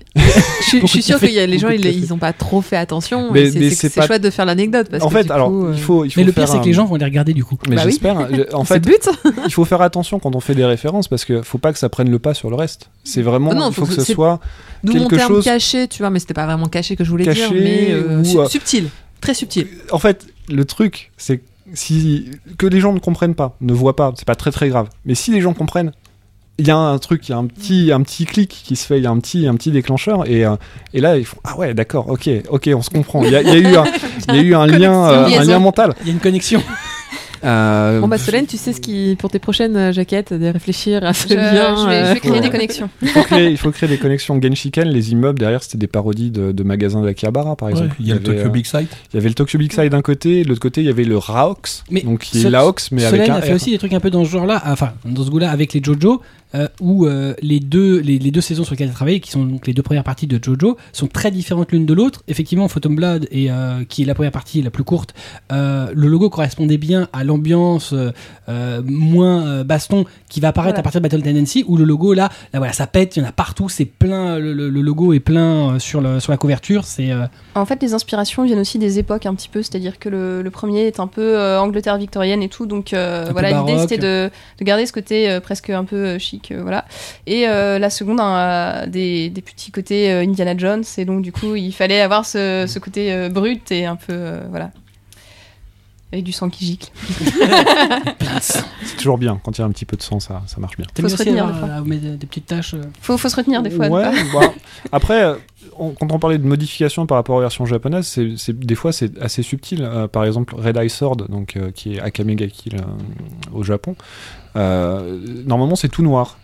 Je, 0.78 0.86
suis- 0.86 1.00
je 1.00 1.06
sûr 1.06 1.18
qu'il 1.18 1.32
y 1.32 1.38
a 1.38 1.46
les 1.46 1.58
gens, 1.58 1.68
ils, 1.70 1.80
café. 1.80 1.94
ils 1.96 2.12
ont 2.12 2.18
pas 2.18 2.32
trop 2.32 2.60
fait 2.62 2.76
attention. 2.76 3.30
Mais- 3.32 3.50
mais 3.54 3.70
c'est 3.70 3.92
pas- 3.94 4.06
chouette 4.06 4.22
de 4.22 4.30
faire 4.30 4.44
l'anecdote. 4.46 4.88
parce 4.90 5.02
En 5.02 5.08
que 5.08 5.16
fait, 5.16 5.24
du 5.24 5.32
alors 5.32 5.48
coup, 5.50 5.66
euh, 5.66 5.72
il 5.74 5.80
faut. 5.80 6.04
Il 6.04 6.10
faut 6.10 6.20
Mais 6.20 6.26
le 6.26 6.32
pire, 6.32 6.48
c'est 6.48 6.60
que 6.60 6.64
les 6.64 6.72
gens 6.72 6.84
vont 6.84 6.96
les 6.96 7.04
regarder 7.04 7.32
du 7.34 7.44
coup. 7.44 7.58
Mais 7.68 7.76
Bah 7.76 7.82
oui. 7.84 7.90
j'espère. 7.90 8.28
je- 8.34 8.54
En 8.54 8.64
c'est 8.64 8.74
fait, 8.74 8.86
le 8.86 8.92
but. 8.92 9.08
il 9.46 9.52
faut 9.52 9.64
faire 9.64 9.82
attention 9.82 10.18
quand 10.18 10.34
on 10.36 10.40
fait 10.40 10.54
des 10.54 10.64
références 10.64 11.08
parce 11.08 11.24
que 11.24 11.42
faut 11.42 11.58
pas 11.58 11.72
que 11.72 11.78
ça 11.78 11.88
prenne 11.88 12.10
le 12.10 12.18
pas 12.18 12.34
sur 12.34 12.50
le 12.50 12.56
reste. 12.56 12.90
C'est 13.04 13.22
vraiment. 13.22 13.52
Non, 13.54 13.68
il 13.70 13.74
faut 13.74 13.84
faut 13.84 13.92
que 13.92 13.96
que 13.96 14.02
ce 14.04 14.12
soit. 14.14 14.40
D'où 14.84 14.92
mon 14.94 15.00
quelque 15.08 15.16
terme 15.16 15.32
chose- 15.34 15.44
caché, 15.44 15.88
tu 15.88 15.98
vois, 16.02 16.10
mais 16.10 16.18
c'était 16.18 16.34
pas 16.34 16.46
vraiment 16.46 16.68
caché 16.68 16.96
que 16.96 17.04
je 17.04 17.10
voulais 17.10 17.24
dire, 17.24 17.34
Caché 17.34 17.54
mais 17.60 17.88
euh, 17.90 18.22
ou, 18.22 18.40
euh, 18.40 18.46
subtil, 18.46 18.88
très 19.20 19.34
subtil. 19.34 19.66
En 19.92 19.98
fait, 19.98 20.26
le 20.48 20.64
truc, 20.64 21.10
c'est 21.16 21.40
si 21.74 22.30
que 22.58 22.66
les 22.66 22.80
gens 22.80 22.92
ne 22.92 22.98
comprennent 22.98 23.34
pas, 23.34 23.56
ne 23.60 23.72
voient 23.72 23.94
pas, 23.96 24.12
c'est 24.16 24.24
pas 24.26 24.34
très 24.34 24.50
très 24.50 24.68
grave. 24.68 24.88
Mais 25.04 25.14
si 25.14 25.30
les 25.30 25.40
gens 25.40 25.52
comprennent, 25.54 25.92
il 26.60 26.66
y 26.66 26.70
a 26.70 26.76
un 26.76 26.98
truc, 26.98 27.28
il 27.28 27.32
y 27.32 27.34
a 27.34 27.38
un 27.38 27.46
petit 27.46 27.90
un 27.90 28.02
petit 28.02 28.26
clic 28.26 28.50
qui 28.50 28.76
se 28.76 28.86
fait, 28.86 28.98
il 28.98 29.04
y 29.04 29.06
a 29.06 29.10
un 29.10 29.18
petit 29.18 29.46
un 29.46 29.54
petit 29.54 29.70
déclencheur 29.70 30.28
et 30.28 30.44
euh, 30.44 30.56
et 30.92 31.00
là 31.00 31.16
ils 31.16 31.24
font 31.24 31.38
ah 31.44 31.56
ouais 31.56 31.72
d'accord, 31.72 32.08
ok 32.08 32.28
ok, 32.50 32.70
on 32.74 32.82
se 32.82 32.90
comprend. 32.90 33.24
Il 33.24 33.30
y 33.30 33.36
a, 33.36 33.40
il 33.40 33.48
y 33.48 33.52
a 33.52 33.56
eu 33.56 33.76
un 33.76 33.84
il 34.28 34.34
y 34.34 34.38
a 34.38 34.42
eu 34.42 34.54
un 34.54 34.66
lien 34.66 35.08
euh, 35.08 35.26
un 35.26 35.44
lien 35.44 35.58
mental. 35.58 35.94
Il 36.02 36.08
y 36.08 36.10
a 36.10 36.12
une 36.12 36.20
connexion. 36.20 36.62
Euh, 37.44 38.00
Bon 38.00 38.08
bah 38.08 38.18
Solène, 38.18 38.46
tu 38.46 38.56
sais 38.56 38.72
ce 38.72 38.80
qui 38.80 39.16
pour 39.18 39.30
tes 39.30 39.38
prochaines 39.38 39.76
euh, 39.76 39.92
jaquettes, 39.92 40.32
de 40.32 40.46
réfléchir 40.46 41.04
à 41.04 41.14
ce 41.14 41.28
Je, 41.28 41.34
lien. 41.34 41.76
je 41.76 41.88
vais, 41.88 42.04
je 42.04 42.10
euh, 42.10 42.14
vais 42.14 42.20
créer 42.20 42.32
ouais. 42.32 42.40
des 42.40 42.50
connexions. 42.50 42.90
il 43.02 43.08
faut 43.08 43.22
créer 43.22 43.50
il 43.50 43.56
faut 43.56 43.70
créer 43.70 43.88
des 43.88 43.96
connexions. 43.98 44.40
Genshiken, 44.40 44.88
les 44.88 45.12
immeubles 45.12 45.38
derrière 45.38 45.62
c'était 45.62 45.78
des 45.78 45.86
parodies 45.86 46.30
de, 46.30 46.52
de 46.52 46.62
magasins 46.62 47.02
d'Akihabara 47.02 47.56
par 47.56 47.68
exemple. 47.70 47.94
il 47.98 48.06
y 48.08 48.12
a 48.12 48.14
le 48.14 48.20
avait, 48.20 48.36
Tokyo 48.36 48.48
euh, 48.48 48.52
Big 48.52 48.66
Sight. 48.66 48.88
Il 49.12 49.16
y 49.16 49.18
avait 49.18 49.28
le 49.28 49.34
Tokyo 49.34 49.58
Big 49.58 49.72
Side 49.72 49.88
d'un 49.90 50.02
côté, 50.02 50.42
de 50.44 50.48
l'autre 50.48 50.60
côté 50.60 50.80
il 50.82 50.86
y 50.86 50.90
avait 50.90 51.04
le 51.04 51.16
Raox, 51.18 51.84
Mais 51.90 52.02
donc 52.02 52.20
qui 52.20 52.38
est 52.38 52.42
Sol- 52.42 52.52
Laox 52.52 52.92
mais 52.92 53.04
avec 53.04 53.20
Solène 53.22 53.34
un 53.36 53.38
a 53.38 53.42
fait 53.42 53.52
R. 53.52 53.56
aussi 53.56 53.70
des 53.70 53.78
trucs 53.78 53.92
un 53.92 54.00
peu 54.00 54.10
dans 54.10 54.24
ce 54.24 54.30
genre-là, 54.30 54.62
enfin 54.66 54.92
dans 55.04 55.24
ce 55.24 55.30
goût-là 55.30 55.50
avec 55.50 55.72
les 55.72 55.82
JoJo, 55.82 56.20
euh, 56.56 56.66
où 56.80 57.06
euh, 57.06 57.34
les 57.42 57.60
deux 57.60 58.00
les, 58.00 58.18
les 58.18 58.30
deux 58.32 58.40
saisons 58.40 58.64
sur 58.64 58.72
lesquelles 58.74 58.88
elle 58.88 58.92
a 58.92 58.96
travaillé, 58.96 59.20
qui 59.20 59.30
sont 59.30 59.44
donc 59.44 59.66
les 59.68 59.72
deux 59.72 59.82
premières 59.82 60.02
parties 60.04 60.26
de 60.26 60.38
JoJo, 60.42 60.76
sont 60.92 61.06
très 61.06 61.30
différentes 61.30 61.70
l'une 61.72 61.86
de 61.86 61.94
l'autre. 61.94 62.22
Effectivement, 62.28 62.66
Phantom 62.68 62.96
Blood 62.96 63.28
et 63.30 63.50
euh, 63.50 63.84
qui 63.88 64.02
est 64.02 64.04
la 64.06 64.14
première 64.14 64.32
partie 64.32 64.60
la 64.60 64.70
plus 64.70 64.82
courte, 64.84 65.14
euh, 65.52 65.90
le 65.94 66.08
logo 66.08 66.28
correspondait 66.28 66.76
bien 66.78 67.08
à 67.12 67.22
l'ambiance 67.30 67.92
euh, 67.92 68.10
euh, 68.48 68.82
moins 68.84 69.46
euh, 69.46 69.64
baston 69.64 70.04
qui 70.28 70.40
va 70.40 70.48
apparaître 70.48 70.74
Voilà. 70.74 70.80
à 70.80 70.82
partir 70.82 71.00
de 71.00 71.08
Battle 71.08 71.22
Tendency, 71.22 71.64
où 71.66 71.76
le 71.76 71.84
logo 71.84 72.12
là, 72.14 72.28
là 72.52 72.58
voilà, 72.58 72.72
ça 72.72 72.86
pète, 72.86 73.16
il 73.16 73.22
y 73.22 73.24
en 73.24 73.28
a 73.28 73.32
partout, 73.32 73.68
c'est 73.68 73.84
plein, 73.84 74.38
le, 74.38 74.52
le- 74.52 74.68
le 74.68 74.80
logo 74.80 75.12
est 75.12 75.20
plein 75.20 75.78
sur 75.78 76.00
le 76.00 76.20
sur 76.20 76.32
la 76.32 76.36
couverture, 76.38 76.84
c'est 76.84 77.10
En 77.54 77.64
fait, 77.66 77.82
les 77.82 77.94
inspirations 77.94 78.44
viennent 78.44 78.58
aussi 78.60 78.78
des 78.78 78.98
époques 78.98 79.26
un 79.26 79.34
petit 79.34 79.48
peu, 79.48 79.62
c'est-à-dire 79.62 79.98
que 79.98 80.08
le, 80.08 80.50
premier 80.50 80.86
est 80.86 81.00
un 81.00 81.06
peu 81.06 81.38
Angleterre 81.58 81.96
victorienne 81.96 82.42
et 82.42 82.48
tout, 82.48 82.66
donc 82.66 82.90
voilà, 82.92 83.50
l'idée 83.60 83.78
c'était 83.78 83.98
de, 83.98 84.30
de 84.58 84.64
garder 84.64 84.86
ce 84.86 84.92
côté 84.92 85.38
presque 85.42 85.70
un 85.70 85.84
peu 85.84 86.18
chic, 86.18 86.52
voilà. 86.60 86.84
Et 87.26 87.42
la 87.46 87.90
seconde 87.90 88.18
a 88.20 88.86
des, 88.86 89.30
des 89.30 89.42
petits 89.42 89.70
côtés 89.70 90.10
Indiana 90.12 90.54
Jones, 90.56 90.84
et 90.98 91.04
donc 91.04 91.22
du 91.22 91.32
coup 91.32 91.54
il 91.56 91.72
fallait 91.72 92.00
avoir 92.00 92.24
ce, 92.26 92.64
ce 92.66 92.78
côté 92.78 93.28
brut 93.30 93.70
et 93.72 93.86
un 93.86 93.96
peu 93.96 94.38
voilà. 94.50 94.70
Avec 96.12 96.24
du 96.24 96.32
sang 96.32 96.48
qui 96.50 96.64
gicle. 96.66 96.90
C'est 98.40 98.96
toujours 98.96 99.18
bien. 99.18 99.40
Quand 99.44 99.56
il 99.56 99.60
y 99.60 99.64
a 99.64 99.66
un 99.66 99.70
petit 99.70 99.84
peu 99.84 99.96
de 99.96 100.02
sang, 100.02 100.20
ça, 100.20 100.42
ça 100.46 100.58
marche 100.60 100.76
bien. 100.76 100.86
T'aimes 100.92 101.08
Faut 101.08 101.16
se 101.16 101.22
retenir 101.22 101.44
avoir, 101.46 101.60
des 101.60 101.66
fois. 101.68 101.76
euh, 101.78 101.84
mettre 101.84 102.02
des, 102.02 102.16
des 102.16 102.26
petites 102.26 102.46
tâches. 102.46 102.74
euh, 102.74 102.82
Faut, 103.00 103.16
faut 103.18 103.28
se 103.28 103.36
retenir 103.36 103.62
des 103.62 103.70
fois. 103.70 103.88
Ouais, 103.88 104.10
bah, 104.32 104.52
après, 104.92 105.34
on- 105.78 105.90
quand 105.92 106.10
on 106.12 106.18
parlait 106.18 106.38
de 106.38 106.46
modification 106.46 107.06
par 107.06 107.16
rapport 107.16 107.36
aux 107.36 107.40
versions 107.40 107.66
japonaises, 107.66 108.06
c'est, 108.06 108.36
c'est- 108.36 108.58
des 108.58 108.74
fois 108.74 108.92
c'est 108.92 109.20
assez 109.20 109.42
subtil. 109.42 109.82
Euh, 109.82 110.08
par 110.08 110.24
exemple, 110.24 110.54
Red 110.56 110.76
Eye 110.76 110.90
Sword, 110.90 111.16
donc, 111.28 111.56
euh, 111.56 111.70
qui 111.70 111.94
est 111.94 112.00
Akamegaki 112.00 112.70
là, 112.70 112.78
au 113.52 113.62
Japon, 113.62 113.94
euh, 114.56 115.20
normalement 115.46 115.76
c'est 115.76 115.88
tout 115.88 116.02
noir. 116.02 116.38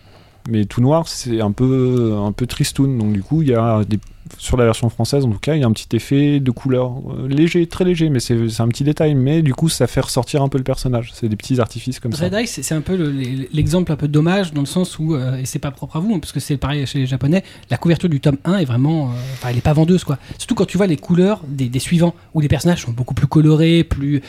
Mais 0.49 0.63
tout 0.63 0.79
noir, 0.79 1.09
c'est 1.09 1.41
un 1.41 1.51
peu, 1.51 2.15
un 2.17 2.31
peu 2.31 2.47
tristoun. 2.47 2.97
Donc 2.97 3.11
du 3.11 3.21
coup, 3.21 3.41
il 3.41 3.49
y 3.49 3.53
a 3.53 3.81
des, 3.83 3.99
sur 4.37 4.57
la 4.57 4.65
version 4.65 4.89
française, 4.89 5.25
en 5.25 5.29
tout 5.29 5.39
cas, 5.39 5.55
il 5.55 5.61
y 5.61 5.63
a 5.63 5.67
un 5.67 5.71
petit 5.71 5.95
effet 5.95 6.39
de 6.39 6.51
couleur 6.51 6.93
euh, 7.09 7.27
léger, 7.27 7.65
très 7.67 7.83
léger, 7.85 8.09
mais 8.09 8.19
c'est, 8.19 8.35
un 8.59 8.67
petit 8.67 8.83
détail. 8.83 9.15
Mais 9.15 9.41
du 9.41 9.53
coup, 9.53 9.69
ça 9.69 9.87
fait 9.87 10.01
ressortir 10.01 10.41
un 10.41 10.49
peu 10.49 10.57
le 10.57 10.63
personnage. 10.63 11.11
C'est 11.13 11.29
des 11.29 11.35
petits 11.35 11.59
artifices 11.59 11.99
comme 11.99 12.13
ça. 12.13 12.25
Red 12.25 12.33
Eye, 12.33 12.47
c'est 12.47 12.73
un 12.75 12.81
peu 12.81 12.95
le- 12.95 13.11
l'exemple 13.53 13.91
un 13.91 13.95
peu 13.95 14.07
dommage 14.07 14.53
dans 14.53 14.61
le 14.61 14.67
sens 14.67 14.99
où, 14.99 15.15
euh, 15.15 15.37
et 15.37 15.45
c'est 15.45 15.59
pas 15.59 15.71
propre 15.71 15.97
à 15.97 15.99
vous, 15.99 16.13
hein, 16.15 16.19
parce 16.19 16.31
que 16.31 16.39
c'est 16.39 16.57
pareil 16.57 16.85
chez 16.85 16.99
les 16.99 17.05
Japonais, 17.05 17.43
la 17.69 17.77
couverture 17.77 18.09
du 18.09 18.19
tome 18.19 18.37
1 18.45 18.57
est 18.57 18.65
vraiment. 18.65 19.05
euh, 19.09 19.11
Enfin, 19.33 19.49
elle 19.51 19.57
est 19.57 19.61
pas 19.61 19.73
vendeuse, 19.73 20.03
quoi. 20.03 20.17
Surtout 20.37 20.55
quand 20.55 20.65
tu 20.65 20.77
vois 20.77 20.87
les 20.87 20.97
couleurs 20.97 21.41
des, 21.47 21.69
des 21.69 21.79
suivants, 21.79 22.13
où 22.33 22.39
les 22.41 22.47
personnages 22.47 22.83
sont 22.83 22.91
beaucoup 22.91 23.13
plus 23.13 23.27
colorés, 23.27 23.83
plus. 23.83 24.21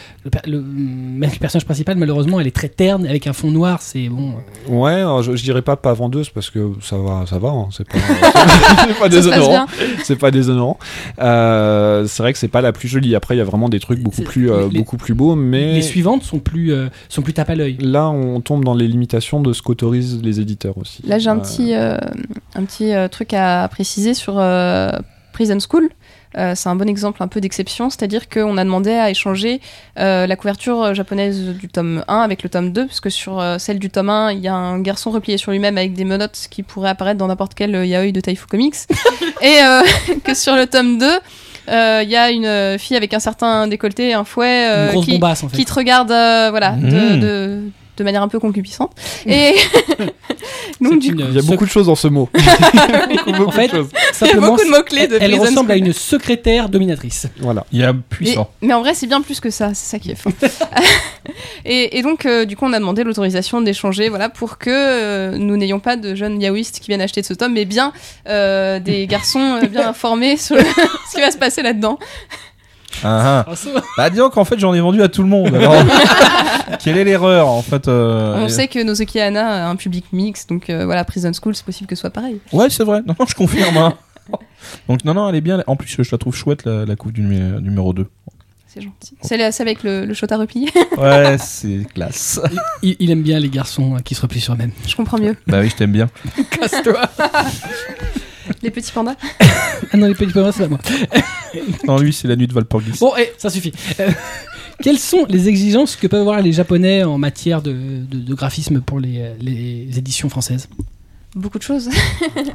Le, 0.47 0.61
même 0.61 1.31
le 1.33 1.39
personnage 1.39 1.65
principal, 1.65 1.97
malheureusement, 1.97 2.41
elle 2.41 2.47
est 2.47 2.55
très 2.55 2.69
terne, 2.69 3.07
avec 3.07 3.27
un 3.27 3.33
fond 3.33 3.51
noir, 3.51 3.81
c'est 3.83 4.09
bon. 4.09 4.35
Ouais, 4.69 4.93
alors, 4.93 5.23
je, 5.23 5.35
je 5.37 5.43
dirais 5.43 5.63
pas 5.63 5.77
pas 5.77 5.93
vendeuse 5.93 6.29
parce 6.31 6.51
que 6.51 6.73
ça 6.83 6.97
va, 6.99 7.25
ça 7.27 7.39
va, 7.39 7.49
hein, 7.51 7.69
c'est 7.71 7.87
pas, 7.89 7.99
pas 9.01 9.09
déshonorant. 9.09 9.67
C'est 10.05 10.17
pas 10.17 10.31
déshonorant. 10.31 10.79
Euh, 11.21 12.07
c'est 12.07 12.23
vrai 12.23 12.33
que 12.33 12.39
c'est 12.39 12.49
pas 12.49 12.61
la 12.61 12.73
plus 12.73 12.89
jolie. 12.89 13.15
Après, 13.15 13.35
il 13.35 13.39
y 13.39 13.41
a 13.41 13.45
vraiment 13.45 13.69
des 13.69 13.81
trucs 13.81 14.01
beaucoup 14.01 14.23
plus, 14.23 14.51
euh, 14.51 14.69
les- 14.71 14.79
beaucoup 14.79 14.97
plus 14.97 15.15
beaux, 15.15 15.35
mais 15.35 15.75
Les 15.75 15.83
suivantes 15.83 16.23
sont 16.23 16.39
plus, 16.39 16.73
euh, 16.73 16.89
sont 17.09 17.23
plus 17.23 17.33
tape 17.33 17.51
à 17.51 17.55
l'œil. 17.55 17.77
là, 17.81 18.09
on 18.09 18.41
tombe 18.41 18.65
dans 18.65 18.75
les 18.75 18.89
limitations 18.89 19.41
de 19.41 19.53
ce 19.53 19.63
qu'autorisent 19.63 20.21
les 20.23 20.41
éditeurs 20.41 20.79
aussi. 20.79 21.03
Là, 21.07 21.19
j'ai 21.19 21.29
un 21.31 21.37
Euh, 21.39 21.41
petit, 21.41 21.75
euh, 21.75 21.97
un 22.55 22.65
petit 22.65 22.93
euh, 22.93 23.09
truc 23.09 23.33
à 23.35 23.67
préciser 23.69 24.15
sur 24.15 24.35
euh, 24.39 24.91
Prison 25.33 25.59
School. 25.61 25.89
Euh, 26.37 26.53
c'est 26.55 26.69
un 26.69 26.75
bon 26.77 26.89
exemple 26.89 27.23
un 27.23 27.29
peu 27.29 27.41
d'exception, 27.41 27.89
c'est-à-dire 27.89 28.29
qu'on 28.29 28.59
a 28.59 28.65
demandé 28.65 28.91
à 28.93 29.09
échanger 29.11 29.61
euh, 29.99 30.27
la 30.27 30.37
couverture 30.37 30.95
japonaise 30.95 31.41
du 31.59 31.69
tome 31.69 32.05
1 32.07 32.19
avec 32.21 32.43
le 32.43 32.51
tome 32.51 32.71
2, 32.73 32.87
parce 32.87 33.01
que 33.01 33.09
sur 33.09 33.41
euh, 33.41 33.57
celle 33.59 33.79
du 33.79 33.89
tome 33.89 34.11
1, 34.11 34.33
il 34.33 34.41
y 34.41 34.49
a 34.49 34.55
un 34.55 34.79
garçon 34.81 35.11
replié 35.11 35.39
sur 35.39 35.53
lui-même 35.53 35.79
avec 35.79 35.95
des 35.95 36.05
menottes 36.05 36.49
qui 36.51 36.63
pourraient 36.63 36.91
apparaître 36.91 37.19
dans 37.19 37.29
n'importe 37.29 37.55
quel 37.55 37.75
euh, 37.75 37.87
yaoi 37.87 38.13
de 38.13 38.21
Taifu 38.21 38.47
Comics, 38.47 38.75
et 39.43 39.59
euh, 39.63 39.81
que 40.25 40.35
sur 40.35 40.55
le 40.55 40.67
tome 40.67 40.99
2, 40.99 41.07
euh, 41.71 42.01
il 42.03 42.11
y 42.11 42.17
a 42.17 42.31
une 42.31 42.47
euh, 42.47 42.79
fille 42.79 42.97
avec 42.97 43.13
un 43.15 43.21
certain 43.21 43.67
décolleté, 43.67 44.13
un 44.15 44.25
fouet, 44.25 44.69
euh, 44.71 45.01
qui, 45.03 45.13
bombasse, 45.13 45.45
en 45.45 45.49
fait. 45.49 45.57
qui 45.57 45.65
te 45.65 45.73
regarde 45.75 46.11
euh, 46.11 46.49
voilà, 46.51 46.73
Mmh. 46.73 46.91
de, 46.91 47.17
de 47.21 47.61
manière 48.05 48.23
un 48.23 48.29
peu 48.29 48.39
concupiscente. 48.39 48.93
Et 49.27 49.55
donc, 50.81 51.01
du 51.01 51.09
une 51.13 51.21
Il 51.31 51.35
y 51.35 51.39
a 51.39 51.43
beaucoup 51.43 51.65
de 51.65 51.71
choses 51.71 51.87
dans 51.87 51.95
ce 51.95 52.09
mot. 52.09 52.29
beaucoup, 53.09 53.33
beaucoup 53.33 53.45
En 53.47 53.51
fait, 53.51 53.69
de 53.69 53.73
choses. 53.77 53.89
Il 54.23 54.27
y 54.27 54.31
a 54.31 54.35
beaucoup 54.41 54.65
de 54.65 54.71
mots-clés 54.77 55.07
de 55.09 55.19
elle, 55.21 55.35
ressemble 55.39 55.73
à 55.73 55.77
une 55.77 55.93
secrétaire 55.93 56.69
dominatrice. 56.69 57.27
Voilà. 57.41 57.65
Il 57.73 57.81
y 57.81 57.85
a 57.85 57.93
Mais, 57.93 57.99
puissant. 58.09 58.51
mais 58.63 58.75
en 58.75 58.81
vrai, 58.81 58.95
c'est 58.95 59.07
bien 59.07 59.21
plus 59.23 59.41
que 59.41 59.51
ça, 59.51 59.75
c'est 59.75 59.91
ça 59.91 59.99
qui 59.99 60.11
est 60.11 60.15
fort. 60.15 60.33
et, 61.65 61.99
et 61.99 62.03
donc, 62.03 62.27
euh, 62.27 62.45
du 62.45 62.57
coup, 62.57 62.65
on 62.67 62.73
a 62.73 62.79
demandé 62.79 63.05
l'autorisation 63.05 63.61
d'échanger, 63.61 64.09
voilà, 64.09 64.29
pour 64.29 64.59
que 64.59 64.71
euh, 64.71 65.37
nous 65.39 65.57
n'ayons 65.57 65.81
pas 65.81 65.97
de 65.97 66.15
jeunes 66.15 66.41
yaoïstes 66.41 66.81
qui 66.81 66.89
viennent 66.89 67.01
acheter 67.01 67.23
ce 67.23 67.35
tome, 67.35 67.53
mais 67.55 67.65
bien 67.65 67.93
euh, 68.29 68.79
des 68.81 69.07
garçons 69.07 69.59
euh, 69.63 69.67
bien 69.67 69.89
informés 69.89 70.37
sur 70.37 70.57
le- 70.57 70.63
ce 70.63 71.15
qui 71.15 71.21
va 71.21 71.31
se 71.31 71.39
passer 71.39 71.63
là-dedans. 71.63 71.99
Ah, 73.05 73.45
ah. 73.49 73.53
Bah 73.97 74.11
disons 74.11 74.29
qu'en 74.31 74.45
fait 74.45 74.59
j'en 74.59 74.75
ai 74.75 74.81
vendu 74.81 75.03
à 75.03 75.09
tout 75.09 75.23
le 75.23 75.29
monde. 75.29 75.55
Alors, 75.55 75.75
quelle 76.83 76.97
est 76.99 77.05
l'erreur 77.05 77.49
en 77.49 77.63
fait 77.63 77.87
euh, 77.89 78.35
on 78.37 78.49
sait 78.49 78.69
que 78.69 78.83
Nozokiana 78.83 79.67
a 79.67 79.69
un 79.69 79.77
public 79.77 80.07
mix, 80.13 80.47
donc 80.47 80.69
euh, 80.71 80.85
voilà, 80.85 81.05
Prison 81.05 81.31
School, 81.33 81.55
c'est 81.55 81.65
possible 81.65 81.87
que 81.89 81.95
ce 81.95 82.01
soit 82.01 82.11
pareil. 82.11 82.41
Ouais, 82.53 82.69
c'est 82.71 82.85
vrai. 82.85 83.03
Non, 83.07 83.15
non, 83.19 83.27
je 83.27 83.35
confirme. 83.35 83.77
hein. 83.77 83.95
Donc 84.89 85.05
non, 85.05 85.15
non, 85.15 85.29
elle 85.29 85.37
est 85.37 85.41
bien. 85.41 85.63
En 85.67 85.77
plus, 85.77 85.89
je 86.03 86.09
la 86.13 86.19
trouve 86.19 86.35
chouette 86.35 86.65
la, 86.65 86.85
la 86.85 86.97
coupe 86.97 87.13
du 87.13 87.23
numé- 87.23 87.61
numéro 87.61 87.93
2. 87.93 88.07
C'est 88.67 88.83
gentil. 88.83 89.17
C'est 89.23 89.61
avec 89.63 89.83
le, 89.83 90.05
le 90.05 90.13
shot 90.15 90.27
à 90.31 90.37
replier. 90.37 90.69
Ouais, 90.99 91.37
c'est 91.39 91.87
classe. 91.95 92.39
Il, 92.83 92.97
il 92.99 93.11
aime 93.11 93.23
bien 93.23 93.39
les 93.41 93.49
garçons 93.49 93.95
euh, 93.97 93.99
qui 94.01 94.15
se 94.15 94.21
replient 94.21 94.41
sur 94.41 94.53
eux-mêmes. 94.55 94.73
Je 94.87 94.95
comprends 94.97 95.19
mieux. 95.19 95.37
bah 95.47 95.61
oui, 95.61 95.71
je 95.71 95.77
t'aime 95.77 95.93
bien. 95.93 96.09
Casse-toi 96.51 97.01
Les 98.63 98.71
petits 98.71 98.93
pandas. 98.93 99.17
Ah 99.93 99.97
non, 99.97 100.07
les 100.09 100.15
petits 100.15 100.33
pommes, 100.33 100.51
c'est 100.53 100.65
pas 100.65 100.69
moi. 100.69 100.79
Non, 101.87 101.99
lui, 101.99 102.13
c'est 102.13 102.27
la 102.29 102.35
nuit 102.37 102.47
de 102.49 102.53
Valpurgis. 102.53 102.99
Bon, 103.01 103.17
et 103.17 103.33
ça 103.39 103.49
suffit. 103.49 103.73
Euh, 104.01 104.11
quelles 104.83 104.99
sont 104.99 105.25
les 105.29 105.49
exigences 105.49 105.95
que 105.97 106.07
peuvent 106.09 106.21
avoir 106.21 106.43
les 106.43 106.53
Japonais 106.53 107.05
en 107.05 107.17
matière 107.17 107.63
de, 107.63 107.73
de- 107.73 108.19
de 108.19 108.35
graphisme 108.35 108.81
pour 108.81 108.99
les, 109.01 109.31
les 109.41 109.99
éditions 109.99 110.29
françaises? 110.29 110.69
Beaucoup 111.35 111.59
de 111.59 111.63
choses. 111.63 111.89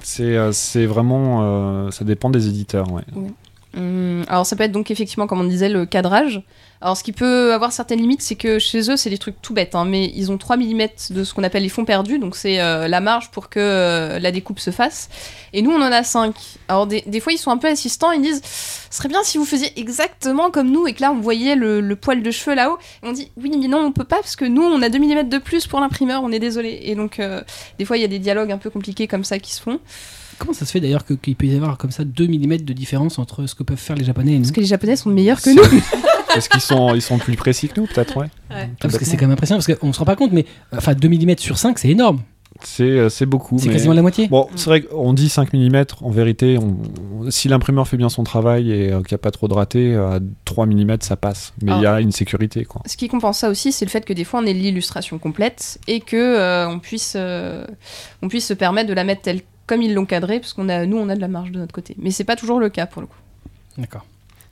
C'est, 0.04 0.36
euh, 0.38 0.52
vraiment, 0.88 1.40
euh, 1.88 1.92
ça 1.92 2.04
dépend 2.04 2.30
des 2.30 2.48
éditeurs. 2.48 2.92
Ouais. 2.92 3.04
Hum, 3.76 4.24
alors 4.28 4.46
ça 4.46 4.56
peut 4.56 4.64
être 4.64 4.72
donc 4.72 4.92
effectivement, 4.92 5.26
comme 5.26 5.42
on 5.42 5.46
disait, 5.46 5.70
le 5.70 5.86
cadrage. 5.86 6.42
Alors 6.80 6.98
ce 6.98 7.04
qui 7.04 7.12
peut 7.12 7.54
avoir 7.54 7.72
certaines 7.72 8.00
limites, 8.00 8.22
c'est 8.22 8.36
que 8.36 8.60
chez 8.60 8.92
eux, 8.92 8.98
c'est 8.98 9.10
des 9.10 9.18
trucs 9.18 9.42
tout 9.42 9.54
bêtes, 9.54 9.74
hein, 9.74 9.86
mais 9.86 10.12
ils 10.16 10.32
ont 10.32 10.38
3 10.38 10.58
mm 10.58 10.88
de 11.12 11.24
ce 11.24 11.34
qu'on 11.34 11.44
appelle 11.44 11.64
les 11.64 11.70
fonds 11.70 11.86
perdus, 11.86 12.20
donc 12.20 12.36
c'est 12.36 12.60
euh, 12.60 12.88
la 12.88 13.00
marge 13.00 13.32
pour 13.32 13.50
que 13.50 13.60
euh, 13.60 14.20
la 14.20 14.32
découpe 14.32 14.60
se 14.60 14.70
fasse. 14.70 15.10
Et 15.54 15.62
nous, 15.62 15.72
on 15.72 15.82
en 15.82 15.92
a 15.92 16.04
5. 16.04 16.36
Alors 16.68 16.86
des, 16.86 17.20
fois, 17.20 17.34
ils 17.34 17.38
sont 17.38 17.52
un 17.52 17.58
peu 17.58 17.68
assistants, 17.68 18.12
ils 18.12 18.22
disent, 18.22 18.42
ce 18.44 18.98
serait 18.98 19.10
bien 19.10 19.24
si 19.24 19.38
vous 19.38 19.46
faisiez 19.46 19.72
exactement 19.80 20.52
comme 20.52 20.70
nous, 20.70 20.86
et 20.86 20.94
que 20.94 21.02
là, 21.02 21.12
on 21.12 21.20
voyait 21.20 21.56
le, 21.56 21.96
poil 21.96 22.22
de 22.22 22.32
cheveux 22.32 22.56
là-haut. 22.56 22.78
On 23.02 23.12
dit, 23.12 23.32
oui, 23.38 23.52
mais 23.58 23.68
non, 23.68 23.80
on 23.80 23.92
peut 23.92 24.04
pas, 24.04 24.18
parce 24.18 24.36
que 24.36 24.46
nous, 24.46 24.64
on 24.64 24.82
a 24.82 24.90
2 24.90 25.00
mm 25.00 25.30
de 25.30 25.38
plus 25.38 25.66
pour 25.66 25.80
l'imprimeur, 25.80 26.22
on 26.24 26.32
est 26.32 26.40
désolé. 26.40 26.82
Et 26.84 26.96
donc, 26.96 27.20
euh, 27.20 27.42
des 27.80 27.86
fois, 27.86 27.98
il 27.98 28.02
y 28.02 28.06
a 28.06 28.10
des 28.10 28.20
dialogues 28.20 28.52
un 28.52 28.58
peu 28.58 28.70
compliqués 28.70 29.08
comme 29.08 29.24
ça 29.24 29.40
qui 29.40 29.54
se 29.54 29.62
font. 29.62 29.80
Comment 30.40 30.54
ça 30.54 30.66
se 30.66 30.72
fait 30.72 30.80
d'ailleurs 30.80 31.06
qu'il 31.06 31.36
peut 31.36 31.46
y 31.46 31.56
avoir 31.56 31.78
comme 31.78 31.92
ça 31.92 32.04
2 32.04 32.28
mm 32.28 32.58
de 32.58 32.74
différence 32.74 33.20
entre 33.20 33.46
ce 33.48 33.56
que 33.56 33.64
peuvent 33.64 33.78
faire 33.78 33.96
les 33.96 34.04
Japonais 34.06 34.34
et 34.34 34.36
nous 34.36 34.42
Parce 34.44 34.52
que 34.52 34.62
les 34.62 34.66
Japonais 34.68 34.96
sont 34.96 35.10
meilleurs 35.10 35.42
que 35.42 35.50
nous. 35.50 35.82
Parce 36.34 36.48
qu'ils 36.48 36.62
sont, 36.62 36.96
ils 36.96 37.02
sont 37.02 37.20
plus 37.20 37.36
précis 37.36 37.68
que 37.70 37.80
nous, 37.80 37.86
peut-être, 37.86 38.18
ouais. 38.18 38.28
Ah, 38.50 38.64
Parce 38.80 38.98
que 38.98 39.06
c'est 39.06 39.18
quand 39.18 39.26
même 39.26 39.34
impressionnant, 39.34 39.62
parce 39.66 39.78
qu'on 39.80 39.94
se 39.94 40.00
rend 40.00 40.06
pas 40.06 40.16
compte, 40.16 40.32
mais 40.32 40.46
euh, 40.74 40.78
enfin 40.78 40.94
2 40.96 41.08
mm 41.08 41.38
sur 41.38 41.58
5, 41.60 41.78
c'est 41.78 41.90
énorme. 41.90 42.22
C'est, 42.64 42.84
euh, 42.84 43.10
c'est 43.10 43.26
beaucoup. 43.26 43.58
C'est 43.60 43.68
mais- 43.68 43.74
quasiment 43.74 43.94
la 43.94 44.02
moitié. 44.02 44.28
Bon, 44.30 44.48
c'est 44.56 44.66
vrai 44.70 44.82
qu'on 44.82 45.14
dit 45.14 45.28
5 45.30 45.54
mm, 45.54 45.84
en 46.02 46.10
vérité, 46.12 46.58
on- 46.60 47.30
si 47.30 47.50
l'imprimeur 47.50 47.88
fait 47.88 47.98
bien 47.98 48.10
son 48.10 48.24
travail 48.24 48.72
et 48.72 48.92
euh, 48.92 49.02
qu'il 49.02 49.14
n'y 49.14 49.16
a 49.16 49.20
pas 49.20 49.32
trop 49.32 49.48
de 49.48 49.54
ratés, 49.54 49.96
à 49.96 50.20
3 50.46 50.66
mm 50.66 50.98
ça 51.02 51.16
passe. 51.18 51.54
Mais 51.62 51.72
il 51.78 51.82
y 51.84 51.86
a 51.86 52.00
une 52.00 52.12
sécurité, 52.12 52.64
quoi. 52.66 52.82
Ce 52.88 52.96
qui 52.98 53.08
compense 53.10 53.40
ça 53.40 53.50
aussi, 53.50 53.72
c'est 53.72 53.86
le 53.86 53.90
fait 53.92 54.06
que 54.06 54.14
des 54.14 54.24
fois 54.24 54.40
on 54.42 54.46
ait 54.46 54.54
l'illustration 54.54 55.20
complète 55.20 55.80
et 55.88 56.00
que 56.00 56.16
euh, 56.18 56.68
on 56.68 56.80
puisse 56.80 57.14
euh, 57.16 57.66
on 58.22 58.28
puisse 58.28 58.48
se 58.48 58.54
permettre 58.54 58.88
de 58.90 58.94
la 58.94 59.04
mettre 59.04 59.22
telle 59.22 59.42
comme 59.68 59.82
ils 59.82 59.94
l'ont 59.94 60.06
cadrée, 60.06 60.40
parce 60.40 60.54
qu'on 60.54 60.70
a 60.70 60.86
nous 60.86 60.98
on 60.98 61.10
a 61.10 61.16
de 61.16 61.22
la 61.22 61.28
marge 61.28 61.52
de 61.52 61.60
notre 61.60 61.74
côté. 61.74 61.96
Mais 62.00 62.12
c'est 62.12 62.24
pas 62.24 62.36
toujours 62.36 62.60
le 62.60 62.70
cas 62.70 62.86
pour 62.86 63.02
le 63.02 63.08
coup. 63.08 63.18
D'accord. 63.78 64.06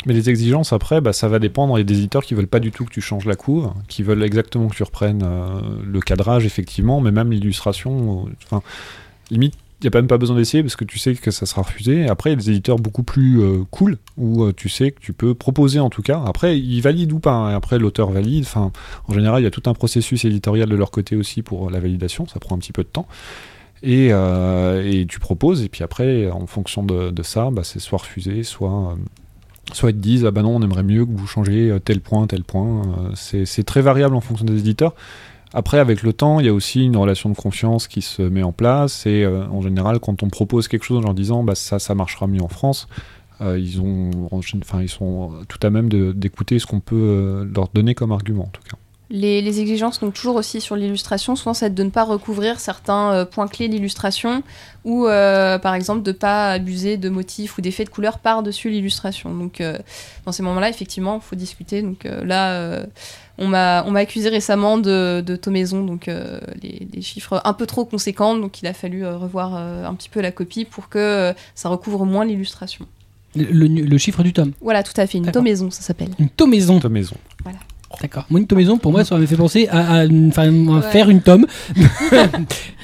Mais 0.08 0.14
les 0.16 0.32
exigences, 0.32 0.74
après, 0.74 1.00
bah, 1.00 1.14
ça 1.14 1.28
va 1.28 1.38
dépendre. 1.38 1.78
Il 1.78 1.82
y 1.82 1.82
a 1.82 1.86
des 1.86 2.00
éditeurs 2.00 2.24
qui 2.24 2.34
veulent 2.34 2.48
pas 2.48 2.60
du 2.60 2.72
tout 2.72 2.86
que 2.86 2.90
tu 2.90 3.02
changes 3.02 3.26
la 3.26 3.36
couve, 3.36 3.72
qui 3.88 4.02
veulent 4.02 4.24
exactement 4.24 4.68
que 4.68 4.76
tu 4.76 4.82
reprennes 4.82 5.22
euh, 5.24 5.62
le 5.86 6.00
cadrage, 6.00 6.44
effectivement, 6.44 7.02
mais 7.02 7.12
même 7.12 7.32
l'illustration. 7.32 8.26
euh, 8.26 8.32
Enfin, 8.46 8.64
limite, 9.30 9.54
il 9.80 9.88
n'y 9.90 9.96
a 9.96 9.98
même 10.00 10.08
pas 10.08 10.18
besoin 10.18 10.36
d'essayer 10.36 10.64
parce 10.64 10.76
que 10.76 10.86
tu 10.86 10.98
sais 10.98 11.14
que 11.14 11.30
ça 11.30 11.46
sera 11.46 11.62
refusé. 11.62 12.08
Après, 12.08 12.32
il 12.32 12.34
y 12.34 12.36
a 12.36 12.40
des 12.40 12.50
éditeurs 12.50 12.78
beaucoup 12.78 13.04
plus 13.04 13.42
euh, 13.42 13.64
cool 13.70 14.00
où 14.18 14.52
tu 14.54 14.70
sais 14.70 14.90
que 14.90 15.00
tu 15.00 15.14
peux 15.14 15.36
proposer 15.36 15.80
en 15.80 15.92
tout 15.92 16.02
cas. 16.02 16.20
Après, 16.26 16.58
ils 16.60 16.82
valident 16.82 17.14
ou 17.14 17.20
pas. 17.20 17.34
hein. 17.34 17.56
Après, 17.56 17.78
l'auteur 17.78 18.10
valide. 18.10 18.46
Enfin, 18.46 18.72
en 19.08 19.14
général, 19.14 19.42
il 19.42 19.44
y 19.44 19.48
a 19.48 19.52
tout 19.52 19.70
un 19.70 19.74
processus 19.76 20.26
éditorial 20.26 20.68
de 20.68 20.76
leur 20.76 20.90
côté 20.90 21.16
aussi 21.16 21.44
pour 21.44 21.70
la 21.70 21.80
validation. 21.80 22.28
Ça 22.28 22.40
prend 22.40 22.56
un 22.56 22.60
petit 22.60 22.74
peu 22.74 22.82
de 22.82 22.88
temps. 22.90 23.08
Et, 23.84 24.10
euh, 24.12 24.84
et 24.86 25.06
tu 25.08 25.20
proposes, 25.20 25.64
et 25.64 25.70
puis 25.70 25.84
après, 25.84 26.30
en 26.30 26.46
fonction 26.46 26.84
de, 26.84 27.24
ça, 27.24 27.50
bah, 27.52 27.64
c'est 27.64 27.80
soit 27.80 28.00
refusé, 28.00 28.44
soit, 28.44 28.92
euh, 28.92 28.96
soit 29.74 29.90
ils 29.90 29.96
te 29.96 30.00
disent 30.00 30.26
ah 30.26 30.32
bah 30.32 30.42
non 30.42 30.56
on 30.56 30.62
aimerait 30.62 30.84
mieux 30.84 31.06
que 31.06 31.12
vous 31.12 31.28
changez 31.28 31.70
euh, 31.70 31.80
tel 31.80 32.02
point 32.02 32.28
tel 32.28 32.44
point 32.44 32.82
c'est 33.16 33.64
très 33.64 33.82
variable 33.82 34.16
en 34.16 34.22
fonction 34.22 34.46
des 34.46 34.58
éditeurs. 34.60 34.94
Après 35.54 35.80
avec 35.80 36.04
le 36.04 36.14
temps 36.14 36.40
il 36.40 36.46
y 36.46 36.50
a 36.50 36.54
aussi 36.54 36.84
une 36.84 36.98
relation 36.98 37.30
de 37.30 37.36
confiance 37.36 37.88
qui 37.88 38.02
se 38.02 38.22
met 38.22 38.44
en 38.44 38.52
place 38.52 39.06
et 39.06 39.26
en 39.26 39.62
général 39.62 40.00
quand 40.00 40.24
on 40.24 40.30
propose 40.30 40.68
quelque 40.68 40.84
chose 40.84 40.98
en 40.98 41.02
leur 41.02 41.14
disant 41.14 41.44
bah 41.44 41.56
ça 41.56 41.80
ça 41.80 41.96
marchera 41.96 42.28
mieux 42.28 42.42
en 42.42 42.48
France 42.48 42.88
ils 43.42 43.82
ils 44.82 44.90
sont 44.90 45.32
tout 45.48 45.60
à 45.62 45.70
même 45.70 45.90
d'écouter 46.14 46.60
ce 46.60 46.66
qu'on 46.66 46.80
peut 46.80 47.50
leur 47.54 47.68
donner 47.70 47.96
comme 47.96 48.12
argument 48.12 48.46
en 48.46 48.52
tout 48.52 48.64
cas 48.64 48.78
Les, 49.14 49.42
les 49.42 49.60
exigences, 49.60 50.00
donc 50.00 50.14
toujours 50.14 50.38
aussi 50.38 50.62
sur 50.62 50.78
l'illustration, 50.78 51.36
souvent 51.36 51.54
c'est 51.54 51.74
de 51.74 51.84
ne 51.84 51.90
pas 51.90 52.06
recouvrir 52.06 52.62
certains 52.62 53.12
euh, 53.12 53.26
points 53.26 53.50
clés 53.50 53.68
de 53.68 53.74
l'illustration 53.74 54.42
ou 54.86 55.06
euh, 55.06 55.60
par 55.60 55.76
exemple 55.76 56.02
de 56.02 56.12
ne 56.12 56.16
pas 56.18 56.50
abuser 56.52 56.96
de 56.96 57.10
motifs 57.10 57.58
ou 57.58 57.62
d'effets 57.62 57.84
de 57.84 57.90
couleur 57.90 58.20
par-dessus 58.20 58.70
l'illustration. 58.70 59.34
Donc 59.36 59.60
euh, 59.60 59.78
dans 60.26 60.32
ces 60.32 60.44
moments-là, 60.44 60.70
effectivement, 60.70 61.16
il 61.22 61.28
faut 61.28 61.36
discuter. 61.36 61.82
Donc 61.82 62.06
euh, 62.06 62.24
là, 62.24 62.54
euh, 62.54 62.86
on 63.38 63.48
m'a 63.50 63.84
accusé 64.00 64.30
récemment 64.30 64.78
de, 64.78 65.22
de 65.26 65.36
tomaison, 65.36 65.84
donc 65.84 66.08
euh, 66.08 66.40
les, 66.64 66.88
les 66.94 67.02
chiffres 67.02 67.42
un 67.44 67.54
peu 67.54 67.66
trop 67.66 67.84
conséquents, 67.84 68.38
donc 68.38 68.62
il 68.62 68.68
a 68.68 68.74
fallu 68.74 69.04
euh, 69.04 69.18
revoir 69.18 69.56
euh, 69.58 69.86
un 69.86 69.94
petit 69.94 70.08
peu 70.10 70.22
la 70.22 70.32
copie 70.32 70.64
pour 70.64 70.88
que 70.88 71.00
euh, 71.00 71.34
ça 71.54 71.68
recouvre 71.68 72.06
moins 72.06 72.24
l'illustration. 72.24 72.86
Le, 73.36 73.44
le- 73.44 73.68
le 73.68 73.98
chiffre 73.98 74.24
du 74.24 74.32
tome. 74.32 74.54
Voilà, 74.62 74.84
tout 74.84 74.94
à 74.96 75.06
fait, 75.06 75.18
une 75.18 75.32
tomaison, 75.32 75.70
ça 75.70 75.82
s'appelle. 75.82 76.12
Une 76.18 76.30
tomaison. 76.30 76.80
ta 76.80 76.88
maison 76.90 77.16
D'accord. 78.02 78.26
Moi, 78.30 78.40
une 78.40 78.48
tomaison, 78.48 78.78
pour 78.78 78.92
moi, 78.92 79.04
ça 79.06 79.16
m'avait 79.16 79.28
fait 79.28 79.36
penser 79.36 79.68
à, 79.70 79.94
à 80.00 80.06
une- 80.06 80.30
enfin, 80.30 80.48
à 80.48 80.50
Ouais. 80.78 80.82
faire 80.92 81.10
une 81.10 81.22
tome. 81.22 81.46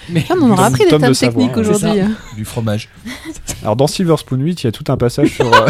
Mais 0.10 0.24
Ah, 0.30 0.34
on 0.42 0.50
aura 0.52 0.68
appris 0.68 0.86
des 0.86 0.98
de 0.98 1.14
savoir, 1.14 1.14
techniques 1.16 1.52
c'est 1.54 1.60
aujourd'hui. 1.60 2.00
hein. 2.00 2.12
Du 2.36 2.46
fromage. 2.46 2.88
Alors 3.64 3.76
dans 3.76 3.88
Silver 3.88 4.16
Spoon 4.18 4.40
8, 4.40 4.64
il 4.64 4.66
y 4.66 4.68
a 4.68 4.72
tout 4.72 4.86
un 4.90 4.96
passage 4.96 5.30
sur, 5.34 5.46
euh, 5.54 5.68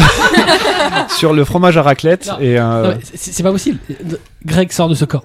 sur 1.16 1.32
le 1.32 1.44
fromage 1.44 1.76
à 1.76 1.82
raclette. 1.82 2.26
Non. 2.28 2.38
Et, 2.40 2.58
euh, 2.58 2.94
c'est 3.14 3.42
pas 3.42 3.50
possible. 3.50 3.78
Greg 4.44 4.70
sort 4.70 4.88
de 4.88 4.94
ce 4.94 5.04
corps. 5.04 5.24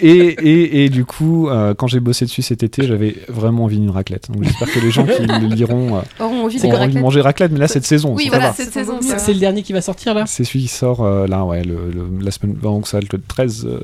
Et, 0.00 0.08
et, 0.08 0.84
et 0.84 0.88
du 0.88 1.04
coup, 1.04 1.48
euh, 1.48 1.74
quand 1.74 1.86
j'ai 1.86 2.00
bossé 2.00 2.24
dessus 2.24 2.42
cet 2.42 2.62
été, 2.62 2.86
j'avais 2.86 3.16
vraiment 3.28 3.64
envie 3.64 3.78
d'une 3.78 3.90
raclette. 3.90 4.30
Donc 4.30 4.42
j'espère 4.44 4.70
que 4.70 4.78
les 4.80 4.90
gens 4.90 5.06
qui 5.06 5.22
le 5.26 5.46
liront 5.54 5.96
euh, 5.96 6.00
Auront 6.20 6.44
envie 6.44 6.60
de 6.60 6.66
raclette. 6.66 7.02
manger 7.02 7.20
raclette. 7.20 7.52
Mais 7.52 7.58
là, 7.58 7.68
cette 7.68 7.86
saison, 7.86 8.14
Oui, 8.14 8.26
voilà, 8.28 8.48
va. 8.48 8.52
cette 8.52 8.72
saison. 8.72 8.98
C'est 9.00 9.32
le 9.34 9.40
dernier 9.40 9.62
qui 9.62 9.72
va 9.72 9.80
sortir 9.80 10.14
là? 10.14 10.24
C'est 10.26 10.44
celui 10.44 10.62
qui 10.62 10.68
sort 10.68 11.02
euh, 11.04 11.26
là, 11.26 11.44
ouais, 11.44 11.62
le, 11.64 11.90
le- 11.90 12.08
la 12.22 12.30
semaine, 12.30 12.54
donc 12.56 12.86
ça, 12.86 13.00
le 13.00 13.06
13, 13.06 13.66
euh, 13.66 13.80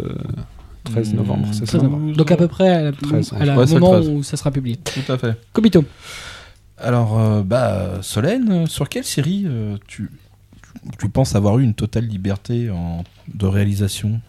13 0.84 1.12
Mmh, 1.12 1.16
novembre, 1.16 1.46
c'est 1.52 1.66
ça 1.66 1.76
important. 1.78 1.98
Donc 2.16 2.30
à 2.32 2.36
peu 2.36 2.48
près 2.48 2.68
à 2.68 2.82
la- 2.82 2.92
13, 2.92 3.32
à 3.38 3.44
la 3.44 3.56
ouais, 3.56 3.66
moment 3.66 3.92
13. 3.92 4.08
où 4.08 4.22
ça 4.22 4.36
sera 4.36 4.50
publié. 4.50 4.76
Tout 4.76 5.12
à 5.12 5.16
fait. 5.18 5.36
Kobito. 5.52 5.84
Alors, 6.78 7.18
euh, 7.18 7.42
bah, 7.42 7.98
Solène, 8.02 8.50
euh, 8.50 8.66
sur 8.66 8.88
quelle 8.88 9.04
série 9.04 9.44
euh, 9.46 9.76
tu, 9.86 10.10
tu 10.98 11.08
penses 11.08 11.36
avoir 11.36 11.58
eu 11.60 11.62
une 11.62 11.74
totale 11.74 12.06
liberté 12.06 12.68
en, 12.70 13.04
de 13.32 13.46
réalisation? 13.46 14.20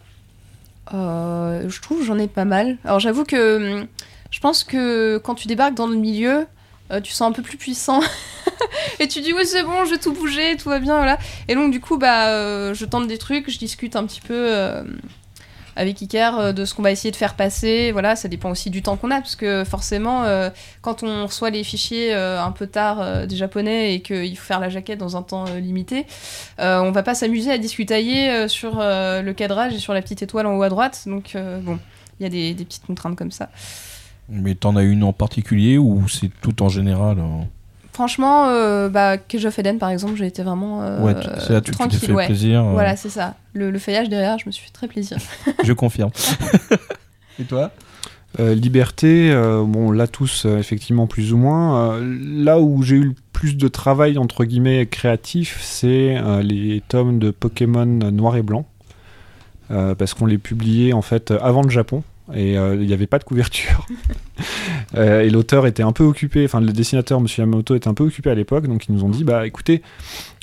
Euh, 0.94 1.70
je 1.70 1.82
trouve 1.82 2.04
j'en 2.04 2.18
ai 2.18 2.28
pas 2.28 2.46
mal. 2.46 2.78
Alors 2.84 3.00
j'avoue 3.00 3.24
que 3.24 3.80
hum, 3.82 3.88
je 4.32 4.40
pense 4.40 4.64
que 4.64 5.18
quand 5.18 5.36
tu 5.36 5.48
débarques 5.48 5.74
dans 5.74 5.88
le 5.88 5.96
milieu, 5.96 6.46
euh, 6.92 7.02
tu 7.02 7.12
sens 7.12 7.30
un 7.30 7.32
peu 7.32 7.42
plus 7.42 7.58
puissant. 7.58 8.02
et 9.00 9.08
tu 9.08 9.22
dis 9.22 9.34
ouais 9.34 9.46
c'est 9.46 9.64
bon, 9.64 9.86
je 9.86 9.92
vais 9.92 9.98
tout 9.98 10.14
bouger, 10.14 10.56
tout 10.58 10.70
va 10.70 10.80
bien, 10.80 10.98
voilà. 10.98 11.18
Et 11.48 11.56
donc 11.56 11.72
du 11.72 11.80
coup 11.80 11.98
bah 11.98 12.28
euh, 12.30 12.74
je 12.74 12.86
tente 12.86 13.08
des 13.08 13.18
trucs, 13.18 13.50
je 13.50 13.58
discute 13.58 13.96
un 13.96 14.06
petit 14.06 14.22
peu 14.22 14.84
avec 15.76 16.02
Iker 16.02 16.38
euh, 16.38 16.54
de 16.54 16.66
ce 16.66 16.74
qu'on 16.74 16.82
va 16.82 16.92
essayer 16.92 17.12
de 17.12 17.16
faire 17.16 17.36
passer. 17.36 17.92
Voilà, 17.92 18.16
ça 18.16 18.28
dépend 18.28 18.50
aussi 18.50 18.70
du 18.70 18.82
temps 18.82 18.96
qu'on 18.98 19.12
a 19.12 19.18
parce 19.18 19.36
que 19.36 19.64
forcément 19.64 20.24
euh, 20.24 20.50
quand 20.82 21.04
on 21.04 21.26
reçoit 21.26 21.50
les 21.50 21.64
fichiers 21.64 22.14
euh, 22.14 22.42
un 22.42 22.52
peu 22.52 22.68
tard 22.68 23.28
des 23.28 23.36
japonais 23.36 23.96
et 23.96 24.02
qu'il 24.02 24.38
faut 24.38 24.46
faire 24.46 24.60
la 24.60 24.70
jaquette 24.70 25.00
dans 25.00 25.18
un 25.18 25.22
temps 25.22 25.46
limité, 25.46 26.06
on 26.60 26.92
va 26.92 27.04
pas 27.04 27.16
s'amuser 27.16 27.52
à 27.52 27.58
discutailler 27.58 28.48
sur 28.48 28.78
le 28.80 29.32
cadrage 29.32 29.74
et 29.74 29.80
sur 29.80 29.94
la 29.94 30.02
petite 30.02 30.22
étoile 30.22 30.48
en 30.48 30.58
haut 30.58 30.64
à 30.64 30.70
droite. 30.70 31.04
Donc 31.06 31.36
bon, 31.36 31.80
il 32.20 32.24
y 32.24 32.26
a 32.26 32.30
des, 32.30 32.54
des 32.54 32.66
petites 32.66 32.86
contraintes 32.86 33.18
comme 33.18 33.32
ça. 33.32 33.50
Mais 34.30 34.56
t'en 34.56 34.76
as 34.76 34.84
une 34.84 35.04
en 35.04 35.14
particulier 35.14 35.78
ou 35.78 36.08
c'est 36.08 36.32
tout 36.42 36.64
en 36.64 36.70
général 36.70 37.20
hein? 37.20 37.48
Franchement, 37.94 38.48
euh, 38.48 38.90
bah, 38.90 39.18
Cage 39.18 39.46
of 39.46 39.58
Eden 39.60 39.78
par 39.78 39.90
exemple, 39.90 40.16
j'ai 40.16 40.26
été 40.26 40.42
vraiment 40.44 40.82
euh, 40.82 41.00
Ouais, 41.02 41.14
tu- 41.14 41.28
c'est 41.40 41.54
là 41.54 41.62
tu 41.62 41.66
tu 41.66 41.72
t'es 41.72 41.78
tranquille. 41.78 42.00
fait 42.00 42.12
ouais. 42.12 42.26
plaisir. 42.26 42.64
euh, 42.66 42.72
Voilà, 42.72 42.96
c'est 42.96 43.10
ça. 43.10 43.36
Le, 43.54 43.70
le 43.70 43.78
feuillage 43.80 44.10
derrière, 44.10 44.38
je 44.40 44.46
me 44.48 44.52
suis 44.52 44.66
fait 44.66 44.72
très 44.74 44.88
plaisir. 44.88 45.18
Je 45.64 45.74
confirme. 45.74 46.10
Et 47.40 47.44
toi? 47.44 47.72
Euh, 48.40 48.56
liberté, 48.56 49.30
euh, 49.32 49.64
bon, 49.64 49.92
là 49.92 50.08
tous, 50.08 50.46
euh, 50.48 50.58
effectivement, 50.58 51.06
plus 51.06 51.34
ou 51.34 51.38
moins. 51.38 51.92
Euh, 51.94 52.18
là 52.44 52.60
où 52.60 52.82
j'ai 52.82 52.96
eu 52.96 53.04
le 53.10 53.16
plus 53.32 53.56
de 53.58 53.68
travail, 53.68 54.18
entre 54.18 54.44
guillemets, 54.44 54.88
créatif, 54.88 55.60
c'est 55.62 56.18
euh, 56.18 56.42
les 56.42 56.82
tomes 56.88 57.20
de 57.20 57.30
Pokémon 57.30 57.86
noir 57.86 58.36
et 58.38 58.42
blanc. 58.42 58.66
Euh, 59.70 59.94
parce 59.94 60.16
qu'on 60.16 60.26
les 60.26 60.40
publiait, 60.40 60.94
en 60.94 61.04
fait, 61.04 61.30
avant 61.30 61.62
le 61.62 61.70
Japon. 61.70 62.04
Et 62.34 62.58
euh, 62.58 62.76
il 62.76 62.88
n'y 62.88 62.94
avait 62.94 63.08
pas 63.08 63.20
de 63.20 63.24
couverture. 63.24 63.86
Euh, 64.96 65.22
et 65.22 65.32
l'auteur 65.32 65.66
était 65.66 65.82
un 65.82 65.92
peu 65.92 66.04
occupé, 66.04 66.46
enfin, 66.46 66.62
le 66.62 66.72
dessinateur, 66.72 67.20
M. 67.20 67.26
Yamamoto, 67.36 67.74
était 67.74 67.88
un 67.88 67.96
peu 67.96 68.04
occupé 68.04 68.30
à 68.30 68.36
l'époque. 68.36 68.68
Donc, 68.68 68.86
ils 68.88 68.94
nous 68.94 69.04
ont 69.04 69.10
dit, 69.10 69.24
bah, 69.24 69.48
écoutez, 69.48 69.82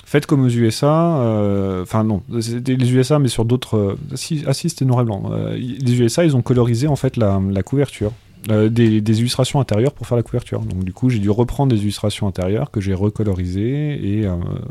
faites 0.04 0.26
comme 0.26 0.44
aux 0.44 0.48
USA. 0.48 1.18
euh, 1.18 1.82
Enfin, 1.82 2.02
non, 2.02 2.22
c'était 2.40 2.74
les 2.74 2.92
USA, 2.92 3.20
mais 3.20 3.28
sur 3.28 3.44
d'autres. 3.44 3.96
si, 4.16 4.42
ah, 4.48 4.52
si, 4.52 4.68
c'était 4.68 4.84
noir 4.84 5.02
et 5.02 5.04
blanc. 5.04 5.30
Les 5.56 6.00
USA, 6.00 6.24
ils 6.24 6.34
ont 6.36 6.42
colorisé, 6.42 6.88
en 6.88 6.96
fait, 6.96 7.16
la, 7.16 7.40
couverture. 7.62 8.10
Des, 8.48 8.98
illustrations 9.20 9.60
intérieures 9.60 9.92
pour 9.92 10.08
faire 10.08 10.16
la 10.16 10.24
couverture. 10.24 10.60
Donc 10.60 10.82
du 10.82 10.92
coup, 10.92 11.10
j'ai 11.10 11.20
dû 11.20 11.30
reprendre 11.30 11.72
des 11.72 11.82
illustrations 11.82 12.26
intérieures 12.26 12.72
que 12.72 12.80
j'ai 12.80 12.94
recolorisées 12.94 14.00
et 14.02 14.26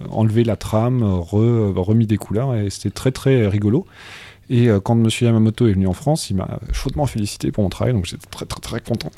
enlever 0.10 0.44
la 0.44 0.58
trame, 0.58 1.04
re- 1.04 1.72
remis 1.78 2.08
des 2.08 2.18
couleurs 2.18 2.56
et 2.56 2.70
c'était 2.70 2.90
très 2.90 3.12
très 3.12 3.48
rigolo. 3.48 3.86
Et 4.50 4.68
euh, 4.68 4.80
quand 4.80 4.96
Monsieur 4.96 5.28
Yamamoto 5.28 5.68
est 5.68 5.74
venu 5.74 5.88
en 5.88 5.94
France, 5.94 6.30
il 6.30 6.36
m'a 6.36 6.60
chaudement 6.72 7.06
félicité 7.06 7.52
pour 7.52 7.64
mon 7.64 7.70
travail, 7.70 7.94
donc 7.94 8.06
j'étais 8.06 8.28
très 8.30 8.46
très 8.46 8.60
très 8.60 8.82
content. 8.82 9.12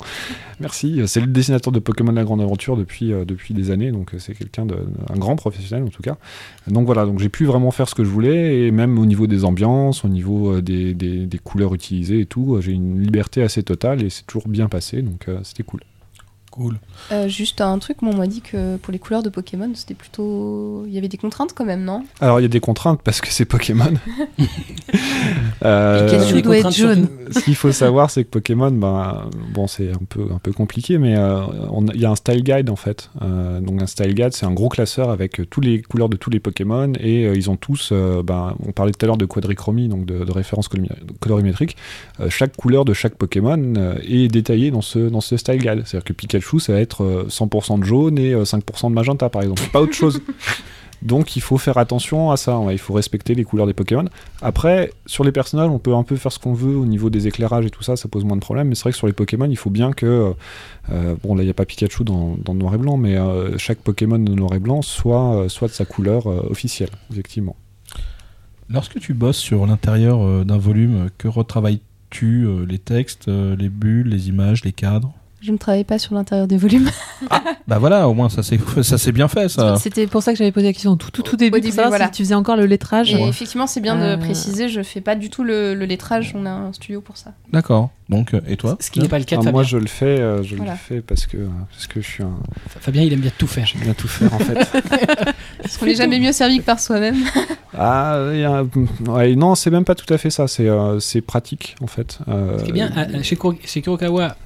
Merci. 0.60 1.00
C'est 1.06 1.20
le 1.20 1.26
dessinateur 1.26 1.72
de 1.72 1.78
Pokémon 1.78 2.12
La 2.12 2.24
Grande 2.24 2.42
Aventure 2.42 2.76
depuis 2.76 3.12
euh, 3.12 3.24
des 3.24 3.70
années, 3.70 3.90
donc 3.90 4.14
euh, 4.14 4.18
c'est 4.18 4.34
quelqu'un 4.34 4.66
de 4.66 4.76
un 5.08 5.18
grand 5.18 5.36
professionnel 5.36 5.84
en 5.84 5.90
tout 5.90 6.02
cas. 6.02 6.16
Donc 6.66 6.86
voilà, 6.86 7.06
donc 7.06 7.18
j'ai 7.18 7.28
pu 7.28 7.44
vraiment 7.44 7.70
faire 7.70 7.88
ce 7.88 7.94
que 7.94 8.04
je 8.04 8.10
voulais 8.10 8.66
et 8.66 8.70
même 8.70 8.98
au 8.98 9.06
niveau 9.06 9.26
des 9.26 9.44
ambiances, 9.44 10.04
au 10.04 10.08
niveau 10.08 10.60
des, 10.60 10.94
des, 10.94 11.38
couleurs 11.38 11.74
utilisées 11.74 12.20
et 12.20 12.26
tout, 12.26 12.58
j'ai 12.60 12.72
une 12.72 13.00
liberté 13.00 13.42
assez 13.42 13.62
totale 13.62 14.02
et 14.02 14.10
c'est 14.10 14.26
toujours 14.26 14.48
bien 14.48 14.68
passé, 14.68 15.02
donc 15.02 15.26
c'était 15.42 15.64
cool. 15.64 15.80
Cool. 16.52 16.76
Euh, 17.12 17.28
juste 17.28 17.62
un 17.62 17.78
truc, 17.78 18.02
moi 18.02 18.12
on 18.14 18.18
m'a 18.18 18.26
dit 18.26 18.42
que 18.42 18.76
pour 18.76 18.92
les 18.92 18.98
couleurs 18.98 19.22
de 19.22 19.30
Pokémon, 19.30 19.70
c'était 19.74 19.94
plutôt. 19.94 20.84
Il 20.86 20.92
y 20.92 20.98
avait 20.98 21.08
des 21.08 21.16
contraintes 21.16 21.54
quand 21.54 21.64
même, 21.64 21.82
non? 21.82 22.04
Alors 22.20 22.40
il 22.40 22.42
y 22.42 22.44
a 22.44 22.48
des 22.48 22.60
contraintes 22.60 23.00
parce 23.02 23.22
que 23.22 23.28
c'est 23.28 23.46
Pokémon. 23.46 23.92
Euh, 25.64 26.08
Pikachu 26.08 26.34
des 26.34 26.42
doit 26.42 26.58
être 26.58 26.72
jaune. 26.72 27.08
ce 27.30 27.38
qu'il 27.38 27.54
faut 27.54 27.70
savoir, 27.70 28.10
c'est 28.10 28.24
que 28.24 28.30
Pokémon, 28.30 28.72
ben, 28.72 29.30
bon, 29.54 29.68
c'est 29.68 29.92
un 29.92 30.00
peu, 30.08 30.22
un 30.34 30.38
peu 30.38 30.50
compliqué, 30.52 30.98
mais 30.98 31.16
euh, 31.16 31.40
il 31.94 32.00
y 32.00 32.04
a 32.04 32.10
un 32.10 32.16
style 32.16 32.42
guide 32.42 32.68
en 32.68 32.74
fait. 32.74 33.10
Euh, 33.22 33.60
donc 33.60 33.80
un 33.80 33.86
style 33.86 34.12
guide, 34.12 34.32
c'est 34.32 34.44
un 34.44 34.52
gros 34.52 34.68
classeur 34.68 35.10
avec 35.10 35.38
euh, 35.38 35.46
toutes 35.46 35.64
les 35.64 35.80
couleurs 35.80 36.08
de 36.08 36.16
tous 36.16 36.30
les 36.30 36.40
Pokémon 36.40 36.92
et 36.98 37.26
euh, 37.26 37.36
ils 37.36 37.48
ont 37.48 37.56
tous, 37.56 37.90
euh, 37.92 38.24
ben, 38.24 38.56
on 38.66 38.72
parlait 38.72 38.90
tout 38.92 39.04
à 39.04 39.06
l'heure 39.06 39.16
de 39.16 39.24
quadrichromie, 39.24 39.86
donc 39.88 40.04
de, 40.04 40.24
de 40.24 40.32
référence 40.32 40.68
colori- 40.68 40.88
colorimétrique. 41.20 41.76
Euh, 42.18 42.28
chaque 42.28 42.56
couleur 42.56 42.84
de 42.84 42.92
chaque 42.92 43.14
Pokémon 43.14 43.74
euh, 43.76 43.94
est 44.02 44.26
détaillée 44.26 44.72
dans 44.72 44.82
ce, 44.82 44.98
dans 44.98 45.20
ce 45.20 45.36
style 45.36 45.58
guide. 45.58 45.82
C'est-à-dire 45.84 46.04
que 46.04 46.12
Pikachu, 46.12 46.41
ça 46.60 46.72
va 46.72 46.80
être 46.80 47.04
euh, 47.04 47.26
100% 47.28 47.80
de 47.80 47.84
jaune 47.84 48.18
et 48.18 48.32
euh, 48.32 48.44
5% 48.44 48.88
de 48.88 48.94
magenta 48.94 49.28
par 49.28 49.42
exemple, 49.42 49.62
pas 49.72 49.80
autre 49.80 49.94
chose. 49.94 50.20
Donc 51.02 51.34
il 51.34 51.42
faut 51.42 51.58
faire 51.58 51.78
attention 51.78 52.30
à 52.30 52.36
ça, 52.36 52.60
il 52.70 52.78
faut 52.78 52.94
respecter 52.94 53.34
les 53.34 53.42
couleurs 53.42 53.66
des 53.66 53.72
Pokémon. 53.74 54.04
Après, 54.40 54.92
sur 55.06 55.24
les 55.24 55.32
personnages, 55.32 55.68
on 55.68 55.80
peut 55.80 55.94
un 55.94 56.04
peu 56.04 56.14
faire 56.14 56.30
ce 56.30 56.38
qu'on 56.38 56.52
veut 56.52 56.76
au 56.76 56.86
niveau 56.86 57.10
des 57.10 57.26
éclairages 57.26 57.66
et 57.66 57.70
tout 57.70 57.82
ça, 57.82 57.96
ça 57.96 58.08
pose 58.08 58.24
moins 58.24 58.36
de 58.36 58.40
problèmes, 58.40 58.68
mais 58.68 58.76
c'est 58.76 58.82
vrai 58.82 58.92
que 58.92 58.98
sur 58.98 59.08
les 59.08 59.12
Pokémon, 59.12 59.48
il 59.50 59.56
faut 59.56 59.70
bien 59.70 59.92
que... 59.92 60.32
euh, 60.92 61.14
bon, 61.24 61.34
là, 61.34 61.42
il 61.42 61.46
n'y 61.46 61.50
a 61.50 61.54
pas 61.54 61.64
Pikachu 61.64 62.04
dans, 62.04 62.36
dans 62.44 62.54
Noir 62.54 62.74
et 62.74 62.78
Blanc, 62.78 62.98
mais 62.98 63.16
euh, 63.16 63.58
chaque 63.58 63.78
Pokémon 63.78 64.20
de 64.20 64.32
Noir 64.32 64.54
et 64.54 64.60
Blanc 64.60 64.80
soit, 64.82 65.34
euh, 65.34 65.48
soit 65.48 65.66
de 65.66 65.72
sa 65.72 65.84
couleur 65.84 66.28
euh, 66.28 66.46
officielle, 66.48 66.90
effectivement. 67.10 67.56
Lorsque 68.70 69.00
tu 69.00 69.12
bosses 69.12 69.38
sur 69.38 69.66
l'intérieur 69.66 70.22
euh, 70.22 70.44
d'un 70.44 70.56
volume, 70.58 71.08
que 71.18 71.26
retravailles-tu 71.26 72.46
euh, 72.46 72.64
Les 72.64 72.78
textes, 72.78 73.26
euh, 73.26 73.56
les 73.56 73.68
bulles, 73.68 74.08
les 74.08 74.28
images, 74.28 74.64
les 74.64 74.72
cadres? 74.72 75.12
Je 75.42 75.50
ne 75.50 75.56
travaille 75.58 75.82
pas 75.84 75.98
sur 75.98 76.14
l'intérieur 76.14 76.46
des 76.46 76.56
volumes. 76.56 76.88
Bah 77.68 77.78
voilà, 77.78 78.08
au 78.08 78.12
moins 78.14 78.28
ça 78.28 78.42
c'est 78.42 78.58
ça 78.82 78.98
c'est 78.98 79.12
bien 79.12 79.28
fait 79.28 79.48
ça. 79.48 79.76
C'était 79.76 80.06
pour 80.08 80.22
ça 80.22 80.32
que 80.32 80.38
j'avais 80.38 80.50
posé 80.50 80.66
la 80.66 80.72
question 80.72 80.90
au 80.92 80.96
tout, 80.96 81.10
tout, 81.12 81.22
tout 81.22 81.36
début. 81.36 81.58
Au 81.58 81.60
début, 81.60 81.74
voilà. 81.74 82.06
si 82.06 82.10
tu 82.10 82.22
faisais 82.24 82.34
encore 82.34 82.56
le 82.56 82.66
lettrage. 82.66 83.14
Et 83.14 83.22
effectivement, 83.22 83.66
c'est 83.68 83.80
bien 83.80 83.98
Euh, 84.00 84.16
de 84.16 84.20
préciser, 84.20 84.68
je 84.68 84.82
fais 84.82 85.00
pas 85.00 85.14
du 85.14 85.30
tout 85.30 85.44
le, 85.44 85.74
le 85.74 85.84
lettrage, 85.86 86.32
on 86.36 86.44
a 86.44 86.50
un 86.50 86.72
studio 86.72 87.00
pour 87.00 87.16
ça. 87.16 87.32
D'accord. 87.52 87.90
Donc 88.08 88.34
euh, 88.34 88.40
et 88.48 88.56
toi 88.56 88.76
Ce 88.80 88.90
qui 88.90 88.98
n'est 89.00 89.08
pas 89.08 89.18
le 89.20 89.24
cas 89.24 89.36
de 89.36 89.40
Ah, 89.40 89.44
Fabien. 89.44 89.52
moi, 89.52 89.62
je 89.62 89.76
le 89.78 89.86
fais, 89.86 90.04
euh, 90.06 90.42
je 90.42 90.56
Voilà. 90.56 90.72
le 90.72 90.76
fais 90.78 91.00
parce 91.00 91.26
que, 91.26 91.36
parce 91.70 91.86
que 91.86 92.00
je 92.00 92.06
suis 92.06 92.22
un... 92.24 92.32
Fabien, 92.80 93.02
il 93.02 93.12
aime 93.12 93.20
bien 93.20 93.30
tout 93.38 93.46
faire. 93.46 93.64
J'aime 93.64 93.82
bien 93.82 93.94
tout 93.94 94.08
faire, 94.08 94.34
en 94.34 94.38
fait. 94.40 94.54
Parce 95.62 95.76
qu'on 95.78 95.86
n'est 95.86 95.94
jamais 95.94 96.18
mieux 96.18 96.32
servi 96.32 96.58
que 96.58 96.64
par 96.64 96.80
soi-même. 96.80 97.16
Ah, 97.78 98.14
a 98.16 98.62
ouais, 99.08 99.36
non, 99.36 99.54
c'est 99.54 99.70
même 99.70 99.84
pas 99.84 99.94
tout 99.94 100.12
à 100.12 100.18
fait 100.18 100.30
ça, 100.30 100.48
c'est 100.48 100.68
euh, 100.68 100.98
c'est 100.98 101.20
pratique, 101.20 101.76
en 101.80 101.86
fait. 101.86 102.18
Euh, 102.28 102.58
Ce 102.58 102.64
qui 102.64 102.70
est 102.70 102.74
bien, 102.74 102.90
chez, 103.22 103.36
Kuro- 103.36 103.54
chez 103.64 103.80
Kurokawa, 103.82 104.36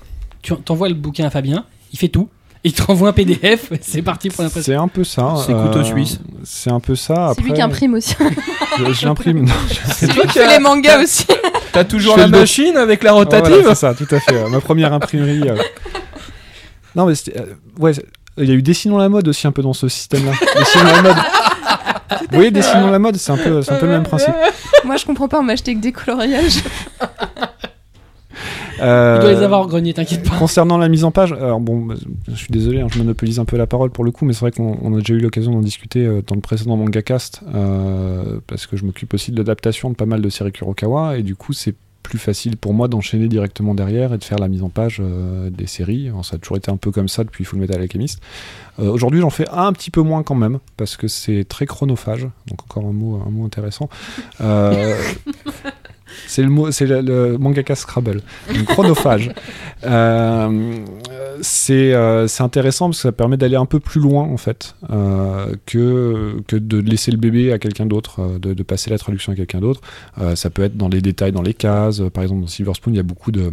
tu 0.47 0.53
en- 0.53 0.57
t'envoies 0.57 0.89
le 0.89 0.95
bouquin 0.95 1.27
à 1.27 1.31
Fabien, 1.31 1.65
il 1.93 1.99
fait 1.99 2.07
tout, 2.09 2.29
il 2.63 2.73
te 2.73 2.83
renvoie 2.83 3.09
un 3.09 3.13
PDF, 3.13 3.73
c'est 3.81 4.03
parti 4.03 4.29
pour 4.31 4.43
l'impression. 4.45 4.73
C'est 4.73 4.79
un 4.79 4.87
peu 4.89 5.03
ça. 5.05 5.35
C'est 5.45 5.53
couteau 5.53 5.83
suisse. 5.83 6.21
C'est 6.45 6.71
un 6.71 6.79
peu 6.81 6.95
ça. 6.95 7.33
C'est 7.35 7.43
lui 7.43 7.53
qui 7.53 7.61
imprime 7.63 7.95
aussi. 7.95 8.15
je- 8.79 8.93
J'imprime. 8.93 9.45
non, 9.45 9.53
je- 9.69 9.93
C'est 9.93 10.13
lui 10.13 10.21
qui 10.23 10.29
fait 10.39 10.49
les 10.49 10.59
mangas 10.61 11.03
aussi. 11.03 11.27
T'as 11.73 11.85
toujours 11.85 12.17
la 12.17 12.25
dos. 12.27 12.39
machine 12.39 12.77
avec 12.77 13.03
la 13.03 13.13
voilà, 13.13 13.29
rotative 13.39 13.65
c'est 13.69 13.75
ça, 13.75 13.95
tout 13.95 14.07
à 14.11 14.21
fait. 14.21 14.35
euh, 14.37 14.49
ma 14.49 14.61
première 14.61 14.93
imprimerie. 14.93 15.49
euh. 15.49 15.57
Non, 16.95 17.07
mais 17.07 17.15
c'était. 17.15 17.39
euh, 17.41 17.55
ouais, 17.79 17.93
il 18.39 18.45
y 18.49 18.51
a 18.53 18.55
eu 18.55 18.63
Dessinons 18.63 18.99
la 18.99 19.09
mode 19.09 19.27
aussi 19.29 19.47
un 19.47 19.53
peu 19.53 19.63
dans 19.63 19.73
ce 19.75 19.89
système-là. 19.89 20.33
Dessinons 20.59 20.85
la 20.85 21.03
mode. 21.03 21.17
Vous 22.31 22.37
voyez, 22.37 22.51
Dessinons 22.51 22.91
la 22.91 22.99
mode, 22.99 23.17
c'est 23.17 23.33
un 23.33 23.37
peu, 23.37 23.63
c'est 23.63 23.73
un 23.73 23.77
peu 23.77 23.87
le 23.87 23.93
même 23.93 24.05
principe. 24.05 24.33
Moi, 24.85 24.97
je 24.97 25.05
comprends 25.05 25.29
pas, 25.29 25.39
on 25.41 25.43
m'a 25.43 25.53
acheté 25.55 25.75
que 25.75 25.81
des 25.81 25.93
coloriages. 25.93 26.63
Euh, 28.81 29.17
Il 29.19 29.23
doit 29.23 29.33
les 29.33 29.43
avoir 29.43 29.61
en 29.61 29.67
grenier, 29.67 29.95
t'inquiète 29.95 30.29
pas. 30.29 30.37
Concernant 30.37 30.79
la 30.79 30.89
mise 30.89 31.05
en 31.05 31.11
page, 31.11 31.33
alors 31.33 31.61
bon, 31.61 31.89
je 32.29 32.35
suis 32.35 32.51
désolé, 32.51 32.81
hein, 32.81 32.89
je 32.91 32.99
monopolise 32.99 33.39
un 33.39 33.45
peu 33.45 33.57
la 33.57 33.67
parole 33.67 33.91
pour 33.91 34.05
le 34.05 34.11
coup, 34.11 34.25
mais 34.25 34.33
c'est 34.33 34.41
vrai 34.41 34.51
qu'on 34.53 34.79
on 34.83 34.95
a 34.95 34.99
déjà 34.99 35.15
eu 35.15 35.21
l'occasion 35.21 35.53
d'en 35.53 35.61
discuter 35.61 36.05
euh, 36.05 36.23
dans 36.27 36.35
le 36.35 36.41
précédent 36.41 36.77
manga 36.77 37.03
cast, 37.03 37.43
euh, 37.55 38.41
parce 38.47 38.67
que 38.67 38.77
je 38.77 38.85
m'occupe 38.85 39.15
aussi 39.15 39.33
de 39.33 39.37
l'adaptation 39.39 39.91
de 39.91 39.95
pas 39.95 40.07
mal 40.07 40.21
de 40.21 40.29
séries 40.29 40.53
Kurokawa, 40.53 41.19
et 41.19 41.23
du 41.23 41.37
coup 41.37 41.53
c'est 41.53 41.75
plus 42.03 42.19
facile 42.19 42.57
pour 42.57 42.73
moi 42.73 42.87
d'enchaîner 42.87 43.27
directement 43.27 43.75
derrière 43.75 44.15
et 44.15 44.19
de 44.19 44.23
faire 44.23 44.39
la 44.39 44.47
mise 44.47 44.63
en 44.63 44.69
page 44.69 44.99
euh, 45.01 45.51
des 45.51 45.67
séries. 45.67 46.07
Alors, 46.07 46.25
ça 46.25 46.37
a 46.37 46.39
toujours 46.39 46.57
été 46.57 46.71
un 46.71 46.77
peu 46.77 46.93
comme 46.93 47.09
ça 47.09 47.25
depuis 47.25 47.45
Full 47.45 47.59
Metal 47.59 47.81
Alchemist. 47.81 48.21
Euh, 48.79 48.93
Aujourd'hui, 48.93 49.21
j'en 49.21 49.31
fais 49.31 49.49
un 49.51 49.73
petit 49.73 49.91
peu 49.91 50.03
moins 50.03 50.23
quand 50.23 50.37
même, 50.37 50.61
parce 50.77 50.97
que 50.97 51.09
c'est 51.09 51.45
très 51.49 51.67
chronophage, 51.67 52.29
donc 52.47 52.63
encore 52.63 52.85
un 52.85 52.93
mot, 52.93 53.21
un 53.27 53.31
mot 53.31 53.45
intéressant. 53.45 53.89
Euh, 54.41 54.97
C'est 56.27 56.43
le, 56.43 56.71
c'est 56.73 56.87
le, 56.87 57.01
le 57.01 57.39
mangaka 57.39 57.75
Scrabble, 57.75 58.21
donc 58.55 58.65
chronophage. 58.67 59.31
Euh, 59.85 60.79
c'est 61.43 61.93
euh, 61.93 62.27
c'est 62.27 62.43
intéressant 62.43 62.87
parce 62.87 62.99
que 62.99 63.03
ça 63.03 63.13
permet 63.13 63.37
d'aller 63.37 63.57
un 63.57 63.67
peu 63.67 63.79
plus 63.79 64.01
loin 64.01 64.23
en 64.23 64.39
fait 64.39 64.75
euh, 64.91 65.55
que, 65.67 66.41
que 66.49 66.57
de 66.57 66.79
laisser 66.79 67.11
le 67.11 67.19
bébé 67.19 67.53
à 67.53 67.59
quelqu'un 67.59 67.85
d'autre, 67.85 68.39
de, 68.41 68.55
de 68.55 68.63
passer 68.63 68.91
la 68.91 68.99
traduction 68.99 69.33
à 69.33 69.37
quelqu'un 69.37 69.61
d'autre. 69.61 69.83
Ça 70.35 70.49
peut 70.51 70.65
être 70.65 70.77
dans 70.77 70.89
les 70.89 71.03
détails, 71.03 71.31
dans 71.31 71.43
les 71.43 71.55
cases. 71.55 72.03
Par 72.13 72.23
exemple, 72.23 72.41
dans 72.41 72.47
Silver 72.47 72.73
Spoon, 72.75 72.95
il 72.95 72.97
y 72.97 73.01
a 73.01 73.05
beaucoup 73.05 73.31
de 73.31 73.53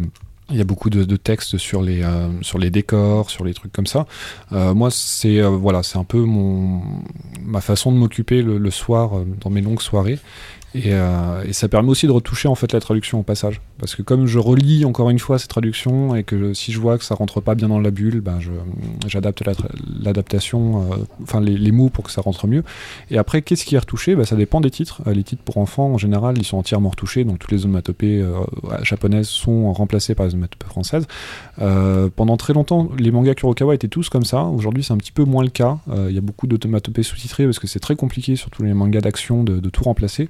il 0.50 0.56
y 0.56 0.60
a 0.60 0.64
beaucoup 0.64 0.90
de, 0.90 1.04
de 1.04 1.16
textes 1.16 1.56
sur 1.56 1.82
les 1.82 2.02
euh, 2.02 2.28
sur 2.42 2.58
les 2.58 2.70
décors, 2.70 3.30
sur 3.30 3.44
les 3.44 3.54
trucs 3.54 3.72
comme 3.72 3.86
ça. 3.86 4.06
Euh, 4.52 4.74
moi, 4.74 4.90
c'est 4.90 5.40
euh, 5.40 5.48
voilà, 5.48 5.82
c'est 5.82 5.98
un 5.98 6.04
peu 6.04 6.18
mon 6.20 6.82
ma 7.42 7.60
façon 7.60 7.92
de 7.92 7.96
m'occuper 7.96 8.42
le, 8.42 8.58
le 8.58 8.70
soir 8.70 9.12
dans 9.40 9.50
mes 9.50 9.62
longues 9.62 9.80
soirées. 9.80 10.18
Et, 10.74 10.92
euh, 10.92 11.44
et 11.44 11.52
ça 11.52 11.68
permet 11.68 11.88
aussi 11.88 12.06
de 12.06 12.12
retoucher 12.12 12.48
en 12.48 12.56
fait 12.56 12.72
la 12.72 12.80
traduction 12.80 13.20
au 13.20 13.22
passage. 13.22 13.60
Parce 13.78 13.94
que 13.94 14.02
comme 14.02 14.26
je 14.26 14.38
relis 14.38 14.84
encore 14.84 15.10
une 15.10 15.18
fois 15.18 15.38
ces 15.38 15.46
traductions 15.46 16.14
et 16.14 16.22
que 16.22 16.54
si 16.54 16.72
je 16.72 16.78
vois 16.78 16.96
que 16.96 17.04
ça 17.04 17.14
rentre 17.14 17.40
pas 17.40 17.54
bien 17.54 17.68
dans 17.68 17.80
la 17.80 17.90
bulle, 17.90 18.20
ben 18.20 18.38
j'adapte 19.06 19.42
l'adaptation, 20.00 20.90
euh, 20.92 20.96
enfin 21.22 21.40
les, 21.40 21.72
mots 21.72 21.88
pour 21.88 22.04
que 22.04 22.10
ça 22.10 22.20
rentre 22.20 22.46
mieux. 22.46 22.62
Et 23.10 23.18
après, 23.18 23.42
qu'est-ce 23.42 23.64
qui 23.64 23.74
est 23.74 23.78
retouché? 23.78 24.14
Ben, 24.14 24.24
Ça 24.24 24.36
dépend 24.36 24.60
des 24.60 24.70
titres. 24.70 25.02
Euh, 25.06 25.12
les 25.12 25.24
titres 25.24 25.42
pour 25.42 25.58
enfants, 25.58 25.88
en 25.88 25.98
général, 25.98 26.38
ils 26.38 26.44
sont 26.44 26.56
entièrement 26.56 26.90
retouchés. 26.90 27.24
Donc 27.24 27.38
toutes 27.38 27.50
les 27.50 27.64
onomatopées 27.64 28.20
euh, 28.20 28.32
japonaises 28.82 29.28
sont 29.28 29.72
remplacées 29.72 30.14
par 30.14 30.26
les 30.26 30.34
onomatopées 30.34 30.66
françaises. 30.66 31.06
Pendant 32.16 32.36
très 32.36 32.52
longtemps, 32.52 32.90
les 32.98 33.10
mangas 33.10 33.34
Kurokawa 33.34 33.74
étaient 33.74 33.88
tous 33.88 34.08
comme 34.08 34.24
ça. 34.24 34.42
Aujourd'hui, 34.44 34.82
c'est 34.82 34.92
un 34.92 34.98
petit 34.98 35.12
peu 35.12 35.24
moins 35.24 35.42
le 35.42 35.50
cas. 35.50 35.78
Il 36.08 36.14
y 36.14 36.18
a 36.18 36.20
beaucoup 36.20 36.46
d'automatopées 36.46 37.02
sous-titrées 37.02 37.44
parce 37.44 37.58
que 37.58 37.66
c'est 37.66 37.80
très 37.80 37.96
compliqué, 37.96 38.36
surtout 38.36 38.62
les 38.62 38.74
mangas 38.74 39.00
d'action, 39.00 39.44
de 39.44 39.70
tout 39.70 39.84
remplacer. 39.84 40.28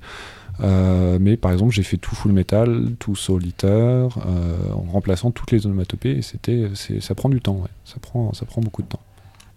Euh, 0.62 1.18
mais 1.20 1.36
par 1.36 1.52
exemple, 1.52 1.72
j'ai 1.72 1.82
fait 1.82 1.97
tout 1.97 2.14
Full 2.14 2.32
Metal, 2.32 2.93
tout 2.98 3.14
Eater, 3.44 4.09
euh, 4.26 4.72
en 4.72 4.93
remplaçant 4.93 5.31
toutes 5.31 5.51
les 5.51 5.66
onomatopées. 5.66 6.18
Et 6.18 6.22
c'était, 6.22 6.70
ça 7.01 7.14
prend 7.14 7.28
du 7.28 7.40
temps. 7.40 7.64
Ça 7.85 7.98
prend 8.01 8.60
beaucoup 8.60 8.82
de 8.82 8.89
temps. 8.89 9.01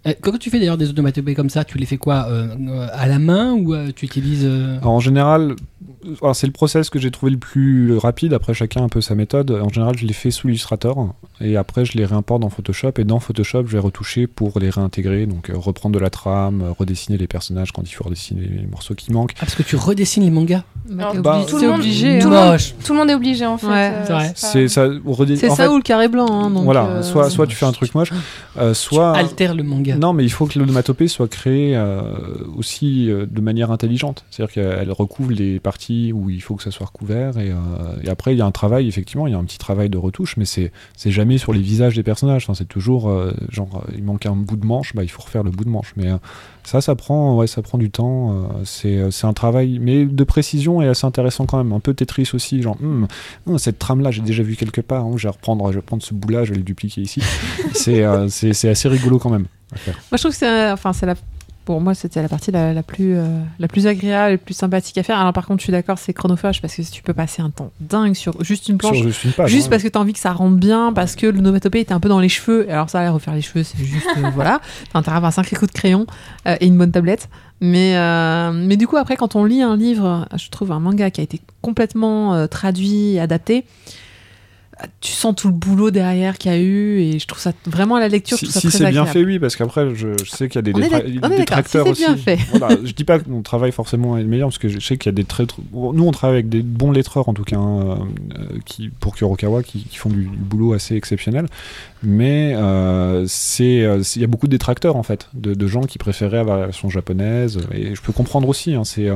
Euh, 0.07 0.13
Quand 0.21 0.37
tu 0.37 0.49
fais 0.49 0.59
d'ailleurs 0.59 0.77
des 0.77 0.89
onomatopées 0.89 1.35
comme 1.35 1.49
ça, 1.49 1.63
tu 1.63 1.77
les 1.77 1.85
fais 1.85 1.97
quoi 1.97 2.27
euh, 2.29 2.47
euh, 2.69 2.87
À 2.93 3.07
la 3.07 3.19
main 3.19 3.53
ou 3.53 3.73
euh, 3.73 3.89
tu 3.95 4.05
utilises. 4.05 4.43
euh, 4.45 4.77
Alors, 4.81 4.93
en 4.93 4.99
général, 4.99 5.55
alors, 6.21 6.35
c'est 6.35 6.47
le 6.47 6.53
process 6.53 6.89
que 6.89 6.99
j'ai 6.99 7.11
trouvé 7.11 7.31
le 7.31 7.37
plus 7.37 7.97
rapide. 7.97 8.33
Après, 8.33 8.53
chacun 8.53 8.81
a 8.81 8.83
un 8.85 8.89
peu 8.89 9.01
sa 9.01 9.15
méthode. 9.15 9.51
En 9.51 9.69
général, 9.69 9.97
je 9.97 10.05
les 10.05 10.13
fais 10.13 10.31
sous 10.31 10.47
Illustrator 10.47 11.13
et 11.41 11.57
après, 11.57 11.83
je 11.85 11.97
les 11.97 12.05
réimporte 12.05 12.41
dans 12.41 12.49
Photoshop. 12.49 12.91
Et 12.97 13.03
dans 13.03 13.19
Photoshop, 13.19 13.65
je 13.65 13.73
vais 13.73 13.79
retoucher 13.79 14.27
pour 14.27 14.57
les 14.59 14.69
réintégrer. 14.69 15.25
Donc, 15.25 15.49
euh, 15.49 15.53
reprendre 15.57 15.95
de 15.95 15.99
la 15.99 16.09
trame, 16.09 16.61
euh, 16.61 16.71
redessiner 16.71 17.17
les 17.17 17.27
personnages 17.27 17.71
quand 17.73 17.83
il 17.83 17.93
faut 17.93 18.03
redessiner 18.05 18.41
les 18.41 18.67
morceaux 18.67 18.95
qui 18.95 19.11
manquent. 19.11 19.33
Ah, 19.37 19.41
parce 19.41 19.55
que 19.55 19.63
tu 19.63 19.75
redessines 19.75 20.23
les 20.23 20.31
mangas? 20.31 20.63
Bah, 20.89 21.11
bah, 21.21 21.39
obligé- 21.41 21.45
tout 21.51 21.57
le 21.57 21.67
monde- 21.67 21.79
obligé. 21.79 22.19
tout 22.19 22.27
hein. 22.27 22.29
le 22.31 22.35
monde- 22.37 22.51
Moche. 22.51 22.73
Tout 22.85 22.93
le 22.93 22.99
monde 22.99 23.09
est 23.09 23.15
obligé 23.15 23.45
en 23.45 23.57
fait. 23.57 23.67
Ouais, 23.67 23.91
euh, 24.09 24.19
c'est 24.35 24.67
ça. 24.69 24.87
redé- 24.87 25.35
C'est 25.35 25.49
en 25.49 25.55
ça 25.55 25.63
fait, 25.65 25.69
ou 25.69 25.75
le 25.75 25.81
carré 25.83 26.07
blanc. 26.07 26.27
hein, 26.31 26.49
donc, 26.49 26.63
voilà. 26.63 26.85
euh, 26.85 27.03
Soit, 27.03 27.29
soit 27.29 27.45
tu 27.47 27.57
fais 27.57 27.65
un 27.65 27.73
truc 27.73 27.93
moche, 27.93 28.11
euh, 28.57 28.73
soit. 28.73 29.11
Altère 29.17 29.53
le 29.53 29.63
manga. 29.63 29.96
Non, 29.97 30.13
mais 30.13 30.23
il 30.23 30.29
faut 30.29 30.45
que 30.45 30.59
l'onomatopée 30.59 31.07
soit 31.07 31.27
créée 31.27 31.75
euh, 31.75 32.13
aussi 32.55 33.09
euh, 33.09 33.25
de 33.25 33.41
manière 33.41 33.71
intelligente. 33.71 34.25
C'est-à-dire 34.29 34.53
qu'elle 34.53 34.91
recouvre 34.91 35.31
les 35.31 35.59
parties 35.59 36.13
où 36.13 36.29
il 36.29 36.41
faut 36.41 36.55
que 36.55 36.61
ça 36.61 36.69
soit 36.69 36.85
recouvert. 36.85 37.39
Et, 37.39 37.49
euh, 37.51 37.55
et 38.03 38.09
après, 38.09 38.35
il 38.35 38.37
y 38.37 38.41
a 38.41 38.45
un 38.45 38.51
travail, 38.51 38.87
effectivement, 38.87 39.25
il 39.25 39.31
y 39.31 39.33
a 39.33 39.39
un 39.39 39.43
petit 39.43 39.57
travail 39.57 39.89
de 39.89 39.97
retouche, 39.97 40.37
mais 40.37 40.45
c'est 40.45 40.71
jamais 41.05 41.39
sur 41.39 41.51
les 41.51 41.61
visages 41.61 41.95
des 41.95 42.03
personnages. 42.03 42.43
Enfin, 42.43 42.53
c'est 42.53 42.67
toujours 42.67 43.11
genre, 43.49 43.83
il 43.95 44.03
manque 44.03 44.25
un 44.25 44.35
bout 44.35 44.55
de 44.57 44.65
manche, 44.65 44.93
bah, 44.93 45.03
il 45.03 45.09
faut 45.09 45.23
refaire 45.23 45.43
le 45.43 45.51
bout 45.51 45.63
de 45.63 45.69
manche. 45.69 45.93
Mais 45.97 46.09
ça, 46.63 46.81
ça 46.81 46.95
prend, 46.95 47.35
ouais, 47.35 47.47
ça 47.47 47.61
prend 47.61 47.77
du 47.77 47.89
temps. 47.89 48.49
c'est 48.65 49.01
un 49.23 49.33
travail, 49.33 49.79
mais 49.79 50.05
de 50.05 50.23
précision 50.23 50.81
et 50.81 50.87
assez 50.87 51.07
intéressant 51.07 51.45
quand 51.45 51.57
même. 51.57 51.73
Un 51.73 51.79
peu 51.79 51.93
Tetris 51.93 52.29
aussi, 52.33 52.61
genre, 52.61 52.77
Hum, 52.81 53.07
hum, 53.47 53.57
cette 53.57 53.79
trame-là, 53.79 54.11
j'ai 54.11 54.21
déjà 54.21 54.43
vu 54.43 54.55
quelque 54.55 54.81
part. 54.81 55.05
hein, 55.05 55.13
je 55.15 55.23
vais 55.23 55.31
reprendre, 55.31 55.71
je 55.71 55.77
vais 55.77 55.81
prendre 55.81 56.03
ce 56.03 56.13
bout-là, 56.13 56.43
je 56.43 56.51
vais 56.51 56.57
le 56.57 56.63
dupliquer 56.63 57.01
ici. 57.01 57.21
c'est 57.73 58.03
assez 58.03 58.87
rigolo 58.87 59.17
quand 59.17 59.29
même. 59.31 59.47
À 59.73 59.77
faire. 59.77 59.95
Moi, 59.95 60.17
je 60.17 60.17
trouve 60.17 60.31
que 60.31 60.37
c'est, 60.37 60.71
enfin, 60.71 60.93
c'est 60.93 61.05
la, 61.05 61.15
pour 61.67 61.81
moi, 61.81 61.93
c'était 61.93 62.21
la 62.21 62.29
partie 62.29 62.49
la, 62.49 62.71
la 62.71 62.81
plus, 62.81 63.17
euh, 63.17 63.25
la 63.59 63.67
plus 63.67 63.87
agréable 63.87 64.35
et 64.35 64.37
plus 64.37 64.53
sympathique 64.53 64.97
à 64.97 65.03
faire. 65.03 65.19
Alors, 65.19 65.33
par 65.33 65.45
contre, 65.45 65.59
je 65.59 65.63
suis 65.65 65.73
d'accord, 65.73 65.99
c'est 65.99 66.13
chronophage 66.13 66.61
parce 66.61 66.73
que 66.73 66.81
tu 66.81 67.03
peux 67.03 67.13
passer 67.13 67.41
un 67.41 67.49
temps 67.49 67.71
dingue 67.81 68.13
sur 68.13 68.41
juste 68.41 68.69
une 68.69 68.77
planche. 68.77 68.95
Sur 68.95 69.07
juste 69.07 69.23
une 69.25 69.33
page. 69.33 69.51
Juste 69.51 69.69
parce 69.69 69.83
que 69.83 69.89
tu 69.89 69.97
as 69.97 70.01
envie 70.01 70.13
que 70.13 70.19
ça 70.19 70.31
rentre 70.31 70.55
bien, 70.55 70.93
parce 70.93 71.17
que 71.17 71.27
l'onomatopée 71.27 71.81
était 71.81 71.91
un 71.91 71.99
peu 71.99 72.07
dans 72.07 72.21
les 72.21 72.29
cheveux. 72.29 72.71
Alors 72.71 72.89
ça, 72.89 73.11
refaire 73.11 73.35
les 73.35 73.41
cheveux, 73.41 73.65
c'est 73.65 73.83
juste, 73.83 74.07
euh, 74.17 74.29
voilà. 74.33 74.61
T'as 74.93 74.99
intérêt 74.99 75.15
à 75.15 75.17
avoir 75.17 75.27
un 75.27 75.31
sacré 75.33 75.57
coup 75.57 75.67
de 75.67 75.73
crayon 75.73 76.07
euh, 76.47 76.55
et 76.61 76.67
une 76.67 76.77
bonne 76.77 76.93
tablette. 76.93 77.27
Mais, 77.59 77.97
euh, 77.97 78.53
mais 78.53 78.77
du 78.77 78.87
coup, 78.87 78.95
après, 78.95 79.17
quand 79.17 79.35
on 79.35 79.43
lit 79.43 79.61
un 79.61 79.75
livre, 79.75 80.25
je 80.37 80.49
trouve 80.49 80.71
un 80.71 80.79
manga 80.79 81.11
qui 81.11 81.19
a 81.19 81.23
été 81.25 81.41
complètement 81.61 82.47
traduit 82.47 83.19
adapté, 83.19 83.65
tu 85.01 85.11
sens 85.11 85.35
tout 85.35 85.47
le 85.47 85.53
boulot 85.53 85.89
derrière 85.91 86.37
qu'il 86.37 86.51
y 86.51 86.53
a 86.53 86.59
eu 86.59 86.99
et 86.99 87.19
je 87.19 87.25
trouve 87.27 87.39
ça 87.39 87.51
vraiment 87.65 87.95
à 87.95 87.99
la 87.99 88.07
lecture, 88.09 88.37
si, 88.37 88.45
si 88.45 88.51
ça 88.51 88.59
très 88.61 88.69
c'est 88.77 88.89
bien 88.89 89.05
fait, 89.05 89.23
oui, 89.23 89.39
parce 89.39 89.55
qu'après, 89.55 89.95
je, 89.95 90.09
je 90.23 90.29
sais 90.29 90.47
qu'il 90.49 90.55
y 90.55 90.59
a 90.59 90.61
des, 90.61 90.73
détra- 90.73 91.05
si 91.05 91.35
détracteurs 91.37 91.87
aussi. 91.87 92.03
bien 92.03 92.15
fait. 92.15 92.37
Voilà, 92.53 92.77
je 92.83 92.91
dis 92.91 93.03
pas 93.03 93.19
que 93.19 93.29
mon 93.29 93.41
travail 93.41 93.71
forcément 93.71 94.17
est 94.17 94.21
le 94.21 94.27
meilleur, 94.27 94.49
parce 94.49 94.57
que 94.59 94.69
je 94.69 94.79
sais 94.79 94.97
qu'il 94.97 95.09
y 95.09 95.13
a 95.13 95.15
des 95.15 95.23
très. 95.23 95.45
tr- 95.45 95.55
Nous, 95.73 96.03
on 96.05 96.11
travaille 96.11 96.35
avec 96.37 96.49
des 96.49 96.61
bons 96.61 96.91
lettreurs, 96.91 97.27
en 97.29 97.33
tout 97.33 97.43
cas, 97.43 97.57
hein, 97.57 97.97
euh, 98.37 98.43
qui, 98.65 98.89
pour 98.89 99.15
Kurokawa, 99.15 99.63
qui, 99.63 99.83
qui 99.85 99.97
font 99.97 100.09
du, 100.09 100.23
du 100.25 100.37
boulot 100.37 100.73
assez 100.73 100.95
exceptionnel. 100.95 101.47
Mais 102.03 102.53
euh, 102.55 103.25
c'est, 103.27 103.81
euh, 103.83 104.03
c'est- 104.03 104.19
il 104.19 104.21
y 104.21 104.25
a 104.25 104.27
beaucoup 104.27 104.45
de 104.47 104.51
détracteurs, 104.51 104.95
en 104.95 105.03
fait, 105.03 105.29
de, 105.33 105.53
de 105.55 105.67
gens 105.67 105.81
qui 105.81 105.97
préféraient 105.97 106.37
avoir 106.37 106.57
la 106.59 106.65
version 106.67 106.89
japonaise. 106.89 107.59
Et 107.73 107.95
je 107.95 108.01
peux 108.01 108.13
comprendre 108.13 108.47
aussi. 108.47 108.75
hein, 108.75 108.83
c'est, 108.83 109.07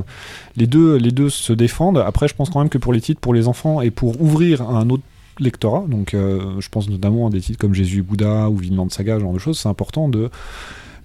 les, 0.58 0.68
deux, 0.68 0.96
les 0.98 1.12
deux 1.12 1.30
se 1.30 1.54
défendent. 1.54 2.00
Après, 2.00 2.28
je 2.28 2.34
pense 2.34 2.50
quand 2.50 2.60
même 2.60 2.70
que 2.70 2.78
pour 2.80 2.94
les 2.94 3.02
titres, 3.02 3.22
pour 3.22 3.34
les 3.34 3.48
enfants, 3.48 3.82
et 3.82 3.92
pour 3.92 4.20
ouvrir 4.22 4.62
un 4.64 4.90
autre 4.90 5.04
lectorat, 5.42 5.84
donc 5.88 6.14
euh, 6.14 6.40
je 6.60 6.70
pense 6.70 6.90
notamment 6.90 7.28
à 7.28 7.30
des 7.30 7.42
titres 7.42 7.60
comme 7.60 7.74
Jésus 7.74 8.00
et 8.00 8.02
Bouddha 8.02 8.50
ou 8.50 8.56
Vinland 8.58 8.90
Saga, 8.90 9.16
ce 9.16 9.22
genre 9.22 9.34
de 9.34 9.40
choses, 9.40 9.60
c'est 9.60 9.70
important 9.70 10.08
de 10.10 10.30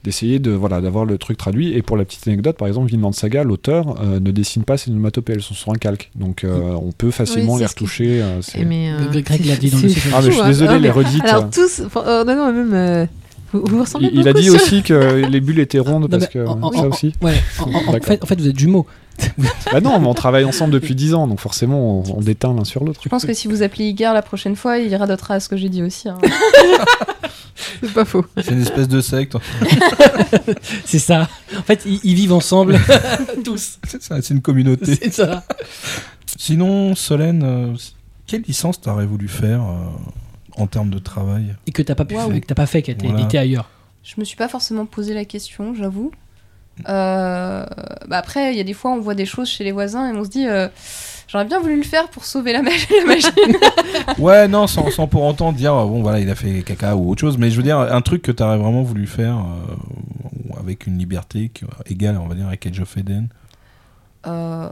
d'essayer 0.05 0.39
de 0.39 0.53
voilà 0.53 0.81
d'avoir 0.81 1.05
le 1.05 1.19
truc 1.19 1.37
traduit. 1.37 1.73
Et 1.73 1.83
pour 1.83 1.97
la 1.97 2.05
petite 2.05 2.29
anecdote 2.29 2.57
par 2.57 2.69
exemple 2.69 2.89
Vinland 2.91 3.11
Saga 3.13 3.43
l'auteur 3.43 4.01
euh, 4.01 4.21
ne 4.21 4.31
dessine 4.31 4.63
pas 4.63 4.77
ses 4.77 4.93
onomatopées. 4.93 5.33
Elles 5.33 5.43
sont 5.43 5.55
sur 5.55 5.73
un 5.73 5.77
calque. 5.77 6.11
Donc 6.15 6.45
euh, 6.45 6.75
on 6.81 6.93
peut 6.93 7.11
facilement 7.11 7.55
Oui, 7.55 7.61
les 7.61 7.67
retoucher 7.67 8.23
euh, 8.23 8.41
c'est- 8.41 8.61
Et 8.61 8.65
mais, 8.65 8.91
euh, 8.93 9.09
Greg- 9.21 9.45
l'a 9.47 9.57
dit 9.57 9.71
dans 9.71 9.79
le 9.79 9.89
ah 10.15 10.21
mais 10.21 10.27
je 10.27 10.31
suis 10.31 10.41
hein. 10.43 10.47
désolé 10.47 10.71
Ah, 10.75 10.79
les 10.79 10.91
redites 10.93 11.25
Alors 11.25 11.51
tous, 11.51 11.83
enfin, 11.85 12.05
euh, 12.07 12.25
non, 12.25 12.37
non, 12.37 12.53
même, 12.53 12.73
euh, 12.75 13.07
vous, 13.59 13.65
vous 13.67 13.81
ressemblez 13.81 14.09
il, 14.13 14.21
il 14.21 14.29
a 14.29 14.33
dit 14.33 14.45
sur- 14.45 14.55
aussi 14.55 14.83
que 14.83 14.95
les 15.29 15.41
bulles 15.41 15.59
étaient 15.61 15.79
rondes 15.79 16.03
Non, 16.03 16.09
parce 16.09 16.27
que 16.29 16.47
en- 16.47 16.73
ça 16.73 16.79
en- 16.81 16.87
aussi 16.89 17.13
Ouais, 17.23 17.35
en, 17.61 17.93
fait, 18.01 18.23
en 18.23 18.27
fait, 18.27 18.41
vous 18.41 18.49
êtes 18.49 18.59
jumeaux. 18.59 18.87
bah 19.73 19.81
non 19.81 19.99
mais 19.99 20.07
on 20.09 20.13
travaille 20.13 20.45
ensemble 20.45 20.75
depuis 20.75 20.95
10 20.95 21.15
ans 21.15 21.27
donc 21.27 21.41
forcément 21.41 22.01
on, 22.07 22.19
on 22.19 22.21
déteint 22.21 22.53
l'un 22.53 22.65
sur 22.65 22.85
l'autre 22.85 23.01
Je 23.03 23.09
pense 23.09 23.25
que 23.25 23.33
si 23.33 23.49
vous 23.49 23.63
appelez 23.63 23.87
Igar 23.87 24.13
la 24.13 24.21
prochaine 24.21 24.57
fois, 24.57 24.77
il 24.77 24.95
radotera 24.95 25.37
à 25.37 25.41
ce 25.41 25.49
que 25.49 25.57
j'ai 25.57 25.71
dit 25.71 25.83
aussi. 25.83 26.07
hein. 26.11 26.19
C'est 27.83 27.93
pas 27.95 28.05
faux. 28.05 28.25
C'est 28.37 28.51
une 28.53 28.61
espèce 28.63 28.89
de 28.89 29.01
secte. 29.01 29.37
C'est 30.85 30.99
ça. 30.99 31.29
En 31.59 31.63
fait, 31.63 31.83
ils, 31.87 32.01
ils 32.05 32.15
vivent 32.15 32.33
ensemble. 32.35 32.79
Tous. 33.45 33.79
C'est 33.87 34.03
ça, 34.03 34.21
c'est 34.23 34.35
une 34.35 34.43
communauté. 34.43 34.95
C'est 34.95 35.13
ça. 35.13 35.45
Sinon, 36.39 36.95
Solène, 36.95 37.43
euh, 37.45 37.75
quelle 38.27 38.43
licence 38.43 38.81
t'aurais 38.81 39.07
voulu 39.07 39.29
faire 39.29 39.63
euh, 39.63 39.87
en 40.57 40.67
termes 40.67 40.91
de 40.91 40.99
travail 40.99 41.55
Et 41.67 41.73
que 41.73 41.83
t'as 41.83 41.95
pas 41.95 42.05
pu 42.05 42.15
faire, 42.15 42.29
que 42.29 42.39
t'as 42.47 42.55
pas 42.55 42.67
fait, 42.67 42.83
qui 42.83 42.91
a 42.91 42.95
été 42.95 43.07
Voilà. 43.07 43.21
édité 43.21 43.39
ailleurs. 43.39 43.69
Je 44.03 44.15
me 44.19 44.25
suis 44.25 44.37
pas 44.37 44.49
forcément 44.49 44.87
posé 44.87 45.15
la 45.15 45.25
question, 45.25 45.75
j'avoue. 45.75 46.11
Euh, 46.89 47.65
bah 48.09 48.19
après, 48.19 48.53
il 48.53 48.57
y 48.57 48.61
a 48.61 48.65
des 48.65 48.75
fois, 48.75 48.91
on 48.93 49.01
voit 49.01 49.15
des 49.15 49.25
choses 49.27 49.49
chez 49.49 49.65
les 49.65 49.73
voisins 49.73 50.13
et 50.13 50.17
on 50.17 50.25
se 50.25 50.29
dit, 50.29 50.47
euh, 50.47 50.69
j'aurais 51.27 51.47
bien 51.47 51.59
voulu 51.59 51.77
le 51.77 51.83
faire 51.83 52.09
pour 52.09 52.25
sauver 52.25 52.53
la, 52.53 52.63
mach- 52.63 52.87
la 52.91 53.07
machine. 53.07 53.57
Ouais, 54.19 54.47
non, 54.47 54.67
sans, 54.67 54.91
sans 54.91 55.07
pour 55.07 55.25
autant 55.25 55.53
dire, 55.53 55.75
euh, 55.75 55.87
bon, 55.87 56.03
voilà, 56.03 56.21
il 56.21 56.29
a 56.31 56.35
fait 56.35 56.63
caca 56.63 56.95
ou 56.97 57.11
autre 57.11 57.21
chose, 57.21 57.39
mais 57.39 57.51
je 57.51 57.57
veux 57.57 57.63
dire, 57.63 57.79
un 57.79 58.01
truc 58.03 58.23
que 58.23 58.33
t'aurais 58.33 58.59
vraiment 58.59 58.83
voulu 58.83 59.07
faire 59.07 59.37
euh, 59.39 60.61
avec 60.61 60.87
une 60.87 60.99
liberté 60.99 61.51
qui- 61.53 61.65
égale, 61.87 62.19
on 62.19 62.27
va 62.29 62.35
dire, 62.35 62.47
avec 62.47 62.67
Age 62.67 62.81
of 62.81 62.97
Eden. 62.97 63.29
Euh, 64.27 64.69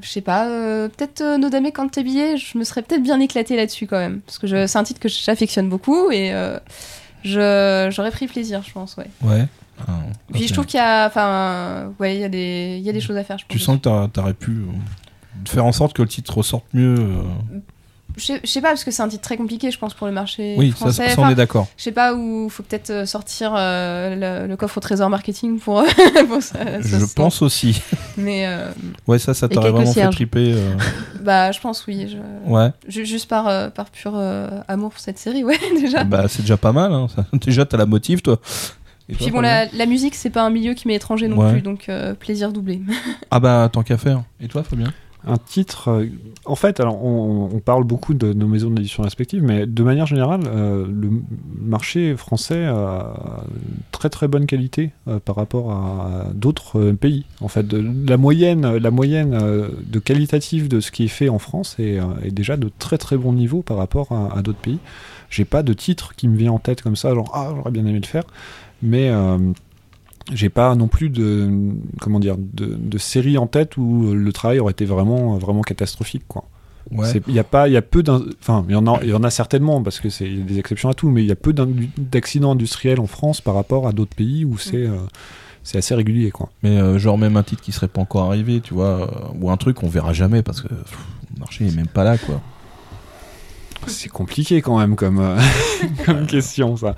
je 0.00 0.08
sais 0.08 0.20
pas, 0.20 0.46
euh, 0.48 0.88
peut-être 0.88 1.20
euh, 1.22 1.38
Nodame 1.38 1.70
Cantabile, 1.72 2.36
je 2.36 2.58
me 2.58 2.64
serais 2.64 2.82
peut-être 2.82 3.02
bien 3.02 3.18
éclatée 3.20 3.56
là-dessus 3.56 3.86
quand 3.86 3.98
même. 3.98 4.20
Parce 4.20 4.38
que 4.38 4.66
c'est 4.66 4.78
un 4.78 4.84
titre 4.84 5.00
que 5.00 5.08
j'affectionne 5.08 5.68
beaucoup 5.68 6.10
et 6.10 6.32
euh, 6.32 6.58
je- 7.24 7.88
j'aurais 7.90 8.10
pris 8.10 8.26
plaisir, 8.26 8.62
je 8.66 8.72
pense, 8.72 8.96
ouais. 8.96 9.06
Ouais. 9.22 9.46
Ah, 9.86 9.92
Puis 10.32 10.46
je 10.48 10.52
trouve 10.52 10.66
qu'il 10.66 10.78
y 10.78 10.82
a, 10.82 11.06
enfin, 11.06 11.92
ouais, 12.00 12.16
il 12.16 12.20
y, 12.20 12.24
a 12.24 12.28
des- 12.28 12.76
il 12.78 12.84
y 12.84 12.90
a 12.90 12.92
des 12.92 13.00
choses 13.00 13.16
à 13.16 13.24
faire, 13.24 13.38
je 13.38 13.44
pense. 13.44 13.52
Tu 13.56 13.58
sens 13.58 13.78
que 13.78 14.06
t'aurais- 14.08 14.34
pu 14.34 14.62
faire 15.46 15.64
en 15.64 15.72
sorte 15.72 15.94
que 15.94 16.02
le 16.02 16.08
titre 16.08 16.36
ressorte 16.38 16.64
mieux. 16.74 16.96
Euh. 18.18 18.20
Je 18.20 18.24
sais- 18.24 18.40
je 18.44 18.48
sais 18.50 18.60
pas, 18.60 18.68
parce 18.68 18.84
que 18.84 18.90
c'est 18.90 19.02
un 19.02 19.08
titre 19.08 19.22
très 19.22 19.36
compliqué, 19.36 19.70
je 19.70 19.78
pense, 19.78 19.94
pour 19.94 20.06
le 20.06 20.12
marché 20.12 20.54
Oui, 20.58 20.70
ça, 20.70 20.76
français. 20.76 21.08
ça, 21.08 21.08
ça, 21.10 21.20
on 21.20 21.22
Enfin, 21.24 21.32
est 21.32 21.34
d'accord. 21.36 21.66
Je 21.76 21.82
sais 21.84 21.92
pas 21.92 22.14
où 22.14 22.48
faut 22.48 22.62
peut-être 22.62 22.90
euh, 22.90 23.06
sortir 23.06 23.54
euh, 23.56 24.42
le, 24.44 24.48
le 24.48 24.56
coffre 24.56 24.78
au 24.78 24.80
trésor 24.80 25.08
marketing 25.10 25.58
pour. 25.58 25.82
pour 26.28 26.42
ça, 26.42 26.58
ça 26.58 26.80
Je 26.82 27.04
se 27.06 27.14
pense 27.14 27.42
aussi. 27.42 27.80
Mais 28.16 28.46
euh, 28.46 28.70
Ouais, 29.06 29.18
ça, 29.18 29.34
ça 29.34 29.48
t'aurait 29.48 29.70
vraiment 29.70 29.92
fait 29.92 30.08
triper. 30.10 30.52
euh. 30.54 30.74
bah, 31.22 31.52
je 31.52 31.60
pense 31.60 31.86
oui. 31.86 32.08
je- 32.08 32.50
Ouais. 32.50 32.70
ju- 32.88 33.06
Juste 33.06 33.28
par, 33.28 33.48
euh, 33.48 33.70
par 33.70 33.90
pur 33.90 34.12
euh, 34.14 34.48
amour 34.68 34.90
pour 34.90 35.00
cette 35.00 35.18
série, 35.18 35.44
ouais, 35.44 35.58
déjà. 35.80 36.04
Bah, 36.04 36.26
c'est 36.28 36.42
déjà 36.42 36.56
pas 36.56 36.72
mal. 36.72 36.92
Hein. 36.92 37.06
Déjà, 37.32 37.64
t'as 37.64 37.76
la 37.76 37.86
motive, 37.86 38.22
toi. 38.22 38.38
Et 39.10 39.14
Puis 39.14 39.30
bon, 39.30 39.40
la, 39.40 39.64
la 39.72 39.86
musique, 39.86 40.14
c'est 40.14 40.28
pas 40.28 40.42
un 40.42 40.50
milieu 40.50 40.74
qui 40.74 40.86
m'est 40.86 40.94
étranger 40.94 41.28
non 41.28 41.38
Ouais. 41.38 41.52
plus, 41.52 41.62
donc 41.62 41.88
euh, 41.88 42.12
plaisir 42.12 42.52
doublé. 42.52 42.82
Ah 43.30 43.40
bah, 43.40 43.68
tant 43.72 43.82
qu'à 43.82 43.96
faire. 43.96 44.22
Et 44.40 44.48
toi, 44.48 44.62
Fabien? 44.62 44.92
Un 45.26 45.36
titre. 45.36 45.88
euh, 45.88 46.06
en 46.44 46.54
fait, 46.54 46.80
alors 46.80 47.04
on, 47.04 47.60
parle 47.64 47.84
beaucoup 47.84 48.14
de 48.14 48.32
nos 48.32 48.46
maisons 48.46 48.70
d'édition 48.70 49.02
respectives, 49.02 49.42
mais 49.42 49.66
de 49.66 49.82
manière 49.82 50.06
générale, 50.06 50.40
euh, 50.46 50.86
le 50.86 51.10
marché 51.60 52.16
français 52.16 52.64
a 52.64 53.44
très 53.90 54.08
très 54.08 54.28
bonne 54.28 54.46
qualité 54.46 54.92
euh, 55.08 55.18
par 55.18 55.36
rapport 55.36 55.72
à 55.72 56.26
d'autres 56.34 56.92
pays. 56.92 57.24
En 57.40 57.48
fait, 57.48 57.66
la 57.72 58.16
moyenne, 58.16 58.76
la 58.76 58.90
moyenne 58.90 59.36
de 59.84 59.98
qualitatif 59.98 60.68
de 60.68 60.80
ce 60.80 60.90
qui 60.90 61.04
est 61.04 61.08
fait 61.08 61.28
en 61.28 61.38
France 61.38 61.76
est, 61.78 62.00
déjà 62.30 62.56
de 62.56 62.70
très 62.78 62.96
très 62.96 63.16
bon 63.16 63.32
niveau 63.32 63.62
par 63.62 63.76
rapport 63.76 64.12
à, 64.12 64.38
à 64.38 64.42
d'autres 64.42 64.58
pays. 64.60 64.78
J'ai 65.30 65.44
pas 65.44 65.62
de 65.62 65.72
titre 65.72 66.14
qui 66.14 66.28
me 66.28 66.36
vient 66.36 66.52
en 66.52 66.58
tête 66.58 66.80
comme 66.80 66.96
ça, 66.96 67.14
genre 67.14 67.30
ah 67.34 67.52
j'aurais 67.54 67.70
bien 67.70 67.84
aimé 67.84 67.98
le 68.00 68.06
faire, 68.06 68.24
mais 68.82 69.10
j'ai 70.32 70.48
pas 70.48 70.74
non 70.74 70.88
plus 70.88 71.10
de 71.10 71.50
comment 72.00 72.20
dire 72.20 72.36
de, 72.38 72.66
de 72.66 72.98
série 72.98 73.38
en 73.38 73.46
tête 73.46 73.76
où 73.76 74.12
le 74.12 74.32
travail 74.32 74.60
aurait 74.60 74.72
été 74.72 74.84
vraiment 74.84 75.38
vraiment 75.38 75.62
catastrophique 75.62 76.24
quoi. 76.28 76.44
Ouais. 76.90 77.06
Il 77.26 77.34
y 77.34 77.38
a 77.38 77.44
pas, 77.44 77.68
il 77.68 77.74
y 77.74 77.76
a 77.76 77.82
peu 77.82 78.02
enfin 78.40 78.64
il 78.66 78.72
y 78.72 78.76
en 78.76 78.86
a, 78.86 79.00
il 79.02 79.10
y 79.10 79.14
en 79.14 79.22
a 79.22 79.30
certainement 79.30 79.82
parce 79.82 80.00
que 80.00 80.08
c'est 80.08 80.24
il 80.24 80.38
y 80.38 80.42
a 80.42 80.44
des 80.44 80.58
exceptions 80.58 80.88
à 80.88 80.94
tout, 80.94 81.10
mais 81.10 81.22
il 81.22 81.28
y 81.28 81.32
a 81.32 81.36
peu 81.36 81.52
d'accidents 81.52 82.52
industriels 82.52 83.00
en 83.00 83.06
France 83.06 83.40
par 83.40 83.54
rapport 83.54 83.86
à 83.86 83.92
d'autres 83.92 84.16
pays 84.16 84.44
où 84.46 84.56
c'est 84.56 84.86
euh, 84.86 84.96
c'est 85.62 85.76
assez 85.76 85.94
régulier 85.94 86.30
quoi. 86.30 86.48
Mais 86.62 86.78
euh, 86.78 86.98
genre 86.98 87.18
même 87.18 87.36
un 87.36 87.42
titre 87.42 87.62
qui 87.62 87.72
serait 87.72 87.88
pas 87.88 88.00
encore 88.00 88.24
arrivé, 88.24 88.60
tu 88.60 88.72
vois, 88.72 89.02
euh, 89.02 89.06
ou 89.38 89.50
un 89.50 89.56
truc 89.58 89.76
qu'on 89.76 89.88
verra 89.88 90.14
jamais 90.14 90.42
parce 90.42 90.62
que 90.62 90.68
pff, 90.68 90.98
le 91.34 91.40
marché 91.40 91.66
est 91.66 91.76
même 91.76 91.88
pas 91.88 92.04
là, 92.04 92.16
quoi. 92.16 92.40
C'est 93.86 94.08
compliqué 94.08 94.62
quand 94.62 94.78
même 94.78 94.96
comme 94.96 95.18
euh, 95.20 95.38
comme 96.06 96.26
question 96.26 96.76
ça. 96.76 96.96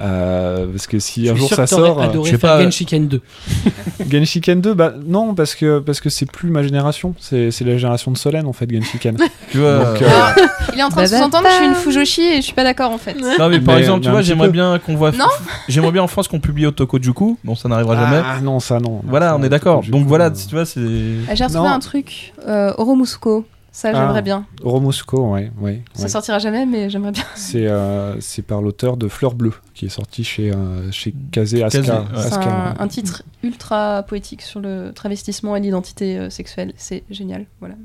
Euh, 0.00 0.66
parce 0.66 0.86
que 0.86 0.98
si 0.98 1.28
un 1.28 1.34
jour 1.34 1.48
ça 1.52 1.66
sort, 1.66 2.00
euh, 2.00 2.04
adoré 2.04 2.30
je 2.30 2.34
sais 2.34 2.40
faire 2.40 2.56
pas, 2.56 2.62
Genshiken 2.62 3.06
2. 3.08 3.20
Genshiken 4.10 4.60
2, 4.60 4.74
bah 4.74 4.94
non 5.06 5.34
parce 5.34 5.54
que 5.54 5.78
parce 5.78 6.00
que 6.00 6.08
c'est 6.08 6.30
plus 6.30 6.50
ma 6.50 6.62
génération, 6.62 7.14
c'est 7.18 7.50
c'est 7.50 7.64
la 7.64 7.76
génération 7.76 8.10
de 8.10 8.16
Solène 8.16 8.46
en 8.46 8.52
fait 8.52 8.70
Genshiken. 8.70 9.16
Tu 9.50 9.58
vois. 9.58 9.78
Donc, 9.78 10.02
euh, 10.02 10.06
euh, 10.08 10.46
Il 10.74 10.78
est 10.80 10.82
en 10.82 10.88
train 10.88 11.02
de 11.02 11.08
sous-entendre 11.08 11.44
que 11.44 11.50
je 11.50 11.56
suis 11.56 11.66
une 11.66 11.74
Fujoshi 11.74 12.22
et 12.22 12.36
je 12.36 12.42
suis 12.42 12.54
pas 12.54 12.64
d'accord 12.64 12.92
en 12.92 12.98
fait. 12.98 13.14
Non 13.14 13.48
mais 13.48 13.60
par 13.60 13.74
Mais, 13.74 13.80
exemple, 13.82 14.00
mais 14.00 14.04
tu 14.06 14.10
vois, 14.10 14.22
j'aimerais 14.22 14.48
bien 14.50 14.78
qu'on 14.78 14.94
voit. 14.96 15.12
Non 15.12 15.26
J'aimerais 15.68 15.92
bien 15.92 16.02
en 16.02 16.08
France 16.08 16.28
qu'on 16.28 16.40
publie 16.40 16.66
Otokojuku. 16.66 17.38
Bon, 17.44 17.54
ça 17.54 17.68
n'arrivera 17.68 17.96
jamais. 17.96 18.22
Ah 18.24 18.40
non 18.40 18.60
ça 18.60 18.78
non. 18.78 19.00
Voilà, 19.04 19.30
Ça, 19.30 19.36
on 19.38 19.42
est 19.42 19.48
d'accord. 19.48 19.82
Donc 19.88 20.06
voilà, 20.06 20.30
tu 20.30 20.54
vois, 20.54 20.64
c'est. 20.64 20.80
Ah, 21.28 21.34
J'ai 21.34 21.44
retrouvé 21.44 21.68
Non. 21.68 21.74
un 21.74 21.78
truc, 21.80 22.32
euh, 22.46 22.72
Oromusuko. 22.78 23.44
Ça, 23.72 23.90
Ah. 23.90 23.94
j'aimerais 23.94 24.22
bien. 24.22 24.46
Romusco, 24.62 25.32
ouais, 25.32 25.52
ouais. 25.60 25.82
Ça 25.94 26.02
ouais. 26.02 26.08
sortira 26.08 26.38
jamais, 26.38 26.66
mais 26.66 26.90
j'aimerais 26.90 27.12
bien. 27.12 27.24
C'est 27.36 27.66
euh, 27.68 28.16
par 28.46 28.62
l'auteur 28.62 28.96
de 28.96 29.06
Fleur 29.08 29.34
Bleue 29.34 29.54
qui 29.74 29.86
est 29.86 29.90
sorti 29.90 30.24
chez 30.24 30.52
euh, 30.52 30.90
chez 30.90 31.14
Kazé 31.30 31.62
Aska. 31.62 31.78
Kazé, 31.78 31.92
ouais. 31.92 31.98
C'est 32.14 32.26
Aska, 32.26 32.74
un, 32.78 32.88
titre 32.88 33.22
ultra 33.42 34.02
poétique 34.02 34.42
sur 34.42 34.60
le 34.60 34.92
travestissement 34.92 35.54
et 35.56 35.60
l'identité 35.60 36.18
euh, 36.18 36.30
sexuelle. 36.30 36.72
C'est 36.76 37.04
génial. 37.10 37.46
Voilà. 37.60 37.76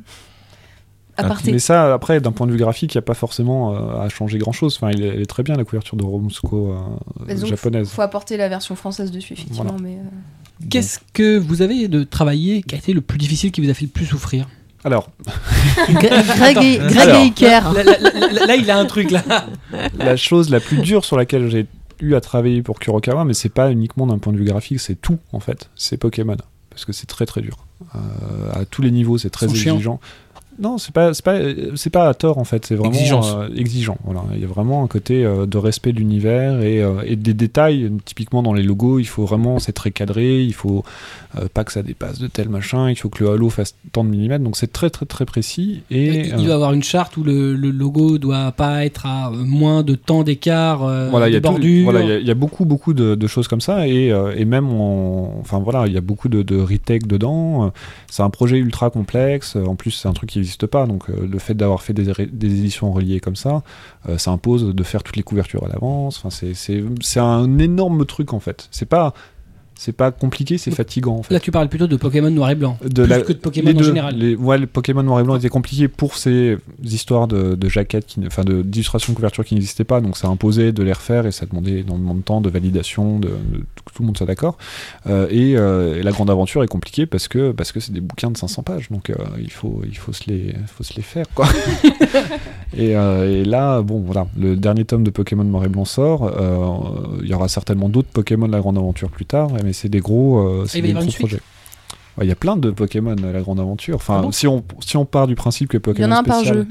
Aparté. 1.18 1.52
Mais 1.52 1.60
ça, 1.60 1.94
après, 1.94 2.20
d'un 2.20 2.32
point 2.32 2.46
de 2.46 2.52
vue 2.52 2.58
graphique, 2.58 2.94
il 2.94 2.98
n'y 2.98 3.00
a 3.00 3.04
pas 3.04 3.14
forcément 3.14 3.74
euh, 3.74 4.02
à 4.02 4.10
changer 4.10 4.38
grand-chose. 4.38 4.76
Enfin, 4.76 4.92
il 4.92 5.04
est, 5.04 5.08
elle 5.08 5.22
est 5.22 5.26
très 5.26 5.44
bien 5.44 5.56
la 5.56 5.64
couverture 5.64 5.96
de 5.96 6.04
euh, 6.04 7.36
donc, 7.36 7.46
japonaise. 7.46 7.90
Faut 7.90 8.02
apporter 8.02 8.36
la 8.38 8.50
version 8.50 8.76
française 8.76 9.12
dessus, 9.12 9.34
effectivement. 9.34 9.64
Voilà. 9.64 9.82
Mais, 9.82 9.96
euh, 9.96 10.68
Qu'est-ce 10.70 11.00
que 11.14 11.38
vous 11.38 11.62
avez 11.62 11.88
de 11.88 12.04
travailler 12.04 12.64
qui 12.64 12.76
a 12.76 12.78
été 12.78 12.94
le 12.94 13.02
plus 13.02 13.18
difficile, 13.18 13.52
qui 13.52 13.62
vous 13.62 13.70
a 13.70 13.74
fait 13.74 13.86
le 13.86 13.92
plus 13.92 14.06
souffrir? 14.06 14.48
Alors, 14.86 15.10
Greg 15.90 16.58
et, 16.62 16.78
Greg 16.78 16.98
Alors. 16.98 17.16
et 17.16 17.26
Iker. 17.26 17.74
là, 17.74 17.84
là, 17.84 17.98
là, 18.00 18.10
là, 18.32 18.46
là, 18.46 18.56
il 18.56 18.70
a 18.70 18.78
un 18.78 18.86
truc 18.86 19.10
là. 19.10 19.24
la 19.98 20.16
chose 20.16 20.52
la 20.52 20.60
plus 20.60 20.78
dure 20.78 21.04
sur 21.04 21.18
laquelle 21.18 21.50
j'ai 21.50 21.66
eu 22.00 22.14
à 22.14 22.22
travailler 22.22 22.62
pour 22.62 22.80
Kurokawa, 22.80 23.26
mais 23.26 23.34
c'est 23.34 23.50
pas 23.50 23.72
uniquement 23.72 24.06
d'un 24.06 24.20
point 24.20 24.32
de 24.32 24.38
vue 24.38 24.46
graphique, 24.46 24.80
c'est 24.80 25.02
tout 25.02 25.18
en 25.34 25.40
fait. 25.40 25.72
C'est 25.76 25.98
Pokémon 25.98 26.38
parce 26.70 26.86
que 26.86 26.94
c'est 26.94 27.08
très 27.08 27.26
très 27.26 27.42
dur. 27.42 27.58
Euh, 27.96 28.00
à 28.54 28.66
tous 28.66 28.84
les 28.84 28.92
niveaux, 28.92 29.18
c'est 29.18 29.32
très 29.32 29.48
exigeant. 29.48 30.00
Non, 30.58 30.78
c'est 30.78 30.94
pas, 30.94 31.14
c'est 31.14 31.24
pas, 31.24 31.38
c'est 31.76 31.90
pas 31.90 32.08
à 32.08 32.14
tort 32.14 32.38
en 32.38 32.44
fait. 32.46 32.66
C'est 32.66 32.76
vraiment 32.76 32.92
Exigence. 32.94 33.34
euh, 33.38 33.50
exigeant. 33.56 33.98
Voilà, 34.06 34.22
il 34.34 34.40
y 34.40 34.44
a 34.44 34.48
vraiment 34.48 34.84
un 34.84 34.88
côté 34.88 35.26
euh, 35.26 35.46
de 35.46 35.58
respect 35.58 35.92
de 35.92 35.98
l'univers 35.98 36.62
et, 36.62 36.82
euh, 36.82 37.02
et 37.06 37.16
des 37.16 37.34
détails. 37.34 37.92
Typiquement 38.06 38.42
dans 38.42 38.54
les 38.54 38.64
logos, 38.64 39.00
il 39.00 39.06
faut 39.06 39.26
vraiment 39.26 39.60
c'est 39.60 39.74
très 39.74 39.92
cadré. 39.92 40.42
Il 40.44 40.54
faut 40.54 40.84
euh, 41.38 41.48
pas 41.54 41.64
que 41.66 41.72
ça 41.74 41.84
dépasse 41.84 42.20
de 42.20 42.28
tel 42.28 42.48
machin. 42.50 42.90
Il 42.90 42.96
faut 42.96 43.10
que 43.10 43.24
le 43.24 43.32
halo 43.32 43.50
fasse 43.50 43.76
tant 43.92 44.04
de 44.04 44.10
millimètres. 44.10 44.44
Donc 44.44 44.56
c'est 44.56 44.72
très 44.72 44.90
très 44.90 45.06
très 45.06 45.26
précis. 45.26 45.82
Et 45.92 46.28
il 46.28 46.34
euh, 46.36 46.38
doit 46.44 46.56
avoir 46.56 46.74
une 46.74 46.84
charte 46.84 47.18
où 47.18 47.24
le, 47.24 47.54
le 47.56 47.72
logo 47.72 48.18
doit 48.18 48.52
pas 48.54 48.86
être 48.86 49.06
à 49.06 49.32
moins 49.32 49.84
de 49.84 49.96
temps 49.96 50.24
d'écart 50.24 50.84
euh, 50.84 51.10
voilà, 51.10 51.28
il 51.28 51.32
y 51.32 51.34
de 51.34 51.38
a 51.40 51.42
tout- 51.42 51.50
bordure. 51.50 51.84
voilà, 51.84 52.02
il 52.02 52.22
y 52.24 52.28
y, 52.28 52.32
a 52.32 52.34
beaucoup, 52.36 52.66
beaucoup 52.66 52.94
de, 52.94 53.16
de 53.16 53.28
choses 53.28 53.48
comme 53.48 53.62
ça, 53.62 53.88
et, 53.88 54.12
euh, 54.12 54.34
et 54.38 54.46
même, 54.46 54.70
en- 54.70 55.36
enfin 55.40 55.60
voilà, 55.60 55.88
il 55.88 55.94
y 55.94 55.98
a 55.98 56.02
beaucoup 56.02 56.30
de, 56.30 56.42
de 56.44 56.58
retake 56.60 57.08
dedans. 57.08 57.72
C'est 58.10 58.24
un 58.24 58.30
projet 58.30 58.58
ultra 58.58 58.90
complexe. 58.90 59.56
En 59.58 59.76
plus, 59.76 59.92
c'est 59.92 60.08
un 60.08 60.14
truc 60.14 60.30
qui 60.30 60.45
n'existe 60.46 60.68
pas, 60.68 60.86
donc 60.86 61.10
euh, 61.10 61.28
le 61.28 61.40
fait 61.40 61.54
d'avoir 61.54 61.82
fait 61.82 61.94
des, 61.94 62.10
éditions 62.10 62.92
reliées 62.92 63.20
comme 63.20 63.36
ça, 63.36 63.64
euh, 64.08 64.18
ça 64.18 64.32
impose 64.32 64.74
de 64.74 64.84
faire 64.84 65.04
toutes 65.04 65.18
les 65.18 65.24
couvertures 65.24 65.66
à 65.66 65.68
l'avance. 65.68 66.22
Enfin, 66.24 66.30
c'est 66.30 67.20
un 67.20 67.58
énorme 67.58 68.06
truc 68.06 68.34
en 68.34 68.40
fait. 68.40 68.68
C'est 68.72 68.88
pas, 68.88 69.14
c'est 69.78 69.92
pas 69.92 70.12
compliqué, 70.12 70.58
c'est 70.58 70.72
fatigant 70.72 71.18
en 71.18 71.24
fait. 71.24 71.34
Là, 71.34 71.40
tu 71.40 71.52
parles 71.52 71.68
plutôt 71.70 71.88
de 71.88 71.96
Pokémon 71.98 72.30
noir 72.32 72.50
et 72.50 72.56
blanc. 72.56 72.78
De 72.84 73.04
plus 73.04 73.10
la- 73.10 73.22
que 73.22 73.34
de 73.34 73.38
Pokémon 73.38 73.78
en 73.78 73.84
général. 73.84 74.16
Les, 74.16 74.36
ouais, 74.36 74.58
le 74.58 74.68
Pokémon 74.68 75.04
noir 75.04 75.20
et 75.20 75.24
blanc 75.24 75.36
était 75.36 75.50
compliqué 75.50 75.88
pour 75.88 76.16
ces 76.18 76.58
histoires 76.84 77.28
de, 77.28 77.56
de 77.56 77.70
jaquettes, 77.70 78.06
qui, 78.06 78.22
enfin 78.26 78.44
d'illustrations 78.46 79.12
de 79.14 79.16
couverture 79.16 79.44
qui 79.44 79.56
n'existaient 79.56 79.84
pas, 79.84 80.00
donc 80.02 80.18
ça 80.18 80.28
imposait 80.28 80.72
de 80.72 80.82
les 80.84 80.94
refaire 80.94 81.26
et 81.26 81.32
ça 81.32 81.46
demandait 81.46 81.80
énormément 81.82 82.16
de 82.16 82.22
temps, 82.22 82.42
de 82.42 82.50
validation, 82.50 83.20
de, 83.20 83.28
tout 83.28 84.02
le 84.02 84.06
monde 84.06 84.18
soit 84.18 84.28
d'accord. 84.28 84.58
Euh, 85.08 85.28
et, 85.30 85.58
euh, 85.58 86.00
et 86.00 86.04
la 86.04 86.12
grande 86.12 86.30
aventure 86.30 86.64
est 86.64 86.68
compliquée 86.68 87.06
parce 87.06 87.28
que 87.28 87.52
parce 87.52 87.72
que 87.72 87.80
c'est 87.80 87.92
des 87.92 88.02
bouquins 88.02 88.32
de 88.32 88.38
500 88.38 88.64
pages, 88.64 88.90
donc 88.90 89.10
euh, 89.10 89.16
il 89.40 89.52
faut 89.52 89.82
il 89.88 89.98
faut 89.98 90.14
se 90.14 90.30
les 90.30 90.56
faut 90.68 90.84
se 90.84 90.96
les 90.96 91.02
faire 91.04 91.26
quoi. 91.36 91.48
et, 92.78 92.92
et 92.92 93.46
là, 93.46 93.82
bon 93.82 94.00
voilà, 94.00 94.28
le 94.40 94.56
dernier 94.56 94.86
tome 94.86 95.04
de 95.04 95.10
Pokémon 95.10 95.44
noir 95.44 95.64
et 95.66 95.70
blanc 95.70 95.86
sort. 95.86 96.32
Il 97.22 97.28
y 97.30 97.34
aura 97.34 97.48
certainement 97.48 97.90
d'autres 97.90 98.10
Pokémon 98.10 98.48
de 98.48 98.52
la 98.52 98.60
grande 98.60 98.78
aventure 98.78 99.10
plus 99.10 99.26
tard, 99.26 99.50
mais 99.66 99.74
c'est 99.74 99.90
des 99.90 100.00
gros, 100.00 100.40
euh, 100.40 100.66
il 100.74 100.82
des 100.82 100.94
gros 100.94 101.06
projets. 101.20 101.42
Ouais, 102.18 102.26
Il 102.26 102.30
y 102.30 102.32
a 102.32 102.36
plein 102.36 102.56
de 102.56 102.72
Pokémon 102.72 103.16
à 103.18 103.32
la 103.32 103.42
grande 103.42 103.60
aventure. 103.60 103.96
Enfin, 103.96 104.18
Ah 104.20 104.22
bon 104.22 104.32
si, 104.32 104.48
on, 104.48 104.64
si 104.80 104.96
on 104.96 105.06
part 105.06 105.28
du 105.28 105.36
principe 105.36 105.68
que 105.70 105.78
Il 105.78 105.82
Pokémon 105.82 106.08
y 106.08 106.12
en 106.12 106.16
a 106.16 106.20
un 106.20 106.24
par 106.24 106.38
spécial- 106.38 106.58
jeu. 106.60 106.68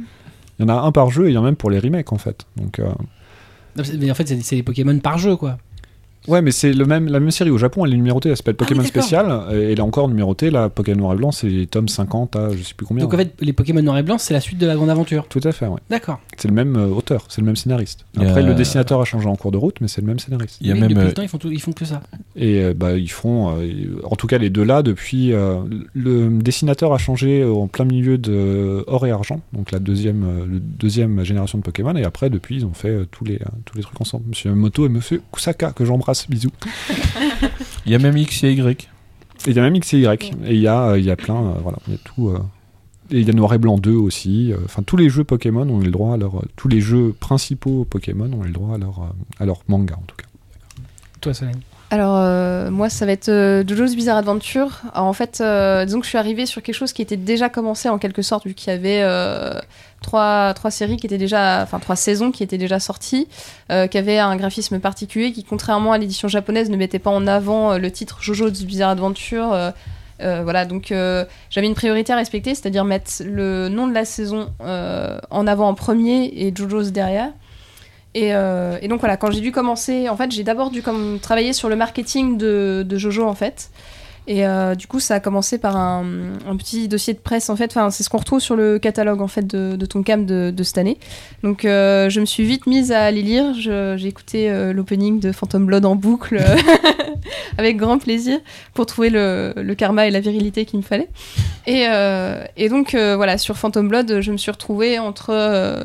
Il 0.59 0.63
y 0.63 0.71
en 0.71 0.75
a 0.75 0.81
un 0.81 0.93
par 0.93 1.11
jeu 1.11 1.27
et 1.27 1.31
il 1.31 1.35
y 1.35 1.37
en 1.39 1.43
a 1.43 1.45
même 1.45 1.57
pour 1.57 1.71
les 1.71 1.79
remakes 1.79 2.13
en 2.13 2.19
fait. 2.19 2.47
Donc, 2.57 2.79
euh, 2.79 2.89
Non, 3.77 3.83
Mais 3.99 4.11
en 4.11 4.15
fait, 4.15 4.27
c'est 4.29 4.41
c'est 4.43 4.57
des 4.57 4.63
Pokémon 4.63 4.97
par 5.01 5.19
jeu, 5.19 5.37
quoi. 5.37 5.59
Ouais, 6.29 6.43
mais 6.43 6.51
c'est 6.53 6.73
le 6.73 6.85
même, 6.87 7.07
la 7.09 7.21
même 7.21 7.31
série 7.31 7.51
au 7.51 7.59
Japon, 7.59 7.85
elle 7.85 7.93
est 7.93 7.97
numérotée, 7.97 8.31
elle 8.31 8.37
s'appelle 8.37 8.55
Ah 8.59 8.63
oui, 8.63 8.69
Pokémon. 8.69 8.87
Spécial, 8.87 9.43
et 9.53 9.73
elle 9.73 9.79
est 9.79 9.81
encore 9.81 10.09
numérotée, 10.09 10.51
là, 10.51 10.69
Pokémon 10.69 10.99
Noir 11.01 11.13
et 11.15 11.17
Blanc, 11.17 11.33
c'est 11.33 11.49
les 11.49 11.67
tomes 11.67 11.89
50 11.89 12.37
à 12.37 12.51
je 12.57 12.63
sais 12.63 12.75
plus 12.75 12.87
combien. 12.87 13.05
Donc 13.05 13.15
en 13.15 13.17
fait, 13.19 13.35
les 13.41 13.53
Pokémon 13.53 13.83
noir 13.83 13.99
et 13.99 14.03
blanc, 14.03 14.19
c'est 14.19 14.33
la 14.35 14.41
suite 14.41 14.59
de 14.59 14.67
la 14.67 14.75
grande 14.75 14.91
aventure. 14.91 15.27
Tout 15.29 15.41
à 15.45 15.53
fait, 15.53 15.67
ouais. 15.67 15.81
D'accord. 15.91 16.21
C'est 16.37 16.49
le 16.49 16.55
même 16.55 16.77
euh, 16.77 16.87
auteur, 16.89 17.25
c'est 17.29 17.41
le 17.41 17.47
même 17.47 17.57
scénariste. 17.57 18.05
Après, 18.17 18.43
le 18.43 18.55
dessinateur 18.55 19.01
a 19.01 19.05
changé 19.05 19.27
en 19.29 19.37
cours 19.37 19.53
de 19.53 19.57
route, 19.59 19.81
mais 19.81 19.89
c'est 19.89 20.01
le 20.01 20.07
même 20.07 20.19
scénariste. 20.19 20.59
Il 20.61 20.67
y 20.69 20.71
a 20.71 20.75
Mais 20.75 20.81
même. 20.81 20.89
depuis 20.91 21.03
euh, 21.03 21.07
le 21.09 21.13
temps, 21.13 21.23
ils 21.23 21.29
font, 21.29 21.39
tout- 21.39 21.51
ils 21.51 21.61
font 21.61 21.73
que 21.73 21.85
ça. 21.85 22.01
Et 22.37 22.63
euh, 22.63 22.75
bah, 22.75 22.97
ils 22.97 23.11
feront, 23.11 23.57
euh, 23.59 24.01
en 24.05 24.17
tout 24.17 24.27
cas 24.27 24.39
les 24.39 24.51
deux 24.51 24.65
là, 24.65 24.83
depuis. 24.83 25.33
euh, 25.33 25.57
le 25.95 26.29
dessinateur 26.31 26.93
a 26.93 26.99
changé 26.99 27.45
en 27.45 27.67
plein 27.69 27.85
milieu 27.85 28.19
de 28.19 28.85
Or 28.87 29.07
et 29.07 29.11
Argent, 29.11 29.41
donc 29.53 29.73
la 29.73 29.79
deuxième, 29.79 30.25
euh, 30.25 30.47
le 30.47 30.61
deuxième 30.61 31.25
génération 31.25 31.59
de 31.59 31.63
Pokémon, 31.63 31.95
et 31.97 32.05
après, 32.05 32.31
depuis, 32.31 32.57
ils 32.57 32.67
ont 32.67 32.73
fait 32.75 32.89
euh, 32.89 33.07
tous, 33.11 33.25
les, 33.25 33.35
euh, 33.37 33.45
tous 33.65 33.77
les 33.77 33.83
trucs 33.83 34.01
ensemble. 34.01 34.25
Monsieur 34.29 34.53
Moto 34.55 34.87
et 34.87 34.89
Monsieur 34.89 35.23
Kusaka, 35.33 35.73
que 35.73 35.85
j'embrasse, 35.85 36.14
bisous. 36.29 36.51
Il 37.87 37.93
y 37.93 37.95
a 37.95 37.99
même 37.99 38.17
X 38.17 38.45
et 38.45 38.53
Y. 38.53 38.89
Et 39.47 39.51
il 39.51 39.57
y 39.57 39.59
a 39.59 39.63
même 39.63 39.75
X 39.77 39.93
et 39.95 39.99
Y, 39.99 40.33
et 40.47 40.55
il 40.55 40.61
y 40.61 40.69
a, 40.69 40.81
euh, 40.91 40.99
il 40.99 41.05
y 41.05 41.11
a 41.11 41.17
plein, 41.17 41.37
euh, 41.37 41.53
voilà, 41.63 41.79
il 41.87 41.93
y 41.95 41.97
a 41.97 41.99
tout. 42.05 42.29
euh, 42.31 42.39
et 43.11 43.21
il 43.21 43.27
y 43.27 43.31
a 43.31 43.35
Noir 43.35 43.53
et 43.53 43.59
Blanc 43.59 43.77
2 43.77 43.93
aussi. 43.93 44.53
euh, 44.53 44.57
Enfin, 44.65 44.83
tous 44.83 44.97
les 44.97 45.11
jeux 45.11 45.25
Pokémon 45.25 45.69
ont 45.69 45.81
eu 45.83 45.85
le 45.85 45.91
droit 45.91 46.15
à 46.15 46.17
leur. 46.17 46.43
tous 46.57 46.69
les 46.69 46.81
jeux 46.81 47.15
principaux 47.21 47.85
Pokémon 47.89 48.31
ont 48.33 48.43
eu 48.45 48.47
le 48.47 48.53
droit 48.53 48.75
à 48.75 48.79
leur, 48.79 49.01
euh, 49.01 49.43
à 49.43 49.45
leur 49.45 49.61
manga, 49.69 49.95
en 49.97 50.05
tout 50.07 50.17
cas. 50.17 50.25
Toi, 51.21 51.35
Solène. 51.35 51.61
Alors, 51.91 52.17
euh, 52.17 52.71
moi, 52.71 52.89
ça 52.89 53.05
va 53.07 53.13
être 53.13 53.29
euh, 53.29 53.63
JoJo's 53.67 53.95
Bizarre 53.95 54.17
Adventure. 54.17 54.81
Alors, 54.95 55.07
en 55.07 55.13
fait, 55.13 55.41
euh, 55.41 55.85
disons 55.85 55.99
que 56.01 56.05
je 56.07 56.09
suis 56.09 56.19
arrivée 56.19 56.47
sur 56.47 56.63
quelque 56.63 56.75
chose 56.75 56.93
qui 56.95 57.03
était 57.03 57.19
déjà 57.19 57.51
commencé 57.51 57.89
en 57.91 57.99
quelque 57.99 58.23
sorte, 58.23 58.47
vu 58.47 58.55
qu'il 58.55 58.73
y 58.73 58.77
avait 58.77 59.03
euh, 59.03 59.61
trois, 60.05 60.71
séries 60.71 60.97
qui 60.97 61.07
étaient 61.07 61.19
déjà, 61.19 61.63
enfin 61.63 61.79
trois 61.79 61.97
saisons 61.97 62.31
qui 62.31 62.43
étaient 62.43 62.59
déjà 62.59 62.79
sorties, 62.79 63.29
euh, 63.71 63.87
qui 63.87 63.99
avaient 63.99 64.19
un 64.19 64.37
graphisme 64.37 64.79
particulier 64.79 65.33
qui, 65.33 65.45
contrairement 65.45 65.93
à 65.93 65.99
l'édition 65.99 66.29
japonaise, 66.29 66.71
ne 66.71 66.77
mettait 66.77 66.99
pas 66.99 67.11
en 67.11 67.27
avant 67.27 67.73
euh, 67.73 67.79
le 67.79 67.91
titre 67.91 68.19
JoJo's 68.23 68.65
Bizarre 68.65 68.91
Adventure. 68.91 69.53
euh, 69.53 70.43
voilà, 70.43 70.65
donc 70.65 70.93
j'avais 71.51 71.67
une 71.67 71.75
priorité 71.75 72.13
à 72.13 72.17
respecter, 72.17 72.55
c'est-à-dire 72.55 72.85
mettre 72.85 73.11
le 73.25 73.69
nom 73.69 73.89
de 73.89 73.95
la 73.95 74.05
saison 74.05 74.51
en 74.61 75.47
avant 75.47 75.69
en 75.69 75.75
premier 75.75 76.33
et 76.35 76.53
JoJo's 76.55 76.93
derrière. 76.93 77.31
Et, 78.15 78.31
donc 78.89 79.01
voilà, 79.01 79.17
quand 79.17 79.33
j'ai 79.33 79.41
dû 79.41 79.51
commencer, 79.51 80.09
en 80.09 80.17
fait, 80.17 80.31
j'ai 80.31 80.45
d'abord 80.45 80.71
dû 80.71 80.83
travailler 81.21 81.53
sur 81.53 81.69
le 81.69 81.75
marketing 81.77 82.39
de, 82.39 82.85
de 82.87 82.97
Jojo 82.97 83.27
en 83.27 83.35
fait. 83.35 83.71
Et 84.27 84.47
euh, 84.47 84.75
du 84.75 84.87
coup, 84.87 85.01
ça 85.01 85.17
a 85.17 85.21
commencé 85.21 85.59
par 85.59 85.77
un, 85.77 86.05
petit 86.57 86.89
dossier 86.89 87.13
de 87.13 87.19
presse, 87.19 87.51
en 87.51 87.57
fait. 87.57 87.71
Enfin, 87.71 87.91
c'est 87.91 88.03
ce 88.03 88.09
qu'on 88.09 88.19
retrouve 88.19 88.41
sur 88.41 88.57
le 88.57 88.79
catalogue, 88.79 89.21
en 89.21 89.29
fait, 89.29 89.47
de, 89.47 89.77
de 89.77 89.87
Tonkam 89.87 90.25
de, 90.25 90.51
de 90.51 90.63
cette 90.63 90.79
année. 90.79 90.99
Donc, 91.43 91.65
euh, 91.65 92.09
je 92.09 92.21
me 92.21 92.25
suis 92.25 92.45
vite 92.45 92.67
mise 92.67 92.91
à 92.91 93.11
les 93.11 93.23
lire. 93.23 93.53
J'ai 93.55 94.07
écouté 94.07 94.51
euh, 94.51 94.73
l'opening 94.73 95.21
de 95.21 95.31
Phantom 95.31 95.67
Blood 95.67 95.85
en 95.85 95.95
boucle, 95.95 96.43
avec 97.59 97.77
grand 97.77 97.99
plaisir, 97.99 98.39
pour 98.73 98.87
trouver 98.87 99.11
le, 99.11 99.53
le 99.57 99.75
karma 99.75 100.07
et 100.07 100.11
la 100.11 100.21
virilité 100.21 100.65
qu'il 100.65 100.79
me 100.79 100.85
fallait. 100.85 101.09
Et, 101.67 101.87
euh, 101.89 102.45
et 102.57 102.69
donc, 102.69 102.95
euh, 102.95 103.17
voilà, 103.17 103.39
sur 103.39 103.57
Phantom 103.57 103.89
Blood, 103.89 104.21
je 104.21 104.33
me 104.33 104.37
suis 104.37 104.51
retrouvée 104.51 104.99
entre 104.99 105.31
euh, 105.31 105.83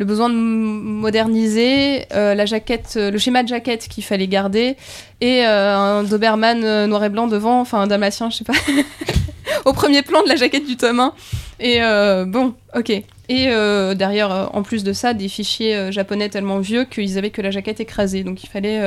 le 0.00 0.06
besoin 0.06 0.30
de 0.30 0.34
moderniser, 0.34 2.06
euh, 2.14 2.34
la 2.34 2.46
jaquette, 2.46 2.94
euh, 2.96 3.10
le 3.10 3.18
schéma 3.18 3.42
de 3.42 3.48
jaquette 3.48 3.86
qu'il 3.86 4.02
fallait 4.02 4.28
garder, 4.28 4.76
et 5.20 5.44
euh, 5.44 5.76
un 5.76 6.04
Doberman 6.04 6.86
noir 6.86 7.04
et 7.04 7.10
blanc 7.10 7.26
devant, 7.26 7.60
enfin 7.60 7.82
un 7.82 7.86
damasien, 7.86 8.30
je 8.30 8.38
sais 8.38 8.44
pas, 8.44 8.54
au 9.66 9.74
premier 9.74 10.00
plan 10.00 10.22
de 10.22 10.28
la 10.28 10.36
jaquette 10.36 10.66
du 10.66 10.78
tome 10.78 11.00
1. 11.00 11.12
Et 11.60 11.80
bon, 12.26 12.54
ok. 12.74 12.90
Et 13.28 13.46
derrière, 13.94 14.48
en 14.54 14.62
plus 14.62 14.82
de 14.82 14.94
ça, 14.94 15.12
des 15.12 15.28
fichiers 15.28 15.92
japonais 15.92 16.30
tellement 16.30 16.58
vieux 16.58 16.86
qu'ils 16.86 17.18
avaient 17.18 17.28
que 17.28 17.42
la 17.42 17.50
jaquette 17.50 17.80
écrasée. 17.80 18.24
Donc 18.24 18.42
il 18.42 18.48
fallait. 18.48 18.80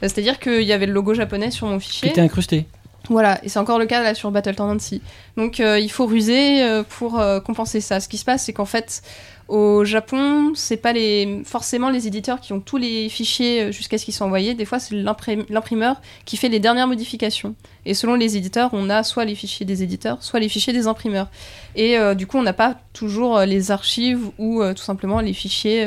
C'est-à-dire 0.00 0.40
qu'il 0.40 0.62
y 0.62 0.72
avait 0.72 0.86
le 0.86 0.92
logo 0.92 1.14
japonais 1.14 1.52
sur 1.52 1.68
mon 1.68 1.78
Qui 1.78 1.90
fichier. 1.90 2.08
était 2.08 2.20
incrusté. 2.20 2.66
Voilà, 3.10 3.38
et 3.44 3.48
c'est 3.48 3.58
encore 3.58 3.78
le 3.78 3.86
cas 3.86 4.02
là 4.02 4.14
sur 4.14 4.30
Battle 4.30 4.54
Tendency. 4.54 5.02
Donc 5.36 5.60
euh, 5.60 5.78
il 5.78 5.90
faut 5.90 6.06
ruser 6.06 6.62
euh, 6.62 6.82
pour 6.82 7.20
euh, 7.20 7.38
compenser 7.40 7.80
ça. 7.80 8.00
Ce 8.00 8.08
qui 8.08 8.16
se 8.16 8.24
passe, 8.24 8.44
c'est 8.44 8.54
qu'en 8.54 8.64
fait, 8.64 9.02
au 9.48 9.84
Japon, 9.84 10.52
c'est 10.54 10.78
pas 10.78 10.94
les 10.94 11.42
forcément 11.44 11.90
les 11.90 12.06
éditeurs 12.06 12.40
qui 12.40 12.54
ont 12.54 12.60
tous 12.60 12.78
les 12.78 13.10
fichiers 13.10 13.64
euh, 13.64 13.72
jusqu'à 13.72 13.98
ce 13.98 14.06
qu'ils 14.06 14.14
soient 14.14 14.26
envoyés. 14.26 14.54
Des 14.54 14.64
fois, 14.64 14.78
c'est 14.78 14.94
l'imprim- 14.94 15.44
l'imprimeur 15.50 16.00
qui 16.24 16.38
fait 16.38 16.48
les 16.48 16.60
dernières 16.60 16.86
modifications. 16.86 17.54
Et 17.84 17.92
selon 17.92 18.14
les 18.14 18.38
éditeurs, 18.38 18.70
on 18.72 18.88
a 18.88 19.02
soit 19.02 19.26
les 19.26 19.34
fichiers 19.34 19.66
des 19.66 19.82
éditeurs, 19.82 20.22
soit 20.22 20.40
les 20.40 20.48
fichiers 20.48 20.72
des 20.72 20.86
imprimeurs. 20.86 21.28
Et 21.76 21.98
euh, 21.98 22.14
du 22.14 22.26
coup, 22.26 22.38
on 22.38 22.42
n'a 22.42 22.54
pas 22.54 22.78
toujours 22.94 23.36
euh, 23.36 23.44
les 23.44 23.70
archives 23.70 24.30
ou 24.38 24.62
tout 24.74 24.82
simplement 24.82 25.20
les 25.20 25.34
fichiers 25.34 25.86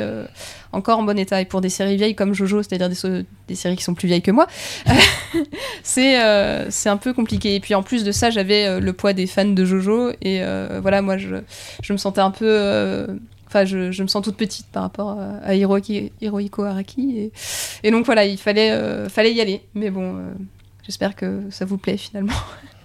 encore 0.70 1.00
en 1.00 1.02
bon 1.02 1.18
état. 1.18 1.40
Et 1.40 1.44
pour 1.44 1.60
des 1.60 1.68
séries 1.68 1.96
vieilles 1.96 2.14
comme 2.14 2.34
Jojo, 2.34 2.62
c'est-à-dire 2.62 2.88
des, 2.88 3.54
séries 3.56 3.76
qui 3.76 3.82
sont 3.82 3.94
plus 3.94 4.06
vieilles 4.06 4.22
que 4.22 4.30
moi, 4.30 4.46
c'est 5.82 6.16
un 6.16 6.96
peu 6.96 7.12
compliqué. 7.12 7.56
Et 7.56 7.60
puis 7.60 7.74
en 7.74 7.82
plus 7.82 8.04
de 8.04 8.12
ça, 8.12 8.30
j'avais 8.30 8.78
le 8.78 8.92
poids 8.92 9.14
des 9.14 9.26
fans 9.26 9.44
de 9.46 9.64
Jojo. 9.64 10.12
Et 10.22 10.42
voilà, 10.80 11.02
moi, 11.02 11.16
je, 11.16 11.36
je 11.82 11.92
me 11.92 11.98
sentais 11.98 12.20
un 12.20 12.30
peu. 12.30 13.18
Enfin, 13.48 13.64
je, 13.64 14.02
me 14.02 14.06
sens 14.08 14.22
toute 14.22 14.36
petite 14.36 14.66
par 14.66 14.82
rapport 14.82 15.18
à, 15.18 15.54
Hiroki- 15.54 16.12
Hirohiko 16.20 16.64
Araki. 16.64 17.32
Et, 17.82 17.90
donc 17.90 18.04
voilà, 18.04 18.26
il 18.26 18.36
fallait, 18.36 18.72
euh, 18.72 19.08
y 19.08 19.40
aller. 19.40 19.62
Mais 19.74 19.90
bon, 19.90 20.16
euh, 20.16 20.34
j'espère 20.84 21.16
que 21.16 21.44
ça 21.50 21.64
vous 21.64 21.78
plaît 21.78 21.96
finalement. 21.96 22.34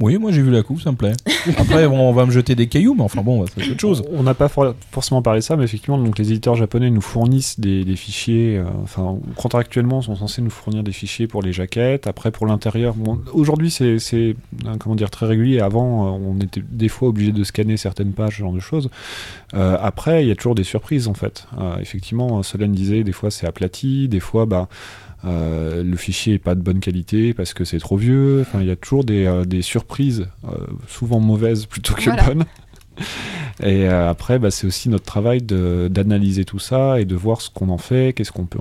Oui, 0.00 0.16
moi 0.16 0.30
j'ai 0.30 0.42
vu 0.42 0.50
la 0.52 0.62
coupe, 0.62 0.80
ça 0.80 0.92
me 0.92 0.96
plaît. 0.96 1.12
Après, 1.56 1.84
on 1.86 2.12
va 2.12 2.24
me 2.24 2.30
jeter 2.30 2.54
des 2.54 2.68
cailloux, 2.68 2.94
mais 2.94 3.02
enfin 3.02 3.20
bon, 3.22 3.44
c'est 3.56 3.68
autre 3.70 3.80
chose. 3.80 4.04
On 4.12 4.22
n'a 4.22 4.34
pas 4.34 4.46
for- 4.48 4.74
forcément 4.92 5.22
parlé 5.22 5.40
de 5.40 5.44
ça, 5.44 5.56
mais 5.56 5.64
effectivement, 5.64 5.98
donc 5.98 6.18
les 6.18 6.30
éditeurs 6.30 6.54
japonais 6.54 6.88
nous 6.90 7.00
fournissent 7.00 7.58
des, 7.58 7.84
fichiers. 7.96 8.58
euh, 8.58 8.64
enfin, 8.84 9.18
contractuellement, 9.34 10.00
sont 10.00 10.14
censés 10.14 10.40
nous 10.40 10.50
fournir 10.50 10.84
des 10.84 10.92
fichiers 10.92 11.26
pour 11.26 11.42
les 11.42 11.52
jaquettes. 11.52 12.06
Après, 12.06 12.30
pour 12.30 12.46
l'intérieur, 12.46 12.94
aujourd'hui, 13.32 13.70
c'est, 13.70 13.96
euh, 14.14 14.34
comment 14.78 14.94
dire 14.94 15.10
très 15.10 15.26
régulier. 15.26 15.58
Avant, 15.60 16.06
euh, 16.06 16.18
on 16.24 16.38
était 16.40 16.62
des 16.70 16.88
fois 16.88 17.08
obligé 17.08 17.32
de 17.32 17.42
scanner 17.42 17.76
certaines 17.76 18.12
pages, 18.12 18.34
ce 18.34 18.38
genre 18.38 18.52
de 18.52 18.60
choses. 18.60 18.90
Euh, 19.54 19.76
après, 19.82 20.24
il 20.24 20.28
y 20.28 20.30
a 20.30 20.36
toujours 20.36 20.54
des 20.54 20.64
surprises 20.64 21.08
en 21.08 21.14
fait. 21.14 21.46
Effectivement, 21.80 22.42
Solène 22.44 22.72
disait, 22.72 23.02
des 23.02 23.12
fois 23.12 23.30
c'est 23.32 23.46
aplati, 23.48 24.06
des 24.08 24.20
fois, 24.20 24.46
bah. 24.46 24.68
Euh, 25.24 25.82
le 25.82 25.96
fichier 25.96 26.34
est 26.34 26.38
pas 26.38 26.54
de 26.54 26.60
bonne 26.60 26.80
qualité 26.80 27.34
parce 27.34 27.54
que 27.54 27.64
c'est 27.64 27.78
trop 27.78 27.96
vieux. 27.96 28.40
Enfin, 28.42 28.60
il 28.60 28.66
y 28.66 28.70
a 28.70 28.76
toujours 28.76 29.04
des, 29.04 29.26
euh, 29.26 29.44
des 29.44 29.62
surprises, 29.62 30.26
euh, 30.44 30.50
souvent 30.86 31.20
mauvaises 31.20 31.66
plutôt 31.66 31.94
que 31.94 32.04
Voilà. 32.04 32.22
bonnes. 32.22 32.44
Et 33.62 33.88
euh, 33.88 34.08
après, 34.08 34.38
bah, 34.38 34.50
c'est 34.50 34.66
aussi 34.66 34.88
notre 34.88 35.04
travail 35.04 35.42
d'analyser 35.42 36.44
tout 36.44 36.60
ça 36.60 37.00
et 37.00 37.04
de 37.04 37.16
voir 37.16 37.40
ce 37.40 37.50
qu'on 37.50 37.70
en 37.70 37.78
fait, 37.78 38.12
qu'est-ce 38.12 38.30
qu'on 38.30 38.46
peut. 38.46 38.60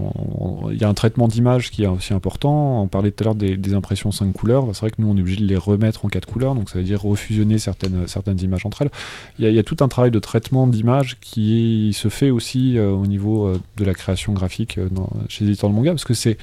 Il 0.71 0.77
y 0.77 0.83
a 0.83 0.89
un 0.89 0.93
traitement 0.95 1.27
d'image 1.27 1.69
qui 1.69 1.83
est 1.83 1.87
aussi 1.87 2.13
important. 2.13 2.81
On 2.81 2.87
parlait 2.87 3.11
tout 3.11 3.23
à 3.23 3.25
l'heure 3.25 3.35
des, 3.35 3.57
des 3.57 3.73
impressions 3.73 4.11
5 4.11 4.33
couleurs. 4.33 4.65
Bah, 4.65 4.71
c'est 4.73 4.81
vrai 4.81 4.89
que 4.89 4.99
nous, 4.99 5.09
on 5.09 5.15
est 5.15 5.21
obligé 5.21 5.39
de 5.39 5.45
les 5.45 5.57
remettre 5.57 6.05
en 6.05 6.09
4 6.09 6.25
couleurs, 6.25 6.55
donc 6.55 6.69
ça 6.69 6.79
veut 6.79 6.83
dire 6.83 7.01
refusionner 7.01 7.59
certaines, 7.59 8.07
images 8.41 8.65
entre 8.65 8.81
elles. 8.81 8.91
Il 9.37 9.49
y, 9.51 9.59
a, 9.59 9.63
tout 9.63 9.77
un 9.81 9.87
travail 9.87 10.11
de 10.11 10.19
traitement 10.19 10.65
d'image 10.65 11.17
qui 11.19 11.91
se 11.93 12.09
fait 12.09 12.31
aussi 12.31 12.77
euh, 12.77 12.89
au 12.89 13.05
niveau 13.05 13.47
euh, 13.47 13.61
de 13.77 13.85
la 13.85 13.93
création 13.93 14.33
graphique 14.33 14.79
chez 15.29 15.45
les 15.45 15.51
éditeurs 15.51 15.69
de 15.69 15.75
manga, 15.75 15.91
parce 15.91 16.05
que 16.05 16.13
c'est 16.13 16.37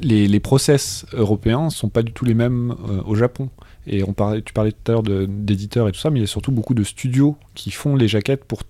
les, 0.00 0.28
les 0.28 0.40
process 0.40 1.06
européens 1.12 1.70
sont 1.70 1.88
pas 1.88 2.02
du 2.02 2.12
tout 2.12 2.24
les 2.24 2.34
mêmes 2.34 2.74
au 3.04 3.16
Japon. 3.16 3.48
Et 3.88 4.04
on 4.04 4.12
parlait, 4.12 4.42
tu 4.42 4.52
parlais 4.52 4.72
tout 4.72 4.90
à 4.90 4.92
l'heure 4.92 5.02
d'éditeurs 5.02 5.88
et 5.88 5.92
tout 5.92 6.00
ça, 6.00 6.10
mais 6.10 6.18
il 6.18 6.22
y 6.22 6.24
a 6.24 6.28
surtout 6.28 6.52
beaucoup 6.52 6.74
de 6.74 6.84
studios 6.84 7.36
qui 7.54 7.70
font 7.70 7.96
les 7.96 8.08
jaquettes 8.08 8.44
pour 8.44 8.62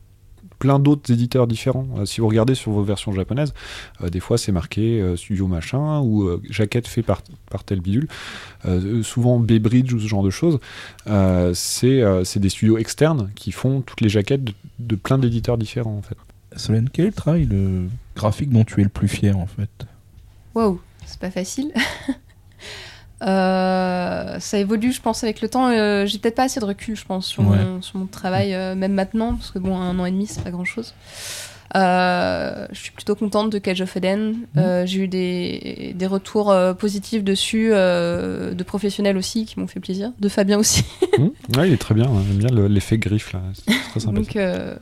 plein 0.58 0.78
d'autres 0.78 1.12
éditeurs 1.12 1.46
différents. 1.46 1.86
Euh, 1.98 2.04
si 2.04 2.20
vous 2.20 2.28
regardez 2.28 2.54
sur 2.54 2.72
vos 2.72 2.82
versions 2.82 3.12
japonaises, 3.12 3.54
euh, 4.02 4.10
des 4.10 4.20
fois 4.20 4.38
c'est 4.38 4.52
marqué 4.52 5.00
euh, 5.00 5.16
studio 5.16 5.46
machin 5.46 6.00
ou 6.00 6.24
euh, 6.24 6.42
jaquette 6.50 6.88
fait 6.88 7.02
par, 7.02 7.22
par 7.50 7.64
tel 7.64 7.80
bidule. 7.80 8.08
Euh, 8.66 9.02
souvent 9.02 9.38
Baybridge 9.38 9.92
ou 9.92 10.00
ce 10.00 10.06
genre 10.06 10.22
de 10.22 10.30
choses. 10.30 10.58
Euh, 11.06 11.52
c'est 11.54 12.02
euh, 12.02 12.24
c'est 12.24 12.40
des 12.40 12.48
studios 12.48 12.78
externes 12.78 13.30
qui 13.34 13.52
font 13.52 13.82
toutes 13.82 14.00
les 14.00 14.08
jaquettes 14.08 14.44
de, 14.44 14.52
de 14.80 14.96
plein 14.96 15.18
d'éditeurs 15.18 15.58
différents 15.58 15.96
en 15.96 16.02
fait. 16.02 16.16
Solène, 16.56 16.88
quel 16.92 17.06
est 17.06 17.08
le 17.08 17.14
travail 17.14 17.44
le 17.44 17.88
graphique 18.16 18.50
dont 18.50 18.64
tu 18.64 18.80
es 18.80 18.84
le 18.84 18.88
plus 18.88 19.08
fier 19.08 19.36
en 19.36 19.46
fait? 19.46 19.86
Waouh, 20.54 20.80
c'est 21.06 21.20
pas 21.20 21.30
facile. 21.30 21.72
Euh, 23.22 24.38
ça 24.38 24.58
évolue, 24.58 24.92
je 24.92 25.00
pense, 25.00 25.24
avec 25.24 25.40
le 25.40 25.48
temps. 25.48 25.68
Euh, 25.70 26.06
J'ai 26.06 26.18
peut-être 26.18 26.36
pas 26.36 26.44
assez 26.44 26.60
de 26.60 26.64
recul, 26.64 26.96
je 26.96 27.04
pense, 27.04 27.26
sur, 27.26 27.42
Ouais. 27.48 27.56
mon, 27.58 27.82
sur 27.82 27.98
mon 27.98 28.06
travail, 28.06 28.54
euh, 28.54 28.74
même 28.74 28.92
maintenant, 28.92 29.34
parce 29.34 29.50
que 29.50 29.58
bon, 29.58 29.76
un 29.76 29.98
an 29.98 30.04
et 30.06 30.10
demi, 30.10 30.26
c'est 30.26 30.42
pas 30.42 30.50
grand-chose. 30.50 30.94
Euh, 31.76 32.66
je 32.72 32.78
suis 32.78 32.92
plutôt 32.92 33.14
contente 33.14 33.50
de 33.50 33.58
Cage 33.58 33.82
of 33.82 33.94
Eden. 33.96 34.36
Euh, 34.56 34.86
J'ai 34.86 35.00
eu 35.00 35.08
des, 35.08 35.92
des 35.94 36.06
retours 36.06 36.54
positifs 36.78 37.22
dessus, 37.22 37.70
euh, 37.72 38.54
de 38.54 38.62
professionnels 38.62 39.18
aussi, 39.18 39.44
qui 39.44 39.60
m'ont 39.60 39.66
fait 39.66 39.80
plaisir, 39.80 40.12
de 40.18 40.28
Fabien 40.30 40.58
aussi. 40.58 40.84
Hum, 41.18 41.30
ouais, 41.58 41.68
il 41.68 41.74
est 41.74 41.78
très 41.78 41.94
bien. 41.94 42.06
hein. 42.06 42.22
J'aime 42.26 42.38
bien 42.38 42.48
le- 42.56 42.68
l'effet 42.68 42.96
griffe 42.96 43.32
là. 43.34 43.42
C'est 43.52 43.64
très 43.90 44.00
sympathique. 44.00 44.14
Donc, 44.34 44.36
euh, 44.36 44.76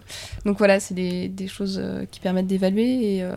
donc 0.45 0.59
voilà, 0.59 0.79
c'est 0.79 0.95
des, 0.95 1.27
des 1.29 1.49
choses 1.49 1.83
qui 2.13 2.21
permettent 2.21 2.47
d'évaluer. 2.47 3.17
Et 3.17 3.23
euh, 3.25 3.35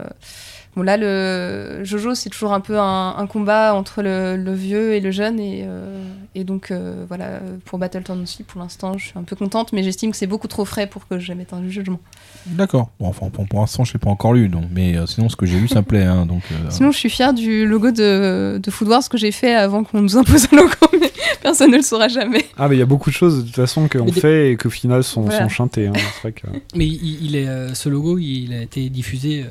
bon, 0.80 0.84
là, 0.85 0.97
le 0.97 1.84
Jojo, 1.84 2.15
c'est 2.15 2.30
toujours 2.30 2.53
un 2.53 2.61
peu 2.61 2.80
un, 2.80 3.15
un 3.18 3.27
combat 3.27 3.73
entre 3.76 4.01
le, 4.01 4.38
le 4.38 4.53
vieux 4.53 4.93
et 4.93 4.99
le 5.01 5.11
jeune. 5.11 5.39
Et, 5.39 5.64
euh, 5.68 6.01
et 6.35 6.43
donc 6.43 6.72
euh, 6.72 7.03
voilà, 7.07 7.39
pour 7.65 7.80
Battletown 7.80 8.22
aussi, 8.22 8.43
pour 8.43 8.61
l'instant, 8.61 8.97
je 8.97 9.06
suis 9.07 9.18
un 9.19 9.23
peu 9.23 9.35
contente, 9.35 9.73
mais 9.73 9.84
j'estime 9.84 10.11
que 10.11 10.18
c'est 10.18 10.27
beaucoup 10.27 10.47
trop 10.47 10.64
frais 10.65 10.88
pour 10.88 11.07
que 11.07 11.19
j'émette 11.19 11.53
un 11.53 11.68
jugement. 11.68 11.99
D'accord. 12.45 12.89
Bon, 12.99 13.07
enfin, 13.07 13.30
pour, 13.30 13.45
pour 13.47 13.60
l'instant, 13.60 13.84
je 13.84 13.93
l'ai 13.93 13.99
pas 13.99 14.10
encore 14.10 14.34
lu, 14.34 14.47
donc, 14.47 14.65
mais 14.73 14.95
euh, 14.97 15.06
sinon, 15.06 15.27
ce 15.30 15.35
que 15.35 15.45
j'ai 15.45 15.60
lu, 15.60 15.68
ça 15.68 15.81
me 15.81 15.85
plaît. 15.85 16.03
Hein, 16.06 16.26
donc, 16.26 16.43
euh, 16.51 16.56
Sinon, 16.69 16.91
je 16.91 16.97
suis 16.97 17.10
fière 17.10 17.34
du 17.34 17.65
logo 17.68 17.91
de, 17.91 18.60
de 18.64 18.72
Food 18.72 18.88
Wars 18.88 19.07
que 19.10 19.18
j'ai 19.18 19.31
fait 19.31 19.53
avant 19.56 19.84
qu'on 19.84 20.01
nous 20.01 20.18
impose 20.18 20.47
un 20.51 20.56
logo, 20.57 20.72
mais 20.99 21.11
personne 21.41 21.72
ne 21.72 21.77
le 21.77 21.81
saura 21.84 22.07
jamais. 22.07 22.45
Ah, 22.57 22.68
mais 22.69 22.76
il 22.76 22.80
y 22.80 22.84
a 22.84 22.85
beaucoup 22.85 23.10
de 23.10 23.15
choses 23.15 23.38
de 23.39 23.41
toute 23.41 23.56
façon 23.56 23.88
qu'on 23.89 24.06
des- 24.06 24.11
fait 24.14 24.51
et 24.51 24.56
qu'au 24.57 24.69
final 24.69 25.03
sont, 25.03 25.22
Voilà. 25.23 25.43
sont 25.43 25.49
chantées. 25.49 25.88
hein. 25.88 25.93
Que. 26.23 26.47
Mais 26.76 26.85
il, 26.88 27.26
il 27.26 27.35
est, 27.35 27.47
euh, 27.47 27.73
ce 27.73 27.89
logo, 27.89 28.18
il 28.19 28.53
a 28.53 28.61
été 28.61 28.89
diffusé 28.89 29.41
euh, 29.43 29.47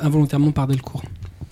involontairement 0.00 0.52
par 0.52 0.66
Delcourt 0.66 1.02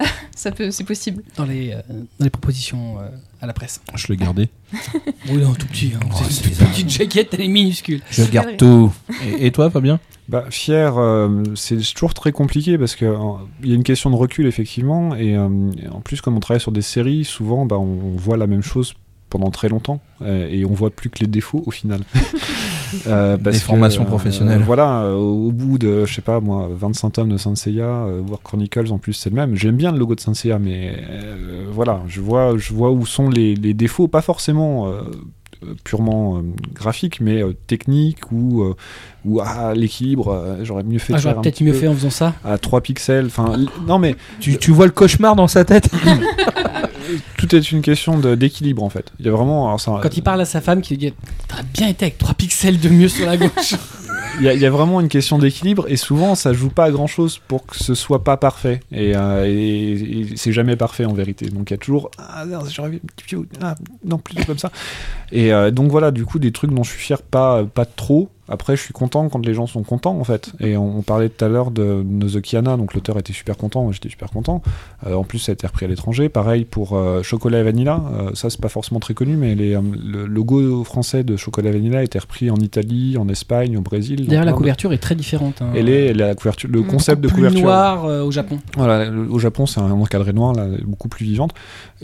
Ça 0.36 0.52
peut, 0.52 0.70
c'est 0.70 0.85
possible. 0.85 1.23
dans 1.36 1.44
les, 1.44 1.73
euh, 1.73 1.81
dans 2.19 2.24
les 2.24 2.31
propositions 2.31 3.01
euh, 3.01 3.09
à 3.40 3.47
la 3.47 3.52
presse. 3.52 3.81
je 3.97 4.06
le 4.09 4.15
gardais. 4.15 4.48
Oui, 5.31 5.39
non, 5.39 5.52
tout 5.55 5.66
petit. 5.66 5.93
hein. 5.97 6.01
Oh, 6.10 6.16
c'est 6.31 6.55
c'est 6.55 6.62
une 6.65 6.70
petite 6.70 6.90
jaquette, 6.90 7.35
elle 7.35 7.40
est 7.43 7.48
minuscule. 7.48 8.01
Je 8.10 8.23
garde 8.24 8.56
tout. 8.56 8.93
Et, 9.27 9.47
et 9.47 9.51
toi, 9.52 9.69
Fabien? 9.70 9.98
Bah, 10.28 10.44
fier, 10.51 10.97
euh, 10.98 11.43
c'est 11.55 11.78
toujours 11.94 12.15
très 12.15 12.32
compliqué 12.32 12.78
parce 12.78 12.94
que 12.97 13.05
euh, 13.06 13.16
il 13.62 13.70
y 13.70 13.73
a 13.73 13.74
une 13.74 13.82
question 13.82 14.10
de 14.10 14.15
recul 14.16 14.47
effectivement 14.47 15.15
et, 15.16 15.35
euh, 15.36 15.48
et 15.82 15.89
en 15.89 16.01
plus 16.01 16.20
comme 16.20 16.36
on 16.36 16.40
travaille 16.40 16.60
sur 16.60 16.70
des 16.73 16.82
séries, 16.82 17.24
souvent 17.24 17.65
bah, 17.66 17.77
on, 17.78 17.98
on 18.12 18.16
voit 18.16 18.36
la 18.36 18.47
même 18.47 18.62
chose 18.62 18.94
pendant 19.30 19.50
très 19.50 19.68
longtemps 19.68 20.00
euh, 20.22 20.48
et 20.50 20.64
on 20.64 20.72
voit 20.72 20.90
plus 20.90 21.10
que 21.10 21.18
les 21.20 21.26
défauts 21.26 21.62
au 21.66 21.70
final. 21.70 22.00
Euh, 23.06 23.36
parce 23.36 23.56
Des 23.56 23.60
que, 23.60 23.66
formations 23.66 24.05
euh, 24.05 24.06
professionnelles. 24.06 24.62
voilà, 24.64 25.02
euh, 25.02 25.12
au 25.14 25.52
bout 25.52 25.76
de 25.76 26.06
je 26.06 26.14
sais 26.14 26.22
pas 26.22 26.40
moi 26.40 26.70
25 26.74 27.10
tomes 27.10 27.28
de 27.28 27.36
Saint 27.36 27.55
Seiya, 27.55 27.84
euh, 27.84 28.22
War 28.26 28.40
Chronicles 28.42 28.90
en 28.90 28.96
plus 28.96 29.12
c'est 29.12 29.28
le 29.28 29.36
même. 29.36 29.55
J'aime 29.56 29.76
bien 29.76 29.92
le 29.92 29.98
logo 29.98 30.14
de 30.14 30.20
Saint 30.20 30.32
Seiya 30.32 30.59
mais 30.59 30.96
euh, 31.10 31.66
voilà, 31.70 32.00
je 32.09 32.22
vois 32.22 32.56
je 32.56 32.72
vois 32.72 32.90
où 32.90 33.05
sont 33.05 33.28
les, 33.28 33.55
les 33.56 33.74
défauts, 33.74 34.09
pas 34.09 34.22
forcément 34.22 34.90
purement 35.84 36.38
euh, 36.38 36.42
graphiques 36.72 37.20
mais 37.20 37.42
euh, 37.42 37.52
techniques 37.66 38.32
ou 38.32 38.62
euh, 38.62 38.74
ou 39.26 39.40
ah, 39.44 39.74
l'équilibre, 39.74 40.28
euh, 40.32 40.64
j'aurais 40.64 40.82
mieux 40.84 40.98
fait 40.98 41.12
Ah, 41.14 41.18
J'aurais 41.18 41.34
peut-être 41.42 41.60
mieux 41.60 41.72
peu 41.72 41.78
fait 41.80 41.88
en 41.88 41.94
faisant 41.94 42.09
ça. 42.09 42.32
à 42.42 42.56
3 42.56 42.80
pixels. 42.80 43.26
Enfin, 43.26 43.52
non 43.86 43.98
mais 43.98 44.16
Tu, 44.40 44.56
tu 44.56 44.70
vois 44.70 44.86
le 44.86 44.92
cauchemar 44.92 45.36
dans 45.36 45.46
sa 45.48 45.66
tête 45.66 45.90
tout 47.36 47.55
est 47.55 47.70
une 47.72 47.82
question 47.82 48.18
d'équilibre 48.18 48.82
en 48.82 48.90
fait. 48.90 49.12
Il 49.20 49.26
y 49.26 49.28
a 49.28 49.32
vraiment 49.32 49.66
alors 49.74 50.01
Quand 50.01 50.16
il 50.16 50.22
parle 50.22 50.40
à 50.40 50.44
sa 50.44 50.60
femme, 50.60 50.80
qui 50.82 50.94
lui 50.94 50.98
dit 50.98 51.14
T'aurais 51.48 51.62
bien 51.74 51.89
été 51.89 52.05
avec 52.06 52.18
3 52.18 52.35
pixels 52.35 52.78
de 52.80 52.89
mieux 52.89 53.09
sur 53.09 53.26
la 53.26 53.36
gauche. 53.36 53.74
il 54.40 54.44
y, 54.44 54.48
a- 54.48 54.55
il 54.55 54.60
y 54.60 54.66
a 54.66 54.70
vraiment 54.70 55.01
une 55.01 55.09
question 55.09 55.39
d'équilibre 55.39 55.86
et 55.89 55.97
souvent 55.97 56.35
ça 56.35 56.52
joue 56.52 56.68
pas 56.68 56.85
à 56.85 56.90
grand 56.90 57.06
chose 57.06 57.40
pour 57.48 57.66
que 57.66 57.76
ce 57.76 57.94
soit 57.94 58.22
pas 58.22 58.36
parfait 58.36 58.80
et, 58.93 59.16
euh, 59.16 59.44
et- 59.47 59.93
et 60.20 60.36
c'est 60.36 60.52
jamais 60.52 60.76
parfait 60.76 61.06
en 61.06 61.12
vérité 61.14 61.48
donc 61.48 61.70
il 61.70 61.72
y 61.72 61.74
a 61.74 61.78
toujours 61.78 62.10
ah 62.18 62.44
non, 62.47 62.60
j'aurais 62.70 62.90
vu 62.90 62.97
un 63.02 63.06
petit 63.16 63.35
peu 63.35 63.47
ah, 63.62 63.74
non 64.05 64.18
plutôt 64.18 64.44
comme 64.44 64.59
ça 64.59 64.70
et 65.32 65.52
euh, 65.52 65.70
donc 65.70 65.90
voilà 65.90 66.10
du 66.12 66.24
coup 66.24 66.39
des 66.39 66.52
trucs 66.52 66.70
dont 66.72 66.85
je 66.85 66.90
suis 66.90 67.01
fier 67.01 67.22
pas 67.22 67.64
pas 67.64 67.85
trop 67.86 68.28
après 68.48 68.76
je 68.76 68.82
suis 68.82 68.92
content 68.92 69.28
quand 69.28 69.44
les 69.44 69.54
gens 69.54 69.66
sont 69.66 69.82
contents 69.82 70.18
en 70.18 70.24
fait 70.24 70.52
et 70.60 70.76
on, 70.76 70.98
on 70.98 71.02
parlait 71.02 71.28
tout 71.28 71.44
à 71.44 71.48
l'heure 71.48 71.70
de 71.70 72.02
Nozokiana 72.06 72.76
donc 72.76 72.94
l'auteur 72.94 73.18
était 73.18 73.32
super 73.32 73.56
content 73.56 73.82
moi 73.84 73.92
j'étais 73.92 74.08
super 74.08 74.30
content 74.30 74.62
Euh, 75.06 75.14
en 75.14 75.22
plus 75.24 75.38
ça 75.38 75.52
a 75.52 75.54
été 75.54 75.66
repris 75.66 75.84
à 75.84 75.88
l'étranger 75.88 76.28
pareil 76.28 76.64
pour 76.64 76.96
euh, 76.96 77.22
Chocolat 77.22 77.60
et 77.60 77.62
Vanilla 77.62 78.00
Euh, 78.18 78.30
ça 78.34 78.50
c'est 78.50 78.60
pas 78.60 78.68
forcément 78.68 79.00
très 79.00 79.14
connu 79.14 79.36
mais 79.36 79.54
les, 79.54 79.74
euh, 79.76 79.80
le 80.04 80.26
logo 80.26 80.82
français 80.84 81.22
de 81.24 81.36
Chocolat 81.36 81.70
et 81.70 81.72
Vanilla 81.72 81.98
a 81.98 82.02
été 82.02 82.18
repris 82.18 82.50
en 82.50 82.56
Italie 82.56 83.16
en 83.18 83.28
Espagne 83.28 83.76
au 83.76 83.80
Brésil 83.82 84.16
donc 84.20 84.28
D'ailleurs, 84.28 84.44
la 84.44 84.52
de- 84.52 84.56
couverture 84.56 84.92
est 84.92 84.98
très 84.98 85.14
différente. 85.14 85.62
hein. 85.62 85.70
elle 85.74 85.88
est 85.88 86.12
la 86.14 86.34
couverture 86.34 86.68
le 86.70 86.82
concept 86.82 87.20
de 87.22 87.28
plus 87.28 87.36
couverture 87.36 87.62
noir 87.62 88.04
euh, 88.06 88.22
au 88.24 88.30
Japon. 88.30 88.58
voilà, 88.76 89.08
le- 89.10 89.30
au 89.30 89.38
Japon, 89.38 89.66
c'est 89.66 89.80
un 89.80 89.90
encadré 89.90 90.32
noir, 90.32 90.52
là, 90.54 90.66
beaucoup 90.84 91.08
plus 91.08 91.24
vivante. 91.24 91.52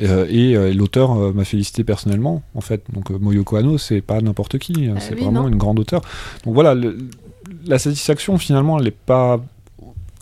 Euh, 0.02 0.26
et 0.28 0.56
euh, 0.56 0.72
l'auteur 0.74 1.12
euh, 1.12 1.32
m'a 1.32 1.44
félicité 1.44 1.84
personnellement, 1.84 2.42
en 2.54 2.60
fait. 2.60 2.82
Donc 2.92 3.10
euh, 3.10 3.18
Moyoko 3.18 3.56
Hano, 3.56 3.78
c'est 3.78 4.00
pas 4.00 4.20
n'importe 4.20 4.58
qui, 4.58 4.88
euh, 4.88 4.94
c'est 4.98 5.14
oui, 5.14 5.22
vraiment 5.22 5.42
non. 5.42 5.48
une 5.48 5.56
grande 5.56 5.78
auteure. 5.78 6.02
Donc 6.44 6.54
voilà, 6.54 6.74
le- 6.74 6.96
la 7.66 7.78
satisfaction, 7.78 8.38
finalement, 8.38 8.78
elle 8.78 8.86
est 8.88 8.90
pas. 8.90 9.40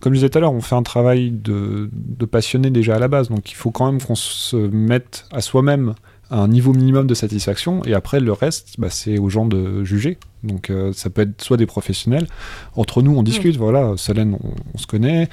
Comme 0.00 0.12
je 0.14 0.18
disais 0.18 0.30
tout 0.30 0.38
à 0.38 0.40
l'heure, 0.40 0.52
on 0.52 0.60
fait 0.60 0.74
un 0.74 0.82
travail 0.82 1.30
de, 1.30 1.88
de 1.92 2.24
passionné 2.26 2.70
déjà 2.70 2.96
à 2.96 2.98
la 2.98 3.06
base. 3.08 3.28
Donc 3.28 3.52
il 3.52 3.54
faut 3.54 3.70
quand 3.70 3.86
même 3.90 4.00
qu'on 4.02 4.16
se 4.16 4.56
mette 4.56 5.26
à 5.30 5.40
soi-même 5.40 5.94
à 6.28 6.38
un 6.38 6.48
niveau 6.48 6.72
minimum 6.72 7.06
de 7.06 7.14
satisfaction. 7.14 7.84
Et 7.84 7.94
après, 7.94 8.18
le 8.18 8.32
reste, 8.32 8.74
bah, 8.78 8.88
c'est 8.90 9.18
aux 9.18 9.28
gens 9.28 9.46
de 9.46 9.84
juger. 9.84 10.18
Donc 10.42 10.70
euh, 10.70 10.92
ça 10.92 11.08
peut 11.08 11.22
être 11.22 11.40
soit 11.40 11.56
des 11.56 11.66
professionnels, 11.66 12.26
entre 12.74 13.00
nous 13.00 13.14
on 13.16 13.22
discute, 13.22 13.56
voilà, 13.56 13.92
Solène 13.96 14.36
on, 14.42 14.50
on 14.74 14.78
se 14.78 14.88
connaît, 14.88 15.28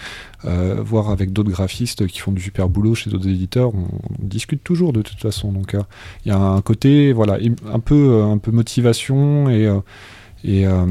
euh, 0.45 0.75
voir 0.85 1.09
avec 1.09 1.33
d'autres 1.33 1.49
graphistes 1.49 2.05
qui 2.05 2.19
font 2.19 2.31
du 2.31 2.43
super 2.43 2.69
boulot 2.69 2.93
chez 2.93 3.09
d'autres 3.09 3.27
éditeurs, 3.27 3.73
on, 3.73 3.85
on 3.85 4.23
discute 4.23 4.63
toujours 4.63 4.93
de 4.93 5.01
toute 5.01 5.19
façon. 5.19 5.51
Donc 5.51 5.73
euh, 5.73 5.81
il 6.25 6.29
y 6.29 6.31
a 6.31 6.37
un 6.37 6.61
côté, 6.61 7.11
voilà, 7.11 7.39
un 7.73 7.79
peu, 7.79 7.95
euh, 7.95 8.25
un 8.25 8.37
peu 8.37 8.51
motivation 8.51 9.49
et, 9.49 9.67
et, 10.43 10.65
euh, 10.67 10.85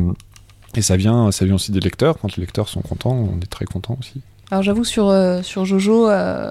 et 0.74 0.82
ça 0.82 0.96
vient, 0.96 1.30
ça 1.32 1.44
vient 1.44 1.54
aussi 1.54 1.72
des 1.72 1.80
lecteurs. 1.80 2.18
Quand 2.20 2.36
les 2.36 2.40
lecteurs 2.42 2.68
sont 2.68 2.80
contents, 2.82 3.12
on 3.14 3.40
est 3.40 3.50
très 3.50 3.64
content 3.64 3.96
aussi. 4.00 4.20
Alors 4.50 4.62
j'avoue 4.62 4.84
sur 4.84 5.08
euh, 5.10 5.42
sur 5.42 5.66
Jojo, 5.66 6.08
euh, 6.08 6.50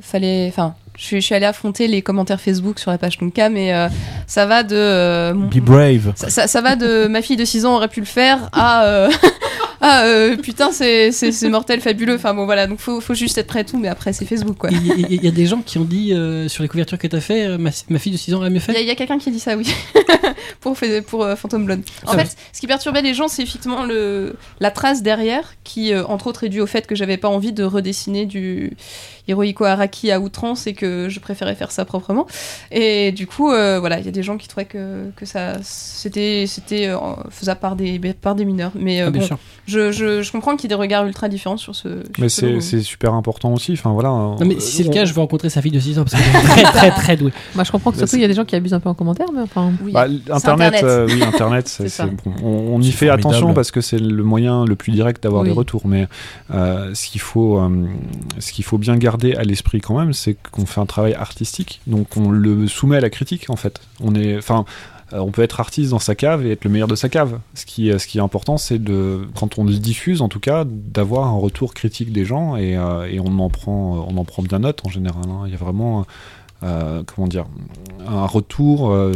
fallait, 0.00 0.46
enfin, 0.48 0.74
je 0.98 1.20
suis, 1.20 1.34
allée 1.34 1.46
affronter 1.46 1.86
les 1.86 2.02
commentaires 2.02 2.40
Facebook 2.40 2.80
sur 2.80 2.90
la 2.90 2.98
page 2.98 3.18
Tonka, 3.18 3.50
mais 3.50 3.72
euh, 3.72 3.86
ça 4.26 4.46
va 4.46 4.64
de 4.64 4.74
euh, 4.74 5.32
Be 5.32 5.58
brave. 5.60 6.12
ça, 6.16 6.28
ça- 6.28 6.46
ça 6.48 6.60
va 6.60 6.74
de 6.74 7.06
ma 7.10 7.22
fille 7.22 7.36
de 7.36 7.44
6 7.44 7.64
ans 7.64 7.76
aurait 7.76 7.86
pu 7.86 8.00
le 8.00 8.06
faire 8.06 8.48
à 8.52 8.84
euh, 8.86 9.10
ah 9.80 10.02
euh, 10.06 10.36
putain 10.36 10.72
c'est 10.72 11.12
c'est 11.12 11.30
c'est 11.30 11.48
mortel 11.48 11.80
fabuleux. 11.80 12.16
Enfin 12.16 12.34
bon 12.34 12.46
voilà 12.46 12.66
donc 12.66 12.80
faut 12.80 13.00
faut 13.00 13.14
juste 13.14 13.38
être 13.38 13.46
prêt 13.46 13.60
à 13.60 13.64
tout, 13.64 13.78
mais 13.78 13.86
après 13.86 14.12
c'est 14.12 14.24
Facebook 14.24 14.56
quoi. 14.58 14.70
Il 14.72 14.84
y, 14.84 15.14
y- 15.14 15.24
y 15.24 15.28
a 15.28 15.30
des 15.30 15.46
gens 15.46 15.62
qui 15.64 15.78
ont 15.78 15.84
dit 15.84 16.14
euh, 16.14 16.48
sur 16.48 16.64
les 16.64 16.68
couvertures 16.68 16.98
que 16.98 17.06
tu 17.06 17.14
as 17.14 17.20
fait, 17.20 17.58
ma, 17.58 17.70
ma 17.90 17.98
fille 18.00 18.10
de 18.10 18.16
6 18.16 18.34
ans 18.34 18.38
aurait 18.38 18.50
mieux 18.50 18.56
Il 18.56 18.72
y 18.72 18.74
fait. 18.74 18.76
a, 18.76 18.80
il 18.80 18.86
y 18.88 18.90
a 18.90 18.96
quelqu'un 18.96 19.18
qui 19.18 19.30
dit 19.30 19.38
ça, 19.38 19.56
oui, 19.56 19.72
pour, 20.74 21.22
euh, 21.22 21.36
Phantom 21.36 21.64
Blonde. 21.64 21.82
En 22.06 22.12
fait, 22.12 22.36
ce 22.52 22.60
qui 22.60 22.66
perturbait 22.66 23.02
les 23.02 23.14
gens, 23.14 23.28
c'est 23.28 23.42
effectivement 23.42 23.84
le, 23.84 24.36
la 24.60 24.70
trace 24.70 25.02
derrière, 25.02 25.54
qui, 25.64 25.92
euh, 25.92 26.04
entre 26.06 26.26
autres, 26.26 26.44
est 26.44 26.48
due 26.48 26.60
au 26.60 26.66
fait 26.66 26.86
que 26.86 26.94
j'avais 26.94 27.16
pas 27.16 27.28
envie 27.28 27.52
de 27.52 27.64
redessiner 27.64 28.26
du 28.26 28.76
Hirohiko 29.28 29.64
Araki 29.64 30.10
à 30.10 30.20
outrance 30.20 30.66
et 30.66 30.72
que 30.74 31.08
je 31.08 31.20
préférais 31.20 31.54
faire 31.54 31.70
ça 31.72 31.84
proprement. 31.84 32.26
Et 32.70 33.12
du 33.12 33.26
coup, 33.26 33.50
euh, 33.50 33.78
voilà, 33.80 33.98
il 33.98 34.06
y 34.06 34.08
a 34.08 34.12
des 34.12 34.22
gens 34.22 34.36
qui 34.36 34.48
trouvaient 34.48 34.66
que, 34.66 35.10
que 35.16 35.26
ça 35.26 35.54
c'était 35.62 36.44
c'était 36.46 36.86
euh, 36.88 36.96
faisable 37.30 37.60
par 37.60 37.76
des, 37.76 37.98
par 38.20 38.34
des 38.34 38.44
mineurs. 38.44 38.72
Mais 38.74 39.00
euh, 39.00 39.06
Ah, 39.08 39.10
bien 39.10 39.20
bon, 39.20 39.26
sûr. 39.26 39.38
je, 39.66 39.92
je, 39.92 40.22
je 40.22 40.32
comprends 40.32 40.52
qu'il 40.56 40.64
y 40.64 40.66
ait 40.72 40.76
des 40.76 40.80
regards 40.80 41.06
ultra 41.06 41.28
différents 41.28 41.56
sur 41.56 41.74
ce. 41.74 41.88
sur 41.88 41.98
Mais 42.18 42.28
ce 42.28 42.40
c'est 42.40 42.60
c'est 42.60 42.82
super 42.82 43.14
important 43.14 43.52
aussi. 43.52 43.72
Enfin 43.72 43.92
voilà. 43.92 44.08
Non, 44.10 44.36
mais 44.44 44.60
si 44.60 44.76
c'est 44.76 44.82
le 44.84 44.90
on- 44.90 44.92
cas, 44.92 45.04
je 45.04 45.12
veux 45.12 45.20
rencontrer 45.20 45.50
sa 45.50 45.60
fille 45.62 45.72
de 45.72 45.80
6 45.80 45.98
ans 45.98 46.04
parce 46.04 46.22
qu'elle 46.22 46.36
est 46.60 46.62
très 46.62 46.72
très 46.72 46.90
très 46.90 47.16
douée. 47.16 47.32
Moi, 47.54 47.64
je 47.64 47.72
comprends 47.72 47.90
que 47.92 47.98
surtout, 47.98 48.16
il 48.16 48.22
y 48.22 48.24
a 48.24 48.28
des 48.28 48.34
gens 48.34 48.44
qui 48.44 48.54
abusent 48.56 48.74
un 48.74 48.80
peu 48.80 48.88
en 48.88 48.94
commentaire, 48.94 49.26
mais 49.34 49.40
enfin. 49.42 49.72
Oui. 49.84 49.92
Bah, 49.92 50.06
internet, 50.30 50.74
Internet. 50.74 50.84
euh, 50.84 51.06
oui, 51.10 51.22
Internet, 51.22 51.82
bon. 52.24 52.32
On, 52.42 52.48
on 52.76 52.80
y 52.80 52.90
fait 52.92 53.06
formidable. 53.06 53.20
attention 53.34 53.54
parce 53.54 53.70
que 53.70 53.80
c'est 53.80 53.98
le 53.98 54.22
moyen 54.22 54.64
le 54.64 54.76
plus 54.76 54.92
direct 54.92 55.22
d'avoir 55.22 55.42
Oui. 55.42 55.48
des 55.48 55.54
retours. 55.54 55.82
Mais 55.86 56.06
euh, 56.54 56.94
ce 56.94 57.08
qu'il 57.08 57.20
faut, 57.20 57.58
euh, 57.58 57.68
ce 58.38 58.52
qu'il 58.52 58.64
faut 58.64 58.78
bien 58.78 58.96
garder 58.96 59.15
à 59.24 59.42
l'esprit 59.42 59.80
quand 59.80 59.98
même, 59.98 60.12
c'est 60.12 60.34
qu'on 60.52 60.66
fait 60.66 60.80
un 60.80 60.86
travail 60.86 61.14
artistique, 61.14 61.80
donc 61.86 62.16
on 62.16 62.30
le 62.30 62.66
soumet 62.68 62.96
à 62.96 63.00
la 63.00 63.10
critique 63.10 63.50
en 63.50 63.56
fait. 63.56 63.80
On 64.00 64.14
est, 64.14 64.36
enfin. 64.38 64.64
euh, 65.12 65.18
On 65.18 65.30
peut 65.30 65.42
être 65.42 65.60
artiste 65.60 65.90
dans 65.90 66.00
sa 66.00 66.14
cave 66.16 66.44
et 66.44 66.50
être 66.50 66.64
le 66.64 66.70
meilleur 66.70 66.88
de 66.88 66.96
sa 66.96 67.08
cave. 67.08 67.38
Ce 67.54 67.64
qui, 67.64 67.90
euh, 67.92 67.96
est 67.96 68.18
important, 68.18 68.58
c'est 68.58 68.82
de, 68.82 69.28
quand 69.36 69.56
on 69.58 69.64
le 69.64 69.72
diffuse, 69.74 70.20
en 70.20 70.28
tout 70.28 70.40
cas, 70.40 70.64
d'avoir 70.66 71.26
un 71.28 71.38
retour 71.38 71.74
critique 71.74 72.12
des 72.12 72.24
gens 72.24 72.56
et, 72.56 72.76
euh, 72.76 73.20
on 73.24 73.38
en 73.38 73.48
prend, 73.50 74.06
on 74.08 74.16
en 74.16 74.24
prend 74.24 74.42
bien 74.42 74.58
note 74.58 74.82
en 74.84 74.90
général. 74.90 75.22
hein. 75.28 75.42
Il 75.46 75.52
y 75.52 75.54
a 75.54 75.58
vraiment, 75.58 76.04
euh, 76.62 77.02
comment 77.04 77.28
dire, 77.28 77.46
un 78.06 78.26
retour. 78.26 78.90
euh, 78.90 79.12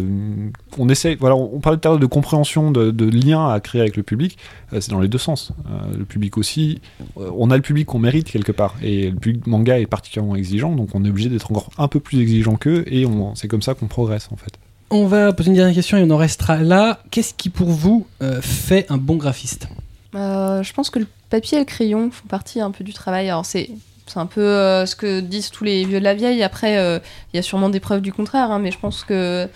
on 0.79 0.89
essaie, 0.89 1.15
voilà, 1.15 1.37
on, 1.37 1.51
on 1.55 1.61
parlait 1.61 1.79
tout 1.79 1.89
à 1.89 1.93
l'heure 1.93 2.01
de 2.01 2.07
compréhension, 2.07 2.71
de, 2.71 2.91
de 2.91 3.05
lien 3.07 3.49
à 3.49 3.61
créer 3.61 3.81
avec 3.81 3.97
le 3.97 4.03
public. 4.03 4.39
euh, 4.73 4.81
c'est 4.81 4.91
dans 4.91 5.01
les 5.01 5.09
deux 5.09 5.19
sens. 5.19 5.53
Euh, 5.67 5.97
le 5.99 6.05
public 6.05 6.39
aussi, 6.39 6.81
euh, 7.19 7.31
on 7.37 7.51
a 7.51 7.57
le 7.57 7.63
public 7.63 7.87
qu'on 7.87 7.99
mérite 7.99 8.31
quelque 8.31 8.53
part, 8.53 8.75
et 8.83 9.11
le 9.11 9.17
public 9.17 9.47
manga 9.47 9.79
est 9.79 9.87
particulièrement 9.87 10.37
exigeant, 10.37 10.75
donc 10.75 10.91
on 10.95 11.05
est 11.05 11.11
obligé 11.11 11.29
d'être 11.29 11.51
encore 11.51 11.71
un 11.79 11.89
peu 11.89 12.01
plus 12.01 12.21
exigeant 12.21 12.57
qu'eux, 12.57 12.85
et 12.87 13.07
on, 13.07 13.35
c'est 13.35 13.49
comme 13.49 13.63
ça 13.63 13.75
qu'on 13.75 13.87
progresse 13.87 14.29
en 14.33 14.37
fait. 14.37 14.53
On 14.91 15.07
va 15.07 15.33
poser 15.33 15.51
une 15.51 15.57
dernière 15.57 15.75
question 15.75 15.99
et 15.99 16.03
on 16.03 16.11
en 16.11 16.17
restera 16.17 16.57
là. 16.59 16.99
Qu'est-ce 17.13 17.33
qui 17.33 17.49
pour 17.49 17.69
vous 17.69 18.09
euh, 18.23 18.41
fait 18.43 18.87
un 18.91 18.97
bon 18.97 19.15
graphiste? 19.15 19.69
Euh, 20.17 20.65
je 20.65 20.73
pense 20.73 20.91
que 20.91 20.99
le 20.99 21.07
papier 21.29 21.59
et 21.59 21.61
le 21.61 21.65
crayon 21.65 22.11
font 22.11 22.27
partie 22.27 22.61
un 22.61 22.73
peu 22.73 22.83
du 22.83 22.93
travail. 22.93 23.29
Alors 23.29 23.47
c'est 23.47 23.71
c'est 24.13 24.19
un 24.19 24.27
peu 24.27 24.41
euh, 24.43 24.87
ce 24.87 24.97
que 24.97 25.21
disent 25.21 25.51
tous 25.51 25.65
les 25.65 25.85
vieux 25.85 26.01
de 26.01 26.05
la 26.05 26.15
vieille. 26.15 26.43
Après, 26.43 26.79
euh, 26.79 26.99
il 27.33 27.37
y 27.37 27.39
a 27.39 27.43
sûrement 27.43 27.69
des 27.69 27.81
preuves 27.81 28.01
du 28.01 28.13
contraire, 28.13 28.51
hein, 28.51 28.59
mais 28.59 28.71
je 28.73 28.79
pense 28.79 29.05
que 29.05 29.49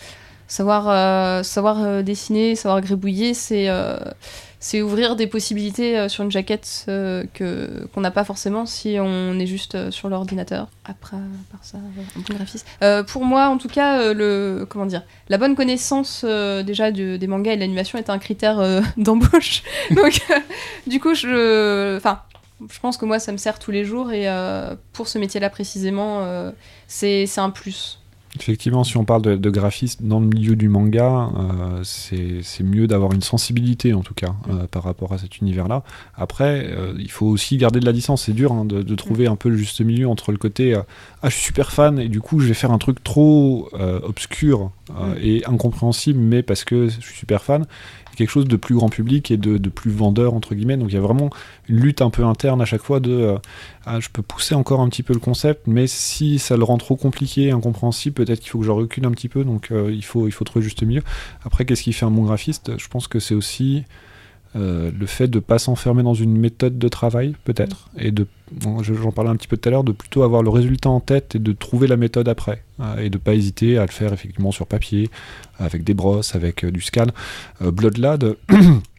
savoir 0.46 0.88
euh, 0.88 2.02
dessiner, 2.02 2.54
savoir 2.54 2.80
gribouiller, 2.80 3.34
c'est 3.34 4.80
ouvrir 4.82 5.16
des 5.16 5.26
possibilités 5.26 6.08
sur 6.08 6.24
une 6.24 6.30
jaquette 6.30 6.84
que 6.86 7.86
qu'on 7.92 8.00
n'a 8.00 8.10
pas 8.10 8.24
forcément 8.24 8.64
si 8.64 8.96
on 9.00 9.38
est 9.38 9.46
juste 9.46 9.90
sur 9.90 10.08
l'ordinateur. 10.08 10.68
Après, 10.84 11.16
par 11.50 11.60
ça. 11.62 11.78
Euh, 12.82 13.02
pour 13.02 13.24
moi, 13.24 13.48
en 13.48 13.58
tout 13.58 13.68
cas, 13.68 14.12
le 14.14 14.66
comment 14.68 14.86
dire, 14.86 15.02
la 15.28 15.36
bonne 15.38 15.54
connaissance 15.54 16.24
déjà 16.24 16.90
de- 16.92 17.16
des 17.16 17.26
mangas 17.26 17.52
et 17.52 17.56
de 17.56 17.60
l'animation 17.60 17.98
est 17.98 18.08
un 18.10 18.18
critère 18.18 18.58
d'embauche. 18.96 19.62
Donc, 19.90 20.18
du 20.86 20.98
coup, 21.00 21.14
je, 21.14 21.96
enfin, 21.98 22.20
je 22.70 22.80
pense 22.80 22.96
que 22.96 23.04
moi, 23.04 23.18
ça 23.18 23.32
me 23.32 23.36
sert 23.36 23.58
tous 23.58 23.70
les 23.70 23.84
jours 23.84 24.12
et 24.12 24.28
euh, 24.28 24.74
pour 24.92 25.08
ce 25.08 25.18
métier-là 25.18 25.50
précisément, 25.50 26.20
euh, 26.22 26.50
c'est 26.86 27.26
un 27.38 27.50
plus. 27.50 28.00
Effectivement, 28.36 28.82
si 28.82 28.96
on 28.96 29.04
parle 29.04 29.22
de, 29.22 29.36
de 29.36 29.50
graphiste 29.50 30.02
dans 30.02 30.18
le 30.18 30.26
milieu 30.26 30.56
du 30.56 30.68
manga, 30.68 31.30
euh, 31.38 31.80
c'est 31.84 32.64
mieux 32.64 32.88
d'avoir 32.88 33.12
une 33.12 33.22
sensibilité 33.22 33.94
en 33.94 34.00
tout 34.00 34.14
cas 34.14 34.34
euh, 34.50 34.66
par 34.66 34.82
rapport 34.82 35.12
à 35.12 35.18
cet 35.18 35.38
univers-là. 35.38 35.84
Après, 36.16 36.66
euh, 36.66 36.94
il 36.98 37.12
faut 37.12 37.26
aussi 37.26 37.56
garder 37.58 37.78
de 37.78 37.86
la 37.86 37.92
distance. 37.92 38.24
C'est 38.24 38.32
dur 38.32 38.52
hein, 38.52 38.64
de, 38.64 38.82
de 38.82 38.94
trouver 38.96 39.28
un 39.28 39.36
peu 39.36 39.50
le 39.50 39.56
juste 39.56 39.80
milieu 39.82 40.08
entre 40.08 40.32
le 40.32 40.38
côté 40.38 40.74
ah 40.74 41.28
je 41.28 41.34
suis 41.34 41.44
super 41.44 41.70
fan 41.70 41.98
et 42.00 42.08
du 42.08 42.20
coup 42.20 42.40
je 42.40 42.48
vais 42.48 42.54
faire 42.54 42.72
un 42.72 42.78
truc 42.78 43.02
trop 43.04 43.68
obscur 44.02 44.70
euh, 44.90 45.14
et 45.20 45.44
incompréhensible, 45.46 46.18
mais 46.18 46.42
parce 46.42 46.64
que 46.64 46.88
je 46.88 47.00
suis 47.00 47.16
super 47.16 47.42
fan, 47.42 47.66
quelque 48.14 48.30
chose 48.30 48.46
de 48.46 48.56
plus 48.56 48.74
grand 48.74 48.88
public 48.88 49.30
et 49.30 49.36
de, 49.36 49.68
plus 49.68 49.90
vendeur 49.90 50.34
entre 50.34 50.54
guillemets. 50.54 50.76
Donc 50.76 50.90
il 50.90 50.94
y 50.94 50.98
a 50.98 51.00
vraiment 51.00 51.30
une 51.68 51.80
lutte 51.80 52.02
un 52.02 52.10
peu 52.10 52.24
interne 52.24 52.60
à 52.60 52.64
chaque 52.64 52.82
fois 52.82 53.00
de 53.00 53.12
euh, 53.12 53.38
ah, 53.86 54.00
je 54.00 54.08
peux 54.12 54.22
pousser 54.22 54.54
encore 54.54 54.80
un 54.80 54.88
petit 54.88 55.02
peu 55.02 55.14
le 55.14 55.20
concept, 55.20 55.66
mais 55.66 55.86
si 55.86 56.38
ça 56.38 56.56
le 56.56 56.64
rend 56.64 56.78
trop 56.78 56.96
compliqué, 56.96 57.50
incompréhensible, 57.50 58.14
peut-être 58.14 58.40
qu'il 58.40 58.50
faut 58.50 58.58
que 58.58 58.66
je 58.66 58.70
recule 58.70 59.06
un 59.06 59.10
petit 59.10 59.28
peu. 59.28 59.44
Donc 59.44 59.70
euh, 59.70 59.90
il, 59.92 60.04
faut, 60.04 60.26
il 60.28 60.32
faut 60.32 60.44
trouver 60.44 60.64
juste 60.64 60.82
milieu. 60.82 61.02
Après, 61.44 61.64
qu'est-ce 61.64 61.82
qui 61.82 61.92
fait 61.92 62.06
un 62.06 62.10
bon 62.10 62.24
graphiste? 62.24 62.72
Je 62.78 62.88
pense 62.88 63.08
que 63.08 63.18
c'est 63.18 63.34
aussi 63.34 63.84
euh, 64.56 64.90
le 64.96 65.06
fait 65.06 65.28
de 65.28 65.38
pas 65.40 65.58
s'enfermer 65.58 66.02
dans 66.02 66.14
une 66.14 66.36
méthode 66.36 66.78
de 66.78 66.88
travail, 66.88 67.34
peut-être, 67.44 67.90
et 67.98 68.12
de, 68.12 68.26
bon, 68.52 68.82
j'en 68.82 69.10
parlais 69.10 69.30
un 69.30 69.36
petit 69.36 69.48
peu 69.48 69.56
tout 69.56 69.68
à 69.68 69.72
l'heure, 69.72 69.84
de 69.84 69.92
plutôt 69.92 70.22
avoir 70.22 70.42
le 70.42 70.50
résultat 70.50 70.90
en 70.90 71.00
tête 71.00 71.34
et 71.34 71.38
de 71.38 71.52
trouver 71.52 71.86
la 71.88 71.96
méthode 71.96 72.28
après, 72.28 72.62
euh, 72.80 72.98
et 72.98 73.10
de 73.10 73.18
pas 73.18 73.34
hésiter 73.34 73.78
à 73.78 73.82
le 73.82 73.90
faire 73.90 74.12
effectivement 74.12 74.52
sur 74.52 74.66
papier, 74.66 75.10
avec 75.58 75.84
des 75.84 75.94
brosses, 75.94 76.34
avec 76.34 76.64
euh, 76.64 76.70
du 76.70 76.80
scan. 76.80 77.06
Euh, 77.62 77.70
Bloodlad. 77.70 78.36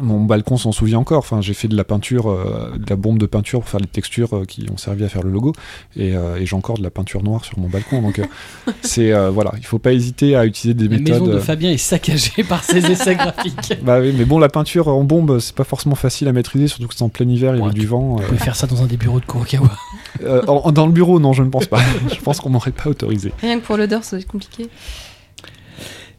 Mon 0.00 0.24
balcon 0.24 0.56
s'en 0.56 0.72
souvient 0.72 0.98
encore. 0.98 1.18
Enfin, 1.18 1.42
j'ai 1.42 1.52
fait 1.52 1.68
de 1.68 1.76
la 1.76 1.84
peinture, 1.84 2.30
euh, 2.30 2.72
de 2.78 2.88
la 2.88 2.96
bombe 2.96 3.18
de 3.18 3.26
peinture 3.26 3.60
pour 3.60 3.68
faire 3.68 3.78
les 3.80 3.86
textures 3.86 4.34
euh, 4.34 4.44
qui 4.46 4.66
ont 4.72 4.78
servi 4.78 5.04
à 5.04 5.08
faire 5.10 5.22
le 5.22 5.30
logo, 5.30 5.52
et, 5.96 6.16
euh, 6.16 6.36
et 6.36 6.46
j'ai 6.46 6.56
encore 6.56 6.78
de 6.78 6.82
la 6.82 6.90
peinture 6.90 7.22
noire 7.22 7.44
sur 7.44 7.58
mon 7.58 7.68
balcon. 7.68 8.00
Donc, 8.00 8.18
euh, 8.18 8.24
c'est 8.80 9.12
euh, 9.12 9.30
voilà, 9.30 9.52
il 9.58 9.66
faut 9.66 9.78
pas 9.78 9.92
hésiter 9.92 10.34
à 10.34 10.46
utiliser 10.46 10.72
des 10.74 10.88
La 10.88 10.98
méthodes. 10.98 11.20
maison 11.22 11.34
de 11.34 11.38
Fabien 11.40 11.70
est 11.70 11.76
saccagée 11.76 12.42
par 12.42 12.64
ses 12.64 12.86
essais 12.90 13.14
graphiques. 13.16 13.74
bah 13.82 14.00
oui, 14.00 14.14
mais 14.16 14.24
bon, 14.24 14.38
la 14.38 14.48
peinture 14.48 14.88
en 14.88 15.04
bombe, 15.04 15.38
c'est 15.40 15.54
pas 15.54 15.64
forcément 15.64 15.94
facile 15.94 16.26
à 16.28 16.32
maîtriser, 16.32 16.68
surtout 16.68 16.88
que 16.88 16.94
c'est 16.94 17.02
en 17.04 17.10
plein 17.10 17.28
hiver, 17.28 17.54
il 17.54 17.60
y 17.60 17.62
avait 17.64 17.72
du 17.74 17.86
vent. 17.86 18.16
Vous 18.16 18.22
pouvez 18.22 18.38
faire 18.38 18.56
ça 18.56 18.66
dans 18.66 18.82
un 18.82 18.86
des 18.86 18.96
bureaux 18.96 19.20
de 19.20 19.26
Kurokawa. 19.26 19.70
euh, 20.24 20.40
en- 20.46 20.72
dans 20.72 20.86
le 20.86 20.92
bureau, 20.92 21.20
non, 21.20 21.34
je 21.34 21.42
ne 21.42 21.50
pense 21.50 21.66
pas. 21.66 21.80
je 22.10 22.18
pense 22.20 22.40
qu'on 22.40 22.48
m'aurait 22.48 22.70
pas 22.72 22.88
autorisé. 22.88 23.32
Rien 23.42 23.60
que 23.60 23.66
pour 23.66 23.76
l'odeur, 23.76 24.04
ça 24.04 24.16
va 24.16 24.20
être 24.20 24.26
compliqué. 24.28 24.68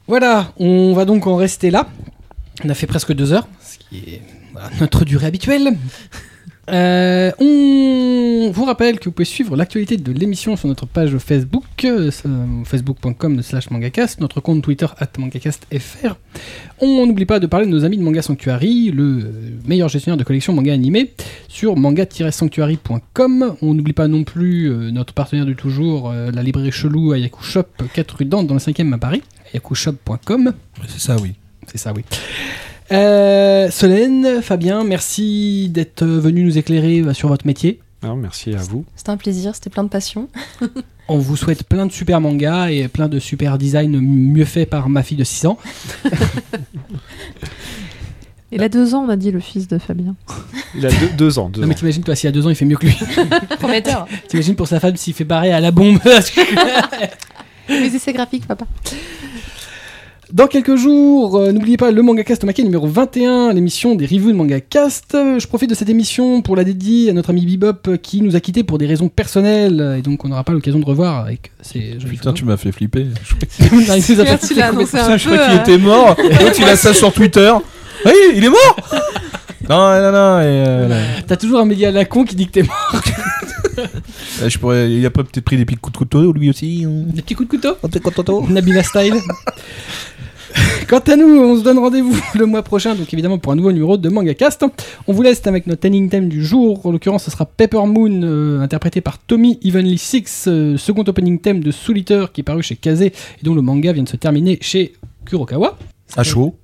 Voilà, 0.08 0.52
on 0.58 0.94
va 0.94 1.06
donc 1.06 1.26
en 1.28 1.36
rester 1.36 1.72
là. 1.72 1.88
On 2.64 2.70
a 2.70 2.74
fait 2.76 2.88
presque 2.88 3.14
deux 3.14 3.34
heures, 3.34 3.48
qui 3.94 4.16
est 4.16 4.22
voilà, 4.52 4.70
notre 4.80 5.06
durée 5.06 5.28
habituelle. 5.28 5.70
Euh, 6.70 7.32
on 7.40 8.50
vous 8.50 8.64
rappelle 8.64 8.98
que 8.98 9.06
vous 9.06 9.12
pouvez 9.12 9.26
suivre 9.26 9.58
l'actualité 9.58 9.98
de 9.98 10.12
l'émission 10.14 10.56
sur 10.56 10.70
notre 10.70 10.86
page 10.86 11.18
Facebook, 11.18 11.66
euh, 11.84 12.10
facebook.com 12.64 13.42
slash 13.42 13.70
mangacast, 13.70 14.22
notre 14.22 14.40
compte 14.40 14.62
Twitter 14.64 14.86
at 14.98 15.10
mangacastfr. 15.18 16.16
On 16.80 17.06
n'oublie 17.06 17.26
pas 17.26 17.42
de 17.42 17.48
parler 17.48 17.66
de 17.66 17.72
nos 17.72 17.84
amis 17.84 17.98
de 17.98 18.04
Manga 18.04 18.22
Sanctuary, 18.22 18.92
le 18.92 19.30
meilleur 19.66 19.90
gestionnaire 19.90 20.16
de 20.16 20.24
collection 20.24 20.54
manga 20.54 20.72
animé, 20.72 21.12
sur 21.50 21.76
manga-sanctuary.com. 21.76 23.56
On 23.62 23.74
n'oublie 23.74 23.92
pas 23.92 24.08
non 24.08 24.24
plus 24.24 24.72
euh, 24.72 24.90
notre 24.92 25.14
partenaire 25.14 25.46
du 25.46 25.58
toujours, 25.58 26.12
euh, 26.12 26.32
la 26.32 26.44
librairie 26.44 26.72
chelou 26.72 27.12
à 27.12 27.18
Yaku 27.18 27.44
Shop, 27.44 27.68
4 27.94 28.16
rue 28.20 28.26
Dante 28.26 28.48
dans 28.48 28.54
le 28.54 28.62
5e 28.62 28.94
à 28.94 28.98
Paris, 28.98 29.22
yakushop.com. 29.54 30.54
C'est 30.88 31.02
ça, 31.02 31.18
oui. 31.22 31.34
C'est 31.68 31.78
ça, 31.78 31.92
oui. 31.94 32.04
Euh, 32.94 33.70
Solène, 33.72 34.42
Fabien, 34.42 34.84
merci 34.84 35.70
d'être 35.70 36.06
venu 36.06 36.44
nous 36.44 36.58
éclairer 36.58 37.00
euh, 37.00 37.14
sur 37.14 37.28
votre 37.30 37.46
métier. 37.48 37.80
Alors, 38.04 38.16
merci 38.16 38.54
à 38.54 38.58
vous. 38.58 38.86
C'était 38.96 39.10
un 39.10 39.18
plaisir, 39.18 39.56
c'était 39.56 39.70
plein 39.70 39.84
de 39.84 39.90
passion. 39.90 40.30
On 41.08 41.18
vous 41.18 41.36
souhaite 41.36 41.64
plein 41.64 41.86
de 41.86 41.92
super 41.92 42.22
mangas 42.22 42.70
et 42.70 42.88
plein 42.88 43.10
de 43.10 43.20
super 43.20 43.58
designs 43.58 44.00
mieux 44.00 44.46
faits 44.46 44.70
par 44.70 44.88
ma 44.90 45.04
fille 45.04 45.18
de 45.18 45.24
6 45.24 45.48
ans. 45.48 45.58
Il 48.52 48.62
a 48.62 48.70
deux 48.70 48.94
ans, 48.94 49.04
on 49.08 49.10
a 49.10 49.16
dit 49.16 49.32
le 49.32 49.40
fils 49.40 49.68
de 49.68 49.80
Fabien. 49.80 50.16
Il 50.76 50.86
a 50.86 50.92
deux, 50.92 51.10
deux 51.18 51.40
ans. 51.40 51.50
Deux 51.50 51.62
Non 51.62 51.66
ans. 51.66 51.70
mais 51.70 51.74
t'imagines 51.76 52.04
toi, 52.04 52.16
s'il 52.16 52.30
a 52.30 52.32
deux 52.32 52.46
ans, 52.46 52.52
il 52.52 52.56
fait 52.56 52.66
mieux 52.66 52.78
que 52.78 52.86
lui. 52.86 52.96
Prometteur. 53.60 54.08
t'imagines 54.28 54.56
pour 54.56 54.68
sa 54.68 54.80
femme 54.80 54.96
s'il 54.96 55.16
fait 55.16 55.26
pareil 55.26 55.52
à 55.52 55.60
la 55.60 55.72
bombe. 55.72 55.98
Les 57.68 57.96
essais 57.96 58.14
graphiques, 58.14 58.46
papa. 58.46 58.66
Dans 60.34 60.48
quelques 60.48 60.76
jours, 60.76 61.38
euh, 61.38 61.52
n'oubliez 61.52 61.78
pas 61.78 61.92
le 61.92 62.02
MangaCast 62.02 62.44
Maquet 62.44 62.64
numéro 62.64 62.88
21, 62.88 63.54
l'émission 63.54 63.94
des 63.94 64.06
reviews 64.08 64.32
de 64.32 64.36
MangaCast. 64.36 65.14
Euh, 65.14 65.38
Je 65.38 65.46
profite 65.48 65.70
de 65.70 65.76
cette 65.76 65.90
émission 65.90 66.42
pour 66.42 66.56
la 66.56 66.64
dédier 66.64 67.12
à 67.12 67.14
notre 67.14 67.30
ami 67.30 67.46
Bebop 67.46 67.88
euh, 67.88 67.98
qui 67.98 68.20
nous 68.22 68.36
a 68.36 68.40
quittés 68.40 68.64
pour 68.64 68.80
des 68.80 68.88
raisons 68.88 69.10
personnelles 69.10 69.98
et 70.00 70.02
donc 70.02 70.26
on 70.26 70.30
n'aura 70.30 70.44
pas 70.44 70.54
l'occasion 70.54 70.80
de 70.80 70.86
revoir 70.86 71.24
avec 71.24 71.52
ces 71.62 72.00
jolies 72.00 72.18
Putain, 72.18 72.34
tu 72.34 72.46
m'as 72.46 72.58
fait 72.58 72.72
flipper. 72.72 73.06
photos. 73.24 73.48
Non, 73.72 73.94
il 73.94 74.16
nous 74.16 74.22
a 74.22 74.26
fait 74.26 74.48
tu 74.48 74.56
l'as 74.56 74.70
annoncé 74.70 74.98
un 74.98 75.02
Putain, 75.04 75.18
je 75.18 75.26
crois 75.30 75.38
qu'il 75.38 75.54
euh, 75.56 75.62
était 75.62 75.78
mort. 75.78 76.16
L'autre, 76.42 76.56
il 76.58 76.64
a 76.66 76.76
ça 76.78 76.96
sur 76.96 77.14
Twitter. 77.14 77.54
Oui, 78.04 78.12
il 78.36 78.44
est 78.44 78.50
mort 78.50 78.76
Non, 79.70 80.02
non, 80.02 80.12
non. 80.12 80.40
Et, 80.42 80.64
euh. 80.68 81.00
T'as 81.28 81.38
toujours 81.38 81.60
un 81.60 81.66
média 81.66 81.90
à 81.90 81.92
la 81.92 82.06
con 82.06 82.26
qui 82.26 82.36
dit 82.36 82.48
que 82.48 82.52
t'es 82.54 82.64
mort. 82.64 83.02
Je 84.46 84.58
pourrais, 84.58 84.92
il 84.92 85.06
a 85.06 85.10
pas 85.10 85.24
peut-être 85.24 85.46
pris 85.46 85.58
des 85.58 85.66
petits 85.66 85.78
coups 85.78 85.94
de 85.94 85.98
couteau, 86.00 86.34
lui 86.34 86.50
aussi. 86.50 86.86
hein. 86.86 87.04
Des 87.14 87.22
petits 87.22 87.36
coups 87.36 87.50
de 87.50 87.56
couteau 87.56 87.76
Un 87.84 87.88
petit 87.88 88.00
coup 88.02 88.10
de 88.10 88.16
couteau. 88.16 88.46
Nabila 88.50 88.84
Style. 88.84 89.16
Quant 90.88 91.00
à 91.00 91.16
nous, 91.16 91.26
on 91.26 91.58
se 91.58 91.64
donne 91.64 91.80
rendez-vous 91.80 92.16
le 92.36 92.46
mois 92.46 92.62
prochain, 92.64 92.96
donc 92.96 93.12
évidemment 93.14 93.38
pour 93.38 93.52
un 93.52 93.56
nouveau 93.56 93.72
numéro 93.72 93.98
de 93.98 94.10
MangaCast. 94.10 94.66
On 95.08 95.14
vous 95.14 95.22
laisse 95.22 95.46
avec 95.48 95.68
notre 95.68 95.88
ending 95.88 96.10
theme 96.10 96.30
du 96.30 96.44
jour. 96.44 96.86
En 96.86 96.92
l'occurrence, 96.92 97.24
ce 97.24 97.32
sera 97.32 97.46
Pepper 97.46 97.86
Moon, 97.86 98.22
euh, 98.24 98.60
interprété 98.62 99.02
par 99.02 99.18
Tommy 99.20 99.60
Evenly 99.64 99.98
Six, 99.98 100.46
euh, 100.48 100.78
second 100.78 101.04
opening 101.08 101.40
theme 101.40 101.62
de 101.62 101.72
Soul 101.72 101.98
Eater 101.98 102.32
qui 102.32 102.42
est 102.42 102.44
paru 102.44 102.64
chez 102.64 102.76
Kaze 102.76 103.02
et 103.02 103.14
dont 103.42 103.56
le 103.56 103.62
manga 103.62 103.92
vient 103.94 104.04
de 104.04 104.10
se 104.10 104.18
terminer 104.18 104.58
chez 104.62 104.94
Kurokawa. 105.26 105.78
À 106.16 106.24
chaud. 106.24 106.56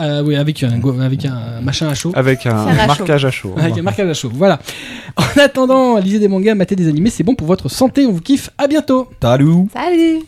Euh, 0.00 0.22
oui, 0.24 0.36
avec 0.36 0.62
un, 0.62 0.80
avec 1.00 1.24
un 1.24 1.60
machin 1.60 1.88
à 1.88 1.94
chaud. 1.94 2.12
Avec 2.14 2.46
un 2.46 2.66
à 2.66 2.86
marquage 2.86 3.24
à 3.24 3.30
chaud. 3.30 3.54
Avec 3.56 3.78
un 3.78 3.82
marquage 3.82 4.08
à 4.08 4.14
chaud. 4.14 4.30
Voilà. 4.32 4.58
En 5.16 5.40
attendant, 5.40 5.98
lisez 5.98 6.20
des 6.20 6.28
mangas, 6.28 6.54
matez 6.54 6.76
des 6.76 6.86
animés, 6.86 7.10
c'est 7.10 7.24
bon 7.24 7.34
pour 7.34 7.48
votre 7.48 7.68
santé. 7.68 8.06
On 8.06 8.12
vous 8.12 8.20
kiffe. 8.20 8.50
À 8.56 8.68
bientôt. 8.68 9.08
Talou. 9.18 9.68
Salut 9.72 10.20